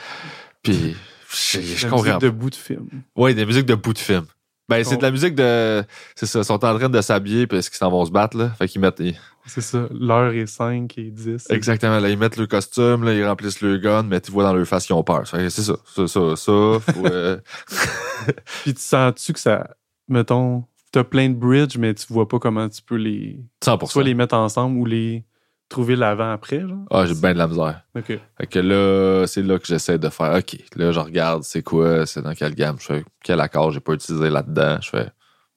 Puis, 0.63 0.95
je, 1.31 1.59
je 1.61 1.87
comprends. 1.87 2.17
de 2.17 2.29
bout 2.29 2.49
de 2.49 2.55
film. 2.55 2.87
Ouais, 3.15 3.33
des 3.33 3.45
musiques 3.45 3.65
de 3.65 3.75
bout 3.75 3.93
de 3.93 3.99
film. 3.99 4.25
Ben, 4.67 4.83
c'est 4.83 4.97
de 4.97 5.01
la 5.03 5.11
musique 5.11 5.35
de. 5.35 5.83
C'est 6.15 6.25
ça, 6.25 6.39
ils 6.39 6.45
sont 6.45 6.53
en 6.65 6.77
train 6.77 6.89
de 6.89 7.01
s'habiller 7.01 7.45
parce 7.45 7.69
qu'ils 7.69 7.77
s'en 7.77 7.91
vont 7.91 8.03
se 8.05 8.11
battre, 8.11 8.35
là? 8.35 8.49
Fait 8.57 8.67
qu'ils 8.67 8.81
mettent. 8.81 8.99
ils- 8.99 9.15
C'est 9.45 9.61
ça. 9.61 9.87
L'heure 9.91 10.33
est 10.33 10.47
5 10.47 10.97
et 10.97 11.11
10. 11.11 11.45
Exactement, 11.51 11.99
là, 11.99 12.09
ils 12.09 12.17
mettent 12.17 12.37
le 12.37 12.47
costume, 12.47 13.03
là, 13.03 13.13
ils 13.13 13.23
remplissent 13.23 13.61
le 13.61 13.77
gun, 13.77 14.01
mais 14.03 14.19
tu 14.21 14.31
vois 14.31 14.43
dans 14.43 14.53
leur 14.55 14.65
face 14.65 14.87
qu'ils 14.87 14.95
ont 14.95 15.03
peur. 15.03 15.27
C'est 15.27 15.49
ça, 15.51 15.75
ça, 15.85 16.07
ça, 16.07 16.35
ça. 16.35 16.79
Faut, 16.79 17.05
euh, 17.05 17.37
Puis 18.63 18.73
tu 18.73 18.81
sens-tu 18.81 19.33
que 19.33 19.39
ça. 19.39 19.67
Mettons, 20.07 20.63
t'as 20.91 21.03
plein 21.03 21.29
de 21.29 21.35
bridges, 21.35 21.77
mais 21.77 21.93
tu 21.93 22.05
vois 22.11 22.27
pas 22.27 22.39
comment 22.39 22.67
tu 22.69 22.81
peux 22.81 22.95
les. 22.95 23.39
100%. 23.63 23.85
Soit 23.87 24.03
les 24.03 24.13
mettre 24.15 24.35
ensemble 24.35 24.77
ou 24.79 24.85
les 24.85 25.25
trouver 25.69 25.95
l'avant-après, 25.95 26.61
genre? 26.61 26.85
Ah, 26.91 27.05
j'ai 27.05 27.15
bien 27.15 27.33
de 27.33 27.37
la 27.39 27.47
misère. 27.47 27.81
Ok. 27.95 28.07
Fait 28.37 28.47
que 28.47 28.59
là, 28.59 29.25
c'est 29.27 29.41
là 29.41 29.57
que 29.59 29.65
j'essaie 29.65 29.97
de 29.97 30.09
faire, 30.09 30.33
OK, 30.35 30.57
là, 30.75 30.91
je 30.91 30.99
regarde, 30.99 31.43
c'est 31.43 31.63
quoi, 31.63 32.05
c'est 32.05 32.21
dans 32.21 32.33
quelle 32.33 32.53
gamme, 32.55 32.77
je 32.79 32.85
fais, 32.85 33.05
quel 33.23 33.39
accord 33.39 33.71
j'ai 33.71 33.79
pas 33.79 33.93
utilisé 33.93 34.29
là-dedans, 34.29 34.77
je 34.81 34.89
fais, 34.89 35.11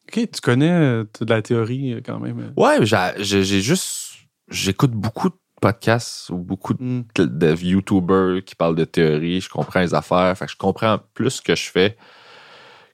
Ok, 0.08 0.30
tu 0.32 0.40
connais 0.40 0.70
euh, 0.72 1.04
de 1.20 1.26
la 1.30 1.42
théorie 1.42 1.92
euh, 1.94 2.00
quand 2.04 2.18
même. 2.18 2.54
ouais, 2.56 2.78
mais 2.80 2.86
j'ai 3.18 3.42
juste, 3.60 4.12
j'écoute 4.50 4.92
beaucoup 4.92 5.28
de 5.28 5.34
podcasts 5.60 6.30
ou 6.30 6.38
beaucoup 6.38 6.72
de, 6.72 6.82
Hmm. 6.82 7.02
de 7.18 7.54
YouTubers 7.54 8.42
qui 8.44 8.54
parlent 8.54 8.76
de 8.76 8.84
théorie, 8.84 9.40
je 9.42 9.48
comprends 9.50 9.80
les 9.80 9.92
affaires, 9.94 10.36
fait 10.38 10.46
que 10.46 10.52
je 10.52 10.56
comprends 10.56 10.98
plus 11.14 11.30
ce 11.30 11.42
que 11.42 11.54
je 11.54 11.68
fais 11.70 11.96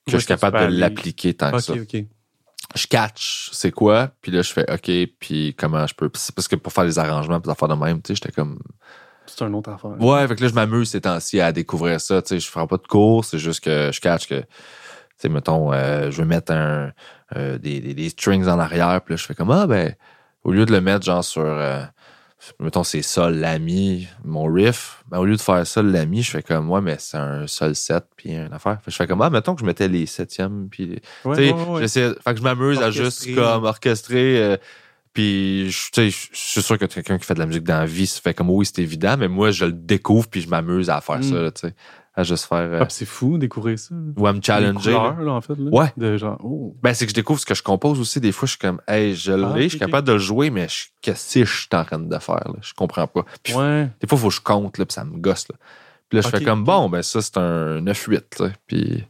que 0.06 0.10
Où 0.10 0.12
je 0.12 0.18
suis 0.18 0.26
capable 0.26 0.58
de 0.58 0.80
l'appliquer 0.80 1.34
tant 1.34 1.50
que 1.52 1.56
Ok, 1.58 1.62
ça. 1.62 1.72
ok. 1.74 2.04
Je 2.74 2.86
catch 2.86 3.50
c'est 3.52 3.70
quoi, 3.70 4.10
puis 4.20 4.32
là, 4.32 4.42
je 4.42 4.52
fais, 4.52 4.70
OK, 4.70 4.90
puis 5.20 5.54
comment 5.56 5.86
je 5.86 5.94
peux, 5.94 6.08
parce 6.08 6.48
que 6.48 6.56
pour 6.56 6.72
faire 6.72 6.84
les 6.84 6.98
arrangements, 6.98 7.40
puis 7.40 7.50
affaires 7.50 7.68
de 7.68 7.74
même, 7.74 8.02
tu 8.02 8.08
sais, 8.08 8.14
j'étais 8.16 8.32
comme, 8.32 8.58
C'est 9.26 9.44
une 9.44 9.54
autre 9.54 9.70
affaire. 9.70 9.92
Ouais, 10.00 10.26
fait 10.26 10.34
que 10.36 10.42
là, 10.42 10.48
je 10.48 10.54
m'amuse 10.54 10.90
ces 10.90 11.00
temps-ci 11.00 11.40
à 11.40 11.52
découvrir 11.52 12.00
ça. 12.00 12.20
Tu 12.20 12.28
sais, 12.28 12.40
je 12.40 12.50
ferai 12.50 12.66
pas 12.66 12.76
de 12.76 12.86
cours, 12.86 13.24
c'est 13.24 13.38
juste 13.38 13.62
que 13.62 13.90
je 13.92 14.00
catch 14.00 14.26
que, 14.26 14.40
tu 14.40 14.46
sais, 15.18 15.28
mettons, 15.28 15.72
euh, 15.72 16.10
je 16.10 16.18
vais 16.18 16.26
mettre 16.26 16.52
un, 16.52 16.92
euh, 17.36 17.58
des, 17.58 17.80
des, 17.80 17.94
des 17.94 18.08
strings 18.08 18.46
en 18.48 18.58
arrière, 18.58 19.00
puis 19.02 19.14
là, 19.14 19.16
je 19.16 19.24
fais 19.24 19.34
comme, 19.34 19.50
ah, 19.50 19.66
ben, 19.66 19.94
au 20.42 20.52
lieu 20.52 20.66
de 20.66 20.72
le 20.72 20.80
mettre 20.80 21.04
genre 21.04 21.24
sur, 21.24 21.42
euh, 21.42 21.82
mettons, 22.60 22.84
c'est 22.84 23.02
sol, 23.02 23.34
l'ami, 23.36 24.06
mon 24.24 24.44
riff, 24.52 25.02
ben, 25.08 25.18
au 25.18 25.24
lieu 25.24 25.36
de 25.36 25.40
faire 25.40 25.66
sol, 25.66 25.90
l'ami, 25.90 26.22
je 26.22 26.30
fais 26.30 26.42
comme, 26.42 26.70
ouais, 26.70 26.80
mais 26.80 26.96
c'est 26.98 27.16
un 27.16 27.46
sol 27.46 27.74
7, 27.74 28.04
puis 28.16 28.30
une 28.34 28.52
affaire. 28.52 28.78
Fait 28.80 28.86
que 28.86 28.90
je 28.90 28.96
fais 28.96 29.06
comme, 29.06 29.22
ah, 29.22 29.30
mettons 29.30 29.54
que 29.54 29.60
je 29.60 29.66
mettais 29.66 29.88
les 29.88 30.06
septièmes, 30.06 30.68
puis 30.70 30.86
les- 30.86 31.02
Ouais, 31.24 31.36
tu 31.36 31.42
sais, 31.44 31.52
ouais, 31.52 31.60
ouais, 31.62 31.68
ouais. 31.74 31.80
j'essaie- 31.80 32.14
fait 32.22 32.32
que 32.34 32.38
je 32.38 32.42
m'amuse 32.44 32.78
à 32.82 32.90
juste 32.90 33.34
comme 33.34 33.64
orchestrer. 33.64 34.42
euh, 34.42 34.56
puis, 35.12 35.70
je- 35.70 35.90
tu 35.92 36.10
sais, 36.10 36.28
je 36.32 36.36
suis 36.36 36.62
sûr 36.62 36.76
que 36.76 36.86
quelqu'un 36.86 37.18
qui 37.18 37.24
fait 37.24 37.34
de 37.34 37.38
la 37.38 37.46
musique 37.46 37.62
dans 37.62 37.78
la 37.78 37.86
vie, 37.86 38.06
ça 38.06 38.20
fait 38.20 38.34
comme 38.34 38.50
oui, 38.50 38.66
c'est 38.66 38.82
évident, 38.82 39.16
mais 39.16 39.28
moi, 39.28 39.52
je 39.52 39.64
le 39.66 39.72
découvre 39.72 40.26
puis 40.28 40.40
je 40.40 40.48
m'amuse 40.48 40.90
à 40.90 41.00
faire 41.00 41.18
Mm. 41.18 41.22
ça, 41.22 41.50
tu 41.52 41.68
sais, 41.68 41.74
à 42.16 42.22
juste 42.22 42.44
faire 42.46 42.58
euh, 42.58 42.78
Ah, 42.82 42.86
c'est 42.88 43.04
fou 43.06 43.38
découvrir 43.38 43.78
ça. 43.78 43.94
ou 44.16 44.26
à 44.26 44.32
me 44.32 44.40
challenger. 44.40 44.92
là. 44.92 44.98
couleurs, 45.10 45.20
là, 45.22 45.32
en 45.32 45.40
fait. 45.40 45.54
Là, 45.58 45.70
Ouais. 45.70 45.92
De 45.96 46.16
genre, 46.16 46.38
oh. 46.44 46.76
Ben, 46.82 46.94
c'est 46.94 47.06
que 47.06 47.10
je 47.10 47.14
découvre 47.14 47.40
ce 47.40 47.46
que 47.46 47.54
je 47.54 47.62
compose 47.62 47.98
aussi. 47.98 48.20
Des 48.20 48.30
fois, 48.32 48.46
je 48.46 48.50
suis 48.52 48.58
comme, 48.58 48.80
hey, 48.86 49.14
je 49.16 49.32
l'ai, 49.32 49.44
Ah, 49.44 49.60
je 49.62 49.68
suis 49.68 49.78
capable 49.78 50.06
de 50.06 50.12
le 50.12 50.18
jouer, 50.18 50.50
mais 50.50 50.68
je- 50.68 50.86
qu'est-ce 51.02 51.40
que 51.40 51.44
je 51.44 51.52
suis 51.60 51.68
en 51.72 51.84
train 51.84 51.98
de 51.98 52.18
faire, 52.18 52.34
là? 52.46 52.54
Je 52.60 52.72
comprends 52.74 53.06
pas. 53.08 53.24
Puis, 53.42 53.54
Ouais. 53.54 53.88
des 54.00 54.06
fois, 54.06 54.16
il 54.18 54.20
faut 54.20 54.28
que 54.28 54.34
je 54.34 54.40
compte, 54.40 54.78
là, 54.78 54.86
puis 54.86 54.94
ça 54.94 55.04
me 55.04 55.16
gosse, 55.18 55.48
là. 55.48 55.56
Puis 56.08 56.16
là, 56.18 56.22
je 56.22 56.28
fais 56.28 56.44
comme, 56.44 56.62
bon, 56.64 56.88
ben, 56.88 57.02
ça, 57.02 57.20
c'est 57.20 57.36
un 57.38 57.80
9-8, 57.80 58.24
tu 58.36 58.44
sais. 58.44 58.52
Puis, 58.68 59.04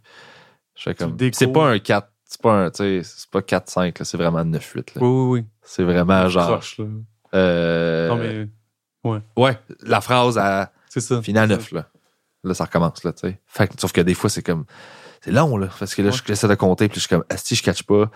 je 0.77 0.83
fais 0.83 0.95
comme, 0.95 1.17
c'est 1.33 1.53
pas 1.53 1.69
un 1.73 1.79
4, 1.79 2.09
c'est 2.25 2.41
pas 2.41 2.53
un, 2.55 2.71
tu 2.71 2.79
sais, 2.79 3.01
c'est 3.05 3.31
pas 3.31 3.43
4-5, 3.43 3.99
là, 3.99 4.05
c'est 4.07 4.17
vraiment 4.17 4.43
9-8, 4.45 4.95
là. 4.95 5.03
Oui, 5.03 5.09
oui, 5.09 5.41
oui. 5.41 5.47
C'est 5.63 5.83
vraiment 5.85 6.27
genre, 6.31 6.47
Croche, 6.53 6.79
là. 6.79 6.85
euh, 7.35 8.09
Non, 8.09 8.17
mais 8.17 8.49
ouais, 9.37 9.59
la 9.83 10.01
phrase 10.01 10.39
à 10.39 10.73
c'est 10.89 11.01
ça. 11.01 11.21
finir 11.21 11.43
à 11.43 11.47
9, 11.47 11.73
là. 11.73 11.87
Là, 12.45 12.55
ça 12.55 12.65
recommence, 12.65 13.03
là, 13.05 13.13
tu 13.13 13.29
sais. 13.29 13.41
Fait 13.47 13.69
que, 13.69 13.75
sauf 13.81 13.93
que 13.93 14.01
des 14.01 14.15
fois, 14.15 14.31
c'est 14.31 14.43
comme, 14.43 14.65
c'est 15.23 15.33
long, 15.33 15.57
là, 15.57 15.69
parce 15.79 15.95
que 15.95 16.03
là, 16.03 16.11
Ouais. 16.11 16.17
j'essaie 16.27 16.49
de 16.49 16.55
compter, 16.55 16.89
puis 16.89 16.97
je 16.97 17.07
suis 17.07 17.09
comme, 17.09 17.25
si 17.37 17.55
je 17.55 17.63
catch 17.63 17.83
pas. 17.85 18.11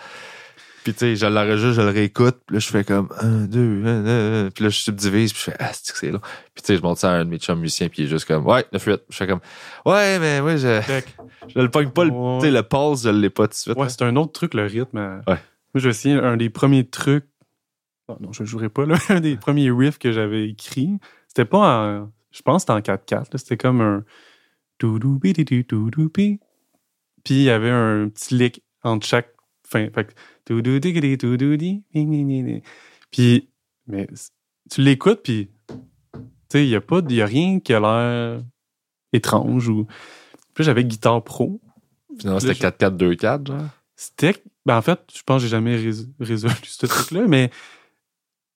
Puis 0.85 0.93
tu 0.95 1.01
sais, 1.01 1.17
je 1.17 1.27
l'enregistre, 1.27 1.73
je 1.73 1.81
le 1.83 1.89
réécoute, 1.91 2.37
puis 2.47 2.55
là, 2.55 2.61
je 2.61 2.69
fais 2.69 2.85
comme 2.85 3.09
un, 3.21 3.47
deux, 3.47 3.83
un, 3.85 4.07
un, 4.07 4.47
un. 4.47 4.51
puis 4.51 4.65
là, 4.65 4.71
je 4.71 4.79
subdivise, 4.79 5.33
puis 5.33 5.41
je 5.45 5.51
fais 5.51 5.57
ah, 5.59 5.71
c'est 5.73 5.93
que 5.93 5.99
c'est 5.99 6.11
là. 6.11 6.19
Puis 6.55 6.63
tu 6.63 6.67
sais, 6.67 6.77
je 6.77 6.83
montre 6.83 7.01
ça 7.01 7.11
à 7.11 7.15
un 7.17 7.25
de 7.25 7.31
mes 7.31 7.39
chums 7.39 7.59
musiciens, 7.59 7.89
puis 7.89 8.03
il 8.03 8.05
est 8.07 8.09
juste 8.09 8.27
comme 8.27 8.47
ouais, 8.47 8.65
9-8. 8.73 9.01
Je 9.11 9.17
fais 9.17 9.27
comme 9.27 9.41
ouais, 9.85 10.19
mais 10.19 10.41
moi, 10.41 10.57
je, 10.57 10.81
je 11.55 11.59
le 11.61 11.69
pogne 11.69 11.91
pas, 11.91 12.05
le, 12.05 12.11
Ouais. 12.13 12.39
tu 12.41 12.47
sais, 12.47 12.51
le 12.53 12.63
pulse, 12.63 13.03
je 13.03 13.09
l'ai 13.11 13.29
pas 13.29 13.45
tout 13.49 13.51
de 13.51 13.55
suite. 13.57 13.77
Ouais, 13.77 13.89
c'est 13.89 14.03
un 14.03 14.17
autre 14.17 14.33
truc, 14.33 14.55
le 14.55 14.65
rythme. 14.65 14.99
Ouais. 15.27 15.35
Moi, 15.35 15.37
je 15.75 15.81
vais 15.85 15.91
essayer 15.91 16.15
un 16.15 16.37
des 16.39 16.49
premiers 16.49 16.87
trucs. 16.89 17.27
Non, 18.09 18.17
non, 18.21 18.33
je 18.33 18.45
jouerai 18.45 18.71
pas, 18.71 18.87
là. 18.87 18.97
Un 19.11 19.21
des 19.21 19.37
premiers 19.37 19.71
riffs 19.71 19.99
que 19.99 20.13
j'avais 20.13 20.49
écrit. 20.49 20.89
C'était 21.27 21.45
pas 21.45 21.59
en. 21.59 22.11
Je 22.31 22.43
pense 22.43 22.65
que 22.65 22.73
c'était 22.75 22.93
en 22.93 22.97
4-4. 22.97 23.33
là. 23.33 23.39
C'était 23.39 23.57
comme 23.57 23.81
un. 23.81 24.05
Puis 27.25 27.35
il 27.35 27.43
y 27.43 27.51
avait 27.51 27.71
un 27.71 28.09
petit 28.09 28.35
lick 28.37 28.63
entre 28.83 29.07
chaque 29.07 29.35
fin. 29.67 29.89
Fait. 29.91 30.15
Puis. 33.11 33.49
Mais 33.87 34.07
tu 34.71 34.83
l'écoutes, 34.83 35.23
puis. 35.23 35.51
Tu 35.69 35.77
sais, 36.53 36.65
il 36.65 36.69
n'y 36.71 36.77
a, 36.77 36.81
pas 36.81 37.03
y 37.09 37.21
a 37.21 37.27
rien 37.27 37.61
qui 37.61 37.75
a 37.75 37.81
l'air 37.81 38.43
étrange. 39.13 39.69
Ou... 39.69 39.87
Puis 40.55 40.65
j'avais 40.65 40.85
guitare 40.85 41.23
pro. 41.23 41.61
Finalement, 42.19 42.41
c'était 42.41 42.69
4-4-2-4, 42.69 43.47
genre? 43.47 43.63
C'était. 43.97 44.43
Ben 44.65 44.77
en 44.77 44.83
fait, 44.83 45.01
je 45.15 45.23
pense 45.23 45.39
que 45.39 45.43
j'ai 45.43 45.51
jamais 45.51 45.77
rés- 45.77 46.07
résolu 46.21 46.55
ce 46.63 46.87
truc-là, 46.87 47.27
mais 47.27 47.51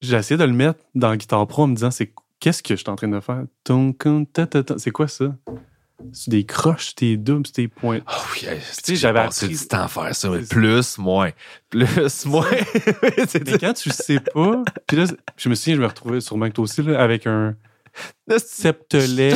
j'ai 0.00 0.16
essayé 0.16 0.36
de 0.38 0.44
le 0.44 0.52
mettre 0.52 0.80
dans 0.94 1.14
guitare 1.16 1.46
pro 1.46 1.62
en 1.62 1.68
me 1.68 1.74
disant 1.74 1.90
c'est 1.90 2.12
qu'est-ce 2.42 2.62
que 2.62 2.74
je 2.74 2.80
suis 2.80 2.90
en 2.90 2.96
train 2.96 3.08
de 3.08 3.20
faire? 3.20 3.44
C'est 4.76 4.90
quoi 4.90 5.06
ça? 5.06 5.36
C'est 6.12 6.30
des 6.30 6.44
croches, 6.44 6.96
tes 6.96 7.16
doubles, 7.16 7.48
tes 7.48 7.68
points. 7.68 8.00
Oh 8.08 8.12
oui, 8.34 8.48
hey, 8.48 8.58
sais, 8.60 8.96
j'avais 8.96 9.20
appris- 9.20 9.46
du 9.46 9.56
temps 9.68 9.84
à 9.84 9.88
faire 9.88 10.14
ça, 10.16 10.30
mais 10.30 10.40
plus, 10.42 10.98
moins. 10.98 11.30
Plus, 11.70 12.26
moins. 12.26 12.50
Mais 13.46 13.58
quand 13.60 13.72
tu 13.72 13.90
sais 13.90 14.18
pas, 14.18 14.62
puis 14.88 14.96
là, 14.96 15.04
je 15.36 15.48
me 15.48 15.54
souviens, 15.54 15.76
je 15.76 15.80
me 15.80 15.86
retrouvais 15.86 16.20
sûrement 16.20 16.48
que 16.48 16.54
toi 16.54 16.64
aussi, 16.64 16.82
là, 16.82 17.00
avec 17.00 17.28
un 17.28 17.54
septelet. 18.36 19.34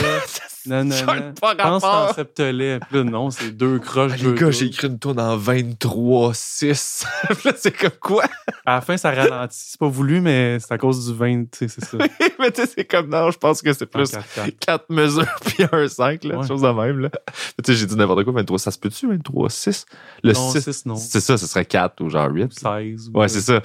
Non, 0.69 0.85
non, 0.85 0.95
non. 1.07 1.33
Pas 1.41 1.55
Pense 1.55 1.85
en 1.85 2.13
septelet. 2.15 2.81
Puis 2.81 2.99
là, 2.99 3.05
non, 3.05 3.31
c'est 3.31 3.51
deux 3.51 3.79
croches, 3.79 4.13
Ah, 4.15 4.19
deux 4.23 4.33
Les 4.33 4.39
gars, 4.41 4.51
j'ai 4.51 4.67
écrit 4.67 4.89
une 4.89 4.99
tourne 4.99 5.21
en 5.21 5.37
23-6. 5.37 7.05
Là, 7.45 7.53
c'est 7.57 7.77
comme 7.77 7.91
quoi? 8.01 8.25
À 8.65 8.77
la 8.77 8.81
fin, 8.81 8.97
ça 8.97 9.11
ralentit. 9.11 9.57
C'est 9.71 9.79
pas 9.81 9.89
voulu, 9.89 10.21
mais 10.21 10.59
c'est 10.61 10.73
à 10.73 10.79
cause 10.79 11.07
du 11.07 11.15
20, 11.17 11.45
tu 11.45 11.49
sais, 11.59 11.69
c'est 11.69 11.85
ça. 11.85 11.99
mais 12.39 12.51
tu 12.51 12.63
sais, 12.63 12.73
c'est 12.77 12.85
comme 12.85 13.09
non, 13.09 13.31
je 13.31 13.39
pense 13.39 13.63
que 13.63 13.73
c'est 13.73 13.87
plus 13.87 14.15
En 14.15 14.21
4-4. 14.21 14.57
4 14.61 14.85
mesures 14.91 15.27
puis 15.45 15.65
un 15.71 15.89
5, 15.89 16.25
là, 16.25 16.39
Ouais. 16.39 16.47
chose 16.47 16.63
de 16.63 16.69
même. 16.69 16.99
Là. 17.01 17.11
Mais 17.15 17.63
Tu 17.65 17.73
sais, 17.73 17.79
j'ai 17.79 17.87
dit 17.87 17.97
n'importe 17.97 18.25
quoi, 18.25 18.33
23, 18.33 18.59
ça 18.59 18.71
se 18.71 18.79
peut-tu, 18.79 19.09
23, 19.09 19.51
6? 19.51 19.87
Le 20.23 20.33
Non, 20.33 20.51
6, 20.53 20.61
6, 20.63 20.87
non. 20.87 20.97
c'est 20.97 21.21
ça, 21.21 21.37
ce 21.39 21.47
serait 21.47 21.65
4 21.65 22.01
ou 22.03 22.11
genre 22.11 22.29
8. 22.31 22.53
16. 22.53 23.11
Ouais, 23.15 23.29
c'est 23.29 23.41
ça. 23.41 23.61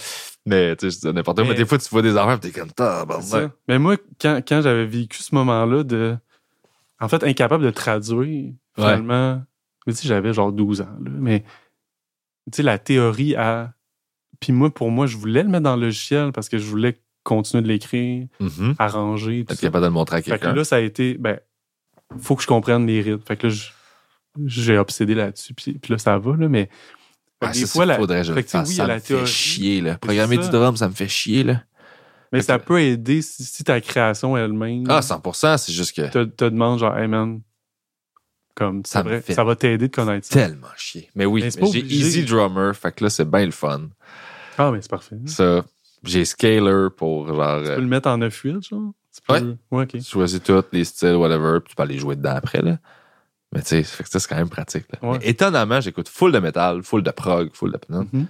Mais 0.46 0.76
tu 0.76 0.90
sais, 0.90 0.98
je 1.04 1.08
dis 1.08 1.14
n'importe 1.16 1.38
quoi. 1.38 1.44
Mais 1.46 1.52
Mais- 1.52 1.56
des 1.58 1.66
fois, 1.66 1.78
tu 1.78 1.88
vois 1.90 2.02
des 2.02 2.18
affaires 2.18 2.40
pis 2.40 2.52
t'es 2.52 2.60
comme, 2.60 2.70
ça. 2.78 3.52
Mais 3.68 3.78
moi, 3.78 3.96
quand, 4.20 4.42
quand 4.48 4.62
j'avais 4.62 4.86
vécu 4.86 5.22
ce 5.22 5.34
moment-là 5.36 5.84
de. 5.84 6.16
En 7.02 7.08
fait, 7.10 7.24
incapable 7.24 7.64
de 7.66 7.72
traduire, 7.72 8.54
finalement. 8.76 9.44
Tu 9.88 9.94
sais, 9.94 10.08
j'avais 10.08 10.32
genre 10.34 10.52
12 10.54 10.82
ans, 10.82 10.98
là. 11.04 11.12
Mais, 11.20 11.42
tu 12.52 12.58
sais, 12.58 12.64
la 12.64 12.78
théorie 12.78 13.36
à. 13.36 13.74
Puis 14.40 14.54
moi, 14.54 14.70
pour 14.74 14.92
moi, 14.92 15.08
je 15.08 15.18
voulais 15.18 15.44
le 15.44 15.50
mettre 15.50 15.64
dans 15.64 15.76
le 15.76 15.84
logiciel 15.88 16.32
parce 16.32 16.50
que 16.50 16.58
je 16.58 16.66
voulais 16.66 17.00
continuer 17.24 17.62
de 17.64 17.68
l'écrire, 17.68 18.28
Mhm. 18.40 18.76
arranger, 18.80 19.46
tout 19.46 19.54
Être 19.54 19.60
capable 19.62 19.84
de 19.84 19.88
le 19.88 19.94
montrer 19.94 20.16
à 20.18 20.22
Fait 20.22 20.32
que 20.32 20.36
quelqu'un. 20.38 20.54
là, 20.56 20.64
ça 20.64 20.78
a 20.78 20.80
été. 20.80 21.16
Ben, 21.20 21.40
faut 22.20 22.36
que 22.36 22.42
je 22.44 22.48
comprenne 22.48 22.86
les 22.88 23.02
rythmes. 23.02 23.22
Fait 23.28 23.38
que 23.38 23.48
là, 23.48 23.54
j'ai 24.46 24.78
obsédé 24.78 25.14
là-dessus. 25.16 25.54
Puis, 25.54 25.74
puis 25.74 25.92
là, 25.94 25.98
ça 25.98 26.18
va, 26.18 26.36
là. 26.38 26.48
Mais. 26.48 26.70
Ah, 27.44 27.52
des 27.52 27.60
ça, 27.62 27.68
fois, 27.68 27.84
c'est- 27.84 27.88
la- 27.88 27.98
faudrait 27.98 28.22
que 28.22 28.28
je 28.28 28.34
fait 28.34 28.40
oui, 28.60 28.68
ça 28.74 28.84
me 28.84 28.88
la 28.88 29.00
fait 29.00 29.26
chier, 29.26 29.82
là. 29.82 29.98
Programmer 29.98 30.38
du 30.38 30.50
drum, 30.50 30.78
ça 30.78 30.88
me 30.88 30.94
fait 30.94 31.08
chier, 31.08 31.44
là. 31.44 31.64
Mais 32.32 32.42
ça 32.42 32.60
peut 32.60 32.82
aider 32.82 33.22
si, 33.22 33.44
si 33.44 33.64
ta 33.64 33.82
création 33.82 34.38
elle-même. 34.38 34.86
Ah, 34.90 35.02
100%, 35.02 35.58
c'est 35.58 35.74
juste 35.74 35.96
que 35.96 36.10
te, 36.10 36.24
te 36.24 36.46
demande 36.46 36.80
genre, 36.80 36.98
hey 36.98 37.08
man, 37.08 37.42
comme 38.56 38.86
Ça 38.86 39.00
ça, 39.00 39.04
vrai, 39.04 39.22
va 39.44 39.56
t'aider 39.56 39.88
de 39.88 39.94
connaître 39.96 40.28
ça. 40.28 40.34
tellement 40.34 40.68
chier. 40.78 41.10
Mais 41.16 41.26
oui, 41.26 41.44
j'ai. 41.72 41.80
Easy 41.86 42.24
Drummer, 42.24 42.76
fait 42.76 42.92
que 42.94 43.04
là, 43.04 43.10
c'est 43.10 43.30
bien 43.30 43.46
le 43.46 43.52
fun. 43.52 43.90
Ah, 44.58 44.72
mais 44.72 44.82
c'est 44.82 44.90
parfait. 44.92 45.16
Ça, 45.26 45.64
j'ai 46.04 46.26
Scaler 46.26 46.88
pour 46.96 47.28
genre. 47.28 47.64
Tu 47.64 47.70
euh, 47.70 47.76
peux 47.76 47.82
le 47.82 47.88
mettre 47.88 48.10
en 48.10 48.18
9-8, 48.18 48.68
genre? 48.68 48.94
Tu 49.14 49.22
peux- 49.28 49.34
Ouais. 49.34 49.42
Ouais, 49.72 49.84
ok. 49.84 49.90
Tu 49.90 50.04
choisis 50.04 50.42
tous 50.42 50.64
les 50.72 50.86
styles, 50.86 51.16
whatever, 51.16 51.60
puis 51.60 51.70
tu 51.72 51.76
peux 51.76 51.84
aller 51.84 51.98
jouer 51.98 52.16
dedans 52.16 52.36
après, 52.36 52.62
là. 52.62 52.78
Mais 53.54 53.62
tu 53.62 53.84
sais, 53.84 53.84
c'est 53.84 54.28
quand 54.28 54.38
même 54.38 54.50
pratique, 54.50 54.86
là. 54.94 55.10
Ouais. 55.10 55.18
Mais 55.20 55.28
étonnamment, 55.30 55.82
j'écoute 55.82 56.08
full 56.08 56.32
de 56.32 56.40
métal, 56.40 56.84
full 56.84 57.04
de 57.04 57.12
prog, 57.12 57.50
full 57.54 57.72
de. 57.74 57.80
Mhm. 57.90 58.28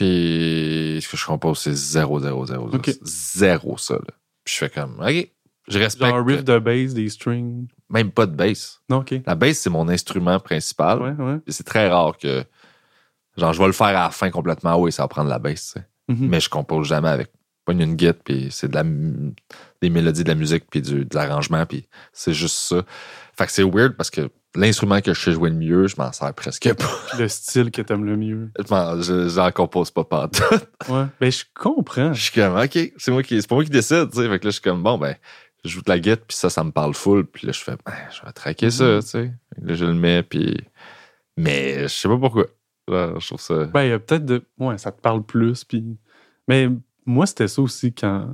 Puis 0.00 0.98
ce 1.02 1.08
que 1.10 1.16
je 1.18 1.26
compose, 1.26 1.58
c'est 1.58 1.74
0, 1.74 2.20
0, 2.20 2.46
0, 2.46 2.70
Ok. 2.74 2.90
0, 3.04 3.76
ça, 3.76 3.94
là. 3.96 4.14
Puis 4.42 4.54
je 4.54 4.58
fais 4.58 4.70
comme, 4.70 4.98
OK, 4.98 5.30
je 5.68 5.78
respecte. 5.78 6.08
Genre 6.08 6.16
un 6.20 6.24
riff 6.24 6.42
de 6.42 6.58
bass, 6.58 6.94
des 6.94 7.10
strings. 7.10 7.68
Même 7.90 8.10
pas 8.10 8.24
de 8.24 8.34
bass. 8.34 8.80
Non, 8.88 9.00
ok. 9.00 9.16
La 9.26 9.34
bass, 9.34 9.58
c'est 9.58 9.68
mon 9.68 9.86
instrument 9.90 10.40
principal. 10.40 11.02
Ouais, 11.02 11.12
ouais. 11.22 11.36
Et 11.46 11.52
c'est 11.52 11.64
très 11.64 11.86
rare 11.90 12.16
que. 12.16 12.42
Genre, 13.36 13.52
je 13.52 13.58
vais 13.58 13.66
le 13.66 13.72
faire 13.72 13.88
à 13.88 13.92
la 14.04 14.10
fin 14.10 14.30
complètement. 14.30 14.80
Oui, 14.80 14.90
ça 14.90 15.02
va 15.02 15.08
prendre 15.08 15.28
la 15.28 15.38
bass, 15.38 15.72
sais. 15.74 15.86
Mhm. 16.08 16.28
Mais 16.28 16.40
je 16.40 16.48
compose 16.48 16.86
jamais 16.88 17.10
avec. 17.10 17.30
Une 17.78 17.94
guide, 17.96 18.18
puis 18.24 18.48
c'est 18.50 18.68
de 18.68 18.74
la, 18.74 18.82
des 19.82 19.90
mélodies 19.90 20.24
de 20.24 20.28
la 20.28 20.34
musique, 20.34 20.64
puis 20.70 20.82
du, 20.82 21.04
de 21.04 21.14
l'arrangement, 21.14 21.64
puis 21.66 21.86
c'est 22.12 22.32
juste 22.34 22.56
ça. 22.56 22.82
Fait 23.36 23.46
que 23.46 23.52
c'est 23.52 23.62
weird 23.62 23.96
parce 23.96 24.10
que 24.10 24.28
l'instrument 24.54 25.00
que 25.00 25.14
je 25.14 25.20
sais 25.20 25.32
jouer 25.32 25.50
le 25.50 25.56
mieux, 25.56 25.86
je 25.86 25.94
m'en 25.96 26.12
sers 26.12 26.34
presque 26.34 26.72
pas. 26.74 26.90
Le 27.18 27.28
style 27.28 27.70
que 27.70 27.82
t'aimes 27.82 28.04
le 28.04 28.16
mieux. 28.16 28.50
Je 28.58 29.28
J'en 29.32 29.50
compose 29.52 29.90
pas 29.90 30.04
pas 30.04 30.28
Ouais. 30.88 31.04
Ben, 31.20 31.30
je 31.30 31.44
comprends. 31.54 32.12
Je 32.12 32.20
suis 32.20 32.32
comme, 32.32 32.56
OK, 32.58 32.78
c'est 32.96 33.10
moi 33.12 33.22
qui, 33.22 33.40
c'est 33.40 33.48
pas 33.48 33.54
moi 33.54 33.64
qui 33.64 33.70
décide, 33.70 34.10
tu 34.10 34.16
sais. 34.18 34.28
Fait 34.28 34.38
que 34.40 34.44
là, 34.46 34.50
je 34.50 34.50
suis 34.50 34.60
comme, 34.60 34.82
bon, 34.82 34.98
ben, 34.98 35.14
je 35.64 35.70
joue 35.70 35.82
de 35.82 35.88
la 35.90 35.98
guitare, 35.98 36.24
puis 36.26 36.36
ça, 36.36 36.50
ça 36.50 36.64
me 36.64 36.72
parle 36.72 36.94
full. 36.94 37.24
Puis 37.26 37.46
là, 37.46 37.52
je 37.52 37.60
fais, 37.60 37.76
ben, 37.86 37.92
je 38.12 38.26
vais 38.26 38.32
traquer 38.32 38.70
ça, 38.70 38.84
Mhm. 38.96 39.00
tu 39.02 39.06
sais. 39.08 39.32
Là, 39.62 39.74
je 39.74 39.84
le 39.84 39.94
mets, 39.94 40.22
puis. 40.22 40.56
Mais 41.36 41.82
je 41.84 41.88
sais 41.88 42.08
pas 42.08 42.18
pourquoi. 42.18 42.46
Genre, 42.88 43.20
je 43.20 43.26
trouve 43.28 43.40
ça. 43.40 43.64
Ben, 43.66 43.82
il 43.84 43.90
y 43.90 43.92
a 43.92 43.98
peut-être 44.00 44.24
de. 44.26 44.42
Ouais, 44.58 44.76
ça 44.78 44.90
te 44.90 45.00
parle 45.00 45.22
plus. 45.22 45.62
Puis... 45.64 45.84
Mais 46.48 46.68
moi, 47.06 47.26
c'était 47.26 47.48
ça 47.48 47.62
aussi 47.62 47.92
quand 47.92 48.28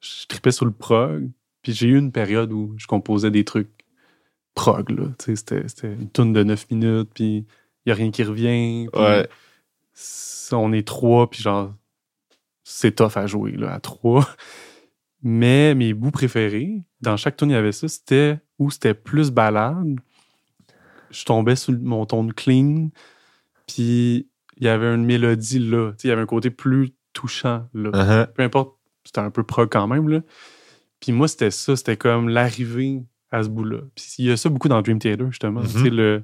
je 0.00 0.26
tripais 0.26 0.52
sur 0.52 0.64
le 0.64 0.72
prog. 0.72 1.30
Puis 1.62 1.72
j'ai 1.72 1.88
eu 1.88 1.98
une 1.98 2.12
période 2.12 2.52
où 2.52 2.74
je 2.78 2.86
composais 2.86 3.30
des 3.30 3.44
trucs 3.44 3.70
prog, 4.54 4.90
là. 4.90 5.06
Tu 5.18 5.36
sais, 5.36 5.64
c'était, 5.66 5.92
une 5.94 6.10
tune 6.10 6.32
de 6.32 6.42
9 6.42 6.70
minutes, 6.70 7.10
puis 7.14 7.36
il 7.38 7.44
n'y 7.86 7.92
a 7.92 7.94
rien 7.94 8.10
qui 8.10 8.22
revient. 8.22 8.88
puis 8.92 9.02
Ouais. 9.02 9.28
c'est- 9.92 10.54
On 10.54 10.72
est 10.72 10.86
trois, 10.86 11.28
puis 11.28 11.42
genre, 11.42 11.74
c'est 12.64 12.94
tough 12.96 13.16
à 13.16 13.26
jouer, 13.26 13.52
là, 13.52 13.74
à 13.74 13.80
trois. 13.80 14.26
Mais 15.22 15.74
mes 15.74 15.94
bouts 15.94 16.10
préférés, 16.12 16.82
dans 17.00 17.16
chaque 17.16 17.36
tune, 17.36 17.50
il 17.50 17.54
y 17.54 17.56
avait 17.56 17.72
ça, 17.72 17.88
c'était 17.88 18.38
où 18.58 18.70
c'était 18.70 18.94
plus 18.94 19.30
balade. 19.30 19.96
Je 21.10 21.24
tombais 21.24 21.56
sur 21.56 21.72
mon 21.78 22.06
ton 22.06 22.28
clean, 22.28 22.90
puis 23.66 24.28
il 24.58 24.64
y 24.64 24.68
avait 24.68 24.94
une 24.94 25.04
mélodie 25.04 25.58
là. 25.58 25.92
Tu 25.92 26.02
sais, 26.02 26.08
il 26.08 26.10
y 26.10 26.12
avait 26.12 26.22
un 26.22 26.26
côté 26.26 26.50
plus 26.50 26.92
touchant 27.18 27.66
là. 27.74 27.90
Uh-huh. 27.90 28.26
Peu 28.32 28.42
importe, 28.42 28.76
c'était 29.04 29.20
un 29.20 29.30
peu 29.30 29.42
prog 29.42 29.68
quand 29.70 29.86
même, 29.88 30.08
là. 30.08 30.20
Puis 31.00 31.12
moi, 31.12 31.28
c'était 31.28 31.50
ça, 31.50 31.74
c'était 31.76 31.96
comme 31.96 32.28
l'arrivée 32.28 33.02
à 33.30 33.42
ce 33.42 33.48
bout-là. 33.48 33.78
Puis 33.94 34.04
il 34.18 34.24
y 34.26 34.30
a 34.30 34.36
ça 34.36 34.48
beaucoup 34.48 34.68
dans 34.68 34.80
Dream 34.82 34.98
Theater, 34.98 35.30
justement. 35.30 35.60
Mhm. 35.62 35.68
Tu 35.68 35.78
sais, 35.84 36.22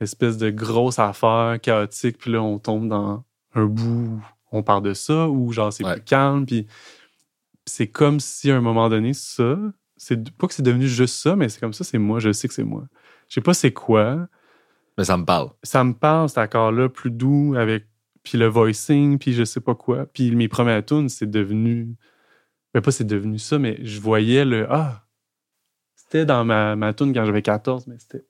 l'espèce 0.00 0.36
de 0.36 0.50
grosse 0.50 0.98
affaire 0.98 1.58
chaotique, 1.60 2.18
puis 2.18 2.32
là, 2.32 2.42
on 2.42 2.58
tombe 2.58 2.88
dans 2.88 3.24
un 3.54 3.64
bout 3.66 3.82
où 3.82 4.20
on 4.52 4.62
parle 4.62 4.82
de 4.82 4.94
ça, 4.94 5.28
ou 5.28 5.52
genre 5.52 5.72
c'est 5.72 5.84
Ouais. 5.84 5.94
plus 5.94 6.02
calme, 6.04 6.46
puis 6.46 6.66
c'est 7.64 7.88
comme 7.88 8.20
si 8.20 8.50
à 8.50 8.56
un 8.56 8.60
moment 8.60 8.88
donné, 8.88 9.12
ça, 9.14 9.56
c'est 9.96 10.30
pas 10.36 10.46
que 10.46 10.54
c'est 10.54 10.62
devenu 10.62 10.86
juste 10.86 11.16
ça, 11.16 11.36
mais 11.36 11.48
c'est 11.48 11.60
comme 11.60 11.72
ça, 11.72 11.84
c'est 11.84 11.98
moi, 11.98 12.18
je 12.20 12.32
sais 12.32 12.48
que 12.48 12.54
c'est 12.54 12.64
moi. 12.64 12.84
Je 13.28 13.34
sais 13.34 13.40
pas 13.40 13.54
c'est 13.54 13.72
quoi, 13.72 14.28
Mais 14.98 15.04
ça 15.04 15.16
me 15.16 15.24
parle. 15.24 15.50
ça 15.62 15.82
me 15.84 15.92
parle 15.94 16.28
cet 16.28 16.38
accord-là 16.38 16.88
plus 16.88 17.10
doux 17.10 17.54
avec 17.58 17.86
puis 18.26 18.36
le 18.38 18.46
voicing 18.48 19.18
puis 19.18 19.32
je 19.32 19.44
sais 19.44 19.60
pas 19.60 19.76
quoi. 19.76 20.06
Puis 20.12 20.34
mes 20.34 20.48
premières 20.48 20.84
tunes 20.84 21.08
c'est 21.08 21.30
devenu 21.30 21.94
mais 22.74 22.80
pas 22.80 22.90
c'est 22.90 23.04
devenu 23.06 23.38
ça 23.38 23.58
mais 23.60 23.78
je 23.84 24.00
voyais 24.00 24.44
le 24.44 24.66
ah! 24.68 25.04
C'était 25.94 26.26
dans 26.26 26.44
ma, 26.44 26.74
ma 26.74 26.92
tune 26.92 27.14
quand 27.14 27.24
j'avais 27.24 27.42
14 27.42 27.86
mais 27.86 27.94
c'était 28.00 28.24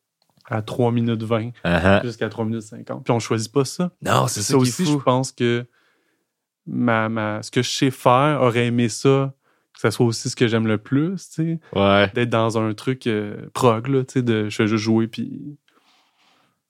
à 0.45 0.61
3 0.61 0.93
minutes 0.93 1.23
20 1.23 1.51
Uh-huh. 1.65 2.03
jusqu'à 2.05 2.29
3 2.29 2.45
minutes 2.45 2.63
50 2.63 3.05
puis 3.05 3.13
on 3.13 3.19
choisit 3.19 3.51
pas 3.51 3.65
ça. 3.65 3.91
Non, 4.03 4.27
c'est 4.29 4.43
ça, 4.43 4.53
ça, 4.53 4.59
aussi 4.59 4.85
je 4.85 4.97
pense 4.99 5.33
que 5.33 5.65
ma, 6.67 7.09
ma 7.09 7.43
ce 7.43 7.51
que 7.51 7.63
je 7.63 7.71
sais 7.71 7.91
faire 7.91 8.41
aurait 8.43 8.67
aimé 8.67 8.91
ça 8.91 9.33
que 9.73 9.81
ça 9.81 9.91
soit 9.91 10.05
aussi 10.07 10.29
ce 10.29 10.37
que 10.37 10.47
j'aime 10.47 10.67
le 10.67 10.77
plus 10.79 11.31
tu 11.31 11.35
sais. 11.35 11.61
Ouais. 11.75 12.11
d'être 12.15 12.29
dans 12.31 12.59
un 12.59 12.75
truc 12.75 13.07
euh, 13.07 13.49
prog 13.55 13.89
là 13.89 14.05
tu 14.05 14.13
sais 14.15 14.23
de 14.23 14.51
je 14.51 14.57
fais 14.57 14.67
juste 14.67 14.85
jouer 14.85 15.07
puis 15.07 15.57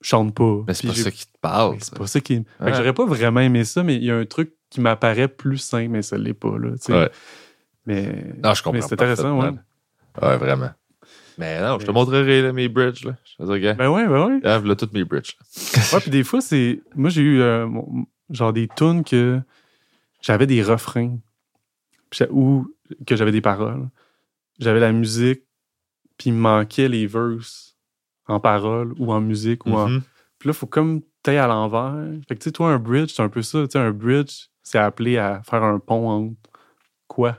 chante 0.00 0.34
pas 0.34 0.62
Mais 0.66 0.74
c'est 0.74 0.86
pas 0.86 0.94
ça 0.94 1.10
qui 1.10 1.26
te 1.26 1.38
parle. 1.40 1.76
C'est 1.80 1.96
pas 1.96 2.06
ça 2.06 2.20
qui. 2.20 2.36
Ouais. 2.60 2.74
j'aurais 2.74 2.92
pas 2.92 3.06
vraiment 3.06 3.40
aimé 3.40 3.64
ça, 3.64 3.82
mais 3.82 3.96
il 3.96 4.04
y 4.04 4.10
a 4.10 4.16
un 4.16 4.26
truc 4.26 4.52
qui 4.70 4.80
m'apparaît 4.80 5.28
plus 5.28 5.58
simple, 5.58 5.88
mais 5.90 6.02
ça 6.02 6.18
l'est 6.18 6.34
pas, 6.34 6.56
là. 6.58 6.70
Ouais. 6.88 7.10
Mais. 7.86 8.34
Non, 8.42 8.54
je 8.54 8.62
comprends. 8.62 8.72
mais 8.72 8.80
c'est 8.82 8.92
intéressant, 8.94 9.38
ouais. 9.40 9.50
Ouais, 10.22 10.36
vraiment. 10.36 10.70
Mais 11.38 11.60
non, 11.60 11.78
je 11.78 11.84
te 11.86 11.90
montrerai 11.90 12.40
là, 12.42 12.52
mes 12.52 12.68
bridges. 12.68 13.04
Là. 13.04 13.16
Je 13.38 13.44
dire, 13.44 13.58
gars, 13.58 13.74
Ben 13.74 13.90
ouais, 13.90 14.06
ben 14.06 14.26
ouais. 14.26 14.40
ah, 14.44 14.58
voilà 14.58 14.74
toutes 14.74 14.92
mes 14.94 15.04
bridges. 15.04 15.36
Ouais, 15.92 16.00
puis 16.00 16.10
des 16.10 16.24
fois, 16.24 16.40
c'est. 16.40 16.80
Moi, 16.94 17.10
j'ai 17.10 17.22
eu. 17.22 17.40
euh, 17.40 17.68
genre 18.30 18.52
des 18.52 18.68
tunes 18.76 19.04
que 19.04 19.40
j'avais 20.20 20.46
des 20.46 20.62
refrains 20.62 21.18
ou 22.30 22.66
que 23.06 23.16
j'avais 23.16 23.32
des 23.32 23.40
paroles. 23.40 23.88
J'avais 24.58 24.80
la 24.80 24.92
musique, 24.92 25.42
puis 26.16 26.30
il 26.30 26.32
me 26.32 26.40
manquait 26.40 26.88
les 26.88 27.06
verses 27.06 27.65
en 28.28 28.40
paroles 28.40 28.92
ou 28.98 29.12
en 29.12 29.20
musique. 29.20 29.66
ou 29.66 29.74
en... 29.74 29.88
Mhm. 29.88 30.02
Puis 30.38 30.48
là, 30.48 30.52
il 30.54 30.58
faut 30.58 30.66
comme 30.66 31.00
t'ailles 31.22 31.38
à 31.38 31.46
l'envers. 31.46 31.94
Fait 32.28 32.34
que 32.34 32.40
tu 32.40 32.44
sais, 32.44 32.52
toi, 32.52 32.70
un 32.70 32.78
bridge, 32.78 33.12
c'est 33.14 33.22
un 33.22 33.28
peu 33.28 33.42
ça. 33.42 33.62
Tu 33.62 33.72
sais, 33.72 33.78
un 33.78 33.90
bridge, 33.92 34.46
c'est 34.62 34.78
appelé 34.78 35.16
à 35.18 35.40
faire 35.48 35.62
un 35.62 35.78
pont 35.78 36.08
entre 36.08 36.34
quoi? 37.08 37.38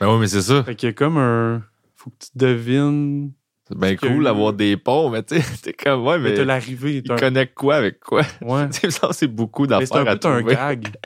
Ben 0.00 0.08
oui, 0.12 0.20
mais 0.20 0.26
c'est 0.28 0.42
ça. 0.42 0.62
Fait 0.64 0.74
qu'il 0.74 0.88
y 0.88 0.90
a 0.90 0.92
comme 0.92 1.16
un. 1.16 1.62
Faut 1.96 2.10
que 2.10 2.16
tu 2.24 2.30
devines. 2.34 3.32
C'est 3.66 3.78
bien 3.78 3.96
cool 3.96 4.24
d'avoir 4.24 4.52
des 4.52 4.76
ponts, 4.76 5.08
mais 5.08 5.22
tu 5.22 5.40
sais, 5.40 5.56
t'es 5.62 5.72
comme, 5.72 6.04
ouais, 6.06 6.18
Mais 6.18 6.30
mais 6.30 6.34
t'as 6.36 6.44
l'arrivée. 6.44 7.02
ils 7.04 7.10
un- 7.12 7.16
connectent 7.16 7.54
quoi 7.54 7.76
avec 7.76 7.98
quoi? 8.00 8.20
Ouais. 8.42 8.68
Ça, 8.90 9.08
c'est 9.12 9.26
beaucoup 9.26 9.66
Mais 9.66 9.86
c'est 9.86 9.96
un 9.96 10.04
d'affaires 10.04 10.12
à 10.12 10.14
peu 10.14 10.18
t'as 10.20 10.30
un 10.30 10.38
trouver. 10.40 10.54
gag. 10.54 10.88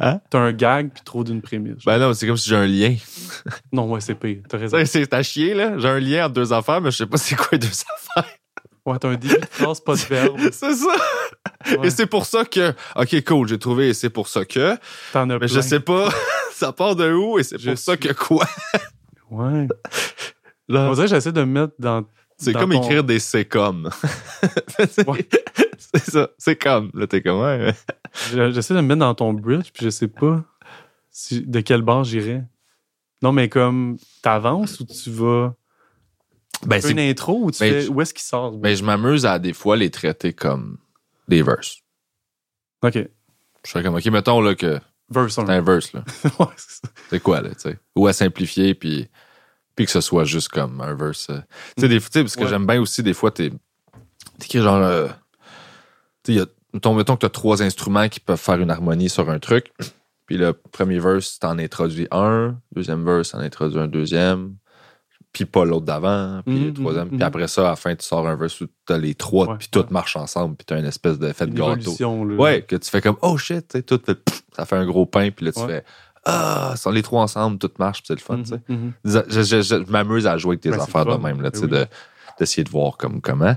Hein? 0.00 0.20
T'as 0.28 0.38
un 0.40 0.52
gag 0.52 0.90
puis 0.92 1.02
trop 1.04 1.22
d'une 1.22 1.40
prémisse. 1.40 1.84
Ben 1.84 1.98
non, 1.98 2.12
c'est 2.12 2.26
comme 2.26 2.36
si 2.36 2.48
j'ai 2.48 2.56
un 2.56 2.66
lien. 2.66 2.96
Non, 3.70 3.88
ouais, 3.92 4.00
c'est 4.00 4.16
pire. 4.16 4.38
T'as 4.48 4.58
raison. 4.58 4.76
c'est 4.84 5.14
à 5.14 5.22
chier, 5.22 5.54
là. 5.54 5.78
J'ai 5.78 5.86
un 5.88 6.00
lien 6.00 6.24
entre 6.24 6.34
deux 6.34 6.52
affaires, 6.52 6.80
mais 6.80 6.90
je 6.90 6.96
sais 6.96 7.06
pas 7.06 7.16
c'est 7.16 7.36
quoi 7.36 7.46
les 7.52 7.58
deux 7.58 7.66
affaires. 7.68 8.32
Ouais, 8.88 8.98
t'as 8.98 9.08
un 9.08 9.16
début 9.16 9.34
de 9.38 9.46
phrase, 9.50 9.80
pas 9.80 9.94
de 9.94 10.00
verbe. 10.00 10.38
c'est 10.52 10.74
ça. 10.74 10.94
Ouais. 11.78 11.86
Et 11.86 11.90
c'est 11.90 12.06
pour 12.06 12.24
ça 12.26 12.44
que, 12.44 12.72
ok, 12.96 13.24
cool, 13.24 13.48
j'ai 13.48 13.58
trouvé 13.58 13.88
et 13.88 13.94
c'est 13.94 14.10
pour 14.10 14.28
ça 14.28 14.44
que, 14.44 14.76
T'en 15.12 15.28
as 15.30 15.38
mais 15.38 15.48
je 15.48 15.60
sais 15.60 15.80
pas, 15.80 16.08
ça 16.52 16.72
part 16.72 16.96
de 16.96 17.12
où 17.12 17.38
et 17.38 17.42
c'est 17.42 17.58
pour 17.62 17.76
ça 17.78 17.96
que 17.96 18.12
quoi? 18.12 18.46
Ouais. 19.30 19.66
Là, 20.68 20.88
On 20.90 20.92
dirait 20.94 21.06
que 21.06 21.10
j'essaie 21.14 21.32
de 21.32 21.40
me 21.44 21.60
mettre 21.62 21.74
dans. 21.78 22.04
c'est 22.36 22.52
comme 22.52 22.72
ton- 22.72 22.82
écrire 22.82 23.02
des 23.04 23.18
c'est 23.18 23.44
comme. 23.46 23.90
c'est 24.90 25.08
Ouais. 25.08 25.26
ça, 25.94 26.28
c'est 26.38 26.56
comme. 26.56 26.90
Là, 26.94 27.06
t'es 27.06 27.22
comme, 27.22 27.40
ouais. 27.40 27.74
Je- 28.32 28.50
J'essaie 28.52 28.74
de 28.74 28.80
me 28.80 28.86
mettre 28.86 29.00
dans 29.00 29.14
ton 29.14 29.32
bridge, 29.32 29.70
puis 29.72 29.84
je 29.86 29.90
sais 29.90 30.08
pas 30.08 30.42
si- 31.10 31.40
de 31.46 31.60
quelle 31.60 31.82
bord 31.82 32.04
j'irais. 32.04 32.44
Non, 33.22 33.32
mais 33.32 33.48
comme, 33.48 33.96
t'avances 34.22 34.78
ou 34.80 34.84
tu 34.84 35.10
vas. 35.10 35.54
Ben, 36.66 36.80
c'est 36.80 36.90
une 36.92 36.98
intro 36.98 37.44
ou 37.44 37.50
tu 37.50 37.60
Ben, 37.60 37.72
fais. 37.72 37.80
je- 37.82 37.90
Où 37.90 38.00
est-ce 38.00 38.12
qu'il 38.12 38.22
sort? 38.24 38.56
Mais 38.60 38.74
je 38.76 38.84
m'amuse 38.84 39.24
à 39.26 39.38
des 39.38 39.52
fois 39.52 39.76
les 39.76 39.90
traiter 39.90 40.32
comme 40.32 40.78
des 41.28 41.42
verses. 41.42 41.78
Ok. 42.82 42.94
Je 42.94 43.70
fais 43.70 43.82
comme, 43.82 43.94
OK, 43.96 44.06
mettons 44.06 44.40
là, 44.40 44.54
que 44.54 44.80
Verse 45.10 45.38
1. 45.38 45.46
c'est 45.46 45.52
un 45.52 45.60
verse. 45.62 45.92
Là. 45.92 46.04
Ouais, 46.38 46.46
c'est 47.10 47.20
quoi, 47.20 47.40
là, 47.40 47.50
tu 47.50 47.60
sais? 47.60 47.78
Ou 47.96 48.06
à 48.06 48.12
simplifier, 48.12 48.74
puis, 48.74 49.08
puis 49.76 49.84
que 49.86 49.90
ce 49.92 50.00
soit 50.00 50.24
juste 50.24 50.48
comme 50.48 50.80
un 50.80 50.94
verse. 50.94 51.28
euh. 51.30 51.40
Tu 51.76 51.82
sais, 51.82 51.88
des- 51.88 52.00
parce 52.00 52.34
que 52.36 52.42
Ouais. 52.42 52.48
j'aime 52.48 52.66
bien 52.66 52.80
aussi, 52.80 53.02
des 53.02 53.14
fois, 53.14 53.30
t'es 53.30 53.50
t'écris 54.38 54.60
genre. 54.60 54.76
euh, 54.76 55.08
tu 56.24 56.36
sais, 56.38 56.44
mettons, 56.72 56.94
mettons 56.94 57.14
que 57.16 57.20
t'as 57.20 57.28
trois 57.30 57.62
instruments 57.62 58.08
qui 58.08 58.20
peuvent 58.20 58.38
faire 58.40 58.60
une 58.60 58.70
harmonie 58.70 59.08
sur 59.08 59.28
un 59.30 59.38
truc. 59.38 59.72
Puis 60.26 60.36
le 60.36 60.52
premier 60.52 60.98
verse, 60.98 61.38
t'en 61.38 61.58
introduis 61.58 62.06
un. 62.10 62.58
Deuxième 62.72 63.04
verse, 63.04 63.30
t'en 63.30 63.38
introduis 63.38 63.78
un 63.80 63.88
deuxième. 63.88 64.56
Puis 65.38 65.44
pas 65.46 65.64
l'autre 65.64 65.86
d'avant. 65.86 66.40
Puis 66.44 66.54
Mhm, 66.56 66.66
le 66.66 66.72
troisième. 66.74 67.08
Puis 67.08 67.16
mhm. 67.18 67.22
après 67.22 67.46
ça, 67.46 67.66
à 67.66 67.70
la 67.70 67.76
fin, 67.76 67.94
tu 67.94 68.04
sors 68.04 68.26
un 68.26 68.34
verse 68.34 68.60
où 68.60 68.66
t'as 68.84 68.98
les 68.98 69.14
trois. 69.14 69.46
Ouais, 69.48 69.56
puis 69.58 69.68
tout 69.70 69.78
ouais. 69.80 69.86
marche 69.90 70.16
ensemble. 70.16 70.56
Puis 70.56 70.64
t'as 70.66 70.78
une 70.80 70.84
espèce 70.84 71.18
de 71.18 71.28
Une 71.28 71.54
gâteau. 71.54 72.24
là. 72.24 72.34
Ouais, 72.34 72.62
que 72.62 72.74
tu 72.76 72.90
fais 72.90 73.00
comme 73.00 73.16
oh 73.22 73.36
shit, 73.38 73.68
tu 73.68 73.78
sais, 73.78 73.82
tout 73.82 74.00
fait, 74.04 74.16
pff, 74.16 74.42
ça 74.56 74.64
fait 74.66 74.76
un 74.76 74.84
gros 74.86 75.06
pain, 75.06 75.30
puis 75.30 75.46
là 75.46 75.52
tu 75.52 75.60
Ouais. 75.60 75.66
fais 75.68 75.84
ah, 76.24 76.74
sont 76.76 76.90
les 76.90 77.02
trois 77.02 77.22
ensemble, 77.22 77.58
tout 77.58 77.70
marche, 77.78 77.98
puis 78.02 78.08
c'est 78.08 78.14
le 78.14 78.20
fun, 78.20 78.42
tu 78.42 78.50
sais. 78.50 78.60
mhm. 78.68 78.92
Je, 79.04 79.18
je- 79.28 79.42
je- 79.42 79.62
je 79.62 79.90
m'amuse 79.90 80.26
à 80.26 80.36
jouer 80.36 80.50
avec 80.54 80.60
tes 80.62 80.70
Ben, 80.70 80.80
affaires 80.80 81.06
de 81.06 81.14
même, 81.14 81.40
là, 81.40 81.50
tu 81.52 81.60
sais, 81.60 81.66
ben 81.68 81.78
oui. 81.78 81.84
de- 81.84 81.88
d'essayer 82.38 82.64
de 82.64 82.68
voir 82.70 82.96
comme 82.98 83.20
comment. 83.20 83.54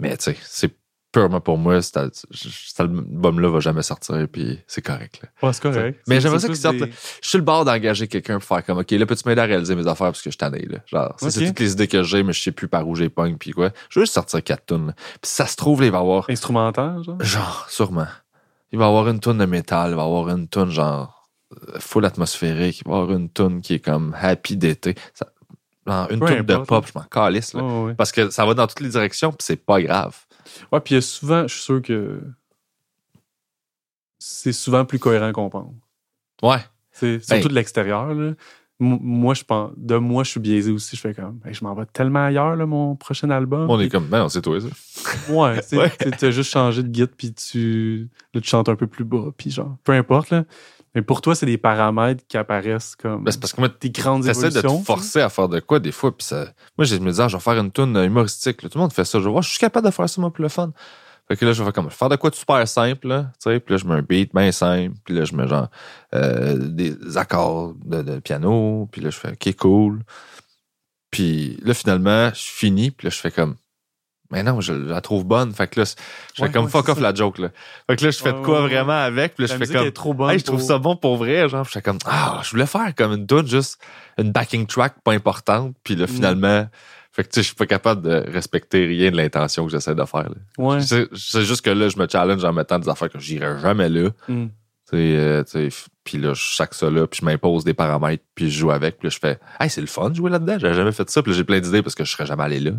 Mais 0.00 0.16
tu 0.16 0.24
sais, 0.32 0.36
c'est 0.42 0.72
purement 1.14 1.40
pour 1.40 1.56
moi, 1.56 1.80
cet 1.80 1.96
al- 1.96 2.10
cet 2.32 2.80
album-là 2.80 3.48
va 3.48 3.60
jamais 3.60 3.82
sortir, 3.82 4.26
puis 4.30 4.58
c'est 4.66 4.82
correct. 4.82 5.20
Là. 5.22 5.28
Ouais, 5.46 5.52
c'est 5.54 5.62
correct. 5.62 6.00
Mais 6.08 6.20
j'aimerais 6.20 6.40
ça 6.40 6.48
qu'il 6.48 6.56
sorte, 6.56 6.76
des-. 6.76 6.92
Je 7.22 7.28
suis 7.28 7.38
le 7.38 7.44
bord 7.44 7.64
d'engager 7.64 8.08
quelqu'un 8.08 8.34
pour 8.40 8.44
faire 8.48 8.64
comme 8.64 8.78
OK, 8.78 8.90
là, 8.90 9.06
peux-tu 9.06 9.22
m'aider 9.26 9.40
à 9.40 9.44
réaliser 9.44 9.74
mes 9.76 9.86
affaires 9.86 10.08
parce 10.08 10.20
que 10.22 10.30
je 10.30 10.36
t'en 10.36 10.52
ai, 10.52 10.66
là. 10.66 10.78
Genre, 10.86 11.14
c'est 11.30 11.40
toutes 11.46 11.60
les 11.60 11.72
idées 11.72 11.86
que 11.88 12.02
j'ai, 12.02 12.22
mais 12.24 12.32
je 12.32 12.42
sais 12.42 12.52
plus 12.52 12.66
par 12.68 12.86
où 12.88 12.96
j'ai 12.96 13.08
pogne, 13.08 13.36
puis 13.36 13.52
quoi. 13.52 13.70
Je 13.88 14.00
veux 14.00 14.04
juste 14.04 14.14
sortir 14.14 14.42
quatre 14.42 14.66
tunes. 14.66 14.92
Puis 15.22 15.30
ça 15.30 15.46
se 15.46 15.56
trouve, 15.56 15.80
là, 15.80 15.86
il 15.86 15.92
va 15.92 15.98
y 15.98 16.00
avoir 16.00 16.28
Instrumental, 16.28 17.02
genre? 17.04 17.22
Genre, 17.22 17.66
sûrement. 17.70 18.06
Il 18.72 18.78
va 18.80 18.86
y 18.86 18.88
avoir 18.88 19.08
une 19.08 19.20
tonne 19.20 19.38
de 19.38 19.46
métal, 19.46 19.90
il 19.92 19.96
va 19.96 20.02
y 20.02 20.04
avoir 20.06 20.28
une 20.30 20.48
tonne 20.48 20.70
genre 20.70 21.28
euh, 21.68 21.78
full 21.78 22.04
atmosphérique, 22.04 22.80
il 22.84 22.88
va 22.90 22.96
y 22.98 23.00
avoir 23.00 23.16
une 23.16 23.28
tonne 23.28 23.60
qui 23.60 23.74
est 23.74 23.78
comme 23.78 24.16
happy 24.20 24.56
d'été. 24.56 24.96
Ça- 25.14 25.26
une 26.10 26.18
tonne 26.28 26.38
de 26.46 26.54
pop, 26.66 26.86
je 26.86 26.98
m'en 26.98 27.04
calisse, 27.04 27.52
là. 27.52 27.60
Parce 27.94 28.10
que 28.10 28.30
ça 28.30 28.46
va 28.46 28.54
dans 28.54 28.66
toutes 28.66 28.80
les 28.80 28.88
directions, 28.88 29.30
puis 29.30 29.38
c'est 29.42 29.64
pas 29.64 29.82
grave. 29.82 30.16
Ouais, 30.72 30.80
puis 30.80 30.94
il 30.94 30.96
y 30.96 30.98
a 30.98 31.00
souvent, 31.02 31.46
je 31.46 31.54
suis 31.54 31.62
sûr 31.62 31.82
que 31.82 32.20
c'est 34.18 34.52
souvent 34.52 34.84
plus 34.84 34.98
cohérent 34.98 35.32
qu'on 35.32 35.50
pense. 35.50 35.72
Ouais. 36.42 36.58
C'est 36.92 37.20
surtout 37.20 37.48
de 37.48 37.54
l'extérieur. 37.54 38.14
Moi, 38.80 39.34
je 39.34 39.44
pense, 39.44 39.72
de 39.76 39.96
moi, 39.96 40.24
je 40.24 40.30
suis 40.30 40.40
biaisé 40.40 40.70
aussi. 40.72 40.96
Je 40.96 41.00
fais 41.00 41.14
comme, 41.14 41.40
Hey, 41.44 41.54
je 41.54 41.64
m'en 41.64 41.74
vais 41.74 41.86
tellement 41.86 42.24
ailleurs, 42.26 42.56
là, 42.56 42.66
mon 42.66 42.96
prochain 42.96 43.30
album. 43.30 43.70
On 43.70 43.78
est 43.80 43.88
comme, 43.88 44.06
ben 44.08 44.18
non, 44.18 44.28
c'est 44.28 44.42
toi, 44.42 44.58
ça. 44.60 44.66
Ouais, 45.32 45.60
tu 45.62 45.76
Ouais. 45.78 45.92
as 46.22 46.30
juste 46.30 46.50
changé 46.50 46.82
de 46.82 46.88
guide, 46.88 47.10
puis 47.16 47.32
tu, 47.32 48.08
là, 48.32 48.40
tu 48.40 48.48
chantes 48.48 48.68
un 48.68 48.76
peu 48.76 48.86
plus 48.86 49.04
bas, 49.04 49.26
puis 49.36 49.50
genre, 49.50 49.76
peu 49.84 49.92
importe, 49.92 50.30
là. 50.30 50.44
Mais 50.94 51.02
pour 51.02 51.20
toi, 51.20 51.34
c'est 51.34 51.46
des 51.46 51.58
paramètres 51.58 52.24
qui 52.28 52.36
apparaissent 52.36 52.94
comme 52.94 53.24
Ben, 53.24 53.32
c'est 53.32 53.40
parce 53.40 53.52
que 53.52 53.60
moi, 53.60 53.68
des 53.80 53.90
grandes 53.90 54.24
t'essaies 54.24 54.50
de 54.50 54.58
évolutions. 54.58 54.80
te 54.80 54.84
forcer 54.84 55.20
à 55.20 55.28
faire 55.28 55.48
de 55.48 55.60
quoi, 55.60 55.80
des 55.80 55.92
fois, 55.92 56.16
puis 56.16 56.26
ça. 56.26 56.46
Moi, 56.78 56.84
je 56.84 56.96
me 56.96 57.10
disais, 57.10 57.22
ah, 57.22 57.28
je 57.28 57.36
vais 57.36 57.42
faire 57.42 57.58
une 57.58 57.72
tune 57.72 57.96
humoristique, 57.96 58.62
là. 58.62 58.68
Tout 58.68 58.78
le 58.78 58.82
monde 58.82 58.92
fait 58.92 59.04
ça. 59.04 59.18
Je 59.18 59.24
vais 59.24 59.30
voir, 59.30 59.42
je 59.42 59.50
suis 59.50 59.58
capable 59.58 59.86
de 59.86 59.92
faire 59.92 60.08
ça, 60.08 60.20
moi, 60.20 60.32
pour 60.32 60.42
le 60.42 60.48
fun. 60.48 60.72
Fait 61.26 61.36
que 61.36 61.44
là, 61.46 61.52
je 61.52 61.62
vais 61.62 61.64
faire 61.64 61.72
comme, 61.72 61.90
faire 61.90 62.08
de 62.10 62.16
quoi 62.16 62.30
de 62.30 62.34
super 62.34 62.68
simple, 62.68 63.08
là, 63.08 63.30
tu 63.42 63.50
sais, 63.50 63.58
puis 63.58 63.74
là, 63.74 63.78
je 63.78 63.86
mets 63.86 63.94
un 63.94 64.02
beat 64.02 64.34
bien 64.34 64.52
simple, 64.52 64.94
puis 65.04 65.14
là, 65.14 65.24
je 65.24 65.34
mets 65.34 65.48
genre 65.48 65.68
euh, 66.14 66.58
des 66.58 67.16
accords 67.16 67.74
de, 67.82 68.02
de 68.02 68.18
piano, 68.18 68.88
puis 68.92 69.00
là, 69.00 69.08
je 69.08 69.16
fais, 69.18 69.30
OK, 69.32 69.56
cool. 69.56 70.02
Puis 71.10 71.58
là, 71.62 71.72
finalement, 71.72 72.28
je 72.28 72.42
finis, 72.42 72.90
puis 72.90 73.06
là, 73.06 73.10
je 73.10 73.18
fais 73.20 73.30
comme, 73.30 73.56
mais 74.30 74.42
non, 74.42 74.60
je, 74.60 74.72
je 74.72 74.78
la 74.90 75.00
trouve 75.00 75.24
bonne. 75.24 75.52
Fait 75.52 75.66
que 75.68 75.80
là, 75.80 75.86
je 76.34 76.44
fais 76.44 76.50
comme 76.50 76.64
ouais, 76.64 76.70
fuck 76.70 76.88
off 76.88 76.96
ça. 76.98 77.02
la 77.02 77.14
joke, 77.14 77.38
là. 77.38 77.48
Fait 77.88 77.96
que 77.96 78.04
là, 78.04 78.10
je 78.10 78.18
fais 78.18 78.32
de 78.32 78.38
quoi 78.42 78.62
vraiment 78.62 78.92
avec, 79.04 79.34
puis 79.34 79.46
là, 79.46 79.52
La 79.54 79.58
je 79.60 79.64
fais 79.66 79.74
comme, 79.78 79.86
est 79.86 79.92
trop 79.92 80.14
bonne. 80.14 80.30
Hey, 80.30 80.38
je 80.38 80.44
trouve 80.44 80.58
pour- 80.58 80.66
ça 80.68 80.78
bon 80.78 80.96
pour 80.96 81.16
vrai, 81.16 81.48
genre. 81.48 81.62
Puis 81.64 81.72
J'étais 81.74 81.84
comme, 81.90 81.98
ah, 82.06 82.40
je 82.42 82.50
voulais 82.50 82.66
faire 82.66 82.94
comme 82.96 83.12
une 83.12 83.26
tune, 83.26 83.46
juste 83.46 83.78
une 84.18 84.32
backing 84.32 84.66
track 84.66 84.94
pas 85.04 85.12
importante. 85.12 85.74
Puis 85.84 85.94
là, 85.96 86.04
Mm. 86.04 86.08
finalement, 86.08 86.68
fait 87.12 87.22
que 87.24 87.28
tu 87.28 87.34
sais, 87.36 87.42
je 87.42 87.46
suis 87.46 87.54
pas 87.54 87.66
capable 87.66 88.02
de 88.02 88.24
respecter 88.32 88.86
rien 88.86 89.10
de 89.12 89.16
l'intention 89.16 89.64
que 89.66 89.70
j'essaie 89.70 89.94
de 89.94 90.04
faire. 90.04 90.24
là. 90.28 90.34
Ouais. 90.58 90.80
C'est 90.80 91.08
c'est 91.14 91.42
juste 91.44 91.62
que 91.64 91.70
là, 91.70 91.88
je 91.88 91.96
me 91.98 92.08
challenge 92.08 92.44
en 92.44 92.52
mettant 92.52 92.78
des 92.78 92.88
affaires 92.88 93.08
que 93.10 93.20
j'irai 93.20 93.60
jamais 93.60 93.88
là. 93.88 94.10
Mm. 94.28 94.46
Euh, 94.96 95.42
puis 96.04 96.18
là, 96.18 96.34
je 96.34 96.54
sac 96.54 96.74
ça 96.74 96.90
là, 96.90 97.06
puis 97.06 97.20
je 97.20 97.24
m'impose 97.24 97.64
des 97.64 97.74
paramètres, 97.74 98.24
puis 98.34 98.50
je 98.50 98.58
joue 98.60 98.70
avec, 98.70 98.98
puis 98.98 99.06
là, 99.06 99.10
je 99.10 99.18
fais, 99.18 99.38
hey, 99.58 99.70
c'est 99.70 99.80
le 99.80 99.86
fun 99.86 100.10
de 100.10 100.14
jouer 100.16 100.30
là-dedans, 100.30 100.58
j'avais 100.58 100.74
jamais 100.74 100.92
fait 100.92 101.08
ça, 101.08 101.22
puis 101.22 101.32
j'ai 101.32 101.44
plein 101.44 101.60
d'idées 101.60 101.82
parce 101.82 101.94
que 101.94 102.04
je 102.04 102.10
serais 102.12 102.26
jamais 102.26 102.42
allé 102.44 102.60
là. 102.60 102.72
Mm. 102.72 102.78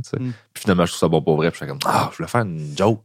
Puis 0.54 0.62
finalement, 0.62 0.86
je 0.86 0.92
trouve 0.92 1.00
ça 1.00 1.08
bon 1.08 1.22
pour 1.22 1.36
vrai, 1.38 1.50
puis 1.52 1.60
je 1.60 1.66
fais 1.66 1.70
comme, 1.70 1.80
ah, 1.86 2.10
je 2.12 2.18
voulais 2.18 2.30
faire 2.30 2.42
une 2.42 2.78
joke. 2.78 3.02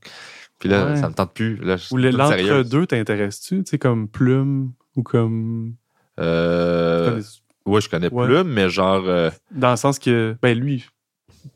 Puis 0.59 0.69
là, 0.69 0.87
Ouais. 0.89 0.97
ça 0.97 1.09
me 1.09 1.15
tente 1.15 1.33
plus. 1.33 1.57
Là, 1.57 1.77
Ou 1.91 1.97
l'entre-deux 1.97 2.87
t'intéresse-tu? 2.87 3.65
Tu 3.65 3.71
sais, 3.71 3.79
comme 3.79 4.09
Plume 4.09 4.73
ou 4.95 5.03
comme. 5.03 5.73
Euh, 6.19 7.23
ouais, 7.65 7.81
je 7.81 7.89
connais 7.89 8.13
Ouais. 8.13 8.27
plus, 8.27 8.45
mais 8.45 8.69
genre, 8.69 9.03
euh, 9.07 9.31
Dans 9.51 9.71
le 9.71 9.77
sens 9.77 9.99
que, 9.99 10.37
ben 10.43 10.59
lui, 10.59 10.85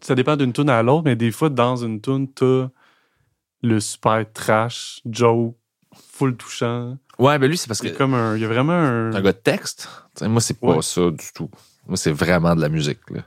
ça 0.00 0.14
dépend 0.14 0.36
d'une 0.36 0.54
tune 0.54 0.70
à 0.70 0.82
l'autre, 0.82 1.02
mais 1.04 1.16
des 1.16 1.30
fois, 1.32 1.50
dans 1.50 1.76
une 1.76 2.00
tune, 2.00 2.28
t'as 2.32 2.68
le 3.62 3.80
super 3.80 4.24
trash, 4.32 5.00
joke, 5.04 5.54
full 6.16 6.36
touchant. 6.36 6.96
ouais, 7.18 7.38
ben 7.38 7.48
lui, 7.48 7.56
c'est 7.56 7.66
parce 7.68 7.80
que 7.80 7.88
C'est 7.88 7.94
comme 7.96 8.14
un. 8.14 8.36
Il 8.36 8.42
y 8.42 8.44
a 8.44 8.48
vraiment 8.48 8.72
un. 8.72 9.12
C'est 9.12 9.18
un 9.18 9.22
gars 9.22 9.32
de 9.32 9.38
texte. 9.38 9.88
Moi, 10.22 10.40
c'est 10.40 10.58
pas 10.58 10.80
ça 10.82 11.10
du 11.10 11.32
tout. 11.34 11.50
Moi, 11.86 11.96
c'est 11.96 12.12
vraiment 12.12 12.54
de 12.54 12.60
la 12.60 12.68
musique. 12.68 13.00
Là. 13.10 13.22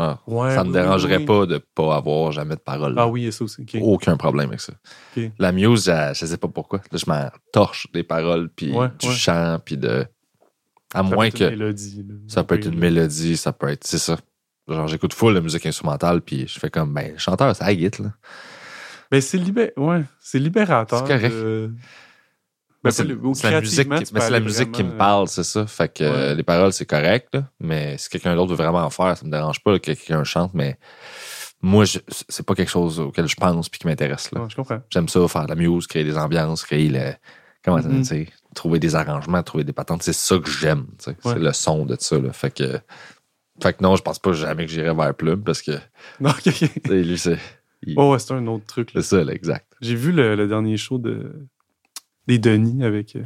Ah, 0.00 0.18
Ouais, 0.26 0.54
ça 0.54 0.62
me 0.62 0.68
oui, 0.68 0.74
dérangerait 0.74 1.16
oui, 1.18 1.24
pas 1.24 1.46
de 1.46 1.58
pas 1.74 1.96
avoir 1.96 2.30
jamais 2.32 2.54
de 2.54 2.60
parole. 2.60 2.94
Ah 2.98 3.08
oui, 3.08 3.32
ça 3.32 3.42
aussi. 3.44 3.64
Aucun 3.80 4.16
problème 4.16 4.48
avec 4.48 4.60
ça. 4.60 4.72
La 5.38 5.50
muse, 5.52 5.86
je, 5.86 6.12
je 6.14 6.26
sais 6.26 6.36
pas 6.36 6.48
pourquoi. 6.48 6.80
Là, 6.92 6.98
je 7.04 7.10
m'en 7.10 7.28
torche 7.52 7.88
des 7.92 8.02
paroles, 8.04 8.48
puis 8.54 8.72
Ouais, 8.72 8.88
du 8.98 9.08
ouais. 9.08 9.14
chant, 9.14 9.58
puis 9.64 9.76
de. 9.76 10.06
À 10.94 10.98
Ça 10.98 11.02
moins 11.02 11.30
que 11.30 11.44
mélodie, 11.44 12.06
ça 12.28 12.44
peut 12.44 12.54
être 12.54 12.66
une 12.66 12.78
mélodie, 12.78 13.36
ça 13.36 13.52
peut 13.52 13.68
être. 13.68 13.86
C'est 13.86 13.98
ça. 13.98 14.16
Genre, 14.68 14.86
j'écoute 14.88 15.12
full 15.14 15.34
de 15.34 15.40
musique 15.40 15.66
instrumentale, 15.66 16.20
puis 16.22 16.46
je 16.48 16.58
fais 16.58 16.70
comme, 16.70 16.92
ben, 16.94 17.12
le 17.12 17.18
chanteur, 17.18 17.54
c'est 17.56 17.64
Agit, 17.64 17.90
là. 18.00 18.12
Ben, 19.10 19.20
c'est 19.20 19.38
libé... 19.38 19.72
ouais, 19.78 20.02
c'est 20.20 20.38
libérateur. 20.38 20.98
C'est 21.06 21.14
correct. 21.14 21.32
de- 21.34 21.72
c'est 22.90 23.50
la 23.50 23.60
musique, 23.60 23.88
c'est 24.06 24.30
la 24.30 24.40
musique 24.40 24.72
qui 24.72 24.82
me 24.84 24.96
parle, 24.96 25.28
c'est 25.28 25.42
ça. 25.44 25.66
Fait 25.66 25.92
que 25.92 26.04
euh, 26.04 26.34
les 26.34 26.42
paroles, 26.42 26.72
c'est 26.72 26.86
correct, 26.86 27.28
là, 27.34 27.44
mais 27.60 27.96
si 27.98 28.08
quelqu'un 28.08 28.34
d'autre 28.36 28.50
veut 28.50 28.56
vraiment 28.56 28.82
en 28.84 28.90
faire, 28.90 29.16
ça 29.16 29.24
me 29.26 29.30
dérange 29.30 29.62
pas 29.62 29.72
là, 29.72 29.78
que 29.78 29.84
quelqu'un 29.86 30.24
chante, 30.24 30.52
mais 30.54 30.78
moi, 31.60 31.84
c'est 31.86 32.46
pas 32.46 32.54
quelque 32.54 32.70
chose 32.70 33.00
auquel 33.00 33.26
je 33.26 33.34
pense 33.36 33.68
puis 33.68 33.80
qui 33.80 33.86
m'intéresse. 33.86 34.30
là. 34.32 34.42
Ouais, 34.42 34.46
je 34.48 34.56
comprends. 34.56 34.80
J'aime 34.90 35.08
ça, 35.08 35.26
faire 35.26 35.44
de 35.44 35.48
la 35.48 35.54
muse, 35.56 35.86
créer 35.86 36.04
des 36.04 36.16
ambiances, 36.16 36.62
créer 36.64 36.88
le. 36.88 37.12
Comment 37.64 37.82
ça, 37.82 37.88
tu 37.88 38.04
sais, 38.04 38.28
trouver 38.54 38.78
des 38.78 38.94
arrangements, 38.94 39.42
trouver 39.42 39.64
des 39.64 39.72
patentes. 39.72 40.02
C'est 40.04 40.12
ça 40.12 40.38
que 40.38 40.48
j'aime. 40.48 40.86
Ouais. 41.06 41.14
C'est 41.24 41.38
le 41.40 41.52
son 41.52 41.84
de 41.84 41.96
ça, 41.98 42.18
là. 42.18 42.32
Fait 42.32 42.50
que. 42.54 42.78
Fait 43.60 43.72
que 43.72 43.82
non, 43.82 43.96
je 43.96 44.02
pense 44.02 44.20
pas 44.20 44.32
jamais 44.32 44.66
que 44.66 44.70
j'irai 44.70 44.94
vers 44.94 45.12
Plume 45.14 45.42
parce 45.42 45.60
que, 45.62 45.72
Non, 46.20 46.30
ok, 46.30 46.54
lui, 46.86 47.18
c'est. 47.18 47.38
il- 47.82 47.94
Oh, 47.98 48.12
ouais, 48.12 48.20
c'est 48.20 48.32
un 48.34 48.46
autre 48.46 48.66
truc. 48.66 48.90
C'est 48.92 49.02
ça, 49.02 49.24
là, 49.24 49.32
exact. 49.32 49.66
J'ai 49.80 49.96
vu 49.96 50.12
le, 50.12 50.36
le 50.36 50.46
dernier 50.46 50.76
show 50.76 50.98
de, 50.98 51.48
des 52.28 52.38
Denis 52.38 52.84
avec. 52.84 53.16
euh, 53.16 53.22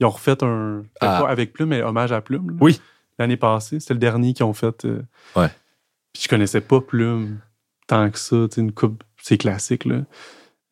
ils 0.00 0.04
ont 0.06 0.10
refait 0.10 0.42
un. 0.44 0.82
Ah. 1.00 1.20
Pas 1.22 1.28
avec 1.30 1.52
Plume, 1.54 1.70
mais 1.70 1.82
hommage 1.82 2.12
à 2.12 2.20
Plume. 2.20 2.50
là. 2.50 2.56
Oui. 2.60 2.80
L'année 3.18 3.36
passée, 3.36 3.80
c'était 3.80 3.94
le 3.94 4.00
dernier 4.00 4.32
qu'ils 4.34 4.44
ont 4.44 4.52
fait. 4.52 4.84
euh, 4.84 5.02
Ouais. 5.34 5.48
Puis 6.12 6.22
je 6.24 6.28
connaissais 6.28 6.60
pas 6.60 6.80
Plume 6.80 7.38
tant 7.86 8.10
que 8.10 8.18
ça. 8.18 8.46
tu 8.48 8.56
sais, 8.56 8.60
Une 8.60 8.72
coupe, 8.72 9.02
c'est 9.22 9.38
classique, 9.38 9.84
là. 9.86 10.02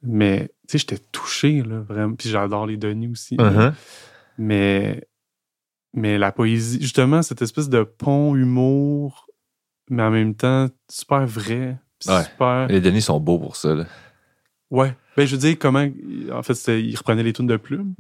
Mais, 0.02 0.48
tu 0.68 0.73
sais, 0.73 0.78
j'étais 0.78 0.98
touché, 1.10 1.62
là, 1.62 1.81
vraiment. 1.81 2.14
Puis 2.14 2.28
j'adore 2.28 2.66
les 2.66 2.77
Denis 2.77 3.09
aussi. 3.09 3.36
Mhm. 3.36 3.74
Mais, 4.39 5.09
mais 5.94 6.18
la 6.18 6.31
poésie, 6.31 6.81
justement, 6.81 7.23
cette 7.23 7.43
espèce 7.43 7.68
de 7.68 7.82
pont 7.82 8.36
humour, 8.36 9.27
mais 9.90 10.02
en 10.02 10.10
même 10.10 10.35
temps, 10.35 10.68
super 10.90 11.27
vrai. 11.27 11.78
Ouais. 12.06 12.23
Super. 12.24 12.68
Les 12.68 12.81
Denis 12.81 13.02
sont 13.02 13.18
beaux 13.18 13.39
pour 13.39 13.56
ça. 13.56 13.74
Là. 13.74 13.86
Ouais. 14.70 14.94
Ben, 15.16 15.26
je 15.26 15.32
veux 15.36 15.40
dire, 15.40 15.56
comment. 15.59 15.86
En 16.32 16.43
fait, 16.43 16.55
ils 16.80 16.97
reprenaient 16.97 17.22
les 17.22 17.32
tunes 17.32 17.47
de 17.47 17.56
plume. 17.56 17.94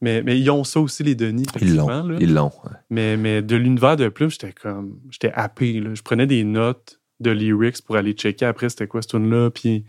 Mais, 0.00 0.22
mais 0.22 0.38
ils 0.38 0.48
ont 0.50 0.62
ça 0.62 0.80
aussi, 0.80 1.02
les 1.02 1.14
Denis. 1.16 1.46
Ils 1.60 1.74
l'ont. 1.74 2.16
Ils 2.20 2.32
l'ont. 2.32 2.52
ouais. 2.64 2.70
Mais, 2.88 3.16
mais 3.16 3.42
de 3.42 3.56
l'univers 3.56 3.96
de 3.96 4.08
plume, 4.08 4.30
j'étais 4.30 4.52
comme. 4.52 5.00
J'étais 5.10 5.32
happé, 5.32 5.80
là. 5.80 5.94
Je 5.94 6.02
prenais 6.02 6.26
des 6.26 6.44
notes 6.44 7.00
de 7.20 7.30
lyrics 7.30 7.82
pour 7.82 7.96
aller 7.96 8.12
checker 8.12 8.44
après 8.46 8.68
c'était 8.68 8.86
quoi 8.86 9.02
cette 9.02 9.10
tune-là. 9.10 9.50
Puis. 9.50 9.84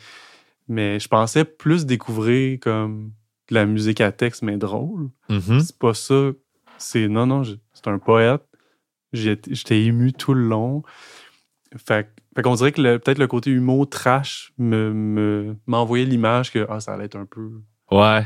Mais 0.67 0.99
je 0.99 1.07
pensais 1.07 1.45
plus 1.45 1.85
découvrir 1.85 2.59
comme 2.59 3.11
de 3.49 3.55
la 3.55 3.65
musique 3.65 4.01
à 4.01 4.11
texte, 4.11 4.43
mais 4.43 4.57
drôle. 4.57 5.09
Mhm. 5.29 5.59
C'est 5.61 5.77
pas 5.77 5.93
ça. 5.93 6.31
C'est 6.77 7.07
non, 7.07 7.25
non, 7.25 7.43
c'est 7.43 7.87
un 7.87 7.97
poète. 7.97 8.41
J'étais 9.11 9.81
ému 9.83 10.13
tout 10.13 10.33
le 10.35 10.47
long. 10.47 10.83
Fait, 11.77 12.09
qu'on 12.43 12.55
dirait 12.55 12.71
que 12.71 12.81
le- 12.81 12.99
peut-être 12.99 13.19
le 13.19 13.27
côté 13.27 13.51
humour 13.51 13.87
trash 13.89 14.53
me, 14.57 14.91
me, 14.93 15.55
m'envoyait 15.67 16.05
l'image 16.05 16.51
que 16.51 16.65
ah, 16.69 16.79
ça 16.79 16.93
allait 16.93 17.05
être 17.05 17.15
un 17.17 17.25
peu 17.25 17.49
Ouais. 17.91 18.23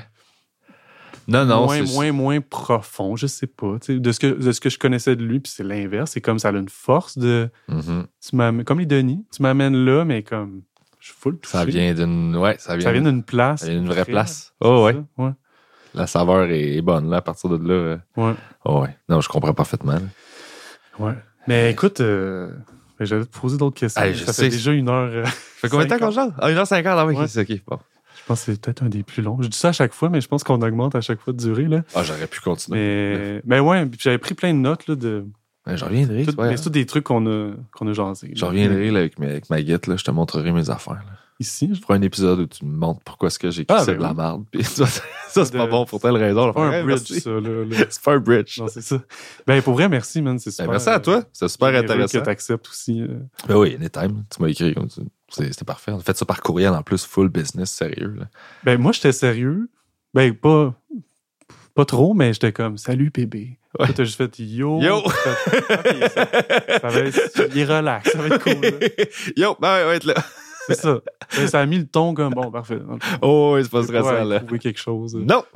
Non, 1.27 1.45
non. 1.45 1.65
moins, 1.65 1.81
moins, 1.83 2.11
moins 2.11 2.41
profond, 2.41 3.15
je 3.15 3.27
sais 3.27 3.47
pas. 3.47 3.77
De 3.87 4.11
ce, 4.11 4.19
que, 4.19 4.27
de 4.27 4.51
ce 4.51 4.59
que 4.59 4.69
je 4.69 4.77
connaissais 4.77 5.15
de 5.15 5.23
lui, 5.23 5.39
puis 5.39 5.51
c'est 5.55 5.63
l'inverse. 5.63 6.11
C'est 6.11 6.21
comme 6.21 6.37
ça 6.39 6.49
a 6.49 6.51
une 6.51 6.67
force 6.69 7.17
de. 7.17 7.49
Mhm. 7.69 8.07
Tu 8.27 8.35
m'amènes- 8.35 8.63
comme 8.65 8.79
les 8.79 8.85
Denis, 8.85 9.25
tu 9.33 9.41
m'amènes 9.41 9.85
là, 9.85 10.03
mais 10.03 10.23
comme. 10.23 10.63
Je 10.99 11.07
suis 11.07 11.15
full 11.17 11.37
touché. 11.39 11.57
Ça 11.57 11.65
vient 11.65 11.93
d'une. 11.93 12.35
Ouais, 12.35 12.55
ça 12.59 12.75
vient, 12.75 12.85
Ça 12.85 12.91
vient 12.93 13.01
d'une 13.01 13.23
place. 13.23 13.61
ça 13.61 13.67
vient 13.69 13.79
d'une 13.79 13.87
vraie 13.89 14.05
place. 14.05 14.53
Oh, 14.59 14.83
ouais. 14.85 14.93
ça, 14.93 15.23
ouais. 15.23 15.31
La 15.93 16.07
saveur 16.07 16.49
est 16.49 16.81
bonne, 16.81 17.09
là, 17.09 17.17
à 17.17 17.21
partir 17.21 17.49
de 17.49 17.67
là. 17.67 17.73
euh. 17.73 17.97
Ouais. 18.17 18.33
Oh, 18.65 18.81
ouais. 18.81 18.97
Non, 19.07 19.21
je 19.21 19.29
comprends 19.29 19.53
parfaitement. 19.53 19.93
là. 19.93 20.01
Ouais. 20.99 21.13
Mais 21.47 21.71
écoute, 21.71 22.01
euh, 22.01 22.51
ben, 23.03 23.05
j'allais 23.05 23.25
te 23.25 23.39
poser 23.39 23.57
d'autres 23.57 23.79
questions. 23.79 24.01
Je 24.13 24.23
ça 24.25 24.33
sais. 24.33 24.43
fait 24.45 24.49
déjà 24.49 24.71
une 24.71 24.89
heure. 24.89 25.09
euh, 25.11 25.25
Ça 25.25 25.31
fait 25.31 25.69
combien 25.69 25.85
de 25.85 25.89
temps 25.89 25.99
qu'on 25.99 26.11
cinquante. 26.11 26.33
jase? 26.39 26.39
Ah, 26.39 26.49
1h50, 26.81 26.83
ah 26.97 27.05
oui, 27.05 27.15
Ouais. 27.15 27.27
c'est 27.27 27.41
ok. 27.41 27.61
Bon. 27.67 27.77
Je 28.15 28.27
pense 28.27 28.45
que 28.45 28.51
c'est 28.53 28.61
peut-être 28.61 28.83
un 28.83 28.89
des 28.89 29.03
plus 29.03 29.21
longs. 29.21 29.37
Je 29.41 29.47
dis 29.47 29.57
ça 29.57 29.69
à 29.69 29.71
chaque 29.73 29.93
fois, 29.93 30.09
mais 30.09 30.21
je 30.21 30.27
pense 30.27 30.43
qu'on 30.43 30.61
augmente 30.61 30.95
à 30.95 31.01
chaque 31.01 31.19
fois 31.19 31.33
de 31.33 31.37
durée. 31.39 31.65
Là. 31.65 31.83
Ah, 31.93 32.03
j'aurais 32.03 32.27
pu 32.27 32.39
continuer. 32.39 32.79
Mais, 32.79 33.41
mais 33.45 33.59
ouais, 33.59 33.85
puis 33.85 33.99
j'avais 34.01 34.17
pris 34.17 34.33
plein 34.33 34.53
de 34.53 34.59
notes 34.59 34.87
là, 34.87 34.95
de. 34.95 35.25
Ouais, 35.67 35.77
J'en 35.77 35.87
reviendrai. 35.87 36.23
tout- 36.23 36.31
c'est 36.31 36.35
pas 36.35 36.41
mais 36.43 36.47
grave. 36.49 36.57
c'est 36.57 36.63
tous 36.63 36.69
des 36.69 36.85
trucs 36.85 37.03
qu'on 37.05 37.25
a, 37.25 37.51
qu'on 37.73 37.87
a 37.87 37.93
jasé. 37.93 38.27
là. 38.27 38.33
J'en 38.35 38.47
reviendrai 38.49 38.91
là, 38.91 38.99
avec, 38.99 39.19
mes- 39.19 39.27
avec 39.29 39.49
ma 39.49 39.61
guette, 39.61 39.87
là, 39.87 39.95
je 39.97 40.03
te 40.03 40.11
montrerai 40.11 40.51
mes 40.51 40.69
affaires. 40.69 40.93
là. 40.93 41.17
Ici, 41.43 41.69
Je 41.73 41.81
ferai 41.81 41.95
un 41.95 42.01
épisode 42.01 42.39
où 42.39 42.45
tu 42.47 42.63
me 42.65 42.71
montres 42.75 43.01
pourquoi 43.03 43.27
est-ce 43.27 43.37
que 43.37 43.51
j'ai 43.51 43.65
Ah, 43.67 43.83
ben 43.85 43.97
de 43.97 44.01
la 44.01 44.13
merde. 44.13 44.45
Puis 44.49 44.63
ça, 44.63 44.85
ça, 44.85 45.43
c'est 45.45 45.51
pas 45.51 45.67
bon 45.67 45.85
pour 45.85 45.99
telle 45.99 46.15
raison. 46.15 46.47
c'est 46.47 46.53
pas 46.53 46.65
un 46.77 46.83
bridge, 46.83 47.07
ça. 47.07 47.31
C'est 47.89 48.01
pas 48.01 48.13
un 48.13 48.19
bridge. 48.19 48.59
Non, 48.59 48.67
c'est 48.69 48.81
ça. 48.81 49.01
Ben, 49.45 49.61
pour 49.61 49.73
vrai, 49.73 49.89
merci, 49.89 50.21
man. 50.21 50.39
C'est 50.39 50.51
super. 50.51 50.67
Ben, 50.67 50.71
merci 50.71 50.89
à 50.89 50.99
toi. 50.99 51.23
C'est 51.33 51.47
super 51.49 51.67
intéressant. 51.75 52.19
que 52.19 52.23
tu 52.23 52.29
acceptes 52.29 52.67
aussi. 52.69 53.01
euh. 53.01 53.19
Ben 53.47 53.55
oui, 53.57 53.75
anytime. 53.79 54.23
Tu 54.33 54.41
m'as 54.41 54.47
écrit 54.47 54.73
comme 54.73 54.89
ça. 54.89 55.01
C'est- 55.29 55.51
C'était 55.51 55.65
parfait. 55.65 55.91
On 55.91 55.97
a 55.97 56.01
fait 56.01 56.15
ça 56.17 56.25
par 56.25 56.41
courriel 56.41 56.71
en 56.73 56.81
plus, 56.83 57.05
full 57.05 57.27
business, 57.29 57.71
sérieux. 57.71 58.15
Là. 58.17 58.25
Ben, 58.63 58.79
moi, 58.79 58.91
j'étais 58.93 59.11
sérieux. 59.11 59.69
Ben, 60.13 60.33
pas, 60.33 60.73
pas 61.75 61.85
trop, 61.85 62.13
mais 62.13 62.31
j'étais 62.33 62.51
comme, 62.53 62.77
salut, 62.77 63.09
bébé. 63.13 63.57
Ouais. 63.79 63.87
Toi, 63.87 63.95
t'as 63.97 64.03
juste 64.03 64.17
fait 64.17 64.39
yo. 64.39 64.79
Yo! 64.81 65.01
Fait, 65.09 66.09
ça, 66.09 66.79
ça 66.79 66.87
va 66.89 66.99
être, 66.99 67.49
il 67.55 67.57
est 67.61 67.65
relax, 67.65 68.11
ça 68.11 68.19
va 68.19 68.27
être 68.35 68.43
cool. 68.43 68.61
là. 68.61 68.69
Yo, 69.35 69.57
ben 69.59 69.73
ouais, 69.77 69.85
va 69.85 69.95
être 69.95 70.03
là. 70.05 70.13
C'est 70.67 70.75
ça. 70.75 70.99
Ça 71.47 71.59
a 71.59 71.65
mis 71.65 71.77
le 71.79 71.85
ton 71.85 72.13
comme, 72.13 72.33
bon, 72.33 72.49
parfait. 72.51 72.79
Oh, 73.21 73.53
oui, 73.55 73.63
c'est 73.63 73.69
pas 73.71 73.79
Ouais, 73.79 73.83
stressant, 73.85 74.23
là. 74.23 74.39
trouver 74.39 74.59
quelque 74.59 74.79
chose. 74.79 75.15
Non! 75.15 75.43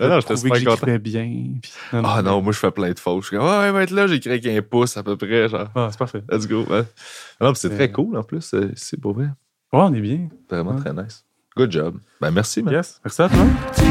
Ah 0.00 0.08
non, 0.08 0.20
j'étais 0.20 0.34
trouver 0.34 0.58
super 0.58 0.78
content. 0.78 0.96
bien. 0.98 1.24
puis- 1.60 1.72
Ah 1.92 2.22
non, 2.22 2.40
moi, 2.42 2.52
je 2.52 2.58
fais 2.58 2.70
plein 2.70 2.90
de 2.92 2.98
fautes. 2.98 3.22
Je 3.22 3.28
suis 3.28 3.36
comme, 3.36 3.46
ouais, 3.46 3.82
être 3.82 3.90
là, 3.90 4.06
j'écris 4.06 4.30
avec 4.30 4.46
un 4.46 4.62
pouce 4.62 4.96
à 4.96 5.02
peu 5.02 5.16
près, 5.16 5.48
genre. 5.48 5.68
Ah, 5.74 5.88
c'est 5.90 5.98
parfait. 5.98 6.22
Let's 6.30 6.46
go. 6.46 6.64
Ouais. 6.70 6.84
Non, 7.40 7.52
puis 7.52 7.60
c'est 7.60 7.72
Euh. 7.72 7.76
très 7.76 7.90
cool 7.92 8.16
en 8.16 8.22
plus. 8.22 8.52
euh, 8.54 8.70
C'est 8.76 9.00
pour 9.00 9.12
vrai. 9.14 9.24
Ouais, 9.72 9.80
on 9.82 9.92
est 9.94 10.00
bien. 10.00 10.28
Vraiment 10.50 10.72
Ouais. 10.74 10.80
très 10.80 10.92
nice. 10.92 11.24
Good 11.56 11.72
job. 11.72 11.98
Ben 12.20 12.30
merci, 12.30 12.62
man. 12.62 12.74
Yes. 12.74 13.00
Merci 13.04 13.22
à 13.22 13.28
toi. 13.28 13.85